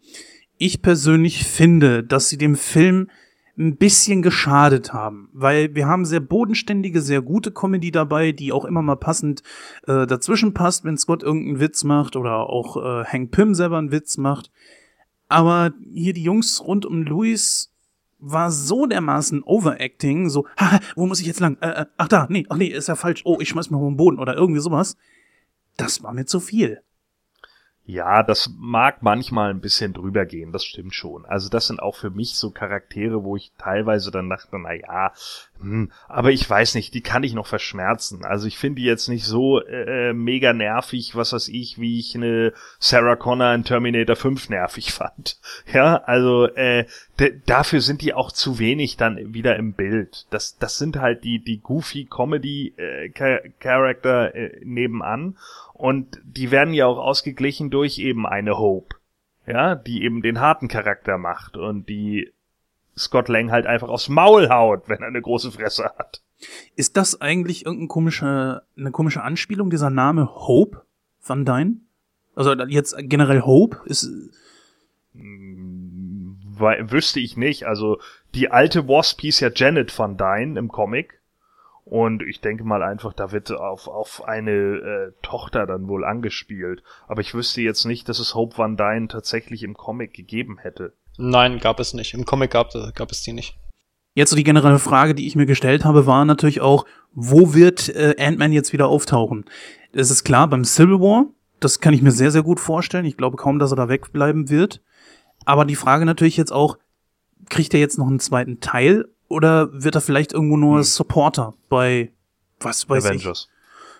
Ich 0.57 0.81
persönlich 0.81 1.43
finde, 1.43 2.03
dass 2.03 2.29
sie 2.29 2.37
dem 2.37 2.55
Film 2.55 3.09
ein 3.57 3.77
bisschen 3.77 4.21
geschadet 4.21 4.93
haben, 4.93 5.29
weil 5.31 5.75
wir 5.75 5.87
haben 5.87 6.05
sehr 6.05 6.19
bodenständige, 6.19 7.01
sehr 7.01 7.21
gute 7.21 7.51
Comedy 7.51 7.91
dabei, 7.91 8.31
die 8.31 8.51
auch 8.51 8.65
immer 8.65 8.81
mal 8.81 8.97
passend 8.97 9.43
äh, 9.87 10.05
dazwischen 10.05 10.53
passt, 10.53 10.83
wenn 10.83 10.97
Scott 10.97 11.23
irgendeinen 11.23 11.59
Witz 11.59 11.83
macht 11.83 12.15
oder 12.15 12.49
auch 12.49 12.77
äh, 12.77 13.05
Hank 13.05 13.31
Pym 13.31 13.55
selber 13.55 13.77
einen 13.77 13.91
Witz 13.91 14.17
macht. 14.17 14.51
Aber 15.29 15.73
hier 15.93 16.13
die 16.13 16.23
Jungs 16.23 16.63
rund 16.65 16.85
um 16.85 17.03
Louis 17.03 17.71
war 18.19 18.51
so 18.51 18.85
dermaßen 18.85 19.43
Overacting, 19.43 20.29
so, 20.29 20.47
haha, 20.59 20.79
wo 20.95 21.05
muss 21.05 21.21
ich 21.21 21.27
jetzt 21.27 21.39
lang? 21.39 21.57
Äh, 21.61 21.81
äh, 21.81 21.85
ach 21.97 22.07
da, 22.07 22.27
nee, 22.29 22.45
ach 22.49 22.57
nee, 22.57 22.67
ist 22.67 22.87
ja 22.87 22.95
falsch. 22.95 23.21
Oh, 23.25 23.37
ich 23.39 23.49
schmeiß 23.49 23.69
mich 23.69 23.79
auf 23.79 23.87
den 23.87 23.97
Boden 23.97 24.19
oder 24.19 24.35
irgendwie 24.35 24.61
sowas. 24.61 24.97
Das 25.77 26.03
war 26.03 26.13
mir 26.13 26.25
zu 26.25 26.39
viel. 26.39 26.81
Ja, 27.87 28.23
das 28.23 28.49
mag 28.57 29.03
manchmal 29.03 29.51
ein 29.51 29.61
bisschen 29.61 29.93
drüber 29.93 30.25
gehen, 30.25 30.51
das 30.51 30.65
stimmt 30.65 30.95
schon. 30.95 31.23
Also 31.25 31.49
das 31.49 31.67
sind 31.67 31.79
auch 31.79 31.95
für 31.95 32.09
mich 32.09 32.35
so 32.35 32.49
Charaktere, 32.49 33.23
wo 33.23 33.35
ich 33.35 33.51
teilweise 33.59 34.09
dann 34.09 34.27
dachte, 34.27 34.57
na 34.57 34.73
ja, 34.73 35.13
hm, 35.59 35.91
aber 36.07 36.31
ich 36.31 36.47
weiß 36.49 36.75
nicht, 36.75 36.93
die 36.93 37.01
kann 37.01 37.23
ich 37.23 37.33
noch 37.33 37.47
verschmerzen. 37.47 38.25
Also 38.25 38.47
ich 38.47 38.57
finde 38.57 38.81
die 38.81 38.87
jetzt 38.87 39.07
nicht 39.07 39.25
so 39.25 39.61
äh, 39.61 40.13
mega 40.13 40.53
nervig, 40.53 41.15
was 41.15 41.33
weiß 41.33 41.47
ich, 41.47 41.79
wie 41.79 41.99
ich 41.99 42.15
eine 42.15 42.53
Sarah 42.79 43.15
Connor 43.15 43.53
in 43.53 43.63
Terminator 43.63 44.15
5 44.15 44.49
nervig 44.49 44.91
fand. 44.93 45.39
Ja, 45.71 45.97
also 45.97 46.47
äh, 46.47 46.85
dafür 47.45 47.81
sind 47.81 48.01
die 48.01 48.13
auch 48.13 48.31
zu 48.31 48.59
wenig 48.59 48.97
dann 48.97 49.33
wieder 49.33 49.55
im 49.55 49.73
Bild. 49.73 50.27
Das, 50.29 50.57
das 50.57 50.77
sind 50.77 50.97
halt 50.97 51.23
die, 51.23 51.43
die 51.43 51.59
goofy 51.59 52.05
Comedy 52.05 52.73
äh, 52.77 53.09
Charakter 53.59 54.35
äh, 54.35 54.59
nebenan. 54.63 55.37
Und 55.73 56.19
die 56.23 56.51
werden 56.51 56.73
ja 56.73 56.85
auch 56.85 56.97
ausgeglichen 56.97 57.69
durch 57.69 57.97
eben 57.97 58.25
eine 58.25 58.57
Hope. 58.57 58.95
Ja, 59.47 59.75
die 59.75 60.03
eben 60.03 60.23
den 60.23 60.39
harten 60.39 60.67
Charakter 60.67 61.19
macht 61.19 61.55
und 61.55 61.87
die 61.87 62.33
Scott 62.97 63.27
Lang 63.27 63.51
halt 63.51 63.65
einfach 63.65 63.89
aufs 63.89 64.09
Maul 64.09 64.49
haut, 64.49 64.87
wenn 64.87 64.99
er 65.01 65.07
eine 65.07 65.21
große 65.21 65.51
Fresse 65.51 65.85
hat. 65.97 66.21
Ist 66.75 66.97
das 66.97 67.19
eigentlich 67.21 67.65
irgendeine 67.65 67.87
komische, 67.87 68.61
eine 68.77 68.91
komische 68.91 69.23
Anspielung, 69.23 69.69
dieser 69.69 69.89
Name 69.89 70.27
Hope 70.35 70.81
Van 71.25 71.45
Dyne? 71.45 71.77
Also 72.35 72.53
jetzt 72.53 72.95
generell 72.99 73.41
Hope 73.41 73.81
ist, 73.85 74.09
Hm, 75.13 76.37
wei- 76.57 76.91
wüsste 76.91 77.19
ich 77.19 77.37
nicht. 77.37 77.65
Also 77.65 77.99
die 78.33 78.51
alte 78.51 78.87
Wasp 78.87 79.21
hieß 79.21 79.39
ja 79.39 79.49
Janet 79.53 79.97
Van 79.97 80.17
Dyne 80.17 80.59
im 80.59 80.67
Comic. 80.69 81.19
Und 81.85 82.23
ich 82.23 82.41
denke 82.41 82.63
mal 82.63 82.81
einfach, 82.81 83.13
da 83.13 83.31
wird 83.31 83.51
auf, 83.51 83.87
auf 83.87 84.27
eine 84.27 84.51
äh, 84.51 85.11
Tochter 85.21 85.67
dann 85.67 85.87
wohl 85.87 86.03
angespielt. 86.03 86.81
Aber 87.07 87.21
ich 87.21 87.35
wüsste 87.35 87.61
jetzt 87.61 87.85
nicht, 87.85 88.09
dass 88.09 88.17
es 88.19 88.33
Hope 88.33 88.57
Van 88.57 88.75
Dyne 88.75 89.07
tatsächlich 89.07 89.61
im 89.61 89.75
Comic 89.75 90.13
gegeben 90.13 90.57
hätte. 90.57 90.93
Nein, 91.17 91.59
gab 91.59 91.79
es 91.79 91.93
nicht. 91.93 92.13
Im 92.13 92.25
Comic 92.25 92.51
gab, 92.51 92.71
gab 92.95 93.11
es 93.11 93.21
die 93.23 93.33
nicht. 93.33 93.55
Jetzt 94.13 94.29
so 94.29 94.35
die 94.35 94.43
generelle 94.43 94.79
Frage, 94.79 95.13
die 95.13 95.27
ich 95.27 95.35
mir 95.35 95.45
gestellt 95.45 95.83
habe, 95.83 96.05
war 96.05 96.23
natürlich 96.25 96.61
auch, 96.61 96.85
wo 97.13 97.53
wird 97.53 97.89
äh, 97.89 98.15
Ant-Man 98.17 98.53
jetzt 98.53 98.71
wieder 98.73 98.87
auftauchen? 98.87 99.45
Es 99.91 100.09
ist 100.11 100.23
klar, 100.23 100.47
beim 100.47 100.63
Civil 100.63 100.99
War, 100.99 101.25
das 101.59 101.79
kann 101.79 101.93
ich 101.93 102.01
mir 102.01 102.11
sehr, 102.11 102.31
sehr 102.31 102.43
gut 102.43 102.59
vorstellen. 102.59 103.05
Ich 103.05 103.17
glaube 103.17 103.37
kaum, 103.37 103.59
dass 103.59 103.71
er 103.71 103.77
da 103.77 103.89
wegbleiben 103.89 104.49
wird. 104.49 104.81
Aber 105.45 105.65
die 105.65 105.75
Frage 105.75 106.05
natürlich 106.05 106.37
jetzt 106.37 106.51
auch, 106.51 106.77
kriegt 107.49 107.73
er 107.73 107.79
jetzt 107.79 107.97
noch 107.97 108.07
einen 108.07 108.19
zweiten 108.19 108.59
Teil 108.61 109.05
oder 109.27 109.69
wird 109.73 109.95
er 109.95 110.01
vielleicht 110.01 110.33
irgendwo 110.33 110.57
nur 110.57 110.77
Hm. 110.77 110.83
Supporter 110.83 111.53
bei, 111.69 112.11
was 112.59 112.89
weiß 112.89 113.05
Avengers. 113.05 113.49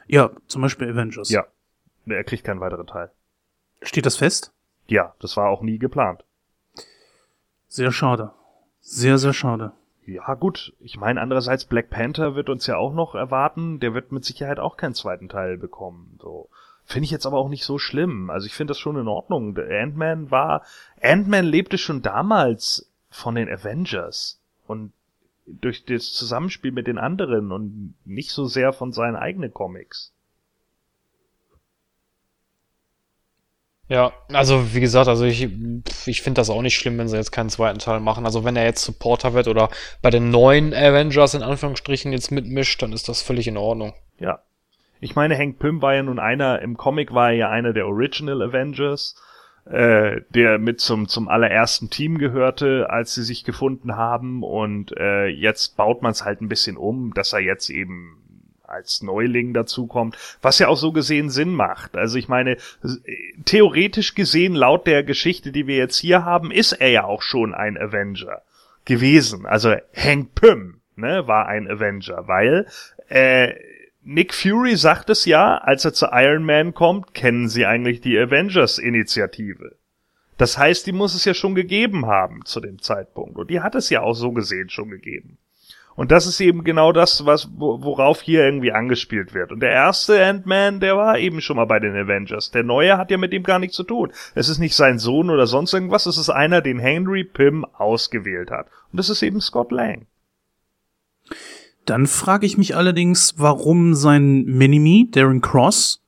ich? 0.07 0.15
Ja, 0.15 0.31
zum 0.47 0.61
Beispiel 0.61 0.89
Avengers. 0.89 1.29
Ja. 1.29 1.45
Er 2.07 2.23
kriegt 2.23 2.43
keinen 2.43 2.59
weiteren 2.61 2.87
Teil. 2.87 3.11
Steht 3.81 4.05
das 4.05 4.15
fest? 4.17 4.53
Ja, 4.87 5.13
das 5.19 5.35
war 5.35 5.49
auch 5.49 5.61
nie 5.61 5.79
geplant. 5.79 6.23
Sehr 7.75 7.91
schade. 7.91 8.31
Sehr, 8.79 9.17
sehr 9.17 9.33
schade. 9.33 9.73
Ja, 10.05 10.35
gut. 10.35 10.73
Ich 10.79 10.95
meine, 10.95 11.19
andererseits 11.19 11.65
Black 11.65 11.89
Panther 11.89 12.33
wird 12.33 12.47
uns 12.47 12.67
ja 12.67 12.77
auch 12.77 12.93
noch 12.93 13.15
erwarten. 13.15 13.81
Der 13.81 13.93
wird 13.93 14.13
mit 14.13 14.23
Sicherheit 14.23 14.59
auch 14.59 14.77
keinen 14.77 14.93
zweiten 14.93 15.27
Teil 15.27 15.57
bekommen. 15.57 16.17
So. 16.21 16.47
Finde 16.85 17.03
ich 17.03 17.11
jetzt 17.11 17.25
aber 17.25 17.37
auch 17.37 17.49
nicht 17.49 17.65
so 17.65 17.77
schlimm. 17.77 18.29
Also 18.29 18.47
ich 18.47 18.53
finde 18.53 18.71
das 18.71 18.79
schon 18.79 18.95
in 18.95 19.09
Ordnung. 19.09 19.57
Ant-Man 19.57 20.31
war, 20.31 20.63
Ant-Man 21.01 21.43
lebte 21.43 21.77
schon 21.77 22.01
damals 22.01 22.89
von 23.09 23.35
den 23.35 23.49
Avengers 23.49 24.39
und 24.67 24.93
durch 25.45 25.83
das 25.83 26.13
Zusammenspiel 26.13 26.71
mit 26.71 26.87
den 26.87 26.97
anderen 26.97 27.51
und 27.51 27.93
nicht 28.05 28.31
so 28.31 28.45
sehr 28.45 28.71
von 28.71 28.93
seinen 28.93 29.17
eigenen 29.17 29.53
Comics. 29.53 30.13
Ja, 33.87 34.13
also 34.33 34.73
wie 34.73 34.79
gesagt, 34.79 35.07
also 35.07 35.25
ich, 35.25 35.47
ich 36.07 36.21
finde 36.21 36.39
das 36.39 36.49
auch 36.49 36.63
nicht 36.63 36.75
schlimm, 36.75 36.97
wenn 36.97 37.07
sie 37.07 37.17
jetzt 37.17 37.31
keinen 37.31 37.49
zweiten 37.49 37.77
Teil 37.77 37.99
machen. 37.99 38.25
Also 38.25 38.43
wenn 38.43 38.55
er 38.55 38.65
jetzt 38.65 38.83
Supporter 38.83 39.33
wird 39.35 39.47
oder 39.47 39.69
bei 40.01 40.09
den 40.09 40.31
neuen 40.31 40.73
Avengers 40.73 41.35
in 41.35 41.43
Anführungsstrichen 41.43 42.11
jetzt 42.11 42.31
mitmischt, 42.31 42.81
dann 42.81 42.93
ist 42.93 43.07
das 43.09 43.21
völlig 43.21 43.47
in 43.47 43.57
Ordnung. 43.57 43.93
Ja. 44.17 44.39
Ich 45.01 45.15
meine, 45.15 45.37
Hank 45.37 45.59
Pym 45.59 45.83
war 45.83 45.93
ja 45.93 46.01
nun 46.01 46.17
einer, 46.17 46.61
im 46.61 46.77
Comic 46.77 47.13
war 47.13 47.29
er 47.29 47.35
ja 47.35 47.49
einer 47.49 47.73
der 47.73 47.85
Original 47.85 48.41
Avengers, 48.41 49.21
äh, 49.65 50.21
der 50.29 50.57
mit 50.57 50.79
zum, 50.79 51.07
zum 51.07 51.27
allerersten 51.27 51.91
Team 51.91 52.17
gehörte, 52.17 52.89
als 52.89 53.13
sie 53.13 53.23
sich 53.23 53.43
gefunden 53.43 53.95
haben. 53.95 54.41
Und 54.41 54.97
äh, 54.97 55.27
jetzt 55.27 55.77
baut 55.77 56.01
man 56.01 56.11
es 56.11 56.25
halt 56.25 56.41
ein 56.41 56.49
bisschen 56.49 56.75
um, 56.75 57.13
dass 57.13 57.33
er 57.33 57.39
jetzt 57.39 57.69
eben 57.69 58.24
als 58.67 59.01
Neuling 59.01 59.53
dazukommt, 59.53 60.17
was 60.41 60.59
ja 60.59 60.67
auch 60.67 60.77
so 60.77 60.91
gesehen 60.91 61.29
Sinn 61.29 61.53
macht. 61.53 61.95
Also 61.95 62.17
ich 62.17 62.27
meine, 62.27 62.57
theoretisch 63.45 64.15
gesehen, 64.15 64.55
laut 64.55 64.87
der 64.87 65.03
Geschichte, 65.03 65.51
die 65.51 65.67
wir 65.67 65.77
jetzt 65.77 65.97
hier 65.97 66.25
haben, 66.25 66.51
ist 66.51 66.73
er 66.73 66.89
ja 66.89 67.03
auch 67.03 67.21
schon 67.21 67.53
ein 67.53 67.77
Avenger 67.77 68.41
gewesen. 68.85 69.45
Also 69.45 69.75
Hank 69.95 70.35
Pym 70.35 70.81
ne, 70.95 71.27
war 71.27 71.47
ein 71.47 71.69
Avenger, 71.69 72.27
weil 72.27 72.67
äh, 73.09 73.53
Nick 74.03 74.33
Fury 74.33 74.75
sagt 74.75 75.09
es 75.09 75.25
ja, 75.25 75.57
als 75.57 75.83
er 75.83 75.93
zu 75.93 76.07
Iron 76.11 76.43
Man 76.43 76.73
kommt, 76.73 77.13
kennen 77.13 77.49
sie 77.49 77.65
eigentlich 77.65 78.01
die 78.01 78.17
Avengers-Initiative. 78.17 79.75
Das 80.37 80.57
heißt, 80.57 80.85
die 80.85 80.91
muss 80.91 81.15
es 81.15 81.25
ja 81.25 81.33
schon 81.33 81.55
gegeben 81.55 82.05
haben 82.05 82.45
zu 82.45 82.59
dem 82.59 82.81
Zeitpunkt. 82.81 83.37
Und 83.37 83.49
die 83.49 83.61
hat 83.61 83.73
es 83.73 83.89
ja 83.89 84.01
auch 84.01 84.13
so 84.13 84.31
gesehen 84.31 84.69
schon 84.69 84.89
gegeben. 84.89 85.37
Und 85.95 86.11
das 86.11 86.27
ist 86.27 86.41
eben 86.41 86.65
genau 86.65 86.91
das, 86.91 87.25
was, 87.25 87.49
worauf 87.55 88.21
hier 88.21 88.43
irgendwie 88.43 88.73
angespielt 88.73 89.33
wird. 89.33 89.53
Und 89.53 89.61
der 89.61 89.71
erste 89.71 90.23
Ant-Man, 90.23 90.81
der 90.81 90.97
war 90.97 91.17
eben 91.17 91.39
schon 91.39 91.55
mal 91.55 91.65
bei 91.65 91.79
den 91.79 91.95
Avengers. 91.95 92.51
Der 92.51 92.63
neue 92.63 92.97
hat 92.97 93.11
ja 93.11 93.17
mit 93.17 93.33
ihm 93.33 93.43
gar 93.43 93.59
nichts 93.59 93.77
zu 93.77 93.83
tun. 93.83 94.11
Es 94.33 94.49
ist 94.49 94.59
nicht 94.59 94.75
sein 94.75 94.99
Sohn 94.99 95.29
oder 95.29 95.47
sonst 95.47 95.73
irgendwas, 95.73 96.05
es 96.05 96.17
ist 96.17 96.29
einer, 96.29 96.61
den 96.61 96.79
Henry 96.79 97.23
Pym 97.23 97.63
ausgewählt 97.63 98.51
hat. 98.51 98.67
Und 98.91 98.97
das 98.97 99.09
ist 99.09 99.23
eben 99.23 99.39
Scott 99.39 99.71
Lang. 99.71 100.07
Dann 101.85 102.07
frage 102.07 102.45
ich 102.45 102.57
mich 102.57 102.75
allerdings, 102.75 103.35
warum 103.37 103.93
sein 103.93 104.43
Minimi, 104.43 105.09
Darren 105.11 105.41
Cross, 105.41 106.03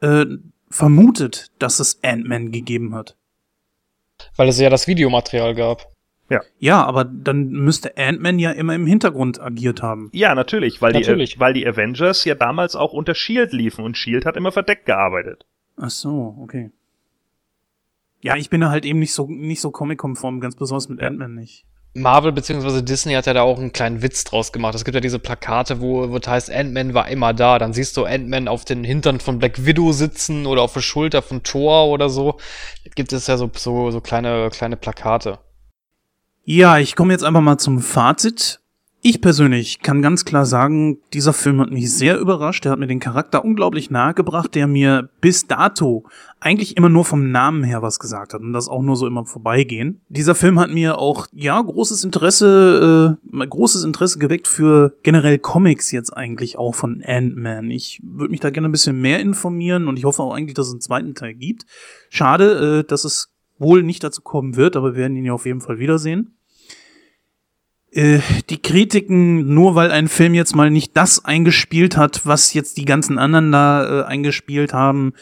äh, 0.00 0.26
vermutet, 0.70 1.52
dass 1.60 1.78
es 1.78 2.02
Ant-Man 2.02 2.50
gegeben 2.50 2.94
hat. 2.94 3.16
Weil 4.34 4.48
es 4.48 4.58
ja 4.58 4.70
das 4.70 4.88
Videomaterial 4.88 5.54
gab. 5.54 5.93
Ja. 6.30 6.40
Ja, 6.58 6.84
aber 6.84 7.04
dann 7.04 7.50
müsste 7.50 7.96
Ant-Man 7.96 8.38
ja 8.38 8.50
immer 8.52 8.74
im 8.74 8.86
Hintergrund 8.86 9.40
agiert 9.40 9.82
haben. 9.82 10.10
Ja, 10.12 10.34
natürlich, 10.34 10.80
weil, 10.80 10.92
natürlich. 10.92 11.34
Die, 11.34 11.40
weil 11.40 11.52
die 11.52 11.66
Avengers 11.66 12.24
ja 12.24 12.34
damals 12.34 12.76
auch 12.76 12.92
unter 12.92 13.14
Shield 13.14 13.52
liefen 13.52 13.84
und 13.84 13.98
Shield 13.98 14.24
hat 14.24 14.36
immer 14.36 14.52
verdeckt 14.52 14.86
gearbeitet. 14.86 15.44
Ach 15.76 15.90
so, 15.90 16.36
okay. 16.40 16.70
Ja, 18.20 18.36
ich 18.36 18.48
bin 18.48 18.62
da 18.62 18.70
halt 18.70 18.86
eben 18.86 19.00
nicht 19.00 19.12
so, 19.12 19.26
nicht 19.28 19.60
so 19.60 19.70
comic-konform, 19.70 20.40
ganz 20.40 20.56
besonders 20.56 20.88
mit 20.88 21.00
ja. 21.00 21.08
Ant-Man 21.08 21.34
nicht. 21.34 21.66
Marvel 21.96 22.32
bzw. 22.32 22.82
Disney 22.82 23.12
hat 23.12 23.26
ja 23.26 23.34
da 23.34 23.42
auch 23.42 23.58
einen 23.58 23.72
kleinen 23.72 24.02
Witz 24.02 24.24
draus 24.24 24.52
gemacht. 24.52 24.74
Es 24.74 24.84
gibt 24.84 24.96
ja 24.96 25.00
diese 25.00 25.20
Plakate, 25.20 25.80
wo, 25.80 26.10
wo 26.10 26.18
heißt, 26.18 26.50
Ant-Man 26.50 26.94
war 26.94 27.08
immer 27.08 27.32
da. 27.32 27.58
Dann 27.58 27.72
siehst 27.72 27.96
du 27.96 28.04
Ant-Man 28.04 28.48
auf 28.48 28.64
den 28.64 28.82
Hintern 28.82 29.20
von 29.20 29.38
Black 29.38 29.64
Widow 29.64 29.92
sitzen 29.92 30.46
oder 30.46 30.62
auf 30.62 30.72
der 30.72 30.80
Schulter 30.80 31.22
von 31.22 31.44
Thor 31.44 31.88
oder 31.88 32.08
so. 32.08 32.38
Gibt 32.96 33.12
es 33.12 33.26
ja 33.28 33.36
so, 33.36 33.50
so, 33.54 33.92
so 33.92 34.00
kleine, 34.00 34.48
kleine 34.50 34.76
Plakate. 34.76 35.38
Ja, 36.46 36.78
ich 36.78 36.94
komme 36.94 37.12
jetzt 37.12 37.24
einfach 37.24 37.40
mal 37.40 37.56
zum 37.56 37.80
Fazit. 37.80 38.60
Ich 39.00 39.20
persönlich 39.22 39.80
kann 39.80 40.02
ganz 40.02 40.26
klar 40.26 40.44
sagen, 40.44 40.98
dieser 41.14 41.32
Film 41.32 41.60
hat 41.60 41.70
mich 41.70 41.90
sehr 41.90 42.18
überrascht. 42.18 42.66
Er 42.66 42.72
hat 42.72 42.78
mir 42.78 42.86
den 42.86 43.00
Charakter 43.00 43.44
unglaublich 43.44 43.90
nahegebracht, 43.90 44.54
der 44.54 44.66
mir 44.66 45.08
bis 45.22 45.46
dato 45.46 46.04
eigentlich 46.40 46.76
immer 46.76 46.90
nur 46.90 47.06
vom 47.06 47.30
Namen 47.30 47.64
her 47.64 47.80
was 47.80 47.98
gesagt 47.98 48.34
hat 48.34 48.42
und 48.42 48.52
das 48.52 48.68
auch 48.68 48.82
nur 48.82 48.96
so 48.96 49.06
immer 49.06 49.24
vorbeigehen. 49.24 50.02
Dieser 50.08 50.34
Film 50.34 50.60
hat 50.60 50.70
mir 50.70 50.98
auch, 50.98 51.26
ja, 51.32 51.60
großes 51.60 52.04
Interesse, 52.04 53.18
äh, 53.32 53.46
großes 53.46 53.84
Interesse 53.84 54.18
geweckt 54.18 54.48
für 54.48 54.96
generell 55.02 55.38
Comics 55.38 55.90
jetzt 55.92 56.10
eigentlich 56.10 56.58
auch 56.58 56.74
von 56.74 57.02
Ant-Man. 57.02 57.70
Ich 57.70 58.00
würde 58.02 58.30
mich 58.30 58.40
da 58.40 58.50
gerne 58.50 58.68
ein 58.68 58.72
bisschen 58.72 59.00
mehr 59.00 59.20
informieren 59.20 59.88
und 59.88 59.98
ich 59.98 60.04
hoffe 60.04 60.22
auch 60.22 60.34
eigentlich, 60.34 60.54
dass 60.54 60.66
es 60.66 60.72
einen 60.74 60.82
zweiten 60.82 61.14
Teil 61.14 61.34
gibt. 61.34 61.64
Schade, 62.10 62.80
äh, 62.80 62.84
dass 62.84 63.04
es 63.04 63.33
wohl 63.64 63.82
nicht 63.82 64.04
dazu 64.04 64.22
kommen 64.22 64.54
wird, 64.54 64.76
aber 64.76 64.92
wir 64.92 65.00
werden 65.00 65.16
ihn 65.16 65.24
ja 65.24 65.32
auf 65.32 65.46
jeden 65.46 65.60
Fall 65.60 65.80
wiedersehen. 65.80 66.36
Äh, 67.90 68.20
die 68.50 68.60
Kritiken, 68.60 69.54
nur 69.54 69.74
weil 69.74 69.90
ein 69.90 70.08
Film 70.08 70.34
jetzt 70.34 70.54
mal 70.54 70.70
nicht 70.70 70.96
das 70.96 71.24
eingespielt 71.24 71.96
hat, 71.96 72.26
was 72.26 72.52
jetzt 72.52 72.76
die 72.76 72.84
ganzen 72.84 73.18
anderen 73.18 73.50
da 73.50 74.02
äh, 74.02 74.04
eingespielt 74.04 74.72
haben. 74.72 75.14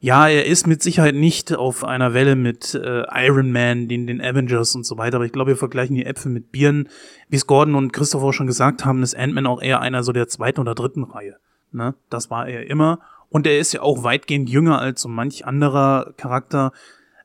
Ja, 0.00 0.28
er 0.28 0.46
ist 0.46 0.66
mit 0.66 0.82
Sicherheit 0.82 1.14
nicht 1.14 1.54
auf 1.54 1.82
einer 1.82 2.14
Welle 2.14 2.36
mit 2.36 2.74
äh, 2.74 3.02
Iron 3.12 3.50
Man, 3.50 3.88
den, 3.88 4.06
den 4.06 4.20
Avengers 4.20 4.74
und 4.74 4.84
so 4.84 4.96
weiter, 4.96 5.16
aber 5.16 5.26
ich 5.26 5.32
glaube, 5.32 5.52
wir 5.52 5.56
vergleichen 5.56 5.96
die 5.96 6.06
Äpfel 6.06 6.30
mit 6.30 6.52
Birnen. 6.52 6.88
Wie 7.28 7.36
es 7.36 7.46
Gordon 7.46 7.74
und 7.74 7.92
Christopher 7.92 8.32
schon 8.32 8.46
gesagt 8.46 8.84
haben, 8.84 9.02
ist 9.02 9.16
Ant-Man 9.16 9.46
auch 9.46 9.62
eher 9.62 9.80
einer 9.80 10.02
so 10.04 10.12
der 10.12 10.28
zweiten 10.28 10.60
oder 10.60 10.74
dritten 10.74 11.04
Reihe. 11.04 11.36
Ne? 11.72 11.94
Das 12.10 12.30
war 12.30 12.48
er 12.48 12.68
immer. 12.68 13.00
Und 13.28 13.46
er 13.46 13.58
ist 13.58 13.72
ja 13.72 13.82
auch 13.82 14.04
weitgehend 14.04 14.48
jünger 14.48 14.80
als 14.80 15.02
so 15.02 15.08
manch 15.08 15.46
anderer 15.46 16.14
Charakter. 16.16 16.72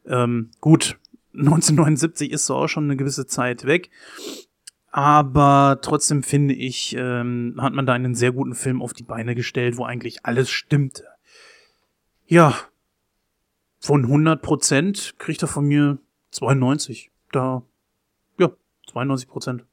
Ähm, 0.06 0.52
gut, 0.62 0.98
1979 1.34 2.32
ist 2.32 2.46
so 2.46 2.56
auch 2.56 2.68
schon 2.68 2.86
eine 2.86 2.98
gewisse 2.98 3.26
Zeit 3.26 3.66
weg. 3.66 3.90
Aber 4.92 5.80
trotzdem 5.82 6.22
finde 6.22 6.54
ich, 6.54 6.96
ähm, 6.96 7.56
hat 7.58 7.74
man 7.74 7.88
da 7.88 7.94
einen 7.94 8.14
sehr 8.14 8.32
guten 8.32 8.54
Film 8.54 8.80
auf 8.82 8.94
die 8.94 9.04
Beine 9.04 9.34
gestellt, 9.34 9.78
wo 9.78 9.86
eigentlich 9.86 10.24
alles 10.24 10.52
stimmte. 10.52 11.06
Ja, 12.28 12.56
von 13.80 14.04
100 14.06 14.42
Prozent 14.42 15.16
kriegt 15.18 15.42
er 15.42 15.48
von 15.48 15.66
mir 15.66 15.98
92. 16.30 17.12
Da, 17.32 17.64
ja, 18.38 18.52
92 18.88 19.28
Prozent. 19.28 19.66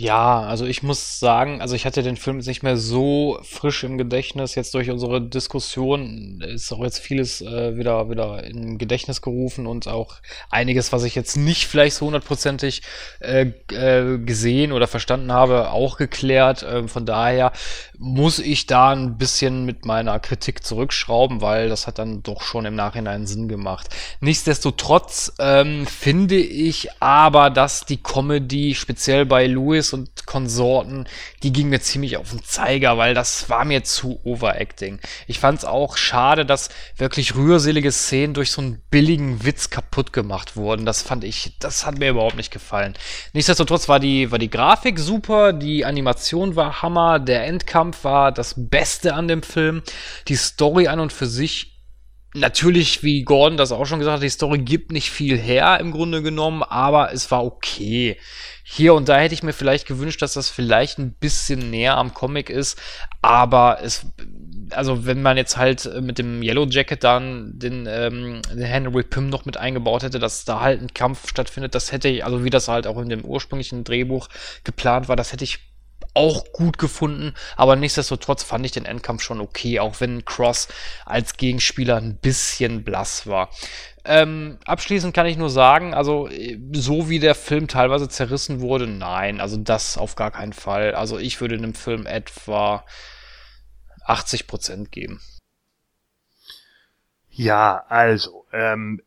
Ja, 0.00 0.40
also 0.40 0.64
ich 0.64 0.82
muss 0.82 1.20
sagen, 1.20 1.60
also 1.60 1.76
ich 1.76 1.84
hatte 1.84 2.02
den 2.02 2.16
Film 2.16 2.38
jetzt 2.38 2.46
nicht 2.46 2.62
mehr 2.62 2.78
so 2.78 3.38
frisch 3.42 3.84
im 3.84 3.98
Gedächtnis. 3.98 4.54
Jetzt 4.54 4.72
durch 4.72 4.88
unsere 4.88 5.20
Diskussion 5.20 6.40
ist 6.40 6.72
auch 6.72 6.82
jetzt 6.82 7.00
vieles 7.00 7.42
äh, 7.42 7.76
wieder, 7.76 8.08
wieder 8.08 8.42
in 8.44 8.78
Gedächtnis 8.78 9.20
gerufen 9.20 9.66
und 9.66 9.88
auch 9.88 10.14
einiges, 10.48 10.90
was 10.92 11.04
ich 11.04 11.14
jetzt 11.14 11.36
nicht 11.36 11.66
vielleicht 11.66 11.96
so 11.96 12.06
hundertprozentig 12.06 12.80
äh, 13.20 13.52
äh, 13.72 14.18
gesehen 14.18 14.72
oder 14.72 14.86
verstanden 14.86 15.32
habe, 15.32 15.70
auch 15.70 15.98
geklärt. 15.98 16.62
Äh, 16.62 16.88
von 16.88 17.04
daher 17.04 17.52
muss 17.98 18.38
ich 18.38 18.64
da 18.64 18.92
ein 18.92 19.18
bisschen 19.18 19.66
mit 19.66 19.84
meiner 19.84 20.18
Kritik 20.18 20.64
zurückschrauben, 20.64 21.42
weil 21.42 21.68
das 21.68 21.86
hat 21.86 21.98
dann 21.98 22.22
doch 22.22 22.40
schon 22.40 22.64
im 22.64 22.74
Nachhinein 22.74 23.26
Sinn 23.26 23.48
gemacht. 23.48 23.90
Nichtsdestotrotz 24.20 25.34
ähm, 25.38 25.86
finde 25.86 26.36
ich 26.36 26.88
aber, 27.00 27.50
dass 27.50 27.84
die 27.84 27.98
Comedy 27.98 28.74
speziell 28.74 29.26
bei 29.26 29.46
Louis 29.46 29.89
Und 29.92 30.26
Konsorten, 30.26 31.08
die 31.42 31.52
ging 31.52 31.68
mir 31.68 31.80
ziemlich 31.80 32.16
auf 32.16 32.30
den 32.30 32.42
Zeiger, 32.42 32.98
weil 32.98 33.14
das 33.14 33.48
war 33.48 33.64
mir 33.64 33.84
zu 33.84 34.20
Overacting. 34.24 35.00
Ich 35.26 35.38
fand 35.38 35.58
es 35.58 35.64
auch 35.64 35.96
schade, 35.96 36.46
dass 36.46 36.68
wirklich 36.96 37.34
rührselige 37.34 37.92
Szenen 37.92 38.34
durch 38.34 38.50
so 38.50 38.60
einen 38.60 38.82
billigen 38.90 39.44
Witz 39.44 39.70
kaputt 39.70 40.12
gemacht 40.12 40.56
wurden. 40.56 40.86
Das 40.86 41.02
fand 41.02 41.24
ich, 41.24 41.58
das 41.58 41.86
hat 41.86 41.98
mir 41.98 42.10
überhaupt 42.10 42.36
nicht 42.36 42.52
gefallen. 42.52 42.94
Nichtsdestotrotz 43.32 43.88
war 43.88 44.00
die, 44.00 44.30
war 44.30 44.38
die 44.38 44.50
Grafik 44.50 44.98
super, 44.98 45.52
die 45.52 45.84
Animation 45.84 46.56
war 46.56 46.82
Hammer, 46.82 47.18
der 47.18 47.46
Endkampf 47.46 48.04
war 48.04 48.32
das 48.32 48.54
Beste 48.56 49.14
an 49.14 49.28
dem 49.28 49.42
Film. 49.42 49.82
Die 50.28 50.36
Story 50.36 50.88
an 50.88 51.00
und 51.00 51.12
für 51.12 51.26
sich 51.26 51.80
natürlich, 52.34 53.02
wie 53.02 53.22
Gordon 53.22 53.56
das 53.56 53.72
auch 53.72 53.86
schon 53.86 53.98
gesagt 53.98 54.16
hat, 54.16 54.22
die 54.22 54.30
Story 54.30 54.58
gibt 54.58 54.92
nicht 54.92 55.10
viel 55.10 55.36
her 55.36 55.78
im 55.80 55.90
Grunde 55.90 56.22
genommen, 56.22 56.62
aber 56.62 57.12
es 57.12 57.30
war 57.30 57.44
okay. 57.44 58.18
Hier 58.72 58.94
und 58.94 59.08
da 59.08 59.18
hätte 59.18 59.34
ich 59.34 59.42
mir 59.42 59.52
vielleicht 59.52 59.88
gewünscht, 59.88 60.22
dass 60.22 60.34
das 60.34 60.48
vielleicht 60.48 60.98
ein 60.98 61.10
bisschen 61.10 61.70
näher 61.70 61.96
am 61.96 62.14
Comic 62.14 62.50
ist, 62.50 62.80
aber 63.20 63.80
es, 63.82 64.06
also 64.70 65.06
wenn 65.06 65.22
man 65.22 65.36
jetzt 65.36 65.56
halt 65.56 65.90
mit 66.00 66.18
dem 66.18 66.40
Yellow 66.40 66.66
Jacket 66.66 67.02
dann 67.02 67.58
den, 67.58 67.88
ähm, 67.90 68.42
den 68.48 68.62
Henry 68.62 69.02
Pym 69.02 69.28
noch 69.28 69.44
mit 69.44 69.56
eingebaut 69.56 70.04
hätte, 70.04 70.20
dass 70.20 70.44
da 70.44 70.60
halt 70.60 70.80
ein 70.80 70.94
Kampf 70.94 71.28
stattfindet, 71.28 71.74
das 71.74 71.90
hätte 71.90 72.06
ich, 72.06 72.24
also 72.24 72.44
wie 72.44 72.50
das 72.50 72.68
halt 72.68 72.86
auch 72.86 72.98
in 72.98 73.08
dem 73.08 73.24
ursprünglichen 73.24 73.82
Drehbuch 73.82 74.28
geplant 74.62 75.08
war, 75.08 75.16
das 75.16 75.32
hätte 75.32 75.42
ich 75.42 75.58
auch 76.14 76.44
gut 76.52 76.78
gefunden, 76.78 77.34
aber 77.56 77.76
nichtsdestotrotz 77.76 78.42
fand 78.42 78.64
ich 78.66 78.72
den 78.72 78.84
Endkampf 78.84 79.22
schon 79.22 79.40
okay, 79.40 79.80
auch 79.80 80.00
wenn 80.00 80.24
Cross 80.24 80.68
als 81.06 81.36
Gegenspieler 81.36 81.96
ein 81.96 82.16
bisschen 82.16 82.84
blass 82.84 83.26
war. 83.26 83.50
Ähm, 84.04 84.58
abschließend 84.64 85.14
kann 85.14 85.26
ich 85.26 85.36
nur 85.36 85.50
sagen, 85.50 85.92
also 85.92 86.28
so 86.72 87.08
wie 87.10 87.18
der 87.18 87.34
Film 87.34 87.68
teilweise 87.68 88.08
zerrissen 88.08 88.60
wurde, 88.60 88.86
nein, 88.86 89.40
also 89.40 89.56
das 89.56 89.98
auf 89.98 90.16
gar 90.16 90.30
keinen 90.30 90.54
Fall. 90.54 90.94
Also 90.94 91.18
ich 91.18 91.40
würde 91.40 91.58
dem 91.58 91.74
Film 91.74 92.06
etwa 92.06 92.84
80% 94.06 94.88
geben. 94.90 95.20
Ja, 97.30 97.84
also, 97.88 98.46
ähm, 98.52 99.02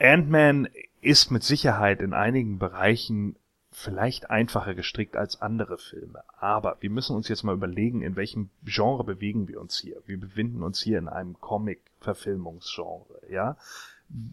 Ant-Man 0.00 0.68
ist 1.00 1.30
mit 1.30 1.44
Sicherheit 1.44 2.00
in 2.00 2.12
einigen 2.12 2.58
Bereichen 2.58 3.36
vielleicht 3.80 4.30
einfacher 4.30 4.74
gestrickt 4.74 5.16
als 5.16 5.40
andere 5.40 5.78
Filme. 5.78 6.22
Aber 6.38 6.76
wir 6.80 6.90
müssen 6.90 7.16
uns 7.16 7.28
jetzt 7.28 7.42
mal 7.42 7.54
überlegen, 7.54 8.02
in 8.02 8.16
welchem 8.16 8.50
Genre 8.64 9.04
bewegen 9.04 9.48
wir 9.48 9.60
uns 9.60 9.78
hier. 9.78 9.96
Wir 10.06 10.20
befinden 10.20 10.62
uns 10.62 10.80
hier 10.80 10.98
in 10.98 11.08
einem 11.08 11.40
Comic-Verfilmungsgenre, 11.40 13.20
ja. 13.30 13.56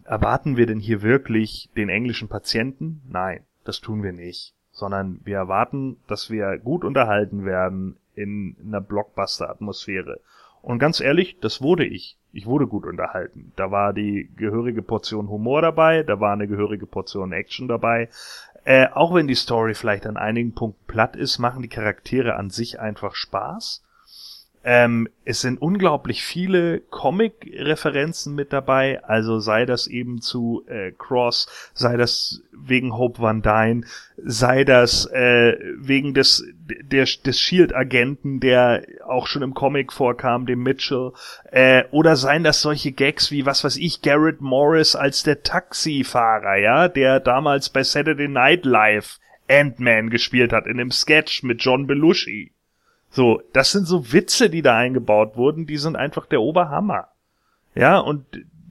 Erwarten 0.06 0.58
wir 0.58 0.66
denn 0.66 0.80
hier 0.80 1.01
wirklich 1.01 1.69
den 1.76 1.90
englischen 1.90 2.30
Patienten? 2.30 3.01
Nein, 3.08 3.43
das 3.64 3.80
tun 3.80 4.01
wir 4.03 4.14
nicht. 4.14 4.53
Sondern 4.72 5.22
wir 5.24 5.38
erwarten, 5.38 5.98
dass 6.08 6.30
wir 6.30 6.58
gut 6.58 6.84
unterhalten 6.84 7.45
werden 7.45 7.98
in 8.16 8.56
einer 8.66 8.82
Blockbuster-Atmosphäre. 8.82 10.19
Und 10.61 10.80
ganz 10.80 11.00
ehrlich, 11.00 11.38
das 11.40 11.61
wurde 11.61 11.85
ich. 11.85 12.17
Ich 12.34 12.45
wurde 12.45 12.67
gut 12.67 12.85
unterhalten. 12.85 13.53
Da 13.56 13.72
war 13.72 13.93
die 13.93 14.30
gehörige 14.35 14.82
Portion 14.82 15.30
Humor 15.30 15.61
dabei, 15.61 16.03
da 16.03 16.19
war 16.19 16.34
eine 16.34 16.48
gehörige 16.48 16.85
Portion 16.85 17.32
Action 17.32 17.67
dabei. 17.67 18.09
Äh, 18.68 18.90
auch 18.94 19.14
wenn 19.14 19.28
die 19.28 19.36
Story 19.36 19.76
vielleicht 19.76 20.06
an 20.06 20.18
einigen 20.18 20.54
Punkten 20.54 20.88
platt 20.88 21.16
ist, 21.16 21.40
machen 21.40 21.62
die 21.62 21.70
Charaktere 21.70 22.36
an 22.36 22.50
sich 22.50 22.82
einfach 22.82 23.16
Spaß. 23.16 23.82
Ähm, 24.70 25.08
es 25.24 25.40
sind 25.40 25.62
unglaublich 25.62 26.24
viele 26.24 26.82
Comic-Referenzen 26.82 28.36
mit 28.36 28.52
dabei, 28.52 29.02
also 29.02 29.40
sei 29.40 29.66
das 29.66 29.88
eben 29.88 30.20
zu 30.20 30.66
äh, 30.68 30.92
Cross, 30.92 31.72
sei 31.74 31.96
das 31.96 32.42
wegen 32.52 32.98
Hope 32.98 33.22
Van 33.22 33.42
Dyne, 33.42 33.86
sei 34.18 34.66
das 34.66 35.06
äh, 35.06 35.56
wegen 35.78 36.14
des, 36.14 36.44
der, 36.58 37.06
des 37.06 37.40
Shield-Agenten, 37.40 38.42
der 38.42 38.86
auch 39.08 39.28
schon 39.28 39.42
im 39.42 39.54
Comic 39.54 39.94
vorkam, 39.94 40.46
dem 40.46 40.64
Mitchell, 40.64 41.14
äh, 41.50 41.86
oder 41.92 42.18
seien 42.18 42.44
das 42.44 42.62
solche 42.62 42.92
Gags 42.92 43.32
wie, 43.32 43.46
was 43.46 43.64
weiß 43.64 43.78
ich, 43.78 44.02
Garrett 44.02 44.42
Morris 44.42 44.98
als 44.98 45.24
der 45.24 45.44
Taxifahrer, 45.44 46.58
ja, 46.58 46.90
der 46.90 47.22
damals 47.22 47.70
bei 47.70 47.84
Saturday 47.84 48.28
Night 48.28 48.66
Live 48.66 49.20
Ant-Man 49.48 50.10
gespielt 50.10 50.52
hat 50.52 50.68
in 50.68 50.76
dem 50.76 50.92
Sketch 50.92 51.44
mit 51.44 51.64
John 51.64 51.88
Belushi. 51.88 52.52
So, 53.10 53.42
das 53.53 53.72
sind 53.72 53.86
so 53.86 54.11
Witze, 54.11 54.50
die 54.50 54.61
da 54.61 54.77
eingebaut 54.77 55.38
wurden, 55.38 55.66
die 55.66 55.77
sind 55.77 55.95
einfach 55.95 56.26
der 56.26 56.42
Oberhammer. 56.42 57.10
Ja, 57.74 58.00
und 58.00 58.26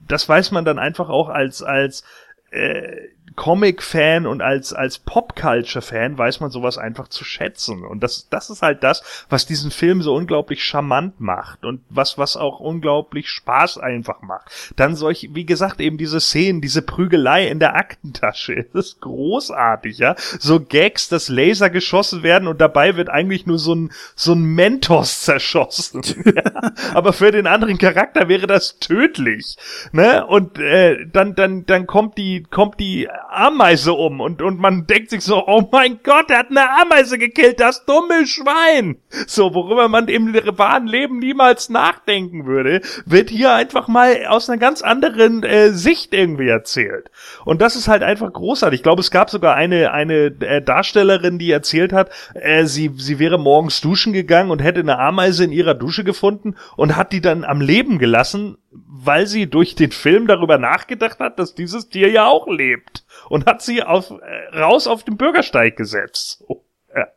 das 0.07 0.27
weiß 0.27 0.51
man 0.51 0.65
dann 0.65 0.79
einfach 0.79 1.09
auch 1.09 1.29
als, 1.29 1.63
als 1.63 2.03
äh, 2.51 3.09
Comic-Fan 3.35 4.25
und 4.25 4.41
als, 4.41 4.73
als 4.73 4.99
Pop-Culture-Fan 4.99 6.17
weiß 6.17 6.39
man 6.39 6.49
sowas 6.49 6.77
einfach 6.77 7.07
zu 7.07 7.23
schätzen. 7.23 7.83
Und 7.83 8.01
das, 8.01 8.27
das 8.29 8.49
ist 8.49 8.61
halt 8.61 8.83
das, 8.83 9.25
was 9.29 9.45
diesen 9.45 9.71
Film 9.71 10.01
so 10.01 10.15
unglaublich 10.15 10.63
charmant 10.63 11.19
macht 11.19 11.65
und 11.65 11.81
was, 11.89 12.17
was 12.17 12.37
auch 12.37 12.59
unglaublich 12.59 13.29
Spaß 13.29 13.77
einfach 13.77 14.21
macht. 14.21 14.73
Dann 14.75 14.95
solch, 14.95 15.29
wie 15.33 15.45
gesagt, 15.45 15.81
eben 15.81 15.97
diese 15.97 16.19
Szenen, 16.19 16.61
diese 16.61 16.81
Prügelei 16.81 17.47
in 17.47 17.59
der 17.59 17.75
Aktentasche. 17.75 18.65
Das 18.77 18.87
ist 18.87 19.01
großartig, 19.01 19.97
ja. 19.97 20.15
So 20.17 20.59
Gags, 20.59 21.09
dass 21.09 21.29
Laser 21.29 21.69
geschossen 21.69 22.21
werden 22.21 22.47
und 22.47 22.61
dabei 22.61 22.95
wird 22.95 23.09
eigentlich 23.09 23.47
nur 23.47 23.57
so 23.57 23.73
ein, 23.73 23.91
so 24.15 24.33
ein 24.33 24.43
Mentos 24.43 25.21
zerschossen. 25.21 26.01
ja. 26.25 26.71
Aber 26.93 27.11
für 27.13 27.31
den 27.31 27.47
anderen 27.47 27.77
Charakter 27.77 28.27
wäre 28.27 28.45
das 28.45 28.77
tödlich. 28.79 29.57
Ne? 29.93 30.25
Und 30.27 30.59
äh, 30.59 31.07
dann, 31.07 31.33
dann, 31.33 31.65
dann 31.65 31.87
kommt 31.87 32.17
die, 32.17 32.43
kommt 32.43 32.79
die 32.79 33.07
Ameise 33.29 33.93
um 33.93 34.19
und, 34.19 34.41
und 34.41 34.59
man 34.59 34.87
denkt 34.87 35.09
sich 35.09 35.21
so, 35.21 35.45
oh 35.47 35.67
mein 35.71 35.99
Gott, 36.03 36.29
er 36.29 36.39
hat 36.39 36.49
eine 36.49 36.69
Ameise 36.81 37.17
gekillt, 37.17 37.59
das 37.59 37.85
dumme 37.85 38.25
Schwein. 38.25 38.97
So, 39.27 39.53
worüber 39.53 39.87
man 39.87 40.07
im 40.07 40.33
wahren 40.57 40.87
Leben 40.87 41.19
niemals 41.19 41.69
nachdenken 41.69 42.45
würde, 42.45 42.81
wird 43.05 43.29
hier 43.29 43.53
einfach 43.53 43.87
mal 43.87 44.25
aus 44.27 44.49
einer 44.49 44.59
ganz 44.59 44.81
anderen 44.81 45.43
äh, 45.43 45.69
Sicht 45.69 46.13
irgendwie 46.13 46.47
erzählt. 46.47 47.09
Und 47.45 47.61
das 47.61 47.75
ist 47.75 47.87
halt 47.87 48.03
einfach 48.03 48.31
großartig. 48.31 48.79
Ich 48.79 48.83
glaube, 48.83 49.01
es 49.01 49.11
gab 49.11 49.29
sogar 49.29 49.55
eine, 49.55 49.91
eine 49.91 50.25
äh, 50.41 50.61
Darstellerin, 50.61 51.39
die 51.39 51.51
erzählt 51.51 51.93
hat, 51.93 52.09
äh, 52.33 52.65
sie, 52.65 52.91
sie 52.95 53.19
wäre 53.19 53.37
morgens 53.37 53.81
duschen 53.81 54.13
gegangen 54.13 54.51
und 54.51 54.63
hätte 54.63 54.79
eine 54.79 54.99
Ameise 54.99 55.43
in 55.43 55.51
ihrer 55.51 55.73
Dusche 55.73 56.03
gefunden 56.03 56.55
und 56.75 56.95
hat 56.95 57.11
die 57.11 57.21
dann 57.21 57.43
am 57.43 57.61
Leben 57.61 57.99
gelassen, 57.99 58.57
weil 58.71 59.27
sie 59.27 59.47
durch 59.47 59.75
den 59.75 59.91
Film 59.91 60.27
darüber 60.27 60.57
nachgedacht 60.57 61.19
hat, 61.19 61.39
dass 61.39 61.55
dieses 61.55 61.89
Tier 61.89 62.09
ja 62.09 62.25
auch 62.25 62.47
lebt 62.47 63.03
und 63.29 63.45
hat 63.45 63.61
sie 63.61 63.83
auf, 63.83 64.11
äh, 64.11 64.57
raus 64.57 64.87
auf 64.87 65.03
den 65.03 65.17
Bürgersteig 65.17 65.75
gesetzt. 65.75 66.43
So. 66.47 66.63
Ja. 66.95 67.07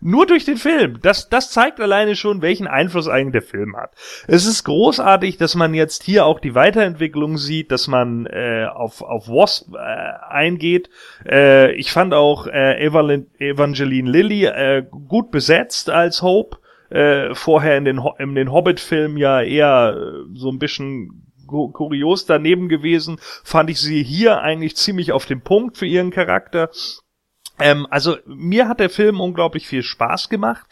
Nur 0.00 0.26
durch 0.26 0.44
den 0.44 0.56
Film. 0.56 0.98
Das, 1.02 1.28
das 1.28 1.50
zeigt 1.50 1.80
alleine 1.80 2.16
schon, 2.16 2.42
welchen 2.42 2.66
Einfluss 2.66 3.06
eigentlich 3.06 3.44
der 3.44 3.50
Film 3.50 3.76
hat. 3.76 3.92
Es 4.26 4.46
ist 4.46 4.64
großartig, 4.64 5.36
dass 5.36 5.54
man 5.54 5.74
jetzt 5.74 6.02
hier 6.02 6.24
auch 6.24 6.40
die 6.40 6.54
Weiterentwicklung 6.54 7.36
sieht, 7.36 7.70
dass 7.70 7.86
man 7.86 8.26
äh, 8.26 8.66
auf, 8.72 9.02
auf 9.02 9.28
Wasp 9.28 9.74
äh, 9.74 9.78
eingeht. 9.78 10.90
Äh, 11.24 11.72
ich 11.72 11.92
fand 11.92 12.14
auch 12.14 12.46
äh, 12.46 12.84
Evangeline 12.84 14.10
Lilly 14.10 14.46
äh, 14.46 14.84
gut 14.90 15.30
besetzt 15.30 15.90
als 15.90 16.22
Hope. 16.22 16.58
Äh, 16.90 17.34
vorher 17.34 17.76
in 17.76 17.84
den, 17.84 18.00
in 18.18 18.34
den 18.34 18.50
Hobbit-Filmen 18.50 19.18
ja 19.18 19.42
eher 19.42 19.94
äh, 19.94 20.34
so 20.34 20.50
ein 20.50 20.58
bisschen 20.58 21.27
kurios 21.48 22.26
daneben 22.26 22.68
gewesen, 22.68 23.18
fand 23.42 23.70
ich 23.70 23.80
sie 23.80 24.02
hier 24.04 24.40
eigentlich 24.40 24.76
ziemlich 24.76 25.12
auf 25.12 25.26
dem 25.26 25.40
Punkt 25.40 25.76
für 25.76 25.86
ihren 25.86 26.10
Charakter. 26.10 26.70
Ähm, 27.58 27.86
also 27.90 28.16
mir 28.26 28.68
hat 28.68 28.80
der 28.80 28.90
Film 28.90 29.20
unglaublich 29.20 29.66
viel 29.66 29.82
Spaß 29.82 30.28
gemacht. 30.28 30.66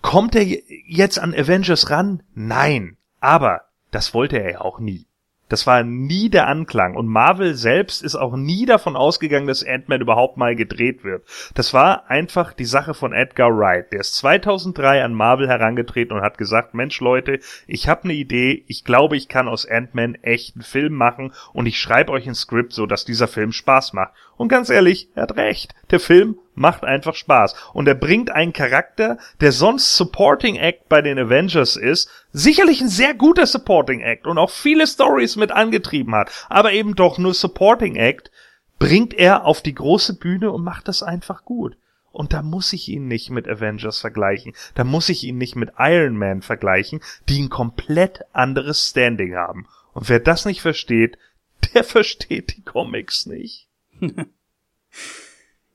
Kommt 0.00 0.34
er 0.34 0.44
jetzt 0.44 1.18
an 1.18 1.34
Avengers 1.34 1.90
ran? 1.90 2.22
Nein. 2.34 2.96
Aber 3.20 3.62
das 3.90 4.14
wollte 4.14 4.38
er 4.38 4.50
ja 4.50 4.60
auch 4.60 4.80
nie. 4.80 5.06
Das 5.52 5.66
war 5.66 5.82
nie 5.82 6.30
der 6.30 6.48
Anklang. 6.48 6.96
Und 6.96 7.08
Marvel 7.08 7.54
selbst 7.54 8.02
ist 8.02 8.14
auch 8.14 8.36
nie 8.36 8.64
davon 8.64 8.96
ausgegangen, 8.96 9.46
dass 9.46 9.62
Ant-Man 9.62 10.00
überhaupt 10.00 10.38
mal 10.38 10.56
gedreht 10.56 11.04
wird. 11.04 11.26
Das 11.52 11.74
war 11.74 12.08
einfach 12.08 12.54
die 12.54 12.64
Sache 12.64 12.94
von 12.94 13.12
Edgar 13.12 13.54
Wright. 13.54 13.92
Der 13.92 14.00
ist 14.00 14.14
2003 14.14 15.04
an 15.04 15.12
Marvel 15.12 15.48
herangetreten 15.48 16.16
und 16.16 16.22
hat 16.22 16.38
gesagt, 16.38 16.72
Mensch 16.72 16.98
Leute, 17.02 17.38
ich 17.66 17.86
habe 17.86 18.04
eine 18.04 18.14
Idee. 18.14 18.64
Ich 18.66 18.82
glaube, 18.82 19.18
ich 19.18 19.28
kann 19.28 19.46
aus 19.46 19.68
Ant-Man 19.68 20.14
echt 20.22 20.56
einen 20.56 20.62
Film 20.62 20.94
machen 20.94 21.34
und 21.52 21.66
ich 21.66 21.78
schreibe 21.78 22.12
euch 22.12 22.26
ein 22.26 22.34
Skript, 22.34 22.72
so 22.72 22.86
dass 22.86 23.04
dieser 23.04 23.28
Film 23.28 23.52
Spaß 23.52 23.92
macht. 23.92 24.14
Und 24.38 24.48
ganz 24.48 24.70
ehrlich, 24.70 25.10
er 25.14 25.24
hat 25.24 25.36
recht. 25.36 25.74
Der 25.90 26.00
Film 26.00 26.38
macht 26.54 26.84
einfach 26.84 27.14
Spaß. 27.14 27.54
Und 27.72 27.88
er 27.88 27.94
bringt 27.94 28.30
einen 28.30 28.52
Charakter, 28.52 29.18
der 29.40 29.52
sonst 29.52 29.96
Supporting 29.96 30.56
Act 30.56 30.88
bei 30.88 31.02
den 31.02 31.18
Avengers 31.18 31.76
ist, 31.76 32.10
sicherlich 32.32 32.80
ein 32.80 32.88
sehr 32.88 33.14
guter 33.14 33.46
Supporting 33.46 34.00
Act 34.00 34.26
und 34.26 34.38
auch 34.38 34.50
viele 34.50 34.86
Stories 34.86 35.36
mit 35.36 35.50
angetrieben 35.50 36.14
hat, 36.14 36.30
aber 36.48 36.72
eben 36.72 36.94
doch 36.94 37.18
nur 37.18 37.34
Supporting 37.34 37.96
Act, 37.96 38.30
bringt 38.78 39.14
er 39.14 39.44
auf 39.44 39.62
die 39.62 39.74
große 39.74 40.18
Bühne 40.18 40.50
und 40.50 40.64
macht 40.64 40.88
das 40.88 41.02
einfach 41.02 41.44
gut. 41.44 41.76
Und 42.10 42.32
da 42.34 42.42
muss 42.42 42.72
ich 42.72 42.88
ihn 42.88 43.08
nicht 43.08 43.30
mit 43.30 43.48
Avengers 43.48 43.98
vergleichen. 43.98 44.52
Da 44.74 44.84
muss 44.84 45.08
ich 45.08 45.24
ihn 45.24 45.38
nicht 45.38 45.56
mit 45.56 45.72
Iron 45.78 46.16
Man 46.16 46.42
vergleichen, 46.42 47.00
die 47.28 47.40
ein 47.40 47.48
komplett 47.48 48.20
anderes 48.32 48.90
Standing 48.90 49.34
haben. 49.34 49.66
Und 49.94 50.08
wer 50.08 50.20
das 50.20 50.44
nicht 50.44 50.60
versteht, 50.60 51.16
der 51.74 51.84
versteht 51.84 52.56
die 52.56 52.62
Comics 52.62 53.26
nicht. 53.26 53.68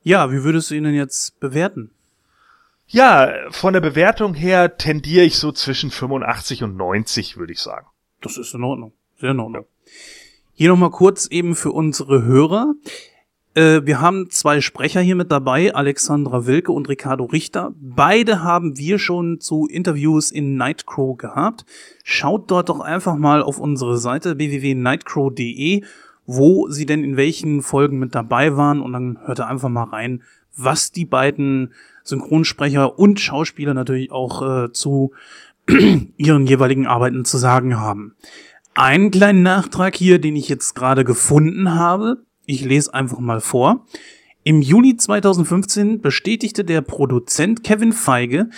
ja, 0.02 0.32
wie 0.32 0.44
würdest 0.44 0.70
du 0.70 0.74
ihn 0.74 0.84
denn 0.84 0.94
jetzt 0.94 1.38
bewerten? 1.40 1.90
Ja, 2.86 3.32
von 3.50 3.74
der 3.74 3.82
Bewertung 3.82 4.32
her 4.34 4.78
tendiere 4.78 5.24
ich 5.24 5.36
so 5.36 5.52
zwischen 5.52 5.90
85 5.90 6.62
und 6.62 6.76
90, 6.76 7.36
würde 7.36 7.52
ich 7.52 7.60
sagen. 7.60 7.86
Das 8.22 8.38
ist 8.38 8.54
in 8.54 8.64
Ordnung. 8.64 8.92
Sehr 9.20 9.32
in 9.32 9.40
Ordnung. 9.40 9.66
Hier 10.54 10.70
nochmal 10.70 10.90
kurz 10.90 11.26
eben 11.26 11.54
für 11.54 11.70
unsere 11.70 12.24
Hörer. 12.24 12.74
Äh, 13.54 13.82
wir 13.84 14.00
haben 14.00 14.30
zwei 14.30 14.60
Sprecher 14.60 15.00
hier 15.00 15.16
mit 15.16 15.30
dabei, 15.30 15.74
Alexandra 15.74 16.46
Wilke 16.46 16.72
und 16.72 16.88
Ricardo 16.88 17.24
Richter. 17.24 17.74
Beide 17.78 18.42
haben 18.42 18.78
wir 18.78 18.98
schon 18.98 19.40
zu 19.40 19.66
Interviews 19.66 20.30
in 20.30 20.56
Nightcrow 20.56 21.16
gehabt. 21.16 21.64
Schaut 22.04 22.50
dort 22.50 22.68
doch 22.68 22.80
einfach 22.80 23.16
mal 23.16 23.42
auf 23.42 23.58
unsere 23.58 23.98
Seite 23.98 24.38
www.nightcrow.de 24.38 25.82
wo 26.28 26.68
sie 26.68 26.84
denn 26.84 27.04
in 27.04 27.16
welchen 27.16 27.62
Folgen 27.62 27.98
mit 27.98 28.14
dabei 28.14 28.54
waren 28.54 28.82
und 28.82 28.92
dann 28.92 29.18
hört 29.24 29.38
er 29.38 29.48
einfach 29.48 29.70
mal 29.70 29.84
rein, 29.84 30.22
was 30.54 30.92
die 30.92 31.06
beiden 31.06 31.72
Synchronsprecher 32.04 32.98
und 32.98 33.18
Schauspieler 33.18 33.72
natürlich 33.72 34.12
auch 34.12 34.42
äh, 34.42 34.72
zu 34.72 35.12
ihren 36.18 36.46
jeweiligen 36.46 36.86
Arbeiten 36.86 37.24
zu 37.24 37.38
sagen 37.38 37.80
haben. 37.80 38.14
Einen 38.74 39.10
kleinen 39.10 39.42
Nachtrag 39.42 39.96
hier, 39.96 40.20
den 40.20 40.36
ich 40.36 40.50
jetzt 40.50 40.74
gerade 40.74 41.02
gefunden 41.02 41.74
habe. 41.74 42.18
Ich 42.44 42.62
lese 42.62 42.92
einfach 42.92 43.20
mal 43.20 43.40
vor. 43.40 43.86
Im 44.44 44.60
Juli 44.60 44.98
2015 44.98 46.02
bestätigte 46.02 46.62
der 46.62 46.82
Produzent 46.82 47.64
Kevin 47.64 47.94
Feige, 47.94 48.50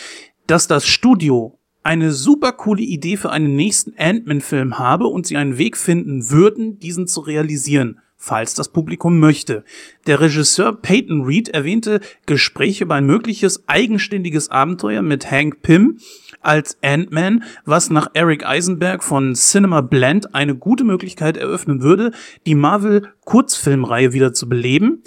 dass 0.48 0.66
das 0.66 0.88
Studio 0.88 1.59
eine 1.82 2.12
super 2.12 2.52
coole 2.52 2.82
Idee 2.82 3.16
für 3.16 3.30
einen 3.30 3.56
nächsten 3.56 3.94
Ant-Man-Film 3.96 4.78
habe 4.78 5.06
und 5.06 5.26
sie 5.26 5.36
einen 5.36 5.58
Weg 5.58 5.76
finden 5.76 6.30
würden, 6.30 6.78
diesen 6.78 7.06
zu 7.06 7.20
realisieren, 7.20 8.00
falls 8.16 8.54
das 8.54 8.68
Publikum 8.68 9.18
möchte. 9.18 9.64
Der 10.06 10.20
Regisseur 10.20 10.74
Peyton 10.74 11.22
Reed 11.22 11.48
erwähnte 11.48 12.00
Gespräche 12.26 12.84
über 12.84 12.96
ein 12.96 13.06
mögliches 13.06 13.66
eigenständiges 13.66 14.50
Abenteuer 14.50 15.00
mit 15.00 15.30
Hank 15.30 15.62
Pym 15.62 15.98
als 16.42 16.78
Ant-Man, 16.82 17.44
was 17.64 17.88
nach 17.88 18.08
Eric 18.12 18.46
Eisenberg 18.46 19.02
von 19.02 19.34
Cinema 19.34 19.80
Blend 19.80 20.34
eine 20.34 20.54
gute 20.54 20.84
Möglichkeit 20.84 21.38
eröffnen 21.38 21.80
würde, 21.80 22.12
die 22.46 22.54
Marvel-Kurzfilmreihe 22.54 24.12
wieder 24.12 24.34
zu 24.34 24.48
beleben. 24.48 25.02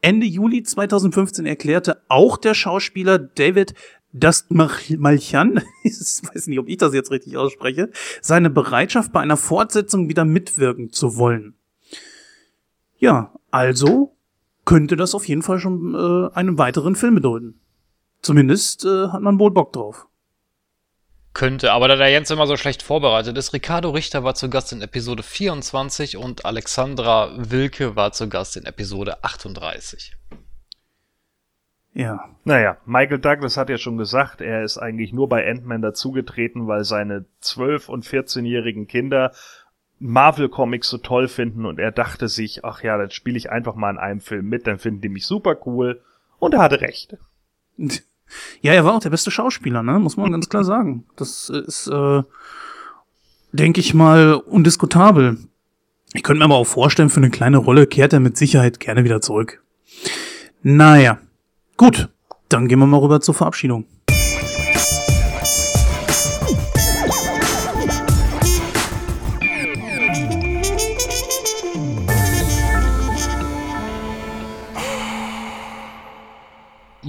Ende 0.00 0.26
Juli 0.26 0.62
2015 0.62 1.44
erklärte 1.44 2.02
auch 2.08 2.36
der 2.36 2.54
Schauspieler 2.54 3.18
David 3.18 3.74
dass 4.18 4.46
Malchan, 4.48 5.62
ich 5.82 5.94
weiß 5.94 6.46
nicht, 6.48 6.58
ob 6.58 6.68
ich 6.68 6.76
das 6.76 6.94
jetzt 6.94 7.10
richtig 7.10 7.36
ausspreche, 7.36 7.90
seine 8.20 8.50
Bereitschaft 8.50 9.12
bei 9.12 9.20
einer 9.20 9.36
Fortsetzung 9.36 10.08
wieder 10.08 10.24
mitwirken 10.24 10.90
zu 10.92 11.16
wollen. 11.16 11.54
Ja, 12.98 13.34
also 13.50 14.16
könnte 14.64 14.96
das 14.96 15.14
auf 15.14 15.26
jeden 15.26 15.42
Fall 15.42 15.60
schon 15.60 15.94
äh, 15.94 16.34
einen 16.34 16.58
weiteren 16.58 16.94
Film 16.94 17.14
bedeuten. 17.14 17.60
Zumindest 18.20 18.84
äh, 18.84 19.08
hat 19.08 19.22
man 19.22 19.38
wohl 19.38 19.50
Bock 19.50 19.72
drauf. 19.72 20.06
Könnte, 21.32 21.72
aber 21.72 21.86
da 21.88 21.96
der 21.96 22.08
Jens 22.08 22.30
immer 22.30 22.46
so 22.46 22.56
schlecht 22.56 22.82
vorbereitet 22.82 23.38
ist, 23.38 23.52
Ricardo 23.52 23.90
Richter 23.90 24.24
war 24.24 24.34
zu 24.34 24.50
Gast 24.50 24.72
in 24.72 24.82
Episode 24.82 25.22
24 25.22 26.16
und 26.16 26.44
Alexandra 26.44 27.32
Wilke 27.38 27.94
war 27.94 28.12
zu 28.12 28.28
Gast 28.28 28.56
in 28.56 28.64
Episode 28.64 29.22
38. 29.22 30.17
Ja. 31.98 32.28
Naja, 32.44 32.76
Michael 32.86 33.18
Douglas 33.18 33.56
hat 33.56 33.68
ja 33.68 33.76
schon 33.76 33.98
gesagt, 33.98 34.40
er 34.40 34.62
ist 34.62 34.78
eigentlich 34.78 35.12
nur 35.12 35.28
bei 35.28 35.50
Ant-Man 35.50 35.82
dazugetreten, 35.82 36.68
weil 36.68 36.84
seine 36.84 37.24
12- 37.42 37.88
und 37.88 38.06
14-jährigen 38.06 38.86
Kinder 38.86 39.32
Marvel 39.98 40.48
Comics 40.48 40.88
so 40.90 40.98
toll 40.98 41.26
finden 41.26 41.66
und 41.66 41.80
er 41.80 41.90
dachte 41.90 42.28
sich, 42.28 42.64
ach 42.64 42.84
ja, 42.84 42.96
dann 42.96 43.10
spiele 43.10 43.36
ich 43.36 43.50
einfach 43.50 43.74
mal 43.74 43.90
in 43.90 43.98
einem 43.98 44.20
Film 44.20 44.48
mit, 44.48 44.68
dann 44.68 44.78
finden 44.78 45.00
die 45.00 45.08
mich 45.08 45.26
super 45.26 45.56
cool 45.66 46.00
und 46.38 46.54
er 46.54 46.60
hatte 46.60 46.80
recht. 46.80 47.16
Ja, 48.60 48.74
er 48.74 48.84
war 48.84 48.92
auch 48.92 49.00
der 49.00 49.08
beste 49.08 49.30
Schauspieler, 49.30 49.82
ne? 49.82 49.98
Muss 49.98 50.18
man 50.18 50.30
ganz 50.30 50.50
klar 50.50 50.62
sagen. 50.62 51.06
Das 51.16 51.48
ist, 51.48 51.86
äh, 51.86 52.22
denke 53.52 53.80
ich 53.80 53.94
mal, 53.94 54.34
undiskutabel. 54.34 55.38
Ich 56.12 56.22
könnte 56.22 56.40
mir 56.40 56.44
aber 56.44 56.56
auch 56.56 56.66
vorstellen, 56.66 57.08
für 57.08 57.20
eine 57.20 57.30
kleine 57.30 57.56
Rolle 57.56 57.86
kehrt 57.86 58.12
er 58.12 58.20
mit 58.20 58.36
Sicherheit 58.36 58.80
gerne 58.80 59.02
wieder 59.04 59.22
zurück. 59.22 59.62
Naja, 60.62 61.20
gut, 61.78 62.10
dann 62.50 62.68
gehen 62.68 62.78
wir 62.78 62.86
mal 62.86 63.00
rüber 63.00 63.22
zur 63.22 63.34
Verabschiedung. 63.34 63.86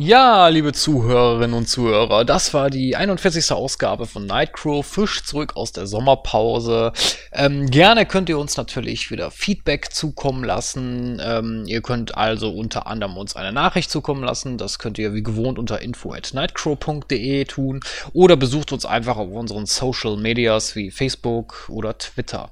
Ja, 0.01 0.47
liebe 0.47 0.71
Zuhörerinnen 0.71 1.53
und 1.53 1.67
Zuhörer, 1.67 2.23
das 2.23 2.53
war 2.53 2.69
die 2.69 2.95
41. 2.95 3.51
Ausgabe 3.51 4.05
von 4.05 4.25
Nightcrow, 4.25 4.85
Fisch 4.85 5.25
zurück 5.25 5.57
aus 5.57 5.73
der 5.73 5.87
Sommerpause. 5.87 6.93
Ähm, 7.33 7.69
gerne 7.69 8.05
könnt 8.05 8.29
ihr 8.29 8.39
uns 8.39 8.55
natürlich 8.55 9.11
wieder 9.11 9.29
Feedback 9.29 9.91
zukommen 9.91 10.45
lassen. 10.45 11.21
Ähm, 11.21 11.65
ihr 11.67 11.81
könnt 11.81 12.15
also 12.15 12.49
unter 12.49 12.87
anderem 12.87 13.17
uns 13.17 13.35
eine 13.35 13.51
Nachricht 13.51 13.91
zukommen 13.91 14.23
lassen. 14.23 14.57
Das 14.57 14.79
könnt 14.79 14.97
ihr 14.99 15.13
wie 15.13 15.21
gewohnt 15.21 15.59
unter 15.59 15.81
info 15.81 16.13
at 16.13 16.33
nightcrow.de 16.33 17.43
tun 17.43 17.81
oder 18.13 18.37
besucht 18.37 18.71
uns 18.71 18.85
einfach 18.85 19.17
auf 19.17 19.31
unseren 19.31 19.65
Social 19.65 20.15
Medias 20.15 20.77
wie 20.77 20.91
Facebook 20.91 21.65
oder 21.67 21.97
Twitter. 21.97 22.51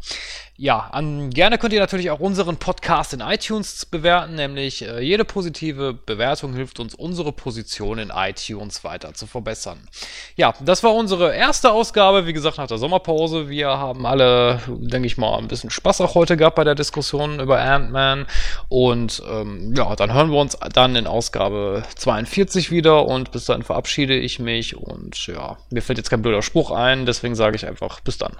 Ja, 0.60 0.90
an, 0.92 1.30
gerne 1.30 1.60
könnt 1.60 1.72
ihr 1.74 1.80
natürlich 1.80 2.10
auch 2.10 2.19
unseren 2.19 2.58
Podcast 2.58 3.14
in 3.14 3.19
iTunes 3.19 3.86
bewerten, 3.86 4.34
nämlich 4.34 4.82
äh, 4.82 5.02
jede 5.02 5.24
positive 5.24 5.94
Bewertung 5.94 6.56
hilft 6.56 6.80
uns, 6.80 6.95
unsere 6.95 7.32
Position 7.32 8.00
in 8.00 8.11
iTunes 8.11 8.84
weiter 8.84 9.14
zu 9.14 9.27
verbessern. 9.27 9.88
Ja, 10.36 10.56
das 10.60 10.82
war 10.82 10.95
unsere 10.95 11.36
erste 11.36 11.72
Ausgabe, 11.72 12.26
wie 12.26 12.34
gesagt, 12.34 12.58
nach 12.58 12.66
der 12.66 12.80
Sommerpause. 12.80 13.50
Wir 13.50 13.68
haben 13.68 14.08
alle, 14.08 14.60
denke 14.68 15.06
ich 15.06 15.19
mal, 15.19 15.38
ein 15.38 15.48
bisschen 15.48 15.69
Spaß 15.69 16.02
auch 16.02 16.16
heute 16.16 16.38
gehabt 16.38 16.56
bei 16.56 16.64
der 16.64 16.74
Diskussion 16.74 17.40
über 17.40 17.61
Ant-Man. 17.61 18.26
Und 18.68 19.22
ähm, 19.30 19.76
ja, 19.77 19.95
dann 19.95 20.11
hören 20.11 20.32
wir 20.32 20.40
uns 20.40 20.58
dann 20.74 20.95
in 20.95 21.06
Ausgabe 21.06 21.84
42 21.98 22.72
wieder 22.72 23.06
und 23.06 23.32
bis 23.32 23.45
dahin 23.45 23.61
verabschiede 23.61 24.18
ich 24.18 24.40
mich. 24.40 24.76
Und 24.76 25.27
ja, 25.27 25.58
mir 25.69 25.84
fällt 25.84 26.00
jetzt 26.00 26.10
kein 26.10 26.24
blöder 26.24 26.42
Spruch 26.42 26.72
ein, 26.72 27.06
deswegen 27.06 27.36
sage 27.36 27.56
ich 27.56 27.68
einfach 27.68 28.00
bis 28.00 28.18
dann. 28.18 28.36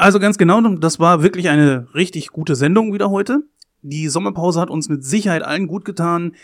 Also 0.00 0.18
ganz 0.18 0.38
genau, 0.38 0.62
das 0.62 0.98
war 0.98 1.22
wirklich 1.22 1.50
eine 1.50 1.86
richtig 1.94 2.28
gute 2.28 2.56
Sendung 2.56 2.94
wieder 2.94 3.10
heute. 3.10 3.42
Die 3.82 4.08
Sommerpause 4.08 4.58
hat 4.58 4.70
uns 4.70 4.88
mit 4.88 5.04
Sicherheit 5.04 5.42
allen 5.42 5.66
gut 5.66 5.84
getan. 5.84 6.36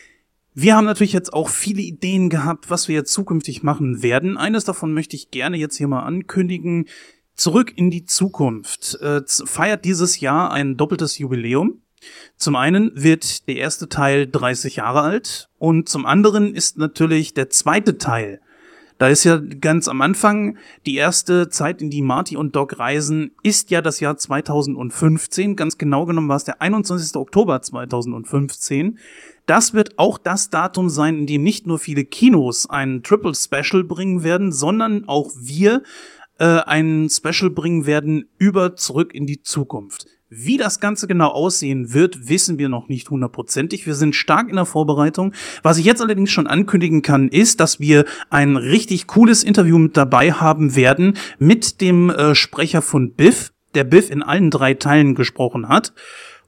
Wir 0.52 0.76
haben 0.76 0.84
natürlich 0.84 1.14
jetzt 1.14 1.32
auch 1.32 1.48
viele 1.48 1.80
Ideen 1.80 2.28
gehabt, 2.28 2.68
was 2.68 2.86
wir 2.86 2.94
jetzt 2.94 3.14
zukünftig 3.14 3.62
machen 3.62 4.02
werden. 4.02 4.36
Eines 4.36 4.64
davon 4.64 4.92
möchte 4.92 5.16
ich 5.16 5.30
gerne 5.30 5.56
jetzt 5.56 5.78
hier 5.78 5.88
mal 5.88 6.02
ankündigen. 6.02 6.84
Zurück 7.34 7.72
in 7.74 7.90
die 7.90 8.04
Zukunft 8.04 9.00
äh, 9.00 9.22
feiert 9.26 9.86
dieses 9.86 10.20
Jahr 10.20 10.52
ein 10.52 10.76
doppeltes 10.76 11.16
Jubiläum. 11.16 11.80
Zum 12.36 12.56
einen 12.56 12.90
wird 12.94 13.48
der 13.48 13.56
erste 13.56 13.88
Teil 13.88 14.26
30 14.26 14.76
Jahre 14.76 15.00
alt 15.00 15.48
und 15.56 15.88
zum 15.88 16.04
anderen 16.04 16.54
ist 16.54 16.76
natürlich 16.76 17.32
der 17.32 17.48
zweite 17.48 17.96
Teil 17.96 18.38
da 18.98 19.08
ist 19.08 19.24
ja 19.24 19.38
ganz 19.38 19.88
am 19.88 20.00
Anfang 20.00 20.56
die 20.86 20.96
erste 20.96 21.48
Zeit, 21.50 21.82
in 21.82 21.90
die 21.90 22.02
Marty 22.02 22.36
und 22.36 22.56
Doc 22.56 22.78
reisen, 22.78 23.32
ist 23.42 23.70
ja 23.70 23.82
das 23.82 24.00
Jahr 24.00 24.16
2015. 24.16 25.54
Ganz 25.56 25.76
genau 25.76 26.06
genommen 26.06 26.28
war 26.28 26.36
es 26.36 26.44
der 26.44 26.62
21. 26.62 27.14
Oktober 27.16 27.60
2015. 27.60 28.98
Das 29.44 29.74
wird 29.74 29.98
auch 29.98 30.18
das 30.18 30.50
Datum 30.50 30.88
sein, 30.88 31.18
in 31.18 31.26
dem 31.26 31.42
nicht 31.42 31.66
nur 31.66 31.78
viele 31.78 32.04
Kinos 32.04 32.68
ein 32.68 33.02
Triple 33.02 33.34
Special 33.34 33.84
bringen 33.84 34.22
werden, 34.24 34.50
sondern 34.50 35.06
auch 35.06 35.30
wir 35.38 35.82
äh, 36.38 36.44
ein 36.44 37.08
Special 37.10 37.50
bringen 37.50 37.86
werden 37.86 38.28
über 38.38 38.76
Zurück 38.76 39.14
in 39.14 39.26
die 39.26 39.42
Zukunft. 39.42 40.06
Wie 40.28 40.56
das 40.56 40.80
Ganze 40.80 41.06
genau 41.06 41.28
aussehen 41.28 41.94
wird, 41.94 42.28
wissen 42.28 42.58
wir 42.58 42.68
noch 42.68 42.88
nicht 42.88 43.10
hundertprozentig. 43.10 43.86
Wir 43.86 43.94
sind 43.94 44.16
stark 44.16 44.48
in 44.48 44.56
der 44.56 44.64
Vorbereitung. 44.64 45.32
Was 45.62 45.78
ich 45.78 45.84
jetzt 45.84 46.02
allerdings 46.02 46.32
schon 46.32 46.48
ankündigen 46.48 47.00
kann, 47.00 47.28
ist, 47.28 47.60
dass 47.60 47.78
wir 47.78 48.04
ein 48.28 48.56
richtig 48.56 49.06
cooles 49.06 49.44
Interview 49.44 49.78
mit 49.78 49.96
dabei 49.96 50.32
haben 50.32 50.74
werden 50.74 51.16
mit 51.38 51.80
dem 51.80 52.10
äh, 52.10 52.34
Sprecher 52.34 52.82
von 52.82 53.12
Biff, 53.12 53.52
der 53.76 53.84
Biff 53.84 54.10
in 54.10 54.24
allen 54.24 54.50
drei 54.50 54.74
Teilen 54.74 55.14
gesprochen 55.14 55.68
hat. 55.68 55.92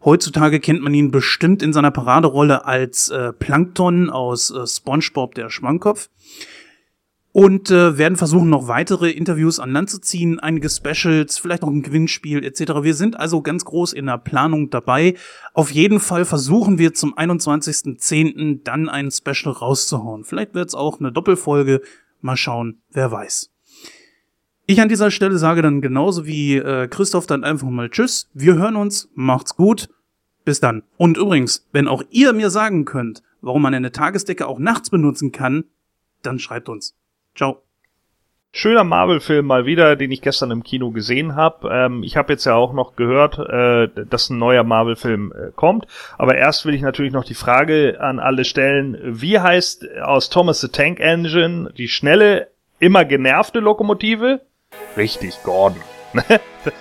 Heutzutage 0.04 0.58
kennt 0.58 0.82
man 0.82 0.92
ihn 0.92 1.12
bestimmt 1.12 1.62
in 1.62 1.72
seiner 1.72 1.92
Paraderolle 1.92 2.64
als 2.64 3.10
äh, 3.10 3.32
Plankton 3.32 4.10
aus 4.10 4.50
äh, 4.50 4.66
SpongeBob 4.66 5.36
der 5.36 5.50
Schwammkopf 5.50 6.08
und 7.38 7.70
äh, 7.70 7.96
werden 7.96 8.16
versuchen, 8.16 8.50
noch 8.50 8.66
weitere 8.66 9.12
Interviews 9.12 9.60
an 9.60 9.70
Land 9.70 9.90
zu 9.90 10.00
ziehen, 10.00 10.40
einige 10.40 10.68
Specials, 10.68 11.38
vielleicht 11.38 11.62
noch 11.62 11.68
ein 11.68 11.82
Gewinnspiel 11.82 12.44
etc. 12.44 12.82
Wir 12.82 12.94
sind 12.94 13.16
also 13.16 13.42
ganz 13.42 13.64
groß 13.64 13.92
in 13.92 14.06
der 14.06 14.18
Planung 14.18 14.70
dabei. 14.70 15.14
Auf 15.54 15.70
jeden 15.70 16.00
Fall 16.00 16.24
versuchen 16.24 16.78
wir 16.78 16.94
zum 16.94 17.16
21.10. 17.16 18.64
dann 18.64 18.88
ein 18.88 19.12
Special 19.12 19.54
rauszuhauen. 19.54 20.24
Vielleicht 20.24 20.54
wird 20.54 20.66
es 20.70 20.74
auch 20.74 20.98
eine 20.98 21.12
Doppelfolge. 21.12 21.80
Mal 22.22 22.36
schauen, 22.36 22.82
wer 22.90 23.12
weiß. 23.12 23.52
Ich 24.66 24.80
an 24.80 24.88
dieser 24.88 25.12
Stelle 25.12 25.38
sage 25.38 25.62
dann 25.62 25.80
genauso 25.80 26.26
wie 26.26 26.56
äh, 26.56 26.88
Christoph 26.88 27.28
dann 27.28 27.44
einfach 27.44 27.68
mal 27.68 27.88
Tschüss. 27.88 28.28
Wir 28.34 28.56
hören 28.56 28.74
uns, 28.74 29.10
macht's 29.14 29.54
gut. 29.54 29.88
Bis 30.44 30.58
dann. 30.58 30.82
Und 30.96 31.16
übrigens, 31.16 31.68
wenn 31.70 31.86
auch 31.86 32.02
ihr 32.10 32.32
mir 32.32 32.50
sagen 32.50 32.84
könnt, 32.84 33.22
warum 33.42 33.62
man 33.62 33.74
eine 33.74 33.92
Tagesdecke 33.92 34.48
auch 34.48 34.58
nachts 34.58 34.90
benutzen 34.90 35.30
kann, 35.30 35.66
dann 36.22 36.40
schreibt 36.40 36.68
uns. 36.68 36.96
Ciao. 37.38 37.62
Schöner 38.50 38.82
Marvel-Film 38.82 39.46
mal 39.46 39.64
wieder, 39.64 39.94
den 39.94 40.10
ich 40.10 40.22
gestern 40.22 40.50
im 40.50 40.64
Kino 40.64 40.90
gesehen 40.90 41.36
habe. 41.36 41.68
Ähm, 41.70 42.02
ich 42.02 42.16
habe 42.16 42.32
jetzt 42.32 42.44
ja 42.46 42.56
auch 42.56 42.72
noch 42.72 42.96
gehört, 42.96 43.38
äh, 43.38 43.88
dass 44.06 44.28
ein 44.28 44.38
neuer 44.38 44.64
Marvel-Film 44.64 45.32
äh, 45.32 45.52
kommt. 45.54 45.86
Aber 46.16 46.34
erst 46.34 46.66
will 46.66 46.74
ich 46.74 46.82
natürlich 46.82 47.12
noch 47.12 47.24
die 47.24 47.34
Frage 47.34 47.98
an 48.00 48.18
alle 48.18 48.44
stellen: 48.44 48.98
Wie 49.04 49.38
heißt 49.38 50.00
aus 50.00 50.30
Thomas 50.30 50.60
the 50.60 50.68
Tank 50.68 50.98
Engine 50.98 51.72
die 51.76 51.86
schnelle, 51.86 52.48
immer 52.80 53.04
genervte 53.04 53.60
Lokomotive? 53.60 54.40
Richtig, 54.96 55.40
Gordon. 55.44 55.80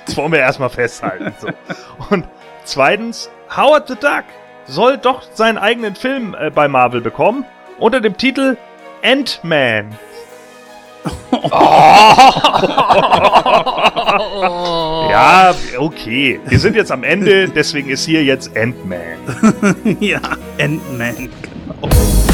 das 0.05 0.17
wollen 0.17 0.31
wir 0.31 0.39
erstmal 0.39 0.69
festhalten. 0.69 1.33
So. 1.37 1.49
Und 2.09 2.27
zweitens, 2.63 3.29
Howard 3.55 3.89
the 3.89 3.95
Duck 3.95 4.23
soll 4.65 4.97
doch 4.97 5.21
seinen 5.33 5.59
eigenen 5.59 5.93
Film 5.93 6.35
äh, 6.39 6.49
bei 6.49 6.67
Marvel 6.67 7.01
bekommen 7.01 7.45
unter 7.77 8.01
dem 8.01 8.17
Titel 8.17 8.57
Ant-Man. 9.03 9.95
ja, 15.09 15.55
okay. 15.77 16.39
Wir 16.47 16.59
sind 16.59 16.75
jetzt 16.75 16.91
am 16.91 17.03
Ende, 17.03 17.49
deswegen 17.49 17.89
ist 17.89 18.05
hier 18.05 18.23
jetzt 18.23 18.55
Ant-Man. 18.55 19.97
ja, 19.99 20.21
Ant-Man, 20.59 21.29
genau. 21.41 22.26